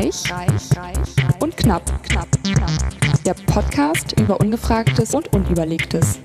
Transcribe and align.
Reich, 0.00 0.32
reich, 0.32 0.78
reich 0.78 1.14
und 1.40 1.54
knapp, 1.58 1.82
knapp, 2.04 2.26
knapp. 2.42 2.70
Der 3.26 3.34
Podcast 3.34 4.18
über 4.18 4.40
Ungefragtes 4.40 5.14
und 5.14 5.30
Unüberlegtes. 5.34 6.18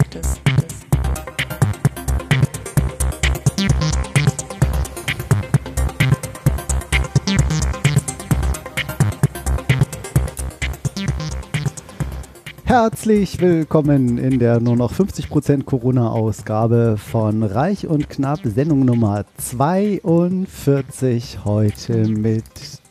Herzlich 12.63 13.41
willkommen 13.41 14.17
in 14.17 14.39
der 14.39 14.61
nur 14.61 14.77
noch 14.77 14.93
50% 14.93 15.65
Corona-Ausgabe 15.65 16.95
von 16.97 17.43
Reich 17.43 17.87
und 17.87 18.09
Knapp, 18.09 18.39
Sendung 18.45 18.85
Nummer 18.85 19.25
42. 19.37 21.39
Heute 21.43 22.07
mit 22.07 22.45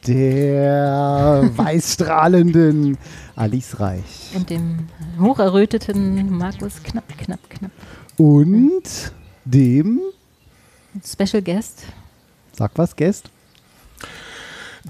der 0.06 1.50
weißstrahlenden 1.56 2.98
Alice 3.36 3.78
Reich. 3.80 4.30
Und 4.34 4.50
dem 4.50 4.88
hocherröteten 5.20 6.30
Markus 6.36 6.82
Knapp, 6.82 7.08
Knapp, 7.18 7.40
Knapp. 7.50 7.70
Und 8.16 9.12
dem, 9.44 10.00
Special 11.04 11.42
Guest. 11.42 11.82
sag 12.52 12.70
was, 12.76 12.94
Guest, 12.94 13.28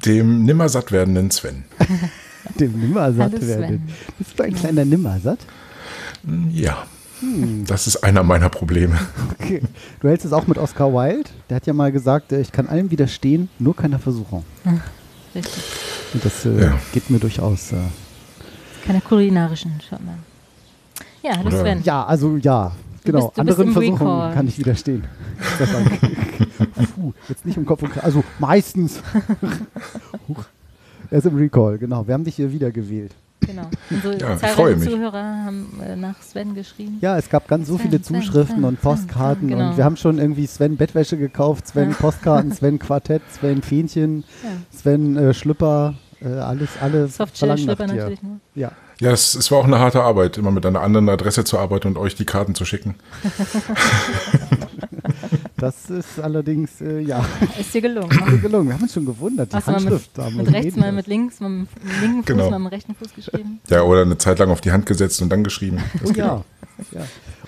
Dem 0.04 0.44
nimmersatt 0.44 0.92
werdenden 0.92 1.30
Sven. 1.30 1.64
dem 2.60 2.78
Nimmersatt 2.78 3.32
Hallo, 3.32 3.42
Sven. 3.42 3.60
werden. 3.60 3.88
Bist 4.18 4.38
du 4.38 4.42
ein 4.42 4.54
kleiner 4.54 4.84
Nimmersatt? 4.84 5.38
Ja, 6.50 6.84
das 7.66 7.86
ist 7.86 7.98
einer 8.04 8.22
meiner 8.22 8.48
Probleme. 8.50 8.98
Okay. 9.38 9.62
Du 10.00 10.08
hältst 10.08 10.26
es 10.26 10.32
auch 10.32 10.46
mit 10.46 10.58
Oscar 10.58 10.92
Wilde. 10.92 11.30
Der 11.48 11.56
hat 11.56 11.66
ja 11.66 11.72
mal 11.72 11.92
gesagt, 11.92 12.32
äh, 12.32 12.40
ich 12.40 12.52
kann 12.52 12.66
allem 12.68 12.90
widerstehen, 12.90 13.48
nur 13.58 13.74
keiner 13.76 13.98
Versuchung. 13.98 14.44
Richtig. 15.34 15.62
Und 16.14 16.24
das 16.24 16.44
äh, 16.46 16.60
Ja. 16.62 16.78
geht 16.92 17.10
mir 17.10 17.18
durchaus. 17.18 17.72
Äh, 17.72 17.76
Keine 18.86 19.00
kulinarischen, 19.00 19.72
schaut 19.88 20.04
mal. 20.04 20.16
Ja, 21.22 21.36
hallo 21.38 21.48
Oder- 21.48 21.60
Sven. 21.60 21.82
Ja, 21.82 22.04
also 22.04 22.36
ja, 22.36 22.72
Du 23.04 23.12
genau. 23.12 23.26
bist- 23.28 23.38
du 23.38 23.44
bist 23.44 23.58
Anderen 23.58 23.66
im 23.68 23.72
Versuchungen 23.72 24.10
Recall. 24.20 24.34
kann 24.34 24.48
ich 24.48 24.58
widerstehen. 24.58 25.04
Puh, 26.94 27.12
jetzt 27.28 27.44
nicht 27.46 27.58
um 27.58 27.64
Kopf 27.66 27.82
und 27.82 27.90
Kragen. 27.92 28.04
Also 28.06 28.24
meistens. 28.38 29.00
Er 31.10 31.18
ist 31.18 31.26
im 31.26 31.36
Recall, 31.36 31.76
genau. 31.78 32.06
Wir 32.06 32.14
haben 32.14 32.24
dich 32.24 32.34
hier 32.36 32.50
wieder 32.50 32.70
gewählt. 32.70 33.12
Genau. 33.46 33.70
Unsere 33.90 34.12
Ja, 34.18 34.34
ich 34.34 34.40
zahlreichen 34.40 34.54
freue 34.54 34.76
mich. 34.76 34.88
Zuhörer 34.90 35.22
haben 35.44 35.80
äh, 35.86 35.96
nach 35.96 36.20
Sven 36.22 36.54
geschrieben. 36.54 36.98
Ja, 37.00 37.16
es 37.18 37.28
gab 37.28 37.48
ganz 37.48 37.68
so 37.68 37.76
Sven, 37.76 37.90
viele 37.90 38.02
Sven, 38.02 38.22
Zuschriften 38.22 38.56
Sven, 38.56 38.64
und 38.64 38.80
Postkarten 38.80 39.48
Sven, 39.48 39.58
genau. 39.58 39.70
und 39.70 39.76
wir 39.76 39.84
haben 39.84 39.96
schon 39.96 40.18
irgendwie 40.18 40.46
Sven 40.46 40.76
Bettwäsche 40.76 41.16
gekauft, 41.16 41.68
Sven 41.68 41.90
Ja. 41.90 41.96
Postkarten, 41.96 42.52
Sven 42.56 42.78
Quartett, 42.78 43.22
Sven 43.32 43.62
Fähnchen, 43.62 44.24
Ja. 44.42 44.50
Sven 44.76 45.16
äh, 45.16 45.34
Schlüpper, 45.34 45.94
äh, 46.20 46.28
alles, 46.28 46.70
verlangen 46.72 47.66
nach 47.66 47.76
dir. 47.76 47.86
natürlich 47.86 48.22
nur. 48.22 48.40
Ja. 48.54 48.72
Ja, 49.00 49.10
es, 49.10 49.34
es 49.34 49.50
war 49.50 49.58
auch 49.58 49.64
eine 49.64 49.80
harte 49.80 50.02
Arbeit, 50.02 50.38
immer 50.38 50.52
mit 50.52 50.64
einer 50.64 50.80
anderen 50.80 51.08
Adresse 51.08 51.42
zu 51.44 51.58
arbeiten 51.58 51.88
und 51.88 51.98
euch 51.98 52.14
die 52.14 52.24
Karten 52.24 52.54
zu 52.54 52.64
schicken. 52.64 52.94
Das 55.64 55.88
ist 55.88 56.20
allerdings, 56.20 56.80
äh, 56.82 57.00
ja, 57.00 57.24
Ist 57.58 57.72
dir 57.72 57.80
gelungen. 57.80 58.10
ist 58.10 58.42
gelungen. 58.42 58.66
Wir 58.68 58.74
haben 58.74 58.82
uns 58.82 58.92
schon 58.92 59.06
gewundert, 59.06 59.50
die 59.50 59.56
Hast 59.56 59.66
du 59.66 59.72
mal 59.72 59.80
Handschrift. 59.80 60.10
da 60.14 60.28
mit, 60.28 60.36
mit 60.44 60.52
rechts, 60.54 60.76
mal 60.76 60.92
mit 60.92 61.06
links, 61.06 61.40
mal 61.40 61.48
mit 61.48 61.68
dem 61.82 62.00
linken 62.02 62.16
Fuß, 62.18 62.26
Genau. 62.26 62.50
mal 62.50 62.58
mit 62.58 62.70
dem 62.72 62.74
rechten 62.74 62.94
Fuß 62.94 63.14
geschrieben. 63.14 63.60
Ja, 63.70 63.82
oder 63.82 64.02
eine 64.02 64.18
Zeit 64.18 64.38
lang 64.38 64.50
auf 64.50 64.60
die 64.60 64.72
Hand 64.72 64.84
gesetzt 64.84 65.22
und 65.22 65.30
dann 65.30 65.42
geschrieben. 65.42 65.78
Oh 66.04 66.10
ja. 66.10 66.44
ja. 66.92 67.00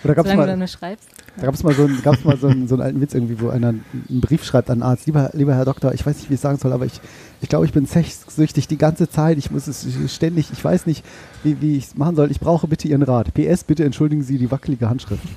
Oder 0.05 0.15
gab 0.15 0.25
es 0.27 0.31
Solange 0.33 0.47
du 0.47 0.53
mal, 0.53 0.57
nur 0.59 0.67
schreibst. 0.69 1.09
da 1.37 1.47
gab's 1.47 1.63
mal, 1.63 1.75
so, 1.75 1.85
einen- 1.85 2.03
gab's 2.03 2.25
mal 2.25 2.37
so, 2.39 2.47
einen, 2.47 2.69
so 2.69 2.75
einen 2.77 2.83
alten 2.83 3.01
Witz 3.01 3.13
irgendwie, 3.15 3.41
wo 3.41 3.49
einer 3.51 3.69
einen 3.69 4.21
Brief 4.21 4.45
schreibt 4.45 4.71
an 4.71 4.79
den 4.79 4.83
Arzt. 4.85 5.07
Lieber, 5.07 5.31
lieber 5.35 5.55
Herr 5.55 5.65
Doktor, 5.65 5.93
ich 5.95 6.07
weiß 6.07 6.17
nicht, 6.17 6.31
wie 6.31 6.35
ich 6.35 6.39
es 6.39 6.43
sagen 6.43 6.59
soll, 6.59 6.73
aber 6.73 6.87
ich, 6.87 7.01
ich 7.41 7.49
glaube, 7.49 7.67
ich 7.67 7.73
bin 7.73 7.87
sexsüchtig 7.87 8.69
die 8.69 8.79
ganze 8.79 9.09
Zeit. 9.11 9.37
Ich 9.39 9.51
muss 9.51 9.67
es 9.67 9.85
ständig, 10.13 10.51
ich 10.53 10.65
weiß 10.65 10.87
nicht, 10.87 11.05
wie, 11.43 11.61
wie 11.61 11.77
ich 11.77 11.85
es 11.89 11.97
machen 11.97 12.15
soll. 12.17 12.31
Ich 12.31 12.41
brauche 12.41 12.67
bitte 12.69 12.89
Ihren 12.89 13.03
Rat. 13.03 13.35
PS, 13.35 13.65
bitte 13.65 13.85
entschuldigen 13.85 14.23
Sie 14.23 14.39
die 14.39 14.51
wackelige 14.51 14.89
Handschrift. 14.89 15.23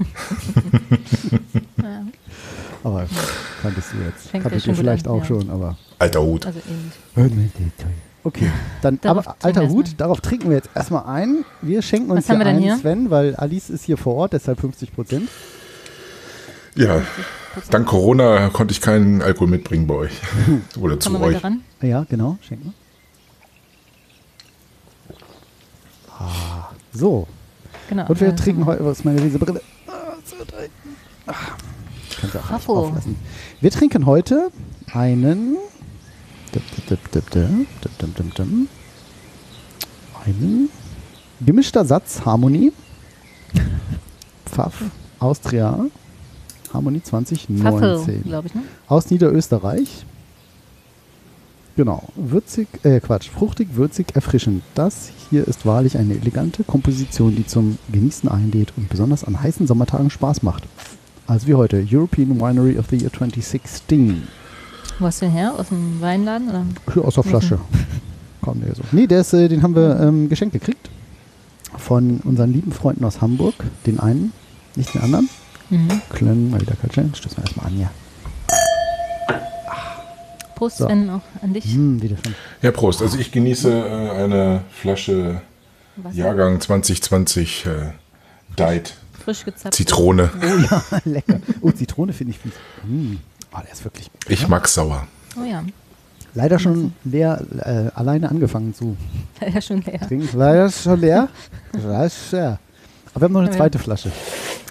Ja, 1.81 2.03
Aber 2.83 3.05
kanntest 3.61 3.93
du 3.93 3.97
jetzt. 4.05 4.29
Fängt 4.29 4.43
Kanntest 4.43 4.67
du 4.67 4.73
vielleicht 4.73 5.07
an, 5.07 5.13
auch 5.13 5.19
ja. 5.19 5.25
schon, 5.25 5.49
aber. 5.49 5.77
Alter 5.97 6.21
Hut. 6.21 6.45
also 6.45 6.59
ähnlich. 7.17 7.51
Okay, 8.23 8.51
dann, 8.81 8.99
Darauf 9.01 9.27
aber 9.27 9.37
alter 9.41 9.69
Hut, 9.69 9.95
darauf 9.97 10.19
trinken 10.21 10.49
wir 10.49 10.57
jetzt 10.57 10.69
erstmal 10.75 11.05
ein. 11.05 11.45
Wir 11.61 11.81
schenken 11.81 12.11
uns 12.11 12.25
Was 12.25 12.29
haben 12.29 12.37
hier 12.37 12.45
wir 12.45 12.51
denn 12.51 12.55
ein, 12.57 12.61
hier? 12.63 12.77
Sven, 12.77 13.09
weil 13.09 13.35
Alice 13.35 13.69
ist 13.69 13.85
hier 13.85 13.97
vor 13.97 14.15
Ort, 14.15 14.33
deshalb 14.33 14.59
50 14.59 14.93
Prozent. 14.93 15.29
Ja, 16.75 17.01
dank 17.71 17.87
Corona 17.87 18.49
konnte 18.49 18.73
ich 18.73 18.81
keinen 18.81 19.21
Alkohol 19.21 19.47
mitbringen 19.47 19.87
bei 19.87 19.95
euch. 19.95 20.11
Oder 20.79 20.97
Kommen 20.97 21.01
zu 21.01 21.11
wir 21.13 21.19
mal 21.19 21.33
euch. 21.33 21.41
Ja, 21.81 22.05
genau, 22.09 22.37
schenken 22.41 22.65
wir. 22.65 22.73
Ah, 26.19 26.69
so, 26.93 27.25
Genau. 27.87 28.05
und 28.07 28.19
wir 28.19 28.27
äh, 28.27 28.35
trinken 28.35 28.65
heute, 28.65 28.85
was 28.85 28.99
ist 28.99 29.05
meine 29.05 29.19
Lesebrille? 29.21 29.61
Ah, 29.87 30.13
so 30.25 30.35
trinken. 30.43 30.95
Ah, 31.25 31.33
kann 32.19 32.41
auch 32.41 32.51
nicht 32.51 32.69
auflassen. 32.69 33.15
Wir 33.61 33.71
trinken 33.71 34.05
heute 34.05 34.51
einen. 34.93 35.57
Einen. 40.25 40.69
Gemischter 41.41 41.85
Satz, 41.85 42.21
Harmonie. 42.25 42.73
Pfaff, 44.45 44.83
Austria. 45.19 45.85
Harmonie 46.73 47.01
2019. 47.01 48.23
Pfaffel, 48.23 48.45
ich, 48.45 48.55
ne? 48.55 48.61
Aus 48.87 49.09
Niederösterreich. 49.09 50.05
Genau. 51.75 52.03
Würzig, 52.15 52.67
äh 52.83 52.99
Quatsch, 52.99 53.29
fruchtig, 53.29 53.69
würzig, 53.71 54.07
erfrischend. 54.13 54.63
Das 54.75 55.11
hier 55.29 55.47
ist 55.47 55.65
wahrlich 55.65 55.97
eine 55.97 56.15
elegante 56.15 56.63
Komposition, 56.63 57.35
die 57.35 57.47
zum 57.47 57.77
Genießen 57.91 58.27
einlädt 58.27 58.73
und 58.75 58.89
besonders 58.89 59.23
an 59.23 59.41
heißen 59.41 59.65
Sommertagen 59.65 60.09
Spaß 60.09 60.43
macht. 60.43 60.63
Also 61.29 61.45
wie 61.45 61.53
heute, 61.53 61.85
European 61.87 62.41
Winery 62.41 62.79
of 62.79 62.87
the 62.89 62.97
Year 62.97 63.13
2016. 63.13 64.27
Wo 64.97 65.05
hast 65.05 65.21
du 65.21 65.27
den 65.27 65.33
her? 65.33 65.53
Aus 65.55 65.67
dem 65.67 66.01
Weinladen? 66.01 66.49
Oder? 66.49 66.65
Hier 66.91 67.05
aus 67.05 67.13
der 67.13 67.23
Flasche. 67.23 67.59
Kam 68.43 68.59
der 68.61 68.73
so. 68.73 68.81
Nee, 68.91 69.05
der 69.05 69.21
ist, 69.21 69.33
äh, 69.33 69.47
den 69.47 69.61
haben 69.61 69.75
wir 69.75 69.99
ähm, 69.99 70.27
geschenkt 70.27 70.53
gekriegt. 70.53 70.89
Von 71.77 72.19
unseren 72.23 72.51
lieben 72.51 72.71
Freunden 72.71 73.05
aus 73.05 73.21
Hamburg. 73.21 73.53
Den 73.85 73.99
einen, 73.99 74.33
nicht 74.75 74.95
den 74.95 75.01
anderen. 75.01 75.29
Mhm. 75.69 76.01
Klöng, 76.09 76.49
mal 76.49 76.61
wieder 76.61 76.73
Kaltschein. 76.73 77.13
Stößen 77.13 77.37
wir 77.37 77.43
erstmal 77.43 77.67
an, 77.67 77.79
ja. 77.79 77.91
Prost, 80.55 80.77
So. 80.77 80.87
Sven, 80.87 81.11
auch 81.11 81.21
an 81.43 81.53
dich. 81.53 81.65
Hm, 81.65 82.01
wieder 82.01 82.17
schon. 82.25 82.33
Ja, 82.63 82.71
Prost. 82.71 83.03
Also 83.03 83.19
ich 83.19 83.31
genieße 83.31 83.71
äh, 83.71 84.23
eine 84.23 84.61
Flasche 84.71 85.41
Wasser. 85.95 86.17
Jahrgang 86.17 86.59
2020 86.59 87.67
äh, 87.67 87.69
Diet 88.57 88.95
Frisch 89.23 89.45
gezapft. 89.45 89.75
Zitrone. 89.75 90.29
Oh 90.41 90.57
ja, 90.69 90.83
lecker. 91.05 91.39
Oh, 91.61 91.71
Zitrone 91.71 92.13
finde 92.13 92.33
ich. 92.33 92.39
Hm. 92.83 93.19
Oh, 93.53 93.59
der 93.63 93.71
ist 93.71 93.83
wirklich. 93.83 94.09
Ich 94.27 94.47
mag's 94.47 94.73
sauer. 94.73 95.07
Oh 95.39 95.43
ja, 95.43 95.63
Leider 96.35 96.59
schon 96.59 96.93
leer, 97.03 97.41
äh, 97.57 97.97
alleine 97.97 98.29
angefangen 98.29 98.73
zu 98.73 98.95
ja 99.53 99.61
schon 99.61 99.81
leer. 99.81 99.99
trinken. 100.01 100.29
Leider 100.37 100.69
schon 100.69 100.99
leer. 100.99 101.27
Leider 101.73 102.05
ist 102.05 102.31
leer. 102.31 102.59
Aber 103.13 103.21
wir 103.21 103.25
haben 103.25 103.33
noch 103.33 103.41
eine 103.41 103.51
zweite 103.51 103.79
Flasche. 103.79 104.11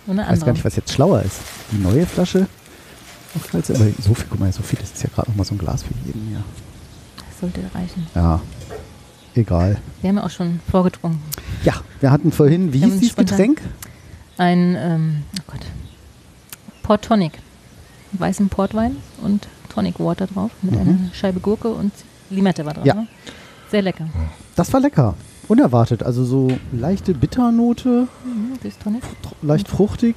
Und 0.06 0.18
eine 0.18 0.28
Ich 0.28 0.32
weiß 0.32 0.46
gar 0.46 0.52
nicht, 0.52 0.64
was 0.64 0.76
jetzt 0.76 0.92
schlauer 0.92 1.22
ist. 1.22 1.40
Die 1.72 1.78
neue 1.78 2.06
Flasche. 2.06 2.46
Also, 3.52 3.74
aber 3.74 3.86
so 4.00 4.14
viel, 4.14 4.26
guck 4.30 4.40
mal, 4.40 4.52
so 4.52 4.62
viel. 4.62 4.78
Das 4.78 4.92
ist 4.92 5.02
ja 5.02 5.10
gerade 5.14 5.30
noch 5.30 5.36
mal 5.36 5.44
so 5.44 5.54
ein 5.54 5.58
Glas 5.58 5.82
für 5.82 5.94
jeden 6.06 6.28
hier. 6.28 6.42
Das 7.16 7.40
sollte 7.40 7.60
reichen. 7.74 8.06
Ja. 8.14 8.40
Egal. 9.34 9.76
Wir 10.00 10.08
haben 10.08 10.16
ja 10.16 10.24
auch 10.24 10.30
schon 10.30 10.60
vorgetrunken. 10.70 11.20
Ja, 11.64 11.74
wir 12.00 12.10
hatten 12.10 12.32
vorhin, 12.32 12.72
wie 12.72 12.78
hieß 12.80 13.00
dieses 13.00 13.16
Getränk? 13.16 13.60
Ein, 14.38 14.76
ähm, 14.78 15.22
oh 15.38 15.42
Gott, 15.52 15.60
Port 16.82 17.04
Tonic. 17.04 17.32
Weißen 18.12 18.48
Portwein 18.48 18.96
und 19.22 19.46
Tonic 19.68 20.00
Water 20.00 20.26
drauf 20.26 20.50
mit 20.62 20.72
Mhm. 20.74 20.80
einer 20.80 20.98
Scheibe 21.12 21.40
Gurke 21.40 21.68
und 21.68 21.92
Limette 22.30 22.64
war 22.64 22.72
drauf. 22.72 22.86
Ja. 22.86 22.94
Ne? 22.94 23.06
Sehr 23.70 23.82
lecker. 23.82 24.06
Das 24.56 24.72
war 24.72 24.80
lecker. 24.80 25.14
Unerwartet. 25.46 26.02
Also 26.02 26.24
so 26.24 26.48
leichte 26.72 27.12
Bitternote, 27.14 28.08
Mhm, 28.24 28.52
das 28.62 28.78
Tonic. 28.78 29.02
leicht 29.42 29.68
fruchtig 29.68 30.16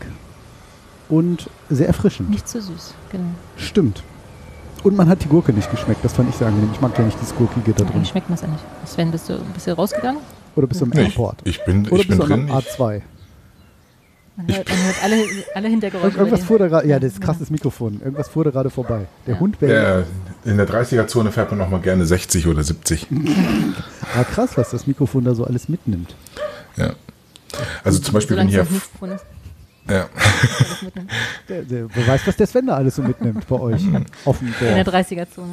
und 1.09 1.49
sehr 1.69 1.87
erfrischend. 1.87 2.29
Nicht 2.29 2.47
zu 2.47 2.61
süß. 2.61 2.93
Genau. 3.11 3.25
Stimmt. 3.57 4.03
Und 4.83 4.95
man 4.95 5.09
hat 5.09 5.21
die 5.23 5.27
Gurke 5.27 5.51
nicht 5.51 5.69
geschmeckt. 5.69 6.03
Das 6.05 6.13
fand 6.13 6.29
ich 6.29 6.35
sehr 6.35 6.47
angenehm. 6.47 6.69
Ich 6.73 6.79
mag 6.81 6.97
ja 6.97 7.03
nicht 7.03 7.19
dieses 7.19 7.35
Gurkige 7.35 7.73
da 7.73 7.83
drin. 7.83 7.95
Eigentlich 7.95 8.09
schmeckt 8.09 8.29
man 8.29 8.35
es 8.35 8.41
ja 8.41 8.47
nicht. 8.47 8.63
Sven, 8.85 9.11
bist 9.11 9.27
du, 9.29 9.37
bist 9.53 9.67
du 9.67 9.75
rausgegangen? 9.75 10.21
Oder 10.55 10.67
bist 10.67 10.79
du 10.81 10.85
im 10.85 10.91
Nee, 10.91 11.01
ich, 11.01 11.07
Airport? 11.09 11.39
ich 11.43 11.63
bin, 11.65 11.85
Oder 11.87 12.01
ich 12.01 12.07
bin 12.07 12.17
bist 12.17 12.29
du 12.29 12.33
drin. 12.33 12.49
am 12.51 12.59
Ich, 12.59 12.65
A2? 12.67 13.01
Man 14.37 14.47
hört, 14.55 14.69
man 14.69 14.77
hört 14.85 15.03
alle, 15.03 15.23
alle 15.55 15.67
Hintergeräusche. 15.67 16.17
Irgendwas 16.17 16.43
fuhr 16.45 16.57
da 16.59 16.67
gerade, 16.67 16.87
ja, 16.87 16.99
das 16.99 17.13
ist 17.13 17.21
krasses 17.21 17.49
Mikrofon. 17.49 17.99
Irgendwas 18.01 18.29
fuhr 18.29 18.43
da 18.45 18.51
gerade 18.51 18.69
vorbei. 18.69 19.05
Der 19.27 19.35
Ja. 19.35 19.39
Hund 19.39 19.61
wäre. 19.61 20.05
äh, 20.45 20.49
in 20.49 20.57
der 20.57 20.67
30er-Zone 20.67 21.31
fährt 21.31 21.49
man 21.51 21.59
noch 21.59 21.69
mal 21.69 21.81
gerne 21.81 22.05
60 22.05 22.47
oder 22.47 22.63
70. 22.63 23.07
Ah, 24.13 24.25
krass, 24.25 24.57
was 24.57 24.71
das 24.71 24.87
Mikrofon 24.87 25.23
da 25.23 25.33
so 25.35 25.45
alles 25.45 25.69
mitnimmt. 25.69 26.15
Ja. 26.75 26.93
Also 27.83 27.99
zum 27.99 28.13
Beispiel, 28.13 28.35
wenn 28.35 28.49
hier. 28.49 28.65
Ja. 29.91 30.09
Der, 31.49 31.61
der, 31.63 31.87
wer 31.93 32.07
weiß, 32.07 32.21
was 32.25 32.37
der 32.37 32.47
Sven 32.47 32.67
da 32.67 32.75
alles 32.75 32.95
so 32.95 33.01
mitnimmt 33.01 33.47
bei 33.47 33.59
euch 33.59 33.83
auf 34.25 34.39
dem 34.39 34.47
In 34.47 34.53
der 34.75 34.83
Dorf. 34.83 34.95
30er-Zone. 34.95 35.47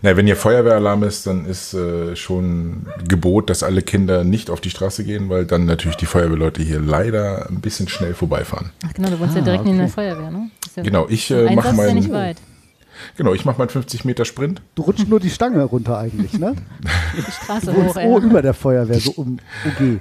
Na, 0.00 0.16
wenn 0.16 0.26
hier 0.26 0.34
Feuerwehralarm 0.36 1.04
ist, 1.04 1.26
dann 1.26 1.44
ist 1.44 1.72
äh, 1.74 2.16
schon 2.16 2.86
Gebot, 3.06 3.48
dass 3.50 3.62
alle 3.62 3.82
Kinder 3.82 4.24
nicht 4.24 4.50
auf 4.50 4.60
die 4.60 4.70
Straße 4.70 5.04
gehen, 5.04 5.28
weil 5.28 5.44
dann 5.44 5.66
natürlich 5.66 5.96
die 5.96 6.06
Feuerwehrleute 6.06 6.62
hier 6.62 6.80
leider 6.80 7.48
ein 7.48 7.60
bisschen 7.60 7.88
schnell 7.88 8.14
vorbeifahren. 8.14 8.70
Ach 8.86 8.92
genau, 8.94 9.10
du 9.10 9.20
wohnst 9.20 9.36
ja 9.36 9.42
Ah, 9.42 9.44
direkt 9.44 9.64
neben 9.64 9.76
der 9.76 9.86
okay. 9.86 9.94
Feuerwehr, 9.94 10.30
ne? 10.30 10.50
Ja 10.76 10.82
Genau, 10.82 11.06
ich 11.08 11.30
äh, 11.30 11.54
mache 11.54 11.68
ja 11.68 11.72
meinen 11.74 11.94
nicht 11.96 12.10
weit. 12.10 12.38
genau, 13.16 13.34
ich 13.34 13.44
mache 13.44 13.58
meinen 13.58 13.68
50 13.68 14.04
Meter 14.04 14.24
Sprint. 14.24 14.62
Du 14.74 14.82
rutscht 14.82 15.06
nur 15.08 15.20
die 15.20 15.30
Stange 15.30 15.62
runter 15.62 15.98
eigentlich, 15.98 16.32
ne? 16.38 16.54
Die 17.16 17.22
Straße 17.30 17.72
hoch, 17.72 17.94
oh, 17.96 18.18
ja. 18.18 18.24
über 18.24 18.42
der 18.42 18.54
Feuerwehr, 18.54 18.98
so 18.98 19.12
um 19.12 19.38
OG. 19.64 20.00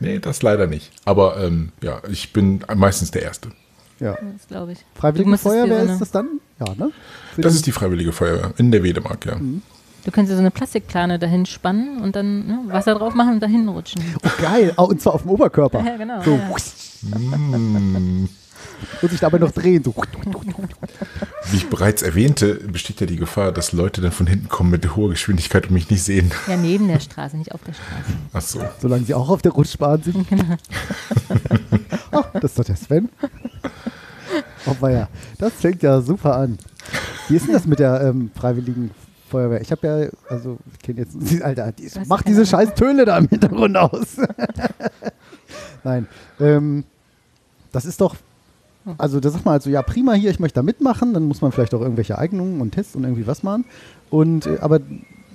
Nee, 0.00 0.18
das 0.18 0.42
leider 0.42 0.66
nicht. 0.66 0.90
Aber 1.04 1.38
ähm, 1.42 1.72
ja, 1.82 2.00
ich 2.10 2.32
bin 2.32 2.64
meistens 2.74 3.10
der 3.10 3.22
Erste. 3.22 3.50
Ja. 4.00 4.16
Das 4.36 4.46
glaube 4.48 4.72
ich. 4.72 4.78
Freiwillige 4.94 5.36
Feuerwehr 5.38 5.86
so 5.86 5.92
ist 5.92 6.00
das 6.00 6.10
dann? 6.10 6.40
Ja, 6.60 6.74
ne? 6.76 6.90
Für 7.34 7.40
Das 7.40 7.54
ist 7.54 7.66
die 7.66 7.72
Freiwillige 7.72 8.12
Feuerwehr 8.12 8.52
in 8.56 8.70
der 8.70 8.82
Wedemark, 8.82 9.26
ja. 9.26 9.36
Du 10.04 10.12
könntest 10.12 10.32
dir 10.32 10.36
so 10.36 10.40
eine 10.40 10.50
Plastikplane 10.50 11.18
dahin 11.18 11.44
spannen 11.46 12.00
und 12.00 12.14
dann 12.16 12.46
ne, 12.46 12.60
Wasser 12.66 12.94
drauf 12.94 13.14
machen 13.14 13.34
und 13.34 13.42
dahin 13.42 13.68
rutschen. 13.68 14.02
oh, 14.24 14.28
geil. 14.40 14.72
Oh, 14.76 14.84
und 14.84 15.02
zwar 15.02 15.14
auf 15.14 15.22
dem 15.22 15.30
Oberkörper. 15.32 15.80
Ja, 15.84 15.96
genau. 15.96 16.22
So. 16.22 16.30
ja. 16.32 17.18
Und 19.02 19.10
sich 19.10 19.20
dabei 19.20 19.38
noch 19.38 19.50
drehen. 19.50 19.82
So. 19.84 19.94
Wie 21.50 21.56
ich 21.56 21.68
bereits 21.68 22.02
erwähnte, 22.02 22.54
besteht 22.54 23.00
ja 23.00 23.06
die 23.06 23.16
Gefahr, 23.16 23.52
dass 23.52 23.72
Leute 23.72 24.00
dann 24.00 24.12
von 24.12 24.26
hinten 24.26 24.48
kommen 24.48 24.70
mit 24.70 24.96
hoher 24.96 25.10
Geschwindigkeit 25.10 25.66
und 25.66 25.72
mich 25.72 25.90
nicht 25.90 26.02
sehen. 26.02 26.30
ja, 26.46 26.56
neben 26.56 26.88
der 26.88 27.00
Straße, 27.00 27.36
nicht 27.36 27.52
auf 27.52 27.62
der 27.64 27.74
Straße. 27.74 28.12
Ach 28.32 28.42
so. 28.42 28.60
Solange 28.80 29.04
sie 29.04 29.14
auch 29.14 29.28
auf 29.28 29.42
der 29.42 29.52
Rutschbahn 29.52 30.02
sind. 30.02 30.26
Ach, 32.12 32.26
das 32.34 32.44
ist 32.44 32.58
doch 32.58 32.64
der 32.64 32.76
Sven. 32.76 33.08
Oh, 34.66 34.86
ja. 34.86 35.08
Das 35.38 35.52
fängt 35.54 35.82
ja 35.82 36.00
super 36.00 36.36
an. 36.36 36.58
Wie 37.28 37.36
ist 37.36 37.46
denn 37.46 37.54
das 37.54 37.66
mit 37.66 37.78
der 37.78 38.00
ähm, 38.02 38.30
Freiwilligen 38.34 38.90
Feuerwehr? 39.28 39.60
Ich 39.60 39.70
habe 39.70 39.86
ja, 39.86 40.34
also, 40.34 40.58
ich 40.72 40.78
kenne 40.80 41.00
jetzt, 41.00 41.42
Alter, 41.42 41.72
die, 41.72 41.90
mach 42.06 42.22
diese 42.22 42.46
scheiß 42.46 42.74
Töne 42.74 43.04
da 43.04 43.18
im 43.18 43.28
Hintergrund 43.28 43.76
aus. 43.76 44.16
Nein. 45.84 46.06
Ähm, 46.40 46.84
das 47.72 47.84
ist 47.84 48.00
doch, 48.00 48.16
also 48.96 49.20
da 49.20 49.30
sagt 49.30 49.44
man 49.44 49.52
halt 49.52 49.62
so, 49.62 49.70
ja 49.70 49.82
prima 49.82 50.12
hier, 50.14 50.30
ich 50.30 50.40
möchte 50.40 50.56
da 50.56 50.62
mitmachen, 50.62 51.12
dann 51.14 51.24
muss 51.24 51.40
man 51.42 51.52
vielleicht 51.52 51.74
auch 51.74 51.80
irgendwelche 51.82 52.16
Eignungen 52.18 52.60
und 52.60 52.72
Tests 52.72 52.94
und 52.96 53.04
irgendwie 53.04 53.26
was 53.26 53.42
machen. 53.42 53.64
Und, 54.10 54.46
äh, 54.46 54.58
aber 54.60 54.80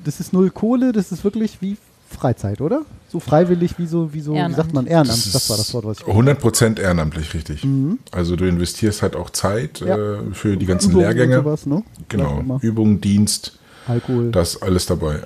das 0.03 0.19
ist 0.19 0.33
null 0.33 0.49
Kohle, 0.49 0.91
das 0.91 1.11
ist 1.11 1.23
wirklich 1.23 1.61
wie 1.61 1.77
Freizeit, 2.09 2.61
oder? 2.61 2.83
So 3.09 3.19
freiwillig, 3.19 3.77
wie 3.79 3.87
so, 3.87 4.13
wie 4.13 4.21
so, 4.21 4.33
wie 4.33 4.53
sagt 4.53 4.73
man, 4.73 4.85
Ehrenamt, 4.85 5.33
das, 5.33 5.49
war 5.49 5.57
das 5.57 5.73
Wort, 5.73 5.85
was 5.85 5.99
ich 5.99 6.05
100% 6.05 6.79
ehrenamtlich, 6.79 7.33
richtig. 7.33 7.65
Also 8.11 8.35
du 8.35 8.47
investierst 8.47 9.01
halt 9.01 9.15
auch 9.15 9.29
Zeit 9.31 9.79
Ja. 9.81 9.97
äh, 9.97 10.17
für 10.31 10.55
die 10.57 10.65
ganzen 10.65 10.91
Übungen 10.91 11.07
und 11.07 11.15
Lehrgänge. 11.15 11.37
sowas, 11.37 11.65
ne? 11.65 11.83
Genau. 12.09 12.59
Übung, 12.61 13.01
Dienst, 13.01 13.57
Alkohol, 13.87 14.31
das 14.31 14.55
ist 14.55 14.63
alles 14.63 14.85
dabei. 14.85 15.19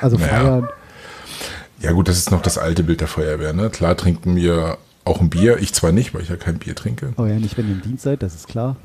also 0.00 0.16
naja. 0.18 0.28
feiern. 0.28 0.68
Ja 1.80 1.92
gut, 1.92 2.08
das 2.08 2.18
ist 2.18 2.30
noch 2.30 2.42
das 2.42 2.58
alte 2.58 2.82
Bild 2.84 3.00
der 3.00 3.08
Feuerwehr. 3.08 3.52
Ne? 3.52 3.68
Klar 3.70 3.96
trinken 3.96 4.36
wir 4.36 4.78
auch 5.04 5.20
ein 5.20 5.30
Bier. 5.30 5.58
Ich 5.58 5.72
zwar 5.74 5.92
nicht, 5.92 6.14
weil 6.14 6.22
ich 6.22 6.28
ja 6.28 6.36
kein 6.36 6.58
Bier 6.58 6.74
trinke. 6.74 7.12
Aber 7.16 7.28
ja 7.28 7.38
nicht, 7.38 7.56
wenn 7.58 7.66
ihr 7.68 7.74
im 7.74 7.82
Dienst 7.82 8.02
seid, 8.04 8.22
das 8.22 8.34
ist 8.34 8.48
klar. 8.48 8.76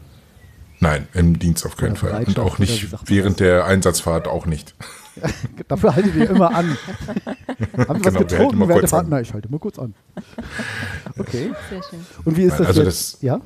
Nein, 0.79 1.07
im 1.13 1.39
Dienst 1.39 1.65
auf 1.65 1.75
keinen 1.75 1.95
Fall. 1.95 2.23
Und 2.25 2.37
auch 2.39 2.59
nicht 2.59 2.87
während 3.09 3.39
der 3.39 3.65
Einsatzfahrt 3.65 4.27
auch 4.27 4.45
nicht. 4.45 4.75
Dafür 5.67 5.95
haltet 5.95 6.15
ihr 6.15 6.29
immer 6.29 6.53
an. 6.53 6.77
Haben 7.87 7.99
Sie 7.99 8.03
was 8.03 8.03
Genau, 8.03 8.03
wir 8.03 8.03
halten 8.03 8.27
getrunken 8.27 8.59
während 8.59 8.69
der 8.69 8.79
kurz 8.81 8.89
Fahrt? 8.91 9.03
an. 9.05 9.09
Na, 9.09 9.21
ich 9.21 9.33
halte 9.33 9.49
mal 9.49 9.59
kurz 9.59 9.79
an. 9.79 9.93
Okay. 11.19 11.51
Sehr 11.71 11.81
schön. 11.89 12.05
Und 12.25 12.37
wie 12.37 12.43
ist 12.43 12.59
das 12.59 12.67
Also 12.67 12.83
jetzt? 12.83 13.13
das- 13.15 13.21
ja? 13.23 13.41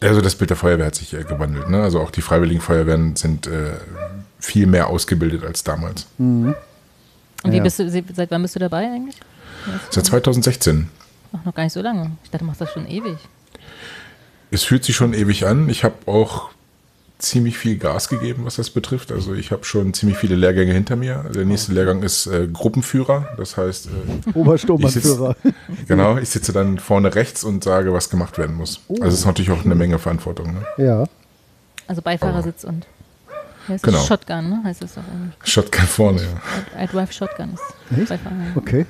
Also 0.00 0.20
das 0.20 0.34
Bild 0.34 0.50
der 0.50 0.56
Feuerwehr 0.56 0.86
hat 0.86 0.96
sich 0.96 1.14
äh, 1.14 1.22
gewandelt. 1.22 1.70
Ne? 1.70 1.80
Also 1.80 2.00
auch 2.00 2.10
die 2.10 2.22
Freiwilligen 2.22 2.60
Feuerwehren 2.60 3.14
sind 3.14 3.46
äh, 3.46 3.74
viel 4.40 4.66
mehr 4.66 4.88
ausgebildet 4.88 5.44
als 5.44 5.62
damals. 5.62 6.06
Und 6.18 6.54
wie 7.44 7.56
Ja. 7.58 7.62
bist 7.62 7.78
du, 7.78 7.88
seit 7.88 8.30
wann 8.32 8.42
bist 8.42 8.56
du 8.56 8.58
dabei 8.58 8.86
eigentlich? 8.90 9.20
Seit 9.90 10.06
2016. 10.06 10.88
Ach, 11.32 11.44
noch 11.44 11.54
gar 11.54 11.64
nicht 11.64 11.72
so 11.72 11.80
lange. 11.82 12.10
Ich 12.24 12.30
dachte, 12.30 12.44
du 12.44 12.46
machst 12.46 12.60
das 12.60 12.70
schon 12.70 12.86
ewig. 12.88 13.16
Es 14.50 14.64
fühlt 14.64 14.84
sich 14.84 14.94
schon 14.96 15.14
ewig 15.14 15.46
an. 15.46 15.68
Ich 15.68 15.82
habe 15.84 15.94
auch 16.06 16.50
ziemlich 17.18 17.56
viel 17.56 17.78
Gas 17.78 18.08
gegeben, 18.08 18.44
was 18.44 18.56
das 18.56 18.70
betrifft. 18.70 19.12
Also 19.12 19.32
ich 19.34 19.52
habe 19.52 19.64
schon 19.64 19.94
ziemlich 19.94 20.18
viele 20.18 20.34
Lehrgänge 20.34 20.72
hinter 20.72 20.96
mir. 20.96 21.24
Der 21.34 21.44
nächste 21.44 21.72
Lehrgang 21.72 22.02
ist 22.02 22.26
äh, 22.26 22.48
Gruppenführer. 22.52 23.28
Das 23.36 23.56
heißt, 23.56 23.86
äh, 23.86 24.30
Obersturmbannführer. 24.34 25.36
genau, 25.86 26.18
ich 26.18 26.28
sitze 26.30 26.52
dann 26.52 26.78
vorne 26.78 27.14
rechts 27.14 27.44
und 27.44 27.64
sage, 27.64 27.92
was 27.92 28.10
gemacht 28.10 28.38
werden 28.38 28.56
muss. 28.56 28.80
Also 28.88 29.04
es 29.06 29.14
ist 29.20 29.26
natürlich 29.26 29.52
auch 29.52 29.64
eine 29.64 29.74
Menge 29.74 29.98
Verantwortung. 29.98 30.52
Ne? 30.54 30.66
Ja. 30.84 31.04
Also 31.86 32.02
Beifahrersitz 32.02 32.64
und 32.64 32.86
Genau. 33.82 33.98
Shotgun, 34.02 34.48
ne? 34.50 34.60
Heißt 34.64 34.82
das 34.82 34.94
doch 34.94 35.02
eigentlich. 35.04 35.34
Shotgun 35.44 35.86
vorne, 35.86 36.22
ja. 36.22 36.80
I, 36.80 36.84
I 36.84 36.86
drive 36.88 37.12
Shotgun 37.12 37.54
ist? 37.54 38.08
Beifahrer. 38.08 38.34
Okay. 38.56 38.86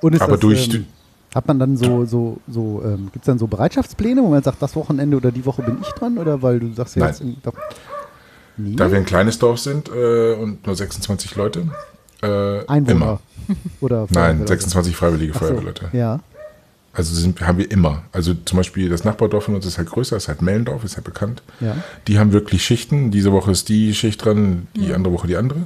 Und 0.00 0.14
ist 0.14 0.20
Aber 0.22 0.32
das, 0.32 0.40
durch- 0.40 0.74
ähm, 0.74 0.86
hat 1.34 1.46
man 1.48 1.58
dann 1.58 1.76
so, 1.76 2.04
so, 2.06 2.38
so 2.48 2.82
ähm, 2.84 3.10
gibt 3.12 3.24
es 3.24 3.26
dann 3.26 3.38
so 3.38 3.46
Bereitschaftspläne, 3.46 4.22
wo 4.22 4.28
man 4.28 4.42
sagt, 4.42 4.62
das 4.62 4.74
Wochenende 4.74 5.16
oder 5.16 5.30
die 5.30 5.44
Woche 5.44 5.62
bin 5.62 5.78
ich 5.82 5.88
dran? 5.90 6.16
Oder 6.18 6.40
weil 6.42 6.60
du 6.60 6.72
sagst 6.72 6.96
ja 6.96 7.04
Nein. 7.04 7.14
jetzt 7.14 7.46
doch. 7.46 7.52
Nie? 8.56 8.74
Da 8.76 8.90
wir 8.90 8.96
ein 8.96 9.04
kleines 9.04 9.38
Dorf 9.38 9.58
sind 9.58 9.90
äh, 9.94 10.32
und 10.34 10.66
nur 10.66 10.74
26 10.74 11.36
Leute, 11.36 11.68
äh, 12.22 12.66
Einwohner. 12.66 12.90
immer. 12.90 13.20
Oder 13.80 14.00
Nein, 14.00 14.08
Feuerwehrleute? 14.14 14.48
26 14.48 14.96
freiwillige 14.96 15.32
so, 15.34 15.38
Feuerwehrleute. 15.40 15.88
Ja. 15.92 16.20
Also 16.94 17.14
sind, 17.14 17.38
haben 17.42 17.58
wir 17.58 17.70
immer. 17.70 18.04
Also 18.12 18.32
zum 18.46 18.56
Beispiel 18.56 18.88
das 18.88 19.04
Nachbardorf 19.04 19.44
von 19.44 19.54
uns 19.54 19.66
ist 19.66 19.76
halt 19.76 19.90
größer, 19.90 20.16
ist 20.16 20.28
halt 20.28 20.40
Mellendorf, 20.40 20.82
ist 20.84 20.96
halt 20.96 21.04
bekannt. 21.04 21.42
Ja. 21.60 21.76
Die 22.08 22.18
haben 22.18 22.32
wirklich 22.32 22.64
Schichten. 22.64 23.10
Diese 23.10 23.30
Woche 23.32 23.50
ist 23.50 23.68
die 23.68 23.92
Schicht 23.94 24.24
dran, 24.24 24.66
die 24.74 24.94
andere 24.94 25.12
Woche 25.12 25.26
die 25.26 25.36
andere. 25.36 25.60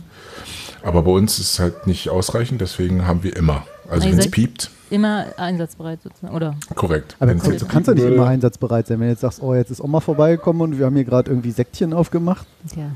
Aber 0.82 1.02
bei 1.02 1.10
uns 1.10 1.38
ist 1.38 1.54
es 1.54 1.58
halt 1.58 1.86
nicht 1.86 2.08
ausreichend, 2.08 2.60
deswegen 2.60 3.06
haben 3.06 3.22
wir 3.22 3.36
immer. 3.36 3.64
Also 3.88 4.08
wenn 4.08 4.18
es 4.18 4.30
piept, 4.30 4.70
Immer 4.90 5.26
einsatzbereit 5.36 6.00
sozusagen. 6.02 6.34
Oder 6.34 6.56
korrekt. 6.74 7.14
Aber 7.20 7.30
Wenn's 7.30 7.44
du, 7.44 7.66
kannst 7.66 7.86
ja 7.86 7.94
nicht 7.94 8.02
immer 8.04 8.26
einsatzbereit 8.26 8.88
sein. 8.88 8.98
Wenn 8.98 9.06
du 9.06 9.12
jetzt 9.12 9.20
sagst, 9.20 9.40
oh, 9.40 9.54
jetzt 9.54 9.70
ist 9.70 9.80
Oma 9.80 10.00
vorbeigekommen 10.00 10.62
und 10.62 10.78
wir 10.80 10.86
haben 10.86 10.96
hier 10.96 11.04
gerade 11.04 11.30
irgendwie 11.30 11.52
Säckchen 11.52 11.92
aufgemacht. 11.92 12.44
ja. 12.76 12.90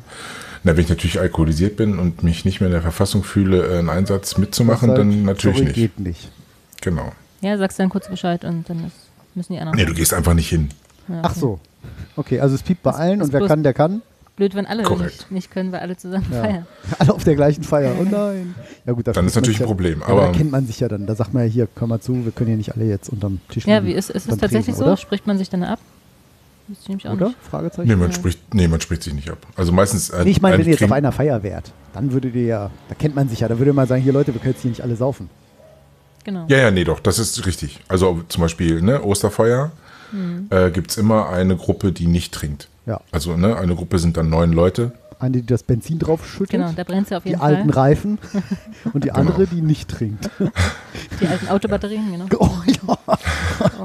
Na, 0.64 0.75
wenn 0.76 0.82
ich 0.82 0.88
natürlich 0.88 1.20
alkoholisiert 1.20 1.76
bin 1.76 1.98
und 1.98 2.22
mich 2.25 2.44
nicht 2.46 2.60
mehr 2.60 2.69
in 2.69 2.72
der 2.72 2.81
Verfassung 2.82 3.22
fühle, 3.22 3.78
einen 3.78 3.90
Einsatz 3.90 4.38
mitzumachen, 4.38 4.88
Das 4.88 4.98
dann 4.98 5.12
halt, 5.12 5.25
natürlich 5.25 5.58
sorry, 5.58 5.66
nicht. 5.69 5.75
geht 5.76 6.00
nicht. 6.00 6.31
Genau. 6.81 7.12
ja, 7.42 7.58
sagst 7.58 7.78
dann 7.78 7.90
kurz 7.90 8.08
Bescheid 8.08 8.44
und 8.44 8.69
dann 8.70 8.86
ist, 8.86 8.96
müssen 9.34 9.52
die 9.52 9.58
anderen. 9.60 9.76
Nee, 9.78 9.84
du 9.84 9.92
gehst 9.94 10.14
einfach 10.14 10.32
nicht 10.34 10.48
hin. 10.48 10.70
Ja, 11.06 11.20
Ach 11.22 11.31
okay. 11.32 11.38
so. 11.40 11.60
Okay, 12.17 12.41
also 12.41 12.55
es 12.55 12.62
piept 12.62 12.82
bei 12.82 12.91
Das- 12.93 12.98
allen 13.00 13.20
und 13.22 13.32
wer 13.32 13.46
kann, 13.46 13.62
der 13.62 13.74
kann. 13.74 14.00
Blöd, 14.36 14.55
wenn 14.56 14.67
alle 14.67 14.82
nicht, 14.98 15.31
nicht 15.31 15.50
können, 15.53 15.70
weil 15.70 15.79
alle 15.81 15.96
zusammen 15.96 16.26
Ja. 16.32 16.43
feiern. 16.43 16.67
Alle 16.98 17.14
auf 17.14 17.22
der 17.22 17.36
gleichen 17.36 17.62
Feier. 17.62 17.94
Oh 18.00 18.03
nein. 18.03 18.55
Ja 18.84 18.93
gut, 18.93 19.06
da 19.06 19.12
Dann 19.12 19.26
ist 19.29 19.36
natürlich 19.36 19.60
ein 19.60 19.67
Problem, 19.67 20.00
Ja, 20.00 20.06
aber 20.08 20.22
da 20.22 20.32
kennt 20.32 20.50
man 20.50 20.67
sich 20.67 20.81
ja 20.81 20.88
dann. 20.88 21.06
Da 21.06 21.14
sagt 21.14 21.32
man 21.34 21.44
ja 21.44 21.48
hier, 21.48 21.69
komm 21.72 21.91
mal 21.91 22.00
zu, 22.00 22.24
wir 22.24 22.32
können 22.32 22.50
ja 22.50 22.56
nicht 22.56 22.74
alle 22.74 22.84
jetzt 22.84 23.08
unterm 23.10 23.38
Tisch 23.48 23.64
Ja, 23.67 23.84
wie 23.84 23.93
ist, 23.93 24.10
ist 24.10 24.26
es 24.29 24.36
tatsächlich 24.36 24.64
Tresen, 24.74 24.79
so? 24.79 24.84
Oder? 24.86 24.96
Spricht 24.96 25.26
man 25.29 25.38
sich 25.38 25.50
dann 25.50 25.62
ab? 25.62 25.79
Das 26.67 26.79
ist 26.79 26.88
nämlich 26.88 27.06
auch 27.06 27.12
Oder? 27.12 27.26
nicht. 27.29 27.38
Fragezeichen. 27.48 27.88
Nee, 27.88 27.94
man 27.94 28.12
spricht, 28.12 28.55
nee, 28.55 28.67
man 28.67 28.81
spricht 28.81 29.05
sich 29.05 29.14
nicht 29.14 29.31
ab. 29.31 29.38
Also 29.55 29.70
meistens. 29.70 30.10
äh, 30.10 30.24
Nee, 30.24 30.31
ich 30.31 30.41
meine, 30.43 30.58
wenn 30.58 30.64
ihr 30.67 30.72
jetzt 30.72 30.82
auf 30.82 30.91
einer 30.93 31.12
Feier 31.12 31.43
wärt, 31.44 31.70
dann 31.93 32.12
würdet 32.12 32.34
ihr 32.34 32.43
ja, 32.46 32.70
da 32.88 32.94
kennt 32.96 33.14
man 33.14 33.29
sich 33.29 33.38
ja, 33.41 33.46
da 33.48 33.58
würde 33.58 33.72
man 33.72 33.86
sagen, 33.86 34.03
hier 34.03 34.12
Leute, 34.12 34.34
wir 34.34 34.41
können 34.41 34.55
jetzt 34.55 34.62
hier 34.62 34.70
nicht 34.70 34.81
alle 34.82 34.96
saufen. 34.96 35.31
Genau. 36.24 36.46
Ja, 36.48 36.56
ja, 36.58 36.70
nee, 36.72 36.82
doch, 36.84 36.98
das 37.00 37.19
ist 37.20 37.46
richtig. 37.46 37.79
Also 37.86 38.22
zum 38.29 38.41
Beispiel, 38.43 38.82
ne, 38.82 39.00
Osterfeuer 39.03 39.70
Mhm. 40.10 40.46
äh, 40.50 40.70
gibt 40.70 40.91
es 40.91 40.96
immer 40.96 41.29
eine 41.29 41.56
Gruppe, 41.56 41.93
die 41.93 42.06
nicht 42.06 42.32
trinkt. 42.32 42.69
Ja. 42.86 43.00
Also, 43.12 43.36
ne, 43.36 43.56
eine 43.56 43.74
Gruppe 43.74 43.98
sind 43.98 44.17
dann 44.17 44.29
neun 44.31 44.53
Leute. 44.53 44.93
Eine, 45.20 45.38
die 45.38 45.46
das 45.46 45.62
Benzin 45.62 45.98
drauf 45.98 46.26
schüttet, 46.26 46.50
Genau, 46.50 46.72
da 46.74 46.84
brennt 46.84 47.08
sie 47.08 47.17
auf 47.17 47.22
die 47.22 47.31
jeden 47.31 47.41
alten 47.41 47.72
Fall. 47.72 47.82
Reifen 47.84 48.19
und 48.93 49.05
die 49.05 49.08
Genau. 49.08 49.20
andere, 49.20 49.46
die 49.46 49.62
nicht 49.62 49.88
trinkt. 49.88 50.29
Die 51.20 51.26
alten 51.29 51.48
Autobatterien, 51.48 52.10
genau. 52.10 52.24
Oh 52.41 52.50
ja, 52.67 53.17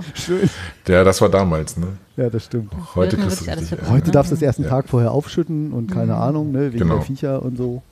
schön. 0.16 0.50
Ja, 0.88 1.04
das 1.04 1.22
war 1.22 1.30
damals, 1.30 1.78
ne? 1.78 1.88
Ja, 2.18 2.30
das 2.30 2.46
stimmt. 2.46 2.72
Heute 2.96 3.18
Wird 3.18 3.28
kriegst 3.30 3.48
du 3.48 3.52
richtig. 3.52 3.90
Heute 3.90 4.12
darfst 4.12 4.32
du 4.32 4.36
es 4.36 4.42
erst 4.42 4.58
einen 4.60 4.66
Ja. 4.68 4.72
Tag 4.72 4.90
vorher 4.90 5.12
aufschütten 5.12 5.72
und 5.72 5.92
keine 5.92 6.16
Ahnung, 6.16 6.52
ne, 6.52 6.68
wegen 6.74 6.80
Genau. 6.80 6.96
der 6.96 7.04
Viecher 7.04 7.42
und 7.44 7.58
so. 7.58 7.84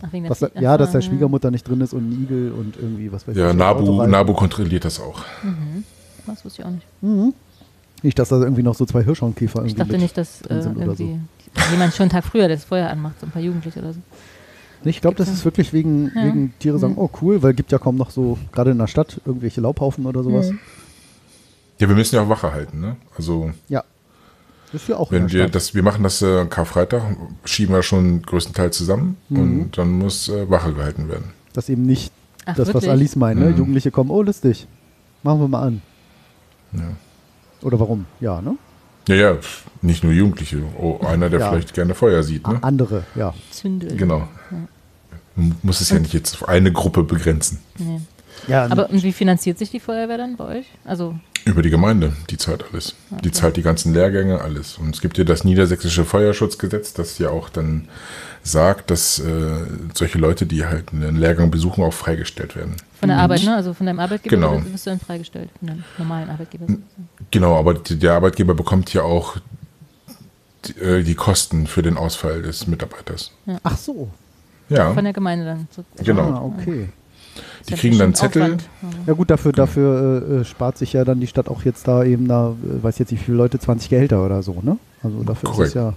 Ach, 0.00 0.12
wegen 0.12 0.24
der 0.24 0.30
Was, 0.30 0.38
Flie- 0.38 0.50
ja, 0.60 0.76
dass 0.78 0.92
der 0.92 1.00
Ach 1.00 1.02
so, 1.04 1.10
Schwiegermutter 1.10 1.50
nicht 1.50 1.66
drin 1.68 1.80
ist 1.80 1.92
und 1.92 2.08
ein 2.08 2.22
Igel 2.22 2.52
und 2.52 2.76
irgendwie, 2.76 3.10
was 3.12 3.26
weiß 3.26 3.36
Ja, 3.36 3.50
ich. 3.50 3.56
Nabu, 3.56 3.82
Autoreifen. 3.82 4.10
Nabu 4.12 4.32
kontrolliert 4.34 4.84
das 4.84 5.00
auch. 5.00 5.20
Das 6.26 6.44
wusste 6.44 6.62
ich 6.62 6.66
auch 6.66 6.70
nicht. 6.70 6.86
Nicht, 8.02 8.18
dass 8.18 8.28
da 8.28 8.36
irgendwie 8.40 8.62
noch 8.62 8.74
so 8.74 8.84
zwei 8.86 9.02
Hirschhornkäfer 9.02 9.58
irgendwie 9.60 9.72
Ich 9.72 9.76
dachte 9.76 9.98
nicht, 9.98 10.16
dass 10.16 10.42
äh, 10.42 10.48
drin 10.48 10.62
sind 10.62 10.76
oder 10.76 10.94
so. 10.94 11.02
irgendwie 11.04 11.20
jemand 11.72 11.94
schon 11.94 12.04
einen 12.04 12.10
Tag 12.10 12.24
früher 12.24 12.48
das 12.48 12.64
Feuer 12.64 12.88
anmacht, 12.90 13.18
so 13.20 13.26
ein 13.26 13.30
paar 13.32 13.42
Jugendliche 13.42 13.80
oder 13.80 13.92
so. 13.92 14.00
Ich 14.84 15.00
glaube, 15.00 15.16
das 15.16 15.28
ist 15.28 15.44
wirklich 15.44 15.72
wegen, 15.72 16.12
Ja. 16.14 16.24
wegen 16.26 16.54
Tiere 16.60 16.78
sagen, 16.78 16.92
Mhm. 16.92 16.98
oh 17.00 17.10
cool, 17.20 17.42
weil 17.42 17.50
es 17.50 17.56
gibt 17.56 17.72
ja 17.72 17.78
kaum 17.78 17.96
noch 17.96 18.10
so, 18.10 18.38
gerade 18.52 18.70
in 18.70 18.78
der 18.78 18.86
Stadt, 18.86 19.20
irgendwelche 19.24 19.60
Laubhaufen 19.60 20.06
oder 20.06 20.22
sowas. 20.22 20.52
Ja, 21.78 21.88
wir 21.88 21.96
müssen 21.96 22.14
ja 22.14 22.22
auch 22.22 22.28
Wache 22.28 22.52
halten, 22.52 22.80
ne? 22.80 22.96
Also, 23.16 23.50
Ja. 23.68 23.82
Das 24.70 24.82
ist 24.82 24.88
ja 24.88 24.96
auch 24.98 25.10
in 25.12 25.22
wenn 25.22 25.32
wir 25.32 25.48
das, 25.48 25.74
wir 25.74 25.82
machen 25.82 26.02
das 26.02 26.20
äh, 26.20 26.44
Karfreitag, 26.44 27.02
schieben 27.44 27.74
wir 27.74 27.82
schon 27.82 28.20
größtenteils 28.22 28.76
zusammen 28.76 29.16
Mhm. 29.30 29.38
und 29.62 29.78
dann 29.78 29.90
muss 29.92 30.28
äh, 30.28 30.48
Wache 30.50 30.74
gehalten 30.74 31.08
werden. 31.08 31.24
Das 31.54 31.68
eben 31.70 31.86
nicht 31.86 32.12
Ach, 32.44 32.54
das, 32.54 32.68
was 32.68 32.74
wirklich? 32.74 32.90
Alice 32.90 33.16
meint, 33.16 33.40
ne? 33.40 33.46
Mhm. 33.46 33.56
Jugendliche 33.56 33.90
kommen, 33.90 34.10
oh 34.10 34.22
lustig, 34.22 34.66
machen 35.22 35.40
wir 35.40 35.48
mal 35.48 35.62
an. 35.62 35.82
Ja. 36.74 36.80
Oder 37.62 37.80
warum? 37.80 38.06
Ja, 38.20 38.40
ne? 38.40 38.56
Ja, 39.08 39.14
ja, 39.14 39.36
nicht 39.80 40.04
nur 40.04 40.12
Jugendliche. 40.12 40.62
Oh, 40.78 41.00
einer, 41.04 41.30
der 41.30 41.40
Ja. 41.40 41.50
vielleicht 41.50 41.72
gerne 41.74 41.94
Feuer 41.94 42.22
sieht. 42.22 42.46
Ne? 42.46 42.58
Andere, 42.62 43.04
ja. 43.14 43.34
Zündel. 43.50 43.96
Genau. 43.96 44.28
Man 45.34 45.54
Muss 45.62 45.80
es 45.80 45.90
ja 45.90 45.98
nicht 45.98 46.12
jetzt 46.12 46.34
auf 46.42 46.48
eine 46.48 46.72
Gruppe 46.72 47.04
begrenzen. 47.04 47.58
Nee. 47.78 48.00
ja 48.48 48.66
Aber 48.68 48.90
und 48.90 49.02
wie 49.02 49.12
finanziert 49.12 49.58
sich 49.58 49.70
die 49.70 49.80
Feuerwehr 49.80 50.18
dann 50.18 50.36
bei 50.36 50.58
euch? 50.58 50.66
Also, 50.84 51.14
Über 51.44 51.62
die 51.62 51.70
Gemeinde, 51.70 52.12
die 52.28 52.36
zahlt 52.36 52.64
alles. 52.70 52.94
Die 53.24 53.32
zahlt 53.32 53.56
die 53.56 53.62
ganzen 53.62 53.94
Lehrgänge, 53.94 54.40
alles. 54.42 54.76
Und 54.76 54.94
es 54.94 55.00
gibt 55.00 55.16
ja 55.16 55.24
das 55.24 55.44
niedersächsische 55.44 56.04
Feuerschutzgesetz, 56.04 56.92
das 56.92 57.18
ja 57.18 57.30
auch 57.30 57.48
dann 57.48 57.88
sagt, 58.50 58.90
dass 58.90 59.18
äh, 59.18 59.50
solche 59.94 60.18
Leute, 60.18 60.46
die 60.46 60.64
halt 60.66 60.92
einen 60.92 61.16
Lehrgang 61.16 61.50
besuchen, 61.50 61.84
auch 61.84 61.92
freigestellt 61.92 62.56
werden. 62.56 62.74
von 62.98 63.08
der 63.08 63.18
Arbeit, 63.18 63.44
ne? 63.44 63.54
Also 63.54 63.74
von 63.74 63.86
deinem 63.86 64.00
Arbeitgeber 64.00 64.34
Genau. 64.36 64.56
wirst- 64.56 64.72
wirst 64.72 64.86
du 64.86 64.90
dann 64.90 65.00
freigestellt. 65.00 65.50
Von 65.58 65.68
deinem 65.68 65.84
normalen 65.98 66.30
Arbeitgeber. 66.30 66.66
Genau, 67.30 67.56
aber 67.58 67.74
die, 67.74 67.98
der 67.98 68.14
Arbeitgeber 68.14 68.54
bekommt 68.54 68.92
ja 68.94 69.02
auch 69.02 69.36
die, 70.64 70.80
äh, 70.80 71.02
die 71.02 71.14
Kosten 71.14 71.66
für 71.66 71.82
den 71.82 71.96
Ausfall 71.96 72.42
des 72.42 72.66
Mitarbeiters. 72.66 73.32
Ach 73.62 73.76
so. 73.76 74.08
Ja, 74.68 74.92
Von 74.92 75.04
der 75.04 75.12
Gemeinde 75.12 75.44
dann. 75.46 75.68
So, 75.74 75.84
Genau. 76.04 76.22
Ah, 76.22 76.42
okay. 76.42 76.88
die 77.68 77.74
kriegen 77.74 77.98
dann 77.98 78.14
Zettel. 78.14 78.58
Ja 79.06 79.12
gut, 79.14 79.30
dafür, 79.30 79.52
dafür 79.52 80.22
äh, 80.28 80.34
äh, 80.40 80.44
spart 80.44 80.76
sich 80.76 80.92
ja 80.92 81.04
dann 81.04 81.20
die 81.20 81.26
Stadt 81.26 81.48
auch 81.48 81.62
jetzt 81.64 81.86
da 81.88 82.04
eben 82.04 82.28
da, 82.28 82.50
äh, 82.50 82.82
weiß 82.82 82.98
jetzt 82.98 83.12
nicht 83.12 83.20
wie 83.22 83.24
viele 83.26 83.36
Leute, 83.38 83.58
20 83.58 83.88
Gehälter 83.88 84.24
oder 84.24 84.42
so, 84.42 84.60
ne? 84.62 84.76
Also 85.02 85.22
dafür 85.22 85.48
Korrekt. 85.50 85.68
ist 85.68 85.76
es 85.76 85.80
ja. 85.80 85.94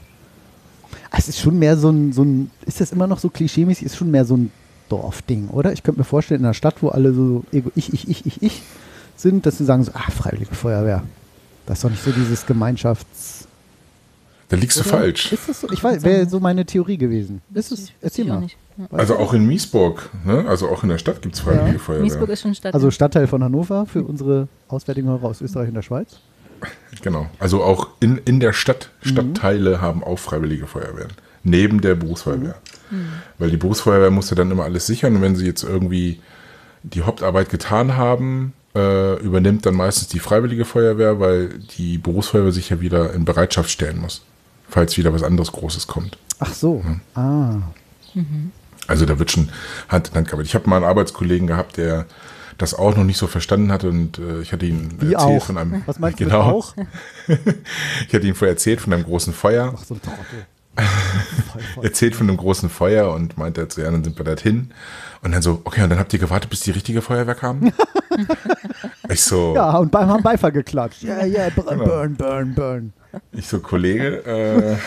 Ah, 1.11 1.17
Es 1.19 1.27
ist 1.27 1.39
schon 1.39 1.59
mehr 1.59 1.77
so 1.77 1.89
ein, 1.89 2.13
so 2.13 2.23
ein, 2.23 2.49
ist 2.65 2.81
das 2.81 2.91
immer 2.91 3.05
noch 3.07 3.19
so 3.19 3.29
klischeemäßig, 3.29 3.85
ist 3.85 3.97
schon 3.97 4.09
mehr 4.11 4.25
so 4.25 4.35
ein 4.37 4.51
Dorfding, 4.89 5.49
oder? 5.49 5.71
Ich 5.73 5.83
könnte 5.83 5.99
mir 5.99 6.05
vorstellen, 6.05 6.39
in 6.41 6.45
einer 6.45 6.53
Stadt, 6.53 6.81
wo 6.81 6.89
alle 6.89 7.13
so 7.13 7.43
ego, 7.51 7.71
ich, 7.75 7.93
ich, 7.93 8.09
ich, 8.09 8.25
ich, 8.25 8.41
ich 8.41 8.61
sind, 9.15 9.45
dass 9.45 9.57
sie 9.57 9.65
sagen 9.65 9.83
so, 9.83 9.91
ah, 9.93 10.09
Freiwillige 10.09 10.55
Feuerwehr. 10.55 11.03
Das 11.65 11.77
ist 11.77 11.83
doch 11.83 11.89
nicht 11.91 12.03
so 12.03 12.11
dieses 12.11 12.45
Gemeinschafts... 12.45 13.47
Da 14.49 14.57
liegst 14.57 14.77
du 14.77 14.81
Oder? 14.81 14.89
falsch. 14.89 15.31
Ist 15.31 15.47
das 15.47 15.61
so? 15.61 15.69
Ich 15.71 15.81
weiß, 15.81 16.03
wäre 16.03 16.27
so 16.27 16.41
meine 16.41 16.65
Theorie 16.65 16.97
gewesen. 16.97 17.41
Ist 17.53 17.71
es? 17.71 17.91
Erzähl 18.01 18.25
mal. 18.25 18.47
Also 18.91 19.15
auch 19.17 19.33
in 19.33 19.45
Miesburg, 19.47 20.09
ne? 20.25 20.45
also 20.47 20.67
auch 20.67 20.83
in 20.83 20.89
der 20.89 20.97
Stadt 20.97 21.21
gibt 21.21 21.35
es 21.35 21.41
Freiwillige 21.41 21.73
Ja. 21.73 21.79
Feuerwehr. 21.79 22.03
Miesburg 22.03 22.29
ist 22.29 22.41
schon 22.41 22.55
Stadt. 22.55 22.73
Also 22.73 22.91
Stadtteil 22.91 23.27
von 23.27 23.41
Hannover 23.43 23.85
für 23.85 24.03
unsere 24.03 24.49
auswärtigen 24.67 25.07
Hörer 25.07 25.23
aus 25.25 25.41
Österreich 25.41 25.69
und 25.69 25.75
der 25.75 25.81
Schweiz. 25.83 26.19
Genau. 27.01 27.29
Also 27.39 27.63
auch 27.63 27.87
in, 27.99 28.17
in 28.25 28.39
der 28.39 28.53
Stadt, 28.53 28.89
Stadtteile 29.01 29.81
haben 29.81 30.03
auch 30.03 30.19
Freiwillige 30.19 30.67
Feuerwehren. 30.67 31.11
Neben 31.43 31.81
der 31.81 31.95
Berufsfeuerwehr. 31.95 32.55
Weil 33.39 33.49
die 33.49 33.57
Berufsfeuerwehr 33.57 34.11
muss 34.11 34.29
ja 34.29 34.35
dann 34.35 34.51
immer 34.51 34.65
alles 34.65 34.85
sichern 34.85 35.15
und 35.15 35.21
wenn 35.21 35.35
sie 35.35 35.45
jetzt 35.45 35.63
irgendwie 35.63 36.19
die 36.83 37.03
Hauptarbeit 37.03 37.49
getan 37.49 37.95
haben, 37.95 38.53
äh, 38.75 39.15
übernimmt 39.21 39.65
dann 39.65 39.75
meistens 39.75 40.07
die 40.07 40.19
Freiwillige 40.19 40.65
Feuerwehr, 40.65 41.19
weil 41.19 41.49
die 41.77 41.97
Berufsfeuerwehr 41.97 42.51
sich 42.51 42.69
ja 42.69 42.81
wieder 42.81 43.13
in 43.13 43.25
Bereitschaft 43.25 43.69
stellen 43.69 43.99
muss, 43.99 44.23
falls 44.69 44.97
wieder 44.97 45.13
was 45.13 45.23
anderes 45.23 45.51
Großes 45.51 45.87
kommt. 45.87 46.17
Ach 46.39 46.53
so. 46.53 46.83
Ah. 47.15 47.57
Also 48.87 49.05
da 49.05 49.19
wird 49.19 49.31
schon 49.31 49.49
Hand 49.87 50.09
in 50.09 50.15
Hand 50.15 50.27
gearbeitet. 50.27 50.49
Ich 50.49 50.55
habe 50.55 50.69
mal 50.69 50.77
einen 50.77 50.85
Arbeitskollegen 50.85 51.47
gehabt, 51.47 51.77
der 51.77 52.05
das 52.61 52.73
auch 52.73 52.95
noch 52.95 53.03
nicht 53.03 53.17
so 53.17 53.27
verstanden 53.27 53.71
hatte 53.71 53.89
und 53.89 54.17
äh, 54.19 54.41
ich 54.41 54.51
hatte 54.53 54.65
ihn 54.65 54.89
Wie 54.99 55.13
erzählt 55.13 55.41
auch. 55.41 55.45
von 55.45 55.57
einem 55.57 55.83
Was 55.85 55.99
meinst 55.99 56.19
du 56.19 56.23
genau, 56.25 56.45
mit 56.45 56.55
auch? 56.55 56.75
ich 58.07 58.13
hatte 58.13 58.27
ihm 58.27 58.35
vorher 58.35 58.53
erzählt 58.53 58.81
von 58.81 58.93
einem 58.93 59.03
großen 59.03 59.33
Feuer, 59.33 59.73
Ach 59.77 59.83
so 59.83 59.93
ein 59.95 60.01
Trottel. 60.01 60.45
Erzählt 61.83 62.15
von 62.15 62.29
einem 62.29 62.37
großen 62.37 62.69
Feuer 62.69 63.11
und 63.13 63.37
meinte 63.37 63.67
zu 63.67 63.81
ja, 63.81 63.91
dann 63.91 64.03
sind 64.05 64.17
wir 64.17 64.23
dorthin 64.23 64.71
und 65.21 65.33
dann 65.33 65.41
so, 65.41 65.61
okay, 65.65 65.83
und 65.83 65.89
dann 65.89 65.99
habt 65.99 66.13
ihr 66.13 66.19
gewartet, 66.19 66.49
bis 66.49 66.61
die 66.61 66.71
richtige 66.71 67.01
Feuerwehr 67.01 67.35
kam? 67.35 67.73
ich 69.09 69.21
so, 69.21 69.53
Ja, 69.53 69.77
und 69.77 69.91
beim 69.91 70.07
haben 70.09 70.23
Beifall 70.23 70.51
geklatscht. 70.53 71.03
Yeah, 71.03 71.25
yeah, 71.25 71.49
burn, 71.53 71.67
Genau. 71.77 71.83
burn, 71.85 72.15
burn, 72.15 72.55
burn. 72.55 72.93
ich 73.33 73.47
so, 73.47 73.59
Kollege, 73.59 74.23
äh, 74.25 74.77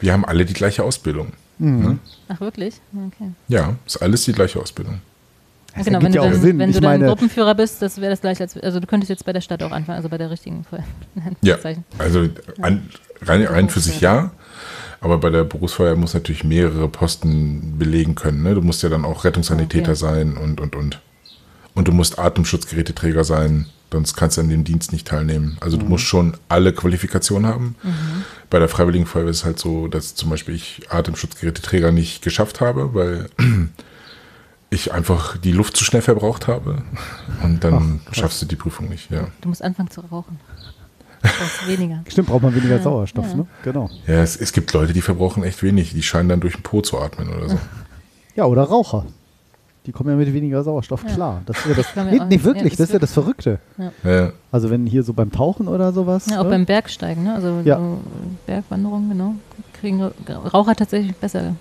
wir 0.00 0.12
haben 0.12 0.24
alle 0.24 0.44
die 0.44 0.54
gleiche 0.54 0.84
Ausbildung. 0.84 1.32
Ach, 1.60 2.40
wirklich? 2.40 2.74
Okay. 2.94 3.30
Ja, 3.48 3.74
ist 3.86 3.96
alles 4.00 4.24
die 4.24 4.32
gleiche 4.32 4.60
Ausbildung. 4.60 5.00
Das 5.76 5.84
genau, 5.86 6.02
wenn 6.02 6.12
du, 6.12 6.16
ja 6.18 6.22
auch 6.22 6.30
dann, 6.30 6.40
Sinn. 6.40 6.58
wenn 6.58 6.72
du 6.72 6.80
dann 6.80 7.02
Gruppenführer 7.02 7.54
bist, 7.54 7.82
das 7.82 8.00
wäre 8.00 8.10
das 8.10 8.20
gleiche 8.20 8.42
als, 8.42 8.56
also 8.56 8.80
du 8.80 8.86
könntest 8.86 9.10
jetzt 9.10 9.24
bei 9.24 9.32
der 9.32 9.40
Stadt 9.40 9.62
auch 9.62 9.70
anfangen, 9.70 9.96
also 9.96 10.08
bei 10.08 10.18
der 10.18 10.30
richtigen 10.30 10.64
Feuer- 10.64 10.82
Ja, 11.42 11.56
also 11.98 12.28
an, 12.60 12.88
rein, 13.22 13.44
rein 13.44 13.68
für 13.68 13.80
sich 13.80 14.00
ja, 14.00 14.30
aber 15.00 15.18
bei 15.18 15.30
der 15.30 15.44
Berufsfeuer 15.44 15.94
muss 15.94 16.14
natürlich 16.14 16.42
mehrere 16.42 16.88
Posten 16.88 17.78
belegen 17.78 18.14
können. 18.14 18.42
Ne? 18.42 18.54
Du 18.54 18.62
musst 18.62 18.82
ja 18.82 18.88
dann 18.88 19.04
auch 19.04 19.24
Rettungssanitäter 19.24 19.92
Okay. 19.92 20.00
sein 20.00 20.36
und, 20.36 20.60
und, 20.60 20.74
und. 20.74 21.00
Und 21.74 21.86
du 21.86 21.92
musst 21.92 22.18
Atemschutzgeräteträger 22.18 23.22
sein, 23.22 23.66
sonst 23.90 24.16
kannst 24.16 24.36
du 24.36 24.42
an 24.42 24.48
dem 24.48 24.64
Dienst 24.64 24.92
nicht 24.92 25.06
teilnehmen. 25.06 25.56
Also 25.60 25.76
du 25.76 25.86
musst 25.86 26.04
schon 26.04 26.36
alle 26.48 26.72
Qualifikationen 26.72 27.50
haben. 27.50 27.74
Bei 28.50 28.58
der 28.58 28.68
Freiwilligen 28.68 29.06
Feuerwehr 29.06 29.30
ist 29.30 29.38
es 29.38 29.44
halt 29.44 29.58
so, 29.58 29.88
dass 29.88 30.14
zum 30.14 30.30
Beispiel 30.30 30.54
ich 30.54 30.82
Atemschutzgeräteträger 30.90 31.92
nicht 31.92 32.22
geschafft 32.22 32.60
habe, 32.60 32.94
weil 32.94 33.28
ich 34.70 34.92
einfach 34.92 35.36
die 35.38 35.52
Luft 35.52 35.76
zu 35.76 35.84
schnell 35.84 36.02
verbraucht 36.02 36.46
habe. 36.48 36.82
Und 37.42 37.64
dann 37.64 38.00
schaffst 38.12 38.42
du 38.42 38.46
die 38.46 38.56
Prüfung 38.56 38.88
nicht, 38.88 39.10
ja. 39.10 39.28
Du 39.40 39.48
musst 39.48 39.62
anfangen 39.62 39.90
zu 39.90 40.02
rauchen. 40.02 40.38
Du 41.22 41.28
brauchst 41.28 41.66
weniger. 41.66 42.04
Stimmt, 42.08 42.28
braucht 42.28 42.42
man 42.42 42.54
weniger 42.54 42.80
Sauerstoff, 42.80 43.34
ne? 43.34 43.46
Genau. 43.64 43.90
Ja, 44.06 44.22
es, 44.22 44.36
es 44.36 44.52
gibt 44.52 44.72
Leute, 44.72 44.92
die 44.92 45.02
verbrauchen 45.02 45.42
echt 45.42 45.62
wenig. 45.62 45.92
Die 45.92 46.02
scheinen 46.02 46.28
dann 46.28 46.40
durch 46.40 46.54
den 46.54 46.62
Po 46.62 46.80
zu 46.80 46.98
atmen 46.98 47.28
oder 47.30 47.48
so. 47.48 47.58
Ja, 48.36 48.44
oder 48.44 48.62
Raucher. 48.62 49.04
Die 49.86 49.92
kommen 49.92 50.10
ja 50.10 50.16
mit 50.16 50.32
weniger 50.34 50.62
Sauerstoff 50.62 51.04
klar. 51.06 51.40
Das 51.46 51.58
ist 51.58 51.66
ja 51.66 51.74
das, 51.74 51.86
nee, 51.96 52.18
nee, 52.18 52.24
nicht- 52.26 52.44
wirklich, 52.44 52.72
ja, 52.74 52.78
das 52.78 52.88
ist 52.88 52.92
ja 52.92 52.98
das 52.98 53.12
Verrückte. 53.12 53.58
Ja, 54.04 54.32
Also 54.52 54.68
wenn 54.70 54.86
hier 54.86 55.02
so 55.02 55.12
beim 55.14 55.32
Tauchen 55.32 55.66
oder 55.68 55.92
sowas. 55.92 56.26
Ja, 56.30 56.40
auch 56.40 56.44
ne? 56.44 56.50
beim 56.50 56.66
Bergsteigen, 56.66 57.24
ne? 57.24 57.34
Also 57.34 57.60
Ja. 57.64 57.76
so 57.78 57.98
Bergwanderung, 58.46 59.08
genau. 59.08 59.34
Kriegen 59.80 60.02
Raucher 60.52 60.74
tatsächlich 60.74 61.14
besser, 61.16 61.54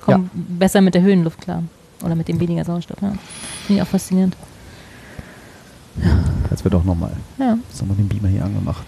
kommen 0.00 0.30
besser 0.58 0.80
mit 0.80 0.94
der 0.94 1.02
Höhenluft 1.02 1.40
klar. 1.42 1.62
Oder 2.04 2.14
mit 2.14 2.28
dem 2.28 2.38
weniger 2.40 2.64
Sauerstoff. 2.64 3.02
Ja. 3.02 3.12
Finde 3.66 3.80
ich 3.80 3.82
auch 3.82 3.90
faszinierend. 3.90 4.36
Jetzt 6.50 6.64
wird 6.64 6.74
auch 6.74 6.84
nochmal. 6.84 7.10
Ja. 7.38 7.58
Jetzt 7.68 7.80
haben 7.80 7.88
wir 7.88 7.96
den 7.96 8.08
Beamer 8.08 8.28
hier 8.28 8.44
angemacht. 8.44 8.86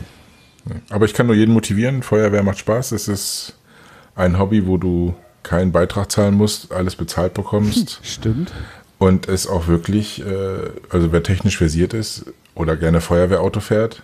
Aber 0.90 1.04
ich 1.06 1.14
kann 1.14 1.26
nur 1.26 1.34
jeden 1.34 1.52
motivieren. 1.52 2.02
Feuerwehr 2.02 2.42
macht 2.42 2.58
Spaß. 2.58 2.92
Es 2.92 3.08
ist 3.08 3.56
ein 4.14 4.38
Hobby, 4.38 4.66
wo 4.66 4.76
du 4.76 5.14
keinen 5.42 5.72
Beitrag 5.72 6.10
zahlen 6.12 6.34
musst, 6.34 6.72
alles 6.72 6.96
bezahlt 6.96 7.34
bekommst. 7.34 8.00
Stimmt. 8.02 8.52
Und 8.98 9.28
es 9.28 9.46
auch 9.46 9.66
wirklich, 9.66 10.20
äh, 10.24 10.70
also 10.90 11.10
wer 11.12 11.22
technisch 11.22 11.56
versiert 11.56 11.94
ist 11.94 12.26
oder 12.54 12.76
gerne 12.76 13.00
Feuerwehrauto 13.00 13.60
fährt, 13.60 14.02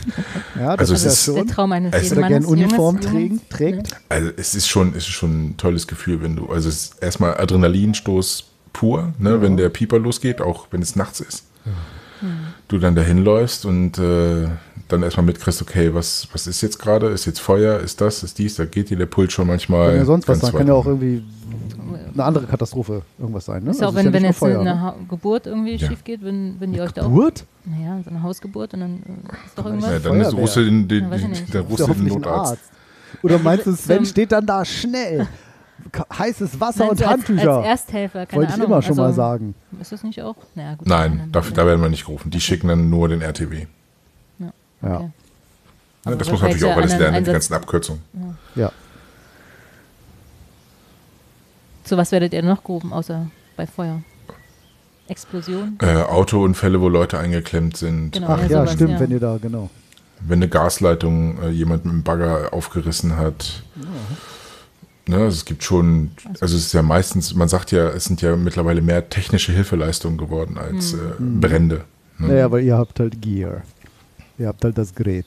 Ja, 0.58 0.76
das 0.76 0.90
Also 0.90 0.94
ist 0.94 1.00
es 1.00 1.04
ja 1.04 1.10
ist- 1.12 1.26
Der 1.28 1.42
schon. 1.42 1.48
Traum 1.48 1.72
eines 1.72 1.94
Es- 1.94 2.02
jeden 2.04 2.18
Oder 2.18 2.28
gern 2.28 2.42
Mannes, 2.42 2.48
Uniform 2.64 3.00
trägen, 3.00 3.28
Junges. 3.38 3.48
trägt. 3.50 3.96
also 4.08 4.30
es 4.36 4.54
ist 4.56 4.68
schon, 4.68 4.88
es 4.90 4.96
ist 4.98 5.06
schon 5.08 5.50
ein 5.50 5.56
tolles 5.56 5.86
Gefühl, 5.86 6.22
wenn 6.22 6.34
du, 6.36 6.46
also 6.48 6.68
es 6.68 6.76
ist 6.86 7.02
erstmal 7.02 7.36
Adrenalinstoß 7.38 8.44
pur, 8.72 9.12
ne, 9.18 9.40
wenn 9.42 9.56
der 9.56 9.68
Pieper 9.68 9.98
losgeht, 9.98 10.40
auch 10.40 10.66
wenn 10.72 10.82
es 10.82 10.96
nachts 10.96 11.20
ist. 11.20 11.44
Du 12.68 12.78
dann 12.78 12.94
dahin 12.94 13.18
läufst 13.18 13.64
und 13.66 13.98
äh, 13.98 14.48
dann 14.92 15.02
erstmal 15.02 15.26
mitkriegst, 15.26 15.60
okay, 15.62 15.92
was, 15.94 16.28
was 16.32 16.46
ist 16.46 16.60
jetzt 16.62 16.78
gerade? 16.78 17.08
Ist 17.08 17.26
jetzt 17.26 17.40
Feuer? 17.40 17.78
Ist 17.80 18.00
das? 18.00 18.22
Ist 18.22 18.38
dies? 18.38 18.54
Da 18.56 18.64
geht 18.64 18.90
dir 18.90 18.96
der 18.96 19.06
Puls 19.06 19.32
schon 19.32 19.46
manchmal. 19.48 19.88
Kann 19.88 19.96
ja 19.96 20.04
sonst 20.04 20.28
was 20.28 20.40
sein. 20.40 20.52
Kann 20.52 20.66
ja 20.68 20.74
auch 20.74 20.86
irgendwie 20.86 21.24
eine 22.14 22.24
andere 22.24 22.46
Katastrophe 22.46 23.02
irgendwas 23.18 23.46
sein. 23.46 23.64
Ne? 23.64 23.70
Ist 23.70 23.80
ja 23.80 23.86
auch, 23.88 23.94
Also 23.94 24.04
wenn, 24.04 24.12
wenn 24.12 24.22
nicht 24.22 24.30
jetzt 24.30 24.38
Feuer, 24.38 24.60
eine 24.60 24.74
ne? 24.74 24.80
ha 24.80 24.94
Geburt 25.08 25.46
irgendwie 25.46 25.76
Ja. 25.76 25.88
schief 25.88 26.04
geht, 26.04 26.22
wenn, 26.22 26.56
wenn 26.60 26.72
die 26.72 26.80
euch 26.80 26.92
da 26.92 27.02
auch. 27.02 27.06
Geburt? 27.08 27.44
Naja, 27.64 28.00
so 28.04 28.10
eine 28.10 28.22
Hausgeburt 28.22 28.74
und 28.74 28.80
dann 28.80 28.92
äh, 28.96 29.46
ist 29.46 29.56
doch 29.58 29.64
Ja, 29.64 29.70
irgendwas. 29.70 29.90
dann 30.02 30.20
ist 30.20 30.26
Feuerwehr. 30.26 30.40
rufst 30.40 30.56
du 30.56 30.64
den, 30.64 30.88
den, 30.88 31.04
Ja, 31.04 31.16
nicht. 31.28 31.54
dann 31.54 31.62
Ist 31.64 31.70
rufst 31.70 31.78
ja 31.88 31.94
du 31.94 31.94
den 31.94 32.06
Notarzt. 32.08 32.50
Arzt. 32.52 32.62
Oder 33.22 33.38
meinst 33.38 33.66
du, 33.66 33.72
Sven 33.76 34.04
steht 34.06 34.30
dann 34.32 34.46
da 34.46 34.64
schnell? 34.64 35.26
Heißes 36.16 36.60
Wasser 36.60 36.80
Nein, 36.80 36.90
und 36.90 36.98
so 36.98 37.04
als, 37.04 37.12
Handtücher. 37.12 37.56
als 37.56 37.66
Ersthelfer, 37.66 38.26
keine 38.26 38.36
Wollte 38.42 38.50
ich 38.50 38.54
Ahnung. 38.54 38.66
immer 38.68 38.82
schon 38.82 38.96
mal 38.96 39.06
also, 39.06 39.16
sagen. 39.16 39.54
Ist 39.80 39.90
das 39.92 40.02
nicht 40.04 40.22
auch? 40.22 40.36
Naja, 40.54 40.74
gut, 40.76 40.86
Nein, 40.86 41.18
dann- 41.18 41.32
dafür, 41.32 41.54
da 41.56 41.66
werden 41.66 41.80
wir 41.82 41.88
nicht 41.88 42.06
gerufen. 42.06 42.30
Die 42.30 42.40
schicken 42.40 42.68
dann 42.68 42.88
nur 42.88 43.08
den 43.08 43.20
RTW. 43.20 43.66
Ja. 44.82 44.96
Okay. 44.96 45.10
Aber 46.04 46.16
das 46.16 46.30
muss 46.30 46.40
man 46.40 46.50
natürlich 46.50 46.64
auch 46.64 46.76
ja 46.76 46.82
alles 46.82 46.98
lernen, 46.98 47.12
die 47.12 47.18
Einsatz- 47.18 47.32
ganzen 47.32 47.54
Abkürzungen. 47.54 48.02
ja. 48.56 48.72
Zu 51.84 51.96
was 51.96 52.12
werdet 52.12 52.32
ihr 52.32 52.42
noch 52.42 52.62
gerufen, 52.62 52.92
außer 52.92 53.26
bei 53.56 53.66
Feuer? 53.66 54.02
Explosion? 55.08 55.78
Äh, 55.80 55.96
Autounfälle, 56.02 56.80
wo 56.80 56.88
Leute 56.88 57.18
eingeklemmt 57.18 57.76
sind. 57.76 58.12
Genau. 58.12 58.28
Ach 58.28 58.38
ja, 58.38 58.44
ja, 58.44 58.48
sowas, 58.60 58.72
stimmt, 58.72 58.90
ja. 58.92 59.00
wenn 59.00 59.10
ihr 59.10 59.20
da, 59.20 59.38
genau. 59.40 59.68
Wenn 60.20 60.38
eine 60.38 60.48
Gasleitung 60.48 61.42
äh, 61.42 61.48
jemand 61.50 61.84
mit 61.84 61.92
dem 61.92 62.02
Bagger 62.02 62.52
aufgerissen 62.54 63.16
hat. 63.16 63.64
Ne, 65.08 65.16
also 65.16 65.34
es 65.36 65.44
gibt 65.44 65.64
schon, 65.64 66.12
also 66.40 66.56
es 66.56 66.66
ist 66.66 66.72
ja 66.72 66.82
meistens, 66.82 67.34
man 67.34 67.48
sagt 67.48 67.72
ja, 67.72 67.88
es 67.88 68.04
sind 68.04 68.22
ja 68.22 68.36
mittlerweile 68.36 68.80
mehr 68.80 69.08
technische 69.08 69.50
Hilfeleistungen 69.50 70.16
geworden 70.16 70.56
als 70.58 70.94
äh, 70.94 70.98
Brände. 71.18 71.84
Ne? 72.18 72.28
Naja, 72.28 72.50
weil 72.52 72.62
ihr 72.62 72.78
habt 72.78 73.00
halt 73.00 73.20
Gear. 73.20 73.62
Ihr 74.42 74.48
habt 74.48 74.64
halt 74.64 74.76
das 74.76 74.92
Gerät. 74.92 75.26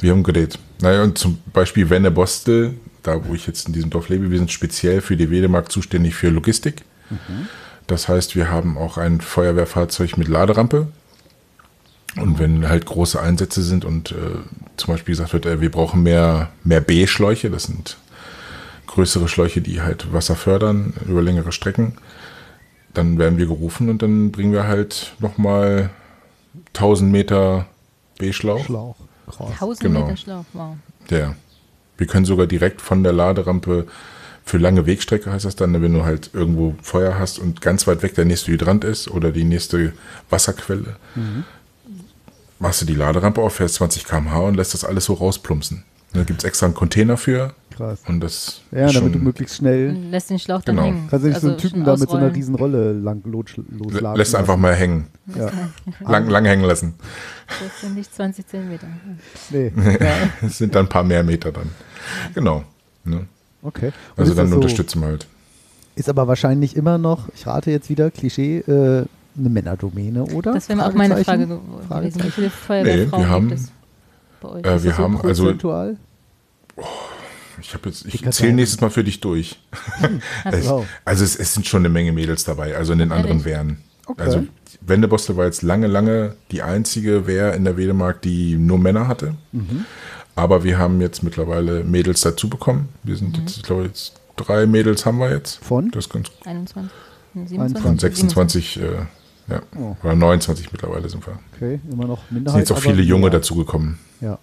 Wir 0.00 0.10
haben 0.10 0.24
Gerät. 0.24 0.58
Naja, 0.80 1.04
und 1.04 1.16
zum 1.16 1.38
Beispiel 1.52 1.88
Wenne 1.88 2.10
Bostel, 2.10 2.74
da 3.04 3.24
wo 3.24 3.32
ich 3.32 3.46
jetzt 3.46 3.68
in 3.68 3.72
diesem 3.72 3.90
Dorf 3.90 4.08
lebe, 4.08 4.28
wir 4.28 4.38
sind 4.38 4.50
speziell 4.50 5.00
für 5.00 5.16
die 5.16 5.30
Wedemark 5.30 5.70
zuständig 5.70 6.16
für 6.16 6.28
Logistik. 6.28 6.82
Das 7.86 8.08
heißt, 8.08 8.34
wir 8.34 8.50
haben 8.50 8.76
auch 8.76 8.98
ein 8.98 9.20
Feuerwehrfahrzeug 9.20 10.16
mit 10.16 10.26
Laderampe. 10.26 10.88
Und 12.16 12.40
wenn 12.40 12.68
halt 12.68 12.86
große 12.86 13.20
Einsätze 13.20 13.62
sind 13.62 13.84
und 13.84 14.10
äh, 14.10 14.14
zum 14.76 14.94
Beispiel 14.94 15.12
gesagt 15.12 15.32
wird, 15.32 15.46
äh, 15.46 15.60
wir 15.60 15.70
brauchen 15.70 16.02
mehr, 16.02 16.50
mehr 16.64 16.80
B-Schläuche, 16.80 17.50
das 17.50 17.64
sind 17.64 17.98
größere 18.88 19.28
Schläuche, 19.28 19.60
die 19.60 19.80
halt 19.80 20.12
Wasser 20.12 20.34
fördern 20.34 20.92
über 21.06 21.22
längere 21.22 21.52
Strecken, 21.52 21.94
dann 22.94 23.18
werden 23.18 23.38
wir 23.38 23.46
gerufen 23.46 23.88
und 23.88 24.02
dann 24.02 24.32
bringen 24.32 24.52
wir 24.52 24.66
halt 24.66 25.14
nochmal 25.20 25.90
1000 26.74 27.10
Meter 27.10 27.66
B-Schlauch. 28.26 28.64
Schlauch. 28.64 28.96
Krass. 29.26 29.50
1000 29.52 29.80
Genau. 29.80 30.04
Meter 30.04 30.16
Schlauch, 30.16 30.44
wow. 30.52 30.76
Ja. 31.10 31.34
Wir 31.98 32.06
können 32.06 32.24
sogar 32.24 32.46
direkt 32.46 32.80
von 32.80 33.02
der 33.02 33.12
Laderampe 33.12 33.86
für 34.44 34.58
lange 34.58 34.86
Wegstrecke 34.86 35.32
heißt 35.32 35.44
das 35.44 35.56
dann, 35.56 35.80
wenn 35.80 35.94
du 35.94 36.04
halt 36.04 36.30
irgendwo 36.32 36.74
Feuer 36.82 37.18
hast 37.18 37.38
und 37.38 37.60
ganz 37.60 37.86
weit 37.86 38.02
weg 38.02 38.14
der 38.14 38.24
nächste 38.24 38.50
Hydrant 38.50 38.84
ist 38.84 39.08
oder 39.08 39.30
die 39.30 39.44
nächste 39.44 39.92
Wasserquelle, 40.30 40.96
machst 42.58 42.82
du 42.82 42.86
die 42.86 42.94
Laderampe 42.94 43.40
auf, 43.40 43.54
fährst 43.54 43.76
20 43.76 44.04
km/h 44.04 44.40
und 44.40 44.56
lässt 44.56 44.74
das 44.74 44.84
alles 44.84 45.04
so 45.04 45.14
rausplumpsen. 45.14 45.84
Da 46.12 46.24
gibt 46.24 46.40
es 46.40 46.44
extra 46.44 46.66
einen 46.66 46.74
Container 46.74 47.16
für 47.16 47.54
Krass. 47.76 48.00
und 48.08 48.20
das 48.20 48.60
Ja, 48.70 48.86
ist 48.86 48.96
damit 48.96 49.14
du 49.14 49.18
möglichst 49.18 49.56
schnell. 49.56 49.90
Und 49.90 50.10
lässt 50.10 50.30
den 50.30 50.38
Schlauch 50.38 50.62
dann 50.62 50.76
Genau. 50.76 50.86
hängen. 50.88 51.06
Kannst 51.10 51.24
du 51.24 51.28
nicht 51.28 51.40
so 51.40 51.46
einen 51.48 51.56
Also 51.56 51.68
Typen 51.68 51.84
da 51.84 51.96
mit 51.96 52.08
so 52.10 52.16
einer 52.16 52.34
riesen 52.34 52.54
Rolle 52.54 52.92
lang 52.92 53.22
los, 53.24 53.46
losladen. 53.70 54.16
lässt 54.18 54.34
einfach 54.34 54.56
mal 54.56 54.74
hängen. 54.74 55.06
Ja. 55.36 55.50
Lang, 56.00 56.28
lang 56.28 56.44
hängen 56.44 56.64
lassen. 56.64 56.94
Das 57.46 57.80
sind 57.80 57.94
nicht 57.94 58.14
20 58.14 58.46
Zentimeter. 58.46 58.86
Nee. 59.50 59.72
Es 60.42 60.58
sind 60.58 60.74
dann 60.74 60.86
ein 60.86 60.88
paar 60.88 61.04
mehr 61.04 61.22
Meter 61.22 61.52
dann. 61.52 61.70
Genau. 62.34 62.64
Ne? 63.04 63.26
Okay. 63.62 63.92
Und 64.16 64.22
Also 64.22 64.34
dann 64.34 64.48
so, 64.48 64.56
unterstützen 64.56 65.00
wir 65.00 65.08
halt. 65.08 65.26
Ist 65.94 66.08
aber 66.08 66.26
wahrscheinlich 66.26 66.74
immer 66.76 66.98
noch, 66.98 67.28
ich 67.34 67.46
rate 67.46 67.70
jetzt 67.70 67.88
wieder, 67.90 68.10
Klischee, 68.10 68.58
äh, 68.58 69.04
eine 69.38 69.48
Männerdomäne, 69.48 70.24
oder? 70.24 70.52
Das 70.54 70.68
wäre 70.68 70.76
mir 70.78 70.86
auch 70.86 70.94
meine 70.94 71.16
Frage 71.24 71.46
gewesen. 71.46 72.22
Wie 72.24 72.30
viele 72.30 72.50
Feuerwehrfrauen 72.50 73.10
Nee, 73.22 73.26
wir 73.26 73.28
haben- 73.30 73.48
gibt 73.48 73.60
es 73.60 73.72
bei 74.40 74.48
euch? 74.48 74.64
Äh, 74.64 74.76
Ist 74.76 74.82
wir 74.84 74.90
das 74.90 74.96
so 74.98 75.02
haben 75.04 75.20
also, 75.20 75.42
prozentual? 75.44 75.96
Ich 77.62 77.72
habe 77.74 77.88
jetzt, 77.88 78.04
Ich 78.06 78.28
zähle 78.30 78.52
nächstes 78.52 78.80
Mal 78.80 78.90
für 78.90 79.04
dich 79.04 79.20
durch. 79.20 79.58
Es, 80.44 80.68
Wow. 80.68 80.86
also 81.04 81.24
es, 81.24 81.36
es 81.36 81.54
sind 81.54 81.66
schon 81.66 81.80
eine 81.82 81.88
Menge 81.88 82.12
Mädels 82.12 82.44
dabei, 82.44 82.76
also 82.76 82.92
in 82.92 82.98
den 82.98 83.12
anderen 83.12 83.38
Ehrlich? 83.38 83.44
Wehren. 83.46 83.76
Okay. 84.06 84.22
Also 84.22 84.44
Wendebostel 84.80 85.36
war 85.36 85.44
jetzt 85.46 85.62
lange, 85.62 85.86
lange 85.86 86.34
die 86.50 86.62
einzige 86.62 87.26
Wehr 87.26 87.54
in 87.54 87.64
der 87.64 87.76
Wedemark, 87.76 88.20
die 88.22 88.56
nur 88.56 88.78
Männer 88.78 89.06
hatte. 89.08 89.34
Mhm. 89.52 89.84
Aber 90.34 90.64
wir 90.64 90.78
haben 90.78 91.00
jetzt 91.00 91.22
mittlerweile 91.22 91.84
Mädels 91.84 92.22
dazu 92.22 92.48
bekommen. 92.50 92.88
Wir 93.02 93.16
sind 93.16 93.36
jetzt, 93.38 93.58
ich 93.58 93.62
glaube, 93.62 93.84
jetzt 93.84 94.14
drei 94.36 94.66
Mädels 94.66 95.06
haben 95.06 95.18
wir 95.18 95.30
jetzt. 95.30 95.62
Von? 95.64 95.90
Das 95.92 96.06
ist 96.06 96.12
ganz 96.12 96.30
21? 96.44 96.90
21. 97.34 97.82
von 97.82 97.98
26, 97.98 98.80
äh, 98.80 98.84
ja, 99.48 99.62
Oh. 99.78 99.96
oder 100.02 100.14
29 100.16 100.72
mittlerweile 100.72 101.08
sind 101.08 101.26
wir. 101.26 101.38
Okay, 101.54 101.80
immer 101.90 102.06
noch 102.06 102.18
Es 102.22 102.28
sind 102.28 102.34
Minderheit. 102.38 102.58
jetzt 102.60 102.72
auch 102.72 102.78
viele 102.78 103.02
Junge 103.02 103.24
ja. 103.26 103.30
dazugekommen. 103.30 103.98
Ja, 104.20 104.38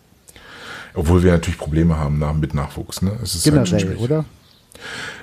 Obwohl 0.93 1.24
wir 1.24 1.31
natürlich 1.31 1.58
Probleme 1.58 1.98
haben 1.98 2.19
nach, 2.19 2.34
mit 2.34 2.53
Nachwuchs. 2.53 3.01
Ne? 3.01 3.12
Es 3.24 3.36
ist 3.36 3.46
halt 3.46 3.67
schon 3.67 3.77
generell, 3.77 3.98
schwierig. 3.98 4.12
oder? 4.12 4.25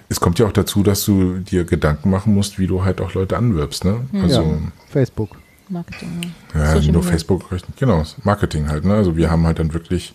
Es 0.09 0.21
kommt 0.21 0.39
ja 0.39 0.47
auch 0.47 0.53
dazu, 0.53 0.83
dass 0.83 1.05
du 1.05 1.39
dir 1.39 1.65
Gedanken 1.65 2.11
machen 2.11 2.35
musst, 2.35 2.59
wie 2.59 2.67
du 2.67 2.85
halt 2.85 3.01
auch 3.01 3.15
Leute 3.15 3.37
anwirbst. 3.37 3.85
Ne? 3.85 4.07
Also, 4.23 4.43
ja, 4.43 4.59
Facebook. 4.91 5.31
Marketing. 5.69 6.33
Ja. 6.55 6.61
Ja, 6.61 6.67
Social 6.75 6.93
nur 6.93 7.03
Media. 7.03 7.11
Facebook, 7.11 7.45
genau, 7.77 8.05
Marketing 8.23 8.69
halt. 8.69 8.85
Ne? 8.85 8.95
Also 8.95 9.17
wir 9.17 9.31
haben 9.31 9.47
halt 9.47 9.59
dann 9.59 9.73
wirklich, 9.73 10.15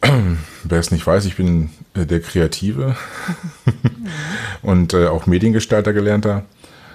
wer 0.64 0.78
es 0.78 0.90
nicht 0.90 1.06
weiß, 1.06 1.24
ich 1.24 1.36
bin 1.36 1.70
äh, 1.94 2.06
der 2.06 2.20
Kreative 2.20 2.96
und 4.62 4.94
äh, 4.94 5.08
auch 5.08 5.26
Mediengestalter 5.26 5.92
gelernter 5.92 6.44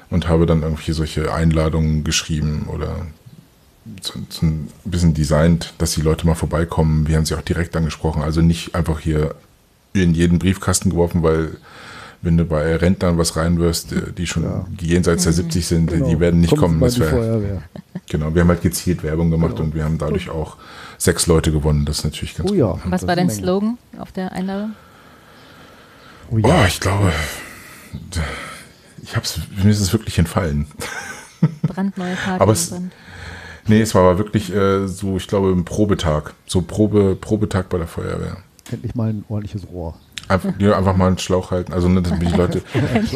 und 0.10 0.28
habe 0.28 0.46
dann 0.46 0.64
irgendwie 0.64 0.94
solche 0.94 1.34
Einladungen 1.34 2.04
geschrieben 2.04 2.68
oder 2.68 3.06
so, 4.02 4.14
so 4.30 4.46
ein 4.46 4.70
bisschen 4.86 5.14
designt, 5.14 5.74
dass 5.78 5.92
die 5.92 6.02
Leute 6.02 6.26
mal 6.26 6.36
vorbeikommen. 6.36 7.08
Wir 7.08 7.18
haben 7.18 7.26
sie 7.26 7.36
auch 7.36 7.42
direkt 7.42 7.76
angesprochen, 7.76 8.22
also 8.22 8.42
nicht 8.42 8.76
einfach 8.76 9.00
hier 9.00 9.36
in 9.94 10.14
jeden 10.14 10.40
Briefkasten 10.40 10.90
geworfen, 10.92 11.24
weil 11.24 11.58
wenn 12.22 12.36
du 12.38 12.44
bei 12.46 12.76
Rentnern 12.76 13.18
was 13.18 13.36
reinwirfst, 13.38 13.92
äh, 13.94 14.12
die 14.12 14.28
schon 14.28 14.44
Ja. 14.44 14.66
jenseits 14.82 15.24
der 15.24 15.32
70 15.34 15.66
sind, 15.66 15.90
Genau. 15.90 16.10
die 16.10 16.20
werden 16.20 16.42
nicht 16.42 16.50
Kommen 16.50 16.62
kommen. 16.62 16.82
Das 16.82 16.98
Feuerwehr. 16.98 17.62
Genau, 18.10 18.34
wir 18.36 18.42
haben 18.42 18.50
halt 18.50 18.62
gezielt 18.62 19.04
Werbung 19.04 19.30
gemacht 19.32 19.52
Genau. 19.56 19.64
und 19.64 19.76
wir 19.76 19.86
haben 19.86 19.98
dadurch 19.98 20.30
auch 20.30 20.58
sechs 20.98 21.28
Leute 21.28 21.52
gewonnen. 21.54 21.86
Das 21.86 22.00
ist 22.00 22.04
natürlich 22.04 22.36
ganz 22.36 22.52
Oh 22.52 22.54
ja. 22.54 22.72
cool. 22.74 22.80
Was 22.86 23.02
Das 23.02 23.08
war 23.08 23.16
dein 23.16 23.28
Menge. 23.28 23.40
Slogan 23.40 23.78
auf 23.98 24.12
der 24.12 24.32
Einladung? 24.34 24.72
Oh 26.30 26.38
Ja, 26.40 26.62
oh, 26.64 26.66
ich 26.68 26.80
glaube, 26.82 27.12
ich 29.02 29.16
hab's, 29.16 29.40
mir 29.64 29.70
ist 29.72 29.80
es 29.80 29.94
wirklich 29.94 30.18
entfallen. 30.20 30.68
Brandneue 31.64 32.16
Party. 32.16 32.42
Aber 32.44 32.52
es- 32.52 32.70
Brand. 32.70 32.92
Nee, 33.70 33.82
es 33.82 33.96
war 33.96 34.02
aber 34.02 34.18
wirklich 34.18 34.54
äh, 34.54 34.88
so, 34.88 35.18
ich 35.18 35.28
glaube, 35.28 35.50
ein 35.50 35.64
Probetag. 35.64 36.34
So 36.46 36.62
Probe, 36.62 37.16
Probetag 37.20 37.70
bei 37.70 37.78
der 37.78 37.88
Feuerwehr. 37.88 38.38
endlich 38.72 38.96
mal 38.96 39.10
ein 39.10 39.24
ordentliches 39.30 39.70
Rohr. 39.70 39.96
Einfach, 40.28 40.54
ja, 40.60 40.78
einfach 40.78 40.96
mal 40.96 41.08
einen 41.08 41.18
Schlauch 41.18 41.50
halten. 41.50 41.74
Also, 41.74 41.88
ne, 41.88 42.04
dass 42.04 42.20
die 42.20 42.26
Leute. 42.26 42.62
Einfach 42.74 43.14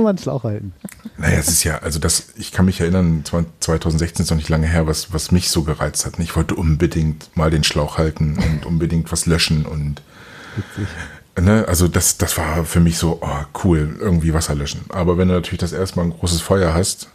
mal 0.00 0.08
einen 0.08 0.18
Schlauch 0.18 0.42
halten. 0.42 0.72
naja, 1.16 1.38
es 1.38 1.46
ist 1.46 1.62
ja, 1.62 1.78
also 1.78 2.00
das, 2.00 2.30
ich 2.36 2.50
kann 2.50 2.64
mich 2.64 2.80
erinnern, 2.80 3.22
2016 3.24 4.24
ist 4.24 4.30
noch 4.30 4.36
nicht 4.36 4.48
lange 4.48 4.66
her, 4.66 4.88
was, 4.88 5.12
was 5.12 5.30
mich 5.30 5.50
so 5.50 5.62
gereizt 5.62 6.06
hat. 6.06 6.18
Ich 6.18 6.34
wollte 6.34 6.56
unbedingt 6.56 7.30
mal 7.36 7.50
den 7.50 7.62
Schlauch 7.62 7.98
halten 7.98 8.36
und 8.36 8.66
unbedingt 8.66 9.12
was 9.12 9.26
löschen 9.26 9.64
und 9.64 10.02
Witzig. 10.56 10.88
Ne, 11.40 11.64
also 11.66 11.88
das, 11.88 12.16
das 12.16 12.38
war 12.38 12.64
für 12.64 12.78
mich 12.78 12.96
so, 12.96 13.18
oh, 13.20 13.28
cool, 13.64 13.96
irgendwie 13.98 14.32
Wasser 14.32 14.54
löschen. 14.54 14.82
Aber 14.90 15.18
wenn 15.18 15.26
du 15.26 15.34
natürlich 15.34 15.58
das 15.58 15.72
erstmal 15.72 16.04
ein 16.04 16.12
großes 16.12 16.40
Feuer 16.40 16.72
hast, 16.72 17.08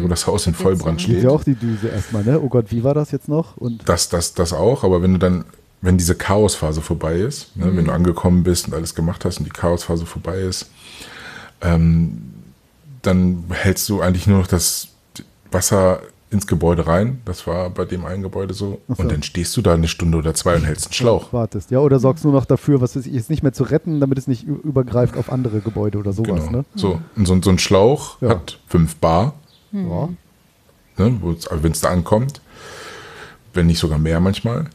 wo 0.00 0.08
das 0.08 0.26
Haus 0.26 0.46
in 0.46 0.54
Vollbrand 0.54 0.98
Geht 0.98 1.08
steht, 1.08 1.24
ja 1.24 1.30
auch 1.30 1.44
die 1.44 1.54
Düse 1.54 1.88
erstmal, 1.88 2.24
ne? 2.24 2.40
Oh 2.40 2.48
Gott, 2.48 2.70
wie 2.70 2.82
war 2.84 2.94
das 2.94 3.10
jetzt 3.10 3.28
noch? 3.28 3.58
Und 3.58 3.86
das, 3.86 4.08
das, 4.08 4.32
das 4.32 4.54
auch. 4.54 4.82
Aber 4.82 5.02
wenn 5.02 5.12
du 5.12 5.18
dann, 5.18 5.44
wenn 5.82 5.98
diese 5.98 6.14
Chaosphase 6.14 6.80
vorbei 6.80 7.16
ist, 7.16 7.54
ne, 7.54 7.76
wenn 7.76 7.84
du 7.84 7.92
angekommen 7.92 8.44
bist 8.44 8.66
und 8.66 8.72
alles 8.72 8.94
gemacht 8.94 9.26
hast 9.26 9.38
und 9.38 9.44
die 9.44 9.50
Chaosphase 9.50 10.06
vorbei 10.06 10.38
ist, 10.38 10.70
ähm, 11.60 12.32
dann 13.02 13.44
hältst 13.50 13.90
du 13.90 14.00
eigentlich 14.00 14.26
nur 14.26 14.38
noch 14.38 14.46
das 14.46 14.88
Wasser 15.50 16.00
ins 16.30 16.46
Gebäude 16.46 16.86
rein. 16.86 17.20
Das 17.24 17.46
war 17.46 17.70
bei 17.70 17.84
dem 17.84 18.04
einen 18.04 18.22
Gebäude 18.22 18.52
so. 18.52 18.80
So. 18.88 19.02
Und 19.02 19.12
dann 19.12 19.22
stehst 19.22 19.56
du 19.56 19.62
da 19.62 19.74
eine 19.74 19.86
Stunde 19.88 20.18
oder 20.18 20.34
zwei 20.34 20.56
und 20.56 20.64
hältst 20.64 20.86
einen 20.86 20.92
Schlauch. 20.94 21.32
wartest. 21.32 21.70
Ja, 21.70 21.78
oder 21.78 21.98
sorgst 22.00 22.24
nur 22.24 22.32
noch 22.32 22.44
dafür, 22.46 22.80
was 22.80 22.96
weiß 22.96 23.06
ich, 23.06 23.14
es 23.14 23.28
nicht 23.28 23.42
mehr 23.44 23.52
zu 23.52 23.62
retten, 23.62 24.00
damit 24.00 24.18
es 24.18 24.26
nicht 24.26 24.42
übergreift 24.44 25.16
auf 25.16 25.30
andere 25.30 25.60
Gebäude 25.60 25.98
oder 25.98 26.12
sowas, 26.12 26.46
Genau. 26.46 26.58
ne? 26.58 26.64
So, 26.74 27.00
und 27.14 27.26
so, 27.26 27.40
so 27.40 27.50
ein 27.50 27.58
Schlauch 27.58 28.20
Ja. 28.20 28.30
hat 28.30 28.58
fünf 28.66 28.96
Bar. 28.96 29.34
Ja. 29.72 30.08
ne, 30.98 31.20
wenn 31.62 31.72
es 31.72 31.80
da 31.80 31.90
ankommt, 31.90 32.40
wenn 33.54 33.66
nicht 33.66 33.78
sogar 33.78 33.98
mehr 33.98 34.18
manchmal. 34.20 34.66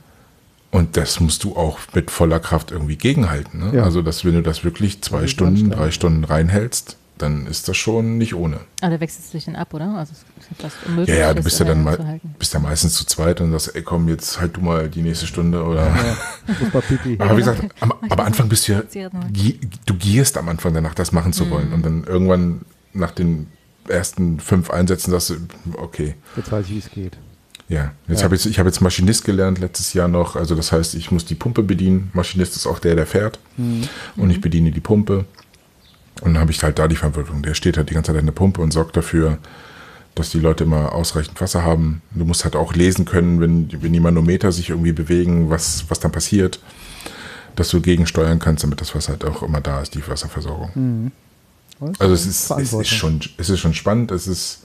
Und 0.72 0.96
das 0.96 1.20
musst 1.20 1.44
du 1.44 1.58
auch 1.58 1.80
mit 1.94 2.12
voller 2.12 2.40
Kraft 2.40 2.72
irgendwie 2.72 2.96
gegenhalten. 2.96 3.60
Ne? 3.60 3.76
Ja. 3.78 3.84
Also, 3.84 4.02
dass 4.02 4.24
wenn 4.24 4.36
du 4.36 4.42
das 4.42 4.64
wirklich 4.64 5.02
zwei 5.02 5.28
Stunden, 5.28 5.70
drei 5.70 5.92
Stunden 5.92 6.24
reinhältst, 6.24 6.96
dann 7.22 7.48
ist 7.48 7.68
das 7.68 7.78
schon 7.78 8.18
nicht 8.18 8.34
ohne. 8.36 8.60
Ah, 8.82 8.90
da 8.90 9.00
wechselst 9.00 9.34
du 9.34 9.38
dich 9.38 9.46
dann 9.46 9.56
ab, 9.56 9.74
oder? 9.74 9.96
Also 9.98 10.14
es 10.14 10.20
ist 10.44 10.50
ja 10.50 10.56
fast 10.70 10.78
unmöglich. 10.86 11.16
Ja, 11.16 11.28
ja, 11.28 11.34
du 11.34 11.44
bist 11.44 11.60
ja 11.60 11.66
dann 11.66 11.84
mal, 11.84 12.20
bist 12.40 12.54
ja 12.54 12.60
meistens 12.60 12.94
zu 12.96 13.06
zweit 13.06 13.42
und 13.42 13.52
sagst, 13.52 13.76
ey 13.76 13.82
komm, 13.82 14.08
jetzt 14.10 14.40
halt 14.40 14.58
du 14.58 14.62
mal 14.62 14.90
die 14.90 15.02
nächste 15.02 15.28
Stunde 15.28 15.64
oder. 15.64 15.86
ja. 15.88 16.18
Aber 17.20 17.34
wie 17.38 17.42
gesagt, 17.42 17.64
am, 17.80 17.94
am 18.10 18.20
Anfang 18.20 18.50
bist 18.50 18.68
du 18.68 18.74
ja, 18.74 18.82
du 19.86 19.94
gierst 19.96 20.38
am 20.38 20.50
Anfang 20.50 20.74
danach, 20.74 20.94
das 20.96 21.12
machen 21.12 21.34
zu 21.34 21.50
wollen. 21.50 21.74
Und 21.74 21.86
dann 21.86 22.04
irgendwann 22.04 22.62
nach 22.94 23.12
den 23.12 23.48
ersten 23.88 24.40
fünf 24.40 24.70
Einsätzen 24.70 25.12
sagst 25.12 25.32
du, 25.32 25.36
okay, 25.78 26.16
Jetzt 26.36 26.52
weiß 26.52 26.66
ich, 26.68 26.72
wie 26.74 26.80
es 26.80 26.90
geht. 26.92 27.18
Ja, 27.68 27.94
jetzt 28.08 28.20
Ja. 28.20 28.26
habe 28.26 28.36
ich, 28.36 28.46
ich 28.46 28.60
habe 28.60 28.68
jetzt 28.68 28.82
Maschinist 28.82 29.24
gelernt 29.24 29.60
letztes 29.60 29.94
Jahr 29.94 30.10
noch. 30.10 30.36
Also 30.36 30.56
das 30.56 30.72
heißt, 30.74 30.94
ich 30.96 31.10
muss 31.10 31.24
die 31.26 31.36
Pumpe 31.36 31.64
bedienen. 31.64 32.12
Maschinist 32.14 32.56
ist 32.58 32.68
auch 32.68 32.80
der, 32.80 32.96
der 32.96 33.06
fährt. 33.06 33.40
Und 34.18 34.30
ich 34.30 34.42
bediene 34.42 34.72
die 34.72 34.82
Pumpe. 34.82 35.26
Und 36.22 36.34
dann 36.36 36.42
habe 36.42 36.52
ich 36.52 36.62
halt 36.64 36.80
da 36.80 36.88
die 36.88 36.96
Verantwortung. 36.96 37.42
Der 37.44 37.54
steht 37.54 37.78
halt 37.78 37.90
die 37.90 37.94
ganze 37.94 38.12
Zeit 38.12 38.20
an 38.20 38.26
der 38.26 38.34
Pumpe 38.34 38.62
und 38.62 38.72
sorgt 38.72 38.96
dafür, 38.96 39.38
dass 40.16 40.30
die 40.30 40.40
Leute 40.40 40.64
immer 40.66 40.94
ausreichend 40.94 41.40
Wasser 41.42 41.64
haben. 41.64 42.02
Du 42.12 42.26
musst 42.26 42.44
halt 42.44 42.56
auch 42.56 42.74
lesen 42.74 43.06
können, 43.06 43.40
wenn, 43.42 43.70
wenn 43.82 43.94
die 43.94 44.00
Manometer 44.00 44.52
sich 44.52 44.70
irgendwie 44.70 44.92
bewegen, 44.94 45.50
was, 45.50 45.86
was 45.90 46.00
dann 46.00 46.12
passiert. 46.12 46.60
Dass 47.56 47.70
du 47.70 47.82
gegensteuern 47.82 48.40
kannst, 48.40 48.64
damit 48.64 48.80
das 48.82 48.94
Wasser 48.96 49.14
halt 49.14 49.26
auch 49.26 49.44
immer 49.44 49.62
da 49.62 49.82
ist, 49.82 49.96
die 49.96 50.08
Wasserversorgung. 50.08 51.12
Also 52.00 52.14
es 52.14 52.26
ist, 52.28 52.52
es 52.52 52.72
ist 52.74 52.90
schon, 52.90 53.20
es 53.38 53.50
ist 53.50 53.60
schon 53.60 53.74
spannend, 53.74 54.12
es 54.12 54.28
ist 54.28 54.64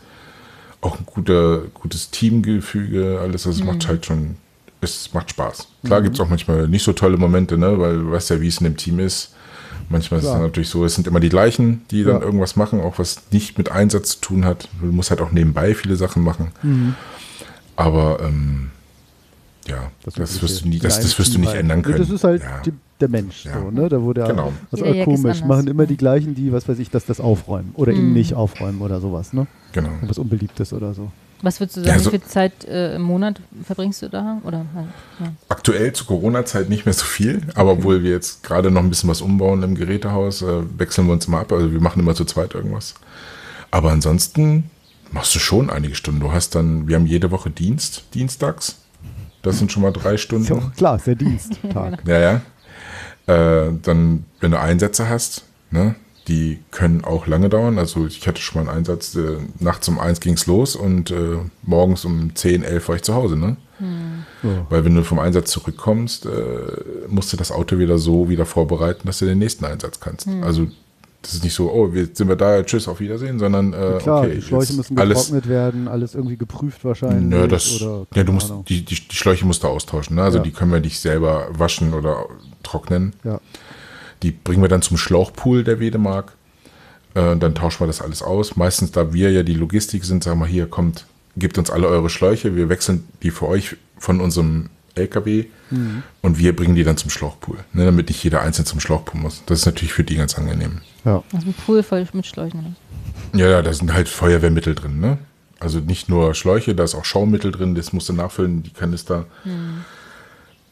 auch 0.83 0.99
ein 0.99 1.07
guter, 1.07 1.63
gutes 1.73 2.11
Teamgefüge, 2.11 3.19
alles, 3.21 3.47
also 3.47 3.59
es 3.59 3.65
Mhm. 3.65 3.73
macht 3.73 3.89
halt 3.89 4.05
schon, 4.05 4.37
es 4.83 5.13
macht 5.15 5.31
Spaß. 5.31 5.69
Klar 5.85 6.03
gibt 6.03 6.15
es 6.17 6.21
auch 6.21 6.29
manchmal 6.29 6.69
nicht 6.69 6.85
so 6.85 6.93
tolle 6.93 7.17
Momente, 7.17 7.57
ne, 7.57 7.79
weil 7.81 7.97
du 7.99 8.11
weißt 8.13 8.31
ja, 8.31 8.41
wie 8.41 8.49
es 8.49 8.59
in 8.59 8.65
dem 8.65 8.77
Team 8.77 8.99
ist. 9.01 9.35
Manchmal 9.89 10.19
ist 10.21 10.27
es 10.27 10.31
Klar. 10.33 10.43
natürlich 10.43 10.69
so, 10.69 10.85
es 10.85 10.95
sind 10.95 11.07
immer 11.07 11.21
die 11.21 11.29
gleichen, 11.29 11.83
die 11.91 12.03
dann 12.05 12.17
Ja. 12.17 12.23
irgendwas 12.23 12.57
machen, 12.57 12.81
auch 12.81 12.99
was 12.99 13.23
nicht 13.31 13.57
mit 13.59 13.71
Einsatz 13.71 14.11
zu 14.13 14.21
tun 14.21 14.45
hat. 14.45 14.69
Du 14.81 14.87
musst 14.87 15.11
halt 15.11 15.21
auch 15.21 15.31
nebenbei 15.31 15.75
viele 15.75 15.97
Sachen 15.97 16.23
machen. 16.25 16.49
Mhm. 16.63 16.95
Aber 17.77 18.19
ähm, 18.23 18.71
ja, 19.67 19.91
das, 20.05 20.15
Übliche 20.17 20.43
wirst 20.43 20.65
du 20.65 20.69
nie, 20.69 20.79
das, 20.79 21.01
das 21.01 21.19
wirst 21.19 21.35
du 21.35 21.39
nicht 21.39 21.55
ändern 21.55 21.79
Nee, 21.79 21.85
können. 21.85 21.99
Das 21.99 22.11
ist 22.11 22.25
halt 22.25 22.43
ja. 22.43 22.61
die, 22.65 22.73
der 23.01 23.09
Mensch, 23.09 23.45
Ja. 23.45 23.61
so, 23.61 23.71
ne? 23.71 23.89
Da 23.89 24.01
wurde 24.01 24.23
er, 24.23 24.29
Genau. 24.29 24.53
also 24.73 24.85
Jack 24.85 24.97
ist 24.97 25.05
komisch, 25.05 25.45
machen 25.45 25.67
immer 25.67 25.87
die 25.87 25.97
gleichen, 25.97 26.35
die, 26.35 26.53
was 26.53 26.69
weiß 26.69 26.79
ich, 26.79 26.91
dass 26.91 27.05
das 27.05 27.21
aufräumen 27.21 27.71
oder 27.75 27.93
eben 27.93 28.09
Mhm. 28.09 28.13
nicht 28.15 28.35
aufräumen 28.35 28.81
oder 28.81 29.01
sowas, 29.01 29.33
ne? 29.33 29.47
genau. 29.73 29.91
Irgendwas 29.91 30.19
Unbeliebtes 30.19 30.73
oder 30.73 30.95
so. 30.95 31.11
Was 31.43 31.61
würdest 31.61 31.77
du 31.77 31.81
sagen, 31.83 31.93
Ja, 31.99 31.99
so- 32.03 32.13
wie 32.13 32.19
viel 32.19 32.27
Zeit 32.29 32.65
äh, 32.65 32.97
im 32.97 33.03
Monat 33.03 33.41
verbringst 33.65 34.03
du 34.03 34.09
da? 34.09 34.41
Oder 34.45 34.65
halt, 34.75 34.87
ja. 35.21 35.33
Aktuell 35.49 35.93
zur 35.93 36.07
Corona-Zeit 36.07 36.69
nicht 36.69 36.87
mehr 36.87 36.95
so 36.95 37.05
viel, 37.05 37.43
aber 37.55 37.73
obwohl 37.73 38.03
wir 38.03 38.11
jetzt 38.11 38.43
gerade 38.43 38.71
noch 38.71 38.83
ein 38.83 38.89
bisschen 38.89 39.11
was 39.11 39.21
umbauen 39.21 39.63
im 39.63 39.75
Gerätehaus, 39.75 40.43
äh, 40.43 40.63
wechseln 40.79 41.07
wir 41.07 41.13
uns 41.13 41.29
mal 41.29 41.41
ab. 41.43 41.53
Also 41.53 41.71
wir 41.73 41.81
machen 41.81 42.01
immer 42.01 42.15
zu 42.15 42.25
zweit 42.25 42.55
irgendwas. 42.55 42.95
Aber 43.71 43.91
ansonsten 43.91 44.71
machst 45.13 45.35
du 45.35 45.39
schon 45.39 45.69
einige 45.71 45.95
Stunden. 45.95 46.21
Du 46.21 46.33
hast 46.33 46.55
dann, 46.55 46.89
wir 46.89 46.97
haben 46.97 47.07
jede 47.07 47.31
Woche 47.31 47.51
Dienst, 47.51 48.05
dienstags. 48.15 48.77
Das 49.43 49.59
sind 49.59 49.71
schon 49.71 49.83
mal 49.83 49.93
drei 49.93 50.17
Stunden. 50.17 50.53
auch 50.55 50.73
klar, 50.75 50.97
ist 50.97 51.07
der 51.07 51.15
Diensttag. 51.17 52.03
Ja, 52.07 52.19
ja. 52.19 52.41
Äh, 53.67 53.73
dann, 53.83 54.25
wenn 54.41 54.53
du 54.53 54.59
Einsätze 54.61 55.09
hast, 55.09 55.45
ne, 55.71 55.95
die 56.29 56.59
können 56.71 57.05
auch 57.05 57.27
lange 57.27 57.49
dauern. 57.49 57.79
Also 57.79 58.07
ich 58.07 58.27
hatte 58.27 58.41
schon 58.41 58.65
mal 58.65 58.69
einen 58.71 58.79
Einsatz, 58.79 59.15
äh, 59.15 59.39
nachts 59.61 59.89
um 59.89 59.99
eins 60.01 60.21
ging's 60.21 60.47
los 60.47 60.77
und 60.77 61.11
äh, 61.11 61.39
morgens 61.63 62.05
um 62.05 62.35
10, 62.35 62.63
11 62.65 62.89
war 62.89 62.97
ich 62.97 63.03
zu 63.03 63.15
Hause, 63.15 63.37
ne? 63.37 63.57
Ja. 64.43 64.67
Weil 64.71 64.85
wenn 64.87 64.95
du 64.95 65.05
vom 65.05 65.19
Einsatz 65.19 65.51
zurückkommst, 65.51 66.25
äh, 66.25 66.31
musst 67.09 67.33
du 67.33 67.37
das 67.37 67.53
Auto 67.53 67.79
wieder 67.79 67.99
so 67.99 68.29
wieder 68.31 68.47
vorbereiten, 68.47 69.03
dass 69.07 69.19
du 69.19 69.27
den 69.27 69.39
nächsten 69.39 69.67
Einsatz 69.67 70.01
kannst. 70.01 70.27
Also 70.43 70.67
das 71.21 71.35
ist 71.35 71.45
nicht 71.45 71.55
so, 71.55 71.71
oh, 71.73 71.93
wir 71.93 72.09
sind 72.13 72.29
wir 72.29 72.37
da, 72.37 72.63
tschüss, 72.63 72.89
auf 72.89 73.01
Wiedersehen, 73.01 73.39
sondern 73.39 73.73
äh, 73.73 73.99
Klar, 74.01 74.23
okay, 74.23 74.37
die 74.37 74.43
Schläuche 74.43 74.65
jetzt 74.69 74.77
müssen 74.77 74.99
alles, 74.99 75.19
getrocknet 75.19 75.49
werden, 75.49 75.89
alles 75.89 76.15
irgendwie 76.15 76.37
geprüft 76.37 76.85
wahrscheinlich. 76.85 77.25
Nö, 77.25 77.49
das, 77.49 77.83
oder, 77.83 78.07
ja, 78.15 78.23
du 78.25 78.33
musst, 78.33 78.53
die, 78.69 78.85
die, 78.85 78.95
die 78.95 79.17
Schläuche 79.17 79.45
musst 79.45 79.63
du 79.65 79.69
austauschen. 79.69 80.17
Ne? 80.17 80.23
Also 80.23 80.39
Ja. 80.39 80.45
die 80.45 80.53
können 80.53 80.73
wir 80.73 80.81
nicht 80.81 80.99
selber 81.01 81.49
waschen 81.51 81.95
oder 81.95 82.27
trocknen. 82.63 83.13
Ja. 83.25 83.41
Die 84.23 84.31
bringen 84.33 84.63
wir 84.63 84.69
dann 84.69 84.83
zum 84.83 84.97
Schlauchpool 84.97 85.65
der 85.65 85.81
Wedemark. 85.81 86.33
Äh, 87.15 87.37
dann 87.37 87.55
tauschen 87.55 87.81
wir 87.81 87.87
das 87.87 88.01
alles 88.01 88.23
aus. 88.23 88.57
Meistens, 88.57 88.93
da 88.93 89.13
wir 89.13 89.31
ja 89.31 89.43
die 89.43 89.55
Logistik 89.55 90.05
sind, 90.05 90.25
sagen 90.25 90.41
wir 90.41 90.47
hier, 90.47 90.67
kommt, 90.67 91.07
gebt 91.37 91.59
uns 91.59 91.71
alle 91.71 91.89
eure 91.89 92.11
Schläuche. 92.11 92.57
Wir 92.57 92.69
wechseln 92.69 93.07
die 93.23 93.31
für 93.31 93.49
euch 93.49 93.77
von 93.99 94.21
unserem 94.21 94.71
LKW 94.95 95.45
und 96.23 96.39
wir 96.39 96.55
bringen 96.55 96.75
die 96.75 96.85
dann 96.85 96.97
zum 96.97 97.11
Schlauchpool. 97.11 97.59
Ne, 97.73 97.85
damit 97.85 98.09
nicht 98.09 98.23
jeder 98.23 98.43
einzeln 98.43 98.67
zum 98.67 98.81
Schlauchpool 98.81 99.21
muss. 99.21 99.43
Das 99.47 99.61
ist 99.61 99.67
natürlich 99.67 99.93
für 99.93 100.05
die 100.05 100.17
ganz 100.17 100.37
angenehm. 100.39 100.81
Ja. 101.05 101.23
Also 101.33 101.49
ein 101.49 101.55
Pool 101.55 101.83
voll 101.83 102.07
mit 102.13 102.27
Schläuchen. 102.27 102.61
Oder? 102.61 103.39
Ja, 103.39 103.49
ja, 103.49 103.63
da 103.63 103.73
sind 103.73 103.93
halt 103.93 104.09
Feuerwehrmittel 104.09 104.75
drin, 104.75 105.01
ne? 105.01 105.19
Also 105.59 105.81
nicht 105.81 106.09
nur 106.09 106.35
Schläuche, 106.35 106.75
da 106.75 106.85
ist 106.85 106.95
auch 106.95 107.05
Schaummittel 107.05 107.51
drin, 107.51 107.75
das 107.75 107.93
musst 107.93 108.09
du 108.09 108.13
nachfüllen, 108.13 108.63
die 108.63 108.71
Kanister. 108.71 109.25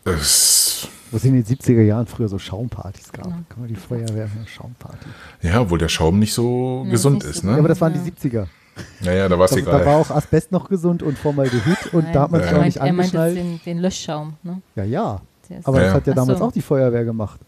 Das, 0.05 0.89
Wo 1.15 1.19
es 1.19 1.25
in 1.25 1.33
den 1.35 1.45
70er 1.45 1.83
Jahren 1.83 2.07
früher 2.09 2.27
so 2.27 2.41
Schaumpartys 2.41 3.13
gab. 3.13 3.27
Kann 3.27 3.45
man 3.57 3.69
die 3.69 3.77
Feuerwehr 3.77 4.25
eine 4.25 4.47
Schaumparty. 4.49 5.07
ja, 5.43 5.61
obwohl 5.61 5.79
der 5.79 5.89
Schaum 5.89 6.19
nicht 6.19 6.35
so 6.35 6.83
Ja, 6.85 6.91
gesund 6.91 7.23
nicht 7.23 7.31
ist, 7.37 7.43
so 7.43 7.47
Ja, 7.47 7.53
ne? 7.53 7.59
aber 7.61 7.69
das 7.69 7.81
waren 7.81 7.95
Ja. 7.95 8.01
die 8.01 8.11
70er. 8.11 8.47
Naja, 9.05 9.29
da 9.29 9.39
war 9.39 9.45
es 9.45 9.53
egal. 9.53 9.79
da 9.79 9.87
war 9.87 9.97
auch 9.99 10.11
Asbest 10.11 10.51
noch 10.51 10.69
gesund 10.69 11.05
und 11.05 11.17
Formaldehyd 11.17 11.93
und 11.93 12.07
da 12.13 12.23
hat 12.23 12.33
man 12.33 12.41
Nein, 12.41 12.49
sich 12.49 12.51
er 12.51 12.57
auch 12.57 12.57
meint, 12.57 12.65
nicht 12.67 12.77
er 12.79 12.93
meint 12.93 13.13
jetzt 13.13 13.15
angeschnallt. 13.15 13.37
den, 13.37 13.61
den 13.65 13.79
Löschschaum. 13.79 14.33
Ne? 14.43 14.61
Ja, 14.75 14.83
ja. 14.83 15.21
Ist- 15.49 15.69
Aber 15.69 15.77
Ja, 15.77 15.83
das 15.85 15.91
ja. 15.93 15.97
hat 15.99 16.07
ja 16.09 16.15
damals 16.15 16.39
so. 16.41 16.45
auch 16.47 16.51
die 16.53 16.63
Feuerwehr 16.63 17.05
gemacht. 17.05 17.39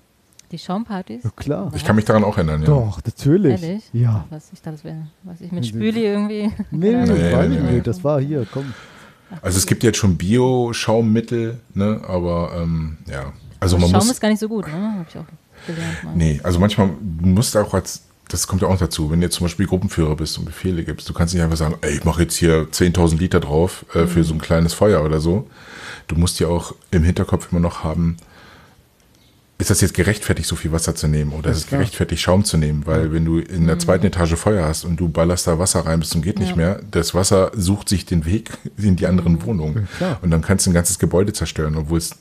Die 0.52 0.58
Schaumpartys? 0.58 1.24
Ja, 1.24 1.30
klar. 1.34 1.72
ich 1.74 1.84
kann 1.84 1.96
mich 1.96 2.04
daran 2.04 2.22
auch 2.22 2.36
erinnern, 2.36 2.60
ja. 2.60 2.66
Doch, 2.68 3.00
natürlich. 3.04 3.60
Ehrlich? 3.60 3.90
Ja. 3.92 4.24
Was, 4.30 4.52
ich 4.52 4.62
dachte, 4.62 4.76
das 4.76 4.84
wäre, 4.84 5.08
was 5.24 5.40
ich 5.40 5.50
mit 5.50 5.62
Nee, 5.64 5.68
Spüli 5.68 6.04
irgendwie. 6.06 6.52
Nee, 6.70 6.92
nee. 6.92 7.04
Nee, 7.04 7.48
nee, 7.48 7.58
nee. 7.72 7.80
Das 7.80 8.04
war 8.04 8.20
hier, 8.20 8.46
komm. 8.52 8.72
Also 9.42 9.58
es 9.58 9.66
gibt 9.66 9.82
jetzt 9.82 9.98
schon 9.98 10.16
Bio-Schaummittel, 10.16 11.58
ne? 11.74 12.00
Aber 12.06 12.52
ähm, 12.62 12.98
ja. 13.10 13.32
Also 13.74 13.78
man 13.78 13.90
Schaum 13.90 13.98
muss. 14.06 14.10
ist 14.10 14.20
gar 14.20 14.28
nicht 14.28 14.38
so 14.40 14.48
gut, 14.48 14.66
ne? 14.66 14.94
Hab 14.98 15.08
ich 15.08 15.16
auch 15.18 15.24
gelernt. 15.66 16.04
Mal. 16.04 16.12
Nee, 16.14 16.40
also 16.42 16.58
manchmal 16.58 16.88
du 17.00 17.26
musst 17.28 17.56
auch 17.56 17.74
als, 17.74 18.02
das 18.28 18.46
kommt 18.46 18.62
ja 18.62 18.68
auch 18.68 18.78
dazu, 18.78 19.10
wenn 19.10 19.20
du 19.20 19.26
jetzt 19.26 19.36
zum 19.36 19.44
Beispiel 19.44 19.66
Gruppenführer 19.66 20.16
bist 20.16 20.38
und 20.38 20.44
Befehle 20.44 20.84
gibst, 20.84 21.08
du 21.08 21.12
kannst 21.12 21.34
nicht 21.34 21.42
einfach 21.42 21.56
sagen, 21.56 21.76
ey, 21.82 21.96
ich 21.96 22.04
mache 22.04 22.22
jetzt 22.22 22.36
hier 22.36 22.68
10.000 22.70 23.18
Liter 23.18 23.40
drauf 23.40 23.84
äh, 23.94 24.06
für 24.06 24.24
so 24.24 24.34
ein 24.34 24.40
kleines 24.40 24.74
Feuer 24.74 25.04
oder 25.04 25.20
so. 25.20 25.48
Du 26.08 26.16
musst 26.16 26.38
ja 26.40 26.48
auch 26.48 26.74
im 26.90 27.02
Hinterkopf 27.04 27.48
immer 27.50 27.60
noch 27.60 27.82
haben, 27.84 28.16
ist 29.58 29.70
das 29.70 29.80
jetzt 29.80 29.94
gerechtfertigt, 29.94 30.46
so 30.46 30.54
viel 30.54 30.70
Wasser 30.70 30.94
zu 30.94 31.08
nehmen 31.08 31.32
oder 31.32 31.50
ist 31.50 31.56
es 31.56 31.66
gerechtfertigt, 31.66 32.20
Schaum 32.20 32.44
zu 32.44 32.58
nehmen? 32.58 32.84
Weil 32.86 33.10
wenn 33.14 33.24
du 33.24 33.38
in 33.38 33.66
der 33.66 33.78
zweiten 33.78 34.04
Etage 34.04 34.34
Feuer 34.34 34.66
hast 34.66 34.84
und 34.84 35.00
du 35.00 35.08
ballerst 35.08 35.46
da 35.46 35.58
Wasser 35.58 35.80
rein 35.86 35.98
bis 36.00 36.10
zum 36.10 36.20
geht 36.20 36.38
nicht 36.38 36.50
Ja. 36.50 36.56
mehr, 36.56 36.80
das 36.90 37.14
Wasser 37.14 37.52
sucht 37.54 37.88
sich 37.88 38.04
den 38.04 38.26
Weg 38.26 38.50
in 38.76 38.96
die 38.96 39.06
anderen 39.06 39.42
Wohnungen. 39.46 39.88
klar. 39.96 40.18
Und 40.20 40.30
dann 40.30 40.42
kannst 40.42 40.66
du 40.66 40.70
ein 40.70 40.74
ganzes 40.74 40.98
Gebäude 40.98 41.32
zerstören, 41.32 41.74
obwohl 41.76 41.96
es 41.96 42.16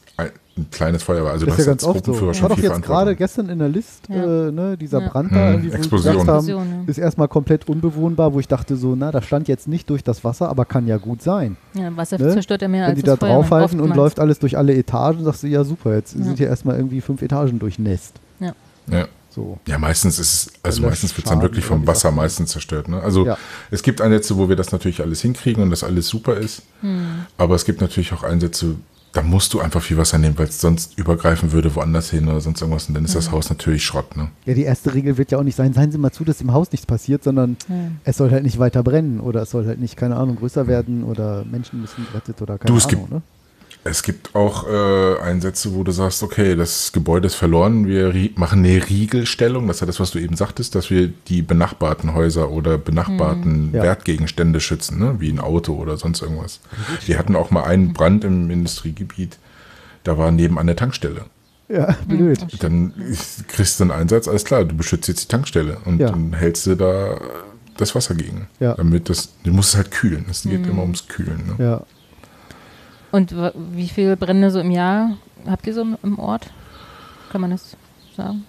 ein, 0.57 0.61
ein 0.61 0.67
kleines 0.71 1.03
Feuer 1.03 1.23
war. 1.23 1.31
Also 1.31 1.45
Das 1.45 1.59
ist 1.59 1.65
ja 1.65 1.71
ganz 1.71 1.83
oft 1.83 2.05
so. 2.05 2.21
War 2.21 2.49
doch 2.49 2.57
jetzt 2.57 2.81
gerade 2.81 3.15
gestern 3.15 3.49
in 3.49 3.59
der 3.59 3.69
List, 3.69 4.03
Ja. 4.09 4.47
äh, 4.47 4.51
ne, 4.51 4.77
dieser 4.77 5.01
Ja. 5.01 5.09
Brand 5.09 5.31
da, 5.33 5.53
wo 5.53 5.67
Explosion. 5.67 6.13
gesagt 6.13 6.27
haben, 6.27 6.37
Explosion, 6.37 6.67
ja. 6.85 6.89
ist 6.91 6.97
erstmal 6.97 7.27
komplett 7.27 7.67
unbewohnbar, 7.67 8.33
wo 8.33 8.39
ich 8.39 8.47
dachte 8.47 8.75
so, 8.77 8.95
na, 8.95 9.11
da 9.11 9.21
stand 9.21 9.47
jetzt 9.47 9.67
nicht 9.67 9.89
durch 9.89 10.03
das 10.03 10.23
Wasser, 10.23 10.49
aber 10.49 10.65
kann 10.65 10.87
ja 10.87 10.97
gut 10.97 11.21
sein. 11.21 11.57
Ja, 11.73 11.95
Wasser 11.95 12.17
Ne? 12.17 12.31
zerstört 12.33 12.61
ja 12.61 12.67
mehr 12.67 12.83
Wenn 12.83 12.89
als 12.91 12.99
die 12.99 13.03
da 13.05 13.11
das 13.15 13.19
Feuer. 13.19 13.35
draufhalten 13.35 13.79
und 13.79 13.89
oftmals. 13.89 13.97
läuft 13.97 14.19
alles 14.19 14.39
durch 14.39 14.57
alle 14.57 14.73
Etagen, 14.75 15.23
sagst 15.23 15.43
du, 15.43 15.47
ja 15.47 15.63
super, 15.63 15.93
jetzt 15.95 16.15
Ja. 16.15 16.23
sind 16.23 16.37
hier 16.37 16.47
erstmal 16.47 16.77
irgendwie 16.77 17.01
fünf 17.01 17.21
Etagen 17.21 17.59
durchnässt. 17.59 18.15
Ja. 18.39 18.53
So. 19.31 19.57
Ja, 19.67 19.77
meistens 19.77 20.17
ist 20.17 20.33
es, 20.47 20.53
also 20.63 20.79
Der 20.79 20.89
meistens 20.91 21.17
wird 21.17 21.25
es 21.25 21.29
dann 21.29 21.41
wirklich 21.41 21.65
vom 21.65 21.85
Wasser 21.85 22.09
meistens 22.11 22.51
zerstört. 22.51 22.87
Ne? 22.87 23.01
Also 23.01 23.25
Ja. 23.25 23.37
es 23.69 23.83
gibt 23.83 23.99
Einsätze, 23.99 24.37
wo 24.37 24.47
wir 24.47 24.55
das 24.55 24.71
natürlich 24.71 25.01
alles 25.01 25.19
hinkriegen 25.21 25.61
und 25.61 25.71
das 25.71 25.83
alles 25.83 26.07
super 26.07 26.37
ist. 26.37 26.61
Hm. 26.79 27.25
Aber 27.37 27.55
es 27.55 27.65
gibt 27.65 27.81
natürlich 27.81 28.13
auch 28.13 28.23
Einsätze, 28.23 28.75
da 29.15 29.21
musst 29.23 29.53
du 29.53 29.61
einfach 29.61 29.81
viel 29.81 29.97
Wasser 29.97 30.17
nehmen, 30.17 30.37
weil 30.37 30.47
es 30.47 30.59
sonst 30.59 30.97
übergreifen 30.97 31.51
würde 31.53 31.73
woanders 31.75 32.09
hin 32.09 32.27
oder 32.27 32.41
sonst 32.41 32.61
irgendwas 32.61 32.87
und 32.87 32.95
dann 32.95 33.05
ist 33.05 33.15
das 33.15 33.31
Haus 33.31 33.49
natürlich 33.49 33.83
Schrott. 33.85 34.15
Ne? 34.17 34.29
Ja, 34.45 34.53
die 34.53 34.63
erste 34.63 34.93
Regel 34.93 35.17
wird 35.17 35.31
ja 35.31 35.37
auch 35.39 35.43
nicht 35.43 35.55
sein, 35.55 35.73
seien 35.73 35.91
Sie 35.91 35.97
mal 35.97 36.11
zu, 36.11 36.23
dass 36.25 36.41
im 36.41 36.51
Haus 36.51 36.71
nichts 36.71 36.85
passiert, 36.85 37.23
sondern 37.23 37.55
Ja. 37.69 37.75
es 38.03 38.17
soll 38.17 38.29
halt 38.31 38.43
nicht 38.43 38.59
weiter 38.59 38.83
brennen 38.83 39.19
oder 39.21 39.43
es 39.43 39.51
soll 39.51 39.65
halt 39.65 39.79
nicht, 39.79 39.95
keine 39.97 40.17
Ahnung, 40.17 40.35
größer 40.35 40.67
werden 40.67 41.03
oder 41.05 41.45
Menschen 41.45 41.79
müssen 41.81 42.05
gerettet 42.07 42.41
oder 42.41 42.57
keine 42.57 42.67
Du, 42.71 42.77
es 42.77 42.85
Ahnung. 42.87 42.99
gibt- 43.01 43.11
Ne? 43.13 43.21
Es 43.87 44.01
gibt 44.01 44.33
auch 44.33 44.67
äh, 44.67 45.19
Einsätze, 45.19 45.75
wo 45.75 45.83
du 45.83 45.91
sagst, 45.91 46.23
okay, 46.23 46.55
das 46.55 46.91
Gebäude 46.91 47.27
ist 47.27 47.35
verloren, 47.35 47.85
wir 47.87 48.11
machen 48.35 48.65
eine 48.65 48.89
Riegelstellung, 48.89 49.67
das 49.67 49.77
ist 49.77 49.81
ja 49.81 49.85
das, 49.87 49.99
was 49.99 50.09
du 50.09 50.17
eben 50.17 50.35
sagtest, 50.35 50.73
dass 50.73 50.89
wir 50.89 51.13
die 51.27 51.43
benachbarten 51.43 52.15
Häuser 52.15 52.49
oder 52.49 52.79
benachbarten 52.79 53.69
Ja. 53.73 53.83
Wertgegenstände 53.83 54.59
schützen, 54.59 54.97
ne? 54.97 55.17
wie 55.19 55.29
ein 55.29 55.39
Auto 55.39 55.75
oder 55.75 55.97
sonst 55.97 56.23
irgendwas. 56.23 56.61
Wir 57.05 57.19
hatten 57.19 57.35
auch 57.35 57.51
mal 57.51 57.63
einen 57.63 57.93
Brand 57.93 58.23
im 58.23 58.49
Industriegebiet, 58.49 59.37
da 60.03 60.17
war 60.17 60.31
nebenan 60.31 60.61
eine 60.63 60.75
Tankstelle. 60.75 61.25
Ja, 61.69 61.95
blöd. 62.07 62.39
Dann 62.63 62.91
kriegst 63.47 63.79
du 63.79 63.83
einen 63.83 63.91
Einsatz, 63.91 64.27
alles 64.27 64.45
klar, 64.45 64.65
du 64.65 64.75
beschützt 64.75 65.07
jetzt 65.09 65.25
die 65.25 65.27
Tankstelle 65.27 65.77
und 65.85 65.99
Ja. 65.99 66.09
dann 66.09 66.33
hältst 66.33 66.65
du 66.65 66.75
da 66.75 67.21
das 67.77 67.93
Wasser 67.93 68.15
gegen. 68.15 68.47
Ja. 68.59 68.73
Damit 68.73 69.09
das, 69.09 69.29
du 69.43 69.51
musst 69.51 69.69
es 69.69 69.75
halt 69.75 69.91
kühlen. 69.91 70.25
Es 70.29 70.41
geht 70.43 70.65
immer 70.65 70.81
ums 70.81 71.07
Kühlen. 71.07 71.43
Ne? 71.57 71.63
Ja. 71.63 71.83
Und 73.15 73.33
wie 73.73 73.87
viele 73.87 74.17
Brände 74.17 74.51
so 74.51 74.59
im 74.59 74.71
Jahr 74.71 75.17
habt 75.47 75.65
ihr 75.67 75.73
so 75.73 75.85
im- 76.03 76.19
Ort? 76.19 76.49
Kann 77.31 77.41
man 77.41 77.51
das 77.51 77.75
sagen? 78.17 78.43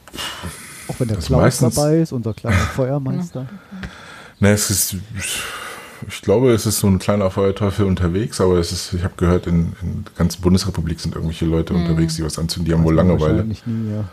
Auch 0.89 0.95
wenn 0.99 1.09
der 1.09 1.17
Das 1.19 1.27
Klaus 1.27 1.41
meistens- 1.43 1.75
dabei 1.75 1.99
ist, 1.99 2.13
unser 2.13 2.35
kleiner 2.35 2.57
Feuermeister. 2.75 3.47
Ne, 4.41 4.51
es 4.51 4.71
ist, 4.71 4.97
ich 6.09 6.23
glaube, 6.23 6.53
es 6.53 6.67
ist 6.67 6.81
so 6.81 6.87
ein 6.89 6.99
kleiner 6.99 7.31
Feuerteufel 7.31 7.87
unterwegs, 7.87 8.41
aber 8.41 8.59
es 8.59 8.73
ist, 8.73 8.93
ich 8.93 9.05
habe 9.05 9.15
gehört, 9.17 9.47
in, 9.47 9.73
in 9.83 10.05
der 10.05 10.13
ganzen 10.17 10.43
Bundesrepublik 10.43 10.99
sind 11.01 11.15
irgendwelche 11.15 11.47
Leute 11.47 11.73
unterwegs, 11.75 12.17
die 12.17 12.25
was 12.25 12.39
anzünden, 12.39 12.67
die 12.67 12.73
haben 12.75 12.85
wohl 12.85 12.95
man 12.95 13.09
Langeweile. 13.09 13.45
Nie, 13.45 13.57
ja. 13.93 14.05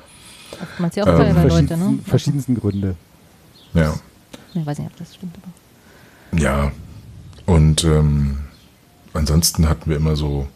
Oftmals 0.61 0.95
ja 0.95 1.03
auch 1.03 1.07
Ähm, 1.07 1.15
Feuerwehrleute, 1.17 1.49
verschiedensten, 1.49 1.95
ne? 1.95 1.99
verschiedensten 2.05 2.55
Gründe. 2.55 2.95
Ja, 3.73 3.93
Ich 4.53 4.65
weiß 4.65 4.77
nicht, 4.77 4.91
ob 4.91 4.97
das 4.97 5.15
stimmt. 5.15 5.35
Aber. 5.41 6.39
ja. 6.41 6.71
Und 7.45 7.83
ähm, 7.83 8.37
ansonsten 9.13 9.67
hatten 9.69 9.89
wir 9.89 9.97
immer 9.97 10.15
so 10.15 10.47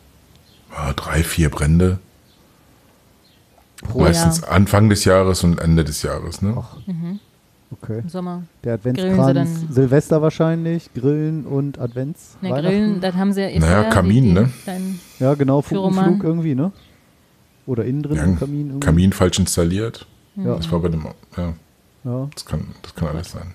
ja, 0.72 0.94
drei, 0.94 1.24
vier 1.24 1.50
Brände. 1.50 2.00
Pro 3.82 4.02
Meistens 4.02 4.42
Jahr. 4.42 4.52
Anfang 4.52 4.90
des 4.90 5.06
Jahres 5.06 5.44
und 5.44 5.60
Ende 5.60 5.84
des 5.84 6.02
Jahres. 6.02 6.42
Ne? 6.42 6.56
Ach, 6.60 6.78
okay. 7.72 8.00
Im 8.00 8.10
Sommer. 8.10 8.44
Der 8.64 8.74
Adventskranz, 8.76 9.34
dann- 9.34 9.68
Silvester 9.72 10.22
wahrscheinlich, 10.22 10.90
Grillen 10.96 11.46
und 11.46 11.78
Advents. 11.80 12.38
Ne. 12.42 12.50
Grillen, 12.50 13.02
dann 13.02 13.16
haben 13.16 13.34
sie 13.34 13.42
ja 13.42 13.50
eh 13.50 13.60
Naja, 13.60 13.84
Kamin, 13.90 14.24
die- 14.24 14.32
ne? 14.34 14.50
Ja, 15.20 15.36
genau. 15.36 15.62
Funkenflug 15.62 16.24
irgendwie, 16.24 16.56
ne? 16.56 16.72
Oder 17.68 17.86
innen 17.86 18.02
drin 18.02 18.16
Ja, 18.18 18.24
im 18.24 18.40
Kamin. 18.40 18.68
Irgendwie. 18.68 18.86
Kamin 18.86 19.14
falsch 19.14 19.40
installiert. 19.40 20.08
Ja, 20.36 20.56
Das 20.56 20.72
war 20.72 20.80
bei 20.80 20.90
dem, 20.90 21.06
ja, 21.36 21.54
ja. 22.06 22.28
das 22.34 22.46
kann, 22.46 22.68
das 22.82 22.94
kann 22.96 23.08
alles 23.10 23.32
sein. 23.32 23.54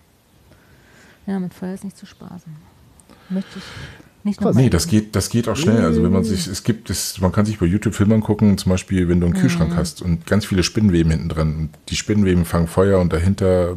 Ja, 1.27 1.39
mit 1.39 1.55
Feuer 1.55 1.75
ist 1.75 1.85
nicht 1.85 1.97
zu 1.97 2.07
spaßen. 2.07 2.53
Möchte 3.31 3.59
ich 3.59 3.65
nicht 4.25 4.39
Krass. 4.41 4.55
Nee, 4.57 4.71
das 4.71 4.87
geht, 4.87 5.15
das 5.17 5.29
geht 5.31 5.49
auch 5.49 5.57
schnell. 5.57 5.83
Also 5.85 6.03
wenn 6.03 6.13
man 6.13 6.25
sich, 6.25 6.47
es 6.47 6.63
gibt, 6.65 6.91
es, 6.91 7.21
man 7.21 7.33
kann 7.33 7.45
sich 7.47 7.59
bei 7.59 7.67
YouTube 7.67 7.95
Filme 7.95 8.15
angucken, 8.15 8.57
zum 8.59 8.71
Beispiel, 8.71 9.09
wenn 9.09 9.21
du 9.21 9.27
einen 9.27 9.35
Kühlschrank 9.35 9.75
hast 9.77 10.03
und 10.03 10.27
ganz 10.27 10.45
viele 10.47 10.63
Spinnweben 10.63 11.11
hinten 11.11 11.29
dran 11.29 11.57
und 11.57 11.69
die 11.89 11.97
Spinnweben 11.97 12.45
fangen 12.45 12.67
Feuer 12.69 13.01
und 13.01 13.13
dahinter 13.13 13.77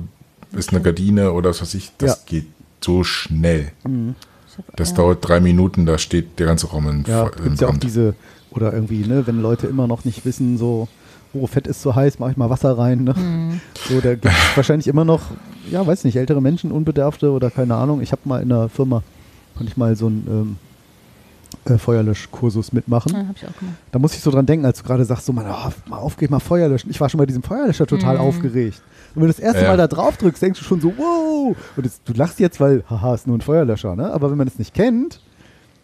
ist 0.53 0.69
eine 0.71 0.81
Gardine 0.81 1.31
oder 1.34 1.49
was 1.49 1.62
weiß 1.62 1.73
ich, 1.75 1.91
das 1.97 2.12
Ja. 2.12 2.17
geht 2.25 2.45
so 2.81 3.03
schnell. 3.03 3.71
Ich 3.84 4.58
hab- 4.58 4.75
Das 4.77 4.91
ja. 4.91 4.95
dauert 4.97 5.27
drei 5.27 5.39
Minuten, 5.39 5.86
da 5.86 5.97
steht 5.97 6.39
der 6.39 6.45
ganze 6.47 6.67
Raum 6.67 6.88
in, 6.89 7.03
Ja, 7.08 7.25
Fe- 7.25 7.31
in 7.39 7.43
gibt 7.49 7.62
ja 7.62 7.67
auch 7.67 7.77
diese, 7.77 8.13
oder 8.51 8.71
irgendwie, 8.71 9.05
ne, 9.05 9.25
wenn 9.27 9.41
Leute 9.41 9.67
immer 9.67 9.88
noch 9.88 10.05
nicht 10.05 10.25
wissen, 10.25 10.58
so, 10.58 10.88
oh, 11.34 11.47
Fett 11.47 11.67
ist 11.67 11.81
zu 11.81 11.95
heiß, 11.95 12.19
mach 12.19 12.29
ich 12.29 12.38
mal 12.38 12.49
Wasser 12.49 12.77
rein, 12.77 13.03
ne? 13.03 13.13
Mhm. 13.17 13.60
So, 13.89 13.99
da 13.99 14.12
gibt 14.13 14.25
es 14.25 14.55
wahrscheinlich 14.55 14.88
immer 14.88 15.03
noch, 15.03 15.23
ja, 15.69 15.86
weiß 15.86 16.03
nicht, 16.05 16.15
ältere 16.15 16.41
Menschen, 16.41 16.71
Unbedarfte 16.71 17.31
oder 17.31 17.49
keine 17.51 17.75
Ahnung. 17.75 18.01
Ich 18.01 18.12
habe 18.13 18.21
mal 18.25 18.41
in 18.41 18.51
einer 18.51 18.69
Firma 18.69 19.03
Konnte 19.55 19.71
ich 19.71 19.77
mal 19.77 19.95
so 19.95 20.07
einen 20.07 20.57
ähm, 21.67 21.73
äh, 21.73 21.77
Feuerlöschkursus 21.77 22.73
mitmachen. 22.73 23.13
Ja, 23.13 23.27
hab 23.27 23.35
ich 23.37 23.47
auch 23.47 23.57
gemacht. 23.57 23.75
Da 23.91 23.99
muss 23.99 24.13
ich 24.13 24.21
so 24.21 24.29
dran 24.31 24.45
denken, 24.45 24.65
als 24.65 24.79
du 24.79 24.83
gerade 24.83 25.05
sagst, 25.05 25.25
so, 25.25 25.33
man, 25.33 25.45
oh, 25.47 25.71
mal 25.89 25.97
auf, 25.97 26.17
geh 26.17 26.27
mal 26.27 26.39
Feuer 26.39 26.67
löschen. 26.67 26.89
Ich 26.91 26.99
war 26.99 27.09
schon 27.09 27.17
bei 27.17 27.25
diesem 27.25 27.43
Feuerlöscher 27.43 27.87
total 27.87 28.15
Mhm. 28.15 28.21
aufgeregt. 28.21 28.81
Und 29.15 29.21
wenn 29.21 29.27
du 29.27 29.27
das 29.27 29.39
erste 29.39 29.61
Ja. 29.63 29.69
Mal 29.69 29.77
da 29.77 29.87
drauf 29.87 30.17
drückst, 30.17 30.41
denkst 30.41 30.59
du 30.59 30.65
schon 30.65 30.81
so, 30.81 30.91
wow. 30.97 31.55
Und 31.77 31.83
jetzt, 31.85 32.01
du 32.05 32.13
lachst 32.13 32.39
jetzt, 32.39 32.59
weil, 32.59 32.83
haha, 32.89 33.15
ist 33.15 33.27
nur 33.27 33.37
ein 33.37 33.41
Feuerlöscher, 33.41 33.95
ne? 33.95 34.11
Aber 34.11 34.29
wenn 34.29 34.37
man 34.37 34.47
es 34.47 34.59
nicht 34.59 34.73
kennt, 34.73 35.21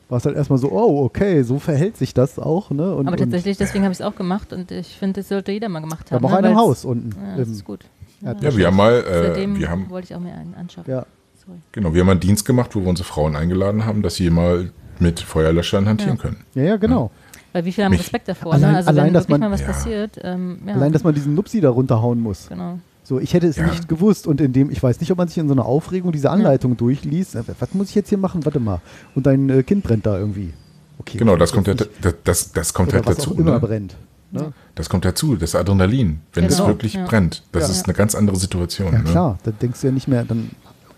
war 0.10 0.18
es 0.18 0.26
halt 0.26 0.36
erstmal 0.36 0.60
so, 0.60 0.70
oh, 0.70 1.06
okay, 1.06 1.42
so 1.44 1.58
verhält 1.58 1.96
sich 1.96 2.14
das 2.14 2.38
auch, 2.38 2.70
ne? 2.72 2.94
Und, 2.94 3.08
Aber 3.08 3.14
und 3.14 3.20
tatsächlich, 3.20 3.58
deswegen 3.58 3.86
habe 3.86 3.94
ich 3.94 4.00
es 4.02 4.06
auch 4.06 4.16
gemacht 4.16 4.52
und 4.52 4.70
ich 4.72 4.88
finde, 4.98 5.22
das 5.22 5.30
sollte 5.30 5.54
jeder 5.54 5.70
mal 5.70 5.80
gemacht 5.80 6.12
wir 6.12 6.18
haben. 6.18 6.26
auch 6.26 6.32
ne, 6.32 6.38
einen 6.40 6.48
im 6.48 6.58
weil's- 6.58 6.62
Haus 6.68 6.84
unten. 6.86 7.12
Ja, 7.18 7.38
das 7.38 7.48
ist 7.48 7.64
gut. 7.64 7.86
Erdgeschoss. 8.22 8.54
Ja, 8.54 8.60
wir 8.60 8.68
haben 8.68 8.76
mal, 8.76 8.94
äh, 8.96 9.28
Seitdem 9.28 9.58
wir 9.58 9.70
haben, 9.70 9.90
wollte 9.90 10.06
ich 10.10 10.16
auch 10.16 10.20
mir 10.20 10.34
einen 10.34 10.54
anschaffen. 10.56 10.92
Ja. 10.92 11.06
Sorry. 11.46 11.58
genau, 11.72 11.94
wir 11.94 12.02
haben 12.02 12.10
einen 12.10 12.20
Dienst 12.20 12.46
gemacht, 12.46 12.76
wo 12.76 12.82
wir 12.82 12.88
unsere 12.88 13.08
Frauen 13.08 13.36
eingeladen 13.36 13.86
haben, 13.86 14.02
dass 14.02 14.16
sie 14.16 14.30
mal 14.30 14.72
mit 15.00 15.20
Feuerlöschern 15.20 15.88
hantieren 15.88 16.16
Ja. 16.18 16.22
können. 16.22 16.38
ja, 16.56 16.64
ja, 16.64 16.78
genau. 16.78 17.12
Weil 17.54 17.66
wie 17.66 17.72
viele 17.72 17.86
haben 17.86 17.92
Mich- 17.92 18.02
Respekt 18.02 18.28
davor, 18.30 18.54
Allein- 18.54 18.72
ne? 18.72 18.78
Also 18.78 18.90
allein, 18.90 19.06
wenn 19.08 19.14
dass 19.14 19.24
wirklich 19.24 19.40
man- 19.42 19.50
mal 19.50 19.54
was 19.54 19.62
Ja. 19.62 19.68
passiert, 19.68 20.20
ähm, 20.24 20.60
ja, 20.66 20.74
Allein, 20.74 20.92
dass 20.94 21.04
man 21.04 21.14
diesen 21.14 21.34
Nupsi 21.36 21.60
da 21.60 21.70
runterhauen 21.70 22.20
muss. 22.20 22.48
genau. 22.50 22.80
So, 23.04 23.20
ich 23.20 23.34
hätte 23.34 23.48
es 23.48 23.58
Ja. 23.58 23.66
nicht 23.68 23.90
gewusst 23.90 24.26
und 24.28 24.40
in 24.40 24.54
dem, 24.54 24.70
ich 24.72 24.82
weiß 24.82 25.00
nicht, 25.02 25.12
ob 25.12 25.18
man 25.18 25.28
sich 25.28 25.38
in 25.40 25.48
so 25.48 25.54
einer 25.54 25.66
Aufregung 25.66 26.12
diese 26.14 26.30
Anleitung 26.30 26.78
durchliest. 26.78 27.36
Äh, 27.36 27.44
Was 27.60 27.74
muss 27.74 27.90
ich 27.90 27.96
jetzt 27.96 28.08
hier 28.10 28.18
machen? 28.20 28.46
Warte 28.46 28.60
mal. 28.60 28.80
Und 29.16 29.26
dein 29.26 29.50
äh, 29.50 29.64
Kind 29.64 29.84
brennt 29.84 30.06
da 30.06 30.18
irgendwie. 30.18 30.54
Okay. 31.00 31.18
Genau, 31.18 31.36
das 31.36 31.52
kommt, 31.52 31.68
ja, 31.68 31.74
nicht. 31.74 31.90
das, 32.02 32.14
das, 32.24 32.52
das 32.54 32.74
kommt 32.74 32.90
Oder 32.90 32.98
halt 33.00 33.08
was 33.08 33.18
dazu. 33.18 33.32
auch 33.34 33.38
immer 33.40 33.54
Ne? 33.54 33.60
brennt. 33.60 33.96
Ne? 34.34 34.54
Das 34.76 34.88
kommt 34.88 35.04
dazu, 35.04 35.36
das 35.36 35.56
Adrenalin, 35.56 36.22
wenn 36.34 36.46
es 36.46 36.56
Genau, 36.56 36.68
wirklich 36.70 36.94
ja. 36.94 37.06
brennt. 37.06 37.44
Das 37.52 37.64
Ja. 37.64 37.70
ist 37.72 37.86
eine 37.86 37.94
ganz 37.96 38.16
andere 38.16 38.38
Situation. 38.38 38.94
Ja, 38.94 39.00
ne? 39.00 39.04
klar, 39.04 39.38
dann 39.44 39.56
denkst 39.62 39.82
du 39.82 39.88
ja 39.88 39.94
nicht 39.94 40.08
mehr, 40.08 40.24
dann 40.24 40.52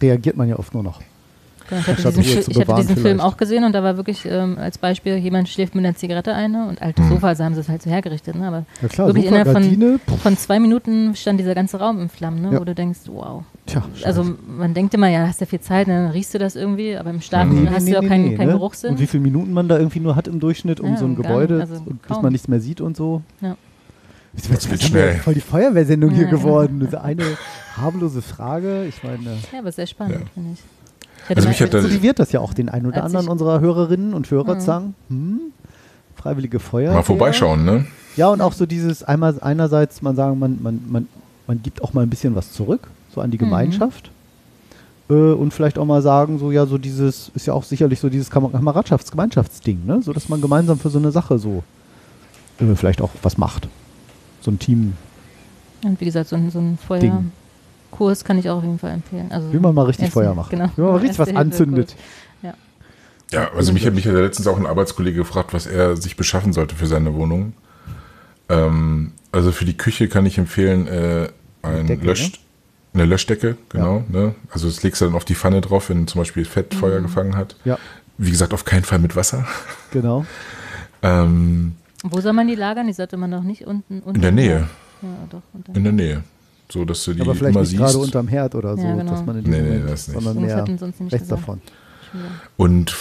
reagiert 0.04 0.38
man 0.38 0.48
ja 0.50 0.58
oft 0.60 0.74
nur 0.74 0.84
noch. 0.84 1.02
Ich 1.72 1.88
hatte 1.88 2.22
diesen, 2.22 2.52
ich 2.52 2.60
hatte 2.60 2.76
diesen 2.82 2.98
Film 2.98 3.20
auch 3.22 3.38
gesehen 3.38 3.64
und 3.64 3.72
da 3.72 3.82
war 3.82 3.96
wirklich 3.96 4.26
ähm, 4.26 4.58
als 4.60 4.78
Beispiel, 4.78 5.16
jemand 5.16 5.48
schläft 5.48 5.74
mit 5.76 5.84
einer 5.86 5.96
Zigarette 5.96 6.36
ein 6.36 6.52
ne? 6.52 6.68
und 6.68 6.82
alte 6.82 7.02
Mhm. 7.02 7.10
Sofas 7.10 7.40
haben 7.40 7.56
sie 7.56 7.62
es 7.62 7.70
halt 7.70 7.82
so 7.82 7.90
hergerichtet. 7.90 8.36
Ne? 8.36 8.46
Aber 8.46 8.66
Ja 8.82 8.88
klar, 8.90 9.08
wirklich 9.08 9.26
innerhalb 9.26 9.50
von, 9.50 10.00
von 10.22 10.38
zwei 10.38 10.60
Minuten 10.60 11.16
stand 11.16 11.40
dieser 11.40 11.56
ganze 11.56 11.80
Raum 11.80 12.02
in 12.02 12.10
Flammen, 12.10 12.42
ne? 12.42 12.52
Ja. 12.52 12.60
wo 12.60 12.66
du 12.66 12.76
denkst, 12.76 13.00
wow. 13.08 13.44
tja, 13.66 13.82
Also 14.04 14.26
man 14.46 14.74
denkt 14.74 14.94
immer, 14.94 15.08
ja, 15.08 15.26
hast 15.26 15.40
ja 15.40 15.48
viel 15.48 15.62
Zeit, 15.62 15.88
ne? 15.88 15.94
dann 16.04 16.12
riechst 16.12 16.34
du 16.34 16.38
das 16.38 16.58
irgendwie, 16.58 16.98
aber 16.98 17.10
im 17.12 17.22
Starken 17.22 17.64
Nee, 17.64 17.70
hast 17.74 17.86
Nee, 17.86 17.92
du 17.92 17.96
ja 17.96 18.02
nee, 18.02 18.08
keinen 18.10 18.26
nee, 18.26 18.36
keinen 18.36 18.48
ne? 18.48 18.54
Geruchssinn. 18.54 18.92
Und 18.92 19.00
wie 19.00 19.08
viele 19.08 19.24
Minuten 19.24 19.54
man 19.54 19.68
da 19.70 19.78
irgendwie 19.78 20.02
nur 20.02 20.18
hat 20.18 20.28
im 20.28 20.42
Durchschnitt 20.42 20.82
um 20.82 20.92
Ja, 20.92 20.98
so 20.98 21.06
ein 21.06 21.16
Gebäude, 21.16 21.62
also 21.62 21.76
und 21.76 22.06
bis 22.06 22.22
man 22.22 22.34
nichts 22.34 22.50
mehr 22.50 22.60
sieht 22.60 22.82
und 22.82 22.98
so. 22.98 23.22
Ja. 23.42 23.56
Das 24.36 24.66
ist 24.66 24.84
schnell. 24.84 25.16
voll 25.16 25.36
die 25.36 25.42
Feuerwehrsendung 25.42 26.10
hier 26.10 26.24
Ja, 26.26 26.30
ja. 26.32 26.36
geworden. 26.36 26.90
Eine 27.02 27.24
harmlose 27.78 28.22
Frage. 28.22 28.86
Ich 28.86 29.04
meine, 29.04 29.38
Ja, 29.52 29.60
aber 29.60 29.72
sehr 29.72 29.88
spannend, 29.88 30.20
Ja. 30.20 30.26
finde 30.34 30.50
ich. 30.54 30.60
ich 31.30 31.36
Also 31.38 31.48
mich 31.50 31.62
hat 31.62 31.74
das- 31.74 31.84
motiviert 31.84 32.20
das 32.20 32.32
ja 32.32 32.40
auch 32.40 32.54
den 32.54 32.70
einen 32.70 32.86
oder 32.86 33.04
anderen 33.04 33.28
unserer 33.28 33.60
Hörerinnen 33.60 34.14
und 34.14 34.30
Hörer 34.30 34.56
Mhm. 34.56 34.60
zu 34.60 34.66
sagen, 34.66 34.96
hm, 35.10 35.40
freiwillige 36.16 36.60
Feuer. 36.60 36.94
Mal 36.94 37.04
vorbeischauen, 37.04 37.64
ne? 37.66 37.86
Ja, 38.16 38.30
und 38.30 38.42
auch 38.42 38.54
so 38.54 38.66
dieses, 38.66 39.04
einmal 39.04 39.36
einerseits, 39.42 40.02
man 40.02 40.16
sagen, 40.16 40.38
man, 40.40 40.60
man, 40.62 40.82
man, 40.88 41.08
man 41.48 41.62
gibt 41.64 41.82
auch 41.84 41.94
mal 41.94 42.02
ein 42.02 42.10
bisschen 42.10 42.36
was 42.36 42.52
zurück, 42.52 42.88
so 43.14 43.22
an 43.22 43.32
die 43.32 43.38
Mhm. 43.38 43.46
Gemeinschaft. 43.46 44.12
Äh, 45.10 45.14
und 45.14 45.54
vielleicht 45.54 45.78
auch 45.78 45.86
mal 45.86 46.02
sagen, 46.02 46.40
so 46.40 46.52
ja, 46.52 46.66
so 46.66 46.78
dieses, 46.78 47.30
ist 47.36 47.46
ja 47.48 47.54
auch 47.54 47.64
sicherlich 47.64 48.00
so 48.00 48.10
dieses 48.10 48.30
Kam- 48.30 48.46
Kameradschafts-, 48.54 49.12
Gemeinschaftsding, 49.12 49.86
ne? 49.86 50.02
So 50.02 50.14
dass 50.14 50.30
man 50.30 50.40
gemeinsam 50.42 50.80
für 50.80 50.90
so 50.90 51.00
eine 51.00 51.12
Sache 51.12 51.40
so 51.40 51.64
äh, 52.60 52.76
vielleicht 52.76 53.02
auch 53.02 53.10
was 53.22 53.38
macht. 53.38 53.68
So 54.42 54.52
ein 54.52 54.60
Team, 54.60 54.94
Und 55.84 56.00
wie 56.00 56.06
gesagt, 56.06 56.30
so 56.30 56.36
ein, 56.38 56.50
so 56.52 56.60
ein 56.60 56.78
Ding. 57.02 57.32
Feuerkurs 57.98 58.24
kann 58.26 58.38
ich 58.38 58.50
auch 58.50 58.58
auf 58.58 58.64
jeden 58.64 58.80
Fall 58.80 58.92
empfehlen. 58.92 59.32
Also 59.32 59.52
wie 59.54 59.60
man 59.60 59.74
mal 59.76 59.84
richtig 59.86 60.06
Erste- 60.06 60.20
Feuer 60.20 60.34
macht. 60.36 60.50
Genau. 60.52 60.70
Wie 60.76 60.82
man 60.82 60.92
mal 60.92 60.98
richtig 61.00 61.20
was 61.20 61.36
anzündet. 61.36 61.96
Ja, 63.32 63.50
also 63.56 63.74
mich 63.74 63.84
hat 63.86 63.96
mich 63.96 64.06
hat 64.06 64.14
ja 64.14 64.20
letztens 64.20 64.46
auch 64.46 64.58
ein 64.60 64.68
Arbeitskollege 64.68 65.18
gefragt, 65.18 65.54
was 65.56 65.66
er 65.66 65.98
sich 65.98 66.16
beschaffen 66.18 66.54
sollte 66.54 66.76
für 66.76 66.86
seine 66.86 67.16
Wohnung. 67.16 67.54
Ähm, 68.48 69.12
also 69.32 69.52
für 69.52 69.66
die 69.66 69.76
Küche 69.76 70.08
kann 70.08 70.26
ich 70.28 70.38
empfehlen, 70.38 70.86
äh, 70.88 71.30
ein 71.64 71.88
Decke, 71.88 72.06
Lösch, 72.06 72.34
eine 72.94 73.06
Löschdecke, 73.06 73.58
genau. 73.70 74.04
Ne? 74.08 74.36
Also 74.52 74.68
das 74.68 74.84
legst 74.84 75.02
du 75.02 75.06
dann 75.06 75.16
auf 75.16 75.26
die 75.26 75.34
Pfanne 75.34 75.62
drauf, 75.62 75.90
wenn 75.90 76.06
zum 76.06 76.20
Beispiel 76.22 76.46
Fett 76.46 76.76
Feuer 76.76 77.02
gefangen 77.02 77.36
hat. 77.36 77.56
Ja, 77.66 77.80
Wie 78.20 78.30
gesagt, 78.30 78.54
auf 78.54 78.66
keinen 78.66 78.84
Fall 78.84 79.00
mit 79.00 79.16
Wasser. 79.16 79.48
genau. 79.92 80.26
Ähm, 81.06 81.76
Wo 82.04 82.22
soll 82.22 82.32
man 82.32 82.48
die 82.48 82.56
lagern? 82.56 82.88
Die 82.88 82.94
sollte 82.94 83.18
man 83.18 83.30
doch 83.30 83.44
nicht 83.44 83.68
unten. 83.68 84.00
unten 84.00 84.16
in 84.16 84.22
der 84.22 84.32
Nähe, 84.32 84.68
Ja, 85.02 85.10
doch. 85.30 85.42
Unter. 85.52 85.76
in 85.76 85.84
der 85.84 85.92
Nähe. 85.92 86.24
So, 86.74 86.86
dass 86.86 87.04
du 87.06 87.14
die 87.14 87.22
Aber 87.22 87.36
vielleicht 87.36 87.54
immer 87.54 87.62
nicht 87.62 87.78
gerade 87.78 87.98
unterm 88.00 88.28
Herd 88.28 88.56
oder 88.56 88.76
so, 88.76 88.82
Ja, 88.82 88.96
genau. 88.96 89.12
dass 89.12 89.24
man 89.24 89.38
in 89.38 89.44
Nee, 89.44 89.62
nee, 89.62 89.68
Moment, 89.70 89.90
das 89.92 90.08
nicht. 90.08 90.20
sondern 90.24 90.44
mehr 90.44 90.66
rechts 91.12 91.28
davon. 91.28 91.62
Und 92.58 92.96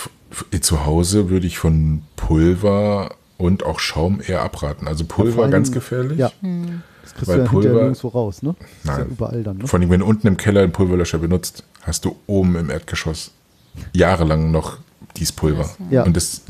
zu 0.61 0.85
Hause 0.85 1.31
würde 1.31 1.47
ich 1.47 1.57
von 1.59 2.03
Pulver 2.17 3.15
und 3.39 3.65
auch 3.65 3.79
Schaum 3.81 4.21
eher 4.27 4.43
abraten. 4.43 4.87
Also 4.89 5.07
Pulver 5.07 5.43
allem- 5.45 5.51
ganz 5.53 5.73
gefährlich. 5.73 6.19
Ja, 6.19 6.31
Hm. 6.43 6.83
das 7.03 7.15
kriegst 7.15 7.29
Weil 7.29 7.39
du 7.39 7.45
ja 7.45 7.49
Pulver- 7.49 7.73
nirgendwo 7.73 8.09
raus, 8.09 8.43
ne? 8.43 8.55
Das 8.59 8.69
ist 8.69 8.85
ja 8.87 8.99
Nein. 8.99 9.07
überall 9.11 9.43
dann, 9.43 9.57
ne? 9.57 9.67
Vor 9.67 9.81
allem, 9.81 9.89
wenn 9.89 10.01
du 10.01 10.07
unten 10.07 10.27
im 10.27 10.37
Keller 10.37 10.61
einen 10.63 10.73
Pulverlöscher 10.73 11.17
benutzt, 11.19 11.65
hast 11.81 12.05
du 12.05 12.17
oben 12.27 12.57
im 12.57 12.69
Erdgeschoss 12.69 13.31
jahrelang 13.95 14.51
noch 14.51 14.77
dieses 15.17 15.33
Pulver. 15.33 15.69
Ja. 15.91 16.05
Und, 16.05 16.15
das, 16.17 16.43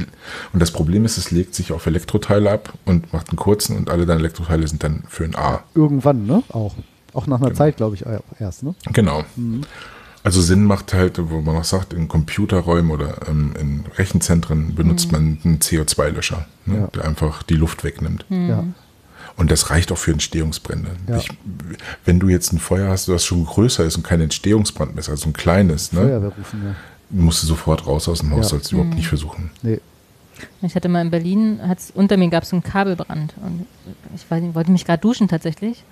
und 0.53 0.61
das 0.61 0.73
Problem 0.73 1.05
ist, 1.05 1.19
es 1.19 1.31
legt 1.31 1.55
sich 1.55 1.71
auf 1.73 1.87
Elektroteile 1.87 2.51
ab 2.51 2.73
und 2.85 3.13
macht 3.13 3.31
einen 3.31 3.37
kurzen 3.39 3.77
und 3.77 3.91
alle 3.91 4.07
deine 4.07 4.19
Elektroteile 4.21 4.67
sind 4.67 4.83
dann 4.83 5.05
für 5.09 5.25
ein 5.25 5.37
A. 5.37 5.63
Irgendwann, 5.77 6.27
ne? 6.27 6.43
Auch. 6.51 6.75
Auch 7.15 7.27
nach 7.27 7.39
einer 7.39 7.49
Genau. 7.49 7.59
Zeit, 7.59 7.77
glaube 7.77 7.95
ich, 7.97 8.05
erst, 8.41 8.63
ne? 8.63 8.75
Genau. 8.93 9.25
Mhm. 9.37 9.63
Also 10.25 10.41
Sinn 10.41 10.65
macht 10.65 10.95
halt, 10.95 11.19
wo 11.31 11.41
man 11.41 11.57
auch 11.57 11.65
sagt, 11.65 11.93
in 11.93 12.07
Computerräumen 12.09 12.91
oder 12.93 13.29
ähm, 13.29 13.55
in 13.59 13.85
Rechenzentren 13.97 14.75
benutzt 14.75 15.11
man 15.11 15.39
einen 15.45 15.59
CO2-Löscher, 15.59 16.47
ne, 16.67 16.75
Mhm. 16.75 16.81
Ja. 16.81 16.87
der 16.89 17.05
einfach 17.07 17.43
die 17.43 17.55
Luft 17.57 17.83
wegnimmt. 17.85 18.25
Ja. 18.31 18.65
Und 19.37 19.51
das 19.51 19.71
reicht 19.71 19.91
auch 19.91 19.99
für 19.99 20.13
Entstehungsbrände. 20.13 20.91
Ja. 21.09 21.17
Ich, 21.17 21.29
wenn 22.05 22.21
du 22.21 22.29
jetzt 22.29 22.53
ein 22.53 22.59
Feuer 22.59 22.91
hast, 22.91 23.09
das 23.09 23.25
schon 23.25 23.45
größer 23.45 23.85
ist 23.85 23.97
und 23.97 24.05
kein 24.05 24.21
Entstehungsbrand 24.21 24.93
mehr 24.95 25.01
ist, 25.01 25.09
also 25.09 25.29
ein 25.29 25.33
kleines, 25.33 25.93
ne, 25.93 26.01
Feuerwehr 26.03 26.33
rufen, 26.39 26.63
ja. 26.67 26.75
musst 27.11 27.43
du 27.43 27.47
sofort 27.49 27.87
raus 27.87 28.09
aus 28.09 28.21
dem 28.21 28.31
Haus, 28.31 28.45
Ja. 28.47 28.51
sollst 28.51 28.71
du 28.71 28.77
überhaupt 28.77 28.95
nicht 28.95 29.09
versuchen. 29.09 29.51
Nee. 29.63 29.81
Ich 30.63 30.75
hatte 30.75 30.89
mal 30.89 31.01
in 31.03 31.11
Berlin, 31.11 31.61
hat's, 31.67 31.91
unter 31.95 32.17
mir 32.17 32.29
gab 32.29 32.43
es 32.45 32.51
so 32.51 32.57
einen 32.57 32.63
Kabelbrand. 32.63 33.35
Und 33.45 33.67
ich 34.15 34.29
weiß 34.31 34.43
nicht, 34.43 34.55
wollte 34.55 34.71
mich 34.71 34.85
gerade 34.85 35.01
duschen 35.01 35.29
tatsächlich. 35.29 35.83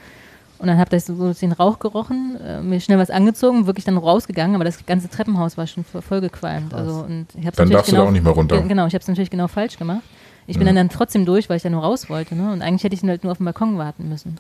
Und 0.61 0.67
dann 0.67 0.77
habe 0.79 0.95
ich 0.95 1.05
so 1.05 1.33
den 1.33 1.53
Rauch 1.53 1.79
gerochen, 1.79 2.37
äh, 2.47 2.61
mir 2.61 2.81
schnell 2.81 2.99
was 2.99 3.09
angezogen, 3.11 3.67
wirklich 3.67 3.87
dann 3.87 3.97
rausgegangen, 3.97 4.55
aber 4.55 4.65
das 4.65 4.85
ganze 4.85 5.09
Treppenhaus 5.09 5.57
war 5.57 5.67
schon 5.67 5.85
voll- 5.85 6.03
vollgequalmt. 6.03 6.75
Also, 6.75 6.97
und 7.05 7.27
ich 7.35 7.47
hab's 7.47 7.57
Dann 7.57 7.71
darfst 7.71 7.89
du 7.91 7.93
da 7.93 7.99
genau, 8.01 8.09
auch 8.09 8.13
nicht 8.13 8.23
mehr 8.25 8.33
runter. 8.33 8.59
Ge- 8.59 8.69
Genau, 8.69 8.87
ich 8.87 8.93
habe 8.93 9.01
es 9.01 9.09
natürlich 9.09 9.31
genau 9.31 9.49
falsch 9.49 9.79
gemacht. 9.79 10.03
Ich 10.47 10.57
bin 10.59 10.67
dann, 10.67 10.75
dann 10.77 10.89
trotzdem 10.89 11.25
durch, 11.25 11.49
weil 11.49 11.57
ich 11.59 11.63
da 11.63 11.71
nur 11.71 11.83
raus 11.83 12.11
wollte. 12.11 12.35
Ne? 12.35 12.53
Und 12.53 12.61
eigentlich 12.61 12.83
hätte 12.85 12.95
ich 12.95 13.03
halt 13.05 13.23
nur 13.23 13.31
auf 13.31 13.39
dem 13.39 13.45
Balkon 13.45 13.79
warten 13.79 14.09
müssen. 14.09 14.37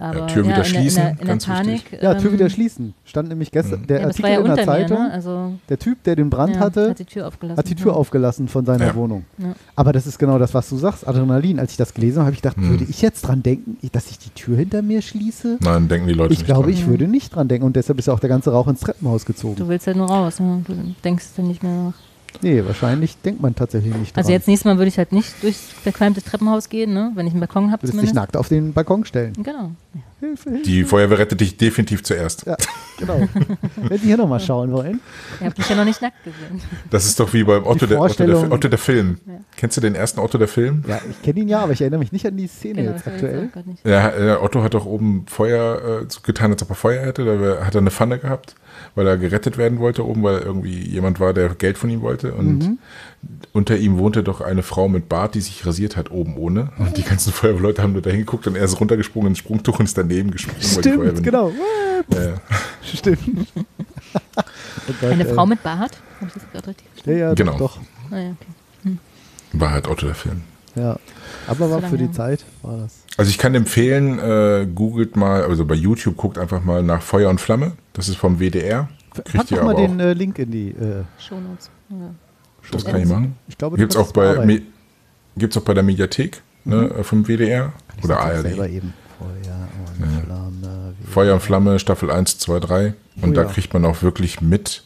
Aber 0.00 0.26
Tür 0.26 0.42
wieder 0.44 0.50
in 0.50 0.56
der, 0.56 0.64
schließen, 0.64 0.98
in 0.98 1.02
der, 1.04 1.10
in 1.12 1.18
der 1.18 1.26
ganz 1.26 1.46
Panik. 1.46 1.98
Ja, 2.00 2.14
Tür 2.14 2.26
ähm, 2.30 2.32
wieder 2.38 2.50
schließen. 2.50 2.94
Stand 3.04 3.28
nämlich 3.28 3.50
gestern 3.52 3.86
der 3.86 4.00
Ja, 4.00 4.06
das 4.08 4.16
Artikel 4.18 4.22
war 4.24 4.30
ja 4.30 4.38
in 4.38 4.44
der 4.44 4.52
unter 4.54 4.64
Zeitung. 4.64 4.98
mir, 4.98 5.04
ne? 5.08 5.12
Also, 5.12 5.52
Der 5.68 5.78
Typ, 5.78 6.02
der 6.04 6.16
den 6.16 6.30
Brand 6.30 6.54
ja, 6.54 6.60
hatte, 6.60 6.90
hat 6.90 6.98
die 6.98 7.04
Tür 7.04 7.26
aufgelassen. 7.28 7.58
hat 7.58 7.68
die 7.68 7.74
Tür 7.74 7.92
ja. 7.92 7.98
aufgelassen 7.98 8.48
von 8.48 8.64
seiner 8.64 8.86
Ja. 8.86 8.94
Wohnung. 8.94 9.24
Ja. 9.38 9.52
Aber 9.76 9.92
das 9.92 10.06
ist 10.06 10.18
genau 10.18 10.38
das, 10.38 10.54
was 10.54 10.68
du 10.70 10.76
sagst, 10.76 11.06
Adrenalin. 11.06 11.58
Als 11.60 11.72
ich 11.72 11.76
das 11.76 11.92
gelesen 11.94 12.16
habe, 12.20 12.26
habe 12.26 12.34
ich 12.34 12.42
gedacht, 12.42 12.56
Hm. 12.56 12.70
würde 12.70 12.84
ich 12.88 13.02
jetzt 13.02 13.22
dran 13.22 13.42
denken, 13.42 13.76
dass 13.92 14.10
ich 14.10 14.18
die 14.18 14.30
Tür 14.30 14.56
hinter 14.56 14.82
mir 14.82 15.02
schließe? 15.02 15.58
Nein, 15.60 15.88
denken 15.88 16.06
die 16.08 16.14
Leute 16.14 16.32
Ich 16.32 16.40
nicht 16.40 16.46
glaube, 16.46 16.64
dran. 16.64 16.72
ich 16.72 16.86
würde 16.86 17.06
nicht 17.06 17.34
dran 17.34 17.48
denken. 17.48 17.66
Und 17.66 17.76
deshalb 17.76 17.98
ist 17.98 18.06
ja 18.06 18.14
auch 18.14 18.20
der 18.20 18.28
ganze 18.30 18.50
Rauch 18.52 18.68
ins 18.68 18.80
Treppenhaus 18.80 19.24
gezogen. 19.26 19.56
Du 19.56 19.68
willst 19.68 19.86
halt 19.86 19.96
nur 19.96 20.08
raus, 20.08 20.40
ne? 20.40 20.62
du 20.66 20.74
denkst 21.04 21.26
dann 21.36 21.48
nicht 21.48 21.62
mehr 21.62 21.72
nach. 21.72 21.94
Nee, 22.42 22.64
wahrscheinlich 22.64 23.16
denkt 23.22 23.42
man 23.42 23.54
tatsächlich 23.54 23.94
nicht 23.94 24.14
dran. 24.16 24.20
Also 24.22 24.32
jetzt 24.32 24.48
nächstes 24.48 24.64
Mal 24.64 24.78
würde 24.78 24.88
ich 24.88 24.98
halt 24.98 25.12
nicht 25.12 25.42
durchs 25.42 25.60
verqualmte 25.60 26.22
Treppenhaus 26.22 26.68
gehen, 26.68 26.92
ne? 26.92 27.12
wenn 27.14 27.26
ich 27.26 27.32
einen 27.32 27.40
Balkon 27.40 27.70
habe 27.70 27.82
Würdest 27.82 27.92
dich 27.94 28.00
zumindest. 28.00 28.14
nackt 28.14 28.36
auf 28.36 28.48
den 28.48 28.72
Balkon 28.72 29.04
stellen. 29.04 29.32
Genau. 29.42 29.72
Hilfe, 30.20 30.50
Hilfe. 30.50 30.64
Die 30.64 30.84
Feuerwehr 30.84 31.18
rettet 31.18 31.40
dich 31.40 31.56
definitiv 31.56 32.02
zuerst. 32.02 32.44
Ja, 32.46 32.56
genau. 32.98 33.26
Wenn 33.76 33.98
Sie 33.98 34.06
hier 34.06 34.18
nochmal 34.18 34.38
schauen 34.40 34.70
wollen. 34.70 35.00
Ihr 35.40 35.46
habt 35.46 35.56
mich 35.56 35.68
ja 35.68 35.76
noch 35.76 35.84
nicht 35.86 36.02
nackt 36.02 36.22
gesehen. 36.24 36.60
Das 36.90 37.06
ist 37.06 37.18
doch 37.18 37.32
wie 37.32 37.42
beim 37.42 37.64
Otto, 37.66 37.86
der, 37.86 37.96
Otto, 37.98 38.08
Vorstellung- 38.08 38.42
der, 38.48 38.52
Otto 38.52 38.68
der 38.68 38.78
Film. 38.78 39.18
Ja. 39.26 39.32
Kennst 39.56 39.78
du 39.78 39.80
den 39.80 39.94
ersten 39.94 40.20
Otto 40.20 40.36
der 40.36 40.48
Film? 40.48 40.84
Ja, 40.86 41.00
ich 41.10 41.22
kenne 41.22 41.40
ihn 41.40 41.48
ja, 41.48 41.60
aber 41.60 41.72
ich 41.72 41.80
erinnere 41.80 42.00
mich 42.00 42.12
nicht 42.12 42.26
an 42.26 42.36
die 42.36 42.46
Szene 42.48 42.82
Genau, 42.82 42.92
jetzt 42.96 43.06
aktuell. 43.06 43.48
Ja, 43.84 44.10
äh, 44.10 44.36
Otto 44.40 44.62
hat 44.62 44.74
doch 44.74 44.84
oben 44.84 45.24
Feuer 45.26 46.02
äh, 46.02 46.06
getan, 46.22 46.52
als 46.52 46.62
ob 46.62 46.68
er 46.70 46.74
Feuer 46.76 47.02
hätte. 47.06 47.24
Da 47.24 47.64
hat 47.64 47.74
er 47.74 47.80
eine 47.80 47.90
Pfanne 47.90 48.18
gehabt, 48.18 48.54
weil 48.94 49.06
er 49.06 49.16
gerettet 49.18 49.56
werden 49.58 49.78
wollte 49.78 50.06
oben, 50.06 50.22
weil 50.22 50.38
irgendwie 50.40 50.78
jemand 50.78 51.20
war, 51.20 51.32
der 51.32 51.48
Geld 51.50 51.78
von 51.78 51.90
ihm 51.90 52.00
wollte. 52.02 52.32
Und 52.34 52.58
Mhm. 52.58 52.78
unter 53.52 53.76
ihm 53.76 53.98
wohnte 53.98 54.22
doch 54.22 54.40
eine 54.40 54.62
Frau 54.62 54.88
mit 54.88 55.08
Bart, 55.08 55.34
die 55.34 55.40
sich 55.40 55.64
rasiert 55.66 55.96
hat, 55.96 56.10
oben 56.10 56.36
ohne. 56.36 56.70
Und 56.78 56.96
die 56.96 57.02
ganzen 57.02 57.32
Feuerwehrleute 57.32 57.82
haben 57.82 57.92
nur 57.92 58.02
da 58.02 58.10
hingeguckt 58.10 58.46
und 58.46 58.56
er 58.56 58.64
ist 58.64 58.80
runtergesprungen 58.80 59.28
ins 59.28 59.38
Sprungtuch 59.38 59.78
und 59.78 59.84
ist 59.86 59.96
daneben 59.98 60.30
gesprungen. 60.30 60.60
weil 60.62 60.82
die 60.82 60.88
Stimmt, 60.90 61.22
genau. 61.22 61.52
Ja, 62.12 62.22
ja. 62.22 62.34
Stimmt. 62.82 63.20
Eine. 65.02 65.24
Frau 65.26 65.46
mit 65.46 65.62
Bart? 65.62 65.98
Habe 66.20 66.26
ich 66.28 66.32
das 66.34 66.42
gerade 66.52 66.68
richtig 66.68 66.86
Ja, 66.96 67.02
verstanden? 67.02 67.20
ja, 67.20 67.34
Genau. 67.34 67.58
doch. 67.58 67.78
Ah, 68.10 68.18
ja, 68.18 68.30
okay. 68.84 68.96
War 69.52 69.70
halt 69.70 69.88
Otto 69.88 70.06
der 70.06 70.14
Film. 70.14 70.42
Ja. 70.74 70.96
Aber 71.46 71.70
war 71.70 71.82
für 71.82 71.98
die. 71.98 72.10
Zeit 72.10 72.44
war 72.62 72.76
das. 72.78 72.99
Also 73.20 73.30
ich 73.30 73.38
kann 73.38 73.54
empfehlen, 73.54 74.18
äh, 74.18 74.66
googelt 74.74 75.14
mal, 75.16 75.42
also 75.44 75.64
bei 75.66 75.74
YouTube 75.74 76.16
guckt 76.16 76.38
einfach 76.38 76.64
mal 76.64 76.82
nach 76.82 77.02
Feuer 77.02 77.28
und 77.28 77.40
Flamme. 77.40 77.72
Das 77.92 78.08
ist 78.08 78.16
vom 78.16 78.38
WDR. 78.40 78.88
Pack 79.14 79.24
Kriegt 79.26 79.50
ihr 79.50 79.58
doch 79.58 79.64
mal 79.64 79.74
den 79.74 80.00
auch. 80.00 80.04
äh, 80.06 80.12
Link 80.14 80.38
in 80.38 80.50
die. 80.50 80.68
Äh, 80.70 81.04
Shownotes. 81.18 81.70
Oder? 81.90 82.14
Das 82.72 82.84
kann 82.84 83.00
ich 83.00 83.06
machen. 83.08 83.36
Ich 83.48 83.58
glaube, 83.58 83.76
du 83.76 83.80
Gibt 83.82 83.92
es 83.92 83.98
auch, 84.00 84.12
bei, 84.12 84.62
gibt's 85.36 85.56
auch 85.58 85.62
bei 85.62 85.74
der 85.74 85.82
Mediathek 85.82 86.40
ne, 86.64 87.02
vom 87.02 87.26
WDR 87.26 87.72
Ich 87.98 88.04
oder 88.04 88.20
ARD. 88.20 88.42
selber 88.42 88.68
eben. 88.68 88.94
Feuer 89.18 89.68
und 89.86 90.24
Flamme. 90.24 90.94
wie- 90.98 91.06
Feuer 91.10 91.34
und 91.34 91.40
Flamme, 91.40 91.78
Staffel 91.78 92.10
1, 92.10 92.38
2, 92.38 92.60
3. 92.60 92.94
Und 93.20 93.30
Oh 93.30 93.32
da 93.34 93.42
ja. 93.42 93.48
kriegt 93.48 93.74
man 93.74 93.84
auch 93.84 94.02
wirklich 94.02 94.40
mit. 94.40 94.84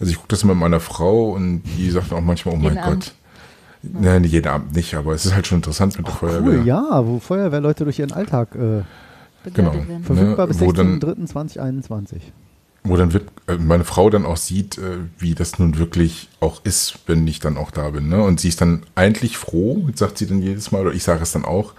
Also 0.00 0.10
ich 0.10 0.16
gucke 0.16 0.28
das 0.28 0.42
mit 0.44 0.56
meiner 0.56 0.80
Frau 0.80 1.32
und 1.32 1.62
die 1.76 1.90
sagt 1.90 2.12
auch 2.12 2.20
manchmal, 2.22 2.54
oh 2.54 2.58
mein 2.58 2.64
Jeden 2.74 2.78
Abend. 2.78 3.14
Nein, 3.82 4.24
jeden 4.24 4.48
Abend 4.48 4.74
nicht, 4.74 4.94
aber 4.94 5.12
es 5.14 5.24
ist 5.26 5.34
halt 5.34 5.46
schon 5.46 5.58
interessant 5.58 5.96
mit 5.98 6.06
der 6.06 6.14
Feuerwehr. 6.14 6.60
Cool, 6.60 6.66
ja, 6.66 7.06
wo 7.06 7.18
Feuerwehrleute 7.20 7.84
durch 7.84 7.98
ihren 7.98 8.12
Alltag 8.12 8.54
äh, 8.54 8.82
Genau. 9.54 9.72
Werden. 9.72 10.02
verfügbar 10.04 10.46
Ne, 10.46 10.52
bis 10.52 10.60
wo 10.60 10.72
dann- 10.72 10.98
16.03.2021. 11.00 12.20
Wo 12.84 12.96
dann 12.96 13.12
wird, 13.12 13.28
äh, 13.46 13.56
meine 13.56 13.84
Frau 13.84 14.10
dann 14.10 14.24
auch 14.26 14.36
sieht, 14.36 14.78
äh, 14.78 14.98
wie 15.18 15.34
das 15.34 15.58
nun 15.58 15.78
wirklich 15.78 16.28
auch 16.40 16.60
ist, 16.64 16.98
wenn 17.06 17.26
ich 17.26 17.38
dann 17.40 17.56
auch 17.56 17.70
da 17.70 17.90
bin. 17.90 18.08
Ne? 18.08 18.22
Und 18.22 18.40
sie 18.40 18.48
ist 18.48 18.60
dann 18.60 18.82
eigentlich 18.94 19.36
froh, 19.36 19.88
sagt 19.94 20.18
sie 20.18 20.26
dann 20.26 20.42
jedes 20.42 20.70
Mal, 20.72 20.82
oder 20.86 20.92
ich 20.94 21.02
sage 21.02 21.22
es 21.22 21.32
dann 21.32 21.44
auch, 21.44 21.72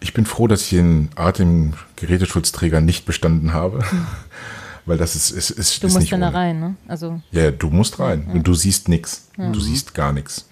ich 0.00 0.12
bin 0.14 0.26
froh, 0.26 0.46
dass 0.46 0.62
ich 0.62 0.70
den 0.70 1.08
Atemgeräteschutzträger 1.16 2.80
nicht 2.80 3.04
bestanden 3.06 3.52
habe. 3.52 3.80
Weil 4.86 4.96
das 4.96 5.14
ist, 5.16 5.30
ist, 5.30 5.50
ist, 5.50 5.82
Du 5.82 5.86
ist 5.86 5.92
musst 5.92 6.00
nicht 6.02 6.12
dann 6.12 6.20
da 6.22 6.28
ohne. 6.28 6.36
rein, 6.36 6.60
ne? 6.60 6.74
Also, 6.88 7.20
Ja, 7.30 7.42
ja, 7.44 7.50
du 7.50 7.68
musst 7.68 7.98
rein. 8.00 8.26
Und 8.32 8.46
du 8.46 8.54
siehst 8.54 8.88
nichts. 8.88 9.28
Du 9.36 9.60
siehst 9.60 9.92
gar 9.94 10.12
nichts. 10.12 10.46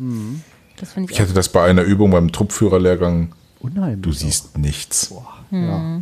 Das 0.76 0.92
finde 0.92 1.10
ich, 1.10 1.16
Ich 1.16 1.20
hatte 1.22 1.32
das 1.34 1.48
bei 1.48 1.64
einer 1.68 1.82
Übung 1.82 2.10
beim 2.10 2.32
Truppführerlehrgang. 2.32 3.32
Unheimlich. 3.60 4.02
Du 4.02 4.10
auch. 4.10 4.14
siehst 4.14 4.56
nichts. 4.58 5.12
Ja. 5.50 6.00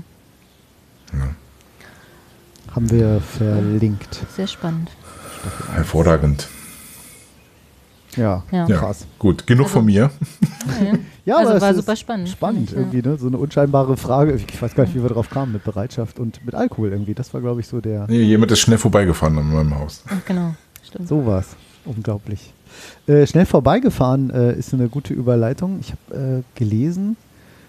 Haben 2.74 2.90
wir 2.90 3.20
verlinkt. 3.20 4.20
auch 4.28 4.34
sehr 4.34 4.46
spannend. 4.46 4.90
Hervorragend. 5.74 6.48
Ja, 8.16 8.42
Ja. 8.52 8.66
Ja, 8.68 8.76
krass. 8.78 9.06
gut. 9.18 9.46
Genug 9.46 9.66
Also- 9.66 9.78
von 9.78 9.84
mir. 9.87 10.10
Ja, 10.80 10.84
ja. 10.87 10.98
Ja, 11.26 11.37
Also 11.37 11.48
aber 11.48 11.56
es 11.56 11.62
war 11.62 11.70
ist 11.70 11.76
super 11.76 11.96
spannend, 11.96 12.28
Spannend 12.28 12.70
ja. 12.72 12.76
irgendwie, 12.80 13.00
ne? 13.00 13.16
So 13.16 13.28
eine 13.28 13.38
unscheinbare 13.38 13.96
Frage. 13.96 14.34
Ich 14.34 14.60
weiß 14.60 14.74
gar 14.74 14.84
nicht, 14.84 14.94
wie 14.94 15.00
wir 15.02 15.08
drauf 15.08 15.30
kamen 15.30 15.52
mit 15.52 15.64
Bereitschaft 15.64 16.18
und 16.18 16.44
mit 16.44 16.54
Alkohol 16.54 16.90
irgendwie. 16.90 17.14
Das 17.14 17.32
war, 17.32 17.40
glaube 17.40 17.60
ich, 17.62 17.66
so 17.66 17.80
der. 17.80 18.06
Nee, 18.08 18.20
jemand 18.20 18.52
ist 18.52 18.58
schnell 18.60 18.76
vorbeigefahren 18.76 19.38
an 19.38 19.50
meinem 19.50 19.74
Haus. 19.78 20.02
Ach, 20.06 20.22
genau. 20.26 20.54
Stimmt. 20.87 21.08
Sowas. 21.08 21.56
Unglaublich. 21.87 22.52
Äh, 23.06 23.26
schnell 23.26 23.44
vorbeigefahren 23.46 24.30
äh, 24.30 24.54
ist 24.54 24.72
eine 24.72 24.88
gute 24.88 25.12
Überleitung. 25.12 25.78
Ich 25.80 25.92
habe 25.92 26.42
äh, 26.54 26.58
gelesen, 26.58 27.16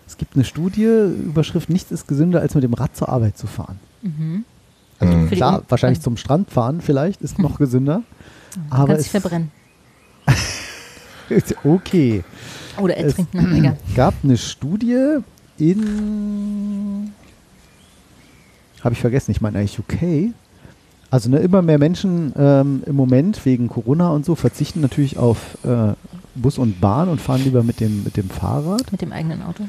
es 0.08 0.18
gibt 0.18 0.36
eine 0.36 0.46
Studie, 0.46 0.84
Überschrift, 0.84 1.70
nichts 1.70 1.92
ist 1.92 2.08
gesünder, 2.08 2.40
als 2.42 2.56
mit 2.56 2.64
dem 2.64 2.74
Rad 2.74 2.96
zur 2.96 3.10
Arbeit 3.10 3.38
zu 3.38 3.48
fahren. 3.48 3.80
Mhm. 4.02 4.46
Also 5.00 5.18
Mhm. 5.18 5.30
Klar, 5.30 5.64
wahrscheinlich 5.68 6.00
zum 6.02 6.16
Strand 6.16 6.50
fahren 6.52 6.80
vielleicht 6.80 7.22
ist 7.22 7.38
noch 7.38 7.58
gesünder. 7.58 8.02
Du 8.54 8.60
Aber 8.70 8.88
kannst 8.88 9.06
dich 9.08 9.14
es 9.14 9.22
verbrennen. 9.22 9.52
ist 11.30 11.56
okay. 11.66 12.24
Oder 12.78 12.98
Es 12.98 13.18
ertrinken. 13.18 13.48
Na, 13.52 13.58
egal. 13.58 13.78
gab 13.96 14.14
eine 14.24 14.38
Studie 14.38 15.18
in, 15.58 17.12
habe 18.82 18.94
ich 18.94 19.02
vergessen, 19.02 19.32
ich 19.32 19.42
meine 19.42 19.60
eigentlich 19.60 19.80
UK. 19.80 20.34
Also 21.10 21.30
ne, 21.30 21.38
immer 21.38 21.62
mehr 21.62 21.78
Menschen 21.78 22.34
ähm, 22.38 22.84
im 22.86 22.96
Moment 22.96 23.46
wegen 23.46 23.70
Corona 23.70 24.10
und 24.10 24.26
so 24.26 24.36
verzichten 24.36 24.82
natürlich 24.82 25.18
auf 25.18 25.58
äh, 25.64 25.94
Bus 26.36 26.58
und 26.58 26.82
Bahn 26.82 27.10
und 27.10 27.22
fahren 27.22 27.44
lieber 27.44 27.64
mit 27.64 27.80
dem, 27.80 28.04
mit 28.04 28.18
dem 28.18 28.30
Fahrrad. 28.30 28.92
Mit 28.92 29.02
dem 29.02 29.12
eigenen 29.12 29.42
Auto. 29.42 29.64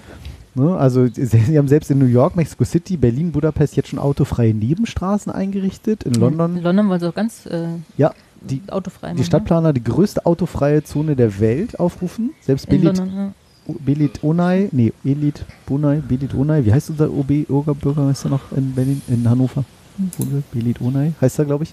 Ne? 0.55 0.77
Also 0.77 1.07
sie, 1.07 1.59
haben 1.59 1.68
selbst 1.68 1.90
in 1.90 1.99
New 1.99 2.07
York, 2.07 2.35
Mexico 2.35 2.64
City, 2.64 2.96
Berlin, 2.96 3.31
Budapest 3.33 3.77
jetzt 3.77 3.90
schon 3.90 3.99
autofreie 3.99 4.55
Nebenstraßen 4.55 5.31
eingerichtet. 5.31 6.05
In 6.05 6.14
London, 6.14 6.57
In 6.57 6.62
London 6.62 6.88
wollen 6.88 7.01
sie 7.01 7.09
auch 7.09 7.14
ganz 7.14 7.46
äh, 7.46 7.68
ja, 7.96 8.12
die, 8.40 8.62
autofrei 8.68 9.09
die 9.09 9.14
machen, 9.14 9.25
Stadtplaner 9.25 9.72
die 9.72 9.85
größte 9.85 10.25
autofreie 10.25 10.83
Zone 10.83 11.14
der 11.14 11.38
Welt 11.40 11.79
aufrufen. 11.79 12.31
Selbst 12.40 12.68
ne? 12.68 12.75
In 12.75 12.81
Belit, 12.83 12.99
London, 12.99 13.16
ja. 13.16 13.33
Belit 13.85 14.25
Onay, 14.25 14.68
nee, 14.72 14.92
Elit 15.05 15.44
Bonay, 15.66 16.01
Belit 16.01 16.35
Onay, 16.35 16.64
wie 16.64 16.72
heißt 16.72 16.90
unser 16.90 17.11
OB, 17.11 17.51
Oberbürgermeister 17.51 18.29
noch 18.29 18.53
in 18.53 18.75
Berlin, 18.75 19.03
in 19.09 19.29
Hannover? 19.29 19.64
Hm. 19.97 20.45
Belit 20.53 20.81
Onay, 20.81 21.13
heißt 21.21 21.39
er, 21.39 21.45
glaube 21.45 21.65
ich. 21.65 21.73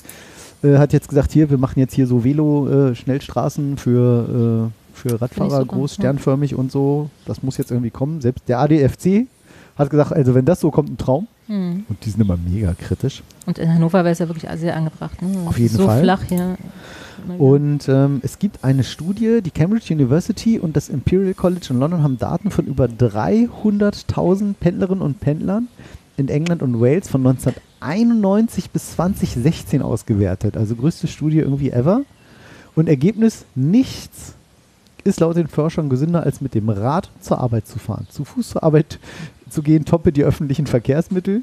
Äh, 0.64 0.78
hat 0.78 0.94
jetzt 0.94 1.10
gesagt, 1.10 1.32
hier, 1.32 1.50
wir 1.50 1.58
machen 1.58 1.80
jetzt 1.80 1.94
hier 1.94 2.08
so 2.08 2.24
Velo-Schnellstraßen 2.24 3.78
für, 3.78 4.70
äh, 4.70 4.98
für 4.98 5.22
Radfahrer, 5.22 5.62
super, 5.62 5.66
groß, 5.66 5.98
ja. 5.98 6.02
sternförmig 6.02 6.56
und 6.56 6.72
so. 6.72 7.10
Das 7.26 7.44
muss 7.44 7.58
jetzt 7.58 7.72
irgendwie 7.72 7.92
kommen. 7.92 8.22
Selbst 8.22 8.48
der 8.48 8.60
ADFC 8.60 9.28
hat 9.76 9.90
gesagt, 9.90 10.14
also 10.14 10.36
wenn 10.36 10.46
das 10.46 10.60
so 10.60 10.72
kommt, 10.72 10.90
ein 10.90 10.98
Traum. 10.98 11.28
Hm. 11.48 11.86
Und 11.90 12.06
die 12.06 12.10
sind 12.10 12.22
immer 12.22 12.38
mega 12.38 12.74
kritisch. 12.74 13.22
Und 13.46 13.58
in 13.58 13.74
Hannover 13.74 14.00
wäre 14.00 14.12
es 14.12 14.20
ja 14.20 14.30
wirklich 14.30 14.50
sehr 14.56 14.78
angebracht. 14.78 15.22
Ne? 15.22 15.46
Auf 15.46 15.60
jeden 15.60 15.76
so 15.76 15.86
Fall. 15.86 16.02
flach 16.02 16.24
hier. 16.24 16.58
Und 17.38 17.88
ähm, 17.88 18.20
es 18.24 18.40
gibt 18.40 18.64
eine 18.64 18.84
Studie, 18.84 19.42
die 19.42 19.52
Cambridge 19.52 19.94
University 19.94 20.60
und 20.60 20.76
das 20.76 20.90
Imperial 20.90 21.34
College 21.34 21.68
in 21.70 21.80
London 21.80 22.04
haben 22.04 22.18
Daten 22.18 22.52
von 22.52 22.66
über 22.66 22.86
300.000 22.86 24.56
Pendlerinnen 24.60 25.02
und 25.02 25.20
Pendlern 25.20 25.68
in 26.18 26.30
England 26.30 26.62
und 26.62 26.80
Wales 26.80 27.08
von 27.10 27.24
1991 27.84 28.72
bis 28.72 28.92
2016 28.94 29.82
ausgewertet. 29.82 30.58
Also 30.58 30.76
größte 30.76 31.08
Studie 31.08 31.40
irgendwie 31.40 31.72
ever. 31.72 32.02
Und 32.76 32.88
Ergebnis, 32.88 33.46
nichts 33.56 34.34
ist 35.04 35.20
laut 35.20 35.36
den 35.36 35.48
Forschern 35.48 35.90
gesünder, 35.90 36.24
als 36.24 36.42
mit 36.42 36.54
dem 36.56 36.70
Rad 36.70 37.10
zur 37.20 37.40
Arbeit 37.40 37.68
zu 37.68 37.78
fahren. 37.78 38.08
Zu 38.10 38.24
Fuß 38.24 38.50
zur 38.50 38.64
Arbeit 38.64 39.00
zu 39.50 39.62
gehen, 39.62 39.86
toppe 39.86 40.12
die 40.12 40.24
öffentlichen 40.24 40.66
Verkehrsmittel. 40.66 41.42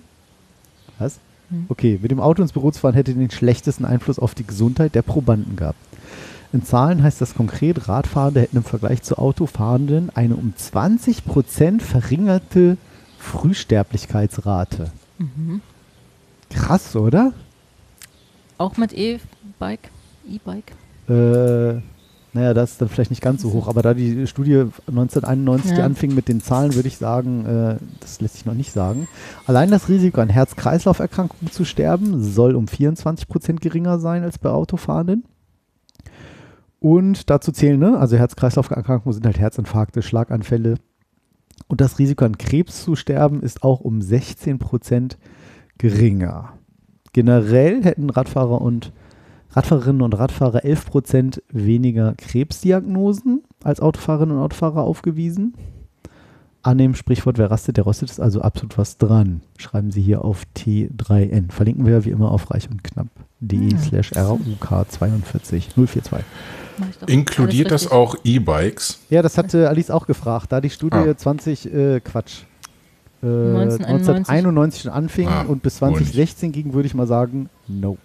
Was? 0.99 1.19
Hm. 1.51 1.67
Okay, 1.69 1.99
mit 2.01 2.11
dem 2.11 2.21
Auto 2.21 2.43
ins 2.43 2.53
Büro 2.53 2.71
zu 2.71 2.81
fahren 2.81 2.95
hätte 2.95 3.15
den 3.15 3.31
schlechtesten 3.31 3.85
Einfluss 3.85 4.19
auf 4.19 4.35
die 4.35 4.47
Gesundheit 4.47 4.95
der 4.95 5.03
Probanden 5.03 5.57
gehabt. 5.57 5.79
In 6.53 6.65
Zahlen 6.65 7.03
heißt 7.03 7.21
das 7.21 7.35
konkret, 7.35 7.89
Radfahrende 7.89 8.41
hätten 8.41 8.57
im 8.57 8.65
Vergleich 8.65 9.03
zu 9.03 9.19
Autofahrenden 9.19 10.11
eine 10.15 10.35
um 10.35 10.53
20% 10.59 11.81
verringerte 11.81 12.77
Frühsterblichkeitsrate. 13.19 14.91
Mhm. 15.19 15.61
Krass, 16.51 16.95
oder? 16.97 17.33
Auch 18.59 18.77
mit 18.77 18.93
E-Bike? 18.93 19.91
E-Bike? 20.29 20.73
Äh, 21.09 21.81
naja, 22.33 22.55
das 22.55 22.73
ist 22.73 22.81
dann 22.81 22.89
vielleicht 22.89 23.11
nicht 23.11 23.23
ganz 23.23 23.43
so 23.43 23.53
hoch, 23.53 23.67
aber 23.69 23.83
da 23.83 23.95
die 23.95 24.27
Studie 24.27 24.67
1991 24.87 25.73
die 25.73 25.79
Ja. 25.79 25.85
anfing 25.85 26.15
mit 26.15 26.29
den 26.29 26.41
Zahlen, 26.41 26.75
würde 26.75 26.87
ich 26.89 26.97
sagen, 26.97 27.45
äh, 27.47 27.77
das 28.01 28.21
lässt 28.21 28.35
sich 28.35 28.47
noch 28.47 28.55
nicht 28.55 28.73
sagen. 28.73 29.09
Allein 29.47 29.71
das 29.71 29.89
Risiko, 29.89 30.21
an 30.21 30.29
Herz-Kreislauf-Erkrankungen 30.29 31.51
zu 31.51 31.65
sterben, 31.65 32.23
soll 32.23 32.55
um 32.55 32.67
24% 32.67 33.61
geringer 33.61 33.99
sein 33.99 34.23
als 34.23 34.39
bei 34.39 34.51
Autofahrenden. 34.51 35.25
Und 36.79 37.29
dazu 37.31 37.53
zählen, 37.53 37.79
ne, 37.79 37.99
also 37.99 38.17
Herz-Kreislauf-Erkrankungen 38.17 39.13
sind 39.13 39.27
halt 39.27 39.39
Herzinfarkte, 39.39 40.03
Schlaganfälle. 40.03 40.77
Und 41.69 41.81
das 41.81 41.99
Risiko 41.99 42.25
an 42.25 42.39
Krebs 42.39 42.85
zu 42.85 42.95
sterben 42.97 43.43
ist 43.43 43.63
auch 43.63 43.81
um 43.81 44.01
16% 44.01 44.59
geringer. 44.59 45.17
Generell 47.13 47.83
hätten 47.85 48.11
Radfahrer 48.11 48.61
und 48.61 48.93
Radfahrerinnen 49.53 50.03
und 50.03 50.13
Radfahrer 50.15 50.65
11% 50.65 51.43
weniger 51.51 52.15
Krebsdiagnosen 52.17 53.43
als 53.65 53.81
Autofahrerinnen 53.81 54.37
und 54.37 54.43
Autofahrer 54.43 54.83
aufgewiesen. 54.83 55.55
An 56.63 56.77
dem 56.77 56.95
Sprichwort, 56.95 57.39
wer 57.39 57.51
rastet, 57.51 57.79
der 57.79 57.85
rostet, 57.85 58.11
ist 58.11 58.21
also 58.21 58.43
absolut 58.43 58.77
was 58.77 58.99
dran. 58.99 59.41
Schreiben 59.57 59.91
Sie 59.91 60.03
hier 60.03 60.25
auf 60.25 60.43
T3N. 60.57 61.51
Verlinken 61.51 61.87
wir 61.87 62.05
wie 62.05 62.11
immer 62.11 62.31
auf 62.31 62.51
reich 62.51 62.69
und 62.71 62.85
knapp.de 62.85 63.75
Ah, 63.75 63.79
slash 63.79 64.13
RUK42 64.13 65.71
042. 65.75 66.25
Mach 66.79 66.89
ich 66.91 66.99
doch 66.99 67.09
Inkludiert 67.09 67.71
alles 67.71 67.85
das 67.85 67.93
auch 67.93 68.15
E-Bikes? 68.25 69.01
Ja, 69.09 69.23
das 69.23 69.39
hatte 69.39 69.71
Alice 69.71 69.91
auch 69.91 70.07
gefragt. 70.07 70.53
Da 70.53 70.61
die 70.61 70.69
Studie 70.71 70.99
Ah. 70.99 71.17
20, 71.17 71.73
äh, 71.73 72.01
Quatsch, 72.01 72.43
äh, 73.23 73.27
1991. 73.27 74.29
1991 74.29 74.83
schon 74.83 74.93
anfing 74.93 75.29
Ah, 75.29 75.43
und 75.43 75.63
bis 75.63 75.81
wohl 75.83 75.89
nicht. 75.91 75.99
2016 75.99 76.53
ging, 76.53 76.73
würde 76.73 76.87
ich 76.87 76.95
mal 76.95 77.07
sagen, 77.07 77.49
no. 77.69 77.99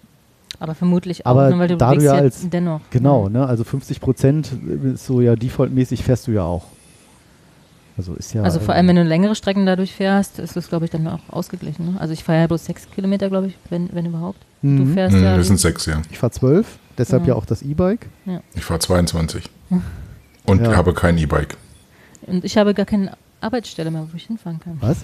Aber 0.58 0.74
vermutlich 0.74 1.26
auch, 1.26 1.30
Aber 1.32 1.50
ne, 1.50 1.58
weil 1.58 1.68
du 1.68 1.76
da 1.76 1.90
du 1.90 1.96
bewegst 1.96 2.06
ja 2.06 2.14
ja 2.16 2.20
als- 2.22 2.48
dennoch. 2.50 2.80
Genau, 2.90 3.24
Ja. 3.24 3.30
ne? 3.30 3.46
Also 3.46 3.64
50 3.64 4.00
Prozent 4.00 4.52
ist 4.94 5.06
so 5.06 5.20
ja 5.20 5.36
defaultmäßig 5.36 6.02
fährst 6.02 6.26
du 6.26 6.32
ja 6.32 6.42
auch. 6.44 6.64
Also 7.98 8.14
ist 8.14 8.34
ja. 8.34 8.42
Also 8.42 8.60
vor 8.60 8.74
allem, 8.74 8.88
wenn 8.88 8.96
du 8.96 9.02
längere 9.04 9.34
Strecken 9.34 9.64
dadurch 9.64 9.94
fährst, 9.94 10.38
ist 10.38 10.54
das, 10.54 10.68
glaube 10.68 10.84
ich, 10.84 10.90
dann 10.90 11.06
auch 11.08 11.20
ausgeglichen. 11.30 11.92
Ne? 11.94 12.00
Also 12.00 12.12
ich 12.12 12.24
fahre 12.24 12.40
ja 12.40 12.46
bloß 12.46 12.64
sechs 12.66 12.86
Kilometer, 12.90 13.28
glaube 13.30 13.46
ich, 13.48 13.54
wenn, 13.70 13.88
wenn 13.94 14.04
überhaupt. 14.06 14.38
Du 14.62 14.68
Mhm. 14.68 14.92
fährst 14.94 15.16
Hm, 15.16 15.22
ja. 15.22 15.36
das 15.36 15.46
sind 15.46 15.58
sechs, 15.60 15.86
ja. 15.86 16.02
Ich 16.10 16.18
fahre 16.18 16.32
12, 16.32 16.78
deshalb 16.98 17.22
Ja. 17.22 17.28
ja 17.28 17.34
auch 17.36 17.46
das 17.46 17.62
E-Bike. 17.62 18.06
Ich 18.54 18.64
fahre 18.64 18.80
22. 18.80 19.44
Und 20.46 20.62
Ja. 20.62 20.76
habe 20.76 20.92
kein 20.94 21.16
E-Bike. 21.18 21.56
und 22.26 22.44
ich 22.44 22.56
habe 22.56 22.72
gar 22.74 22.86
keine 22.86 23.12
Arbeitsstelle 23.46 23.90
mehr, 23.90 24.06
wo 24.10 24.16
ich 24.16 24.24
hinfahren 24.26 24.60
kann. 24.60 24.76
Was? 24.80 24.98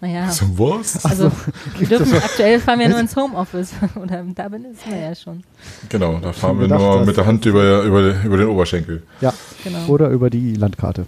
Naja. 0.00 0.30
So, 0.30 0.46
was? 0.58 1.04
Also, 1.04 1.30
wir 1.76 1.88
dürfen, 1.88 2.14
aktuell 2.16 2.60
fahren 2.60 2.78
wir 2.78 2.88
nur 2.88 3.00
ins 3.00 3.16
Homeoffice. 3.16 3.72
Oder 4.00 4.24
da 4.34 4.48
bin 4.48 4.64
ich 4.72 4.90
ja 4.92 5.12
schon. 5.14 5.42
Genau, 5.88 6.18
da 6.20 6.32
fahren 6.32 6.56
wir 6.60 6.68
gedacht, 6.68 6.80
nur 6.80 7.04
mit 7.04 7.16
der 7.16 7.26
Hand 7.26 7.44
über, 7.46 7.82
über, 7.82 8.14
über 8.24 8.36
den 8.36 8.46
Oberschenkel. 8.48 9.02
Ja. 9.20 9.34
Genau. 9.64 9.86
Oder 9.88 10.08
über 10.10 10.30
die 10.30 10.54
Landkarte. 10.54 11.06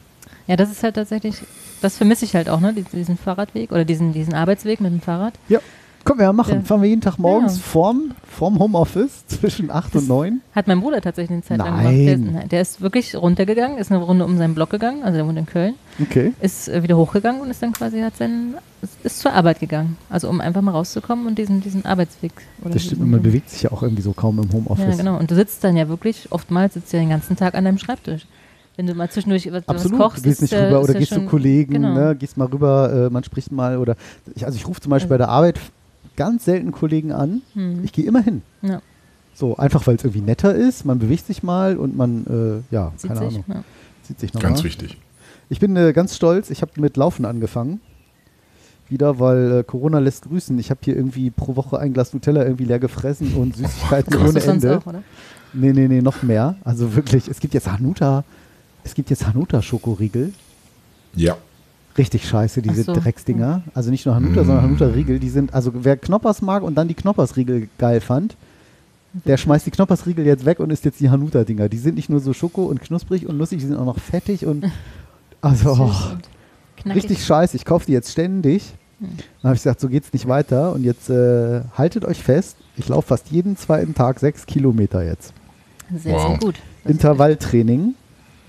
Ja, 0.48 0.56
das 0.56 0.72
ist 0.72 0.82
halt 0.82 0.96
tatsächlich, 0.96 1.36
das 1.80 1.96
vermisse 1.96 2.24
ich 2.24 2.34
halt 2.34 2.48
auch, 2.48 2.58
ne? 2.58 2.72
dies- 2.74 2.90
Diesen 2.92 3.16
Fahrradweg 3.16 3.70
oder 3.70 3.84
diesen, 3.84 4.12
diesen 4.12 4.34
Arbeitsweg 4.34 4.80
mit 4.80 4.92
dem 4.92 5.00
Fahrrad. 5.00 5.34
Können 6.04 6.18
wir 6.18 6.24
ja 6.26 6.32
machen. 6.32 6.54
Ja. 6.54 6.60
Fahren 6.62 6.82
wir 6.82 6.88
jeden 6.88 7.00
Tag 7.02 7.18
morgens 7.18 7.56
Ja. 7.56 7.62
vorm, 7.62 8.12
vorm 8.24 8.58
Homeoffice 8.58 9.24
zwischen 9.26 9.70
8 9.70 9.96
und 9.96 10.08
9. 10.08 10.40
Hat 10.54 10.66
mein 10.66 10.80
Bruder 10.80 11.00
tatsächlich 11.00 11.32
eine 11.32 11.42
Zeit 11.42 11.58
lang 11.58 11.76
Nein. 11.76 11.84
gemacht. 11.84 12.06
Der, 12.06 12.18
nein, 12.40 12.48
der 12.48 12.60
ist 12.62 12.80
wirklich 12.80 13.14
runtergegangen, 13.14 13.76
ist 13.78 13.92
eine 13.92 14.02
Runde 14.02 14.24
um 14.24 14.38
seinen 14.38 14.54
Block 14.54 14.70
gegangen, 14.70 15.02
also 15.02 15.16
der 15.18 15.26
wohnt 15.26 15.38
in 15.38 15.46
Köln, 15.46 15.74
Okay. 16.00 16.32
ist 16.40 16.68
äh, 16.68 16.82
wieder 16.82 16.96
hochgegangen 16.96 17.40
und 17.42 17.50
ist 17.50 17.62
dann 17.62 17.72
quasi, 17.72 18.00
hat 18.00 18.16
seinen, 18.16 18.54
ist, 19.02 19.20
zur 19.20 19.32
Arbeit 19.32 19.60
gegangen. 19.60 19.96
Also 20.08 20.28
um 20.30 20.40
einfach 20.40 20.62
mal 20.62 20.70
rauszukommen 20.72 21.26
und 21.26 21.36
diesen, 21.38 21.60
diesen 21.60 21.84
Arbeitsweg. 21.84 22.32
Das 22.64 22.82
stimmt, 22.82 23.00
diesen, 23.02 23.10
man 23.10 23.22
bewegt 23.22 23.50
sich 23.50 23.62
ja 23.62 23.72
auch 23.72 23.82
irgendwie 23.82 24.02
so 24.02 24.12
kaum 24.12 24.38
im 24.38 24.50
Homeoffice. 24.52 24.96
Ja, 24.96 24.96
genau. 24.96 25.18
Und 25.18 25.30
du 25.30 25.34
sitzt 25.34 25.62
dann 25.64 25.76
ja 25.76 25.88
wirklich, 25.88 26.28
oftmals 26.30 26.74
sitzt 26.74 26.92
du 26.92 26.96
ja 26.96 27.02
den 27.02 27.10
ganzen 27.10 27.36
Tag 27.36 27.54
an 27.54 27.64
deinem 27.64 27.78
Schreibtisch. 27.78 28.26
Wenn 28.76 28.86
du 28.86 28.94
mal 28.94 29.10
zwischendurch 29.10 29.52
was, 29.52 29.68
Absolut. 29.68 29.98
was 29.98 30.06
kochst, 30.06 30.24
du 30.24 30.28
gehst 30.30 30.40
nicht 30.40 30.54
rüber 30.54 30.80
oder 30.80 30.94
ja 30.94 30.98
gehst 31.00 31.12
zu 31.12 31.20
Kollegen, 31.26 31.74
genau. 31.74 31.92
ne, 31.92 32.16
gehst 32.16 32.38
mal 32.38 32.46
rüber, 32.46 33.08
äh, 33.08 33.10
man 33.12 33.22
spricht 33.24 33.52
mal 33.52 33.76
oder 33.76 33.96
ich, 34.34 34.46
also 34.46 34.56
ich 34.56 34.66
rufe 34.66 34.80
zum 34.80 34.88
Beispiel 34.88 35.10
bei 35.10 35.18
der 35.18 35.28
Arbeit 35.28 35.60
ganz 36.20 36.44
selten 36.44 36.70
Kollegen 36.72 37.12
an. 37.12 37.40
Hm. 37.54 37.82
Ich 37.84 37.92
gehe 37.92 38.04
immer 38.04 38.22
hin. 38.22 38.42
Ja, 38.62 38.82
So, 39.34 39.56
einfach 39.56 39.86
weil 39.86 39.96
es 39.96 40.04
irgendwie 40.04 40.20
netter 40.20 40.54
ist, 40.54 40.84
man 40.84 40.98
bewegt 40.98 41.26
sich 41.26 41.42
mal 41.42 41.76
und 41.78 41.96
man, 41.96 42.62
äh, 42.70 42.74
ja, 42.74 42.92
sieht 42.96 43.08
keine 43.12 43.20
sich. 43.30 43.38
Ahnung, 43.38 43.44
Ja. 43.48 43.64
sieht 44.02 44.20
sich 44.20 44.34
nochmal. 44.34 44.50
Ganz 44.52 44.64
wichtig. 44.64 44.98
Ich 45.48 45.58
bin 45.60 45.74
äh, 45.76 45.92
ganz 45.94 46.14
stolz, 46.16 46.50
ich 46.50 46.60
habe 46.62 46.72
mit 46.80 46.96
Laufen 46.98 47.24
angefangen. 47.24 47.80
Wieder, 48.88 49.18
weil 49.20 49.60
äh, 49.60 49.62
Corona 49.64 49.98
lässt 50.00 50.24
grüßen. 50.28 50.58
Ich 50.58 50.70
habe 50.70 50.80
hier 50.84 50.96
irgendwie 50.96 51.30
pro 51.30 51.54
Woche 51.56 51.78
ein 51.78 51.92
Glas 51.92 52.12
Nutella 52.12 52.42
irgendwie 52.44 52.64
leer 52.64 52.78
gefressen 52.80 53.34
und 53.34 53.56
Süßigkeiten 53.56 54.12
Krass. 54.16 54.28
ohne 54.30 54.42
Ende. 54.42 54.78
auch, 54.78 54.86
oder? 54.86 55.02
Nee, 55.52 55.72
nee, 55.72 55.88
nee, 55.88 56.02
noch 56.02 56.22
mehr. 56.22 56.56
Also 56.64 56.94
wirklich, 56.94 57.28
es 57.28 57.40
gibt 57.40 57.54
jetzt 57.54 57.68
Hanuta, 57.70 58.24
es 58.84 58.94
gibt 58.94 59.10
jetzt 59.10 59.26
Hanuta-Schokoriegel. 59.26 60.32
Ja. 61.14 61.36
Richtig 62.00 62.26
scheiße, 62.28 62.62
diese 62.62 62.82
so. 62.84 62.94
Drecksdinger. 62.94 63.62
Also 63.74 63.90
nicht 63.90 64.06
nur 64.06 64.14
Hanuta, 64.14 64.42
Mm. 64.42 64.46
sondern 64.46 64.62
Hanuta-Riegel. 64.64 65.18
Die 65.18 65.28
sind, 65.28 65.52
also 65.52 65.70
wer 65.74 65.96
Knoppers 65.96 66.40
mag 66.40 66.62
und 66.62 66.74
dann 66.76 66.88
die 66.88 66.94
Knoppers-Riegel 66.94 67.68
geil 67.78 68.00
fand, 68.00 68.36
der 69.26 69.36
schmeißt 69.36 69.66
die 69.66 69.70
Knoppers-Riegel 69.70 70.24
jetzt 70.24 70.44
weg 70.46 70.60
und 70.60 70.70
isst 70.70 70.84
jetzt 70.84 71.00
die 71.00 71.10
Hanuta-Dinger. 71.10 71.68
Die 71.68 71.78
sind 71.78 71.96
nicht 71.96 72.08
nur 72.08 72.20
so 72.20 72.32
schoko 72.32 72.62
und 72.64 72.80
knusprig 72.80 73.26
und 73.28 73.36
nussig, 73.36 73.58
die 73.58 73.66
sind 73.66 73.76
auch 73.76 73.84
noch 73.84 73.98
fettig 73.98 74.46
und 74.46 74.64
also 75.42 75.72
oh, 75.72 76.88
richtig 76.90 77.24
scheiße. 77.24 77.56
Ich 77.56 77.64
kaufe 77.64 77.86
die 77.86 77.92
jetzt 77.92 78.10
ständig. 78.12 78.72
Hm. 79.00 79.08
Dann 79.42 79.48
habe 79.50 79.54
ich 79.56 79.60
gesagt, 79.62 79.80
so 79.80 79.88
geht's 79.88 80.12
nicht 80.12 80.26
weiter. 80.28 80.72
Und 80.72 80.84
jetzt 80.84 81.10
äh, 81.10 81.62
haltet 81.76 82.04
euch 82.04 82.22
fest, 82.22 82.56
ich 82.76 82.88
laufe 82.88 83.08
fast 83.08 83.30
jeden 83.30 83.56
zweiten 83.56 83.94
Tag 83.94 84.20
sechs 84.20 84.46
Kilometer 84.46 85.04
jetzt. 85.04 85.34
Sehr, 85.94 86.14
Wow. 86.14 86.28
sehr 86.28 86.38
gut. 86.38 86.54
Das 86.54 86.84
ist 86.84 86.90
Intervalltraining. 86.92 87.94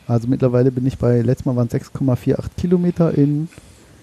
Also 0.07 0.27
mittlerweile 0.27 0.71
bin 0.71 0.85
ich 0.85 0.97
bei, 0.97 1.21
letztes 1.21 1.45
Mal 1.45 1.55
waren 1.55 1.67
es 1.71 1.73
6,48 1.73 2.37
Kilometer 2.57 3.17
in 3.17 3.47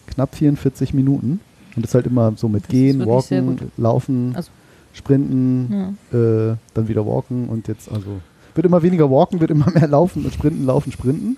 knapp 0.06 0.34
44 0.34 0.94
Minuten. 0.94 1.40
Und 1.76 1.84
das 1.84 1.94
halt 1.94 2.06
immer 2.06 2.32
so 2.36 2.48
mit 2.48 2.62
Das 2.64 2.68
ist 2.68 2.70
Gehen, 2.72 3.06
Walken. 3.06 3.58
Laufen, 3.76 4.32
Also- 4.34 4.50
Sprinten, 4.94 5.94
Ja. 6.12 6.18
äh, 6.18 6.56
dann 6.74 6.88
wieder 6.88 7.06
Walken 7.06 7.48
und 7.48 7.68
jetzt 7.68 7.90
also 7.92 8.20
wird 8.54 8.66
immer 8.66 8.82
weniger 8.82 9.08
Walken, 9.10 9.38
wird 9.40 9.50
immer 9.52 9.70
mehr 9.74 9.86
Laufen 9.86 10.24
und 10.24 10.34
Sprinten, 10.34 10.64
Laufen, 10.66 10.90
Sprinten. 10.90 11.36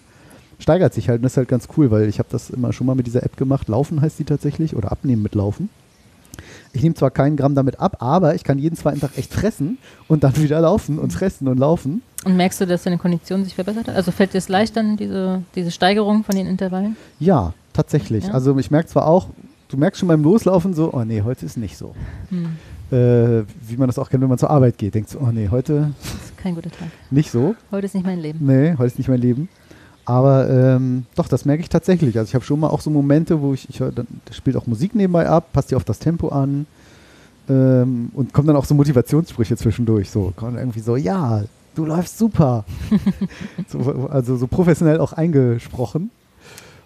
Steigert 0.58 0.94
sich 0.94 1.08
halt 1.08 1.18
und 1.18 1.22
das 1.24 1.32
ist 1.32 1.36
halt 1.38 1.48
ganz 1.48 1.68
cool, 1.76 1.90
weil 1.90 2.08
ich 2.08 2.18
habe 2.18 2.28
das 2.30 2.48
immer 2.50 2.72
schon 2.72 2.86
mal 2.86 2.94
mit 2.94 3.06
dieser 3.06 3.22
App 3.22 3.36
gemacht. 3.36 3.68
Laufen 3.68 4.00
heißt 4.00 4.18
die 4.18 4.24
tatsächlich 4.24 4.76
oder 4.76 4.92
abnehmen 4.92 5.22
mit 5.22 5.34
Laufen. 5.34 5.68
Ich 6.72 6.82
nehme 6.82 6.94
zwar 6.94 7.10
keinen 7.10 7.36
Gramm 7.36 7.54
damit 7.54 7.80
ab, 7.80 7.96
aber 8.00 8.34
ich 8.34 8.44
kann 8.44 8.58
jeden 8.58 8.76
zweiten 8.76 9.00
Tag 9.00 9.16
echt 9.18 9.32
fressen 9.34 9.78
und 10.08 10.22
dann 10.24 10.36
wieder 10.42 10.60
laufen 10.60 10.98
und 10.98 11.12
fressen 11.12 11.48
und 11.48 11.58
laufen. 11.58 12.02
Und 12.24 12.36
merkst 12.36 12.60
du, 12.60 12.66
dass 12.66 12.84
deine 12.84 12.98
Kondition 12.98 13.44
sich 13.44 13.54
verbessert 13.54 13.88
hat? 13.88 13.96
Also 13.96 14.10
fällt 14.12 14.34
dir 14.34 14.38
es 14.38 14.48
leicht 14.48 14.76
dann, 14.76 14.96
diese, 14.96 15.42
diese 15.54 15.70
Steigerung 15.70 16.22
von 16.22 16.34
den 16.36 16.46
Intervallen? 16.46 16.96
Ja, 17.18 17.54
tatsächlich. 17.72 18.26
Ja. 18.26 18.32
Also 18.32 18.56
ich 18.58 18.70
merke 18.70 18.88
zwar 18.88 19.06
auch, 19.06 19.28
du 19.68 19.76
merkst 19.76 19.98
schon 20.00 20.08
beim 20.08 20.22
Loslaufen 20.22 20.74
so, 20.74 20.92
oh 20.92 21.02
nee, 21.02 21.22
heute 21.22 21.46
ist 21.46 21.56
nicht 21.56 21.76
so. 21.76 21.94
Hm. 22.28 22.56
Äh, 22.92 23.44
wie 23.68 23.76
man 23.76 23.86
das 23.88 23.98
auch 23.98 24.10
kennt, 24.10 24.20
wenn 24.22 24.28
man 24.28 24.38
zur 24.38 24.50
Arbeit 24.50 24.76
geht. 24.78 24.94
Denkst 24.94 25.12
du, 25.12 25.20
oh 25.20 25.30
nee, 25.32 25.48
heute 25.50 25.92
Das 26.02 26.12
ist 26.24 26.36
kein 26.36 26.54
guter 26.56 26.70
Tag. 26.70 26.88
nicht 27.10 27.30
so. 27.30 27.54
Heute 27.70 27.86
ist 27.86 27.94
nicht 27.94 28.04
mein 28.06 28.20
Leben. 28.20 28.38
Nee, 28.44 28.72
heute 28.72 28.86
ist 28.86 28.98
nicht 28.98 29.08
mein 29.08 29.20
Leben. 29.20 29.48
Aber 30.10 30.50
ähm, 30.50 31.06
doch, 31.14 31.28
das 31.28 31.44
merke 31.44 31.62
ich 31.62 31.68
tatsächlich. 31.68 32.18
Also 32.18 32.30
ich 32.30 32.34
habe 32.34 32.44
schon 32.44 32.58
mal 32.58 32.66
auch 32.66 32.80
so 32.80 32.90
Momente, 32.90 33.40
wo 33.42 33.54
ich, 33.54 33.70
ich 33.70 33.78
höre, 33.78 33.92
dann 33.92 34.08
das 34.24 34.34
spielt 34.34 34.56
auch 34.56 34.66
Musik 34.66 34.96
nebenbei 34.96 35.28
ab, 35.28 35.52
passt 35.52 35.70
dir 35.70 35.76
auf 35.76 35.84
das 35.84 36.00
Tempo 36.00 36.30
an 36.30 36.66
ähm, 37.48 38.10
und 38.14 38.32
kommen 38.32 38.48
dann 38.48 38.56
auch 38.56 38.64
so 38.64 38.74
Motivationssprüche 38.74 39.56
zwischendurch. 39.56 40.10
So, 40.10 40.32
kommen 40.34 40.58
irgendwie 40.58 40.80
so, 40.80 40.96
ja, 40.96 41.44
du 41.76 41.84
läufst 41.84 42.18
super. 42.18 42.64
so, 43.68 44.08
also 44.10 44.36
so 44.36 44.48
professionell 44.48 44.98
auch 44.98 45.12
eingesprochen. 45.12 46.10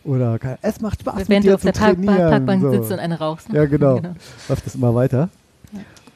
Oder 0.04 0.38
es 0.60 0.82
macht 0.82 1.00
Spaß 1.00 1.20
mit 1.20 1.28
Während 1.30 1.46
dir 1.46 1.48
du 1.52 1.54
auf 1.54 1.62
der 1.62 1.72
Park. 1.72 2.04
Parkbank 2.04 2.60
so. 2.60 2.72
sitzt 2.72 2.92
und 2.92 2.98
eine 2.98 3.18
rauchst. 3.18 3.48
ne? 3.48 3.56
Ja, 3.56 3.64
genau. 3.64 4.02
läuft 4.50 4.66
das 4.66 4.74
immer 4.74 4.94
weiter. 4.94 5.30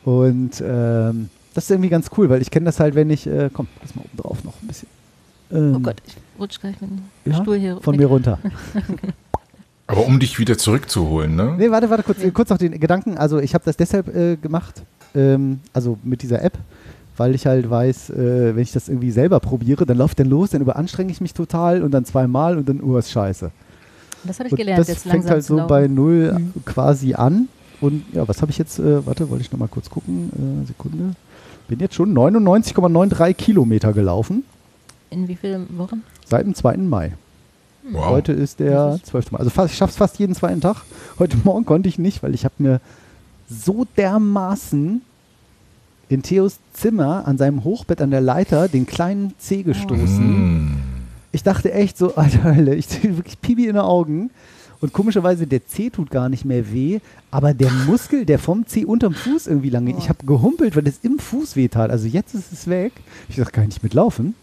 Und 0.04 0.62
ähm, 0.62 1.30
das 1.54 1.64
ist 1.64 1.70
irgendwie 1.70 1.88
ganz 1.88 2.11
cool, 2.18 2.28
weil 2.28 2.42
ich 2.42 2.50
kenne 2.50 2.66
das 2.66 2.80
halt, 2.80 2.94
wenn 2.94 3.09
ich, 3.09 3.26
äh, 3.26 3.48
komm, 3.50 3.66
lass 3.80 3.96
mal 3.96 4.02
oben 4.02 4.16
drauf 4.18 4.44
noch 4.44 4.61
ein 4.61 4.66
bisschen. 4.66 4.88
Ähm, 5.50 5.72
Oh 5.74 5.80
Gott, 5.80 5.96
ich 6.06 6.14
rutsch 6.39 6.61
gleich 6.61 6.80
mit 6.80 6.91
dem 6.91 7.01
ja, 7.32 7.34
Stuhl 7.43 7.57
hier 7.59 7.78
von 7.80 7.95
weg. 7.95 8.01
mir 8.01 8.07
runter. 8.07 8.39
Aber 9.86 10.05
um 10.05 10.18
dich 10.20 10.39
wieder 10.39 10.59
zurückzuholen, 10.59 11.34
ne? 11.34 11.55
Nee, 11.59 11.70
warte, 11.70 11.89
warte, 11.89 12.03
kurz, 12.03 12.18
kurz 12.34 12.51
noch 12.51 12.59
den 12.59 12.78
Gedanken. 12.78 13.16
Also 13.16 13.39
ich 13.39 13.55
habe 13.55 13.64
das 13.64 13.76
deshalb 13.76 14.14
äh, 14.14 14.36
gemacht, 14.36 14.82
ähm, 15.14 15.61
also 15.72 15.97
mit 16.05 16.22
dieser 16.22 16.43
App, 16.43 16.59
weil 17.16 17.34
ich 17.34 17.47
halt 17.47 17.68
weiß, 17.70 18.11
äh, 18.11 18.55
wenn 18.55 18.62
ich 18.62 18.72
das 18.72 18.89
irgendwie 18.91 19.11
selber 19.11 19.41
probiere, 19.41 19.86
dann 19.86 19.97
läuft 19.97 20.20
dann 20.20 20.28
los, 20.28 20.51
dann 20.51 20.61
überanstrenge 20.61 21.11
ich 21.11 21.22
mich 21.22 21.32
total 21.32 21.82
und 21.82 21.93
dann 21.93 22.05
zweimal 22.05 22.59
und 22.59 22.68
dann, 22.68 22.82
oh, 22.82 22.99
ist 22.99 23.11
scheiße. 23.11 23.51
Das 24.24 24.39
habe 24.41 24.49
ich 24.49 24.53
Und 24.53 24.59
gelernt, 24.59 24.80
das 24.80 24.89
jetzt 24.89 25.03
fängt 25.03 25.14
langsam 25.14 25.30
halt 25.32 25.45
zu 25.45 25.53
so 25.55 25.57
laufen. 25.57 25.68
bei 25.68 25.86
null 25.89 26.34
Mhm. 26.39 26.53
quasi 26.66 27.14
an. 27.14 27.49
Und 27.80 28.05
ja, 28.12 28.26
was 28.28 28.43
habe 28.43 28.51
ich 28.51 28.59
jetzt, 28.59 28.78
äh, 28.80 29.07
warte, 29.07 29.30
wollte 29.30 29.43
ich 29.43 29.53
noch 29.53 29.59
mal 29.59 29.68
kurz 29.68 29.89
gucken, 29.89 30.62
äh, 30.64 30.66
Sekunde. 30.66 31.14
Bin 31.68 31.78
jetzt 31.80 31.95
schon 31.95 32.12
99,93 32.12 33.34
Kilometer 33.34 33.93
gelaufen, 33.95 34.45
In 35.11 35.28
wie 35.28 35.36
vielen 35.36 35.78
Wochen? 35.78 36.02
seit 36.26 36.44
dem 36.44 36.54
2. 36.54 36.76
Mai. 36.78 37.12
Wow. 37.90 38.06
Heute 38.06 38.32
ist 38.32 38.61
der 38.61 38.88
Das 38.88 38.96
ist- 38.96 39.06
12. 39.06 39.32
Mai. 39.32 39.38
Also 39.38 39.50
fast, 39.50 39.72
ich 39.72 39.78
schaffe 39.78 39.92
es 39.92 39.96
fast 39.96 40.18
jeden 40.18 40.34
zweiten 40.34 40.61
Tag. 40.61 40.82
Heute 41.18 41.36
Morgen 41.44 41.64
konnte 41.64 41.88
ich 41.88 41.98
nicht, 41.98 42.22
weil 42.22 42.34
ich 42.34 42.44
habe 42.44 42.54
mir 42.59 42.80
so 43.48 43.86
dermaßen 43.96 45.00
in 46.11 46.22
Theos 46.22 46.59
Zimmer 46.74 47.26
an 47.26 47.38
seinem 47.38 47.64
Hochbett 47.64 48.02
an 48.02 48.11
der 48.11 48.20
Leiter 48.20 48.68
den 48.68 48.86
kleinen 48.86 49.32
Zeh 49.38 49.62
gestoßen. 49.62 50.64
Mm. 50.66 50.76
Ich 51.32 51.42
dachte 51.42 51.72
echt 51.72 51.96
so, 51.96 52.14
Alter, 52.16 52.44
Alter, 52.46 52.74
ich 52.74 52.86
sehe 52.88 53.16
wirklich 53.16 53.40
Pibi 53.40 53.62
in 53.62 53.74
den 53.74 53.82
Augen. 53.82 54.30
Und 54.80 54.92
komischerweise, 54.92 55.46
der 55.46 55.66
Zeh 55.66 55.90
tut 55.90 56.11
gar 56.11 56.28
nicht 56.28 56.44
mehr 56.44 56.72
weh, 56.72 57.00
aber 57.30 57.52
der 57.54 57.70
Muskel, 57.86 58.26
der 58.26 58.38
vom 58.38 58.66
Zeh 58.66 58.84
unterm 58.84 59.14
Fuß 59.14 59.46
irgendwie 59.46 59.70
lang 59.70 59.86
geht, 59.86 59.96
ich 59.98 60.09
habe 60.11 60.24
gehumpelt, 60.26 60.76
weil 60.76 60.86
es 60.86 60.98
im 61.02 61.18
Fuß 61.18 61.56
weh 61.56 61.68
tat. 61.68 61.90
Also 61.90 62.06
jetzt 62.06 62.34
ist 62.34 62.52
es 62.52 62.68
weg. 62.68 62.92
Ich 63.30 63.36
dachte, 63.36 63.50
kann 63.52 63.64
ich 63.64 63.70
nicht 63.70 63.82
mitlaufen. 63.82 64.34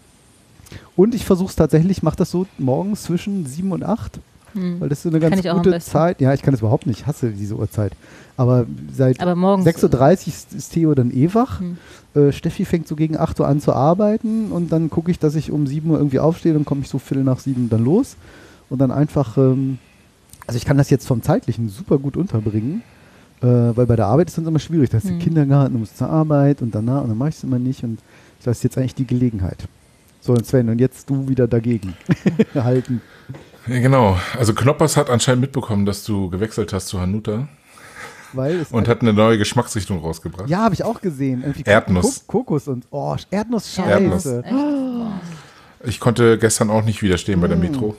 Und 0.96 1.16
ich 1.16 1.26
versuche 1.26 1.50
es 1.50 1.56
tatsächlich, 1.56 2.04
mache 2.04 2.18
das 2.18 2.32
so 2.32 2.46
morgens 2.58 3.04
zwischen 3.04 3.46
7 3.46 3.72
und 3.72 3.84
8, 3.84 4.20
Hm. 4.54 4.80
weil 4.80 4.88
das 4.90 5.00
ist 5.00 5.04
so 5.04 5.10
eine 5.10 5.20
ganz 5.20 5.42
gute. 5.44 5.78
Zeit. 5.80 6.22
Ja, 6.22 6.34
ich 6.34 6.42
kann 6.42 6.54
es 6.54 6.62
überhaupt 6.62 6.88
nicht, 6.88 7.02
ich 7.02 7.08
hasse 7.08 7.32
diese 7.32 7.56
Uhrzeit. 7.56 7.92
Aber 8.38 8.66
seit 8.94 9.20
Aber 9.20 9.36
morgens. 9.36 9.66
6.30 9.68 10.00
Uhr 10.00 10.12
ist, 10.28 10.54
ist 10.54 10.70
Theo 10.74 10.94
dann 10.96 11.12
eh 11.12 11.34
wach. 11.34 11.60
Hm. 11.60 11.78
Äh, 12.16 12.32
Steffi 12.32 12.64
fängt 12.66 12.88
so 12.88 12.96
gegen 12.96 13.18
8 13.18 13.40
Uhr 13.42 13.48
an 13.48 13.60
zu 13.60 13.74
arbeiten 13.74 14.52
und 14.52 14.72
dann 14.72 14.90
gucke 14.90 15.12
ich, 15.12 15.20
dass 15.20 15.36
ich 15.36 15.52
um 15.52 15.68
7 15.68 15.90
Uhr 15.90 15.98
irgendwie 15.98 16.20
aufstehe, 16.20 16.54
dann 16.54 16.64
komme 16.66 16.82
ich 16.82 16.90
so 16.90 17.00
viertel 17.00 17.24
nach 17.26 17.40
7 17.40 17.70
dann 17.70 17.84
los 17.84 18.16
und 18.70 18.80
dann 18.80 18.92
einfach, 18.92 19.38
ähm, 19.38 19.78
also 20.48 20.58
ich 20.58 20.64
kann 20.66 20.78
das 20.78 20.90
jetzt 20.90 21.06
vom 21.08 21.22
Zeitlichen 21.22 21.68
super 21.68 21.98
gut 21.98 22.16
unterbringen, 22.16 22.82
äh, 23.42 23.46
weil 23.48 23.86
bei 23.86 23.96
der 23.98 24.08
Arbeit 24.08 24.30
ist 24.30 24.38
es 24.38 24.48
immer 24.48 24.60
schwierig, 24.60 24.90
da 24.90 24.98
hast 24.98 25.10
du 25.10 25.14
Mhm. 25.14 25.20
Kindergarten, 25.20 25.74
du 25.74 25.80
musst 25.80 25.98
zur 25.98 26.10
Arbeit 26.10 26.62
und 26.62 26.74
danach 26.74 27.02
und 27.04 27.10
dann 27.10 27.18
mache 27.18 27.30
ich 27.30 27.36
es 27.36 27.44
immer 27.44 27.60
nicht 27.60 27.84
und 27.84 28.00
das 28.46 28.58
ist 28.58 28.64
jetzt 28.64 28.78
eigentlich 28.78 28.96
die 28.96 29.08
Gelegenheit. 29.08 29.68
So, 30.26 30.34
und 30.34 30.44
Sven, 30.44 30.70
und 30.70 30.80
jetzt 30.80 31.08
du 31.08 31.28
wieder 31.30 31.48
dagegen 31.48 31.94
halten. 32.56 33.00
Ja, 33.68 33.78
genau. 33.80 34.18
Also 34.40 34.56
Knoppers 34.56 34.98
hat 34.98 35.12
anscheinend 35.12 35.42
mitbekommen, 35.42 35.86
dass 35.86 36.04
du 36.04 36.32
gewechselt 36.32 36.74
hast 36.74 36.88
zu 36.88 37.00
Hanuta 37.00 37.48
Weil 38.34 38.56
es 38.62 38.72
und 38.72 38.88
hat 38.88 39.02
eine 39.02 39.14
neue 39.14 39.38
Geschmacksrichtung 39.38 40.00
rausgebracht. 40.00 40.50
ja, 40.50 40.64
habe 40.64 40.74
ich 40.74 40.84
auch 40.84 41.00
gesehen. 41.00 41.44
Irgendwie 41.44 41.62
Erdnuss. 41.70 42.26
Ko 42.26 42.40
Kokos 42.40 42.68
und 42.68 42.88
oh, 42.90 43.16
Erdnuss-Scheiße. 43.30 43.90
Erdnuss. 43.90 44.24
Boah. 44.24 45.22
Ich 45.84 46.00
konnte 46.00 46.40
gestern 46.40 46.72
auch 46.72 46.84
nicht 46.84 47.04
widerstehen 47.04 47.40
bei 47.40 47.48
der 47.48 47.58
Metro. 47.58 47.96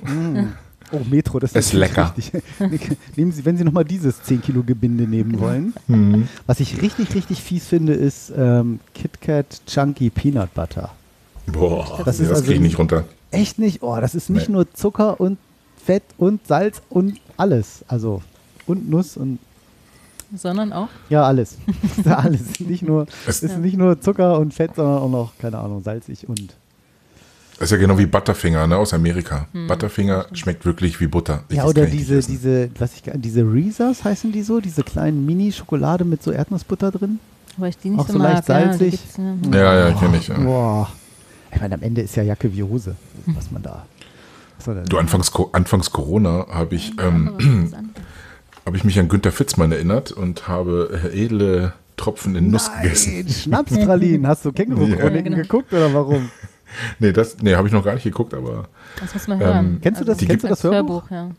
Oh, 0.90 1.00
Metro, 1.08 1.38
das 1.38 1.52
Ist 1.52 1.72
natürlich 1.74 1.96
lecker. 1.96 2.14
Richtig. 2.16 2.98
Nehmen 3.16 3.30
Sie, 3.30 3.44
wenn 3.44 3.56
Sie 3.56 3.62
nochmal 3.62 3.84
dieses 3.84 4.20
10 4.24 4.42
Kilo 4.42 4.64
Gebinde 4.64 5.04
nehmen 5.04 5.38
wollen. 5.38 5.74
Mhm. 5.86 6.28
Was 6.46 6.58
ich 6.58 6.82
richtig, 6.82 7.14
richtig 7.14 7.40
fies 7.40 7.68
finde, 7.68 7.92
ist 7.92 8.32
ähm, 8.36 8.80
KitKat 8.94 9.62
Chunky 9.66 10.10
Peanut 10.10 10.52
Butter. 10.54 10.90
Boah, 11.46 12.02
Das 12.04 12.20
ist 12.20 12.30
das 12.30 12.38
also- 12.38 12.42
kriege 12.44 12.54
ich 12.56 12.60
nicht 12.60 12.78
runter. 12.78 13.04
Echt 13.30 13.58
nicht? 13.58 13.82
Oh, 13.82 13.96
das 14.00 14.14
ist 14.14 14.30
nicht 14.30 14.48
Nee. 14.48 14.54
nur 14.54 14.72
Zucker 14.74 15.20
und 15.20 15.38
Fett 15.84 16.02
und 16.18 16.46
Salz 16.46 16.80
und 16.90 17.18
alles. 17.36 17.84
Also, 17.88 18.22
und 18.66 18.88
Nuss 18.90 19.16
und 19.16 19.38
Sondern 20.34 20.72
auch. 20.72 20.88
ja, 21.08 21.22
alles. 21.24 21.56
Das 21.82 21.98
ist 21.98 22.06
alles. 22.08 22.60
Nicht 22.60 22.82
nur, 22.82 23.06
es 23.26 23.42
ist 23.42 23.58
nicht 23.58 23.76
nur 23.76 24.00
Zucker 24.00 24.38
und 24.38 24.52
Fett, 24.54 24.74
sondern 24.76 24.98
auch 24.98 25.10
noch, 25.10 25.32
keine 25.38 25.58
Ahnung, 25.58 25.82
salzig 25.82 26.28
und 26.28 26.54
Das 27.58 27.66
ist 27.66 27.70
ja 27.72 27.76
genau 27.78 27.96
wie 27.98 28.06
Butterfinger 28.06 28.66
ne, 28.66 28.76
aus 28.76 28.92
Amerika. 28.92 29.46
Butterfinger 29.68 30.26
schmeckt 30.32 30.64
wirklich 30.66 31.00
wie 31.00 31.06
Butter. 31.06 31.44
Ich- 31.48 31.56
Ja, 31.56 31.64
oder 31.66 31.86
diese, 31.86 32.20
diese, 32.20 32.70
was 32.78 32.94
ich, 32.94 33.02
diese 33.16 33.42
Reese's 33.42 34.02
heißen 34.04 34.32
die 34.32 34.42
so, 34.42 34.60
diese 34.60 34.82
kleinen 34.82 35.24
Mini-Schokolade 35.26 36.04
mit 36.04 36.22
so 36.22 36.32
Erdnussbutter 36.32 36.90
drin. 36.90 37.18
Weil 37.56 37.70
ich 37.70 37.78
die 37.78 37.90
nicht 37.90 38.00
Auch 38.00 38.06
so, 38.06 38.12
so 38.14 38.18
mag. 38.18 38.34
leicht 38.34 38.48
ja, 38.48 38.54
salzig. 38.66 38.90
gibt's, 38.90 39.16
ja. 39.16 39.58
Ja, 39.58 39.88
ja, 39.88 39.92
kenne 39.94 40.16
ich. 40.18 40.28
Ja. 40.28 40.38
Boah. 40.38 40.88
Ich 41.56 41.60
meine, 41.62 41.74
am 41.74 41.82
Ende 41.82 42.02
ist 42.02 42.14
ja 42.16 42.22
Jacke 42.22 42.54
wie 42.54 42.62
Hose, 42.62 42.96
was 43.26 43.50
man 43.50 43.62
da. 43.62 43.86
Was? 44.64 44.88
Du, 44.88 44.98
anfangs, 44.98 45.32
anfangs 45.52 45.90
Corona 45.90 46.46
habe 46.50 46.74
ich, 46.74 46.92
ähm, 47.00 47.72
habe 48.66 48.76
ich 48.76 48.84
mich 48.84 48.98
an 48.98 49.08
Günter 49.08 49.32
Fitzmann 49.32 49.72
erinnert 49.72 50.12
und 50.12 50.48
und 50.48 50.90
äh, 50.92 51.24
edle 51.24 51.72
Tropfen 51.96 52.36
in 52.36 52.50
Nuss 52.50 52.70
gegessen. 52.82 53.14
Nein, 53.24 53.28
Schnapspralinen. 53.28 54.26
Hast 54.26 54.44
du 54.44 54.52
Känguru-Chroniken 54.52 55.14
Ja, 55.16 55.22
genau. 55.22 55.36
geguckt 55.38 55.72
oder 55.72 55.92
warum? 55.94 56.28
Nee, 56.98 57.12
das, 57.12 57.38
nee, 57.40 57.54
habe 57.54 57.68
ich 57.68 57.72
noch 57.72 57.84
gar 57.84 57.94
nicht 57.94 58.02
geguckt, 58.02 58.34
aber 58.34 58.68
Das 59.00 59.14
muss 59.14 59.28
man 59.28 59.38
hören. 59.38 59.66
Ähm, 59.66 59.78
kennst 59.80 60.00
du 60.00 60.04
das- 60.04 60.18
kennst 60.18 60.44
du 60.44 60.48
das 60.48 60.64
als 60.64 60.74
Hörbuch? 60.74 61.08
ja. 61.10 61.30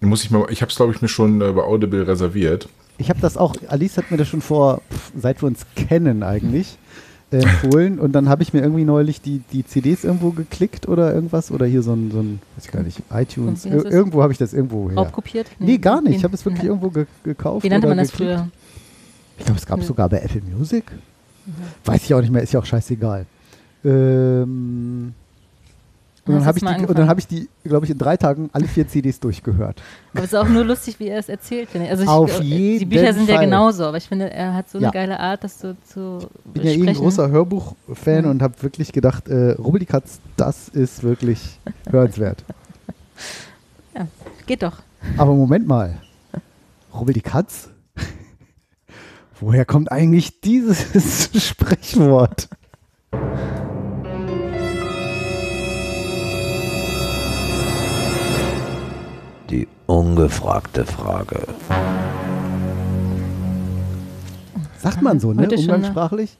muss 0.00 0.22
ich 0.24 0.30
mal, 0.30 0.46
ich 0.50 0.62
habe 0.62 0.70
es 0.70 0.76
glaube 0.76 0.92
ich 0.94 1.02
mir 1.02 1.08
schon 1.08 1.42
äh, 1.42 1.50
bei 1.52 1.62
Audible 1.62 2.06
reserviert. 2.06 2.68
Ich 2.96 3.10
habe 3.10 3.20
das 3.20 3.36
auch, 3.36 3.54
Alice 3.68 3.96
hat 3.98 4.10
mir 4.12 4.16
das 4.18 4.28
schon 4.28 4.40
vor, 4.40 4.80
pff, 4.90 5.12
seit 5.16 5.42
wir 5.42 5.48
uns 5.48 5.66
kennen 5.74 6.22
eigentlich, 6.22 6.78
empfohlen. 7.40 7.98
Und 7.98 8.12
dann 8.12 8.28
habe 8.28 8.42
ich 8.42 8.52
mir 8.52 8.60
irgendwie 8.60 8.84
neulich 8.84 9.20
die, 9.20 9.40
die 9.52 9.64
CDs 9.64 10.04
irgendwo 10.04 10.30
geklickt 10.30 10.88
oder 10.88 11.14
irgendwas. 11.14 11.50
Oder 11.50 11.66
hier 11.66 11.82
so 11.82 11.92
ein, 11.92 12.10
so 12.10 12.20
ein 12.20 12.40
weiß 12.56 12.66
ich 12.66 12.72
gar 12.72 12.82
nicht, 12.82 13.02
iTunes. 13.12 13.64
Ir 13.64 13.84
irgendwo 13.84 14.22
habe 14.22 14.32
ich 14.32 14.38
das 14.38 14.52
irgendwo 14.52 14.88
her. 14.88 14.98
Raubkopiert? 14.98 15.46
Nee, 15.58 15.78
gar 15.78 16.00
nicht. 16.02 16.16
Ich 16.16 16.24
habe 16.24 16.34
es 16.34 16.44
wirklich 16.44 16.64
irgendwo 16.64 16.90
ge 16.90 17.06
gekauft. 17.24 17.64
Wie 17.64 17.68
nannte 17.68 17.88
man 17.88 17.98
das 17.98 18.10
geklickt. 18.10 18.32
früher? 18.32 18.48
Ich 19.38 19.44
glaube, 19.44 19.58
es 19.58 19.66
gab 19.66 19.80
es 19.80 19.86
sogar 19.86 20.08
bei 20.08 20.18
Apple 20.18 20.42
Music. 20.56 20.84
Weiß 21.84 22.04
ich 22.04 22.14
auch 22.14 22.20
nicht 22.20 22.30
mehr, 22.30 22.42
ist 22.42 22.52
ja 22.52 22.60
auch 22.60 22.64
scheißegal. 22.64 23.26
Ähm, 23.84 25.14
und 26.24 26.34
dann 26.34 26.44
habe 26.46 26.56
ich, 26.58 26.62
die- 26.62 26.66
und 26.66 26.72
dann 26.74 26.80
angefangen? 26.84 27.08
hab 27.08 27.18
ich 27.18 27.26
die, 27.26 27.48
glaube 27.64 27.84
ich, 27.84 27.90
in 27.90 27.98
drei 27.98 28.16
Tagen 28.16 28.48
alle 28.52 28.68
vier 28.68 28.86
CDs 28.86 29.18
durchgehört. 29.18 29.82
Aber 30.14 30.22
es 30.22 30.32
ist 30.32 30.38
auch 30.38 30.48
nur 30.48 30.64
lustig, 30.64 31.00
wie 31.00 31.08
er 31.08 31.18
es 31.18 31.28
erzählt, 31.28 31.68
finde 31.70 31.86
ich. 31.86 31.90
Also 31.90 32.04
ich, 32.04 32.08
Auf 32.08 32.38
äh, 32.38 32.42
Die 32.42 32.48
jeden 32.78 32.90
Bücher 32.90 33.12
sind 33.12 33.28
ja 33.28 33.36
Fall. 33.36 33.44
genauso, 33.46 33.84
aber 33.86 33.96
ich 33.96 34.06
finde, 34.08 34.30
er 34.30 34.54
hat 34.54 34.70
so 34.70 34.78
eine 34.78 34.86
Ja. 34.86 34.90
geile 34.92 35.18
Art, 35.18 35.42
das 35.42 35.58
so 35.60 35.74
zu 35.84 36.18
Ich 36.46 36.52
bin 36.52 36.62
ja 36.64 36.70
eh 36.70 36.88
ein 36.88 36.94
großer 36.94 37.28
Hörbuch-Fan 37.30 38.24
Mhm. 38.24 38.30
und 38.30 38.42
habe 38.42 38.54
wirklich 38.62 38.92
gedacht, 38.92 39.28
äh, 39.28 39.52
Rubbel 39.52 39.80
die 39.80 39.86
Katz, 39.86 40.20
das 40.36 40.68
ist 40.68 41.02
wirklich 41.02 41.58
hörenswert. 41.90 42.44
Geht 44.46 44.62
doch. 44.62 44.78
Aber 45.16 45.34
Moment 45.34 45.66
mal. 45.66 46.00
Rubbel 46.94 47.14
die 47.14 47.20
Katz? 47.20 47.68
Woher 49.40 49.64
kommt 49.64 49.90
eigentlich 49.90 50.40
dieses 50.40 51.30
Sprichwort? 51.36 52.48
Ungefragte 59.86 60.84
Frage. 60.84 61.46
Sagt 64.78 65.02
man 65.02 65.20
so, 65.20 65.32
ne? 65.32 65.42
Heute 65.42 65.54
ne? 65.56 65.60
Umgangssprachlich? 65.60 66.36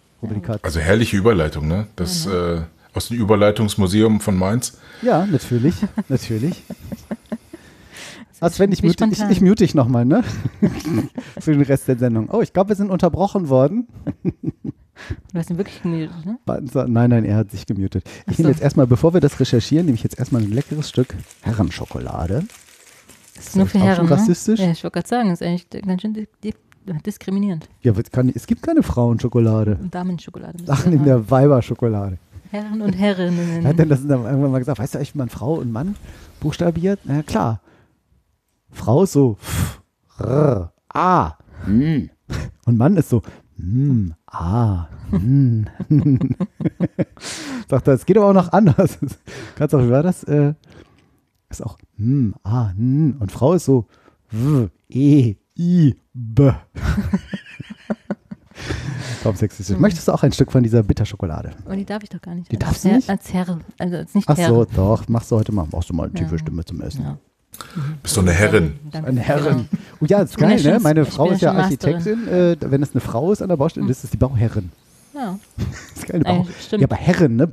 Also 0.62 0.80
herrliche 0.80 1.16
Überleitung, 1.16 1.66
ne? 1.66 1.86
Das 1.96 2.26
äh, 2.26 2.60
aus 2.94 3.08
dem 3.08 3.18
Überleitungsmuseum 3.18 4.20
von 4.20 4.36
Mainz. 4.36 4.78
Ja, 5.02 5.26
natürlich, 5.26 5.74
natürlich. 6.08 6.62
Ah, 8.40 8.50
Sven, 8.50 8.72
ich 8.72 8.82
mute, 8.82 9.06
ich, 9.10 9.20
ich 9.22 9.40
mute 9.40 9.62
dich 9.62 9.74
nochmal, 9.74 10.04
ne? 10.04 10.24
Für 11.40 11.52
den 11.52 11.62
Rest 11.62 11.86
der 11.86 11.96
Sendung. 11.96 12.28
Oh, 12.30 12.40
ich 12.40 12.52
glaube, 12.52 12.70
wir 12.70 12.76
sind 12.76 12.90
unterbrochen 12.90 13.48
worden. 13.48 13.86
Du 15.32 15.38
hast 15.38 15.50
ihn 15.50 15.58
wirklich 15.58 15.80
gemutet, 15.82 16.10
ne? 16.24 16.38
Nein, 16.88 17.10
nein, 17.10 17.24
er 17.24 17.36
hat 17.36 17.50
sich 17.52 17.66
gemutet. 17.66 18.04
Ich 18.04 18.34
Ach 18.34 18.38
nehme 18.38 18.48
so. 18.48 18.52
jetzt 18.52 18.62
erstmal, 18.62 18.86
bevor 18.88 19.14
wir 19.14 19.20
das 19.20 19.38
recherchieren, 19.38 19.86
nehme 19.86 19.94
ich 19.94 20.02
jetzt 20.02 20.18
erstmal 20.18 20.42
ein 20.42 20.50
leckeres 20.50 20.88
Stück 20.88 21.14
Herrenschokolade. 21.42 22.44
Das 23.42 23.48
ist 23.48 23.56
nur 23.56 23.66
für 23.66 23.78
auch 23.78 23.80
schon 23.80 23.88
Herren, 23.88 24.06
ne? 24.06 24.10
rassistisch? 24.12 24.60
Ja, 24.60 24.70
ich 24.70 24.84
wollte 24.84 24.94
gerade 24.94 25.08
sagen, 25.08 25.28
das 25.30 25.40
ist 25.40 25.46
eigentlich 25.46 25.68
ganz 25.84 26.02
schön 26.02 26.14
di 26.14 26.28
di 26.44 26.54
diskriminierend. 27.04 27.68
Ja, 27.80 27.92
kann, 27.92 28.30
es 28.32 28.46
gibt 28.46 28.62
keine 28.62 28.84
Frauenschokolade. 28.84 29.78
Und 29.80 29.92
Damenschokolade. 29.92 30.58
Ach, 30.68 30.86
in 30.86 31.04
der 31.04 31.28
Weiberschokolade. 31.28 32.18
Herren 32.50 32.82
und 32.82 32.92
Herrinnen. 32.92 33.66
Hat 33.66 33.78
denn 33.78 33.88
das 33.88 34.06
dann 34.06 34.24
irgendwann 34.24 34.52
mal 34.52 34.58
gesagt? 34.58 34.78
Weißt 34.78 34.94
du 34.94 34.98
eigentlich, 34.98 35.14
wie 35.14 35.18
man 35.18 35.28
Frau 35.28 35.54
und 35.54 35.72
Mann 35.72 35.96
buchstabiert? 36.38 37.00
Na 37.04 37.16
ja, 37.16 37.22
klar. 37.22 37.60
Frau 38.70 39.02
ist 39.02 39.12
so 39.12 39.36
F, 39.40 39.80
R, 40.18 40.72
A, 40.88 41.32
N. 41.66 42.10
Und 42.64 42.78
Mann 42.78 42.96
ist 42.96 43.08
so 43.08 43.22
M, 43.58 44.14
A, 44.26 44.86
N. 45.10 45.68
Sagt 47.68 47.88
er, 47.88 47.94
es 47.94 48.06
geht 48.06 48.16
aber 48.18 48.28
auch 48.28 48.34
noch 48.34 48.52
anders. 48.52 48.98
Kannst 49.56 49.74
auch, 49.74 49.82
wie 49.82 49.90
war 49.90 50.02
das? 50.02 50.22
Äh, 50.24 50.54
ist 51.50 51.64
auch 51.64 51.78
M, 52.02 52.34
A, 52.42 52.70
N. 52.70 53.16
Und 53.20 53.30
Frau 53.32 53.52
ist 53.54 53.64
so 53.66 53.86
W, 54.30 54.68
E, 54.88 55.36
I, 55.58 55.94
B. 56.12 56.50
Kaum 59.22 59.36
sexistisch. 59.36 59.78
Möchtest 59.78 60.08
du 60.08 60.12
auch 60.12 60.22
ein 60.22 60.32
Stück 60.32 60.50
von 60.52 60.62
dieser 60.62 60.82
Bitterschokolade? 60.82 61.52
Aber 61.64 61.76
die 61.76 61.84
darf 61.84 62.02
ich 62.02 62.08
doch 62.08 62.20
gar 62.20 62.34
nicht. 62.34 62.50
Die 62.50 62.56
als 62.56 62.64
darfst 62.64 62.84
du 62.84 62.88
nicht? 62.88 63.08
Als 63.08 63.32
Herr. 63.32 63.58
Also 63.78 63.96
als 63.96 64.14
nicht 64.14 64.28
Ach 64.28 64.36
Herr. 64.36 64.48
so, 64.48 64.64
doch. 64.64 65.08
Machst 65.08 65.30
du 65.30 65.36
heute 65.36 65.52
mal. 65.52 65.66
Machst 65.70 65.90
du 65.90 65.94
mal 65.94 66.04
eine 66.04 66.14
tiefe 66.14 66.32
Ja. 66.32 66.38
Stimme 66.38 66.64
zum 66.64 66.80
Essen. 66.80 67.02
Ja. 67.04 67.18
Bist 68.02 68.16
doch 68.16 68.22
eine 68.22 68.32
Herrin. 68.32 68.72
Eine 68.92 69.20
Herrin. 69.20 69.68
Genau. 69.70 69.82
Oh 70.00 70.04
ja, 70.06 70.20
das 70.20 70.30
ist 70.30 70.38
geil, 70.38 70.60
ne? 70.62 70.80
Meine 70.80 71.04
Frau 71.04 71.30
ist 71.30 71.42
ja. 71.42 71.52
Architektin. 71.52 72.26
Äh, 72.28 72.56
wenn 72.60 72.82
es 72.82 72.92
eine 72.92 73.00
Frau 73.00 73.30
ist 73.32 73.42
an 73.42 73.48
der 73.48 73.56
Baustelle, 73.56 73.86
das 73.86 74.02
ist 74.04 74.12
die 74.12 74.16
Bauherrin. 74.18 74.70
Ja, 75.14 75.38
Das 75.56 76.02
ist 76.02 76.06
keine 76.06 76.24
Bau 76.24 76.30
eigentlich 76.40 76.60
stimmt. 76.62 76.80
ja, 76.80 76.88
aber 76.88 76.96
Herrin, 76.96 77.36
ne? 77.36 77.46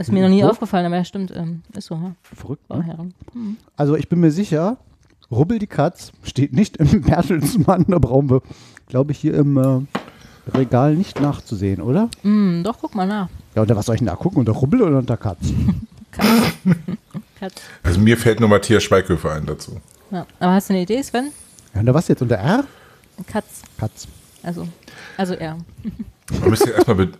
Bauherrin. 0.00 0.06
ist 0.06 0.12
mir 0.12 0.22
noch 0.22 0.34
nie 0.34 0.42
Wo? 0.42 0.48
aufgefallen, 0.48 0.86
aber 0.86 0.96
ja, 0.96 1.04
stimmt. 1.04 1.32
Ähm, 1.34 1.62
ist 1.74 1.86
so, 1.86 1.94
ja. 1.94 2.12
Verrückt, 2.22 2.68
ne? 2.70 2.76
Bauherren. 2.76 3.14
Hm. 3.32 3.56
Also 3.76 3.96
ich 3.96 4.08
bin 4.08 4.20
mir 4.20 4.30
sicher, 4.30 4.78
Rubbel 5.30 5.58
die 5.58 5.66
Katz 5.66 6.12
steht 6.22 6.52
nicht 6.52 6.76
im 6.78 7.00
Bertelsmann, 7.02 7.84
da 7.88 7.98
brauchen 7.98 8.30
wir, 8.30 8.42
glaube 8.88 9.12
ich, 9.12 9.18
hier 9.18 9.34
im 9.34 9.56
äh, 9.56 9.80
Regal 10.56 10.94
nicht 10.94 11.20
nachzusehen, 11.20 11.80
oder? 11.80 12.08
Hm, 12.22 12.62
doch, 12.64 12.78
guck 12.80 12.94
mal 12.94 13.06
nach. 13.06 13.28
Ja, 13.54 13.62
unter 13.62 13.76
was 13.76 13.86
soll 13.86 13.94
ich 13.96 14.00
denn 14.00 14.06
da 14.06 14.16
gucken? 14.16 14.38
Unter 14.38 14.52
Rubbel 14.52 14.82
oder 14.82 14.98
unter 14.98 15.16
Katz? 15.16 15.38
Katz. 16.10 16.26
Katz. 17.38 17.54
Also 17.82 18.00
mir 18.00 18.16
fällt 18.16 18.40
nur 18.40 18.48
Matthias 18.48 18.82
Schweighöfer 18.82 19.32
ein 19.32 19.46
dazu. 19.46 19.80
Ja. 20.10 20.26
Aber 20.40 20.52
hast 20.54 20.68
du 20.68 20.74
eine 20.74 20.82
Idee, 20.82 21.00
Sven? 21.02 21.30
Ja, 21.74 21.80
unter 21.80 21.94
was 21.94 22.08
jetzt? 22.08 22.22
Unter 22.22 22.36
R? 22.36 22.64
Katz. 23.26 23.62
Katz. 23.78 24.08
Also, 24.42 24.66
also 25.16 25.34
er. 25.34 25.58
Man 26.40 26.50
müsste 26.50 26.70
erstmal 26.70 26.96
be 26.96 27.12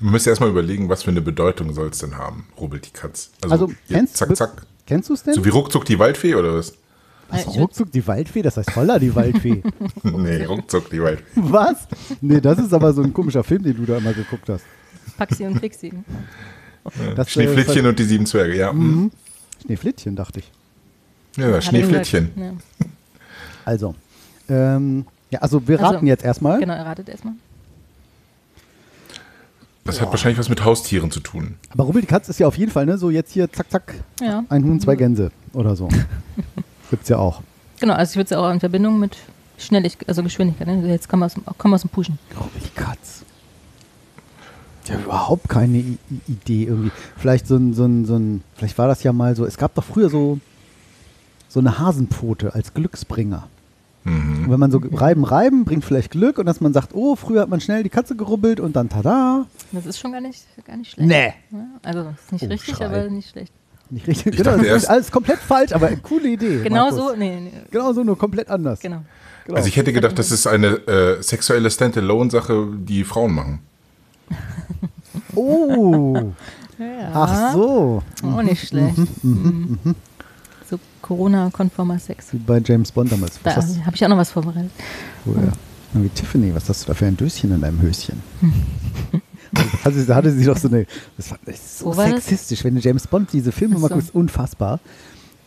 man 0.00 0.12
müsste 0.12 0.30
erstmal 0.30 0.50
überlegen, 0.50 0.88
was 0.88 1.02
für 1.02 1.10
eine 1.10 1.20
Bedeutung 1.22 1.72
soll 1.72 1.88
es 1.88 1.98
denn 1.98 2.16
haben, 2.16 2.46
rubbelt 2.60 2.86
die 2.86 2.90
Katz. 2.90 3.30
Also, 3.48 3.68
ja, 3.88 3.98
kennst- 3.98 4.16
zack, 4.16 4.36
zack. 4.36 4.66
Kennst 4.86 5.08
du 5.08 5.14
es 5.14 5.22
denn? 5.24 5.34
So 5.34 5.44
wie 5.44 5.48
ruckzuck 5.48 5.84
die 5.84 5.98
Waldfee 5.98 6.34
oder 6.34 6.54
was? 6.54 6.74
was, 7.28 7.46
ruckzuck 7.48 7.90
die 7.90 8.06
Waldfee? 8.06 8.42
Das 8.42 8.56
heißt 8.56 8.76
Holla 8.76 8.98
die 9.00 9.14
Waldfee. 9.14 9.62
nee, 10.04 10.44
ruckzuck 10.44 10.90
die 10.90 11.02
Waldfee. 11.02 11.24
was? 11.34 11.88
Nee, 12.20 12.40
das 12.40 12.58
ist 12.58 12.72
aber 12.72 12.92
so 12.92 13.02
ein 13.02 13.12
komischer 13.12 13.42
Film, 13.42 13.64
den 13.64 13.76
du 13.76 13.84
da 13.84 13.98
immer 13.98 14.12
geguckt 14.12 14.48
hast. 14.48 14.64
Paxi 15.16 15.44
und 15.44 15.58
Fixi. 15.58 15.92
Das, 17.16 17.26
äh, 17.26 17.30
Schneeflittchen 17.30 17.86
und 17.86 17.98
die 17.98 18.04
sieben 18.04 18.26
Zwerge, 18.26 18.56
ja. 18.56 18.72
mhm. 18.72 19.10
Schneeflittchen, 19.64 20.14
dachte 20.14 20.40
ich. 20.40 20.52
Ja, 21.36 21.48
er 21.48 21.60
Schneeflittchen. 21.60 22.30
Also, 23.64 23.94
ähm, 24.48 25.04
ja, 25.30 25.40
also 25.40 25.66
wir 25.66 25.80
Also, 25.80 25.94
raten 25.94 26.06
jetzt 26.06 26.24
erstmal. 26.24 26.54
Ja. 26.54 26.58
Genau, 26.60 26.74
erratet 26.74 27.08
erstmal. 27.08 27.34
Das 29.86 30.00
hat 30.00 30.10
wahrscheinlich 30.10 30.38
was 30.38 30.48
mit 30.48 30.64
Haustieren 30.64 31.10
zu 31.10 31.20
tun. 31.20 31.56
Aber 31.70 31.84
Rubbel 31.84 32.00
die 32.02 32.06
Katz 32.06 32.28
ist 32.28 32.38
ja 32.40 32.46
auf 32.46 32.58
jeden 32.58 32.72
Fall, 32.72 32.86
ne, 32.86 32.98
so 32.98 33.10
jetzt 33.10 33.32
hier, 33.32 33.50
zack, 33.52 33.70
zack, 33.70 33.94
Ja. 34.20 34.44
ein 34.48 34.64
Huhn, 34.64 34.80
zwei 34.80 34.96
Gänse 34.96 35.30
oder 35.52 35.76
so. 35.76 35.88
Gibt's 36.90 37.08
ja 37.08 37.18
auch. 37.18 37.42
Genau, 37.80 37.94
also 37.94 38.10
ich 38.12 38.16
würde 38.16 38.26
es 38.26 38.32
auch 38.32 38.50
in 38.50 38.60
Verbindung 38.60 38.98
mit 38.98 39.16
Schnelligkeit, 39.58 40.08
also 40.08 40.22
Geschwindigkeit. 40.22 40.66
Ne? 40.66 40.88
Jetzt 40.88 41.08
kommen 41.08 41.20
wir 41.22 41.26
aus 41.26 41.34
dem, 41.34 41.44
kommen 41.58 41.72
wir 41.72 41.76
aus 41.76 41.82
dem 41.82 41.90
Pushen. 41.90 42.18
Rubbel 42.38 42.60
die 42.64 42.74
Katz. 42.80 43.22
Ich 44.84 44.92
habe 44.92 45.02
überhaupt 45.02 45.48
keine 45.48 45.78
I 45.78 45.98
I 46.10 46.20
Idee 46.32 46.64
irgendwie. 46.64 46.92
Vielleicht 47.16 47.46
so 47.48 47.56
ein, 47.56 47.74
so 47.74 47.84
ein, 47.84 48.04
so 48.04 48.16
ein, 48.16 48.42
vielleicht 48.54 48.78
war 48.78 48.86
das 48.86 49.02
ja 49.02 49.12
mal 49.12 49.34
so, 49.34 49.44
es 49.44 49.56
gab 49.56 49.74
doch 49.74 49.82
früher 49.84 50.08
so, 50.10 50.38
so 51.48 51.58
eine 51.60 51.78
Hasenpfote 51.78 52.54
als 52.54 52.72
Glücksbringer. 52.72 53.48
Mhm. 54.06 54.44
Und 54.44 54.50
wenn 54.52 54.60
man 54.60 54.70
so 54.70 54.80
reiben, 54.92 55.24
reiben, 55.24 55.64
bringt 55.64 55.84
vielleicht 55.84 56.10
Glück 56.12 56.38
und 56.38 56.46
dass 56.46 56.60
man 56.60 56.72
sagt, 56.72 56.94
oh, 56.94 57.16
früher 57.16 57.42
hat 57.42 57.48
man 57.48 57.60
schnell 57.60 57.82
die 57.82 57.88
Katze 57.90 58.14
gerubbelt 58.16 58.60
und 58.60 58.76
dann 58.76 58.88
tada. 58.88 59.46
Das 59.72 59.84
ist 59.86 59.98
schon 59.98 60.12
gar 60.12 60.20
nicht, 60.20 60.42
gar 60.64 60.76
nicht 60.76 60.92
schlecht. 60.92 61.08
Nee. 61.08 61.34
Ja, 61.50 61.66
also 61.82 62.00
ist 62.22 62.32
nicht 62.32 62.44
Oh, 62.44 62.48
richtig, 62.48 62.76
Schrei. 62.76 62.86
aber 62.86 63.10
nicht 63.10 63.30
schlecht. 63.30 63.52
Nicht 63.90 64.06
richtig. 64.06 64.32
Ich 64.32 64.36
Genau, 64.38 64.50
dachte 64.52 64.62
das 64.64 64.68
ist 64.68 64.82
erst- 64.84 64.90
alles 64.90 65.10
komplett 65.12 65.38
falsch, 65.38 65.72
aber 65.72 65.88
eine 65.88 65.96
coole 65.98 66.28
Idee. 66.28 66.60
Genau 66.64 66.90
Markus. 66.90 66.98
so, 66.98 67.16
nee, 67.16 67.40
nee, 67.40 67.52
Genau 67.70 67.92
so, 67.92 68.02
nur 68.04 68.16
komplett 68.18 68.48
anders. 68.48 68.80
genau. 68.80 69.02
Genau. 69.44 69.56
Also 69.56 69.68
ich 69.68 69.76
hätte 69.76 69.92
gedacht, 69.92 70.18
das 70.18 70.32
ist 70.32 70.46
eine 70.48 70.68
äh, 70.88 71.22
sexuelle 71.22 71.70
Standalone-Sache, 71.70 72.66
die 72.78 73.04
Frauen 73.04 73.32
machen. 73.34 73.58
oh, 75.34 76.32
Ja, 76.78 77.10
ach 77.14 77.52
so. 77.54 78.02
Auch 78.22 78.42
nicht 78.42 78.68
schlecht. 78.68 78.98
Mhm. 79.24 79.78
So 79.84 79.94
Corona-konformer 81.06 81.98
Sex. 81.98 82.26
Wie 82.32 82.38
bei 82.38 82.60
James 82.64 82.90
Bond 82.92 83.12
damals. 83.12 83.38
Da 83.42 83.56
Was 83.56 83.78
habe 83.84 83.94
ich 83.94 84.04
auch 84.04 84.08
noch 84.08 84.16
was 84.16 84.30
vorbereitet. 84.30 84.70
du? 85.24 85.32
Ja. 85.32 85.52
Wie 86.02 86.08
Tiffany, 86.10 86.54
was 86.54 86.68
hast 86.68 86.82
du 86.82 86.88
da 86.88 86.94
für 86.94 87.06
ein 87.06 87.16
Döschen 87.16 87.52
in 87.52 87.60
deinem 87.60 87.80
Höschen? 87.80 88.22
Also 89.84 90.02
da 90.04 90.16
hatte 90.16 90.32
sie 90.32 90.44
doch 90.44 90.56
so 90.58 90.68
eine, 90.68 90.86
das 91.16 91.30
war 91.30 91.38
so 91.54 91.86
Wo 91.86 91.96
war 91.96 92.08
sexistisch, 92.08 92.64
wenn 92.64 92.74
du 92.74 92.80
James 92.80 93.06
Bond 93.06 93.32
diese 93.32 93.52
Filme 93.52 93.76
Ach 93.76 93.80
mal 93.82 93.88
so. 93.88 93.94
guckst, 93.94 94.14
unfassbar. 94.14 94.80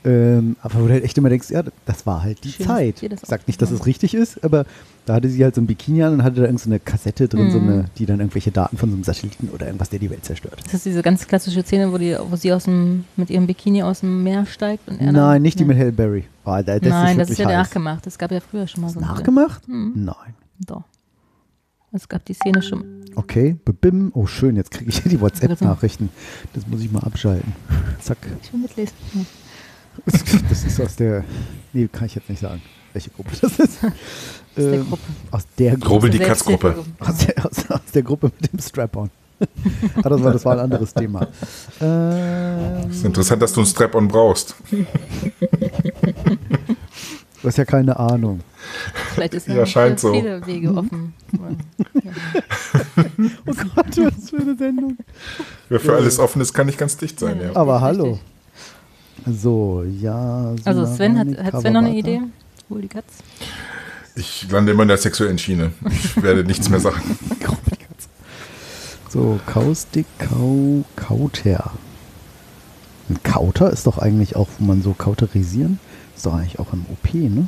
Ähm, 0.05 0.55
aber 0.61 0.75
wo 0.81 0.87
du 0.87 0.93
halt 0.93 1.03
echt 1.03 1.17
immer 1.17 1.27
denkst, 1.29 1.49
ja, 1.49 1.61
das 1.85 2.05
war 2.05 2.23
halt 2.23 2.41
die 2.45 2.51
Schön, 2.53 2.65
Zeit. 2.65 2.95
dass 2.95 3.03
ihr 3.03 3.09
das 3.09 3.23
Ich 3.23 3.27
sag 3.29 3.47
nicht, 3.47 3.61
dass 3.61 3.69
es 3.69 3.85
richtig 3.85 4.13
ist, 4.13 4.41
aber 4.45 4.65
da 5.05 5.15
hatte 5.15 5.27
sie 5.27 5.43
halt 5.43 5.55
so 5.55 5.61
ein 5.61 5.67
Bikini 5.67 6.03
an 6.03 6.13
und 6.13 6.23
hatte 6.23 6.37
da 6.37 6.43
irgend 6.45 6.61
so 6.61 6.69
eine 6.69 6.79
Kassette 6.79 7.27
drin, 7.27 7.51
so 7.51 7.59
Mhm. 7.59 7.69
eine, 7.69 7.85
die 7.97 8.05
dann 8.05 8.19
irgendwelche 8.19 8.51
Daten 8.51 8.77
von 8.77 8.89
so 8.89 8.95
einem 8.95 9.03
Satelliten 9.03 9.49
oder 9.49 9.65
irgendwas, 9.65 9.89
der 9.89 9.99
die 9.99 10.09
Welt 10.09 10.23
zerstört. 10.23 10.61
Das 10.63 10.73
ist 10.75 10.85
diese 10.85 11.01
ganz 11.01 11.27
klassische 11.27 11.63
Szene, 11.63 11.91
wo, 11.91 11.97
die, 11.97 12.15
wo 12.29 12.35
sie 12.37 12.53
aus 12.53 12.63
dem, 12.63 13.03
mit 13.17 13.29
ihrem 13.29 13.45
Bikini 13.45 13.83
aus 13.83 13.99
dem 13.99 14.23
Meer 14.23 14.45
steigt. 14.45 14.87
Und 14.87 15.01
er 15.01 15.11
Nein, 15.11 15.41
nicht 15.41 15.59
die 15.59 15.63
Nee. 15.63 15.69
mit 15.73 15.77
Halle 15.79 15.91
Berry. 15.91 16.23
Oh, 16.45 16.51
da, 16.51 16.61
das 16.61 16.81
Nein, 16.81 17.11
ist 17.19 17.21
das 17.21 17.29
ist 17.31 17.37
ja 17.39 17.47
heiß. 17.47 17.55
nachgemacht. 17.67 18.05
Das 18.05 18.17
gab 18.17 18.31
ja 18.31 18.39
früher 18.39 18.67
schon 18.67 18.81
mal 18.81 18.89
so. 18.89 18.99
Nachgemacht? 19.01 19.67
Mhm. 19.67 19.91
Nein. 19.95 20.33
Doch. 20.65 20.83
Es 21.91 22.07
gab 22.07 22.23
die 22.25 22.33
Szene 22.33 22.61
schon. 22.61 22.85
Okay, 23.15 23.57
bebim. 23.65 24.11
Oh, 24.13 24.27
schön, 24.27 24.55
jetzt 24.55 24.69
kriege 24.71 24.91
ich 24.91 24.99
hier 25.01 25.09
die 25.09 25.19
WhatsApp-Nachrichten. 25.19 26.09
Das 26.53 26.67
muss 26.67 26.81
ich 26.81 26.91
mal 26.91 26.99
abschalten. 27.03 27.51
Zack. 27.99 28.19
Ich 28.43 28.53
will 28.53 28.61
mitlesen. 28.61 28.93
Ja. 29.15 29.21
Das 30.05 30.63
ist 30.63 30.79
aus 30.81 30.95
der. 30.95 31.23
Nee, 31.73 31.87
kann 31.91 32.05
ich 32.05 32.15
jetzt 32.15 32.29
nicht 32.29 32.39
sagen, 32.41 32.61
welche 32.93 33.09
Gruppe 33.11 33.31
das 33.41 33.59
ist. 33.59 33.83
Aus 33.83 33.91
der 34.57 34.73
Ähm, 34.73 34.87
Gruppe. 34.89 35.01
Aus 35.31 35.43
der 35.57 35.71
Gruppe. 35.71 35.85
Gruppe, 35.87 36.09
die 36.09 36.19
Katzgruppe. 36.19 36.75
Aus 36.99 37.17
der, 37.17 37.45
aus, 37.45 37.69
aus 37.71 37.81
der 37.93 38.03
Gruppe 38.03 38.31
mit 38.39 38.51
dem 38.51 38.59
Strap-on. 38.59 39.09
ah, 40.03 40.09
das, 40.09 40.21
war, 40.23 40.33
das 40.33 40.43
war 40.45 40.53
ein 40.53 40.59
anderes 40.59 40.93
Thema. 40.93 41.27
Ähm, 41.79 42.89
ist 42.91 43.05
interessant, 43.05 43.41
dass 43.41 43.53
du 43.53 43.61
einen 43.61 43.67
Strap-on 43.67 44.07
brauchst. 44.09 44.53
du 47.41 47.47
hast 47.47 47.57
ja 47.57 47.63
keine 47.65 47.97
Ahnung. 47.97 48.41
Vielleicht 49.13 49.33
ist 49.35 49.47
ja, 49.47 49.53
Ja, 49.55 49.61
noch 49.61 49.67
scheint 49.67 49.99
so. 49.99 50.13
viele 50.13 50.45
Wege 50.45 50.71
offen. 50.73 51.13
Ja. 51.31 51.39
Oh 53.45 53.53
Gott, 53.75 53.97
was 53.97 54.29
für 54.29 54.37
eine 54.37 54.55
Sendung. 54.57 54.97
Wer 55.69 55.79
für 55.79 55.95
alles 55.95 56.19
offen 56.19 56.41
ist, 56.41 56.53
kann 56.53 56.67
nicht 56.67 56.77
ganz 56.77 56.95
dicht 56.97 57.19
sein. 57.19 57.39
Ja. 57.41 57.55
Aber 57.55 57.81
Richtig. 57.81 58.19
So, 59.25 59.83
ja. 59.99 60.53
Also 60.65 60.85
Sven 60.85 61.17
hat, 61.17 61.27
hat 61.53 61.61
Sven 61.61 61.73
noch 61.73 61.81
eine. 61.83 61.95
Idee? 61.95 62.21
Hol 62.69 62.81
die 62.81 62.87
Katz. 62.87 63.05
Ich 64.15 64.49
lande 64.51 64.71
immer 64.73 64.83
in 64.83 64.89
der 64.89 64.97
sexuellen 64.97 65.37
Schiene. 65.37 65.71
Ich 65.89 66.21
werde 66.21 66.43
nichts 66.43 66.69
mehr 66.69 66.79
sagen. 66.79 67.01
So, 69.11 69.39
Kaustik, 69.47 70.05
Kau, 70.19 70.83
Kauter. 70.95 71.71
Ein 73.09 73.23
Kauter 73.23 73.71
ist 73.71 73.87
doch 73.87 73.97
eigentlich 73.97 74.35
auch, 74.35 74.47
wo 74.59 74.65
man 74.65 74.83
so 74.83 74.93
kauterisieren, 74.93 75.79
ist 76.15 76.27
doch 76.27 76.35
eigentlich 76.35 76.59
auch 76.59 76.73
im 76.73 76.85
OP, 76.91 77.15
ne? 77.15 77.47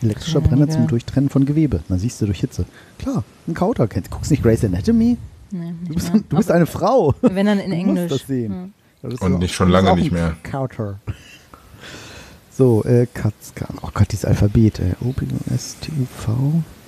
Elektrischer 0.00 0.40
Ja, 0.40 0.46
Brenner 0.48 0.70
zum 0.70 0.86
Durchtrennen 0.86 1.28
von 1.28 1.44
Gewebe. 1.44 1.80
Na 1.90 1.98
siehst 1.98 2.20
du 2.22 2.26
durch 2.26 2.40
Hitze. 2.40 2.64
Klar, 2.98 3.24
ein 3.46 3.52
Kauter. 3.52 3.88
Kennst, 3.88 4.10
guckst 4.10 4.30
nicht 4.30 4.42
Grey's 4.42 4.64
Anatomy? 4.64 5.18
Nee, 5.50 5.74
Du 5.86 5.94
bist, 5.94 6.12
du 6.30 6.36
bist 6.36 6.50
eine 6.50 6.64
Frau. 6.66 7.14
Wenn 7.20 7.44
dann 7.44 7.58
in 7.58 7.70
Du 7.72 7.76
Englisch. 7.76 8.10
musst 8.10 8.22
das 8.22 8.26
sehen. 8.26 8.52
Ja. 8.52 8.68
Und 9.20 9.38
nicht 9.38 9.50
auch- 9.50 9.54
schon 9.54 9.68
lange 9.70 9.94
nicht 9.96 10.12
mehr. 10.12 10.36
Kauter. 10.42 10.98
So, 12.56 12.82
äh, 12.84 13.06
Katzka. 13.12 13.66
Oh 13.82 13.90
Gott, 13.92 14.10
dieses 14.12 14.24
Alphabet. 14.24 14.78
Äh, 14.80 14.94
O, 15.02 15.12
P, 15.12 15.26
O, 15.26 15.54
S, 15.54 15.76
T, 15.80 15.92
U, 16.00 16.06
V. 16.06 16.32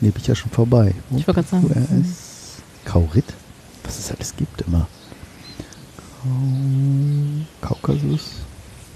Ne, 0.00 0.10
bin 0.10 0.20
ich 0.22 0.26
ja 0.26 0.34
schon 0.34 0.50
vorbei. 0.50 0.94
O, 1.10 1.16
Ich 1.18 1.26
wollte 1.26 1.42
gerade 1.42 1.48
sagen. 1.48 1.70
R, 1.70 2.00
S. 2.00 2.56
Kaurit? 2.84 3.24
Was 3.84 3.98
es 3.98 4.10
alles 4.12 4.34
gibt 4.36 4.62
immer. 4.62 4.86
Kau 7.60 7.74
Kaukasus. 7.74 8.36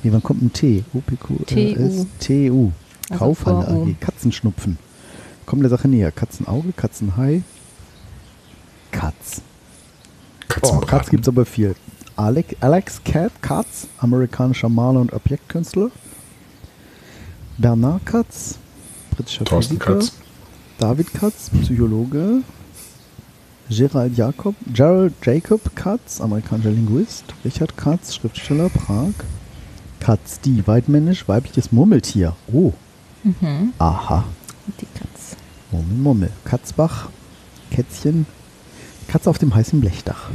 Nee, 0.03 0.13
wann 0.13 0.23
kommt 0.23 0.43
ein 0.43 0.53
T? 0.53 0.85
O, 0.95 1.01
P, 1.01 1.17
Q, 1.17 1.37
R, 1.49 1.77
S, 1.81 2.07
T, 2.19 2.51
U. 2.51 2.73
Also 3.11 3.19
Kaufhalle 3.25 3.67
U. 3.75 3.83
AG. 3.85 3.97
Katzenschnupfen. 4.01 4.79
Kommen 5.47 5.63
der 5.63 5.71
Sache 5.71 5.89
näher. 5.89 6.11
Katzenauge, 6.11 6.73
Katzenhai. 6.73 7.43
Katz. 8.91 9.43
Oh, 9.43 10.45
Katzenbraten. 10.49 10.89
Katz 10.89 11.11
gibt 11.11 11.25
es 11.25 11.29
aber 11.29 11.45
viel. 11.45 11.75
Alex, 12.17 12.55
Alex 12.61 13.01
Cat, 13.05 13.33
Katz, 13.43 13.87
amerikanischer 13.99 14.69
Maler 14.69 15.01
und 15.01 15.13
Objektkünstler. 15.13 15.91
Bernard 17.59 18.05
Katz, 18.07 18.57
britischer 19.11 19.45
Thorsten 19.45 19.79
Physiker. 19.79 19.95
Katz. 19.99 20.13
David 20.79 21.13
Katz, 21.15 21.51
Psychologe. 21.63 22.43
Gerald 23.71 24.17
Jacob, 24.17 24.55
Gerald 24.73 25.15
Jacob 25.25 25.75
Katz, 25.75 26.21
amerikanischer 26.21 26.71
Linguist. 26.71 27.25
Richard 27.45 27.77
Katz, 27.77 28.15
Schriftsteller, 28.15 28.69
Prag. 28.69 29.13
Katz, 30.01 30.41
die, 30.41 30.67
weitmännisch, 30.67 31.27
weibliches 31.29 31.73
Murmeltier. 31.73 32.35
Oh, 32.53 32.73
Mhm. 33.23 33.73
aha. 33.79 34.25
Die 34.81 34.87
Katz. 34.99 35.37
Mummel, 35.71 35.97
Mummel. 35.97 36.31
Katzbach, 36.45 37.09
Kätzchen, 37.71 38.27
Katze 39.09 39.31
auf 39.31 39.39
dem 39.39 39.55
heißen 39.55 39.81
Blechdach. 39.81 40.31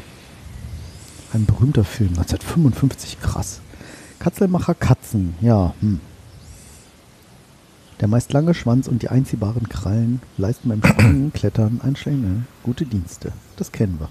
Ein 1.38 1.46
berühmter 1.46 1.84
Film, 1.84 2.10
1955, 2.18 3.22
krass. 3.22 3.62
Katzelmacher 4.18 4.74
Katzen, 4.74 5.36
ja, 5.40 5.76
hm. 5.82 6.00
Der 8.00 8.08
meist 8.08 8.34
lange 8.34 8.56
Schwanz 8.56 8.88
und 8.88 9.04
die 9.04 9.10
einziehbaren 9.10 9.70
Krallen 9.70 10.20
leisten 10.40 10.70
beim 10.70 10.84
Springen, 10.84 11.32
Klettern, 11.34 11.80
Einsteigen 11.84 12.48
gute 12.64 12.88
Dienste. 12.88 13.34
Das 13.56 13.72
kennen 13.72 14.00
wir. 14.00 14.10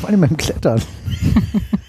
Vor 0.00 0.08
allem 0.08 0.22
beim 0.22 0.38
Klettern. 0.38 0.80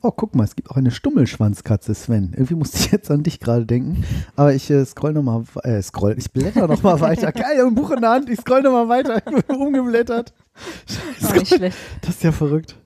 Oh, 0.00 0.12
guck 0.12 0.34
mal, 0.34 0.44
es 0.44 0.54
gibt 0.54 0.70
auch 0.70 0.76
eine 0.76 0.92
Stummelschwanzkatze, 0.92 1.92
Sven. 1.94 2.30
Irgendwie 2.32 2.54
musste 2.54 2.78
ich 2.78 2.92
jetzt 2.92 3.10
an 3.10 3.24
dich 3.24 3.40
gerade 3.40 3.66
denken. 3.66 4.04
Aber 4.36 4.54
ich 4.54 4.70
äh, 4.70 4.84
scroll 4.84 5.12
nochmal, 5.12 5.42
äh, 5.64 5.82
scroll, 5.82 6.14
ich 6.16 6.30
blätter 6.30 6.68
nochmal 6.68 7.00
weiter. 7.00 7.32
Geil, 7.32 7.66
ein 7.66 7.74
Buch 7.74 7.90
in 7.90 8.00
der 8.00 8.10
Hand, 8.10 8.30
ich 8.30 8.40
scroll 8.40 8.62
nochmal 8.62 8.88
weiter. 8.88 9.16
Ich 9.16 9.44
bin 9.44 9.56
umgeblättert. 9.56 10.32
War 11.20 11.32
nicht 11.34 11.54
schlecht. 11.54 11.76
Das 12.02 12.10
ist 12.10 12.22
ja 12.22 12.32
verrückt. 12.32 12.76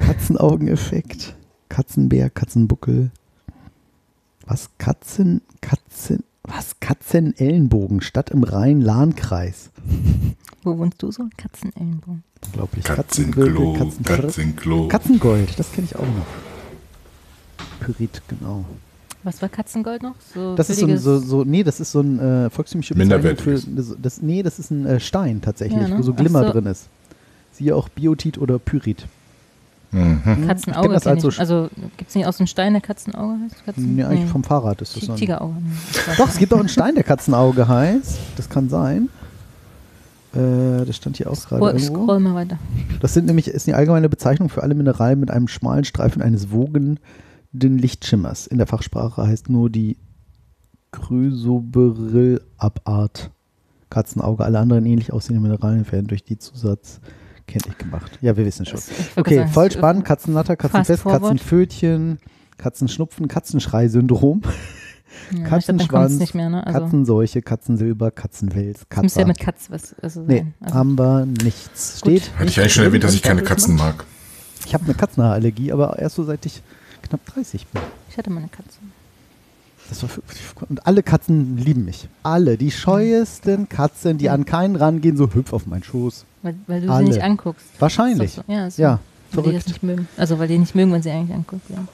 Katzenaugeneffekt. 0.00 1.34
Katzenbär, 1.68 2.30
Katzenbuckel. 2.30 3.10
Was? 4.46 4.70
Katzen, 4.78 5.42
Katzen, 5.60 6.24
was? 6.42 6.80
Katzenellenbogen, 6.80 8.00
Stadt 8.00 8.30
im 8.30 8.44
Rhein-Lahn-Kreis. 8.44 9.70
Wo 10.62 10.78
wohnst 10.78 11.02
du 11.02 11.12
so? 11.12 11.28
Katzenellenbogen. 11.36 12.24
Unglaublich. 12.46 12.84
Katzenklo, 12.84 13.74
Katzengold, 13.74 14.04
Katzenklo. 14.04 14.88
Katzengold, 14.88 15.58
das 15.58 15.70
kenne 15.72 15.86
ich 15.90 15.96
auch 15.96 16.00
noch. 16.00 16.51
Pyrit, 17.82 18.22
genau. 18.28 18.64
Was 19.24 19.40
war 19.40 19.48
Katzengold 19.48 20.02
noch? 20.02 20.14
So 20.34 20.56
Das 20.56 20.68
ist 20.68 20.80
so 20.80 20.86
ein, 20.86 20.98
so, 20.98 21.18
so, 21.18 21.44
nee, 21.44 21.62
das 21.62 21.78
ist 21.78 21.92
so 21.92 22.00
ein 22.00 22.18
äh, 22.18 22.50
volkstümliche 22.50 22.94
Bezeichnung 22.94 23.36
für, 23.36 23.60
das, 24.00 24.20
nee, 24.20 24.42
das 24.42 24.58
ist 24.58 24.70
ein 24.70 24.84
äh, 24.86 24.98
Stein 25.00 25.40
tatsächlich, 25.40 25.80
Ja, 25.80 25.88
ne? 25.88 25.98
wo 25.98 26.02
so 26.02 26.12
Glimmer 26.12 26.44
so. 26.46 26.50
drin 26.52 26.66
ist. 26.66 26.88
Siehe 27.52 27.76
auch 27.76 27.88
Biotit 27.88 28.38
oder 28.38 28.58
Pyrit. 28.58 29.06
Mhm. 29.92 30.22
Ich 30.40 30.46
Katzenauge. 30.48 30.86
kenn 30.88 30.92
das 30.94 31.02
kenn 31.04 31.12
als 31.12 31.22
so 31.22 31.28
ich. 31.28 31.38
Also 31.38 31.68
gibt 31.98 32.08
es 32.08 32.16
nicht 32.16 32.26
aus 32.26 32.38
dem 32.38 32.46
Stein 32.46 32.72
der 32.72 32.80
Katzenauge? 32.82 33.34
heißt 33.44 33.64
Katzen? 33.64 33.94
Nee, 33.94 34.04
eigentlich 34.04 34.30
vom 34.30 34.42
Fahrrad 34.42 34.80
ist 34.80 34.96
das 34.96 35.04
so 35.04 35.12
ein, 35.12 35.18
Tigerauge. 35.18 35.54
nee. 35.60 36.14
Doch, 36.16 36.28
es 36.28 36.38
gibt 36.38 36.52
auch 36.54 36.58
einen 36.60 36.68
Stein, 36.70 36.94
der 36.94 37.04
Katzenauge 37.04 37.68
heißt. 37.68 38.18
Das 38.36 38.48
kann 38.48 38.68
sein. 38.70 39.08
Äh, 40.34 40.86
das 40.86 40.96
stand 40.96 41.18
hier 41.18 41.30
auch 41.30 41.34
gerade 41.34 41.56
Scroll, 41.60 41.72
irgendwo. 41.74 42.04
scroll 42.04 42.20
mal 42.20 42.34
weiter. 42.34 42.58
Das 43.00 43.12
sind 43.12 43.26
nämlich, 43.26 43.48
ist 43.48 43.66
die 43.66 43.74
allgemeine 43.74 44.08
Bezeichnung 44.08 44.48
für 44.48 44.62
alle 44.62 44.74
Mineralien 44.74 45.20
mit 45.20 45.30
einem 45.30 45.46
schmalen 45.46 45.84
Streifen 45.84 46.22
eines 46.22 46.50
wogenden 47.52 47.78
Lichtschimmers. 47.78 48.46
In 48.46 48.58
der 48.58 48.66
Fachsprache 48.66 49.26
heißt 49.26 49.48
nur 49.50 49.70
die 49.70 49.96
Chrysoberyl-Abart 50.92 53.30
Katzenauge. 53.90 54.44
Alle 54.44 54.58
anderen 54.58 54.86
ähnlich 54.86 55.12
aussehenden 55.12 55.42
Mineralien 55.42 55.90
werden 55.90 56.06
durch 56.06 56.24
die 56.24 56.38
Zusatz 56.38 57.00
kenntlich 57.46 57.76
gemacht. 57.78 58.18
Ja, 58.22 58.36
wir 58.36 58.44
wissen 58.46 58.66
schon. 58.66 58.80
Okay, 59.16 59.36
sagen, 59.36 59.50
voll 59.50 59.70
spannend. 59.70 60.04
Katzennatter, 60.04 60.56
Katzenfest. 60.56 61.04
Katzenpfötchen, 61.04 62.18
Katzenschnupfen, 62.56 63.28
Katzenschrei-Syndrom, 63.28 64.42
Ja, 64.44 64.50
glaub, 65.30 65.44
Katzenschwanz, 65.50 66.34
mehr, 66.34 66.48
ne? 66.48 66.66
Also, 66.66 66.80
Katzenseuche, 66.80 67.42
Katzensilber, 67.42 68.10
Katzenwels, 68.10 68.86
das 68.88 69.02
müsste 69.02 69.20
ja 69.20 69.26
Katze. 69.26 69.28
mit 69.28 69.40
Katz 69.40 69.70
was 69.70 69.94
also 70.00 70.22
Nee, 70.22 70.38
sein. 70.38 70.54
Also, 70.60 70.74
haben 70.74 70.98
wir 70.98 71.26
nichts. 71.26 72.00
Gut. 72.00 72.12
Steht. 72.12 72.32
Hatte 72.38 72.48
ich 72.48 72.58
eigentlich 72.60 72.72
schon 72.72 72.84
erwähnt, 72.84 73.04
dass 73.04 73.12
ich 73.14 73.20
keine 73.22 73.42
Katzen 73.42 73.76
mag. 73.76 74.06
Ich 74.64 74.72
habe 74.72 74.84
eine 74.84 74.94
Katzenhaarallergie, 74.94 75.70
aber 75.72 75.98
erst 75.98 76.16
so 76.16 76.24
seit 76.24 76.46
ich 76.46 76.62
knapp 77.12 77.26
30 77.34 77.66
bin. 77.66 77.82
ich 78.10 78.16
hatte 78.16 78.30
mal 78.30 78.38
eine 78.38 78.48
Katze. 78.48 78.78
Das 79.88 80.00
war 80.02 80.08
für, 80.08 80.22
und 80.68 80.86
alle 80.86 81.02
Katzen 81.02 81.58
lieben 81.58 81.84
mich. 81.84 82.08
Alle. 82.22 82.56
Die 82.56 82.70
scheuesten 82.70 83.68
Katzen, 83.68 84.16
die 84.16 84.30
an 84.30 84.44
keinen 84.46 84.76
rangehen, 84.76 85.16
so 85.16 85.28
hüpf 85.34 85.52
auf 85.52 85.66
meinen 85.66 85.82
Schoß. 85.82 86.24
Weil, 86.42 86.54
weil 86.66 86.80
du 86.80 86.90
Alle. 86.90 87.04
sie 87.04 87.12
nicht 87.12 87.22
anguckst. 87.22 87.66
Wahrscheinlich. 87.78 88.32
So. 88.32 88.42
Ja, 88.46 88.70
so. 88.70 88.80
Ja, 88.80 89.00
Weil 89.32 89.44
die 89.44 89.52
das 89.52 89.66
nicht 89.66 89.82
mögen. 89.82 90.08
Also 90.16 90.38
weil 90.38 90.48
die 90.48 90.56
nicht 90.58 90.74
mögen, 90.74 90.92
wenn 90.92 91.02
sie 91.02 91.10
eigentlich 91.10 91.34
anguckt. 91.36 91.68
Ja. 91.68 91.84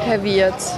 Heavy 0.00 0.36
jetzt. 0.36 0.74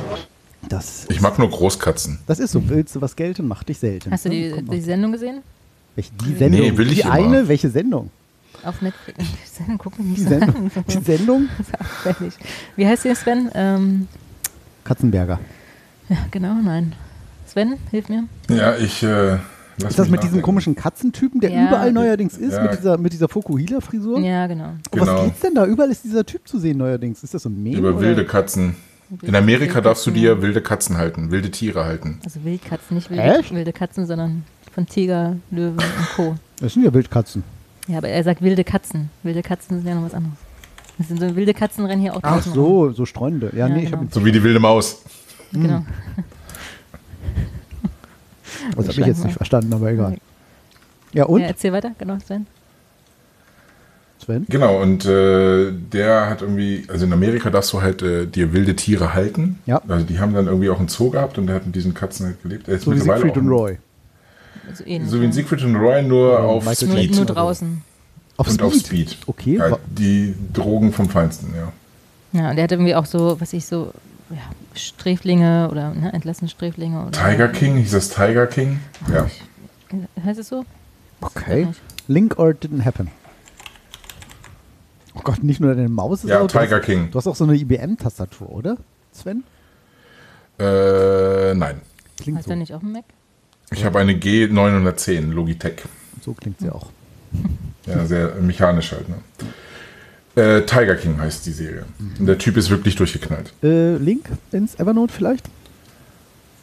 Das, 0.69 1.07
Ich 1.09 1.21
mag 1.21 1.39
nur 1.39 1.49
Großkatzen. 1.49 2.19
das 2.27 2.41
ist 2.41 2.51
so. 2.53 2.69
Willst 2.69 2.95
du 2.97 3.01
was 3.01 3.17
gelten, 3.17 3.47
mach 3.49 3.63
dich 3.63 3.79
selten. 3.79 4.11
Hast 4.11 4.25
du 4.25 4.31
die, 4.31 4.53
die. 4.63 4.81
Sendung 4.81 5.13
gesehen? 5.13 5.43
Welche, 5.95 6.11
die 6.13 6.35
Sendung? 6.35 6.61
Nee, 6.61 6.77
will 6.77 6.89
ich 6.89 6.97
die 6.97 7.01
immer. 7.03 7.13
eine? 7.13 7.49
Welche 7.49 7.71
Sendung? 7.71 8.11
Auf 8.67 8.83
Netflix. 8.83 9.19
Die 9.19 9.49
Sendung 9.49 9.79
gucken 9.79 10.09
nicht 10.11 10.19
Die 10.19 10.25
Sendung? 10.25 10.71
an. 10.75 10.85
Die 10.89 10.99
Sendung? 11.05 11.49
Wie 12.77 12.87
heißt 12.87 13.05
der 13.05 13.15
Sven? 13.15 13.51
Ähm, 13.55 14.09
Katzenberger. 14.85 15.39
ja, 16.09 16.17
genau, 16.31 16.55
nein. 16.63 16.95
Sven, 17.47 17.75
hilf 17.91 18.09
mir. 18.09 18.25
Ja, 18.49 18.77
ich 18.77 19.03
äh, 19.03 19.39
Lass 19.79 19.91
Ist 19.91 19.99
das 19.99 20.09
mit 20.09 20.23
diesem 20.23 20.41
komischen 20.41 20.75
Katzentypen, 20.75 21.39
der 21.41 21.51
Ja. 21.51 21.67
überall 21.69 21.93
neuerdings 21.93 22.39
ist, 22.39 22.55
Ja. 22.55 22.63
mit 22.63 22.79
dieser, 22.79 22.97
mit 22.97 23.13
dieser 23.13 23.29
Fokuhila-Frisur? 23.29 24.21
Ja, 24.21 24.47
genau. 24.47 24.71
Oh, 24.91 24.99
Was 25.01 25.09
Genau. 25.09 25.25
geht's 25.25 25.41
denn 25.41 25.55
da? 25.55 25.67
Überall 25.67 25.91
ist 25.91 26.03
dieser 26.03 26.25
Typ 26.25 26.49
zu 26.49 26.59
sehen 26.59 26.79
neuerdings. 26.79 27.23
Ist 27.23 27.35
das 27.35 27.43
so 27.43 27.51
ein 27.51 27.63
Meme? 27.63 27.77
Über 27.79 27.91
oder? 27.91 28.01
wilde 28.01 28.25
Katzen. 28.25 28.75
In 29.23 29.37
Amerika 29.37 29.81
darfst 29.83 30.07
du 30.07 30.11
dir 30.11 30.41
wilde 30.43 30.61
Katzen 30.63 30.97
halten, 30.97 31.31
wilde 31.31 31.51
Tiere 31.51 31.85
halten. 31.85 32.19
Also 32.25 32.43
Wildkatzen, 32.43 32.97
nicht 32.97 33.09
wilde, 33.11 33.45
wilde 33.51 33.73
Katzen, 33.73 34.07
sondern 34.07 34.45
von 34.75 34.87
Tiger, 34.87 35.37
Löwen 35.51 35.77
und 35.79 36.09
Co. 36.17 36.35
Das 36.59 36.73
sind 36.73 36.83
ja 36.85 36.93
Wildkatzen. 36.93 37.45
Ja, 37.89 37.99
aber 37.99 38.09
er 38.09 38.25
sagt 38.25 38.43
wilde 38.43 38.65
Katzen. 38.65 39.11
Wilde 39.23 39.43
Katzen 39.43 39.79
sind 39.79 39.87
ja 39.89 39.95
noch 39.95 40.05
was 40.05 40.15
anderes. 40.15 40.37
Das 40.99 41.09
sind 41.09 41.21
so 41.21 41.37
wilde 41.37 41.55
Katzen 41.55 41.85
rennen 41.85 42.01
hier 42.01 42.15
auch 42.15 42.21
Ach 42.23 42.35
draußen 42.37 42.53
rum. 42.53 42.89
so, 42.89 42.93
so 42.93 43.07
streunende. 43.07 43.51
Ja, 43.53 43.69
Ja, 43.69 43.75
nee, 43.75 43.81
ich 43.83 43.91
genau. 43.91 43.99
habe 44.03 44.09
So 44.11 44.25
wie 44.25 44.33
die 44.33 44.43
wilde 44.43 44.61
Maus. 44.61 45.03
Genau. 45.53 45.85
das 48.77 48.89
hab 48.89 48.99
ich 48.99 49.07
jetzt 49.07 49.25
nicht 49.25 49.37
verstanden, 49.37 49.73
aber 49.73 49.91
egal. 49.91 50.17
Ja, 51.13 51.25
und? 51.25 51.41
Ja, 51.41 51.47
erzähl 51.49 51.73
weiter, 51.73 51.93
genau, 51.99 52.19
Sven. 52.19 52.47
Sven? 54.19 54.47
Genau, 54.49 54.81
und 54.83 55.05
äh, 55.07 55.71
der 55.73 56.29
hat 56.29 56.43
irgendwie, 56.43 56.85
also 56.89 57.05
in 57.05 57.13
Amerika 57.13 57.51
darfst 57.51 57.73
du 57.73 57.83
halt 57.83 58.03
äh, 58.03 58.27
dir 58.27 58.53
wilde 58.53 58.75
Tiere 58.75 59.15
halten. 59.15 59.61
Ja. 59.67 59.81
Also 59.87 60.05
die 60.05 60.19
haben 60.19 60.35
dann 60.35 60.47
irgendwie 60.47 60.71
auch 60.71 60.79
einen 60.79 60.89
Zoo 60.89 61.11
gehabt 61.11 61.39
und 61.39 61.47
der 61.47 61.57
hat 61.57 61.67
mit 61.67 61.77
diesen 61.77 61.95
Katzen 61.95 62.27
halt 62.27 62.43
gelebt. 62.43 62.69
Er 62.69 62.75
ist 62.77 62.85
So 62.85 62.91
wie 62.91 62.97
mittlerweile 62.97 63.23
Siegfried 63.23 63.39
auch 63.39 63.43
und 63.45 63.49
Roy. 63.51 63.79
Also 64.69 64.85
ähnlich, 64.85 65.11
So 65.11 65.21
wie 65.21 65.25
in. 65.27 65.33
Siegfried 65.33 65.63
und 65.65 65.77
Roy, 65.77 66.03
nur 66.03 66.33
Ja, 66.33 66.39
auf 66.39 66.65
Michael 66.65 66.89
nur, 66.89 66.97
Speed. 66.99 67.17
nur 67.17 67.25
draußen. 67.27 67.83
Auf 68.37 68.49
und 68.49 68.53
Speed. 68.55 68.67
auf 68.67 68.75
Speed. 68.75 69.17
Okay, 69.27 69.57
Ja, 69.59 69.71
wa- 69.73 69.79
die 69.87 70.35
Drogen 70.53 70.93
vom 70.93 71.09
Feinsten, 71.09 71.53
ja. 71.55 71.73
Ja, 72.41 72.51
und 72.51 72.57
der 72.57 72.65
hat 72.65 72.73
irgendwie 72.73 72.95
auch 72.95 73.07
so, 73.07 73.41
was 73.41 73.53
ich 73.53 73.65
so, 73.65 73.93
ja, 74.31 74.37
Sträflinge 74.75 75.69
oder 75.71 75.95
ne, 75.95 76.13
entlassene 76.13 76.49
Sträflinge. 76.51 77.01
Oder 77.07 77.13
Tiger 77.13 77.49
King, 77.49 77.77
hieß 77.77 77.93
das 77.93 78.09
Tiger 78.11 78.47
King? 78.47 78.81
Ja. 79.13 79.27
Heißt 80.25 80.41
es 80.41 80.49
so? 80.49 80.65
okay. 81.21 81.69
Link 82.09 82.39
or 82.39 82.51
didn't 82.51 82.85
happen. 82.85 83.09
Oh 85.15 85.21
Gott, 85.25 85.43
nicht 85.43 85.61
nur 85.61 85.75
deine 85.75 85.89
Maus 85.89 86.25
ist 86.25 86.31
Ja, 86.31 86.41
du 86.41 86.47
Tiger 86.47 86.77
hast, 86.77 86.85
King. 86.85 87.11
Du 87.11 87.19
hast 87.19 87.27
auch 87.27 87.35
so 87.37 87.45
eine 87.45 87.55
IBM-Tastatur, 87.57 88.51
oder? 88.51 88.77
Sven? 89.13 89.45
Äh, 90.59 91.55
nein. 91.55 91.81
Klingt 92.21 92.39
Heißt 92.39 92.47
so. 92.49 92.53
er 92.53 92.57
nicht 92.57 92.75
auf 92.75 92.81
dem 92.81 92.93
Mac? 92.93 93.05
Ich 93.73 93.85
habe 93.85 93.99
eine 93.99 94.13
G910 94.13 95.33
Logitech. 95.33 95.83
So 96.23 96.33
klingt 96.35 96.61
sie 96.61 96.71
auch. 96.71 96.91
Ja, 97.87 98.07
sehr 98.07 98.35
mechanisch 98.37 98.93
halt. 98.93 99.07
Ne? 99.09 99.17
Äh, 100.43 100.67
Tiger 100.67 100.97
King 100.97 101.19
heißt 101.19 101.47
die 101.47 101.53
Serie. 101.53 101.85
Und 102.19 102.27
der 102.27 102.39
Typ 102.39 102.57
ist 102.57 102.71
wirklich 102.71 102.97
durchgeknallt. 102.97 103.53
Äh, 103.63 103.97
Link 103.97 104.29
ins 104.53 104.75
Evernote 104.77 105.13
vielleicht? 105.13 105.49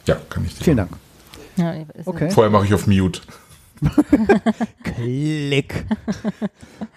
Ja, 0.06 0.18
kann 0.30 0.46
ich 0.46 0.58
dir. 0.58 0.64
Vielen 0.64 0.78
Dank. 0.78 0.92
Ja, 1.56 1.74
nee, 1.74 1.86
ist 1.94 2.08
Okay. 2.08 2.30
Vorher 2.30 2.52
mache 2.52 2.66
ich 2.66 2.74
auf 2.74 2.88
Mute. 2.88 3.22
Klick. 4.84 5.86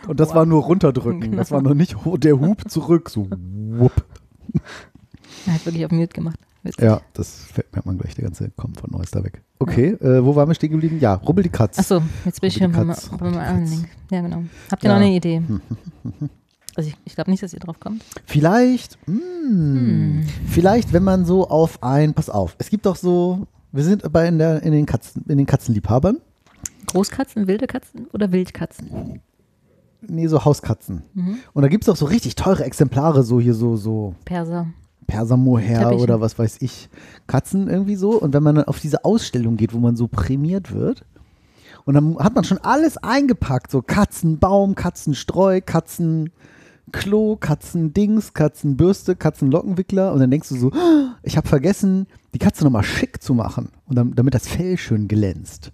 Und 0.07 0.21
das 0.21 0.35
war 0.35 0.47
nur 0.47 0.63
runterdrücken. 0.65 1.37
Das 1.37 1.51
war 1.51 1.63
noch 1.63 1.75
nicht 1.75 1.97
der 2.19 2.39
Hub 2.39 2.71
zurück. 2.71 3.11
So 3.11 3.29
wupp. 3.31 4.05
Er 5.47 5.55
hat 5.55 5.67
wirklich 5.67 5.85
auf 5.85 5.93
Mute 5.93 6.15
gemacht. 6.15 6.39
Witzig. 6.67 6.85
Ja, 6.85 7.01
das 7.15 7.47
mir 7.73 7.83
mal 7.85 7.97
gleich. 7.97 8.15
Der 8.15 8.25
ganze 8.25 8.51
kommt 8.51 8.81
von 8.81 8.91
Neues 8.91 9.11
da 9.11 9.23
weg. 9.25 9.43
Okay, 9.59 9.91
äh, 10.01 10.25
wo 10.25 10.35
waren 10.37 10.49
wir 10.49 10.55
stehen 10.55 10.71
geblieben? 10.73 10.99
Ja, 11.01 11.15
Rubbel 11.15 11.45
die 11.45 11.51
Katz. 11.51 11.79
Achso, 11.79 12.03
jetzt 12.25 12.41
bin 12.41 12.49
ich 12.49 12.57
hier 12.57 12.69
beim, 12.69 12.89
beim 12.89 12.97
Rubbel 13.13 13.33
die 13.33 13.39
anderen 13.39 13.61
Katz. 13.65 13.71
Link. 13.71 13.89
Ja, 14.11 14.21
genau. 14.21 14.43
Habt 14.71 14.83
ihr 14.85 14.91
Ja. 14.91 14.95
noch 14.99 15.03
eine 15.05 15.15
Idee? 15.15 15.43
Also 16.79 16.91
ich, 16.91 16.97
ich 17.07 17.15
glaube 17.15 17.31
nicht, 17.31 17.43
dass 17.43 17.55
ihr 17.55 17.59
drauf 17.61 17.81
kommt. 17.81 18.05
Vielleicht, 18.27 18.99
mh, 19.09 19.15
Hm. 19.17 20.27
vielleicht, 20.47 20.93
wenn 20.93 21.05
man 21.05 21.25
so 21.25 21.49
auf 21.49 21.83
ein, 21.83 22.13
pass 22.13 22.29
auf, 22.29 22.55
es 22.59 22.69
gibt 22.69 22.85
doch 22.85 22.97
so, 22.97 23.47
wir 23.73 23.83
sind 23.83 24.13
bei 24.13 24.29
in, 24.29 24.37
der, 24.37 24.63
in, 24.63 24.73
den, 24.73 24.85
Katzen, 24.85 25.25
in 25.27 25.39
den 25.39 25.47
Katzenliebhabern, 25.47 26.19
Großkatzen, 26.89 27.47
wilde 27.47 27.67
Katzen 27.67 28.09
oder 28.13 28.31
Wildkatzen? 28.31 29.21
nee, 30.03 30.27
so 30.27 30.45
Hauskatzen. 30.45 31.03
Mhm. 31.15 31.39
Und 31.55 31.63
da 31.63 31.69
gibt 31.69 31.85
es 31.85 31.87
doch 31.87 31.97
so 31.97 32.05
richtig 32.05 32.35
teure 32.35 32.65
Exemplare, 32.65 33.23
so 33.23 33.41
hier 33.41 33.55
so, 33.55 33.77
so 33.77 34.15
Perser. 34.27 34.67
Persamoher 35.07 35.81
Teppiche. 35.81 36.03
oder 36.03 36.21
was 36.21 36.39
weiß 36.39 36.59
ich, 36.61 36.89
Katzen 37.27 37.69
irgendwie 37.69 37.97
so. 37.97 38.21
Und 38.21 38.33
wenn 38.35 38.43
man 38.43 38.57
dann 38.57 38.65
auf 38.65 38.81
diese 38.81 39.05
Ausstellung 39.05 39.57
geht, 39.57 39.73
wo 39.73 39.79
man 39.79 39.97
so 39.97 40.09
prämiert 40.09 40.73
wird, 40.73 41.05
und 41.85 41.95
dann 41.95 42.19
hat 42.19 42.35
man 42.35 42.43
schon 42.43 42.59
alles 42.59 42.97
eingepackt, 42.97 43.71
so 43.71 43.81
Katzenbaum, 43.81 44.75
Katzenstreu, 44.75 45.61
Katzenklo, 45.65 47.37
Katzendings, 47.39 48.35
Katzenbürste, 48.35 49.15
Katzenlockenwickler. 49.15 50.13
Und 50.13 50.19
dann 50.19 50.31
denkst 50.33 50.49
du 50.49 50.57
so, 50.57 50.73
"Ah, 50.73 51.15
ich 51.23 51.37
habe 51.37 51.47
vergessen, 51.47 52.09
die 52.35 52.41
Katze 52.41 52.65
nochmal 52.65 52.83
schick 52.83 53.23
zu 53.23 53.35
machen, 53.35 53.71
und 53.87 53.97
dann, 53.97 54.15
damit 54.15 54.35
das 54.35 54.49
Fell 54.49 54.77
schön 54.77 55.07
glänzt. 55.07 55.71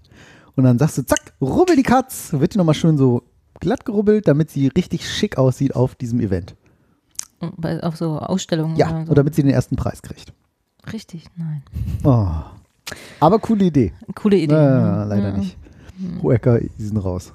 Und 0.55 0.64
dann 0.64 0.78
sagst 0.78 0.99
du, 0.99 1.03
zack, 1.07 1.33
rubbel 1.41 1.76
die 1.76 1.83
Katz, 1.83 2.33
wird 2.33 2.53
die 2.55 2.59
nochmal 2.59 2.74
schön 2.74 2.99
so 2.99 3.22
glatt 3.61 3.85
gerubbelt, 3.85 4.28
damit 4.28 4.51
sie 4.51 4.68
richtig 4.68 5.09
schick 5.09 5.39
aussieht 5.39 5.74
auf 5.74 5.95
diesem 5.95 6.20
Event. 6.20 6.57
Bei, 7.57 7.82
auf 7.82 7.97
so 7.97 8.18
Ausstellungen 8.18 8.76
Ja, 8.76 8.88
oder 8.88 8.97
so. 9.05 9.11
oder 9.12 9.14
damit 9.16 9.34
sie 9.34 9.43
den 9.43 9.53
ersten 9.53 9.76
Preis 9.76 10.03
kriegt. 10.03 10.32
Richtig, 10.93 11.26
nein. 11.36 11.62
Oh. 12.05 12.28
Aber 13.20 13.38
coole 13.38 13.64
Idee. 13.64 13.93
Coole 14.14 14.36
Idee. 14.36 14.55
Ne? 14.55 15.07
leider 15.09 15.30
Ja. 15.30 15.36
nicht. 15.36 15.57
Hohecker, 16.22 16.59
die 16.61 16.82
sind 16.82 16.97
raus. 16.99 17.32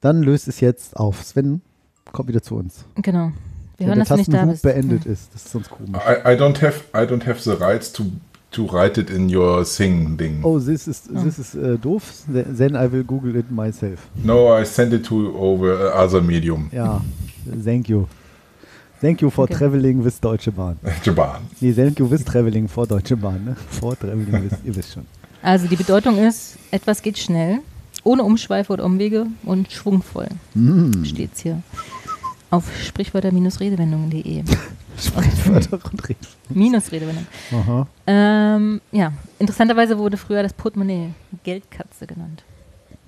Dann 0.00 0.22
löst 0.22 0.48
es 0.48 0.60
jetzt 0.60 0.96
auf. 0.96 1.22
Sven, 1.22 1.60
komm 2.12 2.28
wieder 2.28 2.42
zu 2.42 2.56
uns. 2.56 2.84
Genau. 2.96 3.32
Wir 3.78 3.86
Wenn 3.86 3.86
hören, 3.86 3.98
der 3.98 4.04
dass 4.04 4.08
du 4.08 4.16
nicht 4.16 4.32
da 4.32 4.44
bist. 4.44 4.64
Hm. 4.64 4.70
beendet 4.72 5.06
ist. 5.06 5.34
Das 5.34 5.44
ist 5.44 5.52
sonst 5.52 5.70
komisch. 5.70 6.00
I, 6.02 6.32
I 6.32 6.36
don't 6.36 6.60
have 6.62 6.84
I 6.94 7.06
don't 7.06 7.26
have 7.26 7.40
the 7.40 7.50
rights 7.62 7.92
to 7.92 8.04
to 8.52 8.66
write 8.66 9.00
it 9.00 9.10
in 9.10 9.34
your 9.34 9.64
sing 9.64 10.16
thing. 10.18 10.40
Oh, 10.42 10.58
this 10.58 10.86
is, 10.86 11.02
this 11.04 11.38
is 11.38 11.54
äh, 11.54 11.78
doof. 11.78 12.24
Then 12.28 12.74
I 12.76 12.90
will 12.92 13.02
Google 13.02 13.34
it 13.36 13.50
myself. 13.50 14.08
No, 14.22 14.56
I 14.56 14.64
send 14.64 14.92
it 14.92 15.06
to 15.06 15.34
over 15.34 15.94
other 15.96 16.20
medium. 16.20 16.68
Ja, 16.70 17.00
thank 17.64 17.88
you. 17.88 18.06
Thank 19.00 19.20
you 19.20 19.30
for 19.30 19.44
Okay. 19.44 19.54
traveling 19.54 20.04
with 20.04 20.20
Deutsche 20.20 20.52
Bahn. 20.52 20.78
Japan. 21.04 21.42
Nee, 21.60 21.72
thank 21.72 21.98
you 21.98 22.08
with 22.08 22.24
traveling 22.24 22.68
for 22.68 22.86
Deutsche 22.86 23.16
Bahn. 23.16 23.44
Ne? 23.44 23.56
For 23.70 23.96
traveling 23.98 24.44
with, 24.44 24.52
ihr 24.64 24.76
wisst 24.76 24.92
schon. 24.92 25.06
Also 25.42 25.66
die 25.66 25.74
Bedeutung 25.76 26.18
ist, 26.18 26.56
etwas 26.70 27.02
geht 27.02 27.18
schnell, 27.18 27.58
ohne 28.04 28.22
Umschweife 28.22 28.72
oder 28.72 28.84
Umwege 28.84 29.26
und 29.44 29.72
schwungvoll. 29.72 30.28
Mm. 30.54 31.02
Steht's 31.04 31.40
hier. 31.40 31.62
Auf 32.50 32.64
sprichwörter-redewendungen.de. 32.80 34.44
Sprichwörter 34.98 35.80
und 35.90 36.08
Reden. 36.08 36.20
Minus-Redewendung. 36.50 37.26
Aha. 37.52 37.86
Ähm, 38.06 38.80
ja, 38.92 39.12
interessanterweise 39.40 39.98
wurde 39.98 40.16
früher 40.16 40.42
das 40.44 40.52
Portemonnaie 40.52 41.08
Geldkatze 41.42 42.06
genannt. 42.06 42.44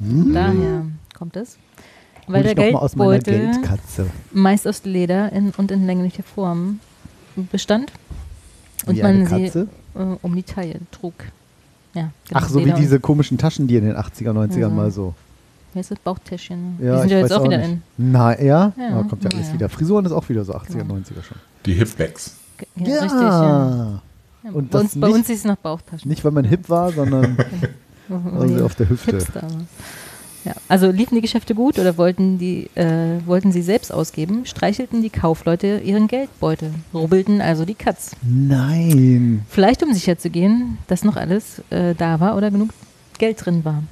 Daher 0.00 0.86
kommt 1.16 1.36
es. 1.36 1.56
Weil 2.26 2.42
der 2.42 2.54
Geldbeutel 2.54 3.52
Geldkatze. 3.52 4.06
meist 4.32 4.66
aus 4.66 4.84
Leder 4.84 5.30
in, 5.32 5.50
und 5.56 5.70
in 5.70 5.86
länglicher 5.86 6.22
Form 6.22 6.80
bestand 7.52 7.92
und 8.86 8.96
Wie 8.96 9.02
eine 9.02 9.28
man 9.28 9.50
sie 9.50 9.58
äh, 9.58 9.66
um 10.22 10.34
die 10.34 10.42
Taille 10.42 10.80
trug. 10.90 11.14
Ja, 11.94 12.10
genau, 12.28 12.40
Ach, 12.40 12.48
so 12.48 12.58
wie 12.60 12.64
Leder 12.64 12.76
und- 12.76 12.82
diese 12.82 13.00
komischen 13.00 13.38
Taschen, 13.38 13.66
die 13.66 13.76
in 13.76 13.84
den 13.84 13.96
80er, 13.96 14.32
90ern 14.32 14.70
Mhm. 14.70 14.76
mal 14.76 14.90
so. 14.90 15.14
Wie 15.72 15.78
heißt 15.80 15.90
das? 15.90 15.98
Bauchtäschchen. 15.98 16.78
Ja, 16.80 16.94
die 16.94 17.00
sind 17.00 17.10
ja 17.10 17.18
jetzt 17.18 17.32
auch 17.32 17.42
wieder 17.44 17.58
nicht. 17.58 17.68
in. 17.68 17.82
Na, 17.96 18.40
ja? 18.40 18.72
Ja, 18.76 18.88
ja 18.90 19.02
kommt 19.02 19.24
ja 19.24 19.30
alles 19.30 19.48
ja. 19.48 19.54
wieder. 19.54 19.68
Frisuren 19.68 20.04
ist 20.06 20.12
auch 20.12 20.28
wieder 20.28 20.44
so 20.44 20.54
80er, 20.54 20.78
Genau. 20.78 20.94
90er 20.94 21.22
schon. 21.22 21.36
Die 21.66 21.72
Hipbags. 21.74 22.36
Ja, 22.76 23.00
richtig. 23.00 23.20
Ja. 23.20 24.00
Ja, 24.44 24.50
Und 24.52 24.70
bei, 24.70 24.78
uns, 24.80 24.98
bei 25.00 25.08
uns 25.08 25.28
ist 25.30 25.38
es 25.38 25.44
noch 25.44 25.56
Bauchtaschen. 25.56 26.08
Nicht, 26.08 26.24
weil 26.24 26.30
man 26.32 26.44
hip 26.44 26.68
war, 26.68 26.92
sondern 26.92 27.36
weil 28.08 28.48
sie 28.50 28.62
auf 28.62 28.74
der 28.76 28.88
Hüfte. 28.88 29.12
Hipster. 29.16 29.42
Ja, 30.44 30.52
also 30.68 30.90
liefen 30.90 31.14
die 31.14 31.22
Geschäfte 31.22 31.54
gut 31.54 31.78
oder 31.78 31.96
wollten, 31.96 32.38
die, 32.38 32.68
äh, 32.74 33.18
wollten 33.24 33.50
sie 33.50 33.62
selbst 33.62 33.92
ausgeben, 33.92 34.44
streichelten 34.44 35.00
die 35.00 35.08
Kaufleute 35.08 35.80
ihren 35.82 36.06
Geldbeutel, 36.06 36.70
rubbelten 36.92 37.40
also 37.40 37.64
die 37.64 37.74
Katz. 37.74 38.12
Nein. 38.22 39.42
Vielleicht 39.48 39.82
um 39.82 39.94
sicherzugehen, 39.94 40.78
dass 40.86 41.02
noch 41.02 41.16
alles 41.16 41.62
äh, 41.70 41.94
da 41.94 42.20
war 42.20 42.36
oder 42.36 42.50
genug 42.50 42.70
Geld 43.18 43.44
drin 43.44 43.64
war. 43.64 43.82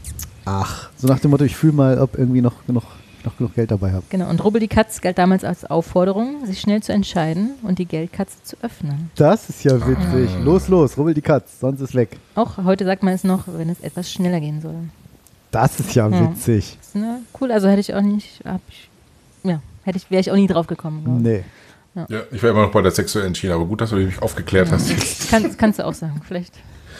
Ach, 0.44 0.90
so 0.96 1.07
nach 1.07 1.20
dem 1.20 1.30
Motto, 1.30 1.44
ich 1.44 1.57
fühle 1.57 1.72
mal, 1.72 1.98
ob 1.98 2.18
irgendwie 2.18 2.42
noch, 2.42 2.66
noch, 2.66 2.84
noch 3.24 3.36
genug 3.38 3.55
Geld 3.55 3.70
dabei 3.70 3.92
habe. 3.92 4.05
Genau, 4.11 4.28
und 4.28 4.44
Rubbel 4.44 4.61
die 4.61 4.68
Katz 4.68 5.00
galt 5.00 5.16
damals 5.16 5.44
als 5.44 5.64
Aufforderung, 5.64 6.44
sich 6.44 6.61
schnell 6.61 6.82
zu 6.82 6.92
entscheiden 6.92 7.53
und 7.62 7.78
die 7.78 7.86
Geldkatze 7.86 8.42
zu 8.42 8.57
öffnen. 8.61 9.11
Das 9.14 9.48
ist 9.48 9.64
ja 9.64 9.74
witzig. 9.86 10.28
Ah. 10.36 10.42
Los, 10.42 10.68
los, 10.68 10.98
rubbel 10.98 11.14
die 11.14 11.22
Katz, 11.22 11.61
sonst 11.61 11.80
ist 11.80 11.94
weg. 11.94 12.18
Auch 12.34 12.59
heute 12.59 12.84
sagt 12.84 13.03
man 13.05 13.14
es 13.14 13.24
noch, 13.24 13.44
wenn 13.46 13.70
es 13.70 13.80
etwas 13.80 14.11
schneller 14.11 14.40
gehen 14.40 14.61
soll. 14.61 14.74
Das 15.53 15.78
ist 15.78 15.94
ja 15.94 16.09
Ja. 16.09 16.30
witzig. 16.32 16.76
Ist, 16.80 16.96
ne, 16.96 17.20
cool, 17.40 17.53
also 17.53 17.68
hätte 17.68 17.80
ich 17.80 17.94
auch 17.94 18.00
nicht, 18.00 18.40
ich, 18.40 18.44
ja, 19.44 19.61
hätte 19.84 19.98
ich, 19.98 20.11
wäre 20.11 20.20
ich 20.20 20.30
auch 20.32 20.36
nie 20.36 20.48
drauf 20.48 20.66
gekommen. 20.66 21.05
ich. 21.18 21.22
Nee. 21.22 21.44
Ja, 21.94 22.22
ich 22.32 22.42
war 22.42 22.50
immer 22.50 22.62
noch 22.62 22.72
bei 22.72 22.80
der 22.82 22.90
sexuellen 22.90 23.34
Schiene, 23.34 23.53
aber 23.55 23.66
gut, 23.66 23.80
dass 23.82 23.90
du 23.90 23.96
mich 23.96 24.20
aufgeklärt 24.22 24.72
hast. 24.72 24.88
jetzt. 24.90 25.28
Kann, 25.30 25.57
kannst 25.59 25.78
du 25.78 25.84
auch 25.86 25.92
sagen. 25.94 26.20
Vielleicht 26.26 26.55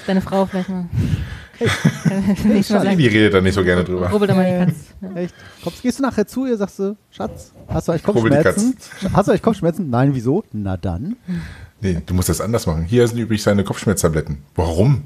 deine 0.07 0.21
Frau 0.21 0.45
vielleicht 0.47 0.69
mal. 0.69 0.85
Mal 2.45 2.63
sagen. 2.63 2.99
Die 2.99 3.07
redet 3.07 3.35
da 3.35 3.41
nicht 3.41 3.55
so 3.55 3.63
gerne 3.63 3.85
drüber. 3.85 4.11
Rubbel 4.11 4.27
doch 4.29 4.35
mal 4.35 4.45
die 4.45 4.67
Katz. 4.67 4.77
Ja. 5.01 5.13
Echt? 5.21 5.35
Kommst, 5.63 5.81
gehst 5.83 5.99
du 5.99 6.03
nachher 6.03 6.27
zu 6.27 6.45
ihr, 6.47 6.57
sagst 6.57 6.79
du, 6.81 6.97
Schatz, 7.11 7.53
hast 7.69 7.87
du 7.89 7.93
euch 7.93 8.03
Kopfschmerzen? 8.03 8.77
Hast 9.13 9.29
du 9.29 9.33
euch 9.33 9.41
Kopfschmerzen? 9.43 9.89
Nein, 9.89 10.13
wieso? 10.15 10.43
Na 10.53 10.77
dann. 10.77 11.17
Nee, 11.81 12.03
du 12.05 12.15
musst 12.15 12.29
das 12.29 12.41
anders 12.41 12.67
machen. 12.67 12.85
Hier 12.85 13.07
sind 13.07 13.19
übrigens 13.19 13.45
seine 13.45 13.63
Kopfschmerztabletten. 13.65 14.39
Warum? 14.57 15.03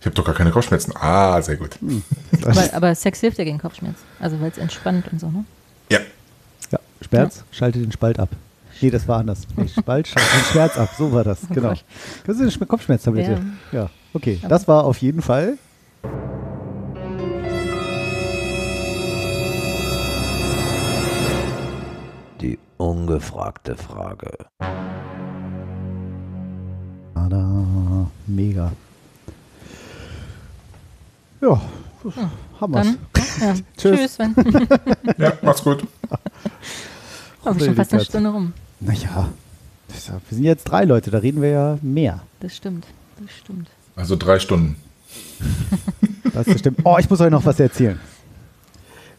Ich 0.00 0.06
habe 0.06 0.14
doch 0.14 0.24
gar 0.24 0.34
keine 0.34 0.50
Kopfschmerzen. 0.50 0.92
Ah, 0.96 1.40
sehr 1.42 1.56
gut. 1.56 1.78
aber, 2.44 2.74
aber 2.74 2.94
Sex 2.94 3.20
hilft 3.20 3.38
ja 3.38 3.44
gegen 3.44 3.58
Kopfschmerzen. 3.58 4.02
Also 4.20 4.40
weil 4.40 4.50
es 4.50 4.58
entspannt 4.58 5.06
und 5.12 5.20
so, 5.20 5.30
ne? 5.30 5.44
Ja. 5.90 6.00
Ja, 6.70 6.78
Sperz, 7.00 7.44
schalte 7.50 7.78
den 7.78 7.92
Spalt 7.92 8.18
ab. 8.18 8.30
Nee, 8.80 8.90
das 8.90 9.06
war 9.06 9.20
anders. 9.20 9.46
Nee, 9.56 9.68
Spalt, 9.68 10.08
schalte 10.08 10.28
den 10.28 10.44
Schmerz 10.44 10.76
ab. 10.76 10.88
So 10.98 11.12
war 11.12 11.22
das, 11.22 11.38
Oh 11.48 11.54
genau. 11.54 11.68
Gott. 11.68 11.84
Das 12.26 12.40
ist 12.40 12.56
eine 12.56 12.66
Kopfschmerztablette. 12.66 13.40
Ja. 13.70 13.80
Ja, 13.82 13.90
okay. 14.12 14.40
Das 14.48 14.66
war 14.66 14.84
auf 14.84 14.98
jeden 14.98 15.22
Fall. 15.22 15.56
Die 22.40 22.58
ungefragte 22.76 23.76
Frage. 23.76 24.32
Tada, 27.14 28.10
mega. 28.26 28.72
Ja, 31.42 31.60
haben 32.60 32.74
wir's. 32.74 32.86
Dann, 32.86 32.98
ja. 33.40 33.54
Tschüss. 33.76 33.98
Tschüss, 33.98 34.14
Sven. 34.14 34.34
Ja, 35.18 35.32
macht's 35.42 35.62
gut. 35.62 35.86
Oh, 37.44 37.52
schon 37.58 37.74
fast 37.74 37.92
eine. 37.92 38.04
Stunde 38.04 38.30
rum. 38.30 38.52
Naja, 38.78 39.28
wir 39.88 40.20
sind 40.30 40.44
jetzt 40.44 40.62
drei 40.62 40.84
Leute, 40.84 41.10
da 41.10 41.18
reden 41.18 41.42
wir 41.42 41.48
ja 41.48 41.78
mehr. 41.82 42.20
Das 42.38 42.54
stimmt. 42.54 42.86
Das 43.18 43.32
stimmt. 43.36 43.68
Also 43.96 44.14
drei 44.16 44.38
Stunden. 44.38 44.76
Das 46.32 46.46
stimmt. 46.58 46.78
Oh, 46.84 46.96
ich 46.98 47.10
muss 47.10 47.20
euch 47.20 47.30
noch 47.30 47.44
was 47.44 47.58
erzählen. 47.60 48.00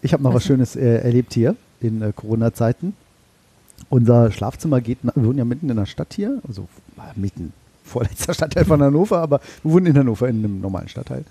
Ich 0.02 0.14
habe 0.14 0.24
noch 0.24 0.34
was 0.34 0.46
Schönes 0.46 0.76
äh, 0.76 1.00
erlebt 1.00 1.34
hier 1.34 1.56
in 1.80 2.02
äh, 2.02 2.12
Corona-Zeiten. 2.16 2.96
Unser 3.90 4.32
Schlafzimmer 4.32 4.82
geht, 4.82 5.04
nach, 5.04 5.16
wir 5.16 5.26
wohnen 5.26 5.38
ja 5.38 5.46
mitten 5.46 5.70
in 5.70 5.76
der 5.76 5.86
Stadt 5.86 6.14
hier, 6.14 6.42
also 6.48 6.68
äh, 6.98 7.20
mitten, 7.20 7.54
vorletzter 7.84 8.34
Stadtteil 8.34 8.66
von 8.66 8.82
Hannover, 8.82 9.20
aber 9.20 9.40
wir 9.64 9.72
wohnen 9.72 9.88
in 9.88 9.98
Hannover 9.98 10.28
in 10.28 10.40
einem 10.40 10.62
normalen 10.62 10.88
Stadtteil. 10.88 11.26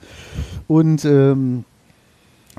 Und 0.68 1.04
ähm, 1.04 1.64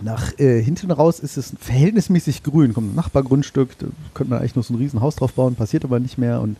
nach 0.01 0.37
äh, 0.39 0.61
hinten 0.61 0.91
raus 0.91 1.19
ist 1.19 1.37
es 1.37 1.53
verhältnismäßig 1.59 2.43
grün, 2.43 2.73
kommt 2.73 2.93
ein 2.93 2.95
Nachbargrundstück, 2.95 3.77
da 3.77 3.87
könnte 4.13 4.31
man 4.31 4.39
eigentlich 4.39 4.55
noch 4.55 4.63
so 4.63 4.73
ein 4.73 4.77
Riesenhaus 4.77 5.15
drauf 5.15 5.33
bauen, 5.33 5.55
passiert 5.55 5.83
aber 5.85 5.99
nicht 5.99 6.17
mehr 6.17 6.41
und 6.41 6.57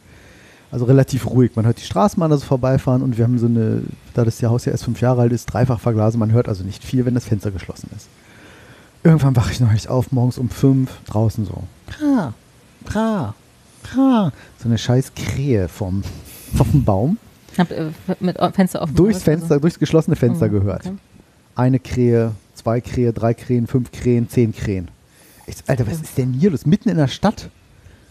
also 0.74 0.86
relativ 0.86 1.28
ruhig. 1.28 1.52
Man 1.56 1.66
hört 1.66 1.80
die 1.80 1.86
Straßenbahn 1.86 2.32
also 2.32 2.46
vorbeifahren 2.46 3.04
und 3.04 3.18
wir 3.18 3.26
haben 3.26 3.38
so 3.38 3.46
eine, 3.46 3.84
da 4.16 4.26
das 4.26 4.42
Haus 4.42 4.66
ja 4.66 4.72
erst 4.72 4.86
fünf 4.86 5.02
Jahre 5.02 5.22
alt 5.22 5.32
ist, 5.32 5.46
dreifach 5.46 5.80
verglasen. 5.80 6.20
Man 6.20 6.32
hört 6.32 6.50
also 6.50 6.64
nicht 6.64 6.84
viel, 6.84 7.06
wenn 7.06 7.14
das 7.14 7.26
Fenster 7.26 7.52
geschlossen 7.52 7.92
ist. 7.96 8.08
Irgendwann 9.04 9.36
wache 9.36 9.52
ich 9.52 9.60
neulich 9.60 9.88
auf, 9.90 10.12
morgens 10.12 10.40
um 10.40 10.50
fünf, 10.50 10.90
draußen 11.06 11.46
so. 11.46 11.64
Kra, 11.88 12.34
kra, 12.86 13.36
kra. 13.84 14.32
So 14.58 14.68
eine 14.68 14.80
scheiß 14.80 15.14
Krähe 15.14 15.68
vom, 15.68 16.04
vom 16.56 16.84
Baum. 16.84 17.18
Hab 17.58 17.72
äh, 17.72 17.92
mit 18.20 18.38
Fenster 18.54 18.82
offen. 18.82 18.96
Durchs 18.96 19.18
was? 19.18 19.24
Fenster, 19.24 19.60
durchs 19.60 19.78
geschlossene 19.80 20.16
Fenster 20.16 20.48
Oh, 20.48 20.50
gehört. 20.50 20.86
okay. 20.86 20.96
Eine 21.56 21.80
Krähe, 21.80 22.32
zwei 22.56 22.82
Krähe, 22.82 23.14
drei 23.14 23.34
Krähen, 23.34 23.68
fünf 23.68 23.92
Krähen, 23.92 24.28
zehn 24.30 24.54
Krähen. 24.54 24.88
Ich, 25.46 25.58
so, 25.58 25.64
Alter, 25.68 25.86
was 25.86 26.02
ist 26.02 26.18
denn 26.18 26.34
hier 26.34 26.50
los? 26.52 26.66
Mitten 26.66 26.90
in 26.90 26.98
der 26.98 27.08
Stadt. 27.08 27.50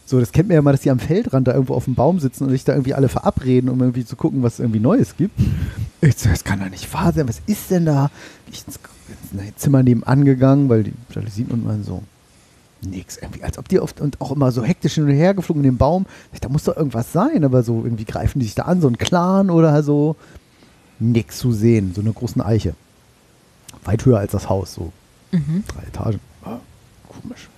So, 0.05 0.21
das 0.21 0.33
kennt 0.33 0.49
man 0.49 0.57
ja 0.57 0.63
mal, 0.63 0.73
dass 0.73 0.83
die 0.83 0.91
am 0.91 0.99
Feldrand 0.99 1.49
da 1.49 1.53
irgendwo 1.55 1.75
auf 1.75 1.87
dem 1.87 1.95
Baum 1.95 2.21
sitzen 2.21 2.45
und 2.45 2.51
sich 2.51 2.65
da 2.65 2.73
irgendwie 2.73 2.93
alle 2.95 3.09
verabreden, 3.09 3.71
um 3.71 3.81
irgendwie 3.81 4.05
zu 4.05 4.15
gucken, 4.17 4.43
was 4.43 4.55
es 4.55 4.61
irgendwie 4.61 4.81
Neues 4.81 5.17
gibt. 5.17 5.39
Ich 6.03 6.17
so, 6.19 6.29
das 6.29 6.45
kann 6.45 6.61
doch 6.61 6.69
nicht 6.69 6.93
wahr 6.93 7.13
sein. 7.13 7.29
Was 7.29 7.41
ist 7.47 7.71
denn 7.71 7.87
da? 7.87 8.11
Ich 8.51 8.65
ins, 8.67 8.79
ins 9.33 9.57
Zimmer 9.57 9.83
nebenan 9.83 10.25
gegangen, 10.25 10.69
weil 10.69 10.83
die 10.85 10.93
Jalousien 11.15 11.49
und 11.49 11.65
man 11.65 11.83
so, 11.85 12.03
nix. 12.85 13.17
Irgendwie, 13.19 13.43
als 13.45 13.59
ob 13.59 13.69
die 13.69 13.81
oft 13.81 14.01
und 14.01 14.21
auch 14.21 14.33
immer 14.33 14.51
so 14.53 14.63
hektisch 14.65 14.95
hin 14.95 15.05
und 15.05 15.11
her 15.11 15.35
geflogen 15.35 15.63
in 15.65 15.71
den 15.73 15.77
Baum. 15.79 16.07
Da 16.41 16.49
muss 16.49 16.65
doch 16.65 16.77
irgendwas 16.77 17.13
sein, 17.13 17.45
aber 17.45 17.63
so 17.63 17.83
irgendwie 17.85 18.05
greifen 18.05 18.39
die 18.41 18.47
sich 18.47 18.55
da 18.55 18.63
an, 18.65 18.81
so 18.81 18.89
ein 18.89 18.99
Clan 18.99 19.51
oder 19.51 19.83
so. 19.83 20.17
Nix 20.99 21.39
zu 21.39 21.53
sehen. 21.53 21.93
So 21.95 22.01
eine 22.01 22.13
großen 22.13 22.41
Eiche. 22.43 22.75
Weit 23.85 24.05
höher 24.05 24.19
als 24.19 24.33
das 24.33 24.49
Haus, 24.49 24.75
so 24.75 24.93
Mhm. 25.33 25.65
drei 25.67 25.83
Etagen. 25.89 26.21
Ah, 26.45 26.59
komisch. 27.09 27.49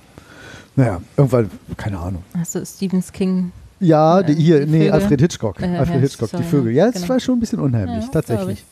Naja, 0.76 1.00
irgendwann, 1.16 1.50
keine 1.76 1.98
Ahnung. 1.98 2.22
Hast 2.38 2.54
du 2.54 2.64
Stevens 2.64 3.12
King? 3.12 3.52
Ja, 3.80 4.20
Äh, 4.20 4.24
die, 4.24 4.34
hier, 4.42 4.60
die 4.64 4.70
nee, 4.72 4.78
Vögel? 4.78 4.92
Alfred 4.92 5.20
Hitchcock. 5.20 5.60
Äh, 5.60 5.76
Alfred 5.76 6.00
Hitchcock, 6.00 6.30
sorry, 6.30 6.42
die 6.42 6.48
Vögel. 6.48 6.72
ja, 6.72 6.84
Ja, 6.84 6.88
es 6.90 6.94
genau. 6.96 7.08
war 7.10 7.20
schon 7.20 7.36
ein 7.36 7.40
bisschen 7.40 7.60
unheimlich, 7.60 8.04
Ja, 8.04 8.10
tatsächlich. 8.10 8.64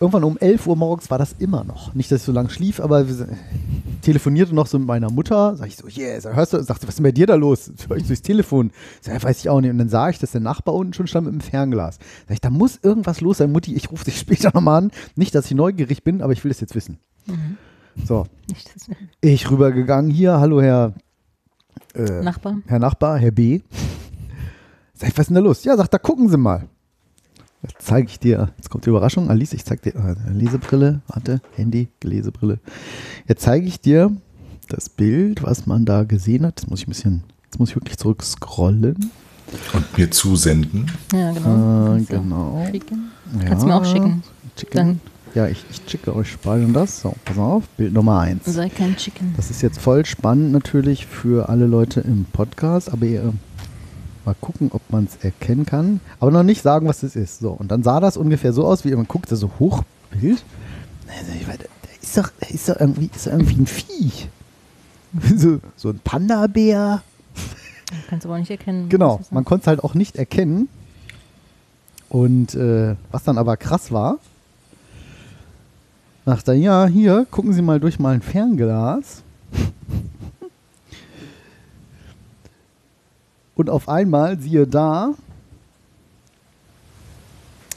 Irgendwann 0.00 0.24
um 0.24 0.36
11 0.36 0.66
Uhr 0.66 0.76
morgens 0.76 1.10
war 1.10 1.18
das 1.18 1.36
immer 1.38 1.62
noch. 1.62 1.94
Nicht, 1.94 2.10
dass 2.10 2.20
ich 2.20 2.26
so 2.26 2.32
lange 2.32 2.50
schlief, 2.50 2.80
aber 2.80 3.06
telefonierte 4.02 4.54
noch 4.54 4.66
so 4.66 4.78
mit 4.78 4.88
meiner 4.88 5.10
Mutter. 5.10 5.56
Sag 5.56 5.68
ich 5.68 5.76
so, 5.76 5.86
yeah, 5.86 6.20
sag, 6.20 6.34
hörst 6.34 6.52
du, 6.52 6.62
sagt 6.62 6.80
sie, 6.80 6.88
was 6.88 6.94
ist 6.94 6.98
denn 6.98 7.04
bei 7.04 7.12
dir 7.12 7.26
da 7.26 7.36
los? 7.36 7.72
Hör 7.88 7.96
ich 7.96 8.06
durchs 8.06 8.22
Telefon. 8.22 8.72
Sag, 9.00 9.22
weiß 9.22 9.38
ich 9.38 9.48
auch 9.48 9.60
nicht. 9.60 9.70
Und 9.70 9.78
dann 9.78 9.88
sah 9.88 10.08
ich, 10.10 10.18
dass 10.18 10.32
der 10.32 10.40
Nachbar 10.40 10.74
unten 10.74 10.92
schon 10.94 11.06
stand 11.06 11.26
mit 11.26 11.34
dem 11.34 11.40
Fernglas. 11.40 11.98
Sag 12.26 12.34
ich, 12.34 12.40
da 12.40 12.50
muss 12.50 12.78
irgendwas 12.82 13.20
los 13.20 13.38
sein, 13.38 13.52
Mutti, 13.52 13.74
ich 13.74 13.90
rufe 13.90 14.04
dich 14.04 14.18
später 14.20 14.50
nochmal 14.52 14.82
an. 14.82 14.90
Nicht, 15.14 15.34
dass 15.34 15.46
ich 15.46 15.54
neugierig 15.54 16.02
bin, 16.02 16.22
aber 16.22 16.32
ich 16.32 16.42
will 16.42 16.50
das 16.50 16.60
jetzt 16.60 16.74
wissen. 16.74 16.98
Mhm. 17.26 17.56
So, 18.04 18.26
ich 19.20 19.48
rübergegangen 19.48 20.10
hier. 20.10 20.40
Hallo, 20.40 20.60
Herr 20.60 20.94
äh, 21.94 22.22
Nachbar. 22.22 22.56
Herr 22.66 22.80
Nachbar, 22.80 23.18
Herr 23.18 23.30
B. 23.30 23.60
Sag 24.94 25.10
ich, 25.10 25.16
was 25.16 25.22
ist 25.22 25.28
denn 25.28 25.36
da 25.36 25.40
los? 25.40 25.62
Ja, 25.64 25.76
sagt, 25.76 25.94
da 25.94 25.98
gucken 25.98 26.28
Sie 26.28 26.36
mal. 26.36 26.68
Jetzt 27.66 27.86
zeige 27.86 28.08
ich 28.08 28.18
dir, 28.18 28.50
jetzt 28.58 28.68
kommt 28.68 28.84
die 28.84 28.90
Überraschung, 28.90 29.30
Alice, 29.30 29.52
ich 29.54 29.64
zeige 29.64 29.90
dir, 29.92 29.94
äh, 29.98 30.30
Lesebrille, 30.32 31.00
warte, 31.08 31.40
Handy, 31.56 31.88
Lesebrille. 32.02 32.58
Jetzt 33.26 33.42
zeige 33.42 33.66
ich 33.66 33.80
dir 33.80 34.12
das 34.68 34.88
Bild, 34.90 35.42
was 35.42 35.66
man 35.66 35.84
da 35.84 36.04
gesehen 36.04 36.44
hat. 36.44 36.60
Jetzt 36.60 36.70
muss 36.70 36.80
ich 36.80 36.86
ein 36.86 36.90
bisschen, 36.90 37.22
jetzt 37.44 37.58
muss 37.58 37.70
ich 37.70 37.76
wirklich 37.76 37.96
zurück 37.98 38.22
scrollen. 38.22 39.10
Und 39.72 39.98
mir 39.98 40.10
zusenden. 40.10 40.90
Ja, 41.12 41.32
genau. 41.32 41.94
Äh, 41.94 41.96
Kannst 41.96 42.10
du 42.10 42.16
genau. 42.20 42.66
Schicken. 42.70 43.10
Kannst 43.46 43.62
du 43.62 43.66
mir 43.66 43.74
auch 43.76 43.84
schicken. 43.84 44.22
Chicken. 44.56 44.76
Dann 44.76 45.00
Ja, 45.34 45.46
ich, 45.48 45.64
ich 45.70 45.80
schicke 45.86 46.14
euch 46.14 46.36
beiden 46.38 46.72
das. 46.72 47.00
So, 47.00 47.14
pass 47.24 47.38
auf, 47.38 47.68
Bild 47.76 47.92
Nummer 47.92 48.20
eins. 48.20 48.44
sei 48.46 48.68
kein 48.68 48.96
Chicken. 48.96 49.32
Das 49.36 49.50
ist 49.50 49.62
jetzt 49.62 49.80
voll 49.80 50.04
spannend 50.06 50.52
natürlich 50.52 51.06
für 51.06 51.48
alle 51.48 51.66
Leute 51.66 52.00
im 52.00 52.24
Podcast, 52.26 52.92
aber 52.92 53.06
ihr 53.06 53.32
mal 54.24 54.34
gucken, 54.40 54.70
ob 54.72 54.82
man 54.90 55.04
es 55.04 55.24
erkennen 55.24 55.66
kann. 55.66 56.00
Aber 56.20 56.30
noch 56.30 56.42
nicht 56.42 56.62
sagen, 56.62 56.86
was 56.86 57.02
es 57.02 57.16
ist. 57.16 57.40
So, 57.40 57.50
und 57.50 57.70
dann 57.70 57.82
sah 57.82 58.00
das 58.00 58.16
ungefähr 58.16 58.52
so 58.52 58.66
aus, 58.66 58.84
wie 58.84 58.94
man 58.94 59.08
guckt, 59.08 59.30
da 59.30 59.36
so 59.36 59.50
Hochbild. 59.58 60.44
Da 61.06 61.54
ist 62.02 62.16
doch, 62.16 62.30
da 62.40 62.46
ist 62.48 62.68
doch 62.68 62.80
irgendwie, 62.80 63.10
ist 63.14 63.26
doch 63.26 63.32
irgendwie 63.32 63.60
ein 63.60 63.66
Viech. 63.66 64.28
So, 65.36 65.60
so 65.76 65.90
ein 65.90 66.00
Panda-Bär. 66.02 67.00
Kannst 68.08 68.24
du 68.24 68.28
aber 68.28 68.34
auch 68.34 68.40
nicht 68.40 68.50
erkennen. 68.50 68.88
Genau, 68.88 69.18
das 69.18 69.30
man 69.30 69.44
konnte 69.44 69.62
es 69.62 69.66
halt 69.68 69.84
auch 69.84 69.94
nicht 69.94 70.16
erkennen. 70.16 70.68
Und 72.08 72.54
äh, 72.56 72.96
was 73.12 73.22
dann 73.22 73.38
aber 73.38 73.56
krass 73.56 73.92
war, 73.92 74.18
er, 76.26 76.54
ja, 76.54 76.86
hier, 76.86 77.26
gucken 77.30 77.52
Sie 77.52 77.62
mal 77.62 77.80
durch 77.80 77.98
mal 77.98 78.14
ein 78.14 78.22
Fernglas. 78.22 79.22
Und 83.56 83.70
auf 83.70 83.88
einmal, 83.88 84.38
siehe 84.38 84.66
da, 84.66 85.12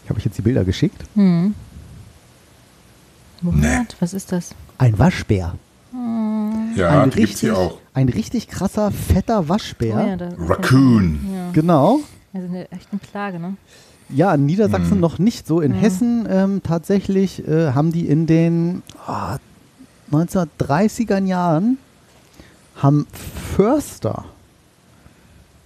ich 0.03 0.09
habe 0.09 0.19
euch 0.19 0.25
jetzt 0.25 0.38
die 0.38 0.41
Bilder 0.41 0.63
geschickt, 0.63 1.03
Hm. 1.15 1.53
What? 3.41 3.95
Was 3.99 4.13
ist 4.13 4.32
das? 4.32 4.55
ein 4.80 4.97
Waschbär. 4.97 5.53
Ja, 6.75 7.01
ein, 7.03 7.09
die 7.11 7.19
gibt's 7.21 7.39
hier 7.39 7.57
auch. 7.57 7.78
ein 7.93 8.09
richtig 8.09 8.47
krasser, 8.47 8.91
fetter 8.91 9.47
Waschbär. 9.49 9.95
Oh 9.95 10.07
ja, 10.07 10.15
da- 10.17 10.30
Raccoon. 10.38 11.19
Ja. 11.34 11.51
Genau. 11.53 11.99
Also 12.34 12.47
eine 12.47 12.71
echt 12.71 12.88
eine 12.91 12.99
Plage, 12.99 13.39
ne? 13.39 13.55
Ja, 14.09 14.34
in 14.36 14.45
Niedersachsen 14.45 14.91
Hm. 14.93 14.99
noch 14.99 15.17
nicht 15.19 15.47
so. 15.47 15.59
In 15.61 15.73
Ja. 15.73 15.82
Hessen 15.82 16.28
ähm, 16.30 16.61
tatsächlich 16.63 17.47
äh, 17.47 17.71
haben 17.73 17.91
die 17.91 18.07
in 18.07 18.25
den 18.28 18.84
ah, 19.05 19.38
1930er 20.11 21.23
Jahren 21.25 21.78
haben 22.75 23.07
Förster 23.55 24.25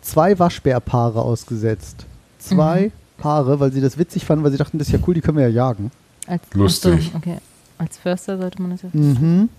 zwei 0.01 0.37
Waschbärpaare 0.39 1.21
ausgesetzt. 1.21 2.05
Zwei 2.39 2.85
Mhm. 2.87 2.91
Paare, 3.21 3.59
weil 3.59 3.71
sie 3.71 3.81
das 3.81 3.99
witzig 3.99 4.25
fanden, 4.25 4.43
weil 4.43 4.51
sie 4.51 4.57
dachten, 4.57 4.79
das 4.79 4.87
ist 4.87 4.93
ja 4.93 4.99
cool, 5.07 5.13
die 5.13 5.21
können 5.21 5.37
wir 5.37 5.47
ja 5.47 5.53
jagen. 5.53 5.91
Als, 6.25 6.41
Lustig. 6.53 6.93
Ach 7.09 7.11
so, 7.11 7.17
okay. 7.17 7.37
Als 7.77 7.97
Förster 7.97 8.37
sollte 8.37 8.61
man 8.61 8.71
das 8.71 8.81
ja. 8.81 8.89
Mhm. 8.93 9.49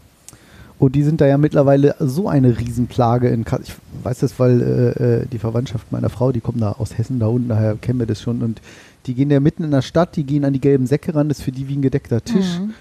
Und 0.78 0.96
die 0.96 1.04
sind 1.04 1.20
da 1.20 1.26
ja 1.26 1.38
mittlerweile 1.38 1.94
so 2.00 2.28
eine 2.28 2.58
Riesenplage 2.58 3.28
in 3.28 3.44
Ka 3.44 3.60
Ich 3.62 3.72
weiß 4.02 4.18
das, 4.18 4.40
weil 4.40 4.60
äh, 4.60 5.04
äh, 5.22 5.26
die 5.26 5.38
Verwandtschaft 5.38 5.92
meiner 5.92 6.08
Frau, 6.08 6.32
die 6.32 6.40
kommen 6.40 6.58
da 6.58 6.72
aus 6.72 6.98
Hessen 6.98 7.20
da 7.20 7.28
unten, 7.28 7.48
daher 7.48 7.76
kennen 7.76 8.00
wir 8.00 8.06
das 8.06 8.20
schon. 8.20 8.42
Und 8.42 8.60
die 9.06 9.14
gehen 9.14 9.30
ja 9.30 9.38
mitten 9.38 9.62
in 9.62 9.70
der 9.70 9.82
Stadt, 9.82 10.16
die 10.16 10.24
gehen 10.24 10.44
an 10.44 10.52
die 10.52 10.60
gelben 10.60 10.88
Säcke 10.88 11.14
ran, 11.14 11.28
das 11.28 11.38
ist 11.38 11.44
für 11.44 11.52
die 11.52 11.68
wie 11.68 11.76
ein 11.76 11.82
gedeckter 11.82 12.20
Tisch. 12.24 12.58
Mhm. 12.58 12.74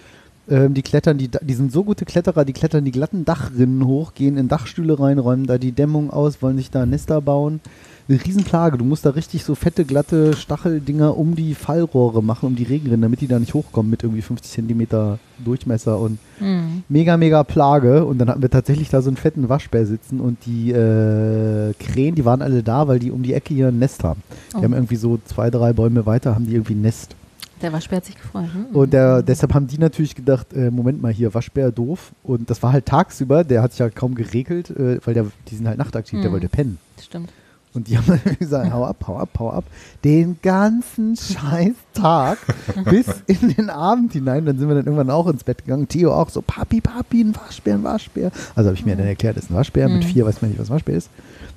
Ähm, 0.51 0.73
die 0.73 0.81
klettern, 0.81 1.17
die, 1.17 1.29
die 1.29 1.53
sind 1.53 1.71
so 1.71 1.83
gute 1.83 2.03
Kletterer, 2.05 2.43
die 2.45 2.51
klettern 2.53 2.83
die 2.85 2.91
glatten 2.91 3.23
Dachrinnen 3.25 3.87
hoch, 3.87 4.13
gehen 4.13 4.35
in 4.37 4.49
Dachstühle 4.49 4.99
rein, 4.99 5.17
räumen 5.17 5.47
da 5.47 5.57
die 5.57 5.71
Dämmung 5.71 6.09
aus, 6.11 6.41
wollen 6.41 6.57
sich 6.57 6.69
da 6.69 6.85
Nester 6.85 7.21
bauen. 7.21 7.61
Eine 8.09 8.19
Riesenplage. 8.25 8.77
Du 8.77 8.83
musst 8.83 9.05
da 9.05 9.11
richtig 9.11 9.45
so 9.45 9.55
fette, 9.55 9.85
glatte 9.85 10.35
Stacheldinger 10.35 11.15
um 11.17 11.35
die 11.35 11.55
Fallrohre 11.55 12.21
machen, 12.21 12.47
um 12.47 12.55
die 12.57 12.63
Regenrinnen, 12.63 13.03
damit 13.03 13.21
die 13.21 13.27
da 13.27 13.39
nicht 13.39 13.53
hochkommen 13.53 13.89
mit 13.89 14.03
irgendwie 14.03 14.21
50 14.23 14.51
Zentimeter 14.51 15.19
Durchmesser 15.45 15.97
und 15.97 16.17
Mhm. 16.41 16.83
mega, 16.89 17.15
mega 17.15 17.43
Plage. 17.45 18.03
Und 18.03 18.17
dann 18.17 18.27
hatten 18.27 18.41
wir 18.41 18.49
tatsächlich 18.49 18.89
da 18.89 19.01
so 19.01 19.09
einen 19.09 19.17
fetten 19.17 19.47
Waschbär 19.47 19.85
sitzen 19.85 20.19
und 20.19 20.39
die 20.45 20.71
äh, 20.71 21.73
Krähen, 21.79 22.15
die 22.15 22.25
waren 22.25 22.41
alle 22.41 22.63
da, 22.63 22.87
weil 22.89 22.99
die 22.99 23.11
um 23.11 23.23
die 23.23 23.33
Ecke 23.33 23.53
hier 23.53 23.69
ein 23.69 23.79
Nest 23.79 24.03
haben. 24.03 24.21
Die 24.51 24.57
Oh. 24.57 24.63
haben 24.63 24.73
irgendwie 24.73 24.95
so 24.97 25.17
zwei, 25.23 25.49
drei 25.49 25.71
Bäume 25.71 26.05
weiter, 26.05 26.35
haben 26.35 26.47
die 26.47 26.53
irgendwie 26.55 26.73
ein 26.73 26.81
Nest. 26.81 27.15
Der 27.61 27.71
Waschbär 27.73 27.97
hat 27.97 28.05
sich 28.05 28.15
gefreut. 28.15 28.53
Hm? 28.53 28.65
Und 28.75 28.91
der, 28.93 29.21
deshalb 29.23 29.53
haben 29.53 29.67
die 29.67 29.77
natürlich 29.77 30.15
gedacht, 30.15 30.53
äh, 30.53 30.71
Moment 30.71 31.01
mal 31.01 31.11
hier, 31.11 31.33
Waschbär 31.33 31.71
doof. 31.71 32.11
Und 32.23 32.49
das 32.49 32.61
war 32.63 32.71
halt 32.73 32.85
tagsüber, 32.85 33.43
der 33.43 33.61
hat 33.61 33.71
sich 33.71 33.79
ja 33.79 33.89
kaum 33.89 34.15
geregelt, 34.15 34.69
äh, 34.71 34.99
weil 35.05 35.13
der, 35.13 35.25
die 35.49 35.55
sind 35.55 35.67
halt 35.67 35.77
nachtaktiv, 35.77 36.19
der 36.21 36.29
Mhm. 36.29 36.33
wollte 36.33 36.49
pennen. 36.49 36.77
Stimmt. 37.01 37.31
Und 37.73 37.87
die 37.87 37.97
haben 37.97 38.05
dann 38.07 38.35
gesagt, 38.37 38.73
hau 38.73 38.83
ab, 38.85 38.97
hau 39.07 39.17
ab, 39.17 39.29
hau 39.39 39.49
ab. 39.51 39.63
Den 40.03 40.37
ganzen 40.41 41.15
scheiß 41.15 41.75
Tag 41.93 42.37
bis 42.89 43.07
in 43.27 43.49
den 43.55 43.69
Abend 43.69 44.11
hinein. 44.11 44.45
Dann 44.45 44.57
sind 44.57 44.67
wir 44.67 44.75
dann 44.75 44.85
irgendwann 44.85 45.09
auch 45.09 45.27
ins 45.27 45.43
Bett 45.45 45.59
gegangen. 45.63 45.87
Theo 45.87 46.13
auch 46.13 46.29
so, 46.29 46.41
Papi, 46.41 46.81
Papi, 46.81 47.21
ein 47.23 47.33
Waschbär, 47.35 47.75
ein 47.75 47.83
Waschbär. 47.83 48.31
Also 48.55 48.67
habe 48.69 48.77
ich 48.77 48.85
mir 48.85 48.95
dann 48.97 49.07
erklärt, 49.07 49.37
das 49.37 49.45
ist 49.45 49.51
ein 49.51 49.55
Waschbär. 49.55 49.87
Mit 49.87 50.03
Mhm. 50.03 50.07
vier 50.07 50.25
weiß 50.25 50.41
man 50.41 50.51
nicht, 50.51 50.59
was 50.59 50.69
ein 50.69 50.73
Waschbär 50.73 50.97
ist. 50.97 51.09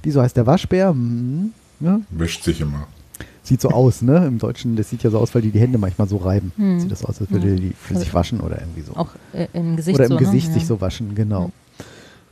Wieso 0.05 0.23
heißt 0.23 0.37
der 0.37 0.47
Waschbär? 0.47 0.91
Hm, 0.91 1.53
ja. 1.81 1.99
Wäscht 2.11 2.45
sich 2.45 2.61
immer. 2.61 2.87
Sieht 3.45 3.61
so 3.61 3.69
aus, 3.69 4.01
ne? 4.03 4.27
Im 4.27 4.39
Deutschen, 4.39 4.75
das 4.75 4.89
sieht 4.89 5.03
ja 5.03 5.11
so 5.11 5.19
aus, 5.19 5.35
weil 5.35 5.43
die 5.43 5.51
die 5.51 5.61
Hände 5.61 5.77
manchmal 5.79 6.09
so 6.09 6.17
reiben. 6.17 6.51
Mhm. 6.57 6.81
Sieht 6.81 6.91
das 6.91 7.05
aus, 7.05 7.21
als 7.21 7.31
würde 7.31 7.51
Ja. 7.51 7.57
die 7.57 7.73
für 7.79 7.95
sich 7.97 8.13
waschen 8.15 8.41
oder 8.41 8.59
irgendwie 8.59 8.81
so. 8.81 8.97
Auch 8.97 9.11
äh, 9.35 9.47
im 9.53 9.77
Gesicht 9.77 9.97
Oder 9.97 10.07
im 10.07 10.13
so, 10.13 10.17
Gesicht 10.17 10.49
ne? 10.49 10.55
sich 10.55 10.63
ja. 10.63 10.69
so 10.69 10.81
waschen, 10.81 11.15
genau. 11.15 11.53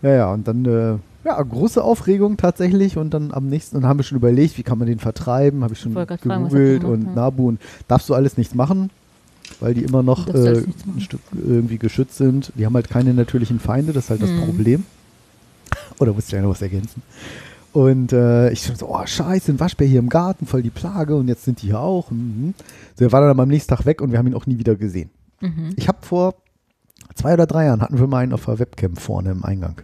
Ja, 0.01 0.11
ja, 0.11 0.33
und 0.33 0.49
dann, 0.49 0.65
äh, 0.65 0.95
ja, 1.25 1.41
große 1.41 1.85
Aufregung 1.85 2.39
tatsächlich. 2.39 2.97
Und 2.97 3.13
dann 3.13 3.31
am 3.33 3.47
nächsten, 3.49 3.77
und 3.77 3.85
haben 3.87 3.99
wir 3.99 4.05
schon 4.05 4.17
überlegt, 4.17 4.57
wie 4.57 4.63
kann 4.63 4.79
man 4.79 4.89
den 4.89 4.99
vertreiben, 4.99 5.63
habe 5.63 5.75
ich 5.75 5.81
schon 5.81 5.93
fragen, 5.93 6.17
gegoogelt 6.21 6.83
und 6.83 7.05
ja. 7.05 7.13
Nabu 7.15 7.49
und 7.49 7.61
darfst 7.89 8.09
du 8.09 8.15
alles 8.15 8.39
nichts 8.39 8.55
machen, 8.55 8.89
weil 9.61 9.75
die 9.75 9.83
immer 9.85 10.03
noch 10.03 10.27
äh, 10.29 10.63
ein 10.65 11.01
Stück 11.01 11.21
irgendwie 11.33 11.77
geschützt 11.79 12.17
sind. 12.17 12.53
Die 12.57 12.65
haben 12.65 12.75
halt 12.75 12.89
keine 12.89 13.13
natürlichen 13.13 13.61
Feinde, 13.61 13.93
das 13.93 14.05
ist 14.05 14.11
halt 14.11 14.23
das 14.23 14.31
Mhm. 14.31 14.41
Problem. 14.47 14.85
Oder 16.01 16.15
musst 16.15 16.33
du 16.33 16.37
ja 16.37 16.43
noch 16.43 16.51
was 16.51 16.63
ergänzen? 16.63 17.03
Und 17.73 18.13
äh, 18.13 18.51
ich 18.51 18.63
so, 18.63 18.87
oh 18.89 19.01
scheiße, 19.07 19.53
ein 19.53 19.61
Waschbär 19.61 19.87
hier 19.87 19.99
im 19.99 20.11
Garten, 20.11 20.47
voll 20.47 20.63
die 20.63 20.71
Plage 20.71 21.17
und 21.17 21.29
jetzt 21.29 21.45
sind 21.45 21.63
die 21.63 21.69
hier 21.69 21.81
auch. 21.81 22.11
Mhm. 22.11 22.55
So, 22.97 23.05
er 23.05 23.13
war 23.13 23.23
dann 23.27 23.39
am 23.39 23.49
nächsten 23.49 23.75
Tag 23.75 23.87
weg 23.87 24.01
und 24.03 24.13
wir 24.13 24.19
haben 24.19 24.27
ihn 24.27 24.35
auch 24.35 24.47
nie 24.47 24.59
wieder 24.59 24.77
gesehen. 24.77 25.11
Mhm. 25.41 25.71
Ich 25.77 25.89
habe 25.89 25.99
vor 26.03 26.35
zwei 27.15 27.33
oder 27.33 27.47
drei 27.47 27.65
Jahren 27.67 27.81
hatten 27.81 27.99
wir 27.99 28.07
mal 28.07 28.19
einen 28.19 28.35
auf 28.35 28.45
der 28.45 28.59
Webcam 28.59 28.97
vorne 28.97 29.31
im 29.31 29.45
Eingang. 29.45 29.81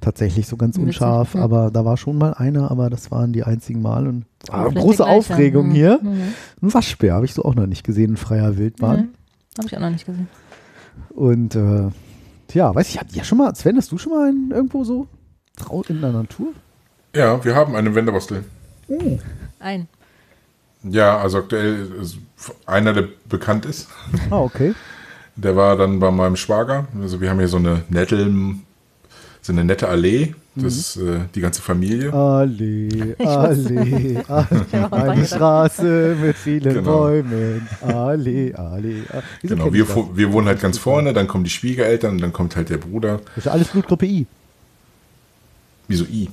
Tatsächlich 0.00 0.46
so 0.46 0.56
ganz 0.56 0.78
unscharf, 0.78 1.34
ja. 1.34 1.42
aber 1.42 1.70
da 1.70 1.84
war 1.84 1.96
schon 1.96 2.16
mal 2.16 2.32
einer, 2.32 2.70
aber 2.70 2.88
das 2.88 3.10
waren 3.10 3.32
die 3.32 3.42
einzigen 3.42 3.82
Mal 3.82 4.06
und 4.06 4.26
ah, 4.48 4.68
große. 4.68 5.04
Aufregung 5.04 5.68
Mhm. 5.68 5.72
hier. 5.72 5.98
Mhm. 6.02 6.22
Ein 6.62 6.74
Waschbär 6.74 7.14
habe 7.14 7.24
ich 7.26 7.34
so 7.34 7.44
auch 7.44 7.54
noch 7.54 7.66
nicht 7.66 7.84
gesehen 7.84 8.10
in 8.10 8.16
freier 8.16 8.56
Wildbahn. 8.56 8.96
Mhm. 8.96 9.08
Habe 9.58 9.66
ich 9.66 9.76
auch 9.76 9.80
noch 9.80 9.90
nicht 9.90 10.06
gesehen. 10.06 10.28
Und 11.10 11.56
äh, 11.56 11.88
ja, 12.52 12.74
weiß 12.74 12.88
ich, 12.88 12.98
habt 12.98 13.14
ihr 13.14 13.24
schon 13.24 13.38
mal, 13.38 13.54
Sven, 13.54 13.76
hast 13.76 13.90
du 13.92 13.98
schon 13.98 14.12
mal 14.12 14.28
einen, 14.28 14.50
irgendwo 14.52 14.84
so 14.84 15.08
traut 15.56 15.90
in 15.90 16.00
der 16.00 16.12
Natur? 16.12 16.48
Ja, 17.14 17.44
wir 17.44 17.54
haben 17.54 17.74
einen 17.74 17.94
Wenderbostel. 17.94 18.44
Ein. 19.58 19.88
Ja, 20.84 21.18
also 21.18 21.38
aktuell 21.38 21.90
ist 22.00 22.18
einer, 22.66 22.92
der 22.92 23.08
bekannt 23.28 23.66
ist. 23.66 23.88
Ah, 24.30 24.38
okay. 24.38 24.74
Der 25.36 25.56
war 25.56 25.76
dann 25.76 25.98
bei 26.00 26.10
meinem 26.10 26.36
Schwager. 26.36 26.86
Also 27.00 27.20
wir 27.20 27.30
haben 27.30 27.38
hier 27.38 27.48
so 27.48 27.56
eine 27.56 27.82
nette, 27.88 28.30
so 29.42 29.52
eine 29.52 29.64
nette 29.64 29.88
Allee. 29.88 30.34
Das 30.54 30.74
ist 30.76 30.96
äh, 30.96 31.20
die 31.36 31.40
ganze 31.40 31.62
Familie. 31.62 32.12
Allee, 32.12 33.14
Allee, 33.24 34.18
Allee, 34.26 34.84
eine. 34.90 35.24
Straße 35.24 36.16
mit 36.20 36.36
vielen 36.36 36.74
Genau. 36.74 36.98
Bäumen. 36.98 37.68
Allee, 37.80 38.52
Allee. 38.54 39.02
Wieso 39.40 39.54
Genau, 39.54 39.72
wir, 39.72 39.86
wir 40.16 40.32
wohnen 40.32 40.48
halt 40.48 40.60
ganz 40.60 40.76
vorne, 40.76 41.12
dann 41.12 41.28
kommen 41.28 41.44
die 41.44 41.50
Schwiegereltern 41.50 42.12
und 42.12 42.20
dann 42.22 42.32
kommt 42.32 42.56
halt 42.56 42.70
der 42.70 42.78
Bruder. 42.78 43.18
Das 43.28 43.36
ist 43.38 43.44
ja 43.46 43.52
alles 43.52 43.68
Blutgruppe 43.68 44.06
I. 44.06 44.26
Wieso 45.86 46.04
I? 46.06 46.28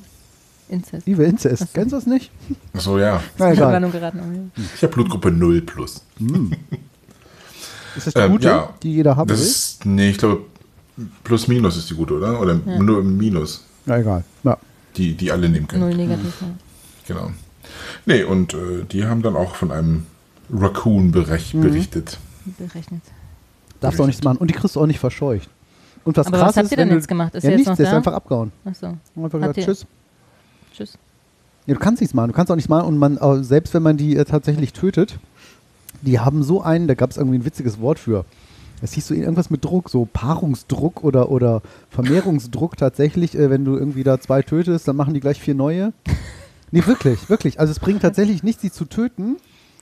Inzest. 0.69 1.05
Liebe 1.07 1.23
Inzest. 1.23 1.73
Kennst 1.73 1.91
du 1.91 1.97
das 1.97 2.05
nicht? 2.07 2.31
Achso, 2.73 2.97
ja. 2.97 3.21
Na 3.37 3.51
Ich 3.53 3.59
nur 3.59 3.91
geraten. 3.91 4.51
ja. 4.57 4.63
Ich 4.75 4.81
habe 4.83 4.93
Blutgruppe 4.93 5.31
0 5.31 5.61
plus. 5.61 6.01
Ist 7.95 8.07
das 8.07 8.13
die 8.13 8.19
Ähm, 8.19 8.31
gute, 8.33 8.47
ja. 8.47 8.69
die 8.83 8.93
jeder 8.93 9.15
haben 9.15 9.27
Das 9.27 9.39
will? 9.39 9.45
ist, 9.47 9.85
nee, 9.85 10.09
ich 10.09 10.17
glaube, 10.17 10.41
plus 11.23 11.47
minus 11.47 11.77
ist 11.77 11.89
die 11.89 11.93
gute, 11.95 12.15
oder? 12.15 12.39
Oder 12.41 12.55
nur 12.55 12.99
im 12.99 13.17
Minus, 13.17 13.63
Na 13.85 13.97
egal. 13.99 14.23
Ja. 14.43 14.57
die, 14.97 15.13
die 15.15 15.31
alle 15.31 15.47
nehmen 15.47 15.67
können. 15.67 15.81
Null 15.83 15.95
negativ. 15.95 16.41
Ja. 16.41 16.47
Genau. 17.07 17.31
Nee, 18.05 18.23
und 18.23 18.53
äh, 18.53 18.83
die 18.91 19.05
haben 19.05 19.21
dann 19.21 19.35
auch 19.35 19.55
von 19.55 19.71
einem 19.71 20.05
Raccoon 20.53 21.11
berech 21.11 21.53
Mhm. 21.53 21.61
berichtet. 21.61 22.17
Berechnet. 22.57 23.01
Darfst 23.79 23.99
du 23.99 24.03
auch 24.03 24.07
nichts 24.07 24.23
machen. 24.23 24.37
Und 24.37 24.49
die 24.49 24.53
kriegst 24.53 24.75
du 24.75 24.81
auch 24.81 24.85
nicht 24.87 24.99
verscheucht. 24.99 25.49
Und 26.03 26.17
was 26.17 26.27
Aber 26.27 26.37
krass 26.37 26.49
was 26.49 26.57
habt 26.57 26.65
ist, 26.65 26.71
ihr 26.71 26.77
denn 26.77 26.89
jetzt 26.91 27.07
gemacht? 27.07 27.33
Ist 27.33 27.43
ja, 27.43 27.49
er 27.49 27.51
jetzt 27.51 27.59
nichts, 27.59 27.69
noch 27.69 27.77
der 27.77 27.87
ist 27.87 27.93
einfach 27.93 28.13
abgehauen. 28.13 28.51
Achso. 28.65 28.87
Einfach 28.87 28.97
Habt 29.23 29.31
gesagt, 29.33 29.57
ihr- 29.57 29.65
tschüss. 29.65 29.85
Tschüss. 30.75 30.97
Ja, 31.65 31.73
du 31.73 31.79
kannst 31.79 32.01
nichts 32.01 32.13
machen. 32.13 32.27
Du 32.29 32.33
kannst 32.33 32.51
auch 32.51 32.55
nichts 32.55 32.69
machen. 32.69 32.87
Und 32.87 32.97
man, 32.97 33.17
äh, 33.17 33.43
selbst 33.43 33.73
wenn 33.73 33.83
man 33.83 33.97
die 33.97 34.15
äh, 34.15 34.25
tatsächlich 34.25 34.73
tötet, 34.73 35.17
die 36.01 36.19
haben 36.19 36.43
so 36.43 36.61
einen, 36.61 36.87
da 36.87 36.93
gab 36.93 37.11
es 37.11 37.17
irgendwie 37.17 37.39
ein 37.39 37.45
witziges 37.45 37.79
Wort 37.79 37.97
für. 37.99 38.25
Das 38.81 38.93
hieß 38.93 39.07
so 39.07 39.13
irgendwas 39.13 39.49
mit 39.49 39.63
Druck, 39.63 39.89
so 39.89 40.07
Paarungsdruck 40.11 41.03
oder, 41.03 41.31
oder 41.31 41.61
Vermehrungsdruck 41.89 42.77
tatsächlich. 42.77 43.35
Äh, 43.35 43.49
wenn 43.49 43.65
du 43.65 43.75
irgendwie 43.77 44.03
da 44.03 44.19
zwei 44.19 44.41
tötest, 44.41 44.87
dann 44.87 44.95
machen 44.95 45.13
die 45.13 45.19
gleich 45.21 45.39
vier 45.39 45.55
neue. 45.55 45.93
Nee, 46.71 46.85
wirklich, 46.85 47.29
wirklich. 47.29 47.59
Also 47.59 47.71
es 47.71 47.79
bringt 47.79 48.01
tatsächlich 48.01 48.43
nichts, 48.43 48.61
sie 48.61 48.71
zu 48.71 48.85
töten, 48.85 49.37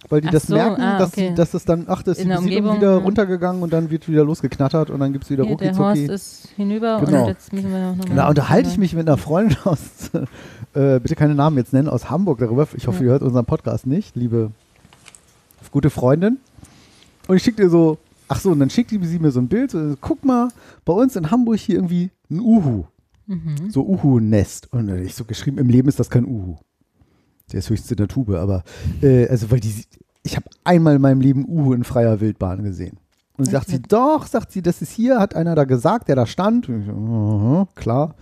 weil 0.10 0.22
die 0.22 0.28
Ach 0.28 0.34
das 0.34 0.44
so, 0.44 0.54
merken, 0.54 0.82
ah, 0.82 1.00
dass, 1.00 1.14
okay. 1.14 1.30
sie, 1.30 1.36
dass 1.36 1.52
das 1.52 1.66
dann, 1.66 1.86
ach, 1.88 2.04
das 2.04 2.20
ist 2.20 2.28
die 2.28 2.32
Umgebung, 2.32 2.78
wieder 2.78 2.98
runtergegangen 2.98 3.64
und 3.64 3.74
dann 3.74 3.90
wird 3.90 4.08
wieder 4.08 4.24
losgeknattert 4.24 4.90
und 4.90 5.00
dann 5.00 5.12
gibt 5.12 5.24
es 5.26 5.32
wieder 5.32 5.46
Hier, 5.46 5.56
der 5.58 5.70
rucki 5.76 6.08
Horst 6.08 6.10
ist 6.10 6.50
hinüber 6.56 7.02
Genau. 7.04 7.22
und 7.22 7.28
jetzt 7.30 7.52
müssen 7.52 7.72
wir 7.72 7.80
noch 7.80 7.96
mal. 7.96 8.16
Da 8.16 8.28
unterhalte 8.28 8.70
ich 8.70 8.78
mich 8.78 8.94
mit 8.94 9.08
einer 9.08 9.18
Freundin 9.18 9.58
aus, 9.64 9.80
äh, 10.74 11.00
bitte 11.00 11.16
keine 11.16 11.36
Namen 11.36 11.58
jetzt 11.58 11.74
nennen, 11.74 11.88
aus 11.88 12.10
Hamburg 12.10 12.40
darüber. 12.40 12.68
Ich 12.76 12.88
hoffe, 12.88 13.00
Ja. 13.00 13.06
ihr 13.06 13.12
hört 13.12 13.22
unseren 13.24 13.46
Podcast 13.46 13.86
nicht, 13.88 14.16
liebe 14.16 14.52
gute 15.72 15.90
Freundin. 15.90 16.38
Und 17.28 17.36
ich 17.38 17.44
schicke 17.44 17.64
dir 17.64 17.70
so, 17.70 17.98
ach 18.28 18.40
so, 18.40 18.52
und 18.52 18.60
dann 18.60 18.70
schickt 18.70 18.92
sie 18.92 19.20
mir 19.20 19.32
so 19.32 19.40
ein 19.40 19.48
Bild. 19.48 19.72
So, 19.72 19.96
guck 20.00 20.24
mal, 20.24 20.50
bei 20.86 20.94
uns 20.94 21.16
in 21.16 21.32
Hamburg 21.32 21.58
hier 21.58 21.76
irgendwie 21.76 22.12
ein 22.30 22.40
Uhu. 22.40 22.84
Mhm. 23.26 23.72
So 23.72 23.84
Uhu-Nest. 23.88 24.72
Und 24.72 24.90
ich 24.90 25.16
so 25.16 25.26
geschrieben, 25.26 25.58
im 25.58 25.70
Leben 25.70 25.88
ist 25.88 26.00
das 26.00 26.10
kein 26.10 26.26
Uhu. 26.26 26.58
Der 27.52 27.60
ist 27.60 27.70
höchstens 27.70 27.92
in 27.92 27.98
der 27.98 28.08
Tube, 28.08 28.36
aber, 28.36 28.64
äh, 29.02 29.28
also, 29.28 29.50
weil 29.52 29.60
die, 29.62 29.74
ich 30.24 30.36
habe 30.36 30.46
einmal 30.64 30.96
in 30.96 31.02
meinem 31.02 31.22
Leben 31.22 31.46
Uhu 31.48 31.74
in 31.74 31.84
freier 31.84 32.20
Wildbahn 32.20 32.64
gesehen. 32.64 32.98
Und 33.36 33.46
sagt 33.46 33.70
sie, 33.70 33.82
doch, 33.82 34.28
sagt 34.28 34.52
sie, 34.52 34.62
das 34.62 34.82
ist 34.84 34.92
hier, 34.92 35.20
hat 35.20 35.36
einer 35.36 35.56
da 35.56 35.64
gesagt, 35.64 36.08
der 36.08 36.16
da 36.16 36.28
stand. 36.28 36.70
Und 36.70 36.82
ich 36.82 36.86
so, 36.86 36.92
aha, 36.94 37.68
klar. 37.74 38.16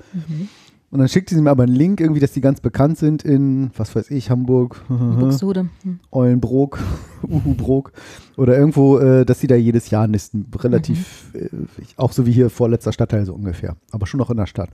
Und 0.92 1.00
dann 1.00 1.08
schickte 1.08 1.34
sie 1.34 1.42
mir 1.42 1.52
aber 1.52 1.64
einen 1.64 1.74
Link, 1.74 2.02
irgendwie, 2.02 2.20
dass 2.20 2.34
die 2.34 2.42
ganz 2.42 2.60
bekannt 2.60 2.98
sind 2.98 3.24
in, 3.24 3.72
was 3.78 3.96
weiß 3.96 4.12
ich, 4.12 4.30
Hamburg, 4.30 4.84
Buxtehude. 4.90 5.70
Hm. 5.84 6.00
Eulenbrook, 6.12 6.80
Uhubrook 7.24 7.94
oder 8.36 8.58
irgendwo, 8.58 9.00
äh, 9.00 9.26
dass 9.26 9.40
sie 9.40 9.48
da 9.48 9.56
jedes 9.56 9.90
Jahr 9.90 10.08
nisten. 10.08 10.48
Relativ, 10.60 11.34
äh, 11.34 11.48
auch 11.96 12.12
so 12.12 12.26
wie 12.26 12.34
hier 12.34 12.50
vorletzter 12.50 12.92
Stadtteil 12.92 13.26
so 13.26 13.34
ungefähr. 13.34 13.78
Aber 13.92 14.06
schon 14.06 14.18
noch 14.18 14.30
in 14.30 14.38
der 14.38 14.48
Stadt. 14.48 14.70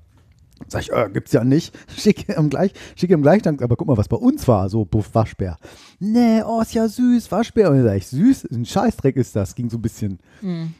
Sag 0.68 0.82
ich, 0.82 0.92
äh, 0.92 1.08
gibt's 1.14 1.34
ja 1.34 1.44
nicht. 1.44 1.78
Schicke 1.96 2.34
ihm 2.34 2.50
gleich, 2.50 2.74
schicke 2.96 3.14
ihm 3.14 3.22
gleich, 3.22 3.44
dann, 3.44 3.60
aber 3.60 3.76
guck 3.76 3.88
mal, 3.88 3.98
was 3.98 4.08
bei 4.08 4.18
uns 4.18 4.48
war, 4.48 4.70
so 4.70 4.86
Buff 4.86 5.14
Waschbär. 5.14 5.58
Nee, 6.00 6.42
oh, 6.42 6.62
ist 6.62 6.74
ja 6.74 6.88
süß, 6.88 7.32
Waschbär. 7.32 7.70
Und 7.70 7.78
dann 7.78 7.86
sag 7.86 7.98
ich, 7.98 8.08
süß, 8.08 8.46
ein 8.52 8.66
Scheißdreck 8.66 9.18
ist 9.18 9.36
das. 9.36 9.54
Ging 9.54 9.70
so 9.70 9.78
ein 9.78 9.84
bisschen, 9.84 10.18
Hm. 10.40 10.74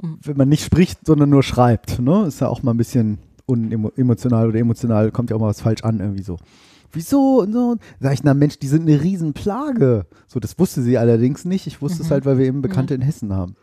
wenn 0.00 0.36
man 0.36 0.48
nicht 0.48 0.64
spricht, 0.64 1.06
sondern 1.06 1.30
nur 1.30 1.44
schreibt, 1.44 2.00
ne? 2.00 2.24
Ist 2.26 2.40
ja 2.40 2.48
auch 2.48 2.64
mal 2.64 2.72
ein 2.72 2.78
bisschen 2.78 3.18
unemotional 3.52 4.48
oder 4.48 4.58
emotional, 4.58 5.10
kommt 5.10 5.30
ja 5.30 5.36
auch 5.36 5.40
mal 5.40 5.48
was 5.48 5.60
falsch 5.60 5.82
an, 5.84 6.00
irgendwie 6.00 6.22
so. 6.22 6.38
Wieso? 6.92 7.40
Und 7.40 7.52
so. 7.52 7.76
Sag 8.00 8.12
ich, 8.12 8.22
na 8.22 8.34
Mensch, 8.34 8.58
die 8.58 8.68
sind 8.68 8.82
eine 8.82 9.00
Riesenplage. 9.02 10.06
So, 10.26 10.40
das 10.40 10.58
wusste 10.58 10.82
sie 10.82 10.98
allerdings 10.98 11.44
nicht. 11.44 11.66
Ich 11.66 11.80
wusste 11.80 12.02
es 12.02 12.10
halt, 12.10 12.26
weil 12.26 12.38
wir 12.38 12.44
eben 12.44 12.60
Bekannte 12.60 12.94
in 12.94 13.00
Hessen 13.00 13.32
haben. 13.32 13.56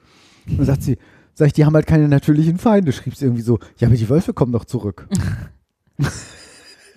Und 0.48 0.58
dann 0.58 0.66
sagt 0.66 0.84
sie, 0.84 0.98
sag 1.36 1.48
ich, 1.48 1.54
die 1.54 1.66
haben 1.66 1.76
halt 1.76 1.86
keine 1.86 2.08
natürlichen 2.08 2.58
Feinde. 2.58 2.92
Schrieb 2.92 3.16
sie 3.16 3.26
irgendwie 3.26 3.44
so, 3.44 3.60
ja, 3.78 3.88
aber 3.88 3.98
die 3.98 4.10
Wölfe 4.10 4.34
kommen 4.34 4.52
doch 4.52 4.66
zurück. 4.66 5.08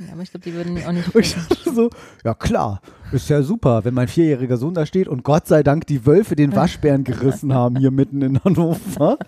Ja, 0.07 0.14
aber 0.14 0.22
ich 0.22 0.30
glaube, 0.30 0.45
die 0.45 0.55
würden 0.55 0.76
auch 0.84 0.93
nicht. 0.93 1.14
Und 1.14 1.20
ich 1.20 1.34
dachte 1.34 1.57
so, 1.74 1.90
ja 2.24 2.34
klar, 2.34 2.80
ist 3.13 3.29
ja 3.29 3.43
super, 3.43 3.85
wenn 3.85 3.95
mein 3.95 4.09
vierjähriger 4.09 4.57
Sohn 4.57 4.75
da 4.75 4.87
steht 4.87 5.09
und 5.09 5.23
Gott 5.25 5.47
sei 5.47 5.63
Dank 5.63 5.87
die 5.87 6.07
Wölfe 6.07 6.37
den 6.37 6.55
Waschbären 6.55 7.05
gerissen 7.05 7.53
haben 7.55 7.77
hier 7.77 7.91
mitten 7.91 8.23
in 8.23 8.43
Hannover. 8.45 9.19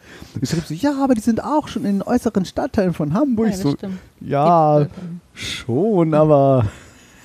Ich 0.41 0.51
schrieb 0.51 0.64
so, 0.64 0.74
ja, 0.74 0.95
aber 1.03 1.14
die 1.14 1.20
sind 1.20 1.43
auch 1.43 1.68
schon 1.68 1.85
in 1.85 1.99
den 1.99 2.03
äußeren 2.03 2.45
Stadtteilen 2.45 2.95
von 2.95 3.14
Hamburg. 3.14 3.51
Ja, 3.51 3.57
so, 3.57 3.74
ja, 4.20 4.87
schon, 5.35 6.14
aber 6.14 6.66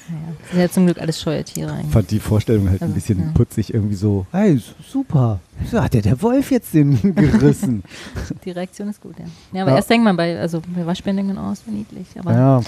Ja, 0.10 0.16
das 0.42 0.52
sind 0.52 0.60
ja 0.62 0.70
zum 0.70 0.86
Glück 0.86 1.00
alles 1.02 1.22
Scheuertiere 1.22 1.72
eigentlich. 1.72 1.92
fand 1.92 2.12
die 2.12 2.20
Vorstellung 2.20 2.70
halt 2.70 2.82
ein 2.82 2.94
bisschen 2.94 3.20
ja. 3.20 3.32
putzig 3.34 3.74
irgendwie 3.74 3.96
so, 3.96 4.26
hey, 4.32 4.60
super, 4.88 5.40
so 5.70 5.82
hat 5.82 5.94
ja 5.94 6.02
der 6.02 6.22
Wolf 6.22 6.52
jetzt 6.52 6.74
den 6.74 7.16
gerissen. 7.16 7.84
Die 8.46 8.52
Reaktion 8.52 8.90
ist 8.90 9.02
gut, 9.02 9.16
ja. 9.20 9.26
Ja, 9.54 9.62
aber 9.64 9.72
Ja. 9.72 9.78
erst 9.78 9.90
denkt 9.90 10.04
man 10.04 10.18
bei, 10.18 10.40
also 10.40 10.62
bei 10.76 10.86
Waschbären 10.86 11.18
denkt 11.18 11.34
man, 11.36 11.48
oh, 11.50 11.52
ist 11.54 11.68
niedlich. 11.68 12.08
Aber 12.18 12.34
ja, 12.34 12.62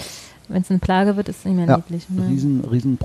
wenn 0.48 0.62
es 0.62 0.70
eine 0.70 0.78
Plage 0.80 1.16
wird, 1.16 1.28
ist 1.28 1.38
es 1.40 1.44
nicht 1.44 1.56
mehr 1.56 1.76
niedlich. 1.76 2.08
ne? 2.10 2.28
riesen, 2.28 2.64
riesen 2.70 2.96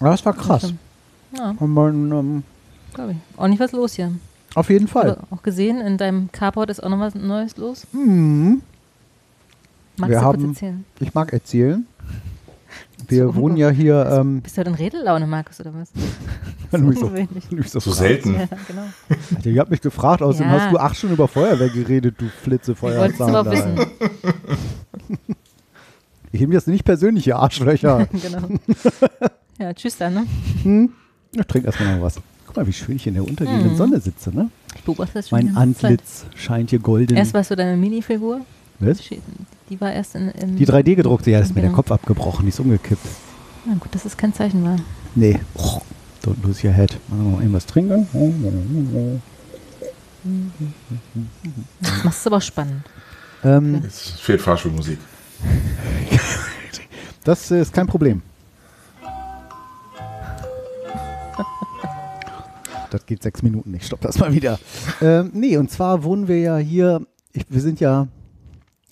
Aber 0.00 0.10
das 0.10 0.24
war 0.24 0.32
krass. 0.32 0.72
Ja, 1.36 1.54
Und 1.58 1.70
man, 1.72 2.10
ähm, 2.10 2.42
glaube 2.94 3.12
ich. 3.12 3.18
Auch 3.38 3.46
nicht 3.48 3.60
was 3.60 3.72
los 3.72 3.94
hier. 3.94 4.10
auf 4.54 4.68
jeden 4.70 4.88
Fall. 4.88 5.12
Oder 5.12 5.18
auch 5.30 5.42
gesehen, 5.42 5.80
in 5.80 5.96
deinem 5.98 6.32
Carport 6.32 6.70
ist 6.70 6.82
auch 6.82 6.88
noch 6.88 6.98
was 6.98 7.14
Neues 7.14 7.56
los. 7.56 7.86
Mhm. 7.92 8.62
Magst 9.96 10.10
Wir 10.10 10.18
du 10.20 10.24
haben- 10.24 10.38
kurz 10.42 10.56
erzählen? 10.56 10.84
Ich 10.98 11.14
mag 11.14 11.32
erzählen. 11.32 11.86
Wir 13.08 13.26
So 13.26 13.34
wohnen 13.36 13.56
ja 13.56 13.68
hier. 13.70 14.06
Ähm, 14.10 14.40
Bist 14.40 14.56
du 14.56 14.60
heute 14.60 14.70
in 14.70 14.76
Redellaune, 14.76 15.26
Markus, 15.26 15.60
oder 15.60 15.72
was? 15.74 15.90
mich 16.80 16.98
so, 16.98 17.10
mich 17.50 17.70
so 17.70 17.78
selten. 17.80 18.34
Ja, 18.34 18.48
genau. 18.66 18.82
Alter, 19.36 19.50
ihr 19.50 19.60
habt 19.60 19.70
mich 19.70 19.80
gefragt, 19.80 20.22
außerdem 20.22 20.50
Ja. 20.50 20.60
hast 20.60 20.72
du 20.72 20.78
acht 20.78 20.96
Stunden 20.96 21.14
über 21.14 21.28
Feuerwehr 21.28 21.68
geredet, 21.68 22.14
du 22.18 22.28
Flitze 22.28 22.72
Ich 22.72 22.82
wollte 22.82 23.12
es 23.14 23.18
wissen. 23.52 23.86
Ich 26.32 26.40
nehme 26.40 26.54
das 26.54 26.66
nicht 26.68 26.84
persönlich, 26.84 27.26
ihr 27.26 27.36
Arschlöcher. 27.36 28.06
genau. 28.12 28.48
Ja, 29.60 29.74
tschüss 29.74 29.96
dann, 29.98 30.14
ne? 30.14 30.26
hm? 30.62 30.90
Ich 31.32 31.46
trinke 31.46 31.66
erstmal 31.66 31.96
noch 31.96 32.02
was. 32.02 32.18
Guck 32.46 32.56
mal, 32.56 32.66
wie 32.66 32.72
schön 32.72 32.96
ich 32.96 33.06
in 33.06 33.14
der 33.14 33.24
untergehenden 33.24 33.72
Mhm. 33.72 33.76
Sonne 33.76 34.00
sitze, 34.00 34.34
ne? 34.34 34.50
Ich 34.74 34.82
beobachte 34.82 35.14
das 35.14 35.28
schon 35.28 35.38
Mein 35.38 35.54
ganze 35.54 35.80
Zeit. 35.82 35.90
Antlitz 35.92 36.24
scheint 36.34 36.70
hier 36.70 36.78
golden. 36.78 37.16
Erst 37.16 37.34
warst 37.34 37.50
du 37.50 37.56
deine 37.56 37.76
Minifigur. 37.76 38.40
Was? 38.80 38.98
Die 39.68 39.80
war 39.80 39.92
erst 39.92 40.14
in. 40.16 40.30
in 40.30 40.56
Die 40.56 40.66
3D 40.66 40.94
gedruckte, 40.96 41.30
ja, 41.30 41.38
ist 41.40 41.50
mir 41.54 41.60
der 41.60 41.64
Genau. 41.70 41.76
Kopf 41.76 41.92
abgebrochen, 41.92 42.46
die 42.46 42.48
ist 42.48 42.58
umgekippt. 42.58 43.06
Na 43.66 43.74
gut, 43.74 43.94
dass 43.94 44.06
es 44.06 44.16
kein 44.16 44.32
Zeichen 44.32 44.64
war. 44.64 44.76
Nee. 45.14 45.38
Oh, 45.54 45.82
don't 46.24 46.42
lose 46.42 46.66
your 46.66 46.72
head. 46.72 46.96
Machen 47.08 47.24
wir 47.24 47.30
noch 47.32 47.40
irgendwas 47.40 47.66
trinken? 47.66 49.20
Das 51.80 52.04
machst 52.04 52.24
du 52.26 52.30
aber 52.30 52.40
spannend. 52.40 52.82
Ähm, 53.44 53.82
Es 53.86 54.10
fehlt 54.20 54.40
Fahrschulmusik. 54.40 54.98
das 57.24 57.50
ist 57.50 57.72
kein 57.72 57.86
Problem. 57.86 58.22
Das 62.90 63.06
geht 63.06 63.22
sechs 63.22 63.42
Minuten, 63.42 63.72
ich 63.74 63.86
stopp 63.86 64.00
das 64.00 64.18
mal 64.18 64.32
wieder. 64.34 64.58
Ähm, 65.00 65.30
nee, 65.34 65.56
und 65.56 65.70
zwar 65.70 66.04
wohnen 66.04 66.28
wir 66.28 66.38
ja 66.38 66.56
hier, 66.56 67.06
ich, 67.32 67.44
wir 67.48 67.60
sind 67.60 67.80
ja, 67.80 68.08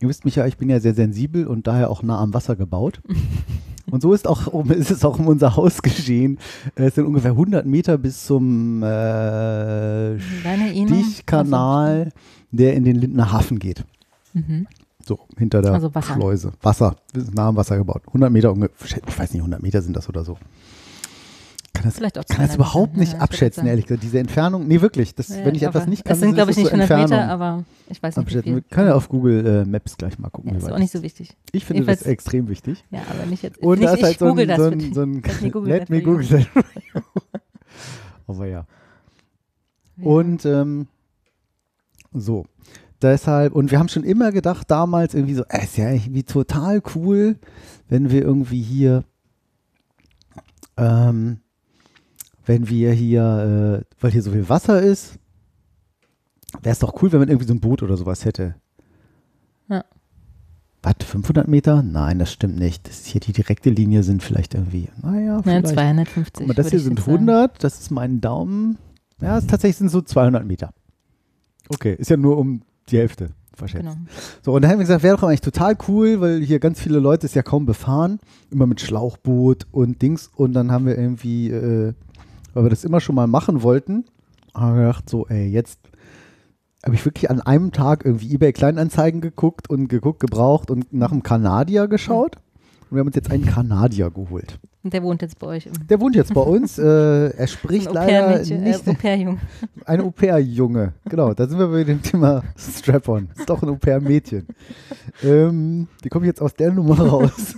ihr 0.00 0.08
wisst 0.08 0.24
mich 0.24 0.36
ja, 0.36 0.46
ich 0.46 0.56
bin 0.56 0.70
ja 0.70 0.80
sehr 0.80 0.94
sensibel 0.94 1.46
und 1.46 1.66
daher 1.66 1.90
auch 1.90 2.02
nah 2.02 2.18
am 2.18 2.32
Wasser 2.34 2.56
gebaut. 2.56 3.00
Und 3.90 4.02
so 4.02 4.12
ist, 4.12 4.28
auch, 4.28 4.68
ist 4.68 4.90
es 4.90 5.02
auch 5.02 5.18
um 5.18 5.28
unser 5.28 5.56
Haus 5.56 5.80
geschehen. 5.80 6.38
Es 6.74 6.96
sind 6.96 7.06
ungefähr 7.06 7.30
100 7.30 7.64
Meter 7.64 7.96
bis 7.96 8.26
zum 8.26 8.82
äh? 8.82 10.18
Stichkanal, 10.20 12.12
der 12.50 12.74
in 12.74 12.84
den 12.84 12.96
Lindner 12.96 13.32
Hafen 13.32 13.58
geht. 13.58 13.86
Mhm. 14.34 14.66
So, 15.06 15.20
hinter 15.38 15.62
der 15.62 15.72
Also 15.72 15.94
Wasser. 15.94 16.14
Schleuse. 16.14 16.52
Wasser. 16.60 16.96
Wir 17.14 17.22
sind 17.22 17.34
nah 17.34 17.48
am 17.48 17.56
Wasser 17.56 17.78
gebaut. 17.78 18.02
100 18.08 18.30
Meter 18.30 18.52
ungefähr. 18.52 19.00
Ich 19.06 19.18
weiß 19.18 19.32
nicht, 19.32 19.40
100 19.40 19.62
Meter 19.62 19.80
sind 19.80 19.96
das 19.96 20.06
oder 20.06 20.22
so. 20.22 20.36
Kann 21.78 21.84
das, 21.86 21.96
Vielleicht 21.96 22.18
auch 22.18 22.24
kann 22.24 22.38
das 22.38 22.52
200 22.52 22.54
überhaupt 22.56 22.92
Meter. 22.92 23.00
nicht 23.00 23.12
Ja, 23.12 23.18
ich 23.18 23.22
abschätzen, 23.22 23.66
ehrlich 23.66 23.86
gesagt. 23.86 24.02
Diese 24.02 24.18
Entfernung, 24.18 24.66
nee, 24.66 24.80
wirklich. 24.80 25.14
Das, 25.14 25.28
Ja, 25.28 25.44
wenn 25.44 25.54
ich 25.54 25.62
etwas 25.62 25.86
nicht 25.86 26.04
kann, 26.04 26.14
Es 26.14 26.20
sind, 26.20 26.34
glaube 26.34 26.50
ich, 26.50 26.56
nicht 26.56 26.70
so 26.70 26.74
100 26.76 26.98
Meter, 27.10 27.28
aber 27.28 27.64
ich 27.88 28.02
weiß 28.02 28.16
nicht, 28.16 28.26
Abschätzen. 28.26 28.52
viel. 28.54 28.62
Kann 28.70 28.86
ja 28.86 28.94
auf 28.94 29.08
Google 29.08 29.46
äh, 29.46 29.64
Maps 29.64 29.96
gleich 29.96 30.18
mal 30.18 30.28
gucken. 30.30 30.50
Ja, 30.52 30.58
ist 30.58 30.70
auch 30.72 30.78
nicht 30.78 30.92
so 30.92 31.02
wichtig. 31.02 31.36
Ich 31.52 31.64
finde 31.64 31.84
das 31.84 32.00
Jedenfalls- 32.00 32.10
extrem 32.12 32.48
wichtig. 32.48 32.84
Ja, 32.90 33.00
aber 33.10 33.26
nicht 33.26 33.42
jetzt. 33.42 33.58
Und 33.58 33.78
nicht, 33.78 33.88
da 33.88 33.92
ist 33.94 33.98
ich 34.00 34.04
halt 34.04 34.18
so 34.18 34.26
ein, 34.26 34.48
das 34.48 34.56
so 34.58 34.64
ein, 34.70 34.92
so 34.94 35.02
ein 35.02 35.22
Let 35.22 35.40
me 35.42 35.50
google 35.52 35.68
Let 35.72 35.90
me. 35.90 36.02
Google 36.02 36.26
that. 36.26 36.46
Aber 38.26 38.46
ja. 38.46 38.66
Und 40.00 40.44
ähm, 40.44 40.88
so. 42.12 42.44
Deshalb, 43.00 43.54
und 43.54 43.70
wir 43.70 43.78
haben 43.78 43.88
schon 43.88 44.02
immer 44.02 44.32
gedacht, 44.32 44.68
damals 44.70 45.14
irgendwie 45.14 45.34
so, 45.34 45.44
es 45.48 45.64
ist 45.64 45.76
ja 45.76 45.90
irgendwie 45.90 46.24
total 46.24 46.82
cool, 46.96 47.36
wenn 47.88 48.10
wir 48.10 48.22
irgendwie 48.22 48.60
hier, 48.60 49.04
ähm, 50.76 51.38
wenn 52.48 52.68
wir 52.68 52.92
hier, 52.92 53.84
äh, 53.84 53.94
weil 54.00 54.10
hier 54.10 54.22
so 54.22 54.32
viel 54.32 54.48
Wasser 54.48 54.80
ist, 54.80 55.18
wäre 56.62 56.72
es 56.72 56.78
doch 56.78 57.00
cool, 57.02 57.12
wenn 57.12 57.20
man 57.20 57.28
irgendwie 57.28 57.46
so 57.46 57.52
ein 57.52 57.60
Boot 57.60 57.82
oder 57.82 57.96
sowas 57.98 58.24
hätte. 58.24 58.54
Ja. 59.68 59.84
Was, 60.82 60.94
500 61.04 61.46
Meter? 61.46 61.82
Nein, 61.82 62.18
das 62.18 62.32
stimmt 62.32 62.58
nicht. 62.58 62.88
Das 62.88 63.00
ist 63.00 63.06
hier 63.06 63.20
die 63.20 63.32
direkte 63.32 63.68
Linie 63.68 64.02
sind 64.02 64.22
vielleicht 64.22 64.54
irgendwie, 64.54 64.88
naja, 65.02 65.36
Ja, 65.36 65.42
vielleicht. 65.42 65.68
250. 65.68 66.32
Guck 66.32 66.46
mal, 66.46 66.54
das 66.54 66.70
hier 66.70 66.80
sind 66.80 66.98
jetzt 66.98 67.04
sagen. 67.04 67.28
100, 67.28 67.62
das 67.62 67.80
ist 67.80 67.90
mein 67.90 68.22
Daumen. 68.22 68.78
Ja, 69.20 69.36
es 69.36 69.46
tatsächlich 69.46 69.76
sind 69.76 69.90
so 69.90 70.00
200 70.00 70.46
Meter. 70.46 70.72
Okay, 71.68 71.94
ist 71.98 72.08
ja 72.08 72.16
nur 72.16 72.38
um 72.38 72.62
die 72.88 72.96
Hälfte 72.96 73.30
verschätzt. 73.54 73.82
Genau. 73.82 73.96
So, 74.42 74.54
und 74.54 74.62
dann 74.62 74.70
haben 74.70 74.78
wir 74.78 74.84
gesagt, 74.84 75.02
wäre 75.02 75.16
doch 75.16 75.24
eigentlich 75.24 75.42
total 75.42 75.76
cool, 75.88 76.22
weil 76.22 76.40
hier 76.40 76.60
ganz 76.60 76.80
viele 76.80 76.98
Leute 76.98 77.26
ist 77.26 77.34
ja 77.34 77.42
kaum 77.42 77.66
befahren, 77.66 78.20
immer 78.50 78.66
mit 78.66 78.80
Schlauchboot 78.80 79.66
und 79.70 80.00
Dings. 80.00 80.30
Und 80.34 80.54
dann 80.54 80.72
haben 80.72 80.86
wir 80.86 80.96
irgendwie, 80.96 81.50
äh, 81.50 81.92
weil 82.58 82.64
wir 82.64 82.70
das 82.70 82.84
immer 82.84 83.00
schon 83.00 83.14
mal 83.14 83.28
machen 83.28 83.62
wollten, 83.62 84.04
haben 84.52 84.74
wir 84.74 84.86
gedacht, 84.86 85.08
so, 85.08 85.28
ey, 85.28 85.46
jetzt 85.46 85.78
habe 86.84 86.96
ich 86.96 87.04
wirklich 87.04 87.30
an 87.30 87.40
einem 87.40 87.70
Tag 87.70 88.04
irgendwie 88.04 88.34
eBay 88.34 88.52
Kleinanzeigen 88.52 89.20
geguckt 89.20 89.70
und 89.70 89.86
geguckt, 89.86 90.18
gebraucht 90.18 90.68
und 90.68 90.92
nach 90.92 91.12
einem 91.12 91.22
Kanadier 91.22 91.86
geschaut. 91.86 92.34
Und 92.90 92.96
wir 92.96 93.00
haben 93.00 93.06
uns 93.06 93.14
jetzt 93.14 93.30
einen 93.30 93.46
Kanadier 93.46 94.10
geholt. 94.10 94.58
Und 94.82 94.92
der 94.92 95.04
wohnt 95.04 95.22
jetzt 95.22 95.38
bei 95.38 95.46
euch. 95.46 95.68
Der 95.88 96.00
wohnt 96.00 96.16
jetzt 96.16 96.34
bei 96.34 96.40
uns. 96.40 96.78
äh, 96.78 97.28
er 97.28 97.46
spricht 97.46 97.86
Au 97.86 97.92
leider 97.92 98.40
äh, 98.40 98.58
nicht. 98.58 98.88
Au 98.88 98.92
pair-Jung. 98.92 99.38
Ein 99.84 100.00
Au-pair-Junge. 100.00 100.94
Genau, 101.08 101.34
da 101.34 101.46
sind 101.46 101.60
wir 101.60 101.68
bei 101.68 101.84
dem 101.84 102.02
Thema 102.02 102.42
Strap-on. 102.56 103.28
Ist 103.36 103.48
doch 103.48 103.62
ein 103.62 103.68
Au-pair-Mädchen. 103.68 104.48
Ähm, 105.22 105.86
wie 106.02 106.08
komme 106.08 106.24
ich 106.24 106.30
jetzt 106.30 106.42
aus 106.42 106.54
der 106.54 106.72
Nummer 106.72 106.98
raus? 106.98 107.54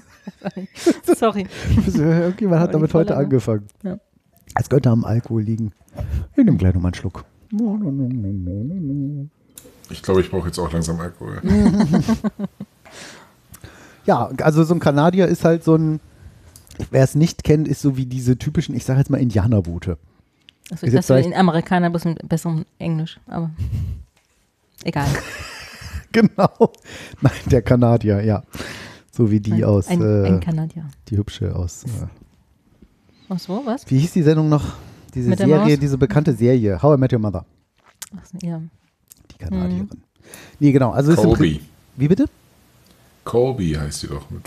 Sorry. 1.16 1.46
Irgendjemand 1.86 2.60
hat 2.60 2.74
damit 2.74 2.92
heute 2.92 3.16
angefangen. 3.16 3.66
Ja. 3.82 3.98
Es 4.54 4.68
könnte 4.68 4.90
am 4.90 5.04
Alkohol 5.04 5.42
liegen. 5.42 5.72
Ich 6.36 6.44
nehme 6.44 6.56
gleich 6.56 6.74
nochmal 6.74 6.90
einen 6.92 6.94
Schluck. 6.94 7.24
Ich 9.90 10.02
glaube, 10.02 10.20
ich 10.20 10.30
brauche 10.30 10.46
jetzt 10.48 10.58
auch 10.58 10.72
langsam 10.72 11.00
Alkohol. 11.00 11.40
Ja, 14.06 14.30
also 14.42 14.64
so 14.64 14.74
ein 14.74 14.80
Kanadier 14.80 15.26
ist 15.28 15.44
halt 15.44 15.62
so 15.62 15.76
ein, 15.76 16.00
wer 16.90 17.04
es 17.04 17.14
nicht 17.14 17.44
kennt, 17.44 17.68
ist 17.68 17.82
so 17.82 17.96
wie 17.98 18.06
diese 18.06 18.38
typischen, 18.38 18.74
ich 18.74 18.84
sage 18.84 18.98
jetzt 18.98 19.10
mal 19.10 19.18
Indianerboote. 19.20 19.98
Also 20.70 20.74
Ist 20.74 20.82
ich 20.84 20.94
jetzt 20.94 21.10
dachte, 21.10 21.20
vielleicht- 21.22 21.34
ein 21.34 21.38
Amerikaner 21.40 21.90
bloß 21.90 22.06
mit 22.06 22.28
besserem 22.28 22.64
Englisch, 22.78 23.20
aber 23.26 23.50
egal. 24.84 25.06
Genau. 26.12 26.72
Nein, 27.20 27.32
der 27.46 27.62
Kanadier, 27.62 28.20
ja. 28.24 28.42
So 29.12 29.30
wie 29.30 29.38
die 29.38 29.52
ein, 29.52 29.64
aus, 29.64 29.86
ein, 29.86 30.02
äh, 30.02 30.26
ein 30.26 30.40
Kanadier. 30.40 30.86
die 31.08 31.16
hübsche 31.18 31.54
aus, 31.54 31.84
äh, 31.84 31.88
Ach 33.32 33.38
so, 33.38 33.62
was? 33.64 33.88
wie 33.90 33.98
hieß 33.98 34.12
die 34.12 34.22
Sendung 34.22 34.48
noch? 34.48 34.64
Diese 35.14 35.28
Mit 35.30 35.38
der 35.38 35.46
Serie, 35.46 35.70
Maus? 35.74 35.78
diese 35.80 35.96
bekannte 35.98 36.32
Serie, 36.34 36.82
How 36.82 36.96
I 36.96 37.00
Met 37.00 37.12
Your 37.12 37.18
Mother. 37.20 37.44
Ach, 38.16 38.24
so, 38.26 38.46
ja. 38.46 38.60
Die 39.32 39.38
Kanadierin. 39.38 39.88
Nee, 40.58 40.72
genau. 40.72 40.90
Also 40.90 41.12
ist 41.12 41.22
im. 41.24 41.32
Prin- 41.32 41.60
Wie 41.96 42.08
bitte? 42.08 42.26
Colby 43.24 43.72
heißt 43.74 44.00
sie 44.00 44.06
doch. 44.08 44.26
Mit, 44.30 44.42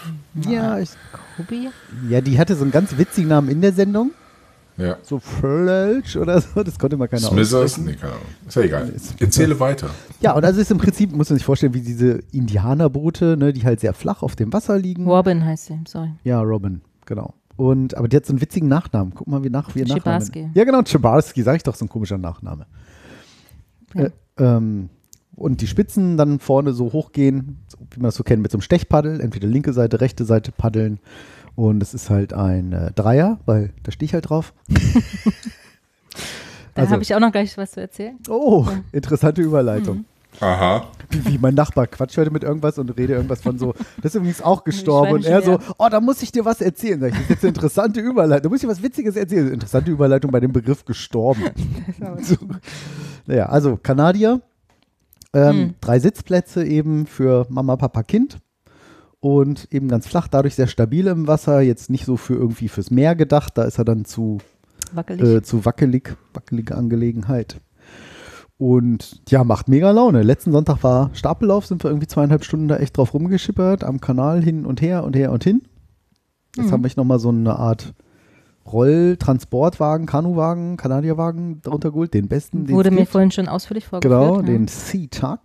Ja, 0.50 0.80
ich, 0.80 0.90
Kobi? 1.38 1.70
ja, 2.10 2.22
die 2.22 2.38
hatte 2.38 2.56
so 2.56 2.64
einen 2.64 2.72
ganz 2.72 2.98
witzigen 2.98 3.30
Namen 3.30 3.50
in 3.50 3.62
der 3.62 3.72
Sendung. 3.74 4.12
ja. 4.78 4.98
So 5.04 5.20
Flölsch 5.20 6.16
oder 6.18 6.42
so. 6.42 6.64
Das 6.64 6.78
konnte 6.80 6.98
mal 6.98 7.08
keiner 7.08 7.22
Smithers? 7.28 7.54
aussprechen. 7.54 7.86
Nee, 7.86 7.94
keine 7.96 8.14
Ahnung. 8.14 8.26
Ist 8.48 8.56
ja 8.56 8.62
egal. 8.64 8.90
Ist- 8.90 9.22
Erzähle 9.22 9.60
weiter. 9.60 9.90
Ja, 10.22 10.34
und 10.34 10.44
also 10.44 10.60
ist 10.60 10.72
im 10.72 10.78
Prinzip, 10.80 11.12
muss 11.16 11.30
man 11.30 11.38
sich 11.38 11.46
vorstellen, 11.46 11.74
wie 11.74 11.82
diese 11.82 12.20
Indianerboote, 12.32 13.38
ne, 13.38 13.54
die 13.54 13.64
halt 13.64 13.80
sehr 13.80 13.94
flach 13.94 14.24
auf 14.24 14.36
dem 14.36 14.52
Wasser 14.52 14.78
liegen. 14.80 15.08
Robin 15.08 15.46
heißt 15.46 15.68
sie, 15.68 15.80
sorry. 15.88 16.12
Ja, 16.24 16.42
Robin, 16.42 16.82
genau. 17.06 17.34
Und, 17.56 17.96
aber 17.96 18.08
die 18.08 18.18
hat 18.18 18.26
so 18.26 18.34
einen 18.34 18.42
witzigen 18.42 18.68
Nachnamen. 18.68 19.14
Guck 19.16 19.28
mal, 19.28 19.44
wie 19.44 19.50
nach 19.50 19.74
wie 19.76 19.80
ihr 19.80 19.88
Nachname. 19.88 20.26
Schibarski. 20.26 20.50
Ja, 20.54 20.64
genau, 20.64 20.82
Schibarski, 20.86 21.44
sag 21.44 21.56
ich 21.58 21.64
doch, 21.64 21.76
so 21.76 21.86
ein 21.86 21.90
komischer 21.90 22.18
Nachname. 22.18 22.66
Ja. 23.94 24.04
Äh, 24.06 24.12
ähm, 24.38 24.90
und 25.36 25.62
die 25.62 25.68
Spitzen 25.68 26.18
dann 26.18 26.40
vorne 26.40 26.74
so 26.74 26.94
hochgehen, 26.94 27.58
so, 27.68 27.78
wie 27.92 27.98
man 28.00 28.06
das 28.06 28.16
so 28.16 28.24
kennt, 28.24 28.42
mit 28.42 28.52
so 28.52 28.58
einem 28.58 28.62
Stechpaddel, 28.64 29.20
entweder 29.22 29.48
linke 29.48 29.74
Seite, 29.74 30.02
rechte 30.02 30.26
Seite 30.26 30.52
paddeln. 30.52 31.00
Und 31.56 31.84
es 31.84 31.94
ist 31.94 32.10
halt 32.10 32.34
ein 32.34 32.72
äh, 32.74 32.92
Dreier, 32.94 33.40
weil 33.46 33.72
da 33.84 33.92
stehe 33.92 34.06
ich 34.08 34.14
halt 34.14 34.30
drauf. 34.30 34.54
Da 36.76 36.82
Also- 36.82 36.94
habe 36.94 37.04
ich 37.04 37.14
auch 37.14 37.20
noch 37.20 37.32
gleich 37.32 37.56
was 37.58 37.72
zu 37.72 37.82
erzählen. 37.82 38.18
Oh, 38.28 38.66
interessante 38.92 39.44
Überleitung. 39.44 39.98
Mhm. 39.98 40.06
Aha. 40.40 40.88
Wie, 41.10 41.26
wie 41.26 41.38
mein 41.38 41.54
Nachbar 41.54 41.86
quatscht 41.88 42.18
heute 42.18 42.32
mit 42.32 42.44
irgendwas 42.44 42.80
und 42.80 42.90
rede 42.98 43.14
irgendwas 43.14 43.42
von 43.42 43.60
so, 43.60 43.74
das 44.02 44.14
ist 44.14 44.16
übrigens 44.16 44.42
auch 44.42 44.64
gestorben. 44.66 45.14
Und 45.14 45.26
er 45.26 45.42
so, 45.44 45.60
oh, 45.78 45.88
da 45.90 46.00
muss 46.02 46.22
ich 46.24 46.32
dir 46.32 46.44
was 46.46 46.60
erzählen. 46.62 47.00
Sag 47.00 47.10
ich, 47.10 47.14
das 47.14 47.22
ist 47.24 47.30
jetzt 47.30 47.44
eine 47.44 47.50
interessante 47.50 48.00
Überleitung. 48.00 48.44
Da 48.44 48.50
muss 48.50 48.58
ich 48.58 48.62
dir 48.68 48.72
was 48.72 48.82
Witziges 48.84 49.16
erzählen. 49.16 49.52
Interessante 49.52 49.92
Überleitung 49.92 50.32
bei 50.32 50.40
dem 50.40 50.52
Begriff 50.52 50.86
gestorben. 50.86 51.44
so. 52.22 52.36
Naja, 53.28 53.46
also 53.48 53.78
Kanadier. 53.82 54.42
Ähm, 55.36 55.56
Mhm. 55.58 55.74
Drei 55.82 56.00
Sitzplätze 56.00 56.64
eben 56.64 57.06
für 57.08 57.46
Mama, 57.50 57.76
Papa, 57.76 58.04
Kind. 58.04 58.38
Und 59.20 59.68
eben 59.72 59.88
ganz 59.88 60.06
flach, 60.08 60.28
dadurch 60.28 60.54
sehr 60.56 60.68
stabil 60.68 61.08
im 61.08 61.28
Wasser. 61.28 61.62
Jetzt 61.62 61.90
nicht 61.90 62.06
so 62.06 62.18
für 62.18 62.34
irgendwie 62.36 62.68
fürs 62.68 62.92
Meer 62.92 63.16
gedacht. 63.16 63.58
Da 63.58 63.64
ist 63.64 63.78
er 63.78 63.86
dann 63.86 64.04
zu 64.06 64.40
Wackelig. 64.92 65.24
äh, 65.24 65.42
zu 65.42 65.64
wackelig, 65.66 66.16
wackelige 66.34 66.76
Angelegenheit. 66.76 67.62
Und 68.58 69.22
ja, 69.30 69.44
macht 69.44 69.68
mega 69.68 69.92
Laune. 69.92 70.22
Letzten 70.24 70.52
Sonntag 70.52 70.84
war 70.84 71.10
Stapellauf, 71.14 71.66
sind 71.66 71.84
wir 71.84 71.90
irgendwie 71.90 72.08
zweieinhalb 72.08 72.44
Stunden 72.46 72.68
da 72.68 72.78
echt 72.78 72.98
drauf 72.98 73.14
rumgeschippert, 73.14 73.84
am 73.84 74.00
Kanal 74.00 74.42
hin 74.44 74.66
und 74.66 74.82
her 74.82 75.04
und 75.04 75.16
her 75.16 75.32
und 75.32 75.44
hin. 75.44 75.64
Jetzt 76.56 76.68
Mhm. 76.68 76.72
haben 76.72 76.84
wir 76.84 76.92
nochmal 76.96 77.20
so 77.20 77.30
eine 77.30 77.58
Art 77.58 77.94
Rolltransportwagen, 78.72 80.06
Kanuwagen, 80.06 80.78
Kanadierwagen 80.78 81.62
darunter 81.62 81.92
geholt, 81.92 82.14
den 82.14 82.28
besten. 82.28 82.66
den's 82.66 82.72
Wurde 82.72 82.92
mir 82.92 83.06
vorhin 83.06 83.32
schon 83.32 83.48
ausführlich 83.48 83.86
vorgeführt. 83.88 84.20
Genau, 84.22 84.38
ja. 84.38 84.42
den 84.44 84.68
Sea-Tug. 84.68 85.40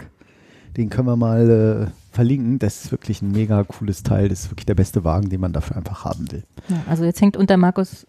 Den 0.77 0.91
können 0.91 1.09
wir 1.09 1.17
mal 1.17 1.89
äh, 1.91 2.15
verlinken. 2.15 2.59
Das 2.61 2.85
ist 2.85 2.93
wirklich 2.93 3.21
ein 3.23 3.33
mega 3.33 3.65
cooles 3.65 4.03
Teil. 4.05 4.29
Das 4.29 4.41
ist 4.45 4.51
wirklich 4.53 4.67
der 4.67 4.77
beste 4.77 5.03
Wagen, 5.03 5.29
den 5.29 5.41
man 5.41 5.53
dafür 5.53 5.77
einfach 5.77 6.05
haben 6.05 6.31
will. 6.31 6.45
Ja, 6.69 6.77
also 6.89 7.05
jetzt 7.05 7.21
hängt 7.21 7.37
unter 7.37 7.57
Markus 7.57 8.07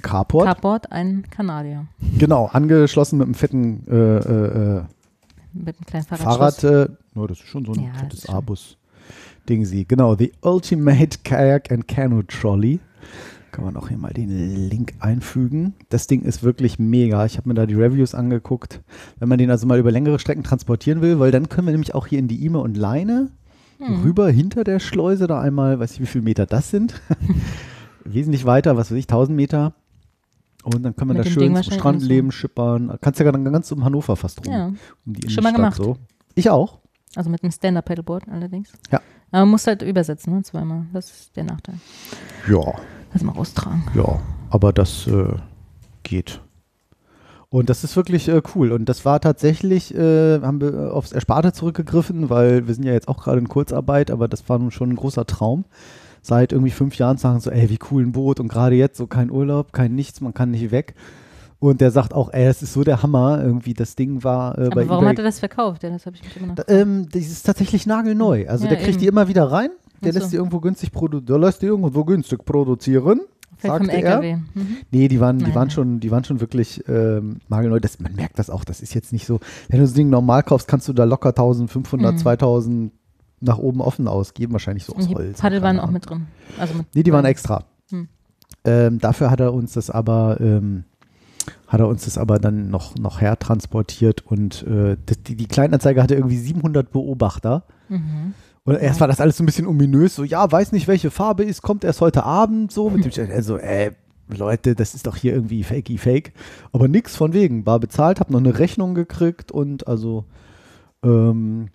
Carport. 0.00 0.46
Carport 0.46 0.92
ein 0.92 1.24
Kanadier 1.30 1.86
genau, 2.18 2.46
angeschlossen 2.46 3.18
mit 3.18 3.26
einem 3.26 3.34
fetten 3.34 3.84
äh, 3.88 3.94
äh, 3.94 4.78
äh, 4.78 4.82
mit 5.52 5.76
einem 5.76 5.86
kleinen 5.86 6.04
Fahrrad. 6.04 6.62
Äh, 6.64 6.88
no, 7.14 7.26
das 7.26 7.38
ist 7.40 7.46
schon 7.48 7.64
so 7.64 7.72
ein 7.72 7.82
Ja, 7.84 7.92
fettes 7.94 8.28
Abus-Ding. 8.28 9.64
sie. 9.64 9.84
Genau, 9.86 10.14
The 10.16 10.32
Ultimate 10.42 11.18
Kayak 11.24 11.72
and 11.72 11.88
Canoe 11.88 12.24
Trolley. 12.26 12.80
Kann 13.50 13.64
man 13.64 13.76
auch 13.76 13.88
hier 13.88 13.98
mal 13.98 14.12
den 14.12 14.28
Link 14.68 14.94
einfügen. 15.00 15.74
Das 15.88 16.06
Ding 16.06 16.22
ist 16.22 16.44
wirklich 16.44 16.78
mega. 16.78 17.26
Ich 17.26 17.36
habe 17.36 17.48
mir 17.48 17.54
da 17.54 17.66
die 17.66 17.74
Reviews 17.74 18.14
angeguckt. 18.14 18.80
Wenn 19.18 19.28
man 19.28 19.38
den 19.38 19.50
also 19.50 19.66
mal 19.66 19.78
über 19.80 19.90
längere 19.90 20.20
Strecken 20.20 20.44
transportieren 20.44 21.00
will, 21.00 21.18
weil 21.18 21.32
dann 21.32 21.48
können 21.48 21.66
wir 21.66 21.72
nämlich 21.72 21.94
auch 21.96 22.06
hier 22.06 22.20
in 22.20 22.28
die 22.28 22.44
Ime 22.44 22.60
und 22.60 22.76
Leine 22.76 23.30
Hm. 23.80 24.02
rüber 24.02 24.28
hinter 24.30 24.62
der 24.62 24.78
Schleuse 24.78 25.26
da 25.26 25.40
einmal, 25.40 25.80
weiß 25.80 25.92
ich 25.94 26.00
wie 26.00 26.06
viele 26.06 26.22
Meter 26.24 26.44
das 26.44 26.68
sind. 26.70 27.00
Wesentlich 28.04 28.44
weiter, 28.44 28.76
was 28.76 28.90
weiß 28.90 28.98
ich, 28.98 29.04
1000 29.04 29.34
Meter. 29.34 29.72
Und 30.64 30.82
dann 30.82 30.94
können 30.94 31.10
wir 31.10 31.14
Mit 31.18 31.26
da 31.26 31.30
schön 31.30 31.44
zum 31.46 31.54
wahrscheinlich 31.54 31.80
Strand 31.80 31.96
auch 31.98 32.02
so. 32.02 32.08
leben, 32.08 32.32
schippern. 32.32 32.98
Kannst 33.00 33.20
ja 33.20 33.30
dann 33.32 33.44
ganz 33.44 33.70
um 33.72 33.84
Hannover 33.84 34.16
fast 34.16 34.44
rum. 34.46 34.52
Ja, 34.52 34.66
Um 34.66 34.76
die 35.06 35.30
Schon 35.30 35.42
mal 35.42 35.52
gemacht. 35.52 35.76
So. 35.76 35.96
Ich 36.34 36.50
auch. 36.50 36.78
also 37.16 37.30
mit 37.30 37.42
einem 37.42 37.52
Stand-Up-Paddleboard 37.52 38.24
allerdings. 38.28 38.72
Ja. 38.90 39.00
Aber 39.30 39.40
man 39.42 39.50
muss 39.50 39.66
halt 39.66 39.82
übersetzen, 39.82 40.34
ne? 40.34 40.42
zweimal. 40.42 40.86
Das 40.92 41.10
ist 41.10 41.36
der 41.36 41.44
Nachteil. 41.44 41.76
Ja, 42.48 42.74
Lass 43.12 43.22
mal 43.22 43.36
austragen. 43.36 43.84
ja. 43.94 44.20
Aber 44.50 44.72
das 44.72 45.06
äh, 45.06 45.34
geht. 46.02 46.40
Und 47.50 47.70
das 47.70 47.82
ist 47.84 47.96
wirklich 47.96 48.28
äh, 48.28 48.42
cool. 48.54 48.72
Und 48.72 48.88
das 48.88 49.04
war 49.04 49.20
tatsächlich, 49.20 49.94
äh, 49.94 50.40
haben 50.40 50.60
wir 50.60 50.72
äh, 50.74 50.88
aufs 50.90 51.12
Ersparte 51.12 51.52
zurückgegriffen, 51.52 52.30
weil 52.30 52.66
wir 52.66 52.74
sind 52.74 52.84
ja 52.84 52.92
jetzt 52.92 53.08
auch 53.08 53.22
gerade 53.22 53.38
in 53.38 53.48
Kurzarbeit, 53.48 54.10
aber 54.10 54.28
das 54.28 54.48
war 54.48 54.58
nun 54.58 54.70
schon 54.70 54.90
ein 54.90 54.96
großer 54.96 55.24
Traum. 55.26 55.64
Seit 56.22 56.52
irgendwie 56.52 56.70
fünf 56.70 56.96
Jahren 56.96 57.16
sagen 57.16 57.40
so, 57.40 57.50
ey, 57.50 57.70
wie 57.70 57.78
cool 57.90 58.02
ein 58.04 58.12
Boot 58.12 58.40
und 58.40 58.48
gerade 58.48 58.74
jetzt 58.76 58.96
so 58.98 59.06
kein 59.06 59.30
Urlaub, 59.30 59.72
kein 59.72 59.94
nichts, 59.94 60.20
man 60.20 60.34
kann 60.34 60.50
nicht 60.50 60.70
weg. 60.70 60.94
Und 61.58 61.80
der 61.82 61.90
sagt 61.90 62.14
auch, 62.14 62.32
ey, 62.32 62.46
das 62.46 62.62
ist 62.62 62.72
so 62.72 62.84
der 62.84 63.02
Hammer. 63.02 63.42
Irgendwie 63.44 63.74
das 63.74 63.94
Ding 63.94 64.24
war 64.24 64.56
äh, 64.58 64.68
bei 64.70 64.82
Aber 64.82 64.88
warum 64.88 65.04
eBay 65.04 65.10
hat 65.12 65.18
er 65.18 65.24
das 65.24 65.38
verkauft? 65.40 65.82
Das 65.84 66.06
habe 66.06 66.16
ich 66.16 66.22
mich 66.24 66.36
immer 66.38 66.46
noch 66.48 66.54
Da, 66.54 66.64
ähm, 66.68 67.06
das 67.12 67.22
ist 67.26 67.44
tatsächlich 67.44 67.86
nagelneu. 67.86 68.46
Also 68.48 68.64
Ja, 68.64 68.70
der 68.70 68.78
kriegt 68.78 68.92
eben. 68.92 68.98
die 69.00 69.06
immer 69.08 69.28
wieder 69.28 69.44
rein. 69.50 69.68
Der 70.02 70.12
so. 70.14 70.18
lässt 70.18 70.32
die 70.32 70.36
irgendwo 70.36 70.60
günstig 70.60 70.90
produzieren. 70.90 71.26
Der 71.26 71.38
lässt 71.38 71.60
die 71.60 71.66
irgendwo 71.66 72.04
günstig 72.04 72.44
produzieren. 72.46 73.20
Fällt 73.58 73.74
vom 73.76 73.86
sagte 73.86 74.02
er. 74.02 74.12
LKW. 74.22 74.36
Mhm. 74.54 74.76
Nee, 74.90 75.08
die 75.08 75.20
waren, 75.20 75.36
die 75.38 75.44
Nein, 75.44 75.54
waren 75.54 75.70
schon, 75.70 76.00
die 76.00 76.10
waren 76.10 76.24
schon 76.24 76.40
wirklich 76.40 76.82
ähm, 76.88 77.40
nagelneu. 77.50 77.78
Das, 77.78 78.00
man 78.00 78.14
merkt 78.14 78.38
das 78.38 78.48
auch. 78.48 78.64
Das 78.64 78.80
ist 78.80 78.94
jetzt 78.94 79.12
nicht 79.12 79.26
so. 79.26 79.38
Wenn 79.68 79.80
du 79.80 79.84
das 79.84 79.92
Ding 79.92 80.08
normal 80.08 80.42
kaufst, 80.42 80.66
kannst 80.66 80.88
du 80.88 80.94
da 80.94 81.04
locker 81.04 81.28
1500, 81.30 82.14
Mhm. 82.14 82.18
2000 82.18 82.92
nach 83.40 83.58
oben 83.58 83.80
offen 83.80 84.08
ausgeben. 84.08 84.52
Wahrscheinlich 84.52 84.84
so 84.84 84.94
aus 84.94 85.08
die 85.08 85.14
Holz. 85.14 85.40
Paddel 85.40 85.62
waren 85.62 85.80
auch 85.80 85.90
mit 85.90 86.08
drin. 86.08 86.26
Also 86.58 86.74
mit 86.74 86.86
Nee, 86.94 87.02
die 87.02 87.12
waren 87.12 87.24
extra. 87.24 87.64
Hm. 87.90 88.08
Ähm, 88.64 88.98
dafür 88.98 89.30
hat 89.30 89.40
er 89.40 89.54
uns 89.54 89.72
das 89.72 89.90
aber, 89.90 90.38
ähm, 90.40 90.84
hat 91.66 91.80
er 91.80 91.88
uns 91.88 92.04
das 92.04 92.18
aber 92.18 92.38
dann 92.38 92.70
noch, 92.70 92.96
noch 92.96 93.20
her 93.20 93.38
transportiert 93.38 94.26
und 94.26 94.62
äh, 94.64 94.96
die, 95.26 95.36
die 95.36 95.46
Kleinanzeige 95.46 96.02
hatte 96.02 96.14
irgendwie 96.14 96.36
700 96.36 96.90
Beobachter. 96.90 97.64
Mhm. 97.88 98.34
Und 98.64 98.76
erst 98.76 99.00
war 99.00 99.08
das 99.08 99.20
alles 99.20 99.38
so 99.38 99.42
ein 99.42 99.46
bisschen 99.46 99.66
ominös, 99.66 100.14
so, 100.14 100.22
ja, 100.22 100.50
weiß 100.50 100.72
nicht, 100.72 100.86
welche 100.86 101.10
Farbe 101.10 101.44
ist, 101.44 101.62
kommt 101.62 101.82
erst 101.82 102.02
heute 102.02 102.24
Abend, 102.24 102.70
so, 102.70 102.90
mit 102.90 103.16
dem, 103.16 103.30
also, 103.34 103.56
äh, 103.56 103.92
Leute, 104.28 104.74
das 104.74 104.94
ist 104.94 105.06
doch 105.06 105.16
hier 105.16 105.34
irgendwie 105.34 105.64
fakey 105.64 105.98
fake. 105.98 106.32
Aber 106.72 106.86
nix 106.86 107.16
von 107.16 107.32
wegen, 107.32 107.66
war 107.66 107.80
bezahlt, 107.80 108.20
hab 108.20 108.30
noch 108.30 108.38
eine 108.38 108.58
Rechnung 108.58 108.94
gekriegt 108.94 109.50
und 109.50 109.88
also, 109.88 110.24
ähm, 111.02 111.68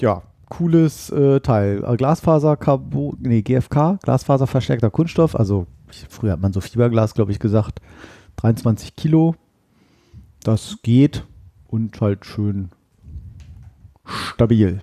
ja, 0.00 0.22
cooles 0.50 1.08
äh, 1.10 1.40
Teil. 1.40 1.82
Äh, 1.86 1.96
Glasfaser, 1.96 2.56
Carbon, 2.58 3.16
nee, 3.20 3.40
GFK, 3.40 3.98
Glasfaserverstärkter 4.02 4.90
Kunststoff, 4.90 5.34
also, 5.34 5.66
ich, 5.90 6.04
früher 6.10 6.32
hat 6.32 6.40
man 6.42 6.52
so 6.52 6.60
Fiberglas, 6.60 7.14
glaube 7.14 7.32
ich, 7.32 7.38
gesagt, 7.38 7.80
23 8.36 8.94
Kilo, 8.96 9.34
das 10.42 10.76
geht 10.82 11.24
und 11.68 11.98
halt 12.02 12.26
schön 12.26 12.70
stabil. 14.04 14.80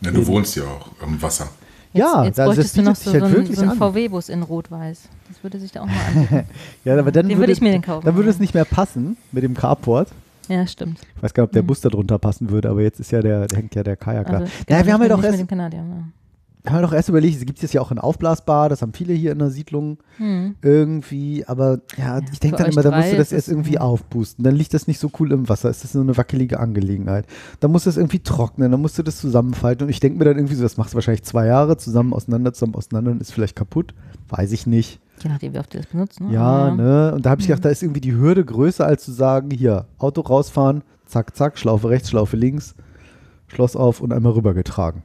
Ja, 0.00 0.10
du 0.10 0.26
wohnst 0.26 0.56
ja 0.56 0.64
auch 0.64 0.90
am 1.02 1.20
Wasser. 1.22 1.48
Jetzt, 1.92 2.00
Ja, 2.04 2.24
jetzt 2.24 2.38
das- 2.38 2.46
das 2.46 2.56
bräuchtest 2.56 2.76
du 2.78 2.82
noch 2.82 2.96
so, 2.96 3.10
so 3.10 3.12
halt 3.14 3.22
einen, 3.24 3.34
wirklich 3.34 3.56
so 3.58 3.62
einen. 3.62 3.76
VW-Bus 3.78 4.28
in 4.30 4.42
Rot-Weiß. 4.42 5.08
Das 5.28 5.42
würde 5.42 5.58
sich 5.60 5.72
da 5.72 5.82
auch 5.82 5.86
mal 5.86 5.94
anbieten. 6.16 6.44
Ja, 6.84 6.98
aber 6.98 7.12
dann 7.12 7.26
Den 7.28 7.36
würde, 7.36 7.40
würde 7.42 7.52
ich 7.52 7.60
mir 7.60 7.72
den 7.72 7.82
kaufen. 7.82 8.04
Dann 8.06 8.16
würde 8.16 8.30
es 8.30 8.38
nicht 8.38 8.54
mehr 8.54 8.64
passen 8.64 9.16
mit 9.30 9.44
dem 9.44 9.54
Carport. 9.54 10.08
Ja, 10.52 10.66
stimmt. 10.66 11.00
Ich 11.16 11.22
weiß 11.22 11.34
gar 11.34 11.42
nicht, 11.44 11.48
ob 11.48 11.52
der 11.52 11.62
Mhm. 11.62 11.66
Bus 11.68 11.80
da 11.80 11.88
drunter 11.88 12.18
passen 12.18 12.50
würde, 12.50 12.70
aber 12.70 12.82
jetzt 12.82 13.00
ist 13.00 13.10
ja 13.10 13.20
der, 13.20 13.46
der 13.46 13.58
hängt 13.58 13.74
ja 13.74 13.82
der 13.82 13.96
Kajak 13.96 14.26
da. 14.26 14.32
Also, 14.38 14.44
Ja, 14.68 14.76
genau, 14.76 14.86
wir 14.86 14.92
haben 14.94 15.00
halt 15.02 15.12
auch 15.12 15.16
mit 15.22 15.24
erst, 15.26 15.48
Kanadier. 15.48 15.80
Ja. 15.80 16.70
haben 16.70 16.76
halt 16.76 16.84
auch 16.86 16.92
erst 16.92 17.08
überlegt, 17.08 17.36
es 17.38 17.44
gibt 17.44 17.62
es 17.62 17.72
ja 17.72 17.80
auch 17.80 17.90
in 17.90 17.98
aufblasbar, 17.98 18.68
das 18.68 18.82
haben 18.82 18.92
viele 18.92 19.12
hier 19.14 19.32
in 19.32 19.38
der 19.40 19.50
Siedlung 19.50 19.98
Hm. 20.18 20.54
irgendwie, 20.62 21.44
aber 21.46 21.80
ja, 21.96 22.18
Ja, 22.18 22.24
ich 22.32 22.38
denke 22.40 22.56
dann 22.58 22.70
immer, 22.72 22.82
da 22.82 22.96
musst 22.96 23.12
du 23.12 23.16
das 23.16 23.32
erst 23.32 23.48
irgendwie 23.48 23.74
ja. 23.74 23.80
aufpusten, 23.80 24.44
dann 24.44 24.54
liegt 24.54 24.72
das 24.74 24.86
nicht 24.86 24.98
so 25.00 25.10
cool 25.18 25.32
im 25.32 25.48
Wasser, 25.48 25.70
ist 25.70 25.82
das 25.84 25.92
so 25.92 26.00
eine 26.00 26.16
wackelige 26.16 26.60
Angelegenheit. 26.60 27.26
Dann 27.60 27.72
musst 27.72 27.86
du 27.86 27.90
es 27.90 27.96
irgendwie 27.96 28.20
trocknen, 28.20 28.70
dann 28.70 28.80
musst 28.80 28.96
du 28.98 29.02
das 29.02 29.18
zusammenfalten 29.18 29.84
und 29.86 29.90
ich 29.90 29.98
denke 30.00 30.18
mir 30.18 30.24
dann 30.24 30.36
irgendwie 30.36 30.54
so, 30.54 30.62
das 30.62 30.76
machst 30.76 30.92
du 30.92 30.96
wahrscheinlich 30.96 31.24
zwei 31.24 31.46
Jahre, 31.46 31.76
zusammen 31.78 32.12
auseinander, 32.12 32.52
zusammen 32.52 32.74
auseinander 32.76 33.10
und 33.10 33.20
ist 33.20 33.32
vielleicht 33.32 33.56
kaputt, 33.56 33.94
weiß 34.28 34.52
ich 34.52 34.66
nicht. 34.66 35.00
Je 35.22 35.30
nachdem, 35.30 35.54
wie 35.54 35.58
oft 35.58 35.72
ihr 35.74 35.80
das 35.80 35.90
benutzt. 35.90 36.20
Ne? 36.20 36.32
Ja, 36.32 36.42
Aber- 36.42 36.76
ne? 36.76 37.14
Und 37.14 37.24
da 37.26 37.30
habe 37.30 37.40
ich 37.40 37.46
gedacht, 37.46 37.64
da 37.64 37.68
ist 37.68 37.82
irgendwie 37.82 38.00
die 38.00 38.14
Hürde 38.14 38.44
größer, 38.44 38.84
als 38.86 39.04
zu 39.04 39.12
sagen, 39.12 39.50
hier, 39.50 39.86
Auto 39.98 40.20
rausfahren, 40.22 40.82
zack, 41.06 41.36
zack, 41.36 41.58
Schlaufe 41.58 41.88
rechts, 41.90 42.10
Schlaufe 42.10 42.36
links, 42.36 42.74
Schloss 43.48 43.76
auf 43.76 44.00
und 44.00 44.12
einmal 44.12 44.32
rübergetragen. 44.32 45.02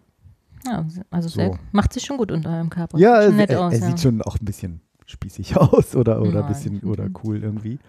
Ja, 0.66 0.86
also 1.12 1.30
So. 1.30 1.58
macht 1.72 1.94
sich 1.94 2.04
schon 2.04 2.18
gut 2.18 2.32
unter 2.32 2.50
eurem 2.50 2.70
Carport. 2.70 3.02
Ja, 3.02 3.18
er, 3.22 3.28
schon 3.28 3.38
nett 3.38 3.50
er, 3.52 3.62
aus. 3.66 3.74
er 3.74 3.80
ja. 3.80 3.86
sieht 3.88 4.00
schon 4.00 4.22
auch 4.22 4.38
ein 4.40 4.46
bisschen 4.46 4.82
spießig 5.06 5.56
aus 5.58 5.96
oder, 5.96 6.22
oder 6.22 6.42
ein 6.44 6.48
bisschen 6.48 6.82
oder 6.82 7.08
cool 7.24 7.42
irgendwie. 7.44 7.80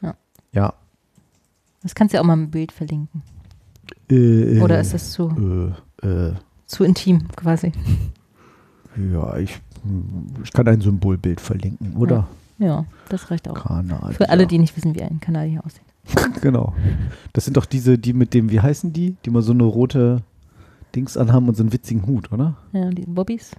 Ja. 0.00 0.14
Ja. 0.52 0.74
Das 1.82 1.94
kannst 1.94 2.12
du 2.12 2.16
ja 2.16 2.22
auch 2.22 2.26
mal 2.26 2.34
im 2.34 2.50
Bild 2.50 2.72
verlinken. 2.72 3.22
Äh, 4.10 4.60
Oder 4.60 4.78
äh, 4.78 4.80
ist 4.82 4.92
das 4.94 5.12
zu, 5.12 5.74
Äh, 6.02 6.06
äh, 6.06 6.34
zu 6.66 6.84
intim 6.84 7.26
quasi? 7.36 7.72
ja, 9.12 9.36
ich, 9.38 9.60
ich 10.44 10.52
kann 10.52 10.68
ein 10.68 10.80
Symbolbild 10.80 11.40
verlinken, 11.40 11.96
oder? 11.96 12.28
Ja, 12.58 12.84
das 13.08 13.30
reicht 13.30 13.48
auch. 13.48 13.54
Kanadier. 13.54 14.12
Für 14.12 14.28
alle, 14.28 14.46
die 14.46 14.58
nicht 14.58 14.76
wissen, 14.76 14.94
wie 14.94 15.02
ein 15.02 15.20
Kanadier 15.20 15.64
aussieht. 15.64 15.82
Genau. 16.40 16.74
Das 17.32 17.44
sind 17.44 17.56
doch 17.56 17.66
diese, 17.66 17.98
die 17.98 18.12
mit 18.12 18.34
dem, 18.34 18.50
wie 18.50 18.60
heißen 18.60 18.92
die? 18.92 19.16
Die 19.24 19.30
mal 19.30 19.42
so 19.42 19.52
eine 19.52 19.64
rote 19.64 20.22
Dings 20.94 21.16
anhaben 21.16 21.48
und 21.48 21.56
so 21.56 21.62
einen 21.62 21.72
witzigen 21.72 22.06
Hut, 22.06 22.32
oder? 22.32 22.56
Ja, 22.72 22.90
die 22.90 23.02
Bobbys. 23.02 23.52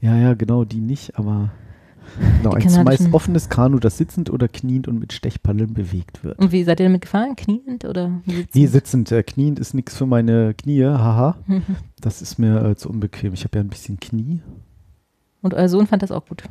Ja, 0.00 0.16
ja, 0.16 0.34
genau, 0.34 0.64
die 0.64 0.80
nicht, 0.80 1.18
aber 1.18 1.50
genau, 2.38 2.56
Die 2.56 2.64
ein 2.64 2.68
zumeist 2.68 3.12
offenes 3.12 3.48
Kanu, 3.48 3.78
das 3.78 3.96
sitzend 3.96 4.30
oder 4.30 4.48
kniend 4.48 4.88
und 4.88 4.98
mit 4.98 5.12
Stechpaddeln 5.12 5.72
bewegt 5.72 6.24
wird. 6.24 6.38
Und 6.38 6.52
wie 6.52 6.64
seid 6.64 6.80
ihr 6.80 6.86
damit 6.86 7.02
gefahren? 7.02 7.36
Kniend 7.36 7.84
oder 7.84 8.20
sitzend? 8.26 8.54
Nee, 8.54 8.66
sitzend. 8.66 9.12
Äh, 9.12 9.22
kniend 9.22 9.58
ist 9.58 9.74
nichts 9.74 9.96
für 9.96 10.06
meine 10.06 10.54
Knie, 10.54 10.84
haha. 10.84 11.36
Mhm. 11.46 11.62
Das 12.00 12.20
ist 12.20 12.38
mir 12.38 12.62
äh, 12.62 12.76
zu 12.76 12.90
unbequem. 12.90 13.32
Ich 13.32 13.44
habe 13.44 13.56
ja 13.56 13.64
ein 13.64 13.70
bisschen 13.70 13.98
Knie. 13.98 14.42
Und 15.44 15.54
euer 15.54 15.68
Sohn 15.68 15.86
fand 15.86 16.02
das 16.02 16.10
auch 16.10 16.24
gut. 16.26 16.42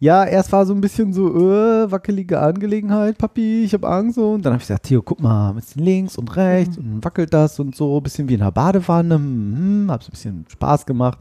Ja, 0.00 0.24
erst 0.24 0.50
war 0.52 0.66
so 0.66 0.74
ein 0.74 0.80
bisschen 0.80 1.12
so, 1.12 1.28
äh, 1.28 1.90
wackelige 1.90 2.40
Angelegenheit, 2.40 3.18
Papi, 3.18 3.62
ich 3.62 3.74
habe 3.74 3.88
Angst. 3.88 4.16
So. 4.16 4.32
Und 4.32 4.44
dann 4.44 4.54
habe 4.54 4.62
ich 4.62 4.66
gesagt, 4.66 4.86
Theo, 4.86 5.02
guck 5.02 5.20
mal, 5.20 5.50
ein 5.50 5.56
bisschen 5.56 5.84
links 5.84 6.16
und 6.16 6.34
rechts 6.34 6.78
und 6.78 6.84
dann 6.86 7.04
wackelt 7.04 7.32
das 7.32 7.60
und 7.60 7.76
so, 7.76 7.96
ein 7.98 8.02
bisschen 8.02 8.28
wie 8.28 8.34
in 8.34 8.40
einer 8.40 8.50
Badewanne. 8.50 9.14
Hm, 9.16 9.54
hm, 9.84 9.90
hab 9.90 10.02
so 10.02 10.08
ein 10.08 10.12
bisschen 10.12 10.44
Spaß 10.48 10.86
gemacht. 10.86 11.18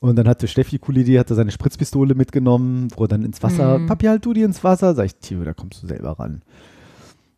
Und 0.00 0.16
dann 0.16 0.26
hatte 0.26 0.48
Steffi, 0.48 0.78
coole 0.78 1.00
Idee, 1.00 1.18
hatte 1.18 1.34
seine 1.34 1.50
Spritzpistole 1.50 2.14
mitgenommen, 2.14 2.88
wo 2.96 3.04
er 3.04 3.08
dann 3.08 3.22
ins 3.22 3.42
Wasser, 3.42 3.78
Mhm. 3.78 3.86
Papi, 3.86 4.06
halt 4.06 4.24
du 4.24 4.32
die 4.32 4.42
ins 4.42 4.62
Wasser. 4.64 4.94
Sag 4.94 5.04
ich, 5.06 5.14
Theo, 5.16 5.44
da 5.44 5.52
kommst 5.52 5.82
du 5.82 5.86
selber 5.86 6.18
ran. 6.18 6.42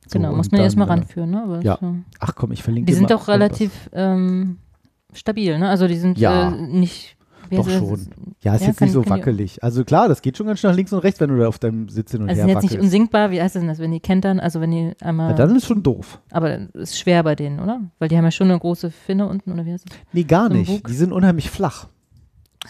So, 0.06 0.18
genau, 0.18 0.34
muss 0.34 0.46
und 0.46 0.52
man 0.52 0.58
dann, 0.58 0.64
erstmal 0.64 0.88
äh, 0.88 0.90
ranführen. 0.92 1.30
Ne? 1.30 1.42
Aber 1.42 1.60
ja. 1.62 1.74
äh, 1.74 2.02
Ach 2.18 2.34
komm, 2.34 2.52
ich 2.52 2.62
verlinke 2.62 2.86
Die 2.90 2.94
sind 2.94 3.10
doch 3.10 3.28
relativ 3.28 3.90
ähm, 3.92 4.58
stabil, 5.12 5.58
ne? 5.58 5.68
Also 5.68 5.86
die 5.88 5.96
sind 5.96 6.18
Ja. 6.18 6.50
äh, 6.52 6.56
nicht. 6.56 7.16
Doch 7.58 7.66
das? 7.66 7.74
schon. 7.78 8.00
Ja, 8.42 8.54
ist 8.54 8.62
Ja, 8.62 8.68
jetzt 8.68 8.76
kann- 8.78 8.86
nicht 8.86 8.92
so 8.94 9.08
wackelig. 9.08 9.62
Also 9.62 9.84
klar, 9.84 10.08
das 10.08 10.22
geht 10.22 10.36
schon 10.36 10.46
ganz 10.46 10.60
schön 10.60 10.70
nach 10.70 10.76
links 10.76 10.92
und 10.92 11.00
rechts, 11.00 11.20
wenn 11.20 11.28
du 11.30 11.38
da 11.38 11.48
auf 11.48 11.58
deinem 11.58 11.88
Sitz 11.88 12.10
hin 12.12 12.22
und 12.22 12.28
Also 12.28 12.40
her 12.42 12.46
sind 12.48 12.62
jetzt 12.62 12.70
nicht 12.72 12.80
unsinkbar, 12.82 13.30
wie 13.30 13.40
heißt 13.40 13.54
das 13.54 13.60
denn 13.60 13.68
das, 13.68 13.78
wenn 13.78 13.92
die 13.92 14.00
kentern, 14.00 14.40
also 14.40 14.60
wenn 14.60 14.70
die 14.70 14.92
einmal. 15.00 15.30
Ja, 15.30 15.36
dann 15.36 15.54
ist 15.56 15.66
schon 15.66 15.82
doof. 15.82 16.20
aber 16.30 16.58
ist 16.74 16.98
schwer 16.98 17.22
bei 17.22 17.34
denen, 17.34 17.60
oder? 17.60 17.80
Weil 17.98 18.08
die 18.08 18.16
haben 18.16 18.24
ja 18.24 18.30
schon 18.30 18.50
eine 18.50 18.58
große 18.58 18.90
Finne 18.90 19.28
unten, 19.28 19.52
oder 19.52 19.64
wie 19.66 19.72
heißt 19.72 19.88
das? 19.88 19.96
Nee, 20.12 20.24
gar 20.24 20.48
So 20.48 20.54
nicht. 20.54 20.88
Die 20.88 20.94
sind 20.94 21.12
unheimlich 21.12 21.50
flach. 21.50 21.88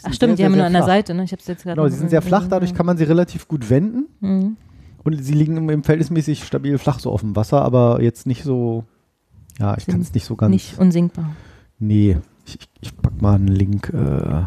Ach 0.05 0.13
stimmt, 0.13 0.37
sehr, 0.37 0.37
die 0.37 0.45
haben 0.45 0.53
sehr, 0.53 0.59
nur 0.59 0.67
an 0.67 0.73
der. 0.73 0.85
Seite, 0.85 1.13
ne? 1.15 1.25
Ich 1.25 1.33
hab's 1.33 1.47
jetzt 1.47 1.65
gerade. 1.65 1.77
Genau, 1.77 1.89
sie 1.89 1.99
sind 1.99 2.09
sehr 2.11 2.23
flach, 2.23 2.47
dadurch 2.49 2.73
kann 2.75 2.87
man 2.87 2.97
sie 2.97 3.05
relativ 3.05 3.47
gut 3.49 3.69
wenden 3.69 4.07
Mhm. 4.21 4.57
und 5.05 5.23
sie 5.23 5.35
liegen 5.35 5.57
im, 5.59 5.69
im 5.69 5.85
verhältnismäßig 5.85 6.45
stabil 6.45 6.79
flach 6.79 6.99
so 6.99 7.11
auf 7.13 7.21
dem 7.21 7.37
Wasser, 7.37 7.63
aber 7.63 8.01
jetzt 8.03 8.27
nicht 8.27 8.43
so, 8.43 8.85
ja, 9.59 9.77
ich 9.77 9.85
kann 9.87 10.01
es 10.01 10.15
nicht 10.15 10.25
so 10.25 10.35
ganz, 10.35 10.51
Nicht 10.51 10.79
unsinkbar. 10.79 11.37
nee, 11.79 12.17
ich, 12.47 12.55
ich, 12.59 12.69
ich 12.81 12.97
pack 12.97 13.21
mal 13.21 13.35
einen 13.35 13.49
Link 13.49 13.93
äh, 13.95 14.43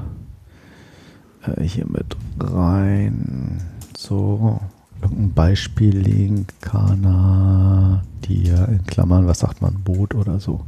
äh, 1.48 1.64
hier 1.64 1.86
mit 1.88 2.16
rein, 2.40 3.62
so, 3.98 4.60
irgendein 5.02 5.34
Beispiellink, 5.34 6.54
Kanadier, 6.62 8.68
in 8.70 8.86
Klammern, 8.86 9.28
was 9.28 9.40
sagt 9.40 9.62
man, 9.62 9.76
Boot 9.84 10.16
oder 10.16 10.40
so, 10.40 10.62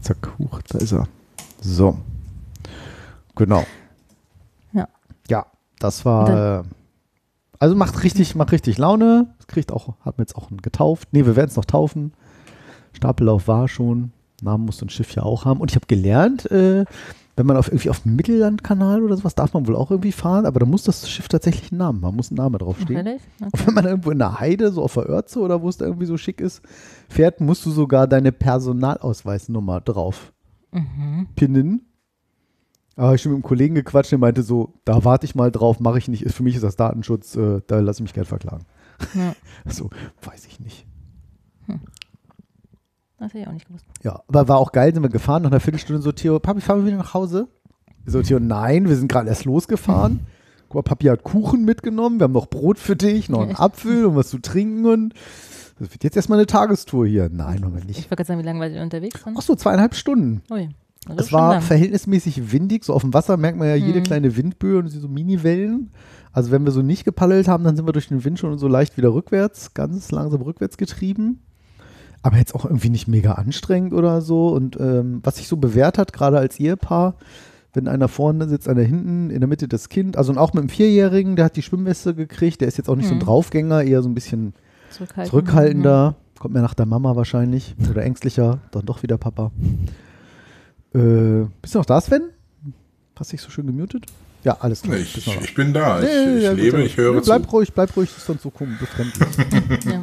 zack, 0.00 0.28
huch, 0.38 0.60
da 0.68 0.78
ist 0.78 0.92
er. 0.92 1.08
So. 1.60 1.98
Genau. 3.34 3.64
Ja. 4.72 4.88
Ja, 5.28 5.46
das 5.78 6.04
war. 6.04 6.60
Äh, 6.60 6.64
also 7.58 7.74
macht 7.74 8.02
richtig, 8.02 8.34
macht 8.34 8.52
richtig 8.52 8.78
Laune. 8.78 9.28
Es 9.38 9.46
kriegt 9.46 9.72
auch, 9.72 9.94
hat 10.04 10.18
mir 10.18 10.22
jetzt 10.22 10.36
auch 10.36 10.50
einen 10.50 10.60
getauft. 10.60 11.08
Nee, 11.12 11.24
wir 11.24 11.36
werden 11.36 11.48
es 11.48 11.56
noch 11.56 11.64
taufen. 11.64 12.12
Stapellauf 12.92 13.48
war 13.48 13.68
schon. 13.68 14.12
Namen 14.42 14.66
muss 14.66 14.82
ein 14.82 14.90
Schiff 14.90 15.14
ja 15.14 15.22
auch 15.22 15.44
haben. 15.44 15.60
Und 15.60 15.70
ich 15.70 15.76
habe 15.76 15.86
gelernt, 15.86 16.50
äh, 16.50 16.84
wenn 17.36 17.46
man 17.46 17.56
auf 17.56 17.68
irgendwie 17.68 17.90
auf 17.90 18.00
dem 18.00 18.16
Mittellandkanal 18.16 19.02
oder 19.02 19.16
sowas 19.16 19.34
darf 19.34 19.52
man 19.52 19.66
wohl 19.66 19.76
auch 19.76 19.90
irgendwie 19.90 20.12
fahren, 20.12 20.46
aber 20.46 20.58
da 20.60 20.66
muss 20.66 20.84
das 20.84 21.08
Schiff 21.10 21.28
tatsächlich 21.28 21.70
einen 21.70 21.78
Namen 21.78 22.04
haben, 22.04 22.16
muss 22.16 22.30
ein 22.30 22.34
Name 22.36 22.56
draufstehen. 22.58 23.06
Ehrlich? 23.06 23.22
Und 23.40 23.48
Okay. 23.54 23.62
wenn 23.66 23.74
man 23.74 23.84
irgendwo 23.84 24.10
in 24.10 24.18
der 24.18 24.40
Heide, 24.40 24.72
so 24.72 24.82
auf 24.82 24.94
der 24.94 25.08
Örze 25.08 25.40
oder 25.40 25.60
wo 25.62 25.68
es 25.68 25.76
da 25.76 25.84
irgendwie 25.84 26.06
so 26.06 26.16
schick 26.16 26.40
ist, 26.40 26.62
fährt, 27.08 27.40
musst 27.40 27.64
du 27.66 27.70
sogar 27.70 28.06
deine 28.06 28.32
Personalausweisnummer 28.32 29.80
drauf 29.82 30.32
Mhm. 30.72 31.28
pinnen. 31.36 31.82
Aber 32.96 33.14
ich 33.14 33.20
schon 33.22 33.32
mit 33.32 33.36
einem 33.36 33.42
Kollegen 33.42 33.74
gequatscht, 33.74 34.10
der 34.12 34.18
meinte 34.18 34.42
so, 34.42 34.72
da 34.86 35.04
warte 35.04 35.26
ich 35.26 35.34
mal 35.34 35.50
drauf, 35.52 35.80
mache 35.80 35.98
ich 35.98 36.08
nicht. 36.08 36.30
Für 36.32 36.42
mich 36.42 36.54
ist 36.54 36.62
das 36.64 36.76
Datenschutz, 36.76 37.36
äh, 37.36 37.60
da 37.66 37.78
lasse 37.80 37.98
ich 37.98 38.04
mich 38.04 38.14
gern 38.14 38.24
verklagen. 38.24 38.64
Ja. 39.14 39.34
So, 39.70 39.90
weiß 40.22 40.46
ich 40.46 40.60
nicht. 40.60 40.86
Das 43.18 43.28
hätte 43.28 43.38
ich 43.38 43.48
auch 43.48 43.52
nicht 43.52 43.66
gewusst. 43.66 43.84
Ja, 44.02 44.22
aber 44.28 44.48
war 44.48 44.58
auch 44.58 44.72
geil, 44.72 44.92
sind 44.92 45.02
wir 45.02 45.08
gefahren, 45.08 45.42
nach 45.42 45.50
einer 45.50 45.60
Viertelstunde 45.60 46.02
so, 46.02 46.12
Theo, 46.12 46.38
Papi, 46.38 46.60
fahren 46.60 46.80
wir 46.80 46.86
wieder 46.86 46.96
nach 46.98 47.14
Hause? 47.14 47.48
Ich 48.04 48.12
So, 48.12 48.22
Theo, 48.22 48.38
nein, 48.38 48.88
wir 48.88 48.96
sind 48.96 49.08
gerade 49.10 49.28
erst 49.28 49.44
losgefahren. 49.44 50.20
Guck 50.68 50.74
mal, 50.74 50.82
Papi 50.82 51.06
hat 51.06 51.22
Kuchen 51.22 51.64
mitgenommen, 51.64 52.18
wir 52.20 52.24
haben 52.24 52.32
noch 52.32 52.48
Brot 52.48 52.78
für 52.78 52.96
dich, 52.96 53.28
noch 53.28 53.40
einen 53.42 53.56
Apfel 53.56 54.04
und 54.06 54.16
was 54.16 54.28
zu 54.28 54.38
trinken 54.38 54.84
und 54.86 55.14
das 55.78 55.92
wird 55.92 56.04
jetzt 56.04 56.16
erstmal 56.16 56.38
eine 56.38 56.46
Tagestour 56.46 57.06
hier. 57.06 57.28
Nein, 57.32 57.62
Ich 57.78 57.84
nicht. 57.86 57.96
wollte 57.98 58.08
gerade 58.16 58.24
sagen, 58.28 58.40
wie 58.40 58.44
lange 58.44 58.60
war 58.60 58.68
ihr 58.68 58.82
unterwegs? 58.82 59.22
Dann? 59.24 59.34
Ach 59.38 59.42
so, 59.42 59.54
zweieinhalb 59.54 59.94
Stunden. 59.94 60.42
Ui. 60.50 60.68
Also 61.08 61.20
Es 61.20 61.32
war 61.32 61.52
lang. 61.52 61.62
verhältnismäßig 61.62 62.50
windig. 62.50 62.84
So 62.84 62.94
auf 62.94 63.02
dem 63.02 63.14
Wasser 63.14 63.36
merkt 63.36 63.58
man 63.58 63.68
ja 63.68 63.74
jede 63.76 64.00
Mhm. 64.00 64.04
kleine 64.04 64.36
Windböe 64.36 64.78
und 64.78 64.88
so 64.88 65.06
Mini-Wellen. 65.06 65.90
Also 66.32 66.50
wenn 66.50 66.64
wir 66.64 66.72
so 66.72 66.82
nicht 66.82 67.04
gepaddelt 67.04 67.46
haben, 67.46 67.62
dann 67.62 67.76
sind 67.76 67.86
wir 67.86 67.92
durch 67.92 68.08
den 68.08 68.24
Wind 68.24 68.38
schon 68.38 68.58
so 68.58 68.66
leicht 68.68 68.96
wieder 68.96 69.12
rückwärts, 69.14 69.72
ganz 69.74 70.10
langsam 70.10 70.42
rückwärts 70.42 70.76
getrieben. 70.78 71.42
Aber 72.26 72.38
jetzt 72.38 72.54
auch 72.56 72.64
irgendwie 72.64 72.90
nicht 72.90 73.06
mega 73.06 73.32
anstrengend 73.34 73.92
oder 73.94 74.20
so. 74.20 74.48
Und 74.48 74.76
ähm, 74.80 75.20
was 75.22 75.36
sich 75.36 75.46
so 75.46 75.56
bewährt 75.56 75.96
hat, 75.96 76.12
gerade 76.12 76.38
als 76.38 76.58
Ehepaar, 76.58 77.14
wenn 77.72 77.86
einer 77.86 78.08
vorne 78.08 78.48
sitzt, 78.48 78.68
einer 78.68 78.82
hinten, 78.82 79.30
in 79.30 79.38
der 79.40 79.46
Mitte 79.48 79.68
das 79.68 79.88
Kind. 79.88 80.16
Also 80.16 80.32
und 80.32 80.38
auch 80.38 80.52
mit 80.52 80.62
dem 80.64 80.68
Vierjährigen, 80.68 81.36
der 81.36 81.44
hat 81.44 81.56
die 81.56 81.62
Schwimmweste 81.62 82.14
gekriegt. 82.16 82.60
Der 82.62 82.68
ist 82.68 82.78
jetzt 82.78 82.88
auch 82.88 82.96
nicht 82.96 83.06
so 83.06 83.14
ein 83.14 83.18
Mhm. 83.18 83.24
Draufgänger, 83.24 83.82
eher 83.84 84.02
so 84.02 84.08
ein 84.08 84.14
bisschen 84.14 84.54
Zurückhaltend. 84.90 85.30
zurückhaltender. 85.30 86.14
Kommt 86.40 86.54
mehr 86.54 86.62
nach 86.62 86.74
der 86.74 86.86
Mama 86.86 87.14
wahrscheinlich. 87.14 87.76
Oder 87.90 88.02
ängstlicher. 88.02 88.58
Dann 88.72 88.84
doch 88.86 89.02
wieder 89.04 89.18
Papa. 89.18 89.52
Äh, 90.94 91.46
bist 91.62 91.74
du 91.74 91.78
noch 91.78 91.86
da, 91.86 92.00
Sven? 92.00 92.22
Hast 93.18 93.32
dich 93.32 93.40
so 93.40 93.50
schön 93.50 93.66
gemutet? 93.66 94.06
Ja, 94.42 94.56
alles 94.60 94.82
klar. 94.82 94.96
Ich, 94.96 95.16
ich 95.26 95.54
bin 95.54 95.72
da. 95.72 96.00
Ich, 96.00 96.06
Nee, 96.08 96.36
ich 96.38 96.42
ja, 96.44 96.50
gut, 96.50 96.60
lebe, 96.60 96.78
ja. 96.80 96.84
ich 96.84 96.96
höre 96.96 97.14
Nee, 97.14 97.20
bleib 97.24 97.44
zu. 97.44 97.50
ruhig, 97.50 97.72
bleib 97.72 97.96
ruhig, 97.96 98.08
das 98.10 98.18
ist 98.18 98.26
sonst 98.26 98.42
so 98.42 98.50
komisch, 98.50 98.78
befremdlich. 98.78 99.84
Ja. 99.92 100.02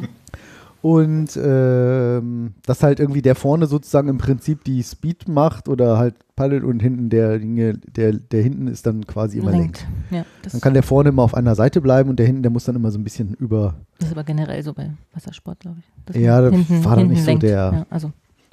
Und 0.84 1.34
ähm, 1.42 2.52
dass 2.66 2.82
halt 2.82 3.00
irgendwie 3.00 3.22
der 3.22 3.34
vorne 3.34 3.64
sozusagen 3.66 4.08
im 4.08 4.18
Prinzip 4.18 4.64
die 4.64 4.82
Speed 4.82 5.28
macht 5.28 5.66
oder 5.66 5.96
halt 5.96 6.14
paddelt 6.36 6.62
und 6.62 6.80
hinten 6.80 7.08
der, 7.08 7.38
Dinge- 7.40 7.78
der, 7.96 8.12
der 8.12 8.42
hinten 8.42 8.66
ist 8.66 8.84
dann 8.84 9.06
quasi 9.06 9.38
immer 9.38 9.52
lenkt. 9.52 9.86
Ja, 10.10 10.26
das, 10.42 10.52
Dann 10.52 10.60
kann 10.60 10.74
der 10.74 10.82
vorne 10.82 11.08
immer 11.08 11.22
auf 11.22 11.32
einer 11.32 11.54
Seite 11.54 11.80
bleiben 11.80 12.10
und 12.10 12.18
der 12.18 12.26
hinten, 12.26 12.42
der 12.42 12.50
muss 12.50 12.64
dann 12.64 12.76
immer 12.76 12.90
so 12.90 12.98
ein 12.98 13.04
bisschen 13.04 13.32
über, 13.32 13.76
das 13.98 14.08
ist 14.08 14.12
aber 14.12 14.24
generell 14.24 14.62
so 14.62 14.74
bei 14.74 14.90
Wassersport, 15.14 15.60
glaube 15.60 15.78
ich. 15.78 15.86
dass 16.04 16.16
Ja, 16.16 16.42
das 16.42 16.52
war 16.84 16.96
dann 16.96 17.08
nicht 17.08 17.20
so 17.22 17.30
lenkt. 17.30 17.44
der- 17.44 17.50
Ja, 17.72 17.86
also, 17.88 18.12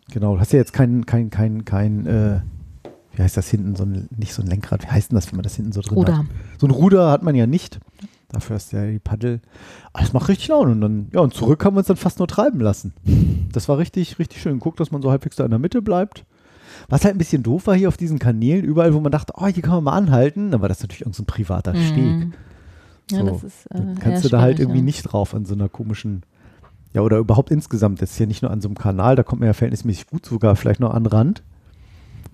genau, 0.10 0.36
du 0.36 0.40
hast 0.40 0.54
ja 0.54 0.60
jetzt 0.60 0.72
kein, 0.72 1.06
kein, 1.06 1.30
kein, 1.32 1.66
kein, 1.66 2.06
äh, 2.06 2.40
wie 3.14 3.24
heißt 3.24 3.36
das 3.36 3.50
hinten, 3.50 3.76
so 3.76 3.84
ein, 3.84 4.08
nicht 4.16 4.34
so 4.34 4.42
ein 4.42 4.48
Lenkrad, 4.48 4.84
wie 4.84 4.88
heißt 4.88 5.12
denn 5.12 5.16
das, 5.18 5.28
wenn 5.30 5.36
man 5.36 5.44
das 5.44 5.56
hinten 5.58 5.74
so 5.74 5.82
drin 5.82 5.96
Ruder. 5.98 6.20
hat? 6.20 6.26
So 6.60 6.68
ein 6.68 6.72
Ruder 6.72 7.12
hat 7.12 7.24
man 7.24 7.36
ja 7.36 7.46
nicht. 7.46 7.82
Dafür 8.32 8.56
hast 8.56 8.72
du 8.72 8.78
ja 8.78 8.90
die 8.90 9.00
Paddel. 9.00 9.42
Aber 9.92 10.04
das 10.04 10.14
macht 10.14 10.30
richtig 10.30 10.48
Laune. 10.48 10.72
Und 10.72 10.82
dann, 10.82 11.08
ja, 11.14 11.20
und 11.20 11.34
zurück 11.34 11.66
haben 11.66 11.76
wir 11.76 11.80
uns 11.80 11.88
dann 11.88 11.98
fast 11.98 12.20
nur 12.20 12.28
treiben 12.28 12.62
lassen. 12.62 12.94
Das 13.52 13.68
war 13.68 13.78
richtig, 13.78 14.20
richtig 14.20 14.42
schön. 14.42 14.60
Guckt, 14.60 14.80
dass 14.80 14.92
man 14.92 15.02
so 15.02 15.12
halbwegs 15.12 15.36
da 15.36 15.44
in 15.44 15.50
der 15.50 15.60
Mitte 15.60 15.82
bleibt. 15.82 16.26
Was 16.88 17.04
halt 17.04 17.16
ein 17.16 17.18
bisschen 17.18 17.44
doof 17.44 17.68
war 17.68 17.76
hier 17.76 17.90
auf 17.90 17.98
diesen 17.98 18.20
Kanälen, 18.20 18.64
überall, 18.64 18.94
wo 18.94 19.00
man 19.02 19.12
dachte, 19.12 19.34
oh, 19.36 19.48
hier 19.48 19.62
kann 19.62 19.76
man 19.76 19.84
mal 19.84 19.98
anhalten, 19.98 20.52
dann 20.52 20.62
war 20.62 20.70
das 20.70 20.82
natürlich 20.82 21.02
irgendein 21.02 21.18
so 21.18 21.24
ein 21.24 21.28
privater 21.28 21.76
Steg. 21.76 21.98
Mhm. 21.98 22.34
Ja, 23.12 23.20
So, 23.20 23.26
das 23.26 23.44
ist. 23.44 23.66
Äh, 23.68 23.78
Dann 23.78 24.00
kannst 24.00 24.24
du 24.24 24.30
da 24.30 24.42
halt 24.42 24.60
irgendwie 24.60 24.80
ja. 24.80 24.86
nicht 24.86 25.04
drauf 25.04 25.36
an 25.36 25.46
so 25.46 25.54
einer 25.54 25.70
komischen, 25.70 26.24
ja, 26.94 27.02
oder 27.02 27.18
überhaupt 27.18 27.52
insgesamt. 27.52 28.02
Das 28.02 28.12
ist 28.12 28.20
ja 28.20 28.26
nicht 28.26 28.42
nur 28.42 28.52
an 28.52 28.62
so 28.62 28.70
einem 28.70 28.78
Kanal, 28.78 29.16
da 29.16 29.24
kommt 29.24 29.42
man 29.42 29.48
ja 29.48 29.54
verhältnismäßig 29.54 30.08
gut 30.08 30.26
sogar 30.26 30.56
vielleicht 30.56 30.80
noch 30.80 30.94
an 30.94 31.04
den 31.04 31.12
Rand. 31.12 31.44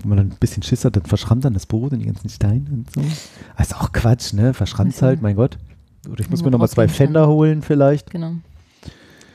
Wenn 0.02 0.10
man 0.10 0.18
dann 0.20 0.28
ein 0.28 0.38
bisschen 0.40 0.62
Schiss 0.62 0.86
hat, 0.86 0.96
dann 0.96 1.06
verschrammt 1.06 1.44
dann 1.44 1.54
das 1.54 1.66
Boot 1.66 1.92
und 1.92 2.00
die 2.00 2.06
ganzen 2.06 2.30
Steine 2.30 2.70
und 2.72 2.92
so. 2.94 3.02
Das 3.58 3.68
ist 3.68 3.76
auch 3.76 3.92
Quatsch, 3.92 4.34
ne? 4.34 4.54
Verschrammt 4.54 5.02
halt, 5.02 5.24
mein 5.24 5.36
Gott. 5.36 5.58
Oder 6.10 6.22
ich 6.22 6.30
muss 6.30 6.44
mir 6.44 6.52
nochmal 6.52 6.70
zwei 6.70 6.84
rausgehen 6.84 6.98
kann. 6.98 7.14
Fender 7.14 7.28
holen 7.28 7.62
vielleicht. 7.62 8.10
Genau. 8.12 8.34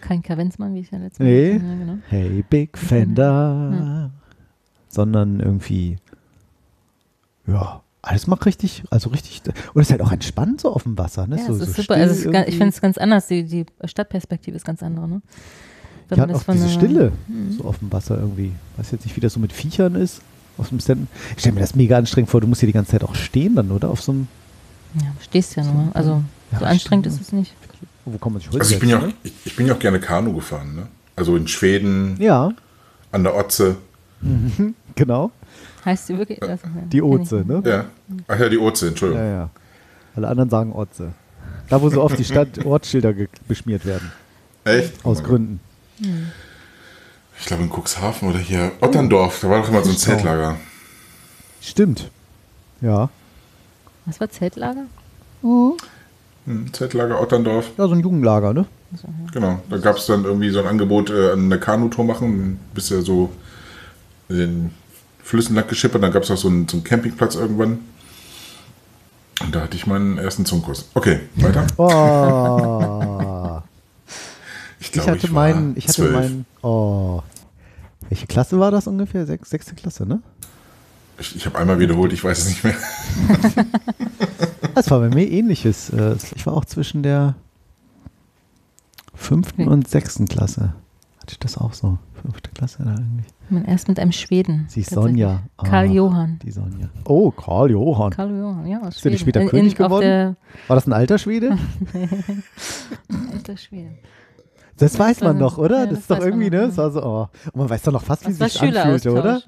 Kein 0.00 0.22
Kavenzmann, 0.22 0.74
wie 0.74 0.80
ich 0.80 0.90
ja 0.90 0.98
letztes 0.98 1.20
Mal 1.20 1.26
Nee. 1.26 1.52
gesagt 1.52 1.62
habe, 1.64 1.72
ja, 1.72 1.78
genau. 1.78 1.98
Hey, 2.08 2.44
Big 2.48 2.76
Fender. 2.78 4.10
Sondern 4.88 5.40
irgendwie, 5.40 5.96
ja, 7.46 7.80
alles 8.02 8.26
macht 8.26 8.44
richtig, 8.46 8.82
also 8.90 9.10
richtig. 9.10 9.42
Und 9.74 9.80
es 9.80 9.86
ist 9.88 9.92
halt 9.92 10.02
auch 10.02 10.12
entspannt 10.12 10.60
so 10.60 10.72
auf 10.74 10.82
dem 10.82 10.98
Wasser, 10.98 11.26
ne? 11.26 11.36
Ja, 11.38 11.44
so, 11.46 11.54
es 11.54 11.60
ist 11.68 11.74
so 11.76 11.82
super. 11.82 11.94
Also 11.94 12.14
ist, 12.28 12.32
ga- 12.32 12.44
ich 12.46 12.56
finde 12.56 12.68
es 12.68 12.80
ganz 12.80 12.98
anders. 12.98 13.26
Die, 13.28 13.44
die 13.44 13.64
Stadtperspektive 13.84 14.56
ist 14.56 14.64
ganz 14.64 14.82
andere. 14.82 15.08
Ne? 15.08 15.22
Wenn 16.08 16.18
Ja, 16.18 16.34
auch 16.34 16.42
diese 16.52 16.68
Stille 16.68 17.12
Mhm. 17.28 17.52
so 17.52 17.64
auf 17.64 17.78
dem 17.78 17.90
Wasser 17.92 18.18
irgendwie. 18.18 18.52
Weiß 18.76 18.90
jetzt 18.90 19.04
nicht, 19.06 19.16
wie 19.16 19.20
das 19.20 19.32
so 19.34 19.40
mit 19.40 19.52
Viechern 19.52 19.94
ist. 19.94 20.20
Auf 20.58 20.68
dem 20.68 20.80
Stand. 20.80 21.08
Ich 21.34 21.40
stelle 21.40 21.54
mir 21.54 21.60
das 21.60 21.74
mega 21.74 21.96
anstrengend 21.96 22.28
vor. 22.28 22.40
Du 22.42 22.46
musst 22.46 22.60
hier 22.60 22.66
die 22.66 22.72
ganze 22.74 22.90
Zeit 22.90 23.04
auch 23.04 23.14
stehen 23.14 23.54
dann, 23.54 23.70
oder? 23.70 23.88
Auf 23.88 24.02
so 24.02 24.12
einem. 24.12 24.28
Ja, 25.00 25.06
stehst 25.20 25.56
ja 25.56 25.64
nur. 25.64 25.88
Also 25.94 26.22
Ja, 26.52 26.58
so 26.58 26.64
anstrengend 26.64 27.06
stimmt. 27.06 27.20
ist 27.20 27.26
es 27.28 27.32
nicht. 27.32 27.54
Wo 28.04 28.18
kann 28.18 28.32
man 28.32 28.42
sich 28.42 28.52
Also 28.52 28.74
ich 28.74 28.80
bin 28.80 28.88
ja 28.88 28.98
auch, 28.98 29.08
ich, 29.22 29.32
ich 29.44 29.56
bin 29.56 29.66
ja 29.66 29.74
auch 29.74 29.78
gerne 29.78 30.00
Kanu 30.00 30.32
gefahren, 30.34 30.74
ne? 30.74 30.86
Also 31.16 31.36
in 31.36 31.46
Schweden? 31.48 32.16
Ja, 32.18 32.52
an 33.12 33.22
der 33.24 33.36
Otze. 33.36 33.76
genau. 34.94 35.30
Heißt 35.84 36.06
sie 36.06 36.16
wirklich? 36.18 36.40
Ja, 36.40 36.56
Die 36.92 37.02
Oze, 37.02 37.44
ne? 37.46 37.62
Ja. 37.64 37.84
Ach 38.28 38.38
ja, 38.38 38.48
die 38.48 38.58
Otze, 38.58 38.88
Entschuldigung. 38.88 39.24
Ja, 39.24 39.30
ja. 39.32 39.50
Alle 40.14 40.28
anderen 40.28 40.50
sagen 40.50 40.72
Otze. 40.72 41.12
Da, 41.68 41.80
wo 41.82 41.88
so 41.90 42.02
oft 42.02 42.18
die 42.18 42.24
Stadt 42.24 42.58
Ortsschilder 42.64 43.14
beschmiert 43.48 43.84
werden. 43.84 44.12
Echt? 44.64 45.04
Aus 45.04 45.22
Gründen. 45.24 45.60
Ich 47.38 47.46
glaube 47.46 47.62
in 47.64 47.70
Cuxhaven 47.70 48.28
oder 48.28 48.38
hier 48.38 48.72
Otterndorf, 48.80 49.40
da 49.40 49.50
war 49.50 49.60
doch 49.60 49.68
immer 49.68 49.82
so 49.82 49.90
ein. 49.90 49.96
Zeltlager. 49.96 50.56
Stimmt. 51.60 52.10
Ja. 52.80 53.08
Was 54.06 54.20
war 54.20 54.30
Zeltlager? 54.30 54.86
Hm, 55.42 55.72
Zeltlager 56.72 57.20
Otterndorf, 57.20 57.70
Ja, 57.78 57.86
so 57.86 57.94
ein 57.94 58.00
Jugendlager, 58.00 58.52
ne? 58.52 58.66
genau. 59.32 59.60
Da 59.70 59.78
gab 59.78 59.96
es 59.96 60.06
dann 60.06 60.24
irgendwie 60.24 60.50
so 60.50 60.58
ein 60.60 60.66
Angebot, 60.66 61.10
äh, 61.10 61.32
eine 61.32 61.58
Kanutour 61.58 62.04
machen, 62.04 62.58
bist 62.74 62.90
ja 62.90 63.00
so 63.00 63.30
in 64.28 64.36
den 64.36 64.70
Flüssen 65.22 65.54
lang 65.54 65.66
geschippert, 65.68 66.02
dann 66.02 66.12
gab 66.12 66.24
es 66.24 66.30
auch 66.30 66.36
so 66.36 66.48
einen, 66.48 66.66
so 66.68 66.76
einen 66.78 66.84
Campingplatz 66.84 67.36
irgendwann. 67.36 67.78
Und 69.40 69.54
da 69.54 69.60
hatte 69.62 69.76
ich 69.76 69.86
meinen 69.86 70.18
ersten 70.18 70.44
Zungkurs. 70.44 70.86
Okay, 70.94 71.20
weiter. 71.36 71.66
Oh. 71.76 73.60
Ich 74.80 74.88
ich 74.88 74.92
glaube, 74.94 75.12
hatte 75.12 75.26
ich 75.26 75.32
meinen. 75.32 75.76
Ich 75.76 75.84
hatte 75.84 75.94
zwölf. 75.94 76.12
meinen. 76.12 76.44
Oh. 76.62 77.22
Welche 78.08 78.26
Klasse 78.26 78.58
war 78.58 78.72
das 78.72 78.88
ungefähr? 78.88 79.24
Sechs, 79.26 79.48
sechste 79.48 79.76
Klasse, 79.76 80.04
ne? 80.04 80.20
Ich, 81.20 81.36
ich 81.36 81.46
habe 81.46 81.56
einmal 81.56 81.78
wiederholt, 81.78 82.12
ich 82.12 82.24
weiß 82.24 82.36
es 82.40 82.48
nicht 82.48 82.64
mehr. 82.64 82.74
Das 84.74 84.90
war 84.90 85.00
bei 85.00 85.08
mir 85.08 85.28
ähnliches. 85.30 85.90
Äh, 85.90 86.16
Ich 86.34 86.46
war 86.46 86.54
auch 86.54 86.64
zwischen 86.64 87.02
der 87.02 87.34
fünften 89.14 89.68
und 89.68 89.88
sechsten 89.88 90.26
Klasse. 90.26 90.74
Hatte 91.20 91.32
ich 91.32 91.38
das 91.38 91.56
auch 91.58 91.72
so? 91.72 91.98
Fünfte 92.20 92.50
Klasse 92.50 92.82
da 92.84 92.90
eigentlich. 92.90 93.26
Man 93.50 93.64
erst 93.64 93.88
mit 93.88 93.98
einem 93.98 94.12
Schweden. 94.12 94.66
Sie 94.68 94.80
ist. 94.80 94.90
Sonja. 94.90 95.42
Ah, 95.56 95.64
Karl 95.64 95.90
Johann. 95.90 96.38
Die 96.42 96.50
Sonja. 96.50 96.88
Oh, 97.04 97.30
Karl 97.30 97.70
Johann. 97.70 98.10
Karl 98.10 98.30
Johann, 98.30 98.66
ja, 98.66 98.86
Ist 98.88 99.04
der 99.04 99.16
später 99.16 99.44
König 99.46 99.72
auf 99.80 99.86
geworden? 99.88 100.36
War 100.68 100.76
das 100.76 100.86
ein 100.86 100.92
alter 100.92 101.18
Schwede? 101.18 101.58
alter 103.32 103.56
Schwede. 103.56 103.90
Das 104.82 104.98
weiß 104.98 105.20
man 105.20 105.38
doch, 105.38 105.58
oder? 105.58 105.80
ja, 105.80 105.86
das 105.86 105.90
das 105.90 105.98
ist 106.00 106.10
doch 106.10 106.18
irgendwie, 106.20 106.50
ne? 106.50 106.56
ja. 106.56 106.66
Das 106.66 106.76
war 106.76 106.90
so, 106.90 107.02
oh. 107.04 107.28
Und 107.52 107.56
man 107.56 107.70
weiß 107.70 107.82
doch 107.82 107.92
noch 107.92 108.02
fast, 108.02 108.26
wie 108.28 108.34
Das 108.34 108.54
sich 108.54 108.62
anfühlte, 108.62 109.12
oder? 109.12 109.40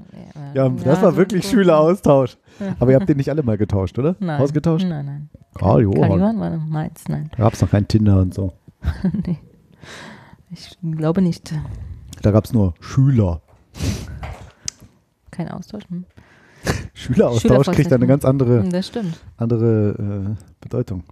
Ja, 0.55 0.69
das 0.69 1.03
war 1.03 1.17
wirklich 1.17 1.49
Schüleraustausch. 1.49 2.37
Aber 2.79 2.93
ihr 2.93 2.97
habt 2.99 3.09
den 3.09 3.17
nicht 3.17 3.31
alle 3.31 3.43
mal 3.43 3.59
getauscht, 3.59 3.99
oder? 3.99 4.15
Nein. 4.21 4.41
Ausgetauscht? 4.41 4.87
Nein, 4.87 5.07
nein. 5.07 5.31
Karl 5.55 5.83
Karl 5.83 5.83
Johann. 5.83 6.21
Johann 6.21 6.41
war 6.41 6.51
meins, 6.57 7.09
nein. 7.09 7.31
Da 7.37 7.39
gab 7.45 7.55
es 7.55 7.61
noch 7.61 7.71
kein 7.71 7.89
Tinder 7.89 8.21
und 8.21 8.33
so. 8.33 8.53
nee. 9.27 9.39
Ich 10.51 10.79
glaube 10.97 11.21
nicht. 11.21 11.53
Da 12.23 12.31
gab 12.31 12.45
es 12.45 12.53
nur 12.53 12.75
Schüler. 12.81 13.41
Kein 15.33 15.49
Austausch. 15.51 15.83
Hm? 15.89 16.05
Schüleraustausch 16.95 17.67
kriegt 17.73 17.93
eine 17.93 18.07
Schülerverzeichnis. 18.07 18.09
ganz 18.09 18.25
andere, 18.25 18.63
Hm, 18.63 19.13
andere 19.37 20.37
äh, 20.39 20.45
Bedeutung. 20.61 21.03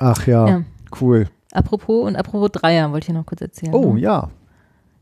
Ach 0.00 0.26
ja, 0.26 0.48
Ja. 0.48 0.62
cool. 1.00 1.28
Apropos 1.52 2.06
und 2.06 2.16
apropos 2.16 2.50
Dreier 2.52 2.92
wollte 2.92 3.08
ich 3.08 3.14
noch 3.14 3.26
kurz 3.26 3.40
erzählen. 3.40 3.74
Oh 3.74 3.94
ne? 3.94 4.00
ja. 4.00 4.30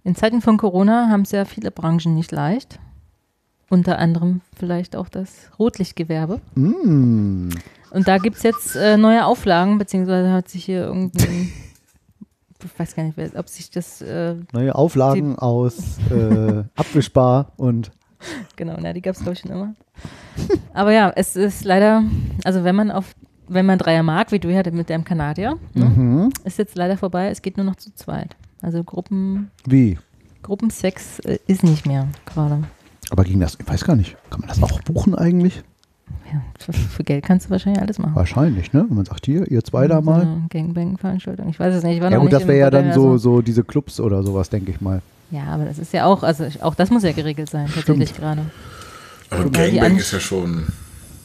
In 0.05 0.15
Zeiten 0.15 0.41
von 0.41 0.57
Corona 0.57 1.09
haben 1.11 1.23
es 1.23 1.33
ja 1.33 1.45
viele 1.45 1.71
Branchen 1.71 2.15
nicht 2.15 2.33
leicht. 2.33 2.79
Unter 3.71 3.99
anderem 3.99 4.41
vielleicht 4.57 4.97
auch 4.97 5.11
das 5.11 5.51
Rotlichtgewerbe. 5.59 6.41
Mm. 6.55 7.51
Und 7.91 8.09
da 8.09 8.19
gibt 8.19 8.37
es 8.37 8.43
jetzt 8.43 8.77
äh, 8.77 8.97
neue 8.97 9.27
Auflagen, 9.27 9.79
beziehungsweise 9.79 10.33
hat 10.33 10.49
sich 10.49 10.65
hier 10.65 10.85
irgendein, 10.85 11.53
ich 12.65 12.79
weiß 12.79 12.97
gar 12.97 13.03
nicht, 13.03 13.19
ob 13.37 13.49
sich 13.49 13.71
das, 13.71 14.01
äh, 14.01 14.37
Neue 14.53 14.75
Auflagen 14.75 15.39
aus 15.39 15.99
äh, 16.11 16.65
abwischbar 16.77 17.53
und 17.57 17.91
genau, 18.57 18.77
na, 18.81 18.93
die 18.93 19.03
gab 19.03 19.15
es 19.15 19.21
glaube 19.21 19.35
ich 19.35 19.41
schon 19.41 19.51
immer. 19.51 19.75
Aber 20.75 20.93
ja, 20.93 21.13
es 21.15 21.37
ist 21.37 21.65
leider, 21.65 22.03
also 22.45 22.65
wenn 22.65 22.77
man 22.77 22.91
auf, 22.91 23.15
wenn 23.49 23.67
man 23.67 23.79
Dreier 23.79 24.03
mag, 24.03 24.33
wie 24.33 24.39
du 24.39 24.49
ja 24.51 24.63
mit 24.71 24.91
deinem 24.91 25.05
Kanadier, 25.05 25.59
ne, 25.75 25.85
mhm. 25.85 26.18
Ist 26.45 26.59
jetzt 26.59 26.77
leider 26.77 26.97
vorbei, 26.97 27.29
es 27.29 27.43
geht 27.43 27.57
nur 27.57 27.67
noch 27.67 27.77
zu 27.77 27.95
zweit. 27.95 28.37
Also 28.63 28.83
Gruppen, 28.85 29.51
wie? 29.67 29.99
Gruppensex 30.43 31.19
äh, 31.21 31.39
ist 31.47 31.63
nicht 31.63 31.87
mehr 31.87 32.09
gerade. 32.27 32.63
Aber 33.11 33.25
ging 33.25 33.41
das, 33.41 33.57
ich 33.61 33.69
weiß 33.69 33.85
gar 33.85 33.97
nicht, 33.97 34.17
kann 34.31 34.41
man 34.41 34.49
das 34.49 34.63
auch 34.63 34.81
buchen 34.83 35.15
eigentlich? 35.15 35.63
Ja, 36.33 36.41
für, 36.59 36.73
für 36.73 37.05
Geld 37.05 37.25
kannst 37.25 37.47
du 37.47 37.51
wahrscheinlich 37.51 37.81
alles 37.83 37.99
machen. 37.99 38.15
Wahrscheinlich, 38.15 38.73
ne? 38.73 38.85
Wenn 38.89 38.97
man 38.97 39.05
sagt, 39.07 39.27
hier, 39.27 39.51
ihr 39.51 39.63
zwei 39.65 39.89
da 39.89 40.01
mal. 40.01 40.25
So 40.25 40.43
Gangbang-Veranstaltung. 40.51 41.49
Ich 41.49 41.59
weiß 41.61 41.75
es 41.75 41.85
nicht. 41.85 41.97
Ich 41.97 42.01
war 42.03 42.11
Ja 42.11 42.17
noch 42.17 42.23
gut, 42.25 42.33
nicht 42.33 42.41
das 42.43 42.49
wäre 42.49 42.59
ja 42.59 42.71
dann 42.71 42.93
so, 42.93 43.13
also- 43.13 43.19
so 43.19 43.43
diese 43.43 43.65
Clubs 43.65 43.99
oder 44.01 44.23
sowas, 44.23 44.49
denke 44.51 44.71
ich 44.71 44.81
mal. 44.81 45.01
Ja, 45.31 45.45
aber 45.45 45.65
das 45.67 45.79
ist 45.79 45.93
ja 45.93 46.07
auch, 46.07 46.23
also 46.23 46.47
auch 46.63 46.75
das 46.75 46.91
muss 46.91 47.03
ja 47.03 47.13
geregelt 47.13 47.51
sein, 47.51 47.67
tatsächlich 47.75 48.15
gerade. 48.15 48.43
Aber 49.31 49.45
die 49.45 49.51
Gangbang 49.53 49.93
An- 49.93 49.97
ist 49.99 50.13
ja 50.13 50.21
schon. 50.21 50.67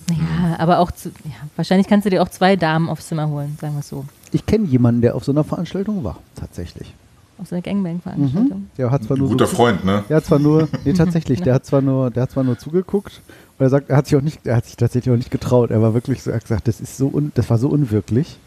Ja, 0.09 0.59
aber 0.59 0.79
auch 0.79 0.91
zu, 0.91 1.09
ja, 1.23 1.31
wahrscheinlich 1.55 1.87
kannst 1.87 2.05
du 2.05 2.09
dir 2.09 2.21
auch 2.21 2.27
zwei 2.27 2.57
Damen 2.57 2.89
aufs 2.89 3.07
Zimmer 3.07 3.29
holen, 3.29 3.57
sagen 3.61 3.73
wir 3.75 3.79
es 3.79 3.87
so. 3.87 4.03
Ich 4.33 4.45
kenne 4.45 4.65
jemanden, 4.65 5.01
der 5.01 5.15
auf 5.15 5.23
so 5.23 5.31
einer 5.31 5.43
Veranstaltung 5.43 6.03
war, 6.03 6.17
tatsächlich. 6.35 6.93
Auf 7.39 7.47
so 7.47 7.55
eine 7.55 7.61
Gangbang-Veranstaltung. 7.61 8.59
Mhm. 8.59 8.69
Der 8.77 8.91
hat 8.91 9.03
zwar 9.03 9.15
Ein 9.17 9.21
nur 9.21 9.29
guter 9.29 9.47
so, 9.47 9.55
Freund, 9.55 9.85
ne? 9.85 10.03
Der 10.09 10.17
hat 10.17 10.25
zwar 10.25 10.39
nur, 10.39 10.67
nee, 10.85 10.93
tatsächlich, 10.93 11.41
der 11.41 11.53
hat 11.55 11.65
zwar 11.65 11.81
nur, 11.81 12.11
der 12.11 12.23
hat 12.23 12.31
zwar 12.31 12.43
nur 12.43 12.57
zugeguckt 12.57 13.21
und 13.57 13.63
er 13.65 13.69
sagt, 13.69 13.89
er 13.89 13.97
hat 13.97 14.05
sich 14.07 14.15
auch 14.15 14.21
nicht, 14.21 14.45
er 14.45 14.57
hat 14.57 14.65
sich 14.65 14.75
tatsächlich 14.75 15.13
auch 15.13 15.17
nicht 15.17 15.31
getraut. 15.31 15.71
Er 15.71 15.81
war 15.81 15.93
wirklich 15.93 16.21
so, 16.23 16.29
er 16.31 16.35
hat 16.37 16.43
gesagt, 16.43 16.67
das 16.67 16.81
ist 16.81 16.97
so, 16.97 17.07
un, 17.07 17.31
das 17.35 17.49
war 17.49 17.57
so 17.57 17.69
unwirklich. 17.69 18.37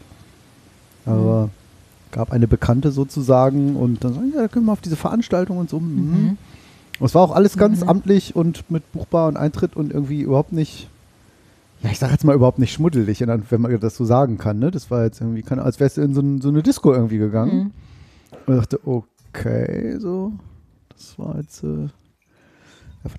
Aber 1.05 1.49
gab 2.11 2.31
eine 2.31 2.47
Bekannte 2.47 2.91
sozusagen 2.91 3.75
und 3.75 4.03
dann 4.03 4.13
sagen, 4.13 4.31
ja, 4.35 4.41
da 4.41 4.47
können 4.47 4.65
wir 4.65 4.71
auf 4.73 4.81
diese 4.81 4.95
Veranstaltung 4.95 5.57
und 5.57 5.69
so. 5.69 5.79
Mhm. 5.79 5.87
Mhm. 6.11 6.37
Und 6.99 7.05
es 7.05 7.13
war 7.15 7.21
auch 7.21 7.35
alles 7.35 7.57
ganz 7.57 7.81
Mhm. 7.81 7.89
amtlich 7.89 8.35
und 8.35 8.69
mit 8.71 8.91
buchbar 8.91 9.27
und 9.27 9.37
Eintritt 9.37 9.75
und 9.75 9.93
irgendwie 9.93 10.21
überhaupt 10.21 10.51
nicht, 10.53 10.89
ja, 11.81 11.91
ich 11.91 11.99
sag 11.99 12.11
jetzt 12.11 12.23
mal 12.23 12.35
überhaupt 12.35 12.59
nicht 12.59 12.73
schmuddelig, 12.73 13.21
wenn 13.21 13.61
man 13.61 13.79
das 13.79 13.95
so 13.95 14.05
sagen 14.05 14.37
kann. 14.37 14.59
Ne? 14.59 14.71
Das 14.71 14.89
war 14.89 15.03
jetzt 15.03 15.21
irgendwie, 15.21 15.43
keine, 15.43 15.63
als 15.63 15.79
wärst 15.79 15.97
du 15.97 16.01
in 16.01 16.13
so, 16.13 16.21
ein, 16.21 16.41
so 16.41 16.49
eine 16.49 16.63
Disco 16.63 16.93
irgendwie 16.93 17.17
gegangen. 17.17 17.57
Mhm. 17.57 17.71
Und 18.45 18.53
ich 18.55 18.59
dachte, 18.61 18.79
okay, 18.85 19.97
so, 19.99 20.33
das 20.89 21.17
war 21.19 21.37
jetzt 21.37 21.63
äh, 21.63 21.87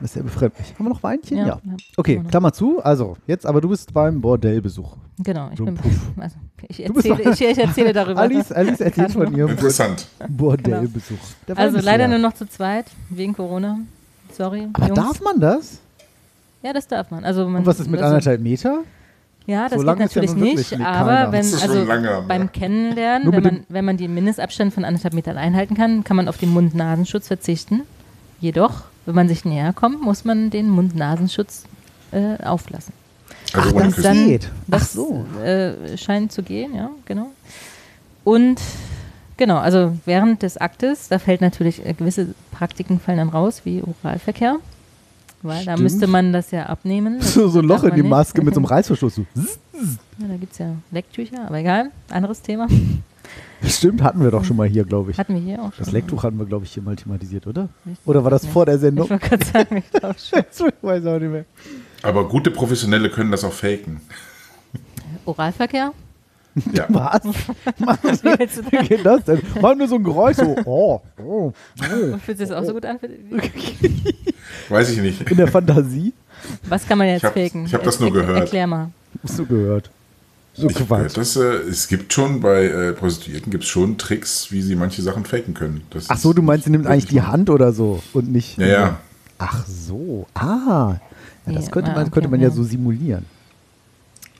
das 0.01 0.13
sehr 0.13 0.23
befremdlich. 0.23 0.75
Haben 0.75 0.87
wir 0.87 0.89
noch 0.91 1.03
Weinchen? 1.03 1.39
Ja. 1.39 1.47
ja. 1.47 1.61
Okay. 1.97 2.23
Klammer 2.29 2.53
zu. 2.53 2.83
Also, 2.83 3.17
jetzt 3.27 3.47
aber 3.47 3.61
du 3.61 3.69
bist 3.69 3.93
beim 3.95 4.21
Bordellbesuch. 4.21 4.97
Genau, 5.21 5.51
ich 5.53 5.59
So, 5.59 5.65
bin, 5.65 5.79
also 6.19 6.37
ich 6.69 6.85
erzähle, 6.85 7.33
ich, 7.33 7.41
ich 7.41 7.59
erzähle 7.59 7.93
darüber. 7.93 8.21
Alice, 8.21 8.53
Alice 8.53 8.81
erzählt 8.81 9.13
von 9.13 9.35
ihrem 9.35 9.51
Interessant. 9.51 10.07
Bordellbesuch. 10.29 11.19
Wein 11.47 11.57
also 11.57 11.79
ist 11.79 11.85
leider 11.85 12.09
nur 12.09 12.19
noch 12.19 12.35
zu 12.35 12.47
zweit, 12.49 12.87
wegen 13.09 13.33
Corona. 13.33 13.79
Sorry, 14.33 14.69
Aber 14.73 14.89
Jungs. 14.89 15.01
darf 15.01 15.21
man 15.21 15.41
das? 15.41 15.81
Ja, 16.63 16.73
das 16.73 16.89
darf 16.89 17.11
man. 17.11 17.25
Also 17.25 17.45
man 17.47 17.57
Und 17.63 17.67
was 17.67 17.81
ist 17.81 17.89
mit 17.91 18.01
also, 18.01 18.15
anderthalb 18.15 18.41
Meter? 18.41 18.83
Ja, 19.47 19.69
das 19.69 19.81
So 19.81 19.87
geht 19.87 19.87
ja 19.87 19.95
natürlich 20.05 20.35
wirklich 20.37 20.71
nicht, 20.73 20.81
aber 20.87 21.33
wenn, 21.33 21.39
also 21.41 21.85
lange, 21.85 22.23
beim 22.29 22.53
Kennenlernen, 22.53 23.33
wenn 23.33 23.43
man, 23.43 23.65
wenn 23.71 23.85
man 23.87 23.97
den 23.97 24.13
Mindestabstand 24.13 24.75
von 24.75 24.85
anderthalb 24.85 25.15
Metern 25.15 25.39
einhalten 25.39 25.75
kann, 25.75 26.05
kann 26.05 26.17
man 26.19 26.29
auf 26.29 26.37
den 26.37 26.51
Mund-Nasenschutz 26.51 27.29
verzichten. 27.29 27.83
Jedoch, 28.41 28.83
wenn 29.07 29.15
man 29.15 29.27
sich 29.29 29.47
näher 29.47 29.73
kommt, 29.73 30.03
muss 30.03 30.25
man 30.27 30.51
den 30.51 30.69
Mund-Nasenschutz 30.69 31.65
äh, 32.13 32.43
auflassen. 32.45 32.93
Also 33.55 33.79
Ach, 33.79 33.85
das 33.87 33.97
dann- 34.03 34.27
geht. 34.27 34.51
Das 34.67 34.83
Ach 34.83 34.87
so. 34.89 35.25
äh, 35.43 35.97
scheint 35.97 36.31
zu 36.33 36.43
gehen, 36.43 36.75
ja, 36.75 36.91
genau. 37.07 37.29
Und 38.25 38.61
genau, 39.39 39.57
also 39.57 39.97
während 40.05 40.43
des 40.43 40.59
Aktes, 40.59 41.09
da 41.09 41.19
fällt 41.19 41.41
natürlich 41.41 41.87
äh, 41.87 41.95
gewisse 41.95 42.35
Praktiken 42.53 43.01
fallen 43.01 43.17
dann 43.19 43.29
raus, 43.31 43.63
wie 43.65 43.83
Oralverkehr. 44.03 44.57
Weil 45.43 45.65
da 45.65 45.73
Stimmt. 45.73 45.81
müsste 45.83 46.07
man 46.09 46.33
das 46.33 46.51
ja 46.51 46.67
abnehmen. 46.67 47.19
Das 47.21 47.35
So, 47.35 47.49
so 47.49 47.61
ein 47.61 47.65
Loch 47.65 47.85
in 47.85 47.95
die 47.95 48.03
nicht. 48.03 48.11
Maske 48.11 48.43
mit 48.43 48.55
so 48.55 48.61
einem 48.61 48.65
Reißverschluss. 48.67 49.15
So. 49.17 49.27
Ja, 50.19 50.27
da 50.29 50.37
gibt 50.37 50.53
es 50.53 50.59
ja 50.59 50.75
Lecktücher, 50.91 51.47
aber 51.47 51.59
egal, 51.59 51.91
anderes 52.11 52.43
Thema. 52.43 52.67
Stimmt, 53.65 54.03
hatten 54.03 54.23
wir 54.23 54.31
doch 54.31 54.45
schon 54.45 54.57
mal 54.57 54.69
hier, 54.69 54.85
glaube 54.85 55.11
ich. 55.11 55.19
Hatten 55.19 55.35
wir 55.35 55.41
hier 55.41 55.59
auch 55.61 55.73
schon. 55.73 55.85
Das 55.85 55.91
Lecktuch 55.93 56.23
hatten 56.23 56.39
wir, 56.39 56.47
glaube 56.47 56.65
ich, 56.65 56.73
hier 56.73 56.83
mal 56.83 56.97
thematisiert, 56.97 57.47
oder? 57.47 57.69
Oder 58.07 58.23
war 58.25 58.31
das 58.31 58.45
Ja. 58.45 58.51
vor 58.51 58.65
der 58.67 58.77
Ich 58.77 58.81
Sendung? 58.81 59.11
wollte 59.11 59.29
gerade 59.29 59.45
sagen, 59.45 59.77
ich 59.77 59.91
glaube 59.91 60.17
schon. 60.19 60.39
ich 60.69 60.83
weiß 60.83 61.07
auch 61.07 61.19
nicht 61.19 61.31
mehr. 61.31 61.45
Aber 62.03 62.27
gute 62.29 62.51
Professionelle 62.51 63.11
können 63.11 63.31
das 63.31 63.45
auch 63.45 63.53
faken. 63.53 64.01
Oralverkehr? 65.25 65.93
Ja. 66.73 66.87
Was? 66.89 67.23
Mann, 67.79 67.99
Wie 68.03 68.39
willst 68.39 68.59
du 68.59 68.65
wie 68.67 68.77
das? 68.77 68.89
geht 68.89 69.07
das 69.07 69.25
denn? 69.25 69.43
Mach 69.61 69.75
nur 69.75 69.89
so 69.89 69.97
ein 69.97 70.05
Geräusch 70.05 70.37
so. 70.37 70.57
Oh, 70.65 71.01
oh, 71.25 71.53
oh. 71.53 71.53
Fühlt 72.25 72.39
sich 72.39 72.49
das 72.49 72.51
auch 72.53 72.65
so 72.65 72.73
gut 72.73 72.85
an? 72.85 72.99
Weiß 74.69 74.91
ich 74.91 74.99
nicht. 75.01 75.31
In 75.31 75.37
der 75.37 75.49
Fantasie? 75.49 76.13
was 76.69 76.87
kann 76.87 76.99
man 76.99 77.09
jetzt 77.09 77.25
Ich 77.25 77.31
faken? 77.31 77.67
ich 77.67 77.75
hab 77.75 77.83
das 77.83 78.01
nur 78.01 78.13
gehört. 78.13 78.41
Erklär 78.41 78.67
mal. 78.67 78.91
Hast 79.23 79.39
du 79.39 79.47
gehört? 79.47 79.91
So 80.55 80.69
Ich 80.69 80.75
Quatsch. 80.75 81.17
dass, 81.17 81.37
äh, 81.37 81.41
es 81.69 81.87
gibt 81.89 82.13
schon 82.13 82.41
bei 82.41 82.65
äh, 82.67 82.93
Prostituierten 82.93 83.51
gibt 83.51 83.65
schon 83.65 83.97
Tricks, 83.97 84.51
wie 84.51 84.61
sie 84.61 84.75
manche 84.75 85.03
Sachen 85.03 85.25
faken 85.25 85.55
können. 85.55 85.83
Das 85.91 86.11
Ach 86.11 86.19
so, 86.19 86.33
du 86.33 86.43
meinst, 86.43 86.65
sie 86.65 86.71
nimmt 86.71 86.87
eigentlich 86.87 87.07
die 87.07 87.23
Hand 87.23 87.49
oder 87.49 87.73
so 87.73 88.03
und 88.13 88.31
nicht. 88.33 88.59
Ja, 88.59 88.67
ja. 88.67 89.01
Ach 89.39 89.65
so. 89.67 90.27
Ah. 90.35 90.97
Ja, 91.47 91.53
das 91.53 91.71
könnte 91.71 91.93
ah, 91.93 91.95
man, 91.95 92.03
okay, 92.05 92.13
könnte 92.15 92.29
man 92.29 92.41
ja 92.41 92.49
ja. 92.49 92.55
so 92.55 92.65
simulieren. 92.65 93.25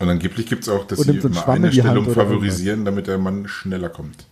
Und 0.01 0.09
angeblich 0.09 0.47
gibt 0.47 0.63
es 0.63 0.69
auch, 0.69 0.87
dass 0.87 1.01
sie 1.01 1.11
nimmt 1.11 1.23
so 1.23 1.29
in 1.29 1.37
eine 1.37 1.73
Stellung 1.73 2.09
favorisieren, 2.11 2.85
damit 2.85 3.07
der 3.09 3.19
Mann 3.19 3.49
schneller 3.49 3.89
kommt. 3.89 4.27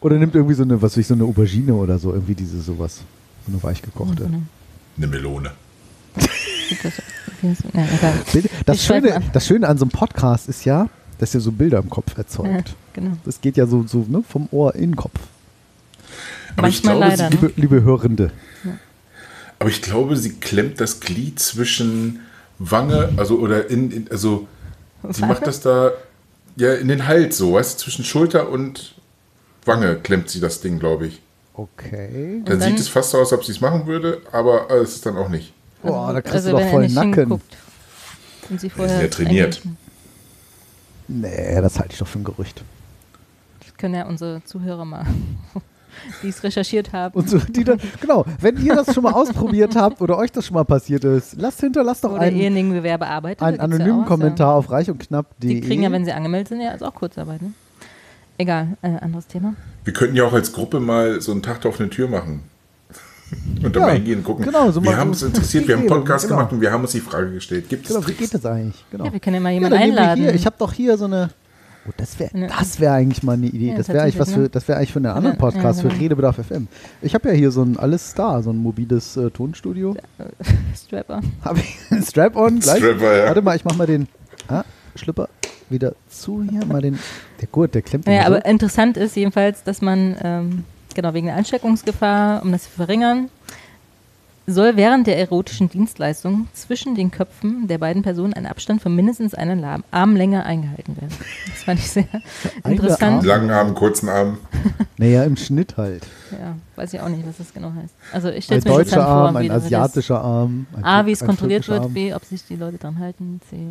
Oder 0.00 0.18
nimmt 0.18 0.34
irgendwie 0.34 0.54
so 0.54 0.62
eine, 0.62 0.80
was 0.80 0.96
ich, 0.96 1.06
so 1.06 1.14
eine 1.14 1.24
Aubergine 1.24 1.74
oder 1.74 1.98
so, 1.98 2.12
irgendwie 2.12 2.34
diese 2.34 2.60
sowas. 2.60 3.00
So 3.46 3.52
eine 3.52 3.62
weichgekochte. 3.62 4.30
Eine 4.96 5.06
Melone. 5.06 5.52
Das- 6.72 6.94
Ja, 8.66 8.74
Schöne, 8.74 9.08
mal. 9.10 9.22
das 9.34 9.46
Schöne 9.46 9.68
an 9.68 9.76
so 9.76 9.84
einem 9.84 9.90
Podcast 9.90 10.48
ist 10.48 10.64
ja, 10.64 10.88
dass 11.18 11.34
ihr 11.34 11.40
so 11.40 11.52
Bilder 11.52 11.78
im 11.78 11.90
Kopf 11.90 12.16
erzeugt. 12.16 12.74
Genau. 12.94 13.16
Das 13.24 13.40
geht 13.40 13.56
ja 13.56 13.66
so, 13.66 13.84
so 13.88 14.06
ne, 14.08 14.22
vom 14.26 14.48
Ohr 14.52 14.76
in 14.76 14.92
den 14.92 14.96
Kopf. 14.96 15.18
Aber 16.56 16.68
ich 16.68 16.84
Manchmal 16.84 16.96
glaube, 16.96 17.10
leider, 17.10 17.28
sie, 17.28 17.34
ne? 17.44 17.52
Liebe, 17.56 17.60
liebe 17.76 17.82
Hörende. 17.82 18.30
aber 19.58 19.68
ich 19.68 19.82
glaube, 19.82 20.16
sie 20.16 20.34
klemmt 20.34 20.80
das 20.80 21.00
Glied 21.00 21.40
zwischen 21.40 22.20
Wange, 22.60 23.08
also 23.16 23.40
oder 23.40 23.68
in, 23.68 23.90
in 23.90 24.08
also 24.12 24.46
sie 25.10 25.24
macht 25.26 25.46
das 25.46 25.60
da 25.60 25.92
ja 26.56 26.74
in 26.74 26.88
den 26.88 27.06
Hals 27.06 27.38
so, 27.38 27.54
weißt 27.54 27.78
du, 27.78 27.84
zwischen 27.84 28.04
Schulter 28.04 28.48
und 28.48 28.94
Wange 29.64 29.96
klemmt 29.96 30.28
sie 30.28 30.40
das 30.40 30.60
Ding, 30.60 30.78
glaube 30.78 31.06
ich. 31.06 31.22
Okay. 31.54 32.42
Dann, 32.44 32.58
dann- 32.58 32.70
sieht 32.70 32.80
es 32.80 32.88
fast 32.88 33.10
so 33.10 33.18
aus, 33.18 33.32
als 33.32 33.40
ob 33.40 33.44
sie 33.44 33.52
es 33.52 33.60
machen 33.60 33.86
würde, 33.86 34.20
aber 34.32 34.70
äh, 34.70 34.78
es 34.78 34.96
ist 34.96 35.06
dann 35.06 35.16
auch 35.16 35.28
nicht. 35.28 35.52
Boah, 35.82 36.12
da 36.12 36.20
kriegst 36.20 36.46
also 36.46 36.52
du 36.52 36.58
doch 36.58 36.70
voll 36.70 36.88
Nacken. 36.88 37.40
Und 38.50 38.60
sie 38.60 38.70
vorher 38.70 38.98
sehr 38.98 39.10
trainiert. 39.10 39.62
Nee, 41.08 41.60
das 41.60 41.78
halte 41.78 41.92
ich 41.92 41.98
doch 41.98 42.06
für 42.06 42.18
ein 42.18 42.24
Gerücht. 42.24 42.62
Das 43.60 43.76
können 43.76 43.94
ja 43.94 44.06
unsere 44.06 44.42
Zuhörer 44.44 44.84
mal, 44.84 45.06
die 46.22 46.28
es 46.28 46.42
recherchiert 46.42 46.92
haben. 46.92 47.14
Und 47.14 47.28
so, 47.30 47.38
die 47.38 47.64
dann, 47.64 47.78
genau, 48.00 48.24
wenn 48.40 48.56
ihr 48.64 48.74
das 48.74 48.94
schon 48.94 49.02
mal 49.02 49.12
ausprobiert 49.12 49.76
habt 49.76 50.00
oder 50.00 50.18
euch 50.18 50.32
das 50.32 50.46
schon 50.46 50.54
mal 50.54 50.64
passiert 50.64 51.04
ist, 51.04 51.36
lasst 51.38 51.60
hinterlasst 51.60 52.04
doch 52.04 52.12
Oder 52.12 52.22
einen, 52.22 52.40
einen 52.40 52.82
ja 52.84 52.96
anonymen 53.60 54.02
auch, 54.02 54.06
Kommentar 54.06 54.54
auf 54.54 54.70
reich 54.70 54.90
und 54.90 54.98
knapp.de. 54.98 55.54
Ja. 55.54 55.60
Die 55.60 55.66
kriegen 55.66 55.82
ja, 55.82 55.92
wenn 55.92 56.04
sie 56.04 56.12
angemeldet 56.12 56.48
sind, 56.48 56.60
ja 56.60 56.70
also 56.70 56.86
auch 56.86 56.94
Kurzarbeit. 56.94 57.42
Ne? 57.42 57.52
Egal, 58.38 58.76
äh, 58.82 58.88
anderes 59.00 59.26
Thema. 59.26 59.54
Wir 59.84 59.92
könnten 59.92 60.16
ja 60.16 60.24
auch 60.24 60.32
als 60.32 60.52
Gruppe 60.52 60.80
mal 60.80 61.20
so 61.20 61.32
einen 61.32 61.42
Tag 61.42 61.64
auf 61.66 61.78
eine 61.78 61.88
Tür 61.90 62.08
machen. 62.08 62.42
Und 63.62 63.74
dann 63.74 63.82
Ja, 63.82 63.88
mal 63.88 63.94
hingehen 63.94 64.18
und 64.18 64.24
gucken. 64.24 64.44
genau, 64.44 64.70
so 64.70 64.82
wir 64.82 64.96
haben 64.96 65.10
uns 65.10 65.22
interessiert, 65.22 65.66
wir 65.66 65.74
haben 65.74 65.82
einen 65.82 65.88
Podcast 65.90 66.26
genau. 66.26 66.36
gemacht 66.38 66.52
und 66.52 66.60
wir 66.60 66.70
haben 66.70 66.82
uns 66.82 66.92
die 66.92 67.00
Frage 67.00 67.32
gestellt, 67.32 67.68
gibt 67.68 67.88
es 67.88 67.94
Genau, 67.94 68.06
wie 68.06 68.12
geht 68.12 68.32
das 68.32 68.44
eigentlich? 68.44 68.84
Genau. 68.90 69.06
Ja, 69.06 69.12
wir 69.12 69.18
können 69.18 69.34
ja 69.36 69.40
mal 69.40 69.48
Ja, 69.48 69.54
jemanden 69.54 69.78
wir 69.78 69.84
einladen. 69.84 70.34
Ich 70.34 70.46
habe 70.46 70.56
doch 70.58 70.72
hier 70.72 70.96
so 70.98 71.06
eine. 71.06 71.30
Oh, 71.86 71.90
das 71.96 72.18
wäre 72.18 72.30
Ja. 72.36 72.46
das 72.46 72.80
wär 72.80 72.92
eigentlich 72.92 73.22
mal 73.22 73.34
eine 73.34 73.46
Idee. 73.46 73.70
Ja, 73.70 73.76
das 73.76 73.88
wäre 73.88 74.02
eigentlich 74.02 74.18
was 74.18 74.32
für, 74.32 74.48
das 74.48 74.66
wäre 74.68 74.78
eigentlich 74.78 74.92
für 74.92 75.00
einen 75.00 75.06
anderen 75.06 75.36
Ja, 75.36 75.40
Podcast, 75.40 75.80
ja, 75.80 75.82
für 75.82 75.88
genau. 75.88 76.00
Redebedarf 76.02 76.36
FM. 76.36 76.66
Ich 77.02 77.14
habe 77.14 77.28
ja 77.28 77.34
hier 77.34 77.50
so 77.50 77.62
ein 77.62 77.76
alles 77.78 78.10
Star, 78.10 78.42
so 78.42 78.50
ein 78.50 78.56
mobiles 78.56 79.16
äh, 79.16 79.30
Tonstudio. 79.30 79.94
Strapper. 80.74 81.20
Habe 81.42 81.58
ich 81.58 81.76
ein 81.90 82.02
Strap-on 82.02 82.60
gleich. 82.60 82.78
Strapper, 82.78 83.16
ja. 83.18 83.26
Warte 83.26 83.42
mal, 83.42 83.56
ich 83.56 83.64
mach 83.64 83.76
mal 83.76 83.86
den 83.86 84.08
ah, 84.48 84.64
Schlüpper 84.94 85.28
wieder 85.68 85.94
zu 86.08 86.42
hier. 86.48 86.64
Mal 86.66 86.80
den. 86.82 86.98
Der 87.40 87.48
Gurt, 87.48 87.74
der 87.74 87.82
klemmt 87.82 88.06
Naja, 88.06 88.20
immer 88.20 88.28
so. 88.30 88.36
aber 88.36 88.46
interessant 88.46 88.96
ist 88.96 89.16
jedenfalls, 89.16 89.62
dass 89.62 89.82
man, 89.82 90.16
ähm, 90.22 90.64
genau 90.94 91.12
wegen 91.14 91.26
der 91.26 91.36
Ansteckungsgefahr, 91.36 92.42
um 92.42 92.52
das 92.52 92.64
zu 92.64 92.70
verringern, 92.70 93.28
soll 94.46 94.76
während 94.76 95.06
der 95.06 95.18
erotischen 95.18 95.70
Dienstleistung 95.70 96.48
zwischen 96.52 96.94
den 96.94 97.10
Köpfen 97.10 97.66
der 97.66 97.78
beiden 97.78 98.02
Personen 98.02 98.34
ein 98.34 98.44
Abstand 98.46 98.82
von 98.82 98.94
mindestens 98.94 99.34
einer 99.34 99.80
Armlänge 99.90 100.44
eingehalten 100.44 100.96
werden. 100.96 101.14
Das 101.46 101.62
fand 101.62 101.80
ich 101.80 101.90
sehr 101.90 102.04
interessant. 102.66 103.18
Arm- 103.20 103.24
Langen 103.24 103.50
Arm, 103.50 103.74
kurzen 103.74 104.08
Arm. 104.08 104.38
Naja, 104.96 105.24
im 105.24 105.36
Schnitt 105.36 105.76
halt. 105.76 106.06
Ja, 106.30 106.54
weiß 106.76 106.94
ich 106.94 107.00
auch 107.00 107.08
nicht, 107.08 107.26
was 107.26 107.38
das 107.38 107.52
genau 107.52 107.72
heißt. 107.74 107.92
Also 108.12 108.28
ich 108.28 108.36
Ein 108.36 108.42
stelle 108.42 108.58
es 108.60 108.64
mir 108.64 108.70
deutscher 108.70 108.96
vor, 108.96 109.04
Arm, 109.06 109.34
wie 109.34 109.38
ein 109.38 109.48
das- 109.48 109.64
asiatischer 109.64 110.20
Arm. 110.20 110.66
Ein, 110.76 110.84
A, 110.84 111.06
wie 111.06 111.12
es 111.12 111.24
kontrolliert 111.24 111.66
wird, 111.68 111.82
Arm. 111.82 111.92
B, 111.94 112.14
ob 112.14 112.24
sich 112.24 112.44
die 112.46 112.54
Leute 112.56 112.78
dran 112.78 112.98
halten, 113.00 113.40
C, 113.50 113.56
ja. 113.56 113.62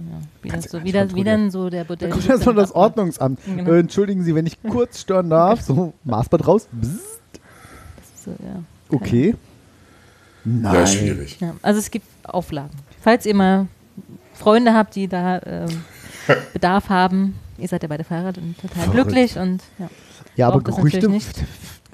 Wie, 0.41 0.49
das 0.49 0.65
so, 0.65 0.83
wie, 0.83 0.91
das, 0.91 1.15
wie 1.15 1.23
dann 1.23 1.49
so 1.49 1.69
der 1.69 1.85
Bordell. 1.85 2.09
Da 2.09 2.13
kommt 2.15 2.27
ja 2.27 2.37
so 2.37 2.51
das 2.51 2.73
Ordnungsamt. 2.73 3.39
Genau. 3.45 3.71
Äh, 3.71 3.79
entschuldigen 3.79 4.23
Sie, 4.23 4.35
wenn 4.35 4.45
ich 4.45 4.61
kurz 4.63 4.99
stören 4.99 5.29
darf. 5.29 5.61
So, 5.61 5.93
Maßband 6.03 6.45
raus. 6.47 6.67
Bzzzt. 6.71 7.21
So, 8.25 8.31
ja. 8.31 8.63
Okay. 8.89 9.35
Nein. 10.45 10.73
Ja, 10.73 10.87
schwierig. 10.87 11.37
Ja, 11.39 11.55
also 11.61 11.79
es 11.79 11.89
gibt 11.91 12.05
Auflagen. 12.23 12.71
Falls 13.01 13.25
ihr 13.25 13.35
mal 13.35 13.67
Freunde 14.33 14.73
habt, 14.73 14.95
die 14.95 15.07
da 15.07 15.41
ähm, 15.45 15.83
Bedarf 16.53 16.89
haben, 16.89 17.35
ihr 17.57 17.67
seid 17.67 17.83
ja 17.83 17.87
beide 17.89 18.03
verheiratet 18.03 18.43
und 18.43 18.57
total 18.59 18.83
Verrückt. 18.83 18.93
glücklich 19.09 19.37
und 19.37 19.61
ja. 19.79 19.89
Ja, 20.35 20.47
aber 20.47 20.61
das 20.61 20.75
Gerüchte. 20.75 21.07
nicht. 21.09 21.29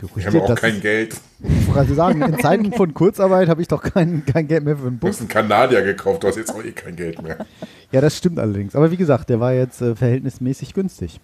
Ich 0.02 0.08
Gerüchte, 0.08 0.30
habe 0.32 0.44
auch 0.44 0.48
das 0.48 0.62
kein 0.62 0.76
ist, 0.76 0.82
Geld. 0.82 1.18
ich 1.44 1.50
wollte 1.68 1.72
gerade 1.74 1.94
sagen, 1.96 2.22
in 2.22 2.40
Zeiten 2.40 2.72
von 2.72 2.94
Kurzarbeit 2.94 3.50
habe 3.50 3.62
ich 3.62 3.68
doch 3.68 3.82
kein, 3.84 4.26
kein 4.26 4.48
Geld 4.48 4.64
mehr 4.64 4.78
für 4.78 4.88
einen 4.88 5.00
Du 5.00 5.08
Bus. 5.08 5.16
hast 5.16 5.20
einen 5.20 5.28
Kanadier 5.30 5.82
gekauft, 5.82 6.24
du 6.24 6.28
hast 6.30 6.38
jetzt 6.38 6.52
auch 6.56 6.64
eh 6.64 6.72
kein 6.72 6.96
Geld 6.96 7.22
mehr. 7.22 7.46
Ja, 7.92 8.02
das 8.02 8.16
stimmt 8.16 8.38
allerdings. 8.38 8.76
Aber 8.76 8.92
wie 8.92 8.98
gesagt, 8.98 9.30
der 9.32 9.40
war 9.40 9.52
jetzt 9.52 9.82
äh, 9.82 9.96
verhältnismäßig 9.96 10.76
günstig. 10.76 11.20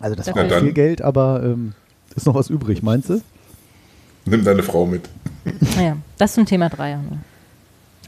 Also 0.00 0.14
das 0.14 0.26
Na 0.26 0.36
war 0.50 0.60
viel 0.60 0.74
Geld, 0.74 1.00
aber 1.00 1.42
ähm, 1.42 1.72
ist 2.14 2.26
noch 2.26 2.34
was 2.34 2.50
übrig, 2.50 2.82
meinst 2.82 3.08
du? 3.08 3.22
Nimm 4.30 4.44
deine 4.44 4.62
Frau 4.62 4.86
mit. 4.86 5.08
Naja, 5.76 5.96
das 6.18 6.34
zum 6.34 6.44
Thema 6.46 6.68
Dreier. 6.68 6.98
Ne? 6.98 7.18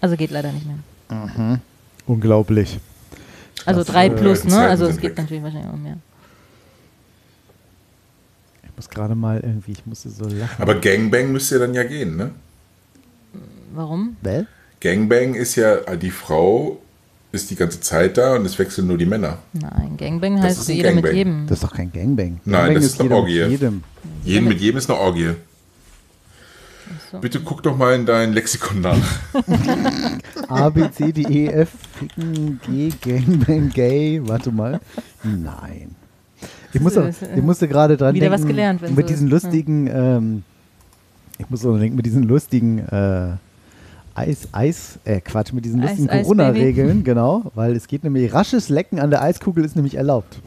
Also 0.01 0.17
geht 0.17 0.31
leider 0.31 0.53
nicht 0.53 0.67
mehr. 0.67 1.59
Unglaublich. 2.07 2.79
Also 3.67 3.81
Das, 3.83 3.89
drei 3.93 4.07
äh, 4.07 4.11
plus, 4.11 4.45
ne? 4.45 4.59
Also 4.59 4.87
es 4.87 4.97
geht 4.99 5.11
weg. 5.13 5.19
natürlich 5.19 5.43
wahrscheinlich 5.43 5.71
auch 5.71 5.77
mehr. 5.77 5.97
Ich 8.65 8.71
muss 8.77 8.89
gerade 8.89 9.15
mal 9.15 9.41
irgendwie, 9.41 9.73
ich 9.73 9.85
musste 9.87 10.09
so 10.11 10.25
lachen. 10.25 10.63
Aber 10.63 10.75
Gangbang 10.77 11.31
müsste 11.33 11.57
ja 11.57 11.61
dann 11.61 11.75
ja 11.75 11.83
gehen, 11.85 12.17
ne? 12.17 12.31
Warum? 13.75 14.17
Well? 14.23 14.47
Gangbang 14.81 15.35
ist 15.35 15.57
ja, 15.57 15.75
äh, 15.77 15.99
die 15.99 16.11
Frau 16.11 16.79
ist 17.33 17.51
die 17.51 17.55
ganze 17.57 17.81
Zeit 17.81 18.17
da 18.19 18.35
und 18.37 18.45
es 18.47 18.59
wechseln 18.59 18.87
nur 18.89 18.99
die 18.99 19.07
Männer. 19.07 19.39
Nein, 19.53 19.97
Gangbang 19.99 20.37
Das 20.37 20.45
heißt 20.47 20.61
ist 20.61 20.69
jeder 20.69 20.91
mit 20.93 21.05
Gangbang. 21.05 21.17
jedem. 21.17 21.47
Das 21.47 21.59
ist 21.59 21.65
doch 21.65 21.75
kein 21.75 21.93
Gangbang. 21.93 22.41
Nein, 22.45 22.75
Gangbang 22.75 22.75
das 22.75 22.85
ist 22.85 23.01
eine 23.01 23.09
jeder 23.09 23.17
mit 23.23 23.23
Orgie. 23.23 23.51
jedem. 23.53 23.83
Jeden 24.25 24.49
mit 24.49 24.61
jedem 24.61 24.79
ist 24.79 24.91
eine 24.91 24.99
Orgie. 24.99 25.31
So. 27.11 27.19
Bitte 27.19 27.41
guck 27.41 27.63
doch 27.63 27.77
mal 27.77 27.95
in 27.95 28.07
dein 28.07 28.33
Lexikon 28.33 28.81
nach. 28.81 28.99
A, 30.49 30.69
B, 30.71 30.91
C, 30.91 31.13
D, 31.13 31.23
E, 31.23 31.47
F, 31.49 31.71
Ficken, 31.99 32.61
G, 32.67 32.93
Gangbang, 33.01 33.71
Gay. 33.71 34.21
Warte 34.25 34.51
mal. 34.51 34.81
Nein. 35.23 35.97
Ich 36.73 36.81
musste, 36.81 37.09
äh, 37.09 37.37
ich 37.37 37.43
musste 37.43 37.69
gerade 37.69 37.97
dran 37.97 38.15
wieder 38.15 38.29
denken, 38.29 38.43
was 38.43 38.49
gelernt, 38.49 38.83
wenn 38.83 38.95
mit 38.95 39.07
so 39.07 39.13
diesen 39.13 39.27
ist, 39.27 39.33
lustigen, 39.33 39.87
ähm, 39.93 40.43
ich 41.39 41.49
muss 41.51 41.61
so 41.61 41.77
denken, 41.77 41.97
mit 41.97 42.07
diesen 42.07 42.23
lustigen 42.25 42.79
äh, 42.79 43.37
Eis, 44.15 44.49
Eis, 44.53 44.99
äh, 45.05 45.21
Quatsch, 45.21 45.53
mit 45.53 45.65
diesen 45.65 45.81
lustigen 45.81 46.09
Corona-Regeln, 46.09 47.05
genau, 47.05 47.51
weil 47.55 47.75
es 47.75 47.87
geht 47.89 48.05
nämlich, 48.05 48.33
rasches 48.33 48.69
Lecken 48.69 48.99
an 48.99 49.11
der 49.11 49.23
Eiskugel 49.23 49.65
ist 49.65 49.77
nämlich 49.77 49.97
erlaubt. 49.97 50.39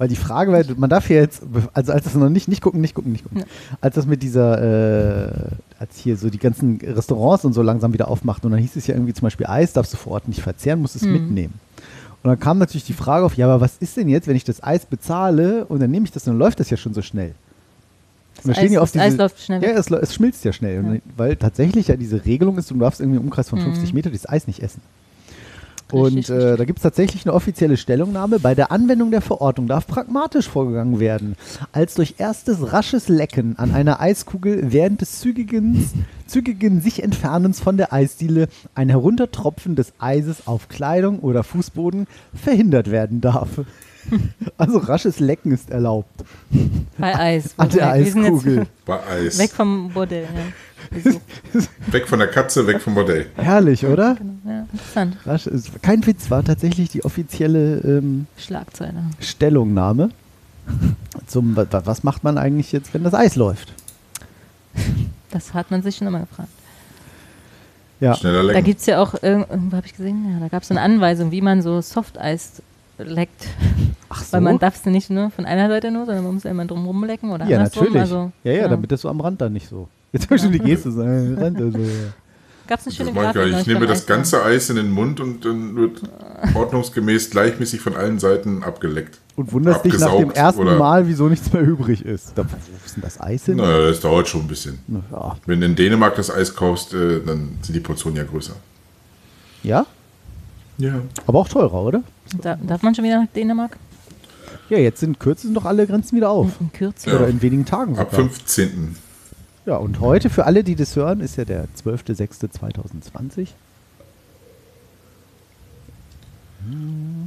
Weil 0.00 0.08
die 0.08 0.16
Frage 0.16 0.50
war, 0.50 0.64
man 0.78 0.88
darf 0.88 1.08
hier 1.08 1.18
jetzt, 1.18 1.42
also 1.74 1.92
als 1.92 2.04
das 2.04 2.14
noch 2.14 2.30
nicht, 2.30 2.48
nicht 2.48 2.62
gucken, 2.62 2.80
nicht 2.80 2.94
gucken, 2.94 3.12
nicht 3.12 3.22
gucken, 3.24 3.40
Ja. 3.40 3.44
als 3.82 3.96
das 3.96 4.06
mit 4.06 4.22
dieser, 4.22 5.28
äh, 5.28 5.30
als 5.78 5.98
hier 5.98 6.16
so 6.16 6.30
die 6.30 6.38
ganzen 6.38 6.78
Restaurants 6.82 7.44
und 7.44 7.52
so 7.52 7.60
langsam 7.60 7.92
wieder 7.92 8.08
aufmachten 8.08 8.46
und 8.46 8.52
dann 8.52 8.60
hieß 8.62 8.76
es 8.76 8.86
ja 8.86 8.94
irgendwie 8.94 9.12
zum 9.12 9.24
Beispiel 9.26 9.44
Eis 9.46 9.74
darfst 9.74 9.92
du 9.92 9.98
vor 9.98 10.12
Ort 10.14 10.26
nicht 10.26 10.40
verzehren, 10.40 10.80
musst 10.80 10.96
es 10.96 11.02
Mhm. 11.02 11.12
mitnehmen. 11.12 11.54
Und 12.22 12.28
dann 12.30 12.40
kam 12.40 12.56
natürlich 12.56 12.84
die 12.84 12.94
Frage 12.94 13.26
auf, 13.26 13.36
ja, 13.36 13.44
aber 13.46 13.60
was 13.60 13.76
ist 13.78 13.98
denn 13.98 14.08
jetzt, 14.08 14.26
wenn 14.26 14.36
ich 14.36 14.44
das 14.44 14.62
Eis 14.62 14.86
bezahle 14.86 15.66
und 15.66 15.80
dann 15.80 15.90
nehme 15.90 16.06
ich 16.06 16.12
das 16.12 16.26
und 16.26 16.32
dann 16.32 16.38
läuft 16.38 16.60
das 16.60 16.70
ja 16.70 16.78
schon 16.78 16.94
so 16.94 17.02
schnell. 17.02 17.34
Das 18.42 18.56
Eis- 18.56 18.72
ja 18.72 18.80
das 18.80 18.96
Eis 18.96 19.04
diese- 19.10 19.16
läuft 19.18 19.38
schnell 19.42 19.62
Ja, 19.62 19.68
es, 19.72 19.90
es 19.90 20.14
schmilzt 20.14 20.44
ja 20.46 20.54
schnell. 20.54 20.78
Und, 20.82 21.02
weil 21.18 21.36
tatsächlich 21.36 21.88
ja 21.88 21.96
diese 21.96 22.24
Regelung 22.24 22.56
ist, 22.56 22.70
du 22.70 22.74
darfst 22.76 23.00
irgendwie 23.02 23.18
im 23.18 23.24
Umkreis 23.24 23.50
von 23.50 23.60
50 23.60 23.90
Mhm. 23.92 23.96
Meter 23.96 24.08
das 24.10 24.26
Eis 24.26 24.46
nicht 24.46 24.62
essen. 24.62 24.80
Und 25.92 26.28
äh, 26.28 26.56
da 26.56 26.64
gibt 26.64 26.78
es 26.78 26.82
tatsächlich 26.82 27.24
eine 27.26 27.34
offizielle 27.34 27.76
Stellungnahme. 27.76 28.38
Bei 28.38 28.54
der 28.54 28.70
Anwendung 28.70 29.10
der 29.10 29.20
Verordnung 29.20 29.66
darf 29.66 29.86
pragmatisch 29.86 30.48
vorgegangen 30.48 31.00
werden, 31.00 31.36
als 31.72 31.94
durch 31.94 32.14
erstes 32.18 32.72
rasches 32.72 33.08
Lecken 33.08 33.58
an 33.58 33.72
einer 33.72 34.00
Eiskugel 34.00 34.72
während 34.72 35.00
des 35.00 35.20
zügigen, 35.20 35.88
zügigen 36.26 36.80
sich 36.80 37.02
Entfernens 37.02 37.60
von 37.60 37.76
der 37.76 37.92
Eisdiele 37.92 38.48
ein 38.74 38.88
Heruntertropfen 38.88 39.76
des 39.76 39.92
Eises 39.98 40.46
auf 40.46 40.68
Kleidung 40.68 41.20
oder 41.20 41.42
Fußboden 41.42 42.06
verhindert 42.34 42.90
werden 42.90 43.20
darf. 43.20 43.48
Also 44.56 44.78
rasches 44.78 45.20
Lecken 45.20 45.52
ist 45.52 45.70
erlaubt. 45.70 46.24
Bei 46.98 47.14
Eis. 47.14 47.54
An 47.56 47.68
der 47.68 47.90
Eiskugel. 47.90 48.66
Bei 48.84 48.98
Eis. 49.06 49.38
Weg 49.38 49.50
vom 49.50 49.90
Bordell. 49.90 50.24
Ja. 50.24 50.40
Besuch. 50.90 51.20
Weg 51.88 52.08
von 52.08 52.18
der 52.18 52.28
Katze, 52.28 52.66
weg 52.66 52.80
vom 52.80 52.94
Bordell. 52.94 53.26
Herrlich, 53.36 53.86
oder? 53.86 54.16
Genau. 54.16 54.32
Ja, 54.44 54.66
interessant. 54.72 55.16
Rasch, 55.24 55.48
kein 55.82 56.04
Witz 56.06 56.30
war 56.30 56.44
tatsächlich 56.44 56.88
die 56.90 57.04
offizielle 57.04 57.78
ähm, 57.78 58.26
Schlagzeile. 58.36 59.04
Stellungnahme 59.20 60.10
zum, 61.26 61.56
wa- 61.56 61.66
wa- 61.70 61.82
was 61.84 62.02
macht 62.02 62.24
man 62.24 62.38
eigentlich 62.38 62.72
jetzt, 62.72 62.92
wenn 62.92 63.04
das 63.04 63.14
Eis 63.14 63.36
läuft? 63.36 63.72
Das 65.30 65.54
hat 65.54 65.70
man 65.70 65.82
sich 65.82 65.96
schon 65.96 66.06
immer 66.08 66.20
gefragt. 66.20 66.48
Ja, 68.00 68.14
Schneller 68.14 68.52
Da 68.52 68.60
gibt 68.60 68.80
es 68.80 68.86
ja 68.86 69.00
auch, 69.02 69.14
irgend- 69.22 69.50
irgendwo 69.50 69.76
habe 69.76 69.86
ich 69.86 69.94
gesehen, 69.96 70.26
ja, 70.32 70.40
da 70.40 70.48
gab 70.48 70.62
es 70.62 70.70
eine 70.70 70.80
Anweisung, 70.80 71.30
wie 71.30 71.40
man 71.42 71.62
so 71.62 71.80
Softeis 71.80 72.62
leckt. 72.98 73.46
ach 74.08 74.22
so. 74.24 74.32
Weil 74.32 74.40
man 74.40 74.58
darf 74.58 74.74
es 74.76 74.84
nicht 74.86 75.10
nur 75.10 75.30
von 75.30 75.44
einer 75.46 75.68
Seite 75.68 75.90
nur, 75.90 76.06
sondern 76.06 76.24
man 76.24 76.34
muss 76.34 76.44
ja 76.44 76.50
immer 76.50 76.64
drum 76.64 76.84
rumlecken 76.86 77.30
oder 77.30 77.46
ja, 77.46 77.58
andersrum. 77.58 77.84
natürlich. 77.84 78.00
Also, 78.02 78.32
ja, 78.44 78.52
ja, 78.52 78.58
genau. 78.58 78.70
damit 78.70 78.90
das 78.92 79.02
so 79.02 79.08
am 79.08 79.20
Rand 79.20 79.40
dann 79.40 79.52
nicht 79.52 79.68
so. 79.68 79.88
Jetzt 80.12 80.24
habe 80.26 80.36
ich 80.36 80.42
schon 80.42 80.52
die 80.52 80.58
Geste 80.58 80.90
so, 80.90 81.02
äh, 81.02 81.34
Rand, 81.34 81.56
also, 81.58 81.78
ja. 81.78 81.84
Gab 82.66 82.78
es 82.78 82.86
eine 82.86 82.94
Das 82.94 82.96
schöne 82.96 83.12
mach 83.12 83.34
ich, 83.34 83.56
ich 83.60 83.66
nehme 83.66 83.86
das 83.86 84.06
ganze 84.06 84.44
Eis 84.44 84.70
in 84.70 84.76
den 84.76 84.90
Mund 84.90 85.18
und 85.20 85.44
dann 85.44 85.74
wird 85.74 86.02
ordnungsgemäß 86.54 87.30
gleichmäßig 87.30 87.80
von 87.80 87.96
allen 87.96 88.18
Seiten 88.20 88.62
abgeleckt. 88.62 89.18
Und 89.36 89.52
wunderst 89.52 89.84
dich 89.84 89.98
nach 89.98 90.16
dem 90.16 90.30
ersten 90.30 90.60
oder- 90.60 90.76
Mal, 90.78 91.06
wieso 91.08 91.28
nichts 91.28 91.52
mehr 91.52 91.62
übrig 91.62 92.04
ist. 92.04 92.32
Da, 92.36 92.44
wo 92.44 92.56
ist 92.86 92.94
denn 92.96 93.02
das 93.02 93.20
Eis 93.20 93.44
hin? 93.46 93.56
Naja, 93.56 93.88
das 93.88 94.00
dauert 94.00 94.28
schon 94.28 94.42
ein 94.42 94.48
bisschen. 94.48 94.78
Ja. 95.10 95.36
Wenn 95.46 95.60
du 95.60 95.66
in 95.66 95.74
Dänemark 95.74 96.14
das 96.14 96.30
Eis 96.30 96.54
kaufst, 96.54 96.94
äh, 96.94 97.20
dann 97.24 97.58
sind 97.62 97.74
die 97.74 97.80
Portionen 97.80 98.16
ja 98.18 98.24
größer. 98.24 98.54
ja, 99.64 99.84
Ja. 100.78 100.94
aber 101.26 101.38
auch 101.40 101.48
teurer, 101.48 101.82
oder? 101.82 102.02
Da, 102.40 102.56
darf 102.56 102.82
man 102.82 102.94
schon 102.94 103.04
wieder 103.04 103.20
nach 103.20 103.28
Dänemark? 103.34 103.76
Ja, 104.68 104.78
jetzt 104.78 105.00
sind 105.00 105.18
kürzlich 105.18 105.52
doch 105.52 105.64
alle 105.64 105.86
Grenzen 105.86 106.14
wieder 106.16 106.30
auf. 106.30 106.52
In 106.60 106.72
Kürze. 106.72 107.10
Ja. 107.10 107.16
Oder 107.16 107.28
in 107.28 107.42
wenigen 107.42 107.64
Tagen 107.64 107.98
Ab 107.98 108.10
sogar. 108.12 108.28
15. 108.28 108.94
Ja, 109.66 109.76
und 109.76 110.00
heute, 110.00 110.30
für 110.30 110.46
alle, 110.46 110.64
die 110.64 110.74
das 110.74 110.96
hören, 110.96 111.20
ist 111.20 111.36
ja 111.36 111.44
der 111.44 111.66
12.06.2020. 111.84 113.48
Hm. 116.68 117.26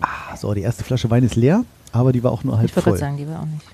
Ah, 0.00 0.36
so, 0.36 0.52
die 0.54 0.62
erste 0.62 0.84
Flasche 0.84 1.10
Wein 1.10 1.24
ist 1.24 1.36
leer, 1.36 1.64
aber 1.92 2.12
die 2.12 2.22
war 2.22 2.32
auch 2.32 2.44
nur 2.44 2.58
halb 2.58 2.68
Ich 2.70 2.76
wollte 2.76 2.90
voll. 2.90 2.98
gerade 2.98 3.12
sagen, 3.12 3.16
die 3.18 3.28
war 3.28 3.40
auch 3.40 3.46
nicht. 3.46 3.66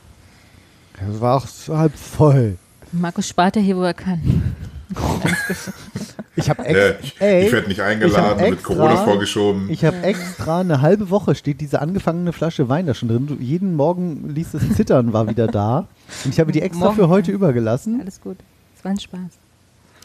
Das 0.99 1.21
war 1.21 1.37
auch 1.37 1.47
halb 1.77 1.95
voll. 1.97 2.59
Markus 2.93 3.29
spart 3.29 3.57
ja 3.57 3.63
hier, 3.63 3.77
wo 3.77 3.83
er 3.83 3.95
kann. 3.95 4.55
Ich 6.39 6.51
habe 6.51 6.67
extra, 6.67 6.99
ich 7.01 7.19
werde 7.53 7.67
nicht 7.69 7.79
ich 7.79 7.83
eingeladen, 7.83 8.39
extra- 8.45 8.75
Corona 8.75 8.97
vorgeschoben. 9.05 9.71
ich 9.71 9.87
habe 9.87 10.03
extra 10.03 10.61
eine 10.61 10.83
halbe 10.83 11.09
Woche 11.09 11.35
steht 11.35 11.63
diese 11.63 11.81
angefangene 11.81 12.35
Flasche 12.35 12.69
Wein 12.69 12.85
da 12.85 12.93
schon 12.93 13.09
drin. 13.09 13.27
Du, 13.27 13.35
jeden 13.37 13.75
Morgen 13.75 14.29
ließ 14.35 14.53
das 14.53 14.69
Zittern, 14.77 15.15
war 15.15 15.29
wieder 15.31 15.47
da. 15.47 15.89
Und 16.27 16.35
ich 16.35 16.39
habe 16.39 16.53
die 16.53 16.61
extra 16.61 16.85
Morgen. 16.85 16.97
für 16.97 17.09
heute 17.09 17.33
übergelassen. 17.33 18.03
Alles 18.03 18.21
gut. 18.21 18.37
Es 18.77 18.85
war 18.85 18.91
ein 18.91 19.01
Spaß. 19.01 19.21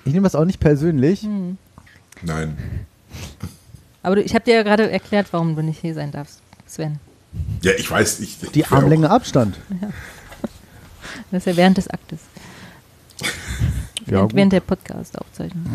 Ich 0.06 0.14
nehme 0.14 0.24
das 0.24 0.36
auch 0.36 0.46
nicht 0.46 0.62
persönlich. 0.62 1.24
Hm. 1.24 1.58
Nein. 2.22 2.58
Aber 4.02 4.16
du, 4.16 4.22
ich 4.24 4.34
habe 4.34 4.46
dir 4.46 4.56
ja 4.56 4.64
gerade 4.64 4.90
erklärt, 4.90 5.28
warum 5.32 5.58
du 5.58 5.62
nicht 5.64 5.82
hier 5.82 5.94
sein 5.94 6.12
darfst, 6.12 6.40
Sven. 6.66 6.98
Ja, 7.62 7.74
ich 7.78 7.92
weiß. 7.92 8.22
Ich, 8.22 8.40
Die 8.54 8.66
Armlänge 8.68 9.10
Abstand. 9.10 9.58
Das 11.30 11.40
ist 11.42 11.46
ja 11.46 11.58
während 11.58 11.76
des 11.78 11.90
Aktes. 11.90 12.20
Ja, 14.12 14.28
während, 14.34 14.54
der 14.54 14.60
Podcast-Aufzeichnung. 14.60 15.66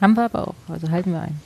Haben 0.00 0.14
wir 0.14 0.24
aber 0.26 0.48
auch. 0.48 0.54
Also 0.68 0.90
halten 0.90 1.12
wir 1.12 1.20
ein. 1.22 1.40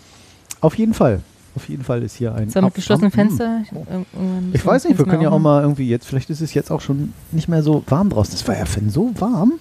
Auf 0.60 0.76
jeden 0.76 0.92
Fall. 0.94 1.20
Auf 1.54 1.68
jeden 1.68 1.84
Fall 1.84 2.02
ist 2.02 2.16
hier 2.16 2.34
ein. 2.34 2.48
Zwar 2.48 2.62
mit 2.62 2.74
geschlossenen 2.74 3.10
Ab- 3.10 3.14
Fenster. 3.14 3.60
Ich, 3.62 3.72
irgendwann 3.72 4.50
Ich 4.54 4.64
weiß 4.64 4.84
nicht, 4.84 4.98
wir 4.98 5.04
können 5.06 5.22
ja 5.22 5.30
auch 5.30 5.38
mal 5.38 5.62
irgendwie 5.62 5.88
jetzt, 5.88 6.06
vielleicht 6.06 6.30
ist 6.30 6.40
es 6.40 6.54
jetzt 6.54 6.70
auch 6.70 6.80
schon 6.80 7.12
nicht 7.30 7.48
mehr 7.48 7.62
so 7.62 7.84
warm 7.88 8.10
draußen. 8.10 8.32
Das 8.32 8.46
war 8.48 8.56
ja 8.56 8.64
Finn 8.64 8.90
so 8.90 9.10
warm. 9.18 9.54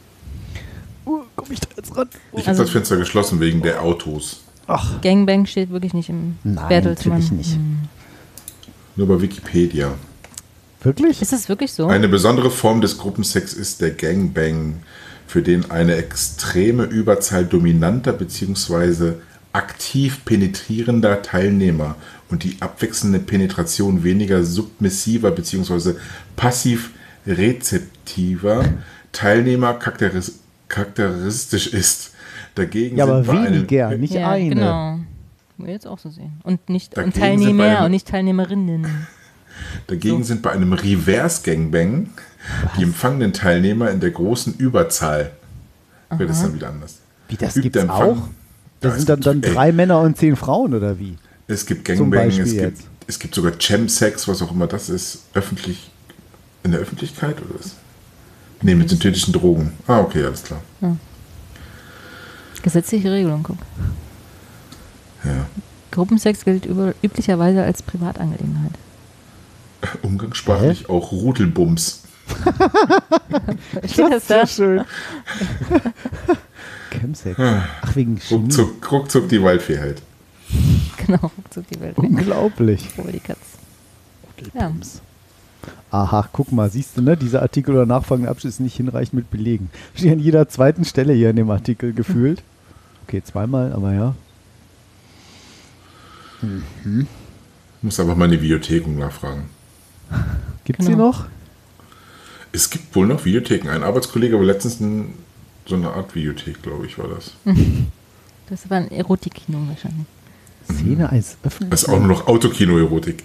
Uh, 1.06 1.20
komm 1.36 1.48
ich 1.52 1.60
da 1.60 1.68
jetzt 1.76 1.96
ran? 1.98 2.08
Ich 2.34 2.40
habe 2.42 2.50
Also- 2.50 2.64
das 2.64 2.72
Fenster 2.72 2.98
geschlossen 2.98 3.40
wegen 3.40 3.62
der 3.62 3.82
Autos. 3.82 4.44
Ach, 4.68 5.02
Gangbang 5.02 5.46
steht 5.46 5.70
wirklich 5.72 5.94
nicht 5.94 6.10
im 6.10 6.38
Nein, 6.44 6.68
Bertelsmann. 6.70 7.20
natürlich 7.20 7.32
nicht. 7.38 7.56
Hm. 7.56 7.80
Nur 8.96 9.08
bei 9.08 9.22
Wikipedia. 9.22 9.92
wirklich? 10.84 11.22
Ist 11.22 11.34
es 11.34 11.50
wirklich 11.50 11.74
so? 11.74 11.88
Eine 11.88 12.08
besondere 12.08 12.50
Form 12.52 12.80
des 12.82 12.98
Gruppensex 12.98 13.54
ist 13.54 13.82
der 13.82 13.92
Gangbang, 13.92 14.78
für 15.32 15.42
den 15.42 15.72
eine 15.72 15.96
extreme 15.96 16.84
Überzahl 16.84 17.46
dominanter 17.46 18.12
bzw. 18.12 19.14
aktiv 19.54 20.26
penetrierender 20.26 21.22
Teilnehmer 21.22 21.96
und 22.30 22.44
die 22.44 22.58
abwechselnde 22.60 23.20
Penetration 23.20 24.04
weniger 24.04 24.44
submissiver 24.44 25.32
bzw. 25.32 25.94
passiv 26.36 26.92
rezeptiver 27.26 28.66
Teilnehmer 29.14 29.76
charakteris 29.76 30.40
charakteristisch 30.68 31.68
ist. 31.68 32.12
Dagegen 32.56 32.98
Ja, 32.98 33.06
aber 33.06 33.24
sind 33.24 33.34
bei 33.34 33.40
einem, 33.40 33.54
weniger, 33.54 33.98
nicht 33.98 34.14
ja, 34.14 34.32
eine. 34.32 34.50
genau. 34.50 35.00
Ich 35.60 35.68
jetzt 35.68 35.88
auch 35.88 36.00
so 36.00 36.10
sehen. 36.10 36.42
Und 36.44 36.68
nicht 36.68 36.98
und 36.98 37.16
Teilnehmer 37.16 37.64
einem- 37.64 37.86
und 37.86 37.92
nicht 37.92 38.10
Teilnehmerinnen. 38.10 38.86
Dagegen 39.88 40.26
sind 40.26 40.42
bei 40.42 40.52
einem 40.52 40.74
Reverse 40.74 41.42
Gangbang 41.44 42.10
die 42.78 42.84
empfangenen 42.84 43.34
Teilnehmer 43.34 43.90
in 43.92 44.00
der 44.00 44.12
großen 44.12 44.56
Überzahl. 44.56 45.32
Wird 46.10 46.30
es 46.30 46.42
dann 46.42 46.54
wieder 46.54 46.70
anders. 46.70 46.96
Wie, 47.30 47.36
das 47.38 47.56
Übt 47.56 47.62
gibt's 47.70 47.74
der 47.76 47.84
Empfang- 47.84 48.18
auch? 48.18 48.28
Das 48.82 48.94
Ja, 48.94 48.98
sind 48.98 49.10
dann, 49.10 49.20
es 49.20 49.26
dann 49.26 49.36
gibt- 49.42 49.48
ey, 49.48 49.54
drei 49.54 49.72
Männer 49.72 50.02
und 50.02 50.18
zehn 50.18 50.36
Frauen, 50.36 50.74
oder 50.74 50.98
wie? 51.00 51.18
Es 51.48 51.66
gibt 51.66 51.86
Gangbang, 51.86 52.30
es 52.30 52.52
gibt, 52.54 52.80
es 53.08 53.20
gibt 53.20 53.36
sogar 53.36 53.54
Chemsex, 53.58 54.28
was 54.28 54.42
auch 54.42 54.52
immer 54.52 54.68
das 54.68 54.90
ist, 54.90 55.24
öffentlich, 55.34 55.92
in 56.64 56.72
der 56.72 56.80
Öffentlichkeit 56.82 57.38
oder 57.42 57.60
was? 57.60 57.76
Nee, 58.62 58.76
mit 58.76 58.90
synthetischen 58.90 59.34
Drogen. 59.34 59.74
Ah, 59.88 60.00
okay, 60.00 60.24
alles 60.24 60.44
klar. 60.44 60.62
Gesetzliche 62.62 63.12
Regelung, 63.12 63.42
guck. 63.44 63.58
Ja. 65.24 65.46
Gruppensex 65.92 66.46
gilt 66.46 66.66
über, 66.66 66.94
üblicherweise 67.02 67.64
als 67.64 67.82
Privatangelegenheit. 67.82 68.72
Umgangssprachlich 70.04 70.90
auch 70.90 71.12
Rudelbums. 71.12 72.01
Steht 73.86 74.12
das 74.12 74.28
da? 74.28 74.48
schön. 74.48 74.82
Chemsex. 76.92 77.40
Ach, 77.40 77.96
wegen 77.96 78.20
Chemie. 78.20 78.42
Ruckzuck, 78.44 78.92
ruckzuck 78.92 79.30
die 79.30 79.42
Waldfee 79.42 79.80
halt. 79.80 80.02
Genau, 81.06 81.32
ruckzuck 81.38 81.68
die 81.68 81.80
Welt. 81.80 81.98
Unglaublich. 81.98 82.88
Hol 82.98 83.12
die 83.12 83.20
Katz. 83.20 83.38
Ja. 84.54 84.72
Aha, 85.92 86.28
guck 86.32 86.52
mal, 86.52 86.70
siehst 86.70 86.98
du, 86.98 87.02
ne? 87.02 87.16
Dieser 87.16 87.42
Artikel 87.42 87.76
oder 87.76 87.86
nachfolgende 87.86 88.32
Abschnitt 88.32 88.54
ist 88.54 88.60
nicht 88.60 88.76
hinreichend 88.78 89.14
mit 89.14 89.30
Belegen. 89.30 89.70
Steht 89.96 90.14
an 90.14 90.20
jeder 90.20 90.50
zweiten 90.50 90.86
Stelle 90.86 91.14
hier 91.14 91.30
in 91.30 91.36
dem 91.36 91.52
Artikel 91.52 91.94
gefühlt. 91.94 92.42
Okay, 93.08 93.22
zweimal, 93.24 93.74
aber 93.74 93.94
ja. 93.94 94.16
Muss 97.82 98.00
aber 98.00 98.16
mal 98.16 98.26
in 98.26 98.32
die 98.32 98.42
Videotheken 98.42 98.98
nachfragen. 98.98 99.50
Gibt's 100.64 100.86
Genau. 100.86 100.98
die 100.98 101.04
noch? 101.04 101.26
Es 102.54 102.70
gibt 102.70 102.96
wohl 102.96 103.08
noch 103.08 103.24
Videotheken. 103.26 103.70
Ein 103.70 103.84
Arbeitskollege 103.84 104.36
war 104.38 104.44
letztens 104.46 104.80
in 104.82 105.14
so 105.66 105.76
eine 105.76 105.92
Art 105.92 106.16
Videothek, 106.16 106.62
glaube 106.62 106.86
ich, 106.86 106.98
war 106.98 107.08
das. 107.08 107.34
Das 108.50 108.70
war 108.70 108.76
ein 108.80 108.92
Erotikkino 108.92 109.60
wahrscheinlich. 109.70 110.06
Szene 110.70 111.10
eines 111.10 111.38
Das 111.42 111.54
öffentlichen. 111.54 111.74
ist 111.74 111.88
auch 111.88 112.00
nur 112.00 112.08
noch 112.10 112.28
Autokino-Erotik. 112.28 113.24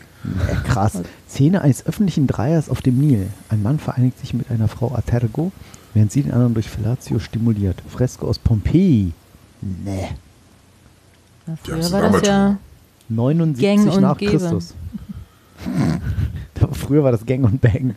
Krass. 0.69 1.03
Szene 1.29 1.63
eines 1.63 1.85
öffentlichen 1.85 2.29
Dreiers 2.29 2.69
auf 2.69 2.81
dem 2.81 2.99
Nil. 3.01 3.27
Ein 3.49 3.61
Mann 3.61 3.81
vereinigt 3.81 4.21
sich 4.21 4.35
mit 4.35 4.49
einer 4.53 4.69
Frau 4.69 4.95
Atergo, 4.95 5.51
während 5.95 6.13
sie 6.13 6.23
den 6.23 6.31
anderen 6.31 6.55
durch 6.55 6.69
Fellatio 6.69 7.19
stimuliert. 7.19 7.83
Fresko 7.89 8.29
aus 8.29 8.39
Pompeji. 8.39 9.11
Nee. 9.63 10.09
Ja, 11.49 11.57
früher 11.61 11.77
das 11.79 11.91
war 11.91 12.03
das 12.11 12.23
ja 12.25 12.59
79 13.09 13.63
Gang 13.65 13.93
und 13.97 14.03
nach. 14.03 14.19
Christus. 14.19 14.75
Früher 16.73 17.03
war 17.03 17.11
das 17.11 17.27
Gang 17.27 17.45
und 17.45 17.61
Bang. 17.61 17.97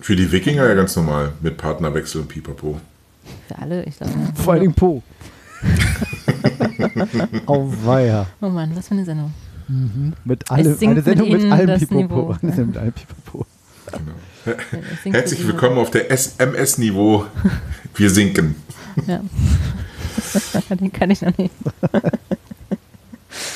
Für 0.00 0.16
die 0.16 0.30
Wikinger 0.32 0.66
ja 0.66 0.74
ganz 0.74 0.96
normal. 0.96 1.32
Mit 1.40 1.56
Partnerwechsel 1.56 2.22
und 2.22 2.28
Pipapo. 2.28 2.80
für 3.48 3.58
alle, 3.58 3.84
ich 3.84 3.96
glaube. 3.96 4.12
Vor 4.34 4.52
allen 4.52 4.62
Dingen 4.62 4.74
Po. 4.74 5.02
Auweia. 7.46 8.26
Oh 8.40 8.48
Mann, 8.48 8.74
was 8.74 8.88
für 8.88 8.94
eine 8.94 9.04
Sendung. 9.04 9.32
Mit 10.24 10.50
allem, 10.50 10.74
sinkt 10.74 10.92
eine 10.92 11.02
Sendung 11.02 11.30
mit 11.30 11.42
mit, 11.42 11.52
allem. 11.52 11.80
Niveau. 11.90 12.36
Eine 12.42 12.52
Sendung 12.52 12.66
mit 12.68 12.76
allem 12.78 12.92
Pipopo. 12.92 13.46
Genau. 13.92 15.14
Herzlich 15.16 15.46
willkommen 15.46 15.78
auf 15.78 15.90
der 15.90 16.10
SMS-Niveau. 16.10 17.26
Wir 17.94 18.10
sinken. 18.10 18.56
Ja. 19.06 19.20
Den 20.70 20.92
kann 20.92 21.10
ich 21.10 21.22
noch 21.22 21.36
nicht. 21.38 21.52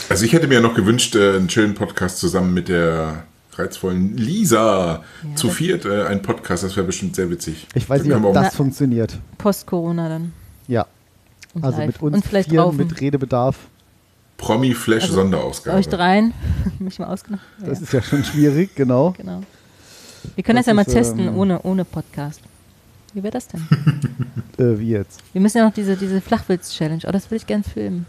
Also 0.09 0.25
ich 0.25 0.33
hätte 0.33 0.47
mir 0.47 0.55
ja 0.55 0.61
noch 0.61 0.75
gewünscht, 0.75 1.17
äh, 1.17 1.37
einen 1.37 1.51
schönen 1.51 1.75
Podcast 1.75 2.19
zusammen 2.19 2.55
mit 2.55 2.69
der 2.69 3.25
reizvollen 3.59 4.17
Lisa 4.17 5.03
zu 5.35 5.49
das- 5.49 5.57
viert. 5.57 5.85
Äh, 5.85 6.05
ein 6.05 6.23
Podcast, 6.23 6.65
das 6.65 6.77
wäre 6.77 6.87
bestimmt 6.87 7.17
sehr 7.17 7.31
witzig. 7.31 7.67
Ich 7.75 7.89
weiß 7.89 8.03
nicht, 8.03 8.15
ob 8.15 8.35
das 8.35 8.55
funktioniert. 8.57 9.19
Post-Corona 9.39 10.09
dann. 10.09 10.33
Ja, 10.69 10.87
Und 11.55 11.65
also 11.65 11.79
live. 11.79 11.87
mit 11.89 12.03
uns 12.03 12.17
Und 12.17 12.27
vielleicht 12.27 12.51
vier 12.51 12.73
mit 12.73 13.01
Redebedarf. 13.01 13.57
Promi-Flash-Sonderausgabe. 14.37 15.79
Euch 15.79 15.89
dreien. 15.89 16.33
Mich 16.79 16.99
mal 16.99 17.07
ausgenommen. 17.07 17.45
Das 17.61 17.79
ja, 17.79 17.85
ist 17.85 17.93
ja 17.93 18.03
schon 18.03 18.25
schwierig, 18.25 18.75
genau. 18.75 19.13
genau. 19.17 19.43
Wir 20.35 20.43
können 20.43 20.57
das, 20.57 20.65
Das 20.65 20.71
ja 20.71 20.75
mal 20.75 20.83
ist, 20.83 20.93
testen, 20.93 21.21
ähm, 21.29 21.37
ohne, 21.37 21.61
ohne 21.63 21.85
Podcast. 21.85 22.41
Wie 23.13 23.23
wäre 23.23 23.33
das 23.33 23.49
denn? 23.49 23.67
Äh, 24.57 24.79
wie 24.79 24.91
jetzt? 24.91 25.21
Wir 25.33 25.41
müssen 25.41 25.59
ja 25.59 25.65
noch 25.65 25.75
diese, 25.75 25.97
diese 25.97 26.21
Flachwitz-Challenge. 26.21 27.01
Oh, 27.09 27.11
das 27.11 27.25
würde 27.27 27.39
ich 27.39 27.47
gern 27.49 27.65
filmen. 27.65 28.07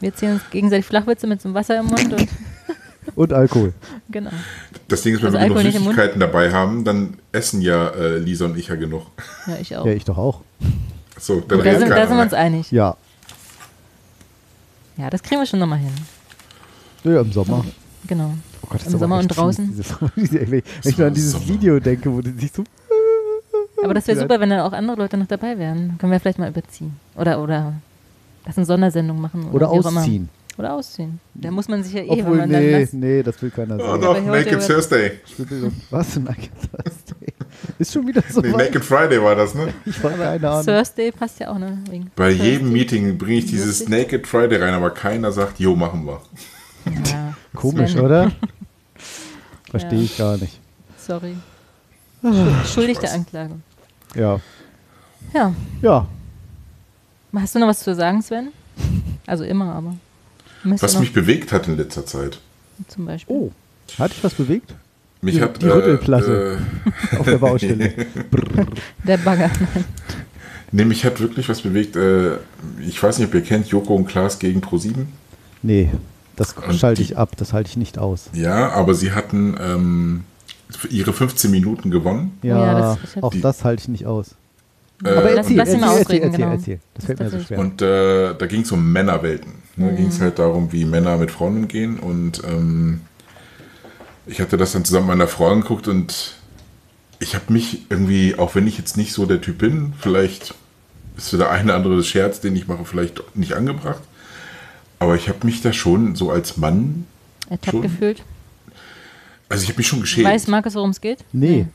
Wir 0.00 0.08
erzählen 0.08 0.32
uns 0.32 0.42
gegenseitig 0.50 0.86
Flachwitze 0.86 1.26
mit 1.26 1.42
so 1.42 1.48
einem 1.48 1.54
Wasser 1.54 1.78
im 1.80 1.86
Mund 1.86 2.10
und 2.10 2.26
Und 3.18 3.32
Alkohol. 3.32 3.72
genau. 4.10 4.30
Das 4.86 5.02
Ding 5.02 5.14
ist, 5.14 5.22
wenn 5.22 5.26
Also 5.34 5.38
wir 5.38 5.44
genug 5.48 5.56
Alkohol 5.58 5.72
Mund? 5.72 5.84
Süßigkeiten 5.84 6.20
dabei 6.20 6.52
haben, 6.52 6.84
dann 6.84 7.14
essen 7.32 7.60
ja 7.62 7.88
äh, 7.88 8.18
Lisa 8.18 8.44
und 8.44 8.56
ich 8.56 8.68
ja 8.68 8.76
genug. 8.76 9.06
Ja, 9.46 9.56
ich 9.60 9.76
auch. 9.76 9.84
Ja, 9.84 9.92
ich 9.92 10.04
doch 10.04 10.16
auch. 10.18 10.42
So, 11.18 11.40
dann 11.40 11.58
da, 11.64 11.78
sind, 11.78 11.90
da 11.90 12.06
sind 12.06 12.16
wir 12.16 12.22
uns 12.22 12.32
einig. 12.32 12.70
Ja. 12.70 12.96
Ja, 14.96 15.10
das 15.10 15.22
kriegen 15.22 15.40
wir 15.40 15.46
schon 15.46 15.60
nochmal 15.60 15.78
hin. 15.78 15.90
Ja, 17.04 17.20
im 17.20 17.32
Sommer. 17.32 17.64
Genau. 18.06 18.34
Oh 18.62 18.66
Gott, 18.70 18.84
Im 18.86 18.98
Sommer 18.98 19.18
und 19.18 19.28
draußen. 19.28 19.66
fies, 19.74 19.76
diese- 20.16 20.38
diese- 20.38 20.50
wenn 20.50 20.62
ich 20.84 20.98
nur 20.98 21.06
an 21.08 21.14
dieses 21.14 21.32
Sommer. 21.32 21.48
Video 21.48 21.80
denke, 21.80 22.12
wo 22.12 22.20
die 22.20 22.30
sich 22.32 22.52
so. 22.52 22.64
Aber 23.82 23.94
das 23.94 24.06
wäre 24.08 24.18
super, 24.20 24.40
wenn 24.40 24.50
dann 24.50 24.60
auch 24.60 24.72
andere 24.72 24.96
Leute 24.96 25.16
noch 25.16 25.26
dabei 25.26 25.58
wären. 25.58 25.96
Können 25.98 26.12
wir 26.12 26.20
vielleicht 26.20 26.38
mal 26.38 26.48
überziehen. 26.50 26.96
Oder, 27.16 27.42
oder 27.42 27.74
lass 28.46 28.56
eine 28.56 28.66
Sondersendung 28.66 29.20
machen. 29.20 29.50
Oder 29.52 29.66
immer. 29.72 29.86
ausziehen. 30.00 30.28
Oder 30.58 30.72
ausziehen. 30.74 31.20
Da 31.34 31.50
muss 31.52 31.68
man 31.68 31.84
sich 31.84 31.92
ja 31.92 32.00
eh, 32.02 32.08
wenn 32.10 32.20
Obwohl, 32.20 32.36
man 32.38 32.50
dann 32.50 32.62
nee, 32.62 32.80
das, 32.80 32.92
nee, 32.92 33.22
das 33.22 33.40
will 33.40 33.50
keiner 33.50 33.76
Oh 33.76 33.92
sehen. 33.92 34.00
doch, 34.00 34.16
Aber 34.16 34.20
Naked 34.22 34.66
Thursday. 34.66 35.12
Was? 35.90 36.16
Naked 36.16 36.50
Thursday? 36.60 37.32
Ist 37.78 37.92
schon 37.92 38.06
wieder 38.08 38.22
so 38.28 38.40
Nee? 38.40 38.50
Naked 38.50 38.84
Friday 38.84 39.22
war 39.22 39.36
das, 39.36 39.54
ne? 39.54 39.72
Ich 39.86 40.02
habe 40.02 40.14
keine 40.16 40.50
Ahnung. 40.50 40.64
Thursday 40.66 41.12
passt 41.12 41.38
ja 41.38 41.50
auch, 41.52 41.58
ne? 41.58 41.78
Wegen 41.88 42.10
Bei 42.16 42.30
Thursday. 42.30 42.50
jedem 42.50 42.72
Meeting 42.72 43.16
bringe 43.18 43.38
ich 43.38 43.46
dieses 43.46 43.80
Lustig. 43.80 43.88
Naked 43.88 44.26
Friday 44.26 44.58
rein, 44.60 44.74
aber 44.74 44.90
keiner 44.90 45.30
sagt, 45.30 45.60
jo, 45.60 45.76
machen 45.76 46.04
wir. 46.06 46.20
Ja, 47.08 47.34
Komisch, 47.54 47.94
oder? 47.96 48.32
Verstehe 49.70 49.98
Ja. 49.98 50.04
ich 50.04 50.18
gar 50.18 50.36
nicht. 50.38 50.58
Sorry. 50.96 51.36
Ah, 52.22 52.32
Schuld- 52.32 52.66
Schuldig 52.68 52.98
der 52.98 53.12
Anklage. 53.12 53.54
Ja. 54.16 54.40
Ja. 55.32 55.54
Ja. 55.82 56.06
Hast 57.34 57.54
du 57.54 57.58
noch 57.60 57.68
was 57.68 57.78
zu 57.80 57.94
sagen, 57.94 58.22
Sven? 58.22 58.48
Also 59.26 59.44
immer, 59.44 59.72
aber. 59.74 59.94
Was 60.64 60.98
mich 60.98 61.12
bewegt 61.12 61.52
hat 61.52 61.68
in 61.68 61.76
letzter 61.76 62.04
Zeit. 62.06 62.38
zum 62.88 63.06
Beispiel. 63.06 63.34
Oh. 63.36 63.50
Hat 63.98 64.12
dich 64.12 64.22
was 64.24 64.34
bewegt? 64.34 64.74
Mich 65.20 65.34
Die- 65.36 65.40
hat 65.42 65.60
die 65.62 65.66
Rüttelplatte. 65.66 66.58
Äh, 67.12 67.16
Auf 67.18 67.26
der 67.26 67.38
Baustelle. 67.38 67.92
Der 69.04 69.16
Bagger. 69.18 69.50
nee, 70.72 70.84
mich 70.84 71.04
hat 71.04 71.20
wirklich 71.20 71.48
was 71.48 71.62
bewegt. 71.62 71.96
Äh, 71.96 72.36
ich 72.86 73.02
weiß 73.02 73.18
nicht, 73.18 73.28
ob 73.28 73.34
ihr 73.34 73.42
kennt 73.42 73.66
Joko 73.68 73.94
und 73.96 74.06
Klaas 74.06 74.38
gegen 74.38 74.60
Pro7. 74.60 75.06
Nee, 75.62 75.90
das 76.36 76.54
schalte 76.78 77.02
die- 77.02 77.10
ich 77.12 77.18
ab. 77.18 77.36
Das 77.36 77.52
halte 77.52 77.70
ich 77.70 77.76
nicht 77.76 77.98
aus. 77.98 78.30
Ja, 78.32 78.70
aber 78.70 78.94
sie 78.94 79.12
hatten 79.12 79.56
ähm, 79.60 80.24
ihre 80.90 81.12
15 81.12 81.50
Minuten 81.50 81.90
gewonnen. 81.90 82.38
Ja, 82.42 82.58
ja, 82.58 82.78
das- 83.02 83.16
hab- 83.16 83.22
auch 83.24 83.32
Die- 83.32 83.40
das 83.40 83.64
halte 83.64 83.82
ich 83.82 83.88
nicht 83.88 84.06
aus. 84.06 84.34
Äh, 85.04 85.08
Aber 85.10 85.22
lass- 85.22 85.36
erzähl, 85.36 85.56
lass 85.56 85.68
ihn 85.68 85.74
erzähl, 85.74 85.80
mal 85.80 85.86
erzähl, 85.86 86.00
ausreden, 86.02 86.24
erzähl, 86.24 86.38
genau. 86.38 86.52
erzähl. 86.52 86.80
Das 86.94 87.04
fällt 87.04 87.20
mir 87.20 87.30
so 87.30 87.40
schwer. 87.40 87.58
Und 87.58 87.82
äh, 87.82 88.34
da 88.34 88.46
ging 88.46 88.62
es 88.62 88.72
um 88.72 88.92
Männerwelten. 88.92 89.52
Ne? 89.76 89.90
Da 89.90 89.96
ging 89.96 90.08
es 90.08 90.20
halt 90.20 90.38
darum, 90.38 90.72
wie 90.72 90.84
Männer 90.84 91.16
mit 91.18 91.30
Frauen 91.30 91.56
umgehen. 91.56 91.98
Und 92.00 92.42
ähm, 92.44 93.00
ich 94.26 94.40
hatte 94.40 94.56
das 94.56 94.72
dann 94.72 94.84
zusammen 94.84 95.06
mit 95.06 95.16
meiner 95.18 95.28
Frau 95.28 95.48
angeguckt 95.50 95.86
und 95.88 96.34
ich 97.20 97.34
habe 97.34 97.52
mich 97.52 97.86
irgendwie, 97.90 98.36
auch 98.36 98.54
wenn 98.54 98.66
ich 98.66 98.76
jetzt 98.78 98.96
nicht 98.96 99.12
so 99.12 99.26
der 99.26 99.40
Typ 99.40 99.58
bin, 99.58 99.92
vielleicht 99.98 100.54
ist 101.16 101.32
der 101.32 101.50
eine 101.50 101.64
oder 101.64 101.74
andere 101.76 102.04
Scherz, 102.04 102.40
den 102.40 102.54
ich 102.54 102.68
mache, 102.68 102.84
vielleicht 102.84 103.22
nicht 103.36 103.54
angebracht. 103.54 104.02
Aber 105.00 105.14
ich 105.16 105.28
habe 105.28 105.44
mich 105.46 105.62
da 105.62 105.72
schon 105.72 106.14
so 106.16 106.30
als 106.30 106.56
Mann, 106.56 107.06
Ertappt 107.50 107.82
gefühlt. 107.82 108.22
also 109.48 109.62
ich 109.62 109.68
habe 109.68 109.78
mich 109.78 109.86
schon 109.86 110.00
geschämt. 110.00 110.26
Weiß 110.28 110.46
Markus, 110.48 110.74
worum 110.74 110.90
es 110.90 111.00
geht? 111.00 111.24
Nee. 111.32 111.66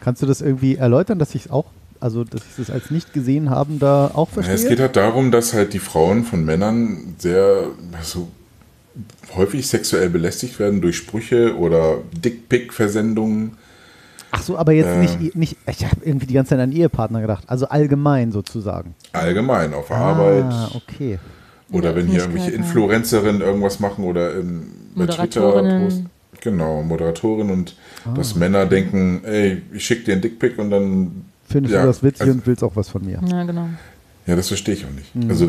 Kannst 0.00 0.22
du 0.22 0.26
das 0.26 0.40
irgendwie 0.40 0.76
erläutern, 0.76 1.18
dass 1.18 1.34
ich 1.34 1.46
es 1.46 1.50
auch, 1.50 1.66
also 2.00 2.24
dass 2.24 2.42
ich 2.52 2.58
es 2.58 2.70
als 2.70 2.90
nicht 2.90 3.12
gesehen 3.12 3.50
haben 3.50 3.78
da 3.78 4.10
auch 4.14 4.28
Ja, 4.28 4.34
verstehe? 4.34 4.54
es 4.54 4.66
geht 4.66 4.80
halt 4.80 4.96
darum, 4.96 5.30
dass 5.30 5.52
halt 5.54 5.72
die 5.74 5.78
Frauen 5.78 6.24
von 6.24 6.44
Männern 6.44 7.14
sehr 7.18 7.64
also, 7.96 8.28
häufig 9.36 9.66
sexuell 9.68 10.10
belästigt 10.10 10.58
werden 10.58 10.80
durch 10.80 10.96
Sprüche 10.96 11.56
oder 11.56 11.98
Dickpick-Versendungen. 12.12 13.52
Ach 14.32 14.42
so, 14.42 14.56
aber 14.56 14.72
jetzt 14.72 14.86
Äh. 14.88 14.98
nicht, 15.00 15.34
nicht, 15.36 15.56
ich 15.68 15.84
habe 15.84 15.96
irgendwie 16.04 16.26
die 16.26 16.34
ganze 16.34 16.50
Zeit 16.50 16.60
an 16.60 16.72
Ehepartner 16.72 17.20
gedacht. 17.20 17.44
Also 17.48 17.66
allgemein 17.68 18.30
sozusagen. 18.32 18.94
Allgemein 19.12 19.74
auf 19.74 19.90
Arbeit. 19.90 20.44
Ah, 20.44 20.70
okay. 20.74 21.18
Oder 21.72 21.94
wenn 21.94 22.06
hier 22.06 22.20
irgendwelche 22.20 22.50
ja. 22.50 22.56
Influencerinnen 22.56 23.40
irgendwas 23.40 23.78
machen 23.80 24.04
oder 24.04 24.34
im, 24.34 24.68
bei 24.94 25.06
Twitter 25.06 25.52
posten. 25.80 26.10
Genau, 26.40 26.82
Moderatorin 26.82 27.50
und 27.50 27.74
Ah. 28.04 28.14
dass 28.14 28.34
Männer 28.34 28.64
denken, 28.66 29.20
ey, 29.24 29.62
ich 29.74 29.84
schicke 29.84 30.04
dir 30.04 30.12
einen 30.12 30.22
Dickpick 30.22 30.58
und 30.58 30.70
dann 30.70 31.24
findest 31.50 31.74
Ja, 31.74 31.82
du 31.82 31.86
das 31.88 32.02
witzig 32.02 32.22
also- 32.22 32.32
und 32.34 32.46
willst 32.46 32.62
auch 32.64 32.76
was 32.76 32.88
von 32.88 33.04
mir. 33.04 33.20
Ja, 33.26 33.44
genau. 33.44 33.68
Ja, 34.26 34.36
das 34.36 34.48
verstehe 34.48 34.74
ich 34.74 34.84
auch 34.86 34.90
nicht. 34.90 35.14
Mhm. 35.14 35.28
Also, 35.30 35.48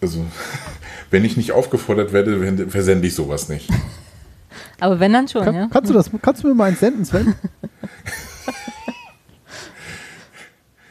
also 0.00 0.24
wenn 1.10 1.24
ich 1.24 1.36
nicht 1.36 1.52
aufgefordert 1.52 2.12
werde, 2.12 2.68
versende 2.68 3.06
ich 3.06 3.14
sowas 3.14 3.48
nicht. 3.48 3.68
Aber 4.80 4.98
wenn 5.00 5.12
dann 5.12 5.28
schon, 5.28 5.44
Kann, 5.44 5.54
ja. 5.54 5.68
Kannst 5.72 5.90
du 5.90 5.94
das, 5.94 6.10
kannst 6.20 6.42
du 6.42 6.48
mir 6.48 6.54
mal 6.54 6.64
eins 6.64 6.80
senden, 6.80 7.04
Sven? 7.04 7.34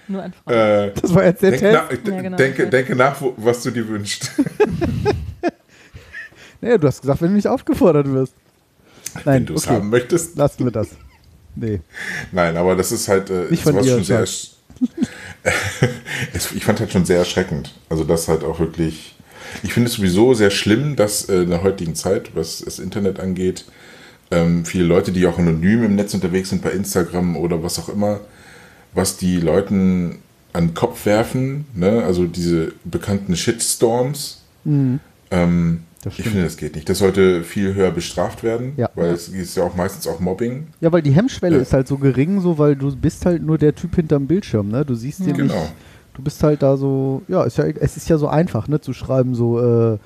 Nur 0.08 0.24
an 0.24 0.34
Frauen. 0.34 0.56
Äh, 0.58 0.92
Das 1.02 1.14
war 1.16 1.24
jetzt 1.26 1.42
der 1.42 1.52
denk 1.52 1.62
Test. 1.62 1.74
nach, 1.74 1.92
Ja, 2.14 2.22
genau. 2.22 2.38
denke, 2.38 2.68
denke 2.68 2.96
nach, 2.96 3.20
wo, 3.22 3.34
was 3.38 3.64
du 3.64 3.72
dir 3.72 3.88
wünschst. 3.88 4.32
Nee, 6.62 6.78
du 6.78 6.88
hast 6.88 7.02
gesagt, 7.02 7.22
wenn 7.22 7.30
du 7.30 7.36
nicht 7.36 7.48
aufgefordert 7.48 8.12
wirst. 8.12 8.34
Nein, 9.16 9.24
wenn 9.26 9.46
du 9.46 9.54
es 9.56 9.66
okay, 9.66 9.76
haben 9.76 9.90
möchtest. 9.90 10.38
lassen 10.38 10.64
wir 10.66 10.72
das. 10.72 10.90
Nee. 11.56 11.82
Nein, 12.32 12.58
aber 12.58 12.76
das 12.76 12.92
ist 12.92 13.08
halt 13.08 13.30
äh, 13.30 13.46
Nicht 13.50 13.64
sowas 13.64 13.88
schon 13.88 14.04
sehr. 14.04 14.26
Ich 16.56 16.64
fand 16.64 16.80
halt 16.80 16.92
schon 16.92 17.06
sehr 17.06 17.20
erschreckend. 17.20 17.74
Also 17.90 18.04
das 18.04 18.28
halt 18.28 18.44
auch 18.44 18.60
wirklich. 18.60 19.16
Ich 19.62 19.74
finde 19.74 19.90
es 19.90 19.96
sowieso 19.96 20.34
sehr 20.34 20.50
schlimm, 20.50 20.96
dass 20.96 21.30
äh, 21.30 21.44
in 21.44 21.50
der 21.50 21.64
heutigen 21.64 21.96
Zeit, 21.96 22.36
was 22.36 22.60
das 22.60 22.80
Internet 22.80 23.20
angeht, 23.20 23.66
ähm, 24.32 24.66
viele 24.66 24.86
Leute, 24.86 25.12
die 25.12 25.28
auch 25.28 25.38
anonym 25.38 25.84
im 25.84 25.96
Netz 25.96 26.14
unterwegs 26.14 26.50
sind, 26.50 26.64
bei 26.64 26.72
Instagram 26.72 27.38
oder 27.38 27.62
was 27.62 27.78
auch 27.78 27.90
immer, 27.90 28.22
was 28.94 29.18
die 29.18 29.40
Leuten 29.40 30.20
an 30.54 30.68
den 30.68 30.74
Kopf 30.74 31.06
werfen, 31.06 31.66
ne? 31.76 32.04
also 32.04 32.26
diese 32.26 32.74
bekannten 32.84 33.36
Shitstorms. 33.36 34.42
Ähm, 34.66 34.92
Mhm. 34.92 35.00
Das 35.32 35.84
ich 36.06 36.24
finde, 36.24 36.44
das 36.44 36.58
geht 36.58 36.76
nicht. 36.76 36.88
Das 36.90 37.00
sollte 37.00 37.44
viel 37.44 37.74
höher 37.74 37.92
bestraft 37.92 38.44
werden, 38.44 38.74
Ja. 38.78 38.90
weil 38.96 39.12
es 39.12 39.30
ist 39.30 39.56
ja 39.58 39.64
auch 39.64 39.76
meistens 39.76 40.08
auch 40.08 40.20
Mobbing. 40.20 40.68
Ja, 40.82 40.92
weil 40.92 41.02
die 41.02 41.12
Hemmschwelle 41.12 41.56
Ja. 41.58 41.62
ist 41.62 41.74
halt 41.74 41.88
so 41.88 41.98
gering, 41.98 42.42
so 42.42 42.58
weil 42.58 42.76
du 42.76 42.96
bist 42.96 43.26
halt 43.26 43.42
nur 43.44 43.58
der 43.58 43.74
Typ 43.76 43.96
hinterm 43.96 44.28
Bildschirm, 44.28 44.70
ne? 44.70 44.84
Du 44.86 44.96
siehst 44.96 45.20
den 45.20 45.28
nicht. 45.28 45.38
Genau. 45.38 45.68
Du 46.14 46.22
bist 46.22 46.44
halt 46.44 46.62
da 46.62 46.78
so, 46.78 47.24
ja, 47.28 47.44
ist 47.44 47.58
ja, 47.58 47.66
es 47.66 47.98
ist 47.98 48.08
ja 48.10 48.18
so 48.18 48.28
einfach, 48.28 48.68
ne, 48.68 48.80
zu 48.80 48.94
schreiben, 48.94 49.34
so, 49.34 49.60
äh, 49.60 49.98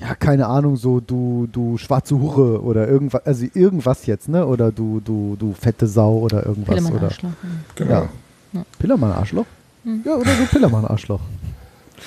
ja, 0.00 0.14
keine 0.18 0.46
Ahnung, 0.46 0.76
so, 0.76 1.00
du, 1.00 1.46
du 1.52 1.76
schwarze 1.76 2.18
Hure 2.18 2.62
oder 2.62 2.88
irgendwas, 2.88 3.26
also 3.26 3.44
irgendwas 3.52 4.06
jetzt, 4.06 4.30
ne? 4.30 4.46
Oder 4.46 4.72
du, 4.72 5.00
du, 5.04 5.36
du 5.38 5.52
fette 5.52 5.86
Sau 5.86 6.20
oder 6.20 6.46
irgendwas. 6.46 6.74
Pillemann 6.74 6.92
oder 6.94 7.04
Arschloch. 7.08 7.30
Genau. 7.74 8.08
Ja. 8.54 8.64
Pillermann 8.78 9.12
Arschloch? 9.12 9.44
Hm. 9.84 10.00
Ja, 10.06 10.14
oder 10.14 10.30
du 10.34 10.46
Pillermann 10.50 10.84
Arschloch. 10.86 11.20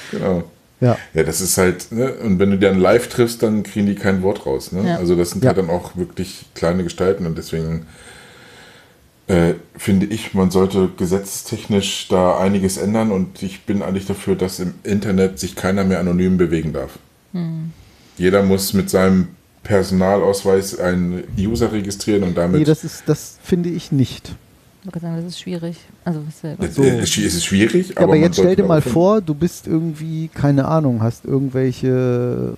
Genau. 0.10 0.44
Ja. 0.84 0.98
Ja, 1.14 1.24
das 1.24 1.40
ist 1.42 1.58
halt, 1.58 1.92
ne, 1.92 2.14
und 2.14 2.40
wenn 2.40 2.52
du 2.52 2.58
die 2.58 2.66
dann 2.66 2.78
live 2.80 3.08
triffst, 3.08 3.42
dann 3.42 3.64
kriegen 3.64 3.86
die 3.88 3.96
kein 3.96 4.22
Wort 4.22 4.46
raus. 4.46 4.72
Ne? 4.72 4.88
Ja. 4.90 4.98
Also 4.98 5.16
das 5.16 5.32
sind 5.32 5.44
Ja. 5.44 5.50
halt 5.50 5.58
dann 5.58 5.70
auch 5.70 5.96
wirklich 5.96 6.46
kleine 6.56 6.84
Gestalten 6.84 7.26
und 7.26 7.38
deswegen 7.38 7.86
äh, 9.28 9.54
finde 9.78 10.06
ich, 10.08 10.34
man 10.34 10.52
sollte 10.52 10.90
gesetztechnisch 10.98 12.08
da 12.10 12.38
einiges 12.38 12.76
ändern 12.78 13.12
und 13.12 13.42
ich 13.42 13.64
bin 13.64 13.82
eigentlich 13.82 14.06
dafür, 14.06 14.36
dass 14.36 14.60
im 14.60 14.74
Internet 14.84 15.40
sich 15.40 15.56
keiner 15.56 15.86
mehr 15.86 16.00
anonym 16.02 16.38
bewegen 16.38 16.74
darf. 16.74 17.00
Hm. 17.32 17.72
Jeder 18.18 18.44
muss 18.44 18.74
mit 18.74 18.90
seinem 18.90 19.30
Personalausweis 19.64 20.78
einen 20.78 21.24
User 21.40 21.72
registrieren 21.72 22.24
und 22.24 22.38
damit 22.38 22.60
Nee, 22.60 22.66
das 22.66 22.84
ist, 22.84 23.04
das 23.08 23.38
finde 23.42 23.70
ich 23.70 23.94
nicht. 23.94 24.36
Ich 24.84 24.88
wollte 24.88 25.00
sagen, 25.00 25.16
das 25.16 25.26
ist 25.26 25.40
schwierig. 25.40 25.78
Also, 26.04 26.20
Es 26.60 26.76
so. 26.76 26.84
ist 26.84 27.18
es 27.18 27.18
ist 27.36 27.46
schwierig, 27.46 27.90
Ja, 27.92 27.98
aber, 28.02 28.08
man 28.14 28.22
jetzt 28.22 28.38
stell 28.38 28.56
dir 28.58 28.66
mal 28.66 28.82
vor, 28.82 29.22
du 29.22 29.34
bist 29.34 29.66
irgendwie, 29.66 30.28
keine 30.28 30.66
Ahnung, 30.68 31.02
hast 31.02 31.24
irgendwelche 31.24 32.58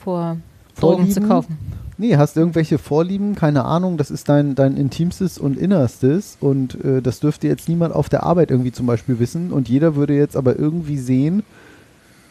vor 0.00 0.36
Drogen 0.76 1.06
zu 1.08 1.12
Vorlieben? 1.14 1.28
kaufen. 1.28 1.58
Nee, 1.96 2.16
hast 2.16 2.36
irgendwelche 2.36 2.78
Vorlieben, 2.78 3.36
keine 3.36 3.64
Ahnung, 3.64 3.96
das 3.96 4.10
ist 4.10 4.28
dein, 4.28 4.56
dein 4.56 4.76
Intimstes 4.76 5.38
und 5.38 5.56
Innerstes 5.56 6.36
und 6.40 6.84
äh, 6.84 7.00
das 7.00 7.20
dürfte 7.20 7.46
jetzt 7.46 7.68
niemand 7.68 7.94
auf 7.94 8.08
der 8.08 8.24
Arbeit 8.24 8.50
irgendwie 8.50 8.72
zum 8.72 8.86
Beispiel 8.86 9.20
wissen 9.20 9.52
und 9.52 9.68
jeder 9.68 9.94
würde 9.94 10.16
jetzt 10.16 10.36
aber 10.36 10.58
irgendwie 10.58 10.98
sehen, 10.98 11.44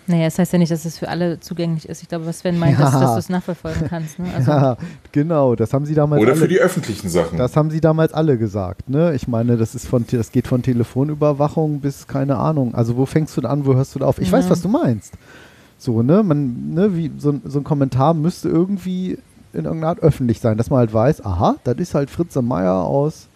Naja, 0.05 0.25
das 0.25 0.37
heißt 0.37 0.51
ja 0.51 0.59
nicht, 0.59 0.71
dass 0.71 0.83
es 0.83 0.97
für 0.97 1.07
alle 1.07 1.39
zugänglich 1.39 1.87
ist. 1.87 2.01
Ich 2.01 2.09
glaube, 2.09 2.25
was 2.25 2.39
Sven 2.39 2.59
meint, 2.59 2.73
ist, 2.79 2.79
Ja. 2.93 2.99
dass 2.99 3.13
du 3.13 3.19
es 3.19 3.29
nachverfolgen 3.29 3.87
kannst. 3.87 4.19
Ne? 4.19 4.25
Also, 4.35 4.51
ja, 4.51 4.77
genau, 5.13 5.55
das 5.55 5.71
haben 5.73 5.85
sie 5.85 5.93
damals 5.95 6.21
Oder 6.21 6.31
alle, 6.33 6.41
für 6.41 6.47
die 6.49 6.59
öffentlichen 6.59 7.07
Sachen. 7.09 7.37
das 7.37 7.55
haben 7.55 7.71
sie 7.71 7.79
damals 7.79 8.13
alle 8.13 8.37
gesagt, 8.37 8.89
ne? 8.89 9.13
Ich 9.15 9.27
meine, 9.29 9.55
das 9.55 9.75
ist 9.75 9.87
von, 9.87 10.05
das 10.11 10.31
geht 10.33 10.47
von 10.47 10.61
Telefonüberwachung 10.61 11.79
bis, 11.79 12.07
keine 12.07 12.37
Ahnung, 12.37 12.75
also 12.75 12.97
wo 12.97 13.05
fängst 13.05 13.35
du 13.37 13.41
da 13.41 13.49
an, 13.49 13.65
wo 13.65 13.75
hörst 13.75 13.95
du 13.95 13.99
da 13.99 14.05
auf? 14.07 14.19
Ich 14.19 14.31
weiß, 14.31 14.45
Ja. 14.45 14.51
was 14.51 14.61
du 14.61 14.67
meinst. 14.67 15.13
So, 15.77 16.01
ne, 16.01 16.21
man, 16.23 16.73
ne, 16.73 16.95
wie, 16.95 17.11
so, 17.17 17.31
ein- 17.31 17.41
so 17.45 17.59
ein 17.59 17.63
Kommentar 17.63 18.13
müsste 18.13 18.49
irgendwie 18.49 19.17
in 19.53 19.65
irgendeiner 19.65 19.87
Art 19.89 19.99
öffentlich 19.99 20.39
sein, 20.39 20.57
dass 20.57 20.69
man 20.69 20.79
halt 20.79 20.93
weiß, 20.93 21.25
aha, 21.25 21.55
das 21.63 21.75
ist 21.77 21.93
halt 21.95 22.09
Fritze 22.09 22.41
Meier 22.41 22.73
aus 22.83 23.27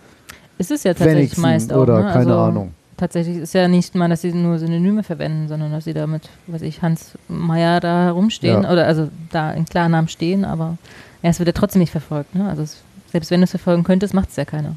ist 0.59 0.71
es 0.71 0.83
ja 0.83 0.93
tatsächlich 0.93 1.33
Pfennigsen 1.35 1.41
meist 1.43 1.71
auch. 1.73 1.83
oder 1.83 1.97
ne? 2.03 2.11
keine 2.11 2.31
also, 2.33 2.39
Ahnung. 2.39 2.71
Tatsächlich 2.97 3.37
ist 3.37 3.53
ja 3.53 3.67
nicht 3.67 3.93
mal, 3.93 4.09
dass 4.09 4.21
sie 4.21 4.33
nur 4.33 4.57
Synonyme 4.57 5.03
verwenden, 5.03 5.47
sondern 5.47 5.71
dass 5.71 5.83
sie 5.85 5.93
da 5.93 6.07
mit, 6.07 6.29
weiß 6.47 6.63
ich, 6.63 6.81
Hans 6.81 7.11
Meyer 7.27 7.79
da 7.79 8.05
herumstehen 8.05 8.63
Ja. 8.63 8.71
oder 8.71 8.87
also 8.87 9.09
da 9.31 9.51
in 9.51 9.65
Klarnamen 9.65 10.09
stehen, 10.09 10.43
aber 10.45 10.77
ja, 11.21 11.29
es 11.29 11.37
wird 11.39 11.47
ja 11.47 11.53
trotzdem 11.53 11.79
nicht 11.79 11.91
verfolgt. 11.91 12.33
Ne? 12.33 12.49
Also 12.49 12.63
es, 12.63 12.77
selbst 13.11 13.29
wenn 13.29 13.39
du 13.39 13.43
es 13.43 13.51
verfolgen 13.51 13.83
könntest, 13.83 14.13
macht 14.15 14.29
es 14.29 14.35
ja 14.35 14.45
keiner. 14.45 14.75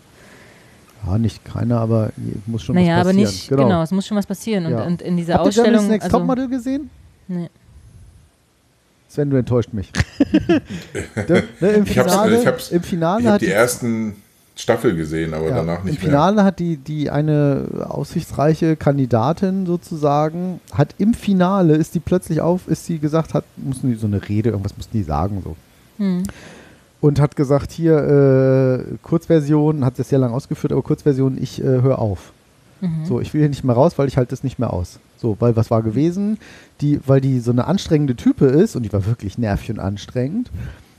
Ja, 1.07 1.17
nicht 1.17 1.43
keiner, 1.47 1.81
aber 1.81 2.13
muss 2.45 2.63
schon 2.63 2.75
naja, 2.75 2.97
was 2.97 3.01
aber 3.01 3.09
passieren. 3.11 3.31
nicht, 3.31 3.49
genau. 3.49 3.83
es 3.83 3.91
muss 3.91 4.07
schon 4.07 4.19
was 4.19 4.27
passieren. 4.27 4.67
Und, 4.67 4.73
Ja. 4.73 4.83
und 4.83 5.01
in 5.01 5.17
dieser 5.17 5.35
Habt 5.35 5.47
ihr 5.47 5.53
Germany's 5.53 5.77
Ausstellung. 5.79 5.91
Next 5.91 6.05
Also, 6.05 6.19
Topmodel 6.19 6.49
gesehen? 6.49 6.91
nee. 7.29 7.49
Sven, 9.09 9.31
du 9.31 9.37
enttäuscht 9.39 9.73
mich. 9.73 9.91
Ne, 11.61 11.69
Im 11.71 11.85
Ich 11.85 11.99
hab's- 11.99 12.13
Finale, 12.13 12.39
ich 12.41 12.47
hab's- 12.47 12.71
im 12.71 12.83
Finale 12.83 13.23
Ich 13.23 13.29
hat 13.29 13.41
die 13.41 13.49
ersten 13.49 14.15
Staffel 14.61 14.95
gesehen, 14.95 15.35
aber 15.35 15.49
ja, 15.49 15.57
danach 15.57 15.81
im 15.81 15.87
nicht 15.87 16.03
mehr. 16.03 16.11
Finale 16.11 16.45
hat 16.45 16.59
die, 16.59 16.77
die 16.77 17.11
eine 17.11 17.87
aussichtsreiche 17.89 18.77
Kandidatin 18.77 19.67
sozusagen, 19.67 20.61
hat 20.73 20.95
im 20.99 21.15
Finale 21.15 21.77
ist 21.77 21.95
die 21.95 22.01
plötzlich 22.01 22.41
auf, 22.41 22.69
ist 22.69 22.87
sie 22.87 22.99
gesagt, 22.99 23.35
hat, 23.35 23.45
mussten 23.57 23.91
die 23.91 23.97
so 23.97 24.07
eine 24.07 24.29
Rede, 24.29 24.51
irgendwas 24.51 24.77
mussten 24.77 24.97
die 24.97 25.03
sagen 25.03 25.43
so. 25.43 25.57
Hm. 25.99 26.25
Und 27.01 27.21
hat 27.21 27.35
gesagt, 27.35 27.73
hier, 27.73 27.97
äh, 27.97 28.97
Kurzversion, 29.03 29.85
hat 29.85 29.99
das 29.99 30.11
sehr 30.11 30.19
lang 30.19 30.33
ausgeführt, 30.33 30.73
aber 30.73 30.83
Kurzversion, 30.83 31.39
ich 31.41 31.61
äh, 31.61 31.65
höre 31.65 31.99
auf. 31.99 32.33
Mhm. 32.83 33.07
So, 33.07 33.21
ich 33.21 33.33
will 33.33 33.41
hier 33.41 33.49
nicht 33.49 33.65
mehr 33.65 33.75
raus, 33.75 33.95
weil 33.97 34.09
ich 34.09 34.17
halte 34.17 34.31
das 34.31 34.45
nicht 34.45 34.59
mehr 34.59 34.73
aus. 34.73 34.99
So, 35.17 35.37
weil 35.41 35.57
was 35.57 35.71
war 35.71 35.83
gewesen? 35.83 36.39
Die, 36.81 37.01
weil 37.07 37.21
die 37.21 37.41
so 37.41 37.51
eine 37.51 37.67
anstrengende 37.67 38.17
Type 38.17 38.47
ist 38.47 38.77
und 38.77 38.83
die 38.83 38.93
war 38.93 39.07
wirklich 39.07 39.39
nervig 39.39 39.71
und 39.71 39.79
anstrengend, 39.79 40.51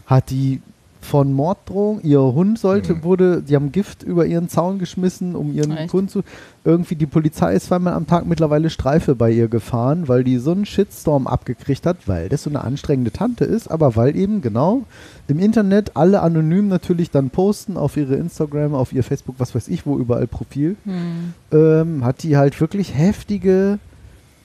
hat 0.05 0.29
die 0.29 0.61
von 1.01 1.33
Morddrohung, 1.33 1.99
ihr 2.03 2.19
Hund 2.21 2.59
sollte, 2.59 2.93
Mhm. 2.93 3.03
wurde, 3.03 3.41
die 3.41 3.55
haben 3.55 3.71
Gift 3.71 4.03
über 4.03 4.25
ihren 4.27 4.49
Zaun 4.49 4.77
geschmissen, 4.79 5.35
um 5.35 5.51
ihren 5.53 5.75
Echt? 5.75 5.93
Hund 5.93 6.11
zu. 6.11 6.21
Irgendwie 6.63 6.95
die 6.95 7.07
Polizei 7.07 7.55
ist 7.55 7.65
zweimal 7.65 7.93
am 7.93 8.05
Tag 8.05 8.27
mittlerweile 8.27 8.69
Streife 8.69 9.15
bei 9.15 9.31
ihr 9.31 9.47
gefahren, 9.47 10.07
weil 10.07 10.23
die 10.23 10.37
so 10.37 10.51
einen 10.51 10.65
Shitstorm 10.65 11.25
abgekriegt 11.25 11.85
hat, 11.87 12.07
weil 12.07 12.29
das 12.29 12.43
so 12.43 12.51
eine 12.51 12.63
anstrengende 12.63 13.11
Tante 13.11 13.45
ist, 13.45 13.69
aber 13.69 13.95
weil 13.95 14.15
eben 14.15 14.41
genau 14.41 14.83
im 15.27 15.39
Internet 15.39 15.95
alle 15.97 16.21
anonym 16.21 16.67
natürlich 16.67 17.09
dann 17.09 17.31
posten 17.31 17.77
auf 17.77 17.97
ihre 17.97 18.15
Instagram, 18.15 18.75
auf 18.75 18.93
ihr 18.93 19.03
Facebook, 19.03 19.35
was 19.39 19.55
weiß 19.55 19.69
ich, 19.69 19.85
wo 19.87 19.97
überall 19.97 20.27
Profil 20.27 20.75
Hm. 20.85 21.33
ähm, 21.51 22.05
hat 22.05 22.21
die 22.23 22.37
halt 22.37 22.59
wirklich 22.61 22.95
heftige, 22.95 23.79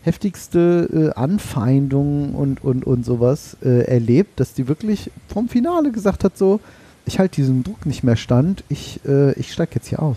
heftigste 0.06 1.12
äh, 1.14 1.18
Anfeindungen 1.18 2.34
und, 2.34 2.62
und, 2.62 2.86
und 2.86 3.04
sowas 3.04 3.56
äh, 3.62 3.84
erlebt, 3.86 4.38
dass 4.38 4.54
die 4.54 4.68
wirklich 4.68 5.10
vom 5.26 5.48
Finale 5.48 5.90
gesagt 5.90 6.22
hat, 6.22 6.38
so, 6.38 6.60
ich 7.06 7.18
halte 7.18 7.36
diesem 7.36 7.64
Druck 7.64 7.84
nicht 7.86 8.04
mehr 8.04 8.14
stand, 8.14 8.62
ich, 8.68 9.00
äh, 9.04 9.32
ich 9.32 9.52
steige 9.52 9.72
jetzt 9.74 9.88
hier 9.88 10.00
aus. 10.00 10.16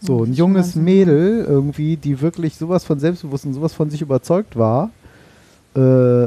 So, 0.00 0.24
ein 0.24 0.32
junges. 0.32 0.76
Mädel 0.76 1.44
irgendwie, 1.46 1.96
die 1.96 2.20
wirklich 2.22 2.56
sowas 2.56 2.84
von 2.84 2.98
Selbstbewusstsein, 2.98 3.52
sowas 3.52 3.74
von 3.74 3.90
sich 3.90 4.00
überzeugt 4.00 4.56
war. 4.56 4.90
Äh, 5.76 5.80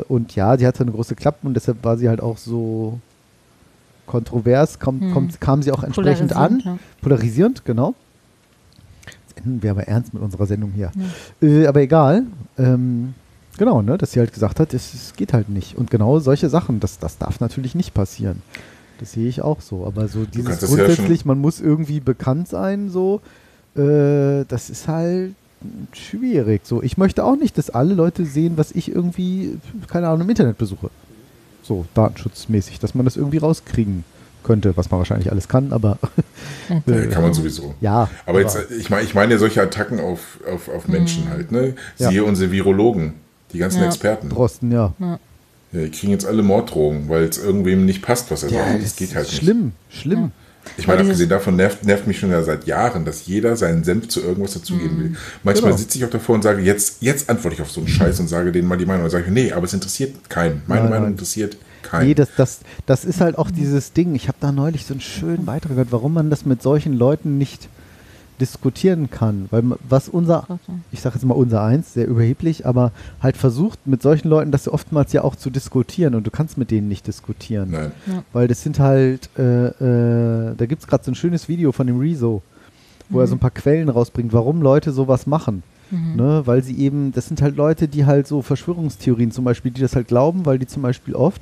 und 0.07 0.35
ja, 0.35 0.57
die 0.57 0.67
hatte 0.67 0.83
eine 0.83 0.91
große 0.91 1.15
Klappe 1.15 1.47
und 1.47 1.55
deshalb 1.55 1.83
war 1.83 1.97
sie 1.97 2.07
halt 2.07 2.21
auch 2.21 2.37
so 2.37 2.99
kontrovers, 4.05 4.77
kommt, 4.77 5.01
Hm. 5.01 5.13
kommt, 5.13 5.41
kam 5.41 5.63
sie 5.63 5.71
auch 5.71 5.83
entsprechend 5.83 6.35
an 6.35 6.61
ja. 6.63 6.77
polarisierend, 7.01 7.65
genau. 7.65 7.95
Enden 9.43 9.63
wir 9.63 9.71
aber 9.71 9.87
ernst 9.87 10.13
mit 10.13 10.21
unserer 10.21 10.45
Sendung 10.45 10.71
hier. 10.71 10.91
Äh, 11.41 11.65
aber 11.67 11.81
egal. 11.81 12.23
Ähm, 12.57 13.13
genau, 13.57 13.81
ne, 13.81 13.97
dass 13.97 14.11
sie 14.11 14.19
halt 14.19 14.33
gesagt 14.33 14.59
hat, 14.59 14.73
es, 14.73 14.93
es 14.93 15.13
geht 15.15 15.33
halt 15.33 15.49
nicht. 15.49 15.77
Und 15.77 15.91
genau 15.91 16.19
solche 16.19 16.49
Sachen, 16.49 16.79
das, 16.79 16.99
das 16.99 17.17
darf 17.17 17.39
natürlich 17.39 17.75
nicht 17.75 17.93
passieren. 17.93 18.41
Das 18.99 19.13
sehe 19.13 19.27
ich 19.27 19.41
auch 19.41 19.61
so. 19.61 19.85
Aber 19.85 20.07
so 20.07 20.25
dieses 20.25 20.59
das 20.59 20.69
ja 20.69 20.75
grundsätzlich, 20.75 21.25
man 21.25 21.39
muss 21.39 21.59
irgendwie 21.59 21.99
bekannt 21.99 22.47
sein, 22.47 22.89
so, 22.89 23.21
äh, 23.75 24.45
das 24.47 24.69
ist 24.69 24.87
halt 24.87 25.33
schwierig. 25.93 26.61
So, 26.65 26.81
ich 26.81 26.97
möchte 26.97 27.23
auch 27.23 27.35
nicht, 27.35 27.57
dass 27.57 27.69
alle 27.69 27.93
Leute 27.93 28.25
sehen, 28.25 28.57
was 28.57 28.71
ich 28.71 28.93
irgendwie, 28.93 29.57
keine 29.87 30.07
Ahnung, 30.07 30.21
im 30.21 30.29
Internet 30.29 30.57
besuche. 30.57 30.89
So, 31.63 31.85
datenschutzmäßig, 31.93 32.79
dass 32.79 32.95
man 32.95 33.05
das 33.05 33.17
irgendwie 33.17 33.37
rauskriegen 33.37 34.03
könnte, 34.43 34.75
was 34.77 34.89
man 34.91 34.99
wahrscheinlich 34.99 35.31
alles 35.31 35.47
kann, 35.47 35.71
aber 35.73 35.97
Ja. 36.69 36.95
Ja, 36.95 37.05
kann 37.07 37.23
man 37.23 37.33
sowieso. 37.33 37.75
ja. 37.81 38.09
Aber 38.25 38.39
jetzt, 38.41 38.57
ich 38.71 38.89
meine, 38.89 39.03
ich 39.03 39.13
meine 39.13 39.33
ja 39.33 39.39
solche 39.39 39.61
Attacken 39.61 39.99
auf, 39.99 40.39
auf, 40.51 40.69
auf 40.69 40.87
Menschen 40.87 41.29
halt, 41.29 41.51
ne? 41.51 41.75
Ja. 41.97 42.09
Siehe 42.09 42.23
unsere 42.23 42.51
Virologen, 42.51 43.13
die 43.53 43.57
ganzen 43.57 43.81
Ja. 43.81 43.87
Experten. 43.87 44.29
Drosten, 44.29 44.71
ja. 44.71 44.93
Ja, 44.99 45.19
die 45.73 45.89
kriegen 45.91 46.11
jetzt 46.11 46.25
alle 46.25 46.43
Morddrohungen, 46.43 47.09
weil 47.09 47.23
es 47.25 47.37
irgendwem 47.37 47.85
nicht 47.85 48.01
passt, 48.01 48.31
was 48.31 48.43
er 48.43 48.49
sagt. 48.49 48.73
Das 48.75 48.83
das 48.83 48.95
geht 48.95 49.15
halt 49.15 49.27
nicht. 49.27 49.41
schlimm, 49.41 49.71
schlimm. 49.89 50.31
Ich 50.77 50.85
meine, 50.87 50.99
Aber 50.99 51.07
abgesehen 51.09 51.29
davon 51.29 51.55
nervt, 51.55 51.83
nervt 51.85 52.05
mich 52.07 52.19
schon 52.19 52.29
ja 52.31 52.43
seit 52.43 52.65
Jahren, 52.67 53.03
dass 53.03 53.25
jeder 53.25 53.55
seinen 53.55 53.83
Senf 53.83 54.09
zu 54.09 54.21
irgendwas 54.21 54.53
dazugeben 54.53 54.99
will. 54.99 55.15
Manchmal 55.43 55.71
Genau. 55.71 55.77
sitze 55.81 55.97
ich 55.97 56.05
auch 56.05 56.09
davor 56.11 56.35
und 56.35 56.43
sage, 56.43 56.61
jetzt, 56.61 56.97
jetzt 57.01 57.29
antworte 57.31 57.55
ich 57.55 57.61
auf 57.63 57.71
so 57.71 57.81
einen 57.81 57.87
Scheiß 57.89 58.19
und 58.19 58.27
sage 58.27 58.51
denen 58.51 58.67
mal 58.67 58.77
die 58.77 58.85
Meinung. 58.85 59.01
Dann 59.03 59.09
sage 59.11 59.25
ich, 59.25 59.31
nee, 59.31 59.51
aber 59.51 59.65
es 59.65 59.73
interessiert 59.73 60.29
keinen. 60.29 60.61
Meine 60.67 60.81
Nein, 60.83 60.89
Meinung 60.91 61.03
nein. 61.05 61.11
interessiert 61.13 61.57
keinen. 61.81 62.07
Nee, 62.07 62.13
das, 62.13 62.29
das, 62.35 62.61
das 62.85 63.05
ist 63.05 63.21
halt 63.21 63.37
auch 63.37 63.51
dieses 63.51 63.93
Ding. 63.93 64.15
Ich 64.15 64.27
habe 64.27 64.37
da 64.39 64.51
neulich 64.51 64.85
so 64.85 64.93
einen 64.93 65.01
schönen 65.01 65.45
Beitrag 65.45 65.71
gehört, 65.71 65.91
warum 65.91 66.13
man 66.13 66.29
das 66.29 66.45
mit 66.45 66.61
solchen 66.61 66.93
Leuten 66.93 67.37
nicht 67.37 67.69
diskutieren 68.39 69.09
kann. 69.09 69.47
Weil 69.51 69.63
was 69.87 70.09
unser, 70.09 70.47
ich 70.91 71.01
sage 71.01 71.15
jetzt 71.15 71.25
mal 71.25 71.35
unser 71.35 71.63
Eins, 71.63 71.93
sehr 71.93 72.07
überheblich, 72.07 72.65
aber 72.65 72.91
halt 73.21 73.37
versucht 73.37 73.85
mit 73.85 74.01
solchen 74.01 74.29
Leuten 74.29 74.51
das 74.51 74.67
oftmals 74.67 75.13
ja 75.13 75.23
auch 75.23 75.35
zu 75.35 75.49
diskutieren 75.49 76.15
und 76.15 76.25
du 76.25 76.31
kannst 76.31 76.57
mit 76.57 76.71
denen 76.71 76.87
nicht 76.87 77.05
diskutieren. 77.07 77.69
Nein. 77.71 77.91
Weil 78.33 78.47
das 78.47 78.63
sind 78.63 78.79
halt, 78.79 79.29
äh, 79.37 79.67
äh, 79.67 80.55
da 80.55 80.65
gibt 80.65 80.81
es 80.81 80.87
gerade 80.87 81.03
so 81.03 81.11
ein 81.11 81.15
schönes 81.15 81.47
Video 81.47 81.71
von 81.71 81.85
dem 81.87 81.99
Rezo, 81.99 82.41
wo 83.09 83.19
er 83.19 83.27
so 83.27 83.35
ein 83.35 83.39
paar 83.39 83.51
Quellen 83.51 83.89
rausbringt, 83.89 84.33
warum 84.33 84.61
Leute 84.61 84.91
sowas 84.91 85.27
machen. 85.27 85.63
Ne? 86.15 86.41
Weil 86.45 86.63
sie 86.63 86.77
eben, 86.77 87.11
das 87.11 87.27
sind 87.27 87.41
halt 87.41 87.57
Leute, 87.57 87.87
die 87.87 88.05
halt 88.05 88.25
so 88.25 88.41
Verschwörungstheorien 88.41 89.31
zum 89.31 89.43
Beispiel, 89.43 89.71
die 89.71 89.81
das 89.81 89.95
halt 89.95 90.07
glauben, 90.07 90.45
weil 90.45 90.57
die 90.57 90.67
zum 90.67 90.81
Beispiel 90.81 91.15
oft 91.15 91.41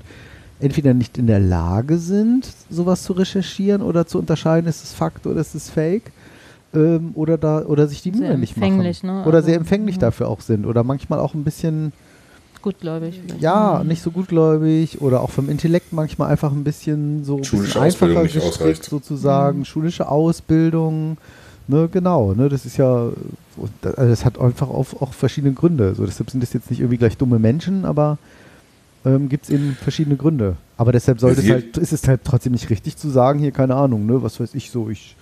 entweder 0.59 0.93
nicht 0.93 1.17
in 1.17 1.27
der 1.27 1.39
Lage 1.39 1.97
sind, 1.97 2.51
sowas 2.69 3.03
zu 3.03 3.13
recherchieren 3.13 3.81
oder 3.81 4.05
zu 4.05 4.19
unterscheiden, 4.19 4.67
ist 4.67 4.83
es 4.83 4.93
Fakt 4.93 5.25
oder 5.25 5.41
ist 5.41 5.55
es 5.55 5.69
Fake. 5.69 6.11
Ähm, 6.73 7.11
oder 7.15 7.37
da 7.37 7.63
oder 7.63 7.87
sich 7.87 8.03
die 8.03 8.11
Mühe 8.11 8.37
nicht 8.37 8.55
machen. 8.55 8.63
empfänglich, 8.63 9.01
ne? 9.01 9.23
Oder 9.25 9.37
Also, 9.37 9.47
sehr 9.47 9.57
empfänglich 9.57 9.95
ja. 9.95 10.01
dafür 10.01 10.27
auch 10.27 10.41
sind. 10.41 10.65
Oder 10.67 10.83
manchmal 10.83 11.19
auch 11.19 11.33
ein 11.33 11.43
bisschen 11.43 11.93
Gutgläubig. 12.61 13.21
vielleicht. 13.21 13.41
ja, 13.41 13.83
nicht 13.83 14.01
so 14.01 14.11
gutgläubig 14.11 15.01
oder 15.01 15.21
auch 15.21 15.29
vom 15.29 15.49
Intellekt 15.49 15.93
manchmal 15.93 16.29
einfach 16.29 16.51
ein 16.51 16.63
bisschen 16.63 17.23
so 17.23 17.37
ein 17.37 17.43
Schulische 17.43 17.79
bisschen 17.79 18.05
einfacher 18.05 18.23
gestrickt 18.23 18.83
sozusagen, 18.83 19.63
schulische 19.63 20.09
Ausbildung, 20.09 21.17
ne, 21.67 21.87
genau, 21.89 22.33
ne, 22.33 22.49
das 22.49 22.65
ist 22.65 22.77
ja, 22.77 23.11
also 23.83 24.09
das 24.09 24.25
hat 24.25 24.39
einfach 24.39 24.69
auch, 24.69 24.87
auch 25.01 25.13
verschiedene 25.13 25.53
Gründe, 25.53 25.95
so 25.95 26.05
deshalb 26.05 26.29
sind 26.29 26.43
das 26.43 26.51
jetzt 26.51 26.69
nicht 26.69 26.81
irgendwie 26.81 26.97
gleich 26.97 27.17
dumme 27.17 27.39
Menschen, 27.39 27.85
aber 27.85 28.17
ähm, 29.05 29.29
gibt 29.29 29.45
es 29.45 29.49
eben 29.49 29.75
verschiedene 29.81 30.15
Gründe. 30.17 30.55
Aber 30.77 30.91
deshalb 30.91 31.19
sollte 31.19 31.39
es 31.39 31.45
Sie- 31.45 31.51
halt, 31.51 31.77
ist 31.77 31.93
es 31.93 32.07
halt 32.07 32.21
trotzdem 32.23 32.53
nicht 32.53 32.69
richtig 32.69 32.97
zu 32.97 33.09
sagen, 33.09 33.39
hier, 33.39 33.51
keine 33.51 33.75
Ahnung, 33.75 34.05
ne, 34.05 34.21
was 34.21 34.39
weiß 34.39 34.53
ich 34.55 34.71
so, 34.71 34.89
ich 34.89 35.15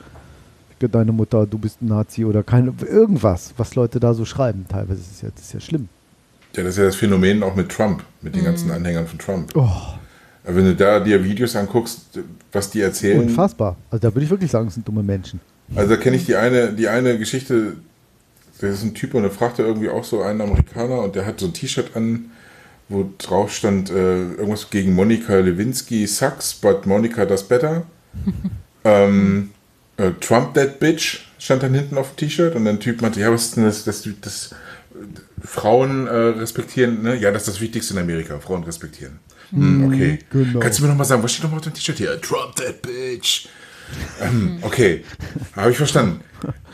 ficke 0.72 0.90
deine 0.90 1.12
Mutter, 1.12 1.46
du 1.48 1.58
bist 1.58 1.82
ein 1.82 1.88
Nazi 1.88 2.26
oder 2.26 2.44
keine, 2.44 2.74
irgendwas, 2.88 3.54
was 3.58 3.76
Leute 3.76 4.00
da 4.00 4.14
so 4.14 4.26
schreiben, 4.26 4.66
teilweise 4.70 5.02
ist 5.02 5.22
ja, 5.22 5.30
das 5.34 5.44
ist 5.46 5.54
ja 5.54 5.60
schlimm. 5.60 5.90
Ja, 6.56 6.64
das 6.64 6.74
ist 6.74 6.78
ja 6.80 6.86
das 6.86 6.96
Phänomen 6.96 7.44
auch 7.44 7.56
mit 7.56 7.70
Trump, 7.70 8.04
mit 8.22 8.36
den 8.36 8.44
ganzen 8.44 8.72
Anhängern 8.72 9.06
von 9.08 9.20
Trump. 9.20 9.52
Oh, 9.56 9.70
Wenn 10.44 10.66
du 10.66 10.76
da 10.76 11.00
dir 11.00 11.24
Videos 11.24 11.56
anguckst, 11.56 12.20
was 12.52 12.70
die 12.72 12.82
erzählen, 12.82 13.20
unfassbar. 13.22 13.76
Also 13.92 14.08
da 14.08 14.16
würde 14.16 14.24
ich 14.26 14.30
wirklich 14.32 14.50
sagen, 14.50 14.68
es 14.68 14.74
sind 14.76 14.88
dumme 14.88 15.04
Menschen. 15.04 15.40
Also 15.76 15.96
da 15.96 16.02
kenne 16.02 16.16
ich 16.16 16.26
die 16.26 16.36
eine, 16.36 16.72
die 16.74 16.88
eine 16.88 17.18
Geschichte, 17.20 17.74
das 18.62 18.72
ist 18.76 18.84
ein 18.84 18.94
Typ 18.96 19.14
und 19.14 19.24
der 19.24 19.32
fragte 19.32 19.62
irgendwie 19.62 19.90
auch 19.90 20.04
so 20.04 20.22
einen 20.22 20.42
Amerikaner 20.42 21.02
und 21.02 21.16
der 21.16 21.26
hat 21.26 21.40
so 21.40 21.46
ein 21.48 21.54
T-Shirt 21.54 21.96
an, 21.96 22.32
wo 22.90 23.10
drauf 23.18 23.54
stand 23.54 23.90
äh, 23.90 24.32
irgendwas 24.32 24.70
gegen 24.70 24.94
Monika 24.96 25.36
Lewinsky, 25.36 26.08
sucks, 26.08 26.54
but 26.54 26.86
Monica 26.86 27.26
does 27.26 27.44
better. 27.44 27.86
ähm, 28.84 29.52
äh, 29.98 30.12
Trump 30.22 30.54
that 30.54 30.80
bitch 30.80 31.26
stand 31.40 31.64
dann 31.64 31.74
hinten 31.74 31.98
auf 31.98 32.16
dem 32.16 32.18
T-Shirt 32.18 32.56
und 32.56 32.68
ein 32.68 32.80
Typ 32.80 33.02
meinte, 33.02 33.20
ja, 33.20 33.32
was 33.32 33.46
ist 33.46 33.58
denn 33.58 33.66
das, 33.66 33.84
das, 33.84 34.08
das 34.22 34.52
äh, 34.52 35.46
Frauen 35.46 36.08
äh, 36.08 36.12
respektieren, 36.12 37.02
ne? 37.04 37.16
Ja, 37.16 37.32
das 37.32 37.44
ist 37.44 37.56
das 37.56 37.62
Wichtigste 37.62 37.94
in 37.94 38.00
Amerika, 38.00 38.40
Frauen 38.40 38.64
respektieren. 38.64 39.20
Hm, 39.52 39.86
okay. 39.86 40.20
genau. 40.30 40.60
Kannst 40.60 40.80
du 40.80 40.84
mir 40.84 40.90
noch 40.90 40.98
mal 40.98 41.06
sagen, 41.06 41.24
was 41.24 41.32
steht 41.32 41.44
noch 41.44 41.52
mal 41.52 41.58
auf 41.58 41.64
dem 41.64 41.74
T-Shirt 41.74 41.98
hier? 41.98 42.22
Trump 42.22 42.56
that 42.56 42.82
bitch. 42.82 43.48
Ähm, 44.22 44.60
okay, 44.62 45.04
habe 45.56 45.72
ich 45.72 45.78
verstanden. 45.78 46.22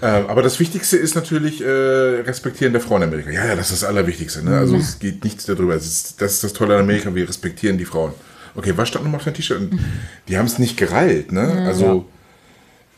Ähm, 0.02 0.26
aber 0.28 0.42
das 0.42 0.60
Wichtigste 0.60 0.98
ist 0.98 1.16
natürlich 1.16 1.62
äh, 1.62 1.66
Respektieren 1.68 2.74
der 2.74 2.82
Frauen 2.82 3.04
in 3.04 3.10
Amerika. 3.10 3.30
Ja, 3.30 3.46
ja, 3.46 3.56
das 3.56 3.72
ist 3.72 3.84
das 3.84 3.90
Allerwichtigste. 3.90 4.44
Ne? 4.44 4.58
Also 4.58 4.76
es 4.76 5.00
geht 5.00 5.24
nichts 5.24 5.46
darüber. 5.46 5.76
Ist, 5.76 6.22
das 6.22 6.34
ist 6.34 6.44
das 6.44 6.54
Tolle 6.54 6.76
an 6.76 6.82
Amerika, 6.82 7.14
wir 7.14 7.28
respektieren 7.28 7.78
die 7.78 7.86
Frauen. 7.86 8.14
Okay, 8.56 8.74
was 8.76 8.90
stand 8.90 9.06
nochmal 9.06 9.20
auf 9.20 9.24
dem 9.24 9.34
T-Shirt? 9.34 9.62
Die 10.28 10.38
haben 10.38 10.46
es 10.46 10.60
nicht 10.60 10.78
gereilt. 10.78 11.32
Ne? 11.32 11.64
Also 11.66 12.06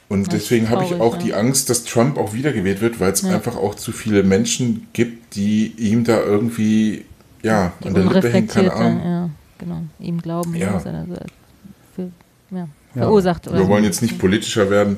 und 0.07 0.31
deswegen 0.33 0.69
habe 0.69 0.83
ich 0.83 0.93
auch 0.95 1.15
ja. 1.17 1.21
die 1.23 1.33
Angst, 1.33 1.69
dass 1.69 1.83
Trump 1.83 2.17
auch 2.17 2.33
wiedergewählt 2.33 2.79
wird, 2.81 2.99
weil 2.99 3.11
es 3.11 3.23
einfach 3.25 3.55
auch 3.55 3.75
zu 3.75 3.91
viele 3.91 4.23
Menschen 4.23 4.87
gibt, 4.93 5.35
die 5.35 5.73
ihm 5.77 6.03
da 6.03 6.21
irgendwie 6.21 7.05
ja 7.41 7.73
Die 7.83 7.87
an 7.87 7.93
der 7.95 8.03
Lippe 8.05 8.29
hängen, 8.31 8.47
keine 8.47 8.73
Ahnung. 8.73 9.01
ja, 9.03 9.29
genau, 9.57 9.81
ihm 9.99 10.21
glauben, 10.21 10.53
Ja. 10.55 10.79
für, 10.79 12.11
ja, 12.51 12.67
verursacht. 13.03 13.47
Oder 13.47 13.57
Wir 13.57 13.63
so. 13.65 13.69
wollen 13.69 13.83
jetzt 13.83 14.01
nicht 14.01 14.17
politischer 14.19 14.69
werden. 14.69 14.97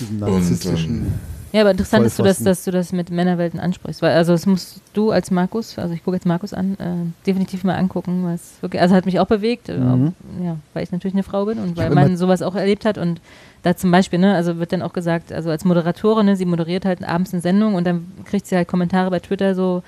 Diesen 0.00 0.22
Und, 0.22 0.66
ähm, 0.66 1.12
Ja, 1.52 1.62
aber 1.62 1.70
interessant 1.70 2.04
ist, 2.04 2.18
dass, 2.18 2.42
dass 2.42 2.64
du 2.64 2.70
das 2.70 2.92
mit 2.92 3.08
Männerwelten 3.10 3.58
ansprichst. 3.58 4.02
Weil, 4.02 4.14
also, 4.14 4.32
das 4.32 4.44
musst 4.44 4.80
du 4.92 5.10
als 5.10 5.30
Markus, 5.30 5.78
also 5.78 5.94
ich 5.94 6.04
gucke 6.04 6.16
jetzt 6.16 6.26
Markus 6.26 6.52
an, 6.52 6.74
äh, 6.74 6.84
definitiv 7.26 7.64
mal 7.64 7.76
angucken, 7.76 8.24
weil 8.24 8.34
es 8.34 8.54
wirklich, 8.60 8.82
also 8.82 8.94
hat 8.94 9.06
mich 9.06 9.18
auch 9.20 9.26
bewegt, 9.26 9.68
äh, 9.70 9.78
Mhm. 9.78 10.08
auch, 10.08 10.44
ja, 10.44 10.56
weil 10.74 10.82
ich 10.82 10.92
natürlich 10.92 11.14
eine 11.14 11.22
Frau 11.22 11.46
bin 11.46 11.58
und 11.58 11.76
weil 11.78 11.88
man 11.90 12.16
sowas 12.18 12.42
auch 12.42 12.54
erlebt 12.56 12.84
hat 12.84 12.98
und 12.98 13.20
da 13.62 13.74
zum 13.74 13.90
Beispiel, 13.90 14.18
ne, 14.18 14.34
also 14.34 14.58
wird 14.58 14.72
dann 14.72 14.82
auch 14.82 14.92
gesagt, 14.92 15.32
also 15.32 15.48
als 15.50 15.64
Moderatorin, 15.64 16.26
ne, 16.26 16.36
sie 16.36 16.44
moderiert 16.44 16.84
halt 16.84 17.02
abends 17.02 17.32
eine 17.32 17.40
Sendung 17.40 17.74
und 17.74 17.86
dann 17.86 18.06
kriegt 18.26 18.46
sie 18.46 18.56
halt 18.56 18.68
Kommentare 18.68 19.10
bei 19.10 19.20
Twitter 19.20 19.54
so, 19.54 19.82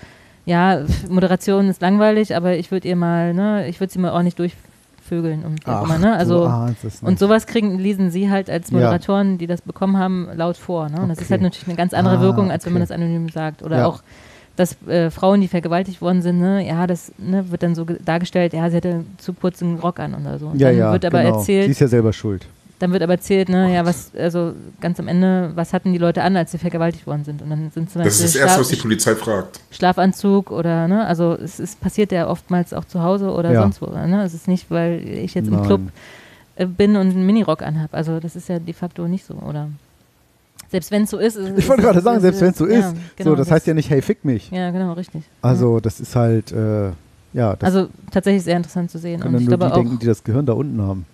ja, 0.46 0.84
Moderation 1.10 1.68
ist 1.68 1.82
langweilig, 1.82 2.34
aber 2.34 2.56
ich 2.56 2.70
würde 2.70 2.88
ihr 2.88 2.96
mal, 2.96 3.34
ne, 3.34 3.68
ich 3.68 3.78
würde 3.80 3.92
sie 3.92 3.98
mal 3.98 4.12
ordentlich 4.12 4.36
durchvögeln 5.09 5.44
und 5.44 5.66
auch 5.66 5.85
immer, 5.85 5.98
ne, 5.98 6.16
also 6.16 6.51
und 7.02 7.18
sowas 7.18 7.47
kriegen, 7.47 7.78
lesen 7.78 8.10
sie 8.10 8.30
halt 8.30 8.51
als 8.51 8.70
Ja. 8.70 8.76
Moderatoren, 8.76 9.39
die 9.39 9.47
das 9.47 9.62
bekommen 9.62 9.97
haben, 9.98 10.28
laut 10.35 10.56
vor. 10.56 10.89
Ne? 10.89 11.01
Und 11.01 11.09
das 11.09 11.18
ist 11.18 11.24
Okay. 11.24 11.32
halt 11.35 11.43
natürlich 11.43 11.66
eine 11.68 11.76
ganz 11.76 11.94
andere 11.94 12.18
Ah, 12.18 12.20
Wirkung, 12.20 12.51
als 12.51 12.64
wenn 12.66 12.72
man 12.72 12.82
okay. 12.82 12.89
das 12.93 12.97
anonym 12.97 13.28
sagt. 13.28 13.62
Oder 13.62 13.78
Ja. 13.78 13.86
auch, 13.86 14.02
dass 14.56 14.76
äh, 14.89 15.10
Frauen, 15.10 15.40
die 15.40 15.48
vergewaltigt 15.48 16.01
worden 16.02 16.20
sind, 16.22 16.40
ne, 16.40 16.66
ja, 16.66 16.86
das 16.86 17.12
ne, 17.18 17.51
wird 17.51 17.62
dann 17.62 17.74
so 17.74 17.85
ge- 17.85 17.98
dargestellt, 18.05 18.52
ja, 18.52 18.68
sie 18.70 18.76
hatte 18.76 19.05
zu 19.18 19.32
kurzen 19.32 19.76
Rock 19.78 20.01
an 20.01 20.14
oder 20.14 20.39
so. 20.39 20.48
Und 20.48 20.60
ja, 20.60 20.68
dann 20.68 20.78
ja, 20.78 20.93
wird 20.93 21.05
aber 21.05 21.22
genau. 21.22 21.35
Sie 21.40 21.55
erzählt, 21.55 21.70
ist 21.70 21.80
ja 21.80 21.89
selber 21.89 22.12
schuld. 22.12 22.47
Dann 22.78 22.92
wird 22.92 23.02
aber 23.02 23.14
erzählt, 23.14 23.48
ne, 23.48 23.74
ja, 23.74 23.84
was, 23.84 24.12
also 24.14 24.52
ganz 24.80 25.00
am 25.00 25.09
Ende, 25.09 25.50
was 25.55 25.72
hatten 25.72 25.92
die 25.92 25.98
Leute 25.98 26.22
an, 26.22 26.36
als 26.36 26.52
sie 26.52 26.59
vergewaltigt 26.59 27.06
worden 27.06 27.24
sind? 27.24 27.42
Und 27.42 27.50
dann 27.50 27.70
sind 27.72 27.90
zum 27.90 28.02
Das 28.05 28.14
ist 28.14 28.22
das 28.22 28.32
Beispiel 28.34 28.40
Erste, 28.42 28.60
was 28.60 28.68
die 28.68 28.76
Polizei 28.76 29.14
fragt. 29.16 29.60
Schlafanzug 29.72 30.50
oder, 30.52 30.86
ne, 30.88 31.05
also 31.06 31.34
es 31.34 31.59
ist, 31.59 31.80
passiert 31.80 32.12
ja 32.12 32.28
oftmals 32.28 32.72
auch 32.72 32.84
zu 32.84 33.02
Hause 33.02 33.30
oder 33.32 33.52
Ja. 33.52 33.62
sonst 33.62 33.82
wo. 33.82 33.86
Ne? 33.86 34.22
Es 34.22 34.34
ist 34.34 34.46
nicht, 34.48 34.70
weil 34.70 35.02
ich 35.09 35.34
jetzt 35.34 35.48
im 35.48 35.55
Nein. 35.55 35.66
Club 35.66 35.80
äh, 36.56 36.66
bin 36.66 36.96
und 36.96 37.10
einen 37.10 37.26
Minirock 37.26 37.62
anhab. 37.62 37.92
Also 37.94 38.20
das 38.20 38.36
ist 38.36 38.48
ja 38.48 38.59
de 38.59 38.72
facto 38.74 39.09
nicht 39.09 39.24
so, 39.24 39.34
oder? 39.34 39.68
Selbst 40.70 40.90
wenn 40.90 41.05
es 41.05 41.10
so 41.10 41.18
ist. 41.18 41.34
ist 41.36 41.59
Ich 41.59 41.68
wollte 41.68 41.82
gerade 41.82 42.00
sagen, 42.00 42.16
ist- 42.18 42.22
selbst 42.22 42.40
wenn 42.42 42.50
es 42.50 42.59
so 42.59 42.66
ist. 42.66 42.78
ja, 42.84 42.92
genau, 43.16 43.30
so, 43.30 43.36
das, 43.36 43.50
heißt 43.50 43.66
ja 43.66 43.74
nicht, 43.74 43.88
hey, 43.90 44.02
fick 44.02 44.24
mich. 44.24 44.50
Ja, 44.50 44.70
genau, 44.70 44.92
richtig. 44.92 45.22
Also, 45.40 45.80
das 45.80 45.98
ist 45.98 46.14
halt, 46.14 46.52
äh, 46.52 46.90
ja, 47.32 47.56
das 47.56 47.74
also 47.74 47.88
tatsächlich 48.10 48.44
sehr 48.44 48.56
interessant 48.56 48.90
zu 48.90 48.98
sehen. 48.98 49.18
können 49.20 49.34
Und 49.36 49.40
ich 49.42 49.48
nur 49.48 49.56
glaube 49.56 49.70
die 49.72 49.78
auch, 49.80 49.82
denken, 49.82 49.98
die 49.98 50.06
das 50.06 50.22
Gehirn 50.22 50.44
da 50.46 50.52
unten 50.52 50.80
haben. 50.82 51.06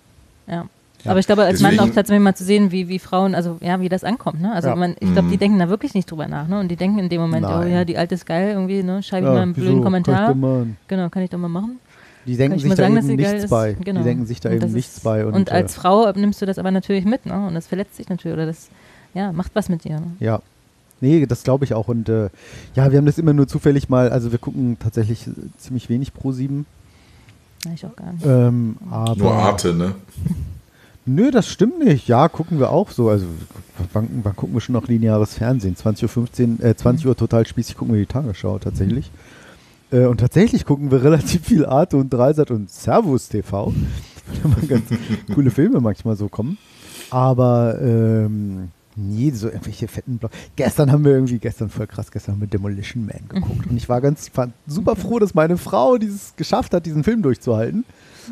ja. 0.47 0.65
Ja. 1.05 1.11
Aber 1.11 1.19
ich 1.19 1.25
glaube, 1.27 1.43
als 1.43 1.61
Mann 1.61 1.71
Deswegen- 1.71 1.91
auch 1.91 1.95
tatsächlich 1.95 2.23
mal 2.23 2.35
zu 2.35 2.43
sehen, 2.43 2.71
wie, 2.71 2.87
wie 2.89 2.99
Frauen, 2.99 3.35
also 3.35 3.57
ja, 3.61 3.79
wie 3.79 3.89
das 3.89 4.03
ankommt. 4.03 4.41
Ne? 4.41 4.51
Also 4.53 4.69
Ja. 4.69 4.75
man, 4.75 4.91
ich 4.99 5.13
glaube, 5.13 5.29
die 5.29 5.35
Mhm. 5.35 5.39
denken 5.39 5.59
da 5.59 5.69
wirklich 5.69 5.93
nicht 5.93 6.09
drüber 6.11 6.27
nach. 6.27 6.47
Ne? 6.47 6.59
Und 6.59 6.69
die 6.69 6.75
denken 6.75 6.99
in 6.99 7.09
dem 7.09 7.21
Moment, 7.21 7.45
oh 7.45 7.49
Nein. 7.49 7.71
ja, 7.71 7.85
die 7.85 7.97
alte 7.97 8.15
ist 8.15 8.25
geil, 8.25 8.49
irgendwie, 8.53 8.83
ne? 8.83 9.01
schreibe 9.03 9.27
ich 9.27 9.31
mal 9.33 9.41
einen 9.41 9.55
wieso? 9.55 9.65
blöden 9.67 9.83
Kann 9.83 9.95
ich 9.95 10.03
Kommentar. 10.05 10.35
mal- 10.35 10.67
Genau, 10.87 11.09
kann 11.09 11.23
ich 11.23 11.29
doch 11.29 11.37
mal 11.37 11.47
machen. 11.47 11.79
Die 12.25 12.35
denken 12.37 12.55
ich 12.57 12.63
sich 12.63 12.71
da 12.71 12.77
sagen, 12.77 12.97
eben 12.97 13.15
nichts 13.17 13.49
bei. 13.49 13.73
Genau. 13.79 13.99
Die 13.99 14.03
denken 14.03 14.25
sich 14.25 14.39
da 14.39 14.49
Und 14.49 14.55
eben 14.55 14.73
nichts 14.73 14.97
ist- 14.97 15.03
bei. 15.03 15.25
Und, 15.27 15.35
Und, 15.35 15.51
als 15.51 15.73
äh, 15.77 15.79
Frau 15.79 16.11
nimmst 16.11 16.41
du 16.41 16.47
das 16.47 16.57
aber 16.57 16.71
natürlich 16.71 17.05
mit, 17.05 17.27
ne? 17.27 17.45
Und 17.47 17.53
das 17.53 17.67
verletzt 17.67 17.99
dich 17.99 18.09
natürlich 18.09 18.33
oder 18.35 18.47
das 18.47 18.69
ja, 19.13 19.31
macht 19.31 19.51
was 19.53 19.69
mit 19.69 19.83
dir. 19.83 19.99
Ne? 19.99 20.07
Ja. 20.19 20.41
Nee, 21.01 21.25
das 21.27 21.43
glaube 21.43 21.65
ich 21.65 21.73
auch. 21.75 21.87
Und 21.87 22.09
äh, 22.09 22.29
ja, 22.73 22.89
wir 22.91 22.97
haben 22.97 23.05
das 23.05 23.19
immer 23.19 23.33
nur 23.33 23.47
zufällig 23.47 23.89
mal, 23.89 24.09
also 24.09 24.31
wir 24.31 24.39
gucken 24.39 24.77
tatsächlich 24.79 25.27
äh, 25.27 25.31
ziemlich 25.57 25.87
wenig 25.87 26.13
pro 26.15 26.31
7. 26.31 26.65
Ja, 27.65 27.71
ich 27.75 27.85
auch 27.85 27.95
gar 27.95 28.11
nicht. 28.13 28.25
Ähm, 28.25 28.77
aber 28.89 29.15
Nur 29.15 29.33
Arte, 29.33 29.73
ne? 29.75 29.93
Nö, 31.05 31.29
das 31.29 31.47
stimmt 31.47 31.79
nicht. 31.79 32.07
Ja, 32.07 32.27
gucken 32.29 32.59
wir 32.59 32.71
auch 32.71 32.89
so. 32.89 33.09
Also 33.09 33.25
wann, 33.93 34.21
wann 34.23 34.35
gucken 34.35 34.55
wir 34.55 34.61
schon 34.61 34.73
noch 34.73 34.87
lineares 34.87 35.35
Fernsehen? 35.35 35.75
20.15 35.75 36.59
Uhr, 36.59 36.65
äh, 36.65 36.75
20 36.75 37.05
Uhr 37.07 37.15
total 37.15 37.45
spießig 37.45 37.77
gucken 37.77 37.93
wir 37.93 38.01
die 38.01 38.07
Tagesschau 38.07 38.57
tatsächlich. 38.57 39.11
Äh, 39.91 40.05
und 40.05 40.19
tatsächlich 40.19 40.65
gucken 40.65 40.91
wir 40.91 41.03
relativ 41.03 41.45
viel 41.45 41.65
Arte 41.65 41.97
und 41.97 42.09
Dreisat 42.09 42.49
und 42.51 42.69
Servus 42.69 43.29
TV. 43.29 43.73
Weil 44.27 44.51
immer 44.51 44.67
ganz 44.67 44.85
coole 45.35 45.51
Filme 45.51 45.79
manchmal 45.79 46.15
so 46.15 46.27
kommen. 46.27 46.57
Aber 47.11 47.79
ähm, 47.79 48.69
nie 48.95 49.31
so 49.31 49.47
irgendwelche 49.47 49.87
fetten 49.87 50.17
Block. 50.17 50.31
Gestern 50.55 50.91
haben 50.91 51.03
wir 51.05 51.11
irgendwie, 51.11 51.37
gestern 51.37 51.69
voll 51.69 51.87
krass, 51.87 52.11
gestern 52.11 52.35
haben 52.35 52.41
wir 52.41 52.47
Demolition 52.47 53.05
Man 53.05 53.27
geguckt. 53.29 53.67
Und 53.69 53.77
ich 53.77 53.89
war 53.89 54.01
ganz 54.01 54.29
fand 54.29 54.53
super 54.67 54.95
froh, 54.95 55.19
dass 55.19 55.33
meine 55.33 55.57
Frau 55.57 55.97
dieses 55.97 56.35
geschafft 56.35 56.73
hat, 56.73 56.85
diesen 56.85 57.03
Film 57.03 57.21
durchzuhalten. 57.21 57.85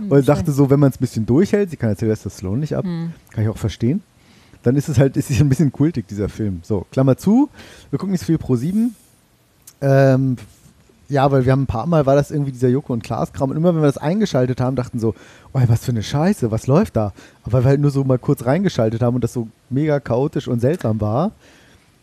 Weil 0.09 0.21
ich 0.21 0.25
dachte 0.25 0.51
so, 0.51 0.69
wenn 0.69 0.79
man 0.79 0.89
es 0.91 0.97
ein 0.97 1.01
bisschen 1.01 1.25
durchhält, 1.25 1.69
sie 1.69 1.77
kann 1.77 1.89
ja 1.89 1.95
Sylvester 1.95 2.29
Stallone 2.29 2.59
nicht 2.59 2.75
ab, 2.75 2.85
Hm. 2.85 3.11
kann 3.31 3.43
ich 3.43 3.49
auch 3.49 3.57
verstehen, 3.57 4.01
dann 4.63 4.75
ist 4.75 4.89
es 4.89 4.97
halt, 4.99 5.17
ist 5.17 5.29
es 5.29 5.39
ein 5.41 5.49
bisschen 5.49 5.71
kultig, 5.71 6.07
dieser 6.07 6.29
Film. 6.29 6.59
So, 6.63 6.85
Klammer 6.91 7.17
zu, 7.17 7.49
wir 7.89 7.99
gucken 7.99 8.11
nicht 8.13 8.23
viel 8.23 8.37
pro 8.37 8.55
7. 8.55 8.95
Ähm, 9.81 10.37
Ja, 11.09 11.29
weil 11.31 11.45
wir 11.45 11.51
haben 11.51 11.63
ein 11.63 11.67
paar 11.67 11.85
Mal 11.85 12.05
war 12.05 12.15
das 12.15 12.31
irgendwie 12.31 12.53
dieser 12.53 12.69
Joko 12.69 12.93
und 12.93 13.03
Klaas 13.03 13.33
Kram 13.33 13.51
und 13.51 13.57
immer 13.57 13.75
wenn 13.75 13.81
wir 13.81 13.87
das 13.87 13.97
eingeschaltet 13.97 14.61
haben, 14.61 14.75
dachten 14.77 14.99
so, 14.99 15.13
oh, 15.53 15.59
was 15.67 15.83
für 15.83 15.91
eine 15.91 16.01
Scheiße, 16.01 16.49
was 16.49 16.65
läuft 16.65 16.95
da? 16.95 17.11
Aber 17.43 17.53
weil 17.53 17.63
wir 17.65 17.69
halt 17.69 17.81
nur 17.81 17.91
so 17.91 18.03
mal 18.05 18.17
kurz 18.17 18.45
reingeschaltet 18.45 19.01
haben 19.01 19.15
und 19.15 19.23
das 19.23 19.33
so 19.33 19.47
mega 19.69 19.99
chaotisch 19.99 20.47
und 20.47 20.59
seltsam 20.61 21.01
war, 21.01 21.31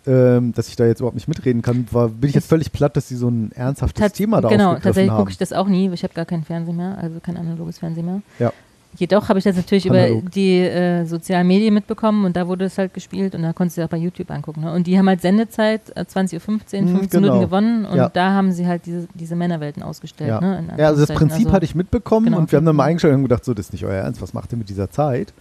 ähm, 0.06 0.52
dass 0.54 0.68
ich 0.68 0.76
da 0.76 0.86
jetzt 0.86 1.00
überhaupt 1.00 1.16
nicht 1.16 1.28
mitreden 1.28 1.62
kann, 1.62 1.86
war, 1.92 2.08
bin 2.08 2.28
ich 2.30 2.34
jetzt 2.34 2.48
völlig 2.48 2.72
platt, 2.72 2.96
dass 2.96 3.08
sie 3.08 3.16
so 3.16 3.28
ein 3.28 3.52
ernsthaftes 3.52 4.00
Tats- 4.02 4.16
Thema 4.16 4.40
da 4.40 4.48
Genau, 4.48 4.74
tatsächlich 4.74 5.14
gucke 5.14 5.30
ich 5.30 5.38
das 5.38 5.52
auch 5.52 5.68
nie. 5.68 5.90
Ich 5.92 6.02
habe 6.02 6.14
gar 6.14 6.24
keinen 6.24 6.44
Fernseher 6.44 6.74
mehr, 6.74 6.98
also 6.98 7.20
kein 7.20 7.36
analoges 7.36 7.78
Fernsehen 7.78 8.06
mehr. 8.06 8.22
Ja. 8.38 8.52
Jedoch 8.96 9.28
habe 9.28 9.38
ich 9.38 9.44
das 9.44 9.54
natürlich 9.54 9.88
Analog. 9.88 10.22
über 10.22 10.30
die 10.30 10.58
äh, 10.58 11.04
sozialen 11.04 11.46
Medien 11.46 11.72
mitbekommen 11.74 12.24
und 12.24 12.34
da 12.34 12.48
wurde 12.48 12.64
es 12.64 12.76
halt 12.76 12.92
gespielt 12.92 13.36
und 13.36 13.42
da 13.42 13.52
konntest 13.52 13.78
du 13.78 13.84
auch 13.84 13.88
bei 13.88 13.98
YouTube 13.98 14.28
angucken. 14.32 14.62
Ne? 14.62 14.72
Und 14.72 14.88
die 14.88 14.98
haben 14.98 15.08
halt 15.08 15.20
Sendezeit 15.20 15.82
äh, 15.96 16.00
20.15 16.00 16.34
Uhr, 16.34 16.40
15 16.40 16.84
Mhm, 16.84 17.08
genau. 17.08 17.20
Minuten 17.20 17.40
gewonnen 17.40 17.84
und 17.84 17.96
Ja. 17.96 18.08
da 18.08 18.30
haben 18.32 18.50
sie 18.50 18.66
halt 18.66 18.86
diese, 18.86 19.06
diese 19.14 19.36
Männerwelten 19.36 19.84
ausgestellt. 19.84 20.30
Ja. 20.30 20.40
Ne? 20.40 20.64
Ja, 20.76 20.88
also 20.88 21.06
das. 21.06 21.16
Prinzip 21.16 21.38
Also- 21.46 21.52
hatte 21.52 21.64
ich 21.66 21.76
mitbekommen 21.76 22.26
genau. 22.26 22.38
und 22.38 22.50
wir 22.50 22.56
haben 22.56 22.66
dann 22.66 22.74
mal 22.74 22.84
eingeschaltet 22.86 23.16
und 23.18 23.22
gedacht, 23.22 23.44
so, 23.44 23.54
das 23.54 23.66
ist 23.66 23.72
nicht 23.74 23.84
euer 23.84 23.94
Ernst, 24.02 24.20
was 24.22 24.34
macht 24.34 24.50
ihr 24.52 24.58
mit 24.58 24.68
dieser 24.68 24.90
Zeit? 24.90 25.32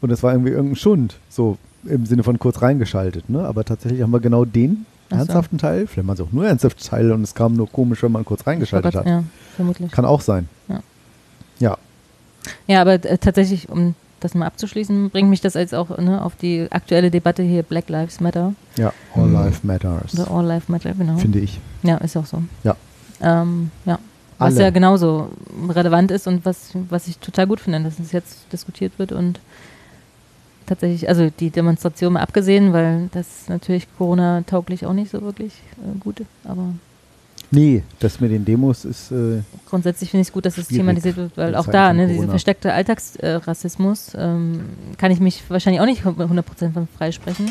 Und 0.00 0.10
das 0.12 0.22
war 0.22 0.30
irgendwie 0.32 0.52
irgendein 0.52 0.76
Schund, 0.76 1.16
so 1.28 1.58
im 1.84 2.06
Sinne 2.06 2.22
von 2.22 2.38
kurz 2.38 2.60
reingeschaltet, 2.62 3.28
ne? 3.30 3.40
Aber 3.44 3.64
tatsächlich 3.64 4.02
haben 4.02 4.10
wir 4.10 4.20
genau 4.20 4.44
den 4.44 4.86
so. 5.10 5.16
ernsthaften 5.16 5.58
Teil, 5.58 5.86
vielleicht 5.86 6.06
waren 6.08 6.14
es 6.14 6.20
auch 6.20 6.32
nur 6.32 6.46
ernsthafte 6.46 6.84
Teile 6.84 7.14
und 7.14 7.22
es 7.22 7.34
kam 7.34 7.54
nur 7.54 7.68
komisch, 7.70 8.02
wenn 8.02 8.12
man 8.12 8.24
kurz 8.24 8.46
reingeschaltet 8.46 8.94
Oh 8.94 8.98
hat. 8.98 9.04
Gott, 9.04 9.12
Ja, 9.12 9.24
vermutlich. 9.56 9.90
Kann 9.92 10.04
auch 10.04 10.20
sein. 10.20 10.48
Ja. 10.68 10.80
Ja, 11.60 11.78
Ja, 12.66 12.80
aber 12.80 12.94
äh, 13.04 13.18
tatsächlich, 13.18 13.68
um 13.68 13.94
das 14.20 14.34
mal 14.34 14.46
abzuschließen, 14.46 15.10
bringt 15.10 15.30
mich 15.30 15.40
das 15.40 15.54
jetzt 15.54 15.74
auch 15.74 15.96
ne, 15.98 16.22
auf 16.24 16.34
die 16.36 16.66
aktuelle 16.70 17.10
Debatte 17.10 17.42
hier 17.42 17.62
Black 17.62 17.88
Lives 17.88 18.20
Matter. 18.20 18.54
ja, 18.76 18.92
all 19.14 19.30
life 19.30 19.60
matters, 19.66 20.14
Oder 20.18 20.30
All 20.30 20.44
Life 20.44 20.70
Matter, 20.70 20.92
genau. 20.94 21.16
finde 21.18 21.38
ich. 21.38 21.60
Ja, 21.84 21.96
ist 21.98 22.16
auch 22.16 22.26
so. 22.26 22.42
Ja. 22.64 22.74
Ähm, 23.20 23.70
ja. 23.84 23.98
Was 24.38 24.54
Alle. 24.54 24.64
ja 24.64 24.70
genauso 24.70 25.30
relevant 25.68 26.10
ist 26.12 26.28
und 26.28 26.44
was, 26.44 26.70
was 26.88 27.08
ich 27.08 27.18
total 27.18 27.46
gut 27.48 27.58
finde, 27.60 27.82
dass 27.82 27.98
es 27.98 28.12
jetzt 28.12 28.52
diskutiert 28.52 28.92
wird 28.98 29.10
und 29.10 29.40
tatsächlich, 30.68 31.08
also 31.08 31.30
die 31.30 31.50
Demonstration 31.50 32.12
mal 32.14 32.20
abgesehen, 32.20 32.72
weil 32.72 33.08
das 33.12 33.48
natürlich 33.48 33.86
Corona-tauglich 33.98 34.86
auch 34.86 34.92
nicht 34.92 35.10
so 35.10 35.20
wirklich 35.22 35.52
äh, 35.78 35.98
gut 35.98 36.20
ist, 36.20 36.28
aber 36.44 36.74
Nee, 37.50 37.82
das 38.00 38.20
mit 38.20 38.30
den 38.30 38.44
Demos 38.44 38.84
ist, 38.84 39.10
äh, 39.10 39.40
grundsätzlich 39.70 40.10
finde 40.10 40.20
ich 40.20 40.28
es 40.28 40.32
gut, 40.34 40.44
dass 40.44 40.58
es 40.58 40.68
thematisiert 40.68 41.16
wird, 41.16 41.34
weil 41.38 41.54
auch 41.54 41.66
da, 41.66 41.94
ne, 41.94 42.02
diese 42.06 42.16
Corona. 42.16 42.32
versteckte 42.32 42.72
Alltagsrassismus, 42.74 44.12
ähm, 44.18 44.60
kann 44.98 45.10
ich 45.10 45.20
mich 45.20 45.42
wahrscheinlich 45.48 45.80
auch 45.80 45.86
nicht 45.86 46.04
100% 46.04 46.72
von 46.72 46.86
freisprechen, 46.98 47.50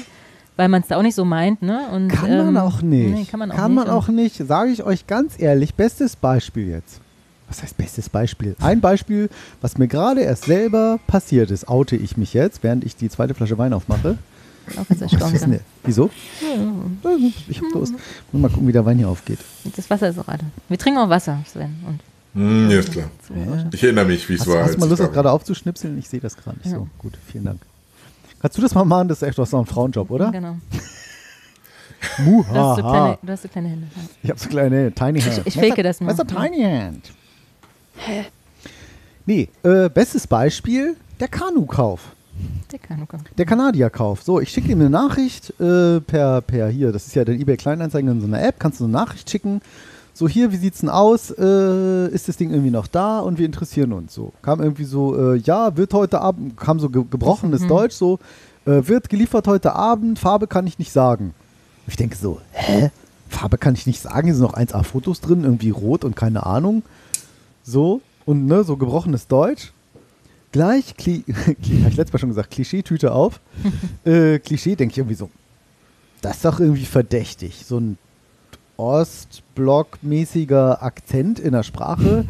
weil 0.55 0.69
man 0.69 0.81
es 0.83 0.87
da 0.89 0.97
auch 0.97 1.01
nicht 1.01 1.15
so 1.15 1.25
meint, 1.25 1.63
ne? 1.63 1.87
Und, 1.91 2.09
kann 2.09 2.29
ähm, 2.31 2.37
man 2.53 2.57
auch 2.57 2.83
nicht. 2.83 3.11
Nee, 3.15 3.25
kann 3.25 3.39
man 3.39 3.51
auch 3.51 3.55
kann 3.55 3.71
nicht. 3.71 3.75
man 3.85 3.87
und- 3.87 3.93
auch 3.95 4.07
nicht, 4.09 4.35
sage 4.35 4.69
ich 4.71 4.83
euch 4.83 5.07
ganz 5.07 5.33
ehrlich, 5.39 5.73
bestes 5.73 6.15
Beispiel 6.15 6.67
jetzt. 6.67 7.01
Was 7.47 7.63
heißt 7.63 7.77
bestes 7.77 8.09
Beispiel? 8.09 8.55
Ein 8.59 8.81
Beispiel, 8.81 9.29
was 9.61 9.77
mir 9.77 9.87
gerade 9.87 10.21
erst 10.21 10.45
selber 10.45 10.99
passiert 11.07 11.49
ist, 11.49 11.67
oute 11.69 11.95
ich 11.95 12.17
mich 12.17 12.33
jetzt, 12.33 12.61
während 12.63 12.83
ich 12.83 12.95
die 12.95 13.09
zweite 13.09 13.33
Flasche 13.33 13.57
Wein 13.57 13.71
aufmache. 13.73 14.17
Auch 14.77 14.83
Was 14.89 15.01
erstaunt. 15.01 15.41
denn, 15.41 15.59
wieso? 15.85 16.09
Ich 17.47 17.61
hab 17.61 17.71
Durst. 17.71 17.93
Muss 18.33 18.41
mal 18.41 18.49
gucken, 18.49 18.67
wie 18.67 18.73
der 18.73 18.85
Wein 18.85 18.97
hier 18.97 19.07
aufgeht. 19.07 19.39
Das 19.77 19.89
Wasser 19.89 20.09
ist 20.09 20.19
auch 20.19 20.27
alle. 20.27 20.41
Wir 20.67 20.77
trinken 20.77 20.99
auch 20.99 21.09
Wasser, 21.09 21.39
Sven. 21.49 21.73
Und 21.87 21.99
Hm, 22.33 22.69
ja, 22.69 22.79
ist 22.79 22.91
klar. 22.91 23.09
Ich 23.71 23.81
erinnere 23.83 24.05
mich, 24.05 24.27
wie 24.27 24.33
es 24.33 24.45
war. 24.45 24.63
hast 24.63 24.73
du 24.75 24.79
mal 24.79 24.85
ich 24.85 24.89
Lust, 24.89 24.99
da 25.01 25.05
das 25.05 25.13
gerade 25.13 25.31
aufzuschnipseln? 25.31 25.97
Ich 25.97 26.09
sehe 26.09 26.19
das 26.19 26.35
gerade 26.35 26.57
nicht 26.57 26.67
Ja. 26.71 26.79
so. 26.79 26.87
Gut, 26.99 27.13
vielen 27.31 27.45
Dank. 27.45 27.61
Kannst 28.41 28.57
du 28.57 28.61
das 28.61 28.75
mal 28.75 28.83
machen? 28.83 29.07
Das 29.07 29.21
ist 29.21 29.27
echt 29.27 29.39
doch 29.39 29.47
so 29.47 29.57
ein 29.57 29.65
Frauenjob, 29.65 30.11
oder? 30.11 30.31
Genau. 30.31 30.57
Du 32.17 32.45
hast, 32.47 32.75
so 32.77 32.83
kleine, 32.83 33.17
du 33.23 33.31
hast 33.31 33.41
so 33.43 33.47
kleine 33.47 33.69
Hände. 33.69 33.87
Ja. 33.95 34.01
Ich 34.23 34.29
habe 34.29 34.39
so 34.39 34.49
kleine 34.49 34.91
Tiny 34.91 35.21
Hand. 35.21 35.41
ich 35.45 35.53
fake 35.55 35.81
das 35.81 35.99
mal. 35.99 36.07
Was 36.07 36.19
ist 36.19 36.19
ein 36.19 36.51
Tiny 36.51 36.63
Hand? 36.63 37.11
Nee, 39.25 39.49
äh, 39.63 39.89
bestes 39.89 40.25
Beispiel, 40.27 40.95
der 41.19 41.27
Kanukauf. 41.27 42.01
Der 42.71 42.79
Kanuka. 42.79 43.17
Der 43.37 43.45
Kanadierkauf. 43.45 44.21
So, 44.23 44.39
ich 44.39 44.49
schicke 44.49 44.71
ihm 44.71 44.79
eine 44.79 44.89
Nachricht 44.89 45.49
äh, 45.59 45.99
per, 46.01 46.41
per 46.41 46.67
hier, 46.69 46.91
das 46.91 47.07
ist 47.07 47.15
ja 47.15 47.25
der 47.25 47.35
eBay 47.35 47.57
Kleinanzeigen 47.57 48.09
in 48.11 48.21
so 48.21 48.27
einer 48.27 48.43
App, 48.43 48.59
kannst 48.59 48.79
du 48.79 48.83
eine 48.83 48.93
Nachricht 48.93 49.29
schicken. 49.29 49.61
So, 50.13 50.27
hier, 50.27 50.51
wie 50.51 50.57
sieht's 50.57 50.79
denn 50.79 50.89
aus? 50.89 51.29
Äh, 51.31 52.07
ist 52.09 52.27
das 52.27 52.37
Ding 52.37 52.51
irgendwie 52.51 52.71
noch 52.71 52.87
da? 52.87 53.19
Und 53.19 53.37
wir 53.37 53.45
interessieren 53.45 53.93
uns. 53.93 54.13
So, 54.13 54.33
kam 54.41 54.61
irgendwie 54.61 54.83
so, 54.85 55.33
äh, 55.33 55.37
ja, 55.37 55.77
wird 55.77 55.93
heute 55.93 56.21
Abend, 56.21 56.57
kam 56.57 56.79
so 56.79 56.89
ge 56.89 57.03
gebrochenes 57.09 57.61
Mhm. 57.61 57.67
Deutsch, 57.67 57.95
so, 57.95 58.19
äh, 58.65 58.87
wird 58.87 59.09
geliefert 59.09 59.47
heute 59.47 59.73
Abend, 59.73 60.17
Farbe 60.19 60.47
kann 60.47 60.65
ich 60.67 60.79
nicht 60.79 60.91
sagen. 60.91 61.33
Ich 61.87 61.95
denke 61.95 62.15
so, 62.15 62.41
hä? 62.51 62.91
Farbe 63.29 63.57
kann 63.57 63.75
ich 63.75 63.85
nicht 63.85 64.01
sagen, 64.01 64.25
hier 64.25 64.35
sind 64.35 64.43
noch 64.43 64.55
1A-Fotos 64.55 65.21
drin, 65.21 65.43
irgendwie 65.43 65.69
rot 65.69 66.03
und 66.03 66.15
keine 66.15 66.45
Ahnung. 66.45 66.81
So, 67.69 67.99
und 68.25 68.45
ne, 68.45 68.63
so 68.63 68.77
gebrochenes 68.77 69.27
Deutsch. 69.27 69.73
Gleich, 70.53 70.95
Kli 70.95 71.25
habe 71.33 71.55
ich 71.59 71.97
letztes 71.97 72.13
Mal 72.13 72.19
schon 72.19 72.29
gesagt, 72.29 72.49
Klischee-Tüte 72.51 73.11
auf. 73.11 73.41
äh, 74.05 74.39
Klischee 74.39 74.75
denke 74.77 74.93
ich 74.93 74.97
irgendwie 74.99 75.15
so, 75.15 75.29
das 76.21 76.37
ist 76.37 76.45
doch 76.45 76.61
irgendwie 76.61 76.85
verdächtig. 76.85 77.65
So 77.65 77.77
ein 77.79 77.97
Ostblock-mäßiger 78.77 80.81
Akzent 80.81 81.39
in 81.39 81.51
der 81.51 81.63
Sprache, 81.63 82.25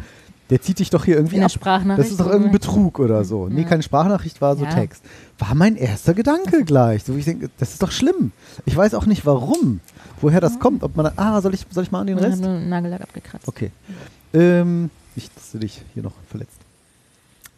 der 0.50 0.60
zieht 0.62 0.78
dich 0.80 0.90
doch 0.90 1.04
hier 1.04 1.14
irgendwie 1.16 1.36
In 1.36 1.40
der 1.42 1.46
ab. 1.46 1.52
Sprachnachricht. 1.52 2.06
Das 2.06 2.10
ist 2.10 2.18
doch 2.20 2.26
irgendein 2.26 2.50
Betrug 2.52 2.98
oder 2.98 3.24
so. 3.24 3.48
Nee, 3.48 3.62
Ja. 3.62 3.68
keine 3.68 3.82
Sprachnachricht, 3.82 4.40
war 4.40 4.56
so 4.56 4.64
Ja. 4.64 4.70
Text. 4.70 5.04
War 5.38 5.54
mein 5.54 5.76
erster 5.76 6.14
Gedanke 6.14 6.64
gleich. 6.64 7.04
So, 7.04 7.14
wie 7.14 7.20
ich 7.20 7.26
denke, 7.26 7.50
das 7.58 7.72
ist 7.74 7.82
doch 7.82 7.92
schlimm. 7.92 8.32
Ich 8.64 8.74
weiß 8.76 8.94
auch 8.94 9.06
nicht 9.06 9.24
warum, 9.26 9.78
woher 10.20 10.40
das 10.40 10.58
kommt. 10.58 10.82
Ob 10.82 10.96
man, 10.96 11.12
ah, 11.16 11.40
soll 11.42 11.54
ich, 11.54 11.64
soll 11.70 11.84
ich 11.84 11.92
mal 11.92 12.00
an 12.00 12.06
den 12.08 12.16
Ich 12.18 12.24
habe 12.24 12.32
Rest? 12.32 12.42
einen 12.44 12.68
Nagellack 12.68 13.02
abgekratzt. 13.02 13.46
Okay. 13.46 13.70
Ähm, 14.32 14.90
nicht, 15.18 15.36
dass 15.36 15.50
du 15.52 15.58
dich 15.58 15.82
hier 15.94 16.02
noch 16.04 16.12
verletzt. 16.30 16.52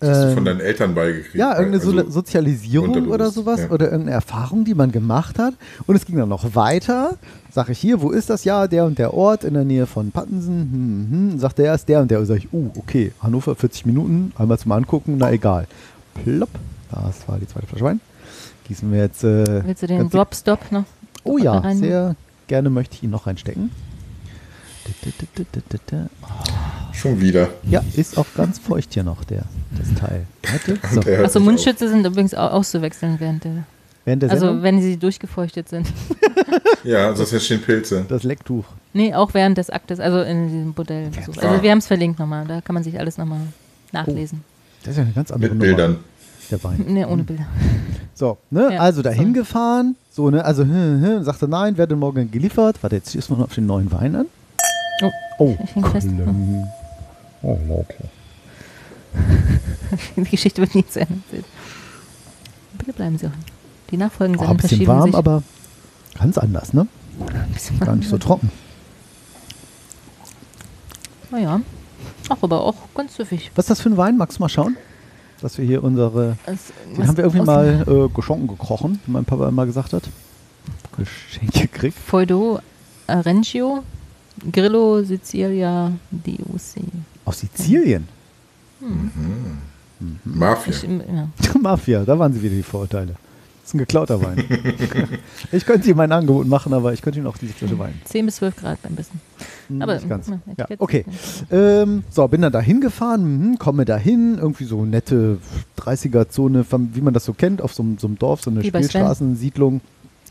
Das 0.00 0.08
hast 0.10 0.22
du 0.22 0.28
Ähm, 0.28 0.34
von 0.34 0.44
deinen 0.46 0.60
Eltern 0.60 0.94
beigekriegt. 0.94 1.34
ja, 1.34 1.50
irgendeine 1.58 1.82
so 1.82 1.90
Also, 1.96 2.10
Sozialisierung 2.10 3.08
oder 3.10 3.30
sowas 3.30 3.60
ja. 3.60 3.68
oder 3.70 3.86
irgendeine 3.90 4.12
Erfahrung, 4.14 4.64
die 4.64 4.74
man 4.74 4.92
gemacht 4.92 5.38
hat. 5.38 5.52
Und 5.86 5.94
es 5.94 6.06
ging 6.06 6.16
dann 6.16 6.30
noch 6.30 6.54
weiter. 6.54 7.18
Sag 7.52 7.68
ich 7.68 7.78
hier, 7.78 8.00
wo 8.00 8.10
ist 8.10 8.30
das? 8.30 8.44
Ja, 8.44 8.66
der 8.66 8.86
und 8.86 8.98
der 8.98 9.12
Ort 9.12 9.44
in 9.44 9.52
der 9.52 9.64
Nähe 9.64 9.86
von 9.86 10.10
Pattensen. 10.10 10.56
Hm, 10.72 11.30
hm. 11.32 11.38
Sagt 11.38 11.58
der 11.58 11.74
ist 11.74 11.86
der 11.88 12.00
und 12.00 12.10
der. 12.10 12.20
Und 12.20 12.26
sag 12.26 12.38
ich, 12.38 12.48
uh, 12.52 12.70
okay, 12.78 13.12
Hannover 13.22 13.54
40 13.54 13.84
Minuten, 13.84 14.32
einmal 14.38 14.58
zum 14.58 14.72
Angucken, 14.72 15.16
na 15.18 15.30
egal. 15.32 15.66
Plopp, 16.24 16.48
das 16.90 17.28
war 17.28 17.38
die 17.38 17.46
zweite 17.46 17.66
Flasche 17.66 17.84
Wein. 17.84 18.00
Gießen 18.68 18.90
wir 18.90 19.00
jetzt. 19.00 19.22
Äh, 19.22 19.66
Willst 19.66 19.82
du 19.82 19.86
den 19.86 20.08
Drop-Stop 20.08 20.72
noch? 20.72 20.84
Oh 21.24 21.36
ja, 21.36 21.58
rein- 21.58 21.76
sehr 21.76 22.16
gerne 22.46 22.70
möchte 22.70 22.94
ich 22.96 23.02
ihn 23.02 23.10
noch 23.10 23.26
reinstecken. 23.26 23.70
Schon 26.92 27.20
wieder. 27.20 27.48
Ja, 27.68 27.82
ist 27.96 28.16
auch 28.18 28.26
ganz 28.36 28.58
feucht 28.58 28.92
hier 28.94 29.02
noch, 29.04 29.24
der, 29.24 29.42
das 29.76 29.94
Teil. 29.98 30.26
So, 30.92 31.00
Der 31.00 31.40
Mundschütze 31.40 31.88
sind 31.88 32.04
übrigens 32.06 32.34
au- 32.34 32.48
auszuwechseln 32.48 33.16
während 33.18 33.44
der. 33.44 33.64
während 34.04 34.22
der 34.22 34.30
Also 34.30 34.62
wenn 34.62 34.80
sie 34.80 34.96
durchgefeuchtet 34.96 35.68
sind. 35.68 35.86
auf. 35.86 36.26
Ja, 36.84 37.14
sonst 37.14 37.32
entstehen 37.34 37.60
Pilze. 37.60 38.06
das 38.08 38.22
Lecktuch. 38.22 38.64
Nee, 38.94 39.12
auch 39.14 39.34
während 39.34 39.58
des 39.58 39.68
Aktes, 39.68 40.00
also 40.00 40.22
in 40.22 40.46
diesem 40.48 40.74
Modell. 40.76 41.10
Ah. 41.14 41.46
Also 41.46 41.62
wir 41.62 41.70
haben 41.70 41.78
es 41.78 41.86
verlinkt 41.86 42.18
nochmal, 42.18 42.46
da 42.46 42.62
kann 42.62 42.72
man 42.74 42.82
sich 42.82 42.98
alles 42.98 43.18
nochmal 43.18 43.40
nachlesen. 43.92 44.42
Das 44.82 44.92
ist 44.92 44.96
ja 44.96 45.02
eine 45.04 45.12
ganz 45.12 45.30
andere 45.30 45.54
Mit 45.54 45.58
Nummer, 45.62 45.76
Bildern. 45.76 45.96
der 46.50 46.64
Wein. 46.64 46.84
Nee, 46.88 47.04
ohne 47.04 47.22
Bilder. 47.22 47.46
So, 48.14 48.38
ne, 48.50 48.70
Ja, 48.74 48.80
also 48.80 49.02
dahin 49.02 49.28
so. 49.34 49.40
gefahren, 49.40 49.94
so, 50.10 50.30
ne, 50.30 50.42
also, 50.42 50.62
hm, 50.62 51.02
hm, 51.04 51.22
sagte 51.22 51.46
nein, 51.48 51.76
werde 51.76 51.96
morgen 51.96 52.30
geliefert. 52.30 52.76
Warte, 52.82 52.96
jetzt 52.96 53.14
wir 53.34 53.36
noch 53.36 53.44
auf 53.44 53.54
den 53.54 53.66
neuen 53.66 53.92
Wein 53.92 54.16
an. 54.16 54.26
Oh, 55.02 55.10
Oh, 55.38 55.56
ich 55.62 55.74
häng 55.76 55.84
fest. 55.84 56.08
Oh, 57.42 57.58
okay. 57.70 58.04
Die 60.16 60.22
Geschichte 60.30 60.60
wird 60.62 60.74
nie 60.74 60.86
zu 60.86 61.00
Ende 61.00 61.14
erzählt. 61.26 61.44
Bitte 62.78 62.92
bleiben 62.92 63.18
Sie 63.18 63.26
auch. 63.26 63.30
Die 63.90 63.96
nachfolgenden 63.96 64.40
Oh, 64.40 64.50
ein 64.50 64.58
Sendungen 64.58 64.62
bisschen 64.62 64.68
verschieben 64.86 64.92
warm, 64.92 65.10
sich. 65.10 65.14
aber 65.16 65.42
ganz 66.18 66.38
anders, 66.38 66.72
ne? 66.72 66.86
ein 67.32 67.52
bisschen 67.52 67.80
Gar 67.80 67.96
nicht 67.96 68.08
so 68.08 68.18
trocken. 68.18 68.50
Naja. 71.30 71.60
Ach, 72.28 72.36
aber 72.42 72.60
auch 72.62 72.74
ganz 72.94 73.16
süffig. 73.16 73.50
Was 73.54 73.64
ist 73.64 73.70
das 73.70 73.80
für 73.80 73.90
ein 73.90 73.96
Wein? 73.96 74.16
Magst 74.16 74.38
du 74.38 74.42
mal 74.42 74.48
schauen? 74.48 74.76
Dass 75.40 75.58
wir 75.58 75.64
hier 75.64 75.82
unsere. 75.82 76.36
Das- 76.46 76.72
Den 76.96 77.06
haben 77.06 77.16
wir 77.16 77.24
irgendwie 77.24 77.44
mal 77.44 77.84
äh, 77.88 78.14
geschonken 78.14 78.46
gekrochen, 78.48 79.00
wie 79.06 79.12
mein 79.12 79.24
Papa 79.24 79.48
immer 79.48 79.66
gesagt 79.66 79.92
hat. 79.92 80.04
Geschenk 80.96 81.52
gekriegt. 81.52 81.96
Feudo 81.98 82.60
Arencio, 83.06 83.82
Grillo 84.52 85.02
Sicilia 85.02 85.92
DOC. 86.10 86.82
Aus 87.24 87.40
Sizilien. 87.40 88.08
Mafia. 90.24 90.72
Ich, 90.72 90.82
ja. 90.82 91.28
Mafia, 91.60 92.04
da 92.04 92.18
waren 92.18 92.32
sie 92.32 92.42
wieder 92.42 92.54
die 92.54 92.62
Vorurteile. 92.62 93.12
Das 93.62 93.68
ist 93.70 93.74
ein 93.74 93.78
geklauter 93.78 94.20
Wein. 94.22 94.42
ich 95.52 95.64
könnte 95.66 95.88
ihm 95.90 95.96
mein 95.96 96.10
Angebot 96.10 96.46
machen, 96.48 96.72
aber 96.72 96.92
ich 96.92 97.02
könnte 97.02 97.20
ihm 97.20 97.26
auch 97.26 97.36
diese 97.36 97.52
Flasche 97.52 97.78
Wein. 97.78 97.94
10 98.04 98.26
bis 98.26 98.36
12 98.36 98.56
Grad 98.56 98.82
beim 98.82 98.94
Besten. 98.96 99.20
Hm, 99.68 99.82
Aber 99.82 99.94
nicht 99.94 100.08
ganz. 100.08 100.28
ja, 100.56 100.66
okay. 100.78 101.04
Ähm, 101.52 102.02
so, 102.10 102.26
bin 102.26 102.40
dann 102.40 102.52
da 102.52 102.60
hingefahren, 102.60 103.50
mhm, 103.50 103.58
komme 103.58 103.84
da 103.84 103.96
hin, 103.96 104.38
irgendwie 104.40 104.64
so 104.64 104.84
nette 104.84 105.38
30er-Zone, 105.78 106.64
wie 106.94 107.00
man 107.02 107.14
das 107.14 107.26
so 107.26 107.32
kennt, 107.34 107.60
auf 107.62 107.74
so, 107.74 107.82
einem- 107.82 107.98
so 107.98 108.06
einem 108.08 108.18
Dorf, 108.18 108.42
so 108.42 108.50
eine. 108.50 108.64
Spielstraßensiedlung. 108.64 109.80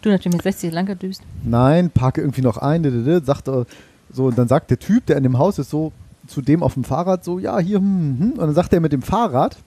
Du 0.01 0.09
natürlich 0.09 0.33
mit 0.33 0.43
60 0.43 0.73
lang 0.73 0.85
gedüst. 0.87 1.21
Nein, 1.43 1.91
parke 1.91 2.21
irgendwie 2.21 2.41
noch 2.41 2.57
ein, 2.57 3.21
sagte, 3.23 3.65
So, 4.11 4.25
und 4.25 4.37
dann 4.37 4.47
sagt 4.47 4.71
der 4.71 4.79
Typ, 4.79 5.05
der 5.05 5.17
in 5.17 5.23
dem 5.23 5.37
Haus 5.37 5.59
ist, 5.59 5.69
so 5.69 5.91
zu 6.29 6.41
dem 6.41 6.63
auf 6.63 6.75
dem 6.75 6.83
Fahrrad 6.83 7.23
so, 7.23 7.39
ja, 7.39 7.59
hier, 7.59 7.77
hm, 7.77 8.17
hm. 8.19 8.31
Und 8.31 8.39
dann 8.39 8.53
sagt 8.53 8.73
er 8.73 8.79
mit 8.79 8.93
dem 8.93 9.01
Fahrrad 9.01 9.57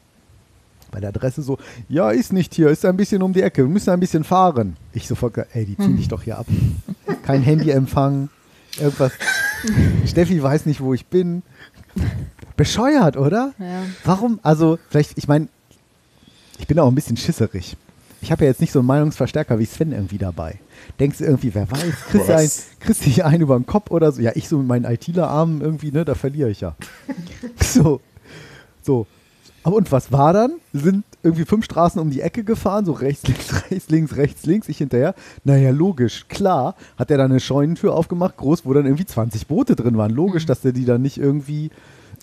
bei 0.93 1.01
der 1.01 1.09
Adresse 1.09 1.43
so, 1.43 1.59
ja, 1.89 2.11
ist 2.11 2.33
nicht 2.33 2.55
hier, 2.55 2.69
ist 2.69 2.85
ein 2.85 2.97
bisschen 2.97 3.23
um 3.23 3.33
die 3.33 3.43
Ecke, 3.43 3.63
wir 3.63 3.69
müssen 3.69 3.91
ein 3.91 3.99
bisschen 3.99 4.23
fahren. 4.25 4.77
Ich 4.93 5.09
sofort, 5.09 5.37
ey, 5.55 5.65
die 5.65 5.77
ziehen 5.77 5.97
dich 5.97 6.09
doch 6.09 6.23
hier 6.23 6.39
ab. 6.39 6.47
Kein 7.23 7.43
Handyempfang, 7.43 8.29
irgendwas. 8.79 9.13
Steffi 10.07 10.41
weiß 10.41 10.67
nicht, 10.67 10.81
wo 10.81 10.95
ich 10.95 11.07
bin. 11.07 11.43
Bescheuert, 12.57 13.17
oder? 13.17 13.55
Ja. 13.59 13.83
Warum? 14.05 14.39
Also, 14.43 14.79
vielleicht, 14.91 15.17
ich 15.17 15.27
meine, 15.27 15.49
ich 16.59 16.67
bin 16.67 16.79
auch 16.79 16.89
ein 16.89 16.95
bisschen 16.95 17.17
schisserig. 17.17 17.77
Ich 18.23 18.31
habe 18.31 18.45
ja 18.45 18.51
jetzt 18.51 18.61
nicht 18.61 18.73
so 18.73 18.79
einen 18.79 18.87
Meinungsverstärker 18.87 19.59
wie 19.59 19.67
Sven 19.67 19.93
irgendwie 19.93 20.19
dabei. 20.19 20.61
Denkst 21.01 21.19
du 21.19 21.25
irgendwie, 21.25 21.55
wer 21.55 21.71
weiß, 21.71 21.81
kriegst 22.09 22.29
du 22.29 22.33
ein, 22.33 22.45
Was? 22.45 22.67
kriegst 22.79 23.05
du 23.05 23.25
einen 23.25 23.43
über 23.43 23.59
den 23.59 23.67
Kopf 23.67 23.91
oder 23.91 24.13
so? 24.13 24.23
Ja, 24.23 24.31
ich 24.35 24.49
so 24.49 24.59
mit 24.59 24.69
meinen 24.69 24.85
ITler-Armen 24.85 25.61
irgendwie, 25.61 25.91
ne, 25.91 26.05
da 26.05 26.15
verliere 26.15 26.49
ich 26.49 26.61
ja. 26.61 26.77
so. 27.61 28.01
So. 28.81 29.07
Aber 29.65 29.77
und 29.77 29.91
was 29.93 30.11
war 30.13 30.33
dann? 30.33 30.53
Sind 30.73 31.05
irgendwie 31.23 31.45
fünf 31.45 31.65
Straßen 31.65 32.01
um 32.01 32.11
die 32.11 32.21
Ecke 32.21 32.45
gefahren, 32.45 32.85
so 32.85 32.93
rechts, 32.93 33.27
links, 33.27 33.71
rechts, 33.71 33.91
links, 33.91 34.17
rechts, 34.17 34.47
links, 34.47 34.69
ich 34.69 34.79
hinterher. 34.79 35.15
Naja, 35.45 35.71
logisch, 35.71 36.27
klar, 36.29 36.75
hat 36.97 37.11
er 37.11 37.19
dann 37.19 37.31
eine 37.31 37.41
Scheunentür 37.41 37.95
aufgemacht, 37.95 38.37
groß, 38.37 38.65
wo 38.65 38.73
dann 38.73 38.87
irgendwie 38.87 39.07
20 39.07 39.47
Boote 39.47 39.77
drin 39.77 39.97
waren. 39.97 40.11
Logisch, 40.11 40.47
dass 40.47 40.61
der 40.61 40.73
die 40.73 40.85
dann 40.85 41.03
nicht 41.03 41.19
irgendwie, 41.19 41.71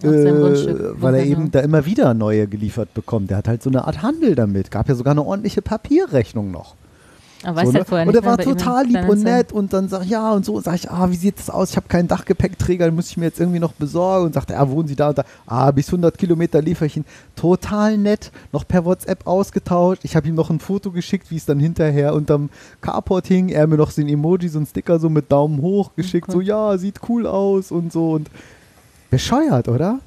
Äh, 0.03 1.01
weil 1.01 1.15
er 1.15 1.21
bunkern, 1.21 1.25
eben 1.25 1.51
da 1.51 1.59
immer 1.59 1.85
wieder 1.85 2.13
neue 2.13 2.47
geliefert 2.47 2.93
bekommt. 2.93 3.29
Der 3.29 3.37
hat 3.37 3.47
halt 3.47 3.63
so 3.63 3.69
eine 3.69 3.85
Art 3.85 4.01
Handel 4.01 4.35
damit. 4.35 4.71
Gab 4.71 4.89
ja 4.89 4.95
sogar 4.95 5.11
eine 5.11 5.23
ordentliche 5.23 5.61
Papierrechnung 5.61 6.51
noch. 6.51 6.75
Aber 7.43 7.61
So, 7.61 7.67
halt 7.67 7.73
ne? 7.73 7.85
vorher 7.85 8.07
und 8.07 8.15
er 8.15 8.25
war 8.25 8.37
total 8.37 8.85
lieb 8.85 9.07
und 9.07 9.23
nett 9.23 9.53
und 9.53 9.71
dann 9.71 9.87
sag 9.87 10.03
ich, 10.03 10.09
ja 10.09 10.33
und 10.33 10.43
so, 10.43 10.59
sag 10.59 10.75
ich, 10.75 10.91
ah, 10.91 11.09
wie 11.09 11.15
sieht 11.15 11.39
das 11.39 11.49
aus? 11.49 11.69
Ich 11.69 11.77
habe 11.77 11.87
keinen 11.87 12.09
Dachgepäckträger, 12.09 12.85
den 12.85 12.95
muss 12.95 13.09
ich 13.09 13.17
mir 13.17 13.25
jetzt 13.25 13.39
irgendwie 13.39 13.59
noch 13.59 13.71
besorgen 13.71 14.25
und 14.25 14.33
sagt, 14.33 14.49
ja, 14.49 14.69
wohnen 14.69 14.89
Sie 14.89 14.95
da 14.95 15.09
und 15.09 15.19
da? 15.19 15.23
Ah, 15.45 15.71
bis 15.71 15.87
100 15.87 16.17
Kilometer 16.17 16.61
liefere 16.61 16.87
ich 16.87 16.97
ihn. 16.97 17.05
Total 17.37 17.97
nett, 17.97 18.31
noch 18.51 18.67
per 18.67 18.83
WhatsApp 18.83 19.25
ausgetauscht. 19.25 20.01
Ich 20.03 20.17
habe 20.17 20.27
ihm 20.27 20.35
noch 20.35 20.49
ein 20.49 20.59
Foto 20.59 20.91
geschickt, 20.91 21.31
wie 21.31 21.37
es 21.37 21.45
dann 21.45 21.59
hinterher 21.59 22.13
unterm 22.13 22.49
Carport 22.81 23.27
hing. 23.27 23.49
Er 23.49 23.67
mir 23.67 23.77
noch 23.77 23.91
so 23.91 24.01
ein 24.01 24.09
Emoji, 24.09 24.49
so 24.49 24.59
ein 24.59 24.65
Sticker 24.65 24.99
so 24.99 25.09
mit 25.09 25.31
Daumen 25.31 25.61
hoch 25.61 25.91
geschickt, 25.95 26.27
cool. 26.29 26.35
so, 26.35 26.41
ja, 26.41 26.77
sieht 26.77 26.99
cool 27.07 27.25
aus 27.25 27.71
und 27.71 27.93
so 27.93 28.11
und 28.11 28.29
bescheuert, 29.09 29.67
oder? 29.67 29.99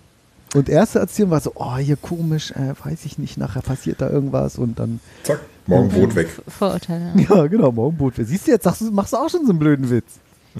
Und 0.55 0.69
erste 0.69 0.99
Erzählung 0.99 1.31
war 1.31 1.41
so, 1.41 1.53
oh, 1.55 1.77
hier 1.77 1.97
komisch, 1.97 2.51
äh, 2.53 2.75
weiß 2.85 3.05
ich 3.07 3.19
nicht, 3.19 3.39
nachher 3.39 3.63
passiert 3.63 4.01
da 4.03 4.11
irgendwas 4.11 4.59
und 4.59 4.79
dann 4.79 5.01
Zack, 5.23 5.41
morgen 5.67 5.89
Brot 5.89 6.15
weg. 6.15 6.29
Vorurteile. 6.47 7.13
Ja. 7.17 7.37
ja, 7.37 7.47
genau, 7.47 7.73
morgen 7.73 7.97
Boot. 7.97 8.15
Siehst 8.19 8.47
du, 8.47 8.51
jetzt 8.53 8.65
sagst 8.65 8.83
machst 8.93 9.15
du 9.15 9.17
auch 9.17 9.31
schon 9.31 9.45
so 9.47 9.51
einen 9.51 9.59
blöden 9.59 9.89
Witz. 9.91 10.05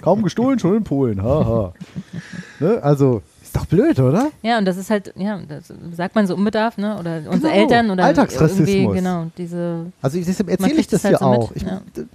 Kaum 0.01 0.23
gestohlen, 0.23 0.59
schon 0.59 0.77
in 0.79 0.85
Polen. 0.85 1.23
Haha. 1.23 1.75
ne? 2.61 2.79
Also, 2.83 3.21
ist 3.43 3.55
doch 3.55 3.67
blöd, 3.67 3.99
oder? 4.01 4.31
ja, 4.41 4.57
und 4.57 4.65
das 4.65 4.79
ist 4.79 4.89
halt, 4.89 5.13
ja, 5.17 5.39
das 5.47 5.71
sagt 5.95 6.15
man 6.15 6.27
so 6.27 6.35
unbedarf, 6.35 6.79
ne? 6.79 6.99
Oder 6.99 7.17
unsere 7.31 7.53
Genau, 7.53 7.63
Eltern 7.63 7.91
oder 7.91 8.05
Alltagsrassismus. 8.07 8.69
irgendwie, 8.71 8.97
genau, 8.97 9.27
diese 9.37 9.85
Also, 10.01 10.17
ich, 10.17 10.25
deshalb 10.25 10.49
erzähle 10.49 10.81
ich 10.81 10.87
das 10.89 11.01
es 11.01 11.05
halt 11.05 11.19
hier 11.19 11.27
so 11.27 11.31
mit, 11.31 11.39
auch. 11.41 11.53
Ich, 11.55 11.63
ja. 11.65 11.83
d- 11.95 12.07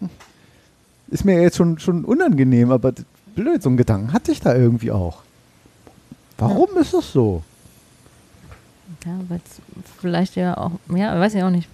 Ist 1.09 1.23
mir 1.25 1.39
jetzt 1.39 1.57
schon, 1.57 1.77
schon 1.77 2.03
unangenehm, 2.03 2.71
aber 2.71 2.93
blöd, 3.35 3.61
so 3.61 3.69
einen 3.69 3.77
Gedanken 3.77 4.11
hatte 4.13 4.31
ich 4.31 4.39
da 4.41 4.55
irgendwie 4.55 4.91
auch. 4.91 5.19
Warum 6.37 6.77
ist 6.79 6.93
das 6.93 7.11
so? 7.11 7.43
Ja, 9.05 9.11
weil 9.27 9.39
es 9.45 9.61
vielleicht 9.99 10.35
ja 10.35 10.57
auch, 10.57 10.71
ja, 10.95 11.19
weiß 11.19 11.33
ich 11.35 11.43
auch 11.43 11.49
nicht. 11.49 11.67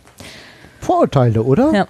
Vorurteile, 0.79 1.43
oder? 1.43 1.71
Ja. 1.73 1.87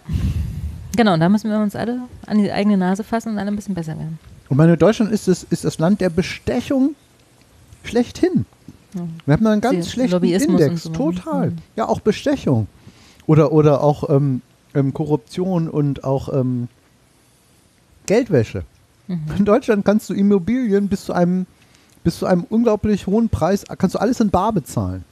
Genau, 0.96 1.14
und 1.16 1.20
da 1.20 1.30
müssen 1.30 1.50
wir 1.50 1.60
uns 1.60 1.76
alle 1.76 2.00
an 2.28 2.38
die 2.38 2.52
eigene 2.52 2.78
Nase 2.78 3.04
fassen 3.04 3.30
und 3.30 3.40
alle 3.40 3.50
ein 3.50 3.56
bisschen 3.56 3.74
besser 3.76 3.98
werden. 3.98 4.20
Und 4.50 4.58
meine 4.58 4.78
Deutschland 4.78 5.12
ist 5.12 5.28
das, 5.28 5.44
ist 5.44 5.64
das 5.66 5.80
Land 5.80 6.02
der 6.02 6.10
Bestechung 6.10 6.96
schlechthin. 7.84 8.46
Wir 9.26 9.34
haben 9.34 9.44
da 9.44 9.52
einen 9.52 9.62
ganz 9.62 9.86
Sie- 9.86 9.92
schlechten 9.92 10.14
Lobbyismus 10.14 10.62
Index, 10.62 10.84
so. 10.84 10.92
total. 10.92 11.50
Mhm. 11.52 11.58
Ja, 11.76 11.88
auch 11.88 12.00
Bestechung. 12.02 12.68
Oder, 13.26 13.52
oder 13.52 13.82
auch 13.84 14.08
ähm, 14.10 14.42
ähm, 14.76 14.94
Korruption 14.94 15.68
und 15.70 16.04
auch 16.04 16.32
ähm, 16.32 16.68
Geldwäsche. 18.06 18.64
Mhm. 19.08 19.22
In 19.40 19.46
Deutschland 19.46 19.86
kannst 19.86 20.10
du 20.10 20.14
Immobilien 20.14 20.90
bis 20.90 21.06
zu 21.06 21.14
einem 21.14 21.48
bis 22.04 22.20
zu 22.20 22.26
einem 22.26 22.44
unglaublich 22.50 23.08
hohen 23.08 23.30
Preis, 23.30 23.64
kannst 23.78 23.96
du 23.96 24.00
alles 24.00 24.20
in 24.20 24.30
Bar 24.30 24.54
bezahlen. 24.54 25.04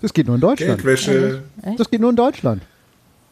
Das 0.00 0.12
geht 0.12 0.26
nur 0.26 0.36
in 0.36 0.40
Deutschland. 0.40 0.76
Geldwäsche. 0.76 1.42
Das 1.76 1.90
geht 1.90 2.00
nur 2.00 2.10
in 2.10 2.16
Deutschland. 2.16 2.62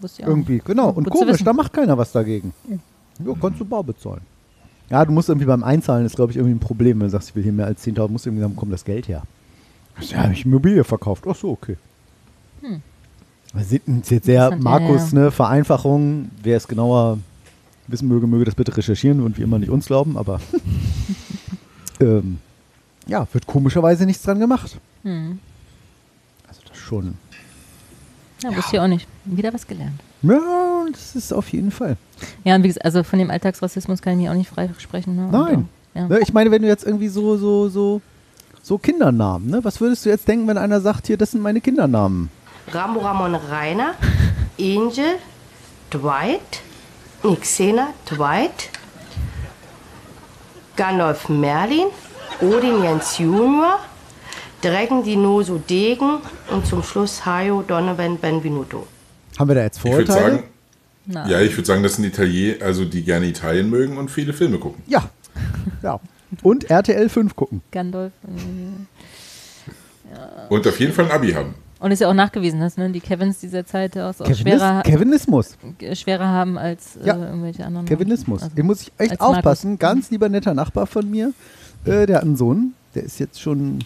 Wusste 0.01 0.23
ich 0.23 0.27
auch. 0.27 0.31
Irgendwie, 0.31 0.61
genau. 0.65 0.91
Und 0.91 1.05
Gut 1.09 1.21
komisch, 1.21 1.43
da 1.43 1.53
macht 1.53 1.73
keiner 1.73 1.97
was 1.97 2.13
dagegen. 2.13 2.53
Ja, 3.25 3.35
kannst 3.41 3.61
du 3.61 3.65
bar 3.65 3.85
bezahlen. 3.85 4.23
Ja, 4.91 5.05
du 5.05 5.13
musst 5.13 5.29
irgendwie 5.29 5.47
beim 5.47 5.63
Einzahlen, 5.65 6.05
ist 6.05 6.17
glaube 6.17 6.33
ich 6.33 6.37
irgendwie 6.37 6.55
ein 6.55 6.61
Problem, 6.61 7.01
wenn 7.01 7.07
du 7.07 7.11
sagst, 7.11 7.31
ich 7.31 7.35
will 7.35 7.43
hier 7.43 7.53
mehr 7.53 7.67
als 7.67 7.85
10.000, 7.85 8.09
musst 8.09 8.27
du 8.27 8.31
irgendwie 8.31 8.43
sagen, 8.43 8.57
komm 8.57 8.71
das 8.71 8.85
Geld 8.85 9.09
her. 9.09 9.23
Ja, 10.01 10.25
habe 10.25 10.33
ich 10.33 10.45
Immobilie 10.45 10.85
verkauft. 10.85 11.25
Ach 11.27 11.37
so, 11.37 11.51
okay. 11.51 11.77
Wir 13.55 13.65
sind 13.65 14.03
ist 14.03 14.11
jetzt 14.11 14.27
sehr 14.27 14.51
Hm. 14.51 14.63
Markus, 14.63 15.13
ja. 15.13 15.21
ne, 15.21 15.31
Vereinfachung. 15.31 16.31
Wer 16.43 16.57
es 16.57 16.67
genauer 16.69 17.19
wissen 17.87 18.09
möge, 18.09 18.27
möge 18.27 18.45
das 18.45 18.55
bitte 18.55 18.77
recherchieren 18.77 19.21
und 19.21 19.39
wie 19.39 19.43
immer 19.43 19.59
nicht 19.59 19.71
uns 19.71 19.87
glauben, 19.87 20.17
aber 20.17 20.41
ähm, 22.03 22.39
ja, 23.07 23.27
wird 23.33 23.47
komischerweise 23.47 24.07
nichts 24.07 24.23
dran 24.23 24.39
gemacht. 24.39 24.79
Hm. 25.03 25.39
Also 26.49 26.61
das 26.69 26.77
schon. 26.77 27.15
Ja, 28.43 28.55
wusste 28.57 28.77
ich 28.77 28.81
auch 28.81 28.89
nicht. 28.89 29.07
Wieder 29.25 29.53
was 29.55 29.67
gelernt. 29.67 30.01
Ja, 30.23 30.85
das 30.91 31.17
ist 31.17 31.33
auf 31.33 31.49
jeden 31.49 31.71
Fall. 31.71 31.97
Ja, 32.45 32.57
und 32.57 32.63
wie 32.63 32.69
gesagt, 32.69 32.85
also 32.85 33.03
von 33.03 33.19
dem 33.19 33.31
Alltagsrassismus 33.31 34.03
kann 34.03 34.15
ich 34.15 34.19
mich 34.21 34.31
auch 34.31 34.35
nicht 34.35 34.51
frei 34.51 34.69
sprechen. 34.79 35.17
Ne? 35.17 35.29
Nein. 35.31 35.69
Ja. 35.95 36.09
Ne, 36.09 36.21
ich 36.21 36.33
meine, 36.33 36.51
wenn 36.51 36.63
du 36.63 36.69
jetzt 36.69 36.85
irgendwie 36.85 37.09
so, 37.09 37.37
so, 37.37 37.69
so, 37.69 38.01
so 38.63 38.79
Kindernamen, 38.79 39.51
ne? 39.51 39.63
Was 39.63 39.81
würdest 39.81 40.05
du 40.05 40.11
jetzt 40.11 40.27
denken, 40.27 40.49
wenn 40.49 40.59
einer 40.59 40.81
sagt, 40.81 41.07
hier, 41.07 41.17
das 41.17 41.33
sind 41.33 41.43
meine 41.43 41.61
Kindernamen? 41.61 42.31
Rambo 42.73 43.01
Ramon 43.01 43.35
Rainer, 43.35 43.95
Angel, 44.59 45.17
Dwight, 45.93 46.63
Nixena, 47.23 47.89
Dwight, 48.11 48.71
Gandalf 50.77 51.29
Merlin, 51.29 51.87
Odin 52.41 52.83
Jens 52.83 53.19
Junior, 53.19 53.79
Dragon 54.63 55.03
Dinoso 55.03 55.59
Degen 55.59 56.19
und 56.51 56.67
zum 56.67 56.83
Schluss 56.83 57.25
Hayo 57.27 57.63
Donovan 57.67 58.17
Benvenuto. 58.19 58.87
Haben 59.39 59.49
wir 59.49 59.55
da 59.57 59.63
jetzt 59.63 59.77
Ich 59.77 59.83
Vorurteile? 59.83 60.21
sagen, 60.21 60.45
Na, 61.07 61.29
ja, 61.29 61.41
ich 61.41 61.57
würde 61.57 61.67
sagen, 61.67 61.83
das 61.83 61.97
sind 61.97 62.05
Italiener, 62.05 62.65
also 62.65 62.85
die 62.85 63.03
gerne 63.03 63.27
Italien 63.27 63.71
mögen 63.71 63.97
und 63.99 64.11
viele 64.11 64.33
Filme 64.33 64.59
gucken. 64.59 64.83
Ja. 64.87 65.11
ja. 65.83 66.01
Und 66.43 66.71
RTL 66.71 67.09
5 67.09 67.37
gucken. 67.37 67.63
Gandalf. 67.71 68.13
irgendwie. 68.27 68.87
Und 70.49 70.67
auf 70.67 70.79
jeden 70.81 70.93
Fall 70.93 71.07
ein 71.07 71.11
Abi 71.11 71.33
haben. 71.33 71.55
Und 71.83 71.91
ist 71.91 72.01
ja 72.01 72.09
auch 72.09 72.15
nachgewiesen, 72.15 72.61
dass 72.61 72.77
ne, 72.77 72.89
die 72.91 73.01
Kevins 73.01 73.41
dieser 73.41 73.67
Zeit 73.67 73.99
auch, 73.99 74.15
auch 74.21 74.35
schwerer, 74.35 74.83
Kevinismus. 74.83 75.57
äh, 75.81 75.97
schwerer 75.97 76.29
haben 76.29 76.57
als 76.57 76.97
äh, 76.97 77.07
Ja. 77.09 77.17
irgendwelche 77.17 77.67
anderen. 77.67 77.87
Kevinismus. 77.87 78.43
Also, 78.43 78.55
Hier 78.55 78.65
muss 78.65 78.83
ich 78.83 78.93
echt 78.99 79.11
als 79.13 79.21
Markus. 79.21 79.37
aufpassen. 79.37 79.79
Ganz 79.79 80.11
lieber 80.11 80.29
netter 80.29 80.55
Nachbar 80.55 80.87
von 80.87 81.11
mir, 81.11 81.33
äh, 81.85 82.07
der 82.07 82.17
hat 82.19 82.23
einen 82.23 82.37
Sohn, 82.37 82.75
der 82.95 83.03
ist 83.03 83.19
jetzt 83.19 83.41
schon 83.41 83.81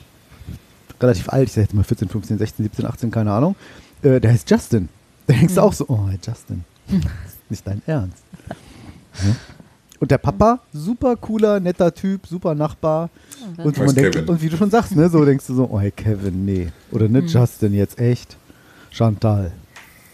relativ 1.00 1.28
alt, 1.30 1.48
ich 1.48 1.54
sag 1.54 1.62
jetzt 1.62 1.74
mal 1.74 1.84
14, 1.84 2.08
15, 2.08 2.38
16, 2.38 2.64
17, 2.66 2.84
18, 2.86 3.10
keine 3.10 3.32
Ahnung. 3.32 3.56
Äh, 4.02 4.20
der 4.20 4.30
heißt 4.32 4.50
Justin. 4.50 4.88
Da 5.26 5.32
denkst 5.34 5.54
Hm. 5.54 5.56
du 5.56 5.62
auch 5.62 5.72
so, 5.72 5.86
oh, 5.88 6.08
Justin, 6.24 6.64
das 6.88 6.96
ist 7.26 7.50
nicht 7.50 7.66
dein 7.66 7.82
Ernst. 7.86 8.22
Ja. 8.48 8.54
Und 9.98 10.10
der 10.10 10.18
Papa, 10.18 10.60
super 10.72 11.16
cooler, 11.16 11.58
netter 11.60 11.92
Typ, 11.94 12.26
super 12.26 12.54
Nachbar. 12.54 13.08
Und, 13.56 13.78
man 13.78 13.94
denkt, 13.94 14.28
und 14.28 14.42
wie 14.42 14.48
du 14.48 14.56
schon 14.56 14.70
sagst, 14.70 14.94
ne, 14.94 15.08
so 15.08 15.24
denkst 15.24 15.46
du 15.46 15.54
so, 15.54 15.68
oh 15.70 15.80
hey 15.80 15.90
Kevin, 15.90 16.44
nee. 16.44 16.68
Oder 16.92 17.08
ne, 17.08 17.20
Justin 17.20 17.72
jetzt 17.72 17.98
echt. 17.98 18.36
Chantal. 18.90 19.52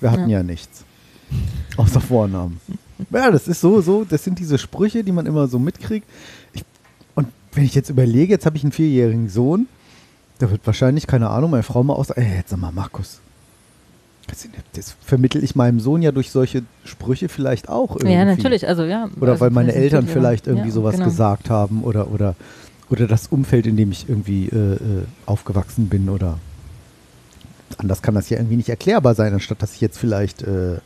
Wir 0.01 0.11
hatten 0.11 0.29
ja, 0.29 0.39
Ja. 0.39 0.43
nichts. 0.43 0.85
Außer 1.77 2.01
Vornamen. 2.01 2.61
Ja, 3.11 3.31
das 3.31 3.49
ist 3.49 3.61
so, 3.61 3.81
so, 3.81 4.05
das 4.05 4.23
sind 4.23 4.39
diese 4.39 4.59
Sprüche, 4.59 5.03
die 5.03 5.13
man 5.13 5.27
immer 5.27 5.49
so 5.49 5.59
mitkriegt. 5.59 6.07
Ich, 6.53 6.65
und 7.15 7.29
wenn 7.53 7.65
ich 7.65 7.75
jetzt 7.75 7.91
überlege, 7.91 8.33
jetzt 8.33 8.47
habe 8.47 8.57
ich 8.57 8.63
einen 8.63 8.73
vierjährigen 8.73 9.29
Sohn, 9.29 9.67
da 10.39 10.51
wird 10.51 10.67
wahrscheinlich, 10.67 11.07
keine 11.07 11.31
Ahnung, 11.31 11.51
meine 11.51 11.63
Frau 11.63 11.83
mal 11.83 12.03
sagen, 12.05 12.21
ey, 12.21 12.37
jetzt 12.37 12.51
sag 12.51 12.61
mal, 12.61 12.73
Markus. 12.73 13.21
Das, 14.73 14.97
vermittel 15.05 15.45
ich 15.45 15.55
meinem 15.55 15.81
Sohn 15.81 16.01
ja 16.03 16.13
durch 16.13 16.31
solche 16.31 16.63
Sprüche 16.85 17.29
vielleicht 17.29 17.69
auch 17.69 17.97
irgendwie. 17.97 18.15
ja, 18.15 18.25
natürlich. 18.25 18.67
Also, 18.67 18.85
ja, 18.85 19.09
Oder 19.21 19.41
weil 19.41 19.51
meine 19.51 19.75
Eltern 19.75 20.07
vielleicht 20.07 20.47
irgendwie 20.47 20.69
ja, 20.69 20.75
sowas 20.75 20.95
genau. 20.95 21.07
gesagt 21.07 21.51
haben 21.51 21.83
oder, 21.85 22.11
oder, 22.11 22.35
oder 22.89 23.07
das 23.07 23.27
Umfeld, 23.27 23.67
in 23.67 23.77
dem 23.77 23.93
ich 23.93 24.09
irgendwie 24.09 24.47
äh, 24.47 24.75
äh, 24.75 24.79
aufgewachsen 25.27 25.89
bin 25.89 26.09
oder 26.09 26.39
anders 27.79 28.03
kann 28.03 28.15
das 28.15 28.29
ja 28.31 28.39
irgendwie 28.39 28.57
nicht 28.57 28.69
erklärbar 28.69 29.15
sein, 29.15 29.33
anstatt 29.33 29.63
dass 29.63 29.75
ich 29.75 29.81
jetzt 29.81 29.99
vielleicht 29.99 30.43
äh, 30.43 30.79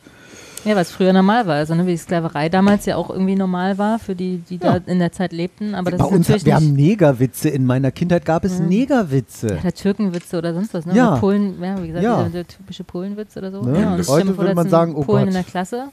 Ja, 0.64 0.74
es 0.80 0.90
früher 0.90 1.12
normal 1.12 1.46
war. 1.46 1.54
Also, 1.56 1.74
ne, 1.74 1.86
wie 1.86 1.92
die 1.92 1.96
Sklaverei 1.96 2.48
damals 2.48 2.86
ja 2.86 2.96
auch 2.96 3.10
irgendwie 3.10 3.36
normal 3.36 3.78
war 3.78 3.98
für 3.98 4.14
die, 4.16 4.38
die 4.50 4.56
Ja. 4.56 4.78
da 4.78 4.90
in 4.90 4.98
der 4.98 5.12
Zeit 5.12 5.32
lebten. 5.32 5.74
Aber 5.76 5.90
das 5.92 5.98
bei 6.00 6.06
ist 6.06 6.12
uns 6.12 6.28
natürlich 6.28 6.44
wir 6.46 6.54
haben 6.56 6.72
Negerwitze 6.72 7.48
in 7.50 7.64
meiner 7.66 7.90
Kindheit 7.92 8.24
gab 8.24 8.44
es 8.44 8.58
Negerwitze. 8.58 9.58
der 9.62 9.74
Türkenwitze 9.74 10.38
oder 10.38 10.54
sonst 10.54 10.74
was. 10.74 10.86
Ne? 10.86 10.94
Ja. 10.96 11.12
Oder 11.12 11.20
Polen, 11.20 11.62
ja, 11.62 11.82
wie 11.82 11.86
gesagt, 11.88 12.04
Ja. 12.04 12.16
dieser, 12.18 12.30
der 12.30 12.46
typische 12.48 12.82
Polenwitz 12.84 13.36
oder 13.36 13.52
so. 13.52 13.62
Ne? 13.62 13.80
Ja, 13.80 13.94
und 13.94 14.08
Heute 14.08 14.36
würde 14.36 14.54
man 14.54 14.68
sagen, 14.68 14.94
oh 14.96 15.02
Polen 15.02 15.20
Gott. 15.20 15.28
in 15.28 15.34
der 15.34 15.44
Klasse. 15.44 15.88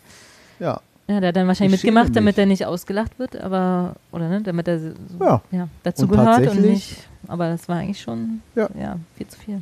Ja. 0.59 0.79
Ja, 1.07 1.19
der 1.19 1.27
hat 1.29 1.35
dann 1.35 1.47
wahrscheinlich 1.47 1.81
Ich 1.81 1.83
mitgemacht, 1.83 2.15
damit 2.15 2.37
er 2.37 2.45
nicht 2.45 2.65
ausgelacht 2.65 3.19
wird, 3.19 3.35
aber, 3.35 3.95
oder 4.13 4.29
ne, 4.29 4.41
damit 4.41 4.67
er 4.69 4.79
so, 4.79 4.91
Ja. 5.19 5.41
ja, 5.51 5.67
dazu 5.83 6.03
Und 6.03 6.11
gehört 6.11 6.47
und 6.47 6.61
nicht, 6.61 6.95
aber 7.27 7.49
das 7.49 7.67
war 7.67 7.75
eigentlich 7.79 7.99
schon, 8.01 8.39
Ja. 8.55 8.69
ja, 8.79 8.95
viel 9.17 9.27
zu 9.27 9.37
viel. 9.37 9.61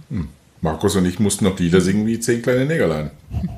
Markus 0.61 0.95
und 0.95 1.05
ich 1.05 1.19
mussten 1.19 1.45
noch 1.45 1.57
Lieder 1.57 1.81
singen 1.81 2.05
wie 2.05 2.19
zehn 2.19 2.43
kleine 2.43 2.65
Negerlein. 2.67 3.09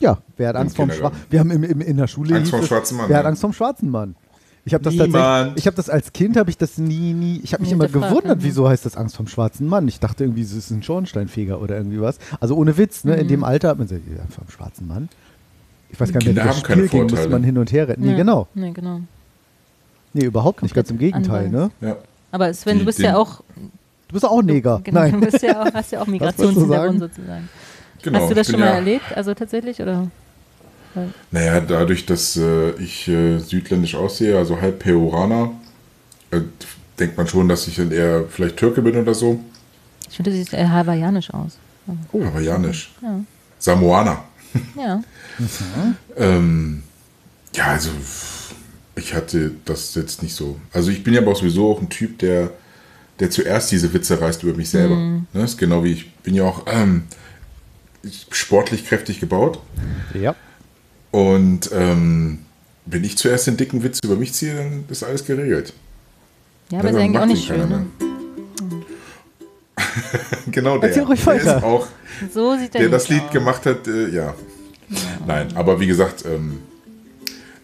Ja, 0.00 0.18
wer 0.36 0.48
hat 0.48 0.56
Angst 0.56 0.76
Kindergarten. 0.76 1.16
Schwarzen 1.16 1.26
Wir 1.30 1.40
haben 1.40 1.50
im, 1.50 1.62
im, 1.64 1.80
in 1.80 1.96
der 1.96 2.06
Schule. 2.06 2.36
Angst 2.36 2.52
es, 2.52 2.66
schwarzen 2.66 2.96
Mann, 2.96 3.08
Wer 3.08 3.16
hat 3.18 3.24
ja. 3.24 3.28
Angst 3.28 3.40
vom 3.42 3.52
schwarzen 3.52 3.90
Mann? 3.90 4.14
Ich 4.66 4.72
habe 4.72 4.82
das 4.82 4.94
Niemand. 4.94 5.12
tatsächlich. 5.12 5.58
Ich 5.58 5.66
habe 5.66 5.76
das 5.76 5.90
als 5.90 6.12
Kind 6.14 6.36
habe 6.38 6.48
ich 6.50 6.56
das 6.56 6.78
nie, 6.78 7.12
nie. 7.12 7.40
Ich 7.44 7.52
habe 7.52 7.62
mich 7.62 7.70
Nie 7.70 7.74
immer 7.74 7.86
gewundert, 7.88 8.38
ne? 8.38 8.44
wieso 8.44 8.66
heißt 8.68 8.86
das 8.86 8.96
Angst 8.96 9.14
vom 9.16 9.26
schwarzen 9.28 9.66
Mann? 9.68 9.86
Ich 9.88 10.00
dachte 10.00 10.24
irgendwie, 10.24 10.40
es 10.42 10.52
ist 10.52 10.70
ein 10.70 10.82
Schornsteinfeger 10.82 11.60
oder 11.60 11.76
irgendwie 11.76 12.00
was. 12.00 12.18
Also 12.40 12.56
ohne 12.56 12.76
Witz, 12.78 13.04
ne? 13.04 13.16
In 13.16 13.28
dem 13.28 13.44
Alter 13.44 13.68
hat 13.68 13.78
man 13.78 13.86
gesagt, 13.88 14.04
ja, 14.08 14.22
vom 14.30 14.48
schwarzen 14.50 14.86
Mann. 14.88 15.08
Ich 15.90 16.00
weiß 16.00 16.12
gar 16.12 16.18
nicht, 16.18 16.28
wie 16.30 16.34
das 16.34 16.58
Spiel 16.58 16.88
ging, 16.88 17.02
musste 17.02 17.16
Vorteile. 17.16 17.28
man 17.28 17.44
hin 17.44 17.58
und 17.58 17.70
her 17.72 17.88
rennen. 17.88 18.02
Nee, 18.04 18.12
Ja. 18.12 18.16
genau. 18.16 18.48
Nee, 18.54 18.70
genau. 18.72 19.00
Nee, 20.14 20.24
überhaupt 20.24 20.62
nicht. 20.62 20.74
Ganz 20.74 20.90
im 20.90 20.98
Gegenteil, 20.98 21.50
ne? 21.50 21.70
Ja. 21.80 21.96
Aber 22.32 22.52
Sven, 22.54 22.78
du 22.78 22.84
bist 22.86 22.98
ja 23.00 23.16
auch, 23.16 23.42
Du 24.08 24.12
bist 24.14 24.24
auch 24.24 24.42
Neger. 24.42 24.80
genau, 24.82 25.00
Nein. 25.00 25.12
du 25.12 25.20
bist 25.20 25.42
ja 25.42 25.62
auch, 25.62 25.72
hast 25.74 25.92
ja 25.92 26.00
auch 26.00 26.06
Migrationshintergrund 26.06 26.70
sagen? 26.78 26.98
sozusagen. 27.00 27.48
Genau, 28.04 28.20
hast 28.20 28.30
du 28.30 28.34
das 28.34 28.50
schon 28.50 28.60
mal 28.60 28.66
ja, 28.66 28.74
erlebt, 28.74 29.04
also 29.16 29.32
tatsächlich, 29.34 29.80
oder? 29.80 30.10
Naja, 31.30 31.60
dadurch, 31.60 32.06
dass 32.06 32.36
äh, 32.36 32.70
ich 32.72 33.08
äh, 33.08 33.38
südländisch 33.38 33.94
aussehe, 33.94 34.36
also 34.38 34.60
halb 34.60 34.78
Peruaner, 34.78 35.52
äh, 36.30 36.40
denkt 36.98 37.16
man 37.16 37.26
schon, 37.26 37.48
dass 37.48 37.66
ich 37.66 37.76
dann 37.76 37.90
eher 37.90 38.24
vielleicht 38.28 38.58
Türke 38.58 38.82
bin 38.82 38.96
oder 38.96 39.14
so. 39.14 39.40
Ich 40.08 40.16
finde, 40.16 40.30
du 40.30 40.36
siehst 40.36 40.52
eher 40.52 40.70
hawaiianisch 40.70 41.32
aus. 41.32 41.58
Oh, 42.12 42.24
hawaiianisch. 42.24 42.92
Ja. 43.02 43.20
Samoaner. 43.58 44.24
Ja. 44.76 45.02
Ähm, 46.16 46.84
ja, 47.56 47.66
also 47.66 47.90
ich 48.94 49.14
hatte 49.14 49.50
das 49.64 49.92
jetzt 49.96 50.22
nicht 50.22 50.32
so. 50.32 50.60
Also 50.72 50.92
ich 50.92 51.02
bin 51.02 51.12
ja 51.12 51.22
aber 51.22 51.32
auch 51.32 51.36
sowieso 51.36 51.72
auch 51.72 51.80
ein 51.80 51.88
Typ, 51.88 52.20
der, 52.20 52.50
der 53.18 53.30
zuerst 53.30 53.72
diese 53.72 53.92
Witze 53.92 54.20
reißt 54.20 54.44
über 54.44 54.56
mich 54.56 54.70
selber. 54.70 54.94
Mhm. 54.94 55.26
Ne, 55.32 55.42
ist 55.42 55.58
genau 55.58 55.82
wie 55.82 55.90
ich 55.90 56.12
bin 56.18 56.36
ja 56.36 56.44
auch 56.44 56.66
ähm, 56.68 57.02
sportlich 58.30 58.86
kräftig 58.86 59.20
gebaut. 59.20 59.60
Ja. 60.14 60.34
Und 61.10 61.70
ähm, 61.72 62.40
wenn 62.86 63.04
ich 63.04 63.16
zuerst 63.16 63.46
den 63.46 63.56
dicken 63.56 63.82
Witz 63.82 64.00
über 64.04 64.16
mich 64.16 64.32
ziehe, 64.34 64.54
dann 64.54 64.84
ist 64.88 65.02
alles 65.04 65.24
geregelt. 65.24 65.72
Ja, 66.70 66.80
aber 66.80 66.90
ist 66.90 66.96
eigentlich 66.96 67.22
auch 67.22 67.26
nicht 67.26 67.46
schön. 67.46 67.68
Ne? 67.68 67.86
genau 70.50 70.78
der. 70.78 70.90
Der 70.90 71.36
ist 71.36 71.48
auch, 71.48 71.86
So 72.32 72.56
sieht 72.56 72.74
er 72.74 72.80
der 72.80 72.88
nicht 72.88 72.92
das 72.92 73.08
Lied 73.08 73.22
aus. 73.22 73.30
gemacht 73.32 73.66
hat, 73.66 73.86
äh, 73.86 74.08
ja. 74.10 74.34
Nein, 75.26 75.48
aber 75.54 75.80
wie 75.80 75.86
gesagt, 75.86 76.24
ähm, 76.26 76.60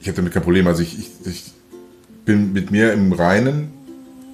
ich 0.01 0.09
habe 0.09 0.17
damit 0.17 0.33
kein 0.33 0.43
Problem. 0.43 0.67
Also 0.67 0.83
ich, 0.83 0.99
ich, 0.99 1.11
ich 1.27 1.53
bin 2.25 2.53
mit 2.53 2.71
mir 2.71 2.93
im 2.93 3.13
Reinen. 3.13 3.71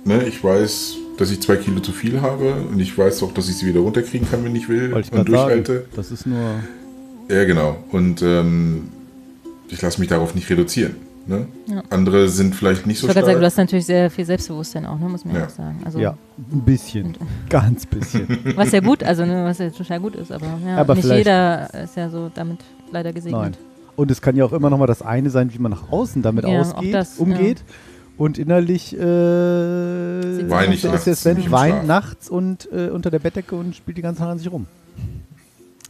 Ne? 0.04 0.24
Ich 0.24 0.42
weiß, 0.42 0.94
dass 1.16 1.30
ich 1.30 1.40
zwei 1.40 1.56
Kilo 1.56 1.80
zu 1.80 1.92
viel 1.92 2.20
habe 2.20 2.54
und 2.70 2.78
ich 2.80 2.96
weiß 2.96 3.22
auch, 3.22 3.32
dass 3.32 3.48
ich 3.48 3.56
sie 3.56 3.66
wieder 3.66 3.80
runterkriegen 3.80 4.28
kann, 4.30 4.44
wenn 4.44 4.54
ich 4.56 4.68
will 4.68 4.90
ich 4.90 4.94
und 4.94 4.94
gerade 4.94 5.12
sagen. 5.12 5.24
durchhalte. 5.64 5.84
Das 5.94 6.10
ist 6.10 6.26
nur. 6.26 6.38
Ja, 7.28 7.44
genau. 7.44 7.76
Und 7.90 8.22
ähm, 8.22 8.88
ich 9.68 9.80
lasse 9.82 9.98
mich 10.00 10.08
darauf 10.08 10.34
nicht 10.34 10.48
reduzieren. 10.48 10.94
Ne? 11.28 11.46
Ja. 11.66 11.82
Andere 11.90 12.28
sind 12.28 12.54
vielleicht 12.54 12.86
nicht 12.86 12.96
Ich 12.98 13.00
so 13.00 13.08
gerade 13.08 13.20
sagen, 13.20 13.30
stark. 13.30 13.40
du 13.40 13.46
hast 13.46 13.56
natürlich 13.56 13.86
sehr 13.86 14.10
viel 14.12 14.24
Selbstbewusstsein 14.24 14.86
auch, 14.86 14.96
ne, 14.96 15.08
muss 15.08 15.24
man 15.24 15.34
ja 15.34 15.40
Ja. 15.40 15.46
auch 15.46 15.50
sagen. 15.50 15.80
Also, 15.84 15.98
Ja, 15.98 16.16
ein 16.52 16.60
bisschen. 16.60 17.16
Ganz 17.48 17.84
bisschen. 17.84 18.28
Was 18.54 18.70
ja 18.70 18.78
gut, 18.78 19.02
also 19.02 19.24
ne, 19.26 19.44
was 19.44 19.58
ja 19.58 19.70
total 19.70 19.98
gut 19.98 20.14
ist, 20.14 20.30
aber, 20.30 20.46
ja, 20.64 20.76
Aber 20.76 20.94
nicht 20.94 21.04
jeder 21.08 21.68
ist 21.82 21.96
ja 21.96 22.08
so 22.10 22.30
damit 22.32 22.58
leider 22.92 23.12
gesegnet. 23.12 23.40
Nein. 23.42 23.56
Und 23.96 24.10
es 24.12 24.22
kann 24.22 24.36
ja 24.36 24.44
auch 24.44 24.52
immer 24.52 24.70
noch 24.70 24.78
mal 24.78 24.86
das 24.86 25.02
eine 25.02 25.30
sein, 25.30 25.52
wie 25.52 25.58
man 25.58 25.72
nach 25.72 25.90
außen 25.90 26.22
damit 26.22 26.44
Ja, 26.46 26.60
ausgeht, 26.60 26.94
das, 26.94 27.16
umgeht. 27.16 27.64
Und 28.16 28.38
innerlich 28.38 28.96
äh, 28.96 29.00
Weine 29.00 30.74
ich 30.74 30.80
so 30.80 30.88
nachts 30.88 31.06
ist 31.06 31.24
der 31.24 31.34
Sven 31.34 31.50
weint 31.50 31.86
nachts 31.86 32.30
und 32.30 32.68
äh, 32.72 32.88
unter 32.88 33.10
der 33.10 33.18
Bettdecke 33.18 33.54
und 33.54 33.76
spielt 33.76 33.98
die 33.98 34.02
ganze 34.02 34.20
Zeit 34.20 34.28
an 34.28 34.38
sich 34.38 34.50
rum. 34.50 34.66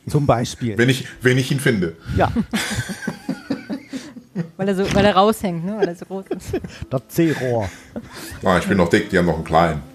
Zum 0.09 0.27
Beispiel. 0.27 0.77
Wenn 0.77 0.89
ich, 0.89 1.07
wenn 1.23 1.39
ich 1.39 1.51
ihn 1.51 1.61
finde. 1.61 1.97
ja, 2.17 2.33
Weil 4.57 4.69
er 4.69 4.75
so, 4.75 4.95
weil 4.95 5.05
er 5.05 5.15
raushängt, 5.15 5.65
ne? 5.65 5.77
Weil 5.79 5.89
er 5.89 5.95
so 5.95 6.05
groß 6.07 6.25
ist. 6.37 6.61
das 6.91 7.03
C-Rohr. 7.09 7.69
Ah, 8.45 8.59
ich 8.59 8.67
bin 8.67 8.79
noch 8.79 8.89
dick, 8.89 9.11
die 9.11 9.19
haben 9.19 9.27
noch 9.27 9.37
einen 9.37 9.45
kleinen. 9.45 9.83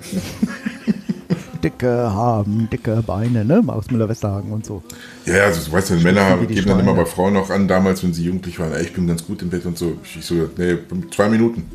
Dicke 1.63 2.11
haben, 2.11 2.67
dicke 2.71 3.03
Beine, 3.05 3.45
ne? 3.45 3.61
Markus 3.61 3.91
Müller-Westerhagen 3.91 4.51
und 4.51 4.65
so. 4.65 4.81
Ja, 5.25 5.43
also, 5.43 5.69
du 5.69 5.71
weißt 5.71 5.91
ja, 5.91 5.95
Männer 5.97 6.37
geben 6.37 6.67
dann 6.67 6.79
immer 6.79 6.93
Schweine. 6.93 7.03
bei 7.03 7.05
Frauen 7.05 7.37
auch 7.37 7.51
an, 7.51 7.67
damals, 7.67 8.03
wenn 8.03 8.13
sie 8.13 8.23
jugendlich 8.23 8.57
waren, 8.57 8.73
ey, 8.73 8.81
ich 8.81 8.93
bin 8.93 9.05
ganz 9.05 9.23
gut 9.23 9.43
im 9.43 9.51
Bett 9.51 9.65
und 9.67 9.77
so. 9.77 9.95
Ich 10.03 10.25
so, 10.25 10.49
nee, 10.57 10.77
zwei 11.11 11.29
Minuten. 11.29 11.69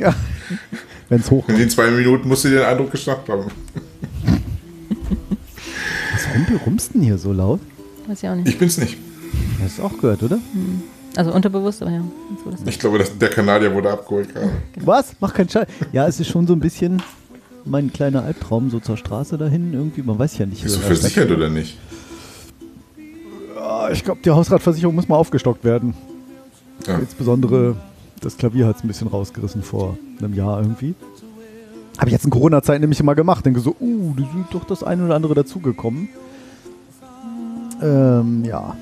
Ja. 0.00 0.14
Wenn 1.08 1.20
es 1.20 1.26
In 1.26 1.36
hochkommt. 1.36 1.58
den 1.58 1.70
zwei 1.70 1.90
Minuten 1.90 2.28
musst 2.28 2.44
du 2.44 2.48
dir 2.48 2.60
den 2.60 2.64
Eindruck 2.66 2.90
geschnappt 2.90 3.28
haben. 3.28 3.44
Was 6.12 6.34
rumpel 6.34 6.56
rumst 6.64 6.94
denn 6.94 7.02
hier 7.02 7.18
so 7.18 7.32
laut? 7.32 7.60
Weiß 8.06 8.22
ich 8.22 8.28
auch 8.28 8.34
nicht. 8.34 8.48
Ich 8.48 8.58
bin's 8.58 8.78
nicht. 8.78 8.96
Hast 9.62 9.78
du 9.78 9.82
auch 9.84 9.96
gehört, 9.98 10.22
oder? 10.22 10.38
Also 11.16 11.32
unterbewusst, 11.32 11.82
aber 11.82 11.90
ja. 11.90 12.02
Das 12.50 12.60
Ich 12.66 12.78
glaube, 12.78 12.98
dass 12.98 13.16
der 13.18 13.28
Kanadier 13.30 13.72
wurde 13.74 13.90
abgeholt 13.90 14.32
gerade. 14.32 14.50
Was? 14.80 15.14
Mach 15.20 15.34
keinen 15.34 15.48
Scheiß. 15.48 15.66
Ja, 15.92 16.06
es 16.06 16.18
ist 16.20 16.28
schon 16.28 16.46
so 16.46 16.52
ein 16.54 16.60
bisschen 16.60 17.02
mein 17.64 17.92
kleiner 17.92 18.22
Albtraum, 18.24 18.70
so 18.70 18.80
zur 18.80 18.96
Straße 18.96 19.36
dahin 19.38 19.72
irgendwie. 19.72 20.02
Man 20.02 20.18
weiß 20.18 20.38
ja 20.38 20.46
nicht. 20.46 20.62
Bist 20.62 20.76
du 20.76 20.80
versichert 20.80 21.30
oder 21.30 21.48
nicht? 21.48 21.78
Ich 23.92 24.04
glaube, 24.04 24.20
die 24.24 24.30
Hausratversicherung 24.30 24.94
muss 24.94 25.08
mal 25.08 25.16
aufgestockt 25.16 25.64
werden. 25.64 25.94
Ja. 26.86 26.98
Insbesondere 26.98 27.76
das 28.20 28.36
Klavier 28.36 28.66
hat 28.66 28.76
es 28.76 28.84
ein 28.84 28.88
bisschen 28.88 29.08
rausgerissen 29.08 29.62
vor 29.62 29.96
einem 30.18 30.34
Jahr 30.34 30.60
irgendwie. 30.60 30.94
Habe 31.98 32.08
ich 32.08 32.12
jetzt 32.12 32.24
in 32.24 32.30
Corona-Zeit 32.30 32.80
nämlich 32.80 33.00
immer 33.00 33.14
gemacht. 33.14 33.44
Denke 33.44 33.60
so, 33.60 33.74
uh, 33.80 34.14
da 34.16 34.22
sind 34.32 34.46
doch 34.52 34.64
das 34.64 34.82
eine 34.82 35.04
oder 35.04 35.14
andere 35.16 35.34
dazugekommen. 35.34 36.08
Ähm, 37.82 38.44
ja. 38.44 38.76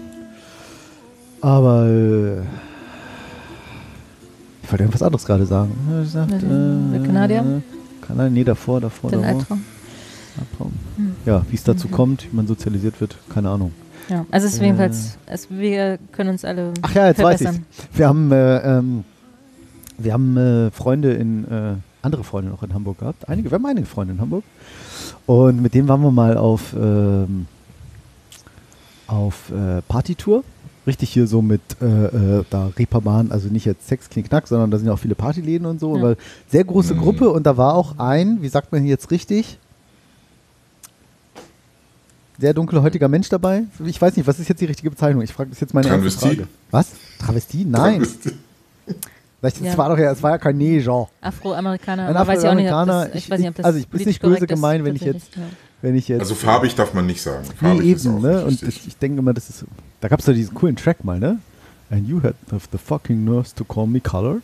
Aber 1.41 1.87
äh, 1.87 2.41
ich 4.63 4.71
wollte 4.73 4.83
irgendwas 4.85 5.03
anderes 5.03 5.25
gerade 5.25 5.47
sagen. 5.47 5.73
Ja, 5.91 6.03
ich 6.03 6.11
sagte, 6.11 6.39
Der- 6.39 6.99
der 6.99 7.07
Kanadier? 7.07 7.63
Kanadier? 8.07 8.31
Nee, 8.31 8.45
davor, 8.45 8.81
davor, 8.81 9.11
Den 9.11 9.23
davor. 9.23 9.39
Albtraum. 9.39 9.65
Albtraum. 10.39 10.73
Ja, 11.27 11.43
wie 11.51 11.57
es 11.57 11.65
dazu 11.65 11.89
kommt, 11.89 12.25
wie 12.31 12.37
man 12.37 12.47
sozialisiert 12.47 13.01
wird, 13.01 13.17
keine 13.33 13.51
Ahnung. 13.51 13.73
Ja, 14.09 14.25
also 14.31 14.47
es 14.47 14.55
ist 14.55 14.63
jedenfalls, 14.63 15.19
es, 15.27 15.51
wir 15.51 15.99
können 16.13 16.31
uns 16.31 16.45
alle 16.45 16.73
Ach 16.83 16.95
ja, 16.95 17.09
jetzt 17.09 17.23
weiß 17.23 17.41
ich. 17.41 17.47
verbessern. 17.49 17.67
Wir 17.95 18.09
haben, 18.09 18.33
äh, 18.33 18.79
ähm, 18.79 19.05
wir 19.99 20.13
haben 20.13 20.37
äh, 20.37 20.71
Freunde 20.71 21.13
in, 21.15 21.45
äh, 21.45 21.75
andere 22.03 22.25
Freunde 22.25 22.51
noch 22.51 22.63
in 22.63 22.73
Hamburg 22.73 22.99
gehabt. 22.99 23.29
Einige, 23.29 23.51
wir 23.51 23.57
haben 23.57 23.67
einige 23.67 23.87
Freunde 23.87 24.15
in 24.15 24.21
Hamburg. 24.21 24.45
Und 25.27 25.61
mit 25.61 25.75
denen 25.75 25.89
waren 25.89 26.01
wir 26.03 26.11
mal 26.11 26.37
auf, 26.39 26.73
ähm, 26.75 27.47
auf 29.07 29.51
äh, 29.51 29.83
Partytour. 29.83 30.45
Richtig 30.87 31.11
hier 31.11 31.27
so 31.27 31.43
mit 31.43 31.61
äh, 31.83 31.85
äh, 32.39 32.45
da 32.49 32.71
Reeperbahn, 32.79 33.31
also 33.31 33.49
nicht 33.49 33.67
jetzt 33.67 33.87
Sex, 33.89 34.09
Knick, 34.09 34.29
Knack, 34.29 34.49
sondern 34.49 34.71
da 34.71 34.79
sind 34.79 34.87
ja 34.87 34.95
auch 34.95 34.99
viele 34.99 35.15
Partyläden 35.15 35.67
und 35.67 35.81
so. 35.81 35.97
Ja. 35.97 36.03
Weil 36.03 36.17
sehr 36.49 36.65
große 36.65 36.95
Mhm. 36.95 37.01
Gruppe 37.01 37.29
und 37.31 37.45
da 37.45 37.59
war 37.59 37.75
auch 37.75 37.99
ein, 37.99 38.41
wie 38.41 38.49
sagt 38.49 38.73
man 38.73 38.87
jetzt 38.87 39.11
richtig? 39.11 39.59
Sehr 42.39 42.55
dunkelhäutiger 42.55 43.09
Mensch 43.09 43.29
dabei. 43.29 43.65
Ich 43.85 44.01
weiß 44.01 44.17
nicht, 44.17 44.27
was 44.27 44.39
ist 44.39 44.49
jetzt 44.49 44.61
die 44.61 44.67
richtige 44.67 44.91
Bezeichnung? 44.91 45.23
Ich 45.23 45.33
frage 45.33 45.51
das 45.51 45.61
jetzt 45.61 45.75
meine 45.75 45.89
erste 45.89 46.01
Travestie? 46.01 46.27
Frage. 46.37 46.49
Was? 46.71 46.93
Travestie? 47.19 47.65
Nein. 47.65 48.07
Das 49.41 49.61
Ja. 49.61 49.79
war 49.79 49.89
doch 49.91 49.99
ja, 49.99 50.11
es 50.11 50.23
war 50.23 50.33
ja 50.33 50.39
kein 50.39 50.57
Neger. 50.59 51.09
Afroamerikaner, 51.21 52.09
Ein 52.09 52.15
weiß 52.15 52.21
ich 52.43 52.55
nicht, 52.55 52.71
Afroamerikaner, 52.71 53.07
das, 53.07 53.15
ich, 53.15 53.25
ich- 53.25 53.31
weiß 53.31 53.39
nicht, 53.41 53.49
ob 53.51 53.55
das 53.55 53.67
also 53.67 53.79
ich- 53.79 53.89
politisch 53.89 54.07
nicht 54.07 54.23
böse 54.23 54.47
gemeint, 54.49 54.85
wenn 54.85 54.97
ich 54.97 55.03
jetzt- 55.03 55.37
ja. 55.37 55.43
Wenn 55.81 55.95
ich 55.97 56.09
jetzt. 56.09 56.21
Also 56.23 56.35
farbig 56.35 56.75
darf 56.75 56.93
man 56.93 57.07
nicht 57.07 57.23
sagen. 57.23 57.45
nee, 57.49 57.55
Farbig 57.69 57.87
ist 57.87 58.05
eben, 58.05 58.21
ne? 58.21 58.45
Und 58.45 58.61
ich, 58.65 58.89
ich 58.89 58.97
denke 58.97 59.21
immer, 59.21 59.33
das 59.33 59.49
ist. 59.49 59.65
Da 60.01 60.09
gab 60.09 60.19
es 60.19 60.27
doch 60.27 60.33
diesen 60.33 60.53
coolen 60.55 60.75
Track 60.75 61.05
mal, 61.05 61.21
ne? 61.21 61.39
And 61.89 62.09
you 62.09 62.21
had 62.21 62.35
the, 62.51 62.79
fucking 62.79 63.25
nurse 63.25 63.55
to 63.55 63.63
call 63.65 63.87
me 63.87 64.01
colored. 64.01 64.43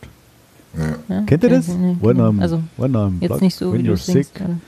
ja. 1.08 1.22
Kennt 1.22 1.42
ihr 1.42 1.50
das? 1.50 1.66
when 1.68 1.98
genau. 2.00 2.28
I'm, 2.30 2.40
Also 2.40 2.62
when 2.76 2.94
I'm 2.94 3.14
jetzt 3.20 3.28
black, 3.30 3.42
nicht 3.42 3.56
so, 3.56 3.72
when 3.72 3.80
wie 3.80 3.82
du 3.82 3.90
you're 3.90 3.94
es 3.94 4.06
singst. 4.06 4.30
sick. 4.32 4.34
gerade. 4.42 4.60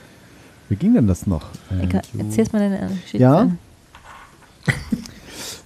Wie 0.67 0.75
ging 0.75 0.93
denn 0.93 1.07
das 1.07 1.25
noch? 1.25 1.45
Egal, 1.81 2.01
you- 2.13 2.19
Erzähl's 2.25 2.51
mal 2.51 2.59
deine 2.59 2.89
Geschichte. 2.89 3.17
Ja? 3.19 3.49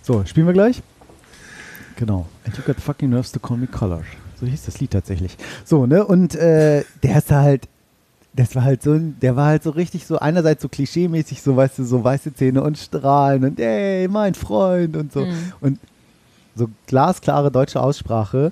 So, 0.04 0.24
spielen 0.26 0.48
wir 0.48 0.54
gleich? 0.54 0.82
Genau. 1.96 2.26
And 2.46 2.58
you 2.58 2.64
got 2.64 2.78
fucking 2.78 3.10
nerves 3.10 3.32
to 3.32 3.40
call 3.40 3.58
me 3.58 3.68
colored. 3.68 4.06
So 4.42 4.48
hieß 4.48 4.66
das 4.66 4.80
Lied 4.80 4.92
tatsächlich. 4.92 5.38
So, 5.64 5.86
ne? 5.86 6.04
Und 6.04 6.36
äh, 6.36 6.84
der 7.04 7.18
ist 7.20 7.32
halt, 7.32 7.68
das 8.34 8.56
war 8.56 8.64
halt 8.64 8.82
so, 8.82 8.98
der 8.98 9.36
war 9.36 9.46
halt 9.46 9.62
so 9.64 9.70
richtig 9.70 10.08
so, 10.08 10.18
einerseits 10.18 10.64
so 10.64 10.68
klischeemäßig, 10.70 11.42
so 11.44 11.56
weißt 11.56 11.78
du, 11.80 11.84
so 11.86 12.04
weiße 12.04 12.34
Zähne 12.34 12.64
und 12.64 12.78
Strahlen 12.78 13.44
und 13.46 13.60
ey, 13.60 14.08
mein 14.08 14.34
Freund 14.34 14.98
und 14.98 15.14
so. 15.14 15.26
Mhm. 15.26 15.54
Und 15.62 15.80
so 16.56 16.68
glasklare 16.88 17.52
deutsche 17.52 17.80
Aussprache 17.80 18.52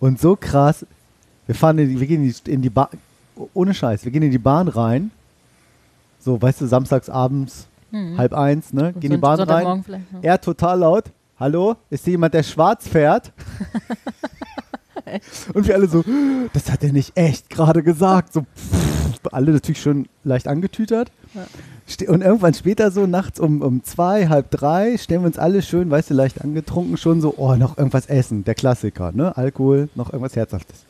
und 0.00 0.20
so 0.20 0.36
krass. 0.36 0.84
Wir 1.46 1.54
fahren 1.54 1.78
in 1.78 1.98
wir 2.00 2.06
gehen 2.06 2.24
in 2.24 2.34
die, 2.44 2.50
in 2.50 2.60
die 2.62 2.70
Bahn, 2.70 2.88
ohne 3.54 3.72
Scheiß, 3.72 4.04
wir 4.04 4.10
gehen 4.12 4.22
in 4.22 4.30
die 4.32 4.38
Bahn 4.38 4.66
rein. 4.68 5.10
So, 6.18 6.42
weißt 6.42 6.60
du, 6.60 6.66
samstags 6.66 7.08
abends, 7.08 7.66
Mhm. 7.92 8.18
halb 8.18 8.34
eins, 8.34 8.72
ne? 8.72 8.88
Und 8.94 9.00
Gehen 9.00 9.10
in 9.12 9.16
die 9.18 9.20
Bahn 9.20 9.40
rein. 9.40 9.64
Sonntagmorgen? 9.64 10.04
Er 10.22 10.40
total 10.40 10.78
laut. 10.80 11.04
hallo, 11.40 11.74
ist 11.88 12.04
hier 12.04 12.12
jemand, 12.12 12.34
der 12.34 12.42
schwarz 12.42 12.86
fährt? 12.86 13.32
Und 15.54 15.66
wir 15.66 15.74
alle 15.74 15.88
so, 15.88 16.04
das 16.52 16.70
hat 16.70 16.82
er 16.84 16.92
nicht 16.92 17.16
echt 17.16 17.50
gerade 17.50 17.82
gesagt. 17.82 18.32
So, 18.32 18.42
pff, 18.42 19.20
alle 19.32 19.52
natürlich 19.52 19.80
schon 19.82 20.06
leicht 20.24 20.48
angetütert. 20.48 21.10
Ste- 21.86 22.10
Und 22.10 22.22
irgendwann 22.22 22.54
später 22.54 22.90
so, 22.90 23.06
nachts 23.06 23.38
um, 23.40 23.62
um 23.62 23.82
zwei, 23.84 24.28
halb 24.28 24.50
drei, 24.50 24.96
stellen 24.96 25.22
wir 25.22 25.26
uns 25.26 25.38
alle 25.38 25.62
schön, 25.62 25.90
weißt 25.90 26.10
du, 26.10 26.14
leicht 26.14 26.40
angetrunken 26.42 26.96
schon 26.96 27.20
so, 27.20 27.34
oh, 27.36 27.54
noch 27.56 27.76
irgendwas 27.78 28.06
essen, 28.06 28.44
der 28.44 28.54
Klassiker, 28.54 29.12
ne? 29.12 29.36
Alkohol, 29.36 29.88
noch 29.94 30.12
irgendwas 30.12 30.36
Herzhaftes. 30.36 30.84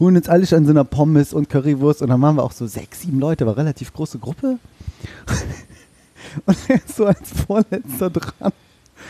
Holen 0.00 0.16
uns 0.16 0.28
alle 0.28 0.46
schon 0.46 0.58
an 0.58 0.64
so 0.64 0.70
einer 0.72 0.84
Pommes 0.84 1.32
und 1.32 1.48
Currywurst 1.48 2.02
und 2.02 2.08
dann 2.08 2.20
waren 2.20 2.36
wir 2.36 2.42
auch 2.42 2.52
so 2.52 2.66
sechs, 2.66 3.02
sieben 3.02 3.20
Leute, 3.20 3.46
war 3.46 3.56
relativ 3.56 3.92
große 3.92 4.18
Gruppe. 4.18 4.58
Und 6.46 6.56
er 6.68 6.76
ist 6.76 6.96
so 6.96 7.06
als 7.06 7.30
Vorletzter 7.46 8.10
dran, 8.10 8.52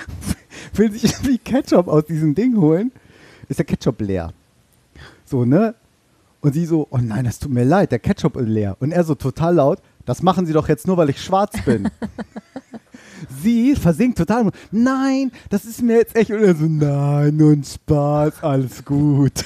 will 0.75 0.93
sich 0.93 1.05
irgendwie 1.05 1.39
Ketchup 1.39 1.89
aus 1.89 2.05
diesem 2.05 2.35
Ding 2.35 2.57
holen, 2.59 2.93
ist 3.49 3.59
der 3.59 3.65
Ketchup 3.65 4.01
leer. 4.03 4.33
So, 5.35 5.45
ne? 5.45 5.75
Und 6.43 6.53
sie 6.53 6.65
so, 6.65 6.87
oh 6.91 6.99
nein, 6.99 7.25
das 7.25 7.41
tut 7.41 7.51
mir 7.51 7.65
leid, 7.65 7.91
der 7.91 7.99
Ketchup 7.99 8.37
ist 8.37 8.47
leer. 8.47 8.77
Und 8.79 8.93
er 8.93 9.03
so 9.03 9.17
total 9.17 9.57
laut, 9.57 9.81
das 10.05 10.23
machen 10.23 10.47
sie 10.47 10.53
doch 10.53 10.69
jetzt 10.69 10.87
nur, 10.87 10.97
weil 10.97 11.11
ich 11.11 11.21
schwarz 11.21 11.61
bin. 11.65 11.89
sie 13.43 13.75
versinkt 13.75 14.17
total, 14.17 14.53
nein, 14.71 15.33
das 15.51 15.65
ist 15.65 15.83
mir 15.83 15.97
jetzt 15.97 16.15
echt. 16.15 16.31
Und 16.31 16.41
er 16.45 16.55
so, 16.55 16.67
nein, 16.67 17.37
nur 17.37 17.51
ein 17.51 17.65
Spaß, 17.65 18.45
alles 18.45 18.85
gut. 18.85 19.45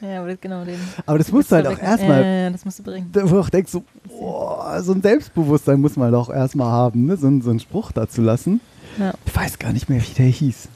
Ja, 0.00 0.20
aber 0.20 0.28
das, 0.28 0.40
genau 0.40 0.64
den. 0.64 0.78
Aber 1.04 1.18
das 1.18 1.30
musst 1.30 1.52
du 1.52 1.56
halt 1.56 1.66
auch 1.66 1.78
erstmal 1.78 2.24
ja, 2.24 2.48
das 2.48 2.64
musst 2.64 2.78
du 2.78 2.82
bringen. 2.82 3.10
wo 3.12 3.20
du 3.34 3.40
auch 3.40 3.50
denkst, 3.50 3.72
so, 3.72 3.84
boah, 4.08 4.80
so 4.82 4.92
ein 4.92 5.02
Selbstbewusstsein 5.02 5.78
muss 5.82 5.96
man 5.96 6.10
doch 6.12 6.30
erstmal 6.30 6.72
haben, 6.72 7.04
ne? 7.04 7.18
so, 7.18 7.26
einen- 7.26 7.42
so 7.42 7.50
einen 7.50 7.60
Spruch 7.60 7.92
dazu 7.92 8.22
lassen. 8.22 8.62
Ja. 8.98 9.12
Ich 9.26 9.36
weiß 9.36 9.58
gar 9.58 9.74
nicht 9.74 9.90
mehr, 9.90 10.00
wie 10.00 10.14
der 10.14 10.24
hieß. 10.28 10.68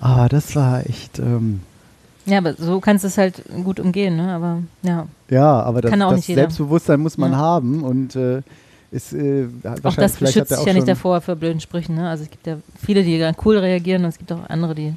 Aber 0.00 0.28
das 0.28 0.54
war 0.54 0.84
echt, 0.86 1.18
ähm, 1.18 1.60
ja, 2.26 2.38
aber 2.38 2.54
so 2.54 2.80
kannst 2.80 3.04
du 3.04 3.08
es 3.08 3.18
halt 3.18 3.42
gut 3.64 3.80
umgehen, 3.80 4.16
ne? 4.16 4.32
Aber 4.34 4.62
ja, 4.82 5.06
ja, 5.28 5.62
aber 5.62 5.80
das, 5.80 5.90
das. 5.90 6.26
Selbstbewusstsein 6.26 7.00
muss 7.00 7.16
man 7.18 7.32
Ja. 7.32 7.38
haben 7.38 7.82
und 7.82 8.16
äh, 8.16 8.42
ist 8.90 9.12
äh, 9.12 9.46
auch 9.84 9.94
das 9.94 10.18
schützt 10.18 10.56
auch 10.56 10.66
ja 10.66 10.72
nicht 10.72 10.88
davor 10.88 11.20
für 11.20 11.36
blöden 11.36 11.60
Sprüchen, 11.60 11.94
ne? 11.94 12.08
Also 12.08 12.24
es 12.24 12.30
gibt 12.30 12.46
ja 12.46 12.56
viele, 12.84 13.02
die 13.04 13.18
dann 13.18 13.36
cool 13.44 13.58
reagieren 13.58 14.02
und 14.04 14.08
es 14.10 14.18
gibt 14.18 14.32
auch 14.32 14.48
andere, 14.48 14.74
die 14.74 14.94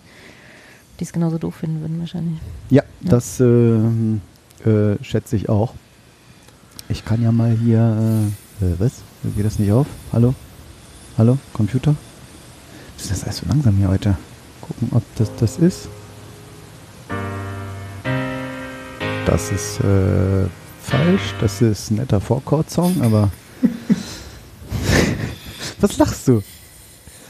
es 0.99 1.11
genauso 1.11 1.37
doof 1.37 1.55
finden 1.55 1.81
würden 1.81 1.99
wahrscheinlich. 1.99 2.39
Ja, 2.69 2.83
das 3.01 3.39
äh, 3.39 3.45
äh, 3.45 4.97
schätze 5.03 5.35
ich 5.35 5.49
auch. 5.49 5.73
Ich 6.89 7.03
kann 7.05 7.21
ja 7.21 7.31
mal 7.31 7.51
hier, 7.51 8.31
äh, 8.61 8.65
äh, 8.65 8.75
was? 8.79 9.01
Geht 9.35 9.45
das 9.45 9.59
nicht 9.59 9.71
auf? 9.71 9.87
Hallo? 10.11 10.33
Hallo? 11.17 11.37
Computer? 11.53 11.95
Was 12.95 13.05
ist 13.05 13.11
das 13.11 13.23
alles 13.23 13.37
so 13.37 13.45
langsam 13.47 13.75
hier 13.77 13.89
heute? 13.89 14.17
Gucken, 14.61 14.89
ob 14.91 15.03
das 15.15 15.29
das 15.39 15.57
ist. 15.57 15.87
Das 19.25 19.51
ist 19.51 19.79
äh, 19.79 20.47
falsch. 20.81 21.33
Das 21.39 21.61
ist 21.61 21.91
ein 21.91 21.95
netter 21.95 22.19
Vorchord-Song, 22.19 23.01
aber. 23.01 23.31
was 25.79 25.97
lachst 25.97 26.27
du? 26.27 26.43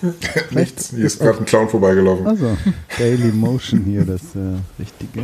Nichts. 0.51 0.89
Hier 0.89 1.05
ist 1.05 1.19
gerade 1.19 1.39
ein 1.39 1.45
Clown 1.45 1.69
vorbeigelaufen. 1.69 2.27
Also, 2.27 2.57
Daily 2.97 3.31
Motion 3.31 3.83
hier, 3.85 4.03
das 4.03 4.21
äh, 4.35 4.57
richtige. 4.79 5.21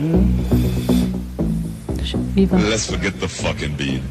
Let's 2.35 2.85
forget 2.85 3.13
the 3.19 3.27
fucking 3.27 3.75
beat. 3.75 4.01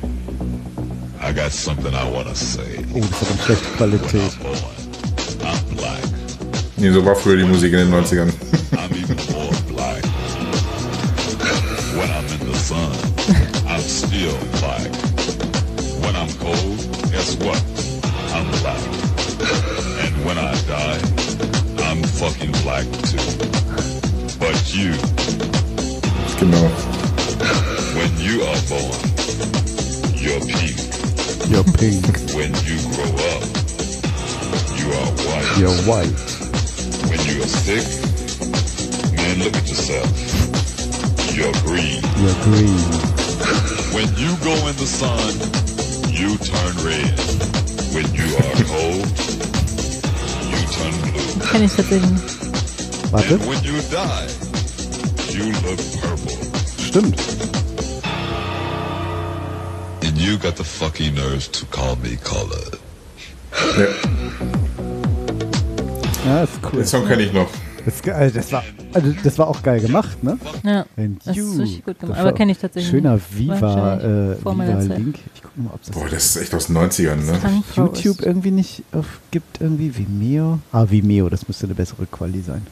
I 1.20 1.32
got 1.32 1.52
something 1.52 1.92
I 1.92 2.04
wanna 2.04 2.34
say. 2.34 2.84
Oh, 2.94 3.00
das 3.00 3.20
hat 3.20 3.30
eine 3.30 3.42
schlechte 3.42 3.68
Qualität. 3.76 4.38
Boy, 4.42 4.56
I'm 5.42 5.76
black. 5.76 5.98
Nee, 6.76 6.90
so 6.90 7.04
war 7.04 7.16
früher 7.16 7.38
die 7.38 7.44
Musik 7.44 7.72
in 7.72 7.90
den 7.90 7.92
90ern. 7.92 8.32
Sun, 12.68 12.92
I'm 13.66 13.80
still 13.80 14.36
black. 14.60 14.90
When 16.04 16.14
I'm 16.14 16.28
cold, 16.36 16.76
guess 17.10 17.36
what? 17.40 17.56
I'm 18.36 18.46
black. 18.60 18.82
And 20.04 20.14
when 20.24 20.36
I 20.36 20.52
die, 20.68 21.00
I'm 21.88 22.02
fucking 22.02 22.52
black 22.62 22.84
too. 23.08 23.24
But 24.38 24.56
you, 24.74 24.92
Genau. 26.38 26.68
when 27.96 28.12
you 28.20 28.42
are 28.44 28.60
born, 28.68 29.00
you're 30.20 30.44
pink. 30.44 30.76
You're 31.48 31.64
pink, 31.80 32.04
When 32.36 32.52
you 32.68 32.76
grow 32.92 33.12
up, 33.32 33.42
you 34.76 34.92
are 34.92 35.10
white. 35.24 35.56
you're 35.58 35.78
white. 35.88 36.20
When 37.08 37.20
you 37.24 37.42
are 37.42 37.48
sick, 37.48 37.86
man, 39.16 39.38
look 39.38 39.56
at 39.56 39.66
yourself. 39.68 40.27
You're 41.38 41.52
green. 41.62 42.02
You're 42.18 42.40
green. 42.42 42.82
When 43.94 44.08
you 44.16 44.30
go 44.42 44.54
in 44.66 44.74
the 44.76 44.86
sun, 44.86 45.32
you 46.10 46.36
turn 46.38 46.74
red. 46.84 47.14
When 47.94 48.06
you 48.12 48.28
are 48.42 48.54
cold, 48.66 49.06
you 50.50 50.60
turn 50.74 50.94
blue. 51.02 51.50
Kenn 51.50 51.62
ich 51.64 51.72
tatsächlich 51.74 52.10
nicht. 52.10 53.12
Warte, 53.12 53.34
And 53.34 53.46
when 53.46 53.62
you 53.62 53.80
die, 53.90 54.28
you 55.32 55.44
look 55.62 55.78
purple. 56.00 56.36
stimmt. 56.78 57.20
And 60.02 60.18
you 60.18 60.38
got 60.38 60.56
the 60.56 60.64
fucking 60.64 61.14
nerve 61.14 61.50
to 61.52 61.66
call 61.66 61.96
me 61.96 62.16
color. 62.16 62.78
Ja, 63.78 63.86
Ja, 66.26 66.42
ist 66.42 66.52
cool. 66.64 66.80
den 66.80 66.86
Song 66.86 67.06
kenne 67.06 67.22
ich 67.22 67.32
noch. 67.32 67.48
Das, 67.88 68.02
geil. 68.02 68.30
das, 68.34 68.52
war, 68.52 68.62
also 68.92 69.14
das 69.24 69.38
war 69.38 69.48
auch 69.48 69.62
geil 69.62 69.80
gemacht, 69.80 70.22
ne? 70.22 70.38
Ja, 70.62 70.84
And 70.96 71.24
das 71.24 71.36
you. 71.36 71.52
ist 71.52 71.58
richtig 71.58 71.84
gut 71.86 71.98
gemacht. 71.98 72.18
Aber 72.18 72.32
kenne 72.32 72.52
ich 72.52 72.58
tatsächlich 72.58 72.90
Schöner 72.90 73.14
nicht. 73.14 73.38
Viva, 73.38 73.96
äh, 73.96 74.36
Viva. 74.44 74.94
Link. 74.94 75.18
Ich 75.34 75.42
gucke 75.42 75.60
mal, 75.60 75.70
ob 75.72 75.82
das 75.82 75.90
Boah, 75.90 76.08
das 76.10 76.24
ist 76.26 76.42
echt 76.42 76.54
aus 76.54 76.66
den 76.66 76.76
90ern, 76.76 77.16
ne? 77.16 77.62
YouTube 77.74 78.20
irgendwie 78.20 78.50
nicht 78.50 78.82
auf, 78.92 79.06
gibt. 79.30 79.60
Irgendwie 79.60 79.96
Vimeo. 79.96 80.58
Ah, 80.70 80.84
Vimeo, 80.88 81.30
das 81.30 81.48
müsste 81.48 81.64
eine 81.66 81.74
bessere 81.74 82.04
Quali 82.06 82.42
sein. 82.42 82.66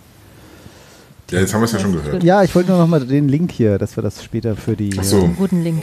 Ja, 1.30 1.40
jetzt 1.40 1.54
haben 1.54 1.60
wir 1.60 1.64
es 1.64 1.72
ja 1.72 1.78
schon 1.78 1.92
gehört. 1.92 2.22
Ja, 2.22 2.42
ich 2.42 2.54
wollte 2.54 2.70
nur 2.70 2.78
noch 2.78 2.86
mal 2.86 3.04
den 3.04 3.28
Link 3.28 3.50
hier, 3.52 3.78
dass 3.78 3.96
wir 3.96 4.02
das 4.02 4.22
später 4.22 4.54
für 4.54 4.76
die. 4.76 4.94
Ach 4.98 5.02
so. 5.04 5.24
Äh, 5.24 5.28
Guten 5.36 5.62
Link. 5.64 5.82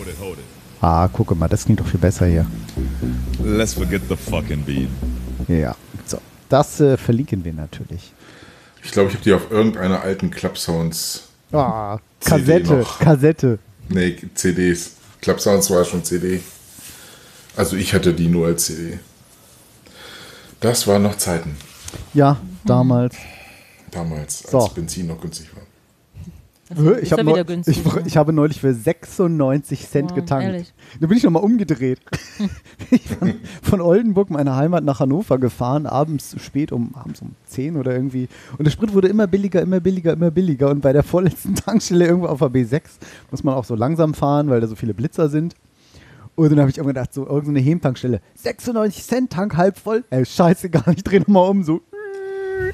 ah, 0.80 1.07
gucke 1.07 1.34
mal, 1.35 1.47
das 1.47 1.65
klingt 1.65 1.80
doch 1.80 1.88
viel 1.88 1.99
besser 1.99 2.27
hier. 2.27 2.45
Let's 3.43 3.73
forget 3.73 4.03
the 4.07 4.15
fucking 4.15 4.64
beat. 4.64 4.89
Ja, 5.47 5.76
so. 6.05 6.19
Das 6.49 6.80
äh, 6.80 6.97
verlinken 6.97 7.43
wir 7.43 7.53
natürlich. 7.53 8.14
Ich 8.84 8.91
glaube, 8.91 9.10
ich 9.10 9.15
habe 9.15 9.23
die 9.23 9.34
auf 9.34 9.49
irgendeiner 9.49 10.01
alten 10.01 10.30
Club 10.30 10.57
Sounds. 10.57 11.23
Ah, 11.51 11.99
Kassette, 12.19 12.73
noch. 12.73 12.99
Kassette. 12.99 13.60
Nee, 13.89 14.18
CDs. 14.35 14.91
Club 15.22 15.39
Sounds 15.39 15.69
war 15.69 15.85
schon 15.85 16.03
CD. 16.03 16.41
Also 17.55 17.76
ich 17.76 17.93
hatte 17.93 18.14
die 18.14 18.27
nur 18.27 18.47
als 18.47 18.65
CD. 18.65 18.99
Das 20.60 20.88
waren 20.88 21.03
noch 21.03 21.18
Zeiten. 21.18 21.55
Ja, 22.14 22.39
damals. 22.65 23.15
Damals, 23.91 24.43
als 24.45 24.51
So. 24.51 24.68
Benzin 24.69 25.07
noch 25.07 25.22
günstig 25.22 25.53
war. 25.55 25.64
Hä? 26.69 26.99
Ich, 27.02 27.11
hab 27.11 27.22
neu, 27.23 27.44
günstig, 27.44 27.85
ich, 27.85 27.94
ne? 27.94 28.03
ich 28.06 28.15
habe 28.15 28.31
neulich 28.31 28.61
für 28.61 28.73
96 28.73 29.90
Cent 29.90 30.11
Wow, 30.11 30.15
getankt. 30.15 30.45
ehrlich? 30.45 30.73
Da 30.99 31.07
bin 31.07 31.18
ich 31.18 31.23
nochmal 31.23 31.44
umgedreht. 31.44 31.99
ich 32.90 33.03
bin 33.18 33.35
von 33.61 33.81
Oldenburg, 33.81 34.30
meiner 34.30 34.56
Heimat, 34.56 34.84
nach 34.84 35.02
Hannover 35.02 35.40
gefahren, 35.40 35.85
abends 35.85 36.35
spät 36.40 36.72
um, 36.72 36.95
abends 36.95 37.22
um 37.22 37.35
10 37.48 37.76
oder 37.76 37.94
irgendwie. 37.94 38.30
Und 38.57 38.64
der 38.64 38.72
Sprit 38.72 38.94
wurde 38.94 39.10
immer 39.10 39.27
billiger, 39.27 39.61
immer 39.61 39.81
billiger, 39.81 40.14
immer 40.14 40.31
billiger. 40.31 40.69
Und 40.69 40.81
bei 40.81 40.94
der 40.94 41.03
vorletzten 41.03 41.53
Tankstelle 41.56 42.07
irgendwo 42.07 42.27
auf 42.27 42.40
der 42.40 42.49
B6 42.49 42.81
muss 43.30 43.44
man 43.44 43.56
auch 43.56 43.65
so 43.65 43.76
langsam 43.76 44.14
fahren, 44.14 44.49
weil 44.49 44.61
da 44.61 44.68
so 44.68 44.76
viele 44.76 44.94
Blitzer 44.94 45.27
sind. 45.27 45.56
Und 46.35 46.49
dann 46.49 46.60
habe 46.60 46.69
ich 46.69 46.77
irgendwann 46.77 46.95
gedacht, 46.95 47.14
so 47.14 47.27
irgendeine 47.27 47.60
Hemtankstelle, 47.60 48.22
96 48.35 49.03
Cent 49.03 49.31
Tank 49.31 49.57
halb 49.57 49.77
voll. 49.77 50.03
Ey, 50.10 50.26
scheißegal, 50.26 50.94
ich 50.95 51.03
drehe 51.03 51.19
nochmal 51.19 51.49
um, 51.49 51.64
so 51.64 51.81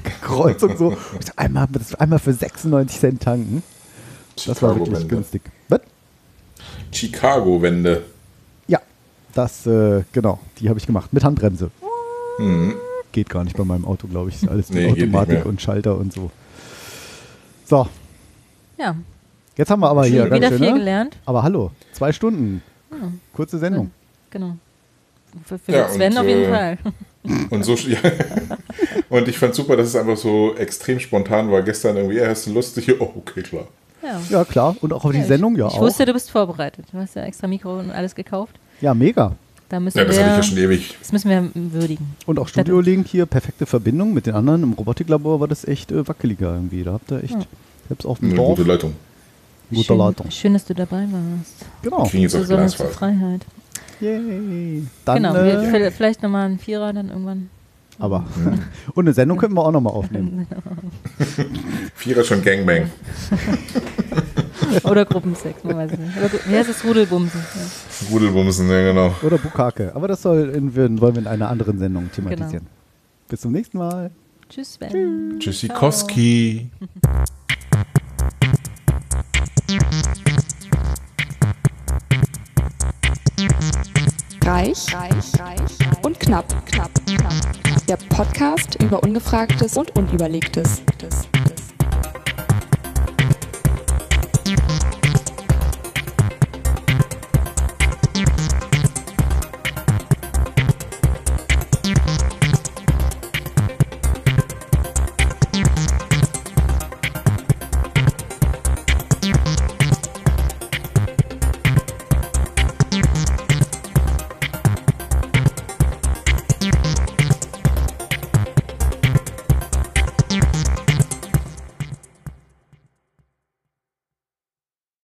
Kreuz 0.22 0.62
und 0.62 0.78
so. 0.78 0.96
Einmal, 1.36 1.68
einmal 1.98 2.18
für 2.18 2.32
96 2.32 3.00
Cent 3.00 3.22
tanken. 3.22 3.62
Das 4.46 4.62
war 4.62 4.70
wirklich 4.76 4.98
Chicago-Wende. 4.98 5.06
günstig. 5.08 5.42
Was? 5.68 5.80
Chicago-Wende. 6.92 8.02
Ja, 8.68 8.80
das, 9.34 9.66
äh, 9.66 10.02
genau, 10.12 10.38
die 10.58 10.68
habe 10.68 10.78
ich 10.78 10.86
gemacht. 10.86 11.12
Mit 11.12 11.24
Handbremse. 11.24 11.70
Geht 13.12 13.28
gar 13.28 13.44
nicht 13.44 13.56
bei 13.56 13.64
meinem 13.64 13.84
Auto, 13.84 14.06
glaube 14.06 14.30
ich. 14.30 14.36
Ist 14.42 14.48
alles 14.48 14.70
mit 14.70 14.82
Nee, 14.82 14.92
Automatik 14.92 15.44
und 15.44 15.60
Schalter 15.60 15.96
und 15.98 16.12
so. 16.12 16.30
So, 17.66 17.86
Ja, 18.78 18.96
jetzt 19.56 19.70
haben 19.70 19.80
wir 19.80 19.90
aber 19.90 20.06
hier 20.06 20.24
wieder 20.32 20.48
schön, 20.48 20.58
viel 20.58 20.72
ne? 20.72 20.78
gelernt. 20.78 21.16
Aber 21.26 21.42
hallo, 21.42 21.70
zwei 21.92 22.12
Stunden. 22.12 22.62
Kurze 23.34 23.58
Sendung. 23.58 23.90
Genau. 24.30 24.56
Für, 25.44 25.58
für 25.58 25.72
Ja, 25.72 25.88
Sven 25.88 26.12
und, 26.12 26.18
auf 26.18 26.26
jeden 26.26 26.44
äh, 26.44 26.50
Fall. 26.50 26.78
Und 27.50 27.64
so 27.64 27.74
ja. 27.74 27.98
Und 29.10 29.28
ich 29.28 29.38
fand 29.38 29.54
super, 29.54 29.76
dass 29.76 29.88
es 29.88 29.96
einfach 29.96 30.16
so 30.16 30.54
extrem 30.56 30.98
spontan 30.98 31.52
war. 31.52 31.62
Gestern 31.62 31.96
irgendwie, 31.96 32.16
ja, 32.16 32.26
hast 32.28 32.46
du 32.46 32.52
Lust? 32.54 32.76
Ich, 32.78 32.88
oh, 33.00 33.12
okay, 33.16 33.42
klar. 33.42 33.68
Ja. 34.02 34.20
Ja, 34.30 34.44
klar. 34.44 34.76
Und 34.80 34.92
auch 34.92 35.04
auf 35.04 35.12
die 35.12 35.18
Ja, 35.18 35.24
Sendung, 35.26 35.56
ja 35.56 35.66
ich, 35.66 35.72
ich 35.74 35.78
auch. 35.78 35.82
wusste, 35.82 36.06
du 36.06 36.12
bist 36.12 36.30
vorbereitet. 36.30 36.86
Du 36.92 36.98
hast 36.98 37.14
ja 37.16 37.22
extra 37.24 37.46
Mikro 37.46 37.78
und 37.78 37.90
alles 37.90 38.14
gekauft. 38.14 38.54
Ja, 38.80 38.94
mega. 38.94 39.32
Da 39.68 39.78
müssen 39.78 39.98
Ja, 39.98 40.04
das 40.04 40.16
wir, 40.16 40.24
habe 40.24 40.32
ich 40.32 40.36
ja 40.38 40.42
schon 40.42 40.58
ewig. 40.58 40.96
das 41.00 41.12
müssen 41.12 41.28
wir 41.30 41.50
würdigen. 41.54 42.16
Und 42.26 42.38
auch 42.38 42.48
Studio-Link 42.48 43.06
hier, 43.06 43.26
perfekte 43.26 43.66
Verbindung 43.66 44.12
mit 44.14 44.26
den 44.26 44.34
anderen. 44.34 44.62
Im 44.64 44.72
Robotiklabor 44.72 45.38
war 45.40 45.48
das 45.48 45.64
echt 45.64 45.92
äh, 45.92 46.08
wackeliger 46.08 46.54
irgendwie. 46.54 46.82
Da 46.82 46.94
habt 46.94 47.10
ihr 47.12 47.22
echt, 47.22 47.34
Ja. 47.34 47.40
selbst 47.88 48.04
auf 48.06 48.18
dem 48.18 48.28
Eine 48.30 48.36
Dorf, 48.36 48.56
gute 48.56 48.68
Leitung. 48.68 48.94
gute 49.70 49.82
schön, 49.84 49.98
Leitung. 49.98 50.30
schön, 50.30 50.52
dass 50.54 50.64
du 50.64 50.74
dabei 50.74 51.06
warst. 51.12 51.66
Genau. 51.82 52.04
Kriegen 52.04 52.22
jetzt 52.24 52.34
auch. 52.80 52.90
Freiheit. 52.90 53.46
Yay. 54.00 54.86
Dann, 55.04 55.16
genau, 55.22 55.34
äh, 55.36 55.90
vielleicht 55.90 56.22
nochmal 56.22 56.46
ein 56.48 56.58
Vierer 56.58 56.92
dann 56.92 57.10
irgendwann. 57.10 57.50
Aber. 58.00 58.24
Und 58.94 59.04
eine 59.04 59.12
Sendung 59.12 59.38
könnten 59.38 59.56
wir 59.56 59.64
auch 59.64 59.70
nochmal 59.70 59.92
aufnehmen. 59.92 60.46
Vierer 61.94 62.24
schon 62.24 62.42
Gangbang. 62.42 62.90
Oder 64.84 65.04
Gruppensex, 65.04 65.64
man 65.64 65.76
weiß 65.76 65.92
es 65.92 65.98
nicht. 65.98 66.16
Oder, 66.16 66.30
wie 66.46 66.56
heißt 66.56 66.70
es? 66.70 66.84
Rudelbumsen. 66.84 67.40
Ja. 67.40 68.08
Rudelbumsen, 68.10 68.68
ja 68.70 68.82
genau. 68.82 69.14
Oder 69.22 69.38
Bukake. 69.38 69.94
Aber 69.94 70.08
das 70.08 70.22
soll 70.22 70.50
in, 70.50 70.74
wollen 70.74 71.00
wir 71.00 71.18
in 71.18 71.26
einer 71.26 71.48
anderen 71.48 71.78
Sendung 71.78 72.10
thematisieren. 72.12 72.64
Genau. 72.64 73.28
Bis 73.28 73.40
zum 73.40 73.52
nächsten 73.52 73.78
Mal. 73.78 74.10
Tschüss, 74.48 74.74
Sven. 74.74 75.36
Tschüssikowski. 75.38 76.70
Reich, 84.44 84.92
reich, 84.92 85.40
reich 85.40 85.78
und 86.02 86.18
knapp, 86.18 86.48
knapp, 86.66 86.90
knapp. 87.06 87.69
Der 87.90 87.96
Podcast 87.96 88.80
über 88.80 89.02
Ungefragtes 89.02 89.76
und 89.76 89.96
Unüberlegtes. 89.98 90.80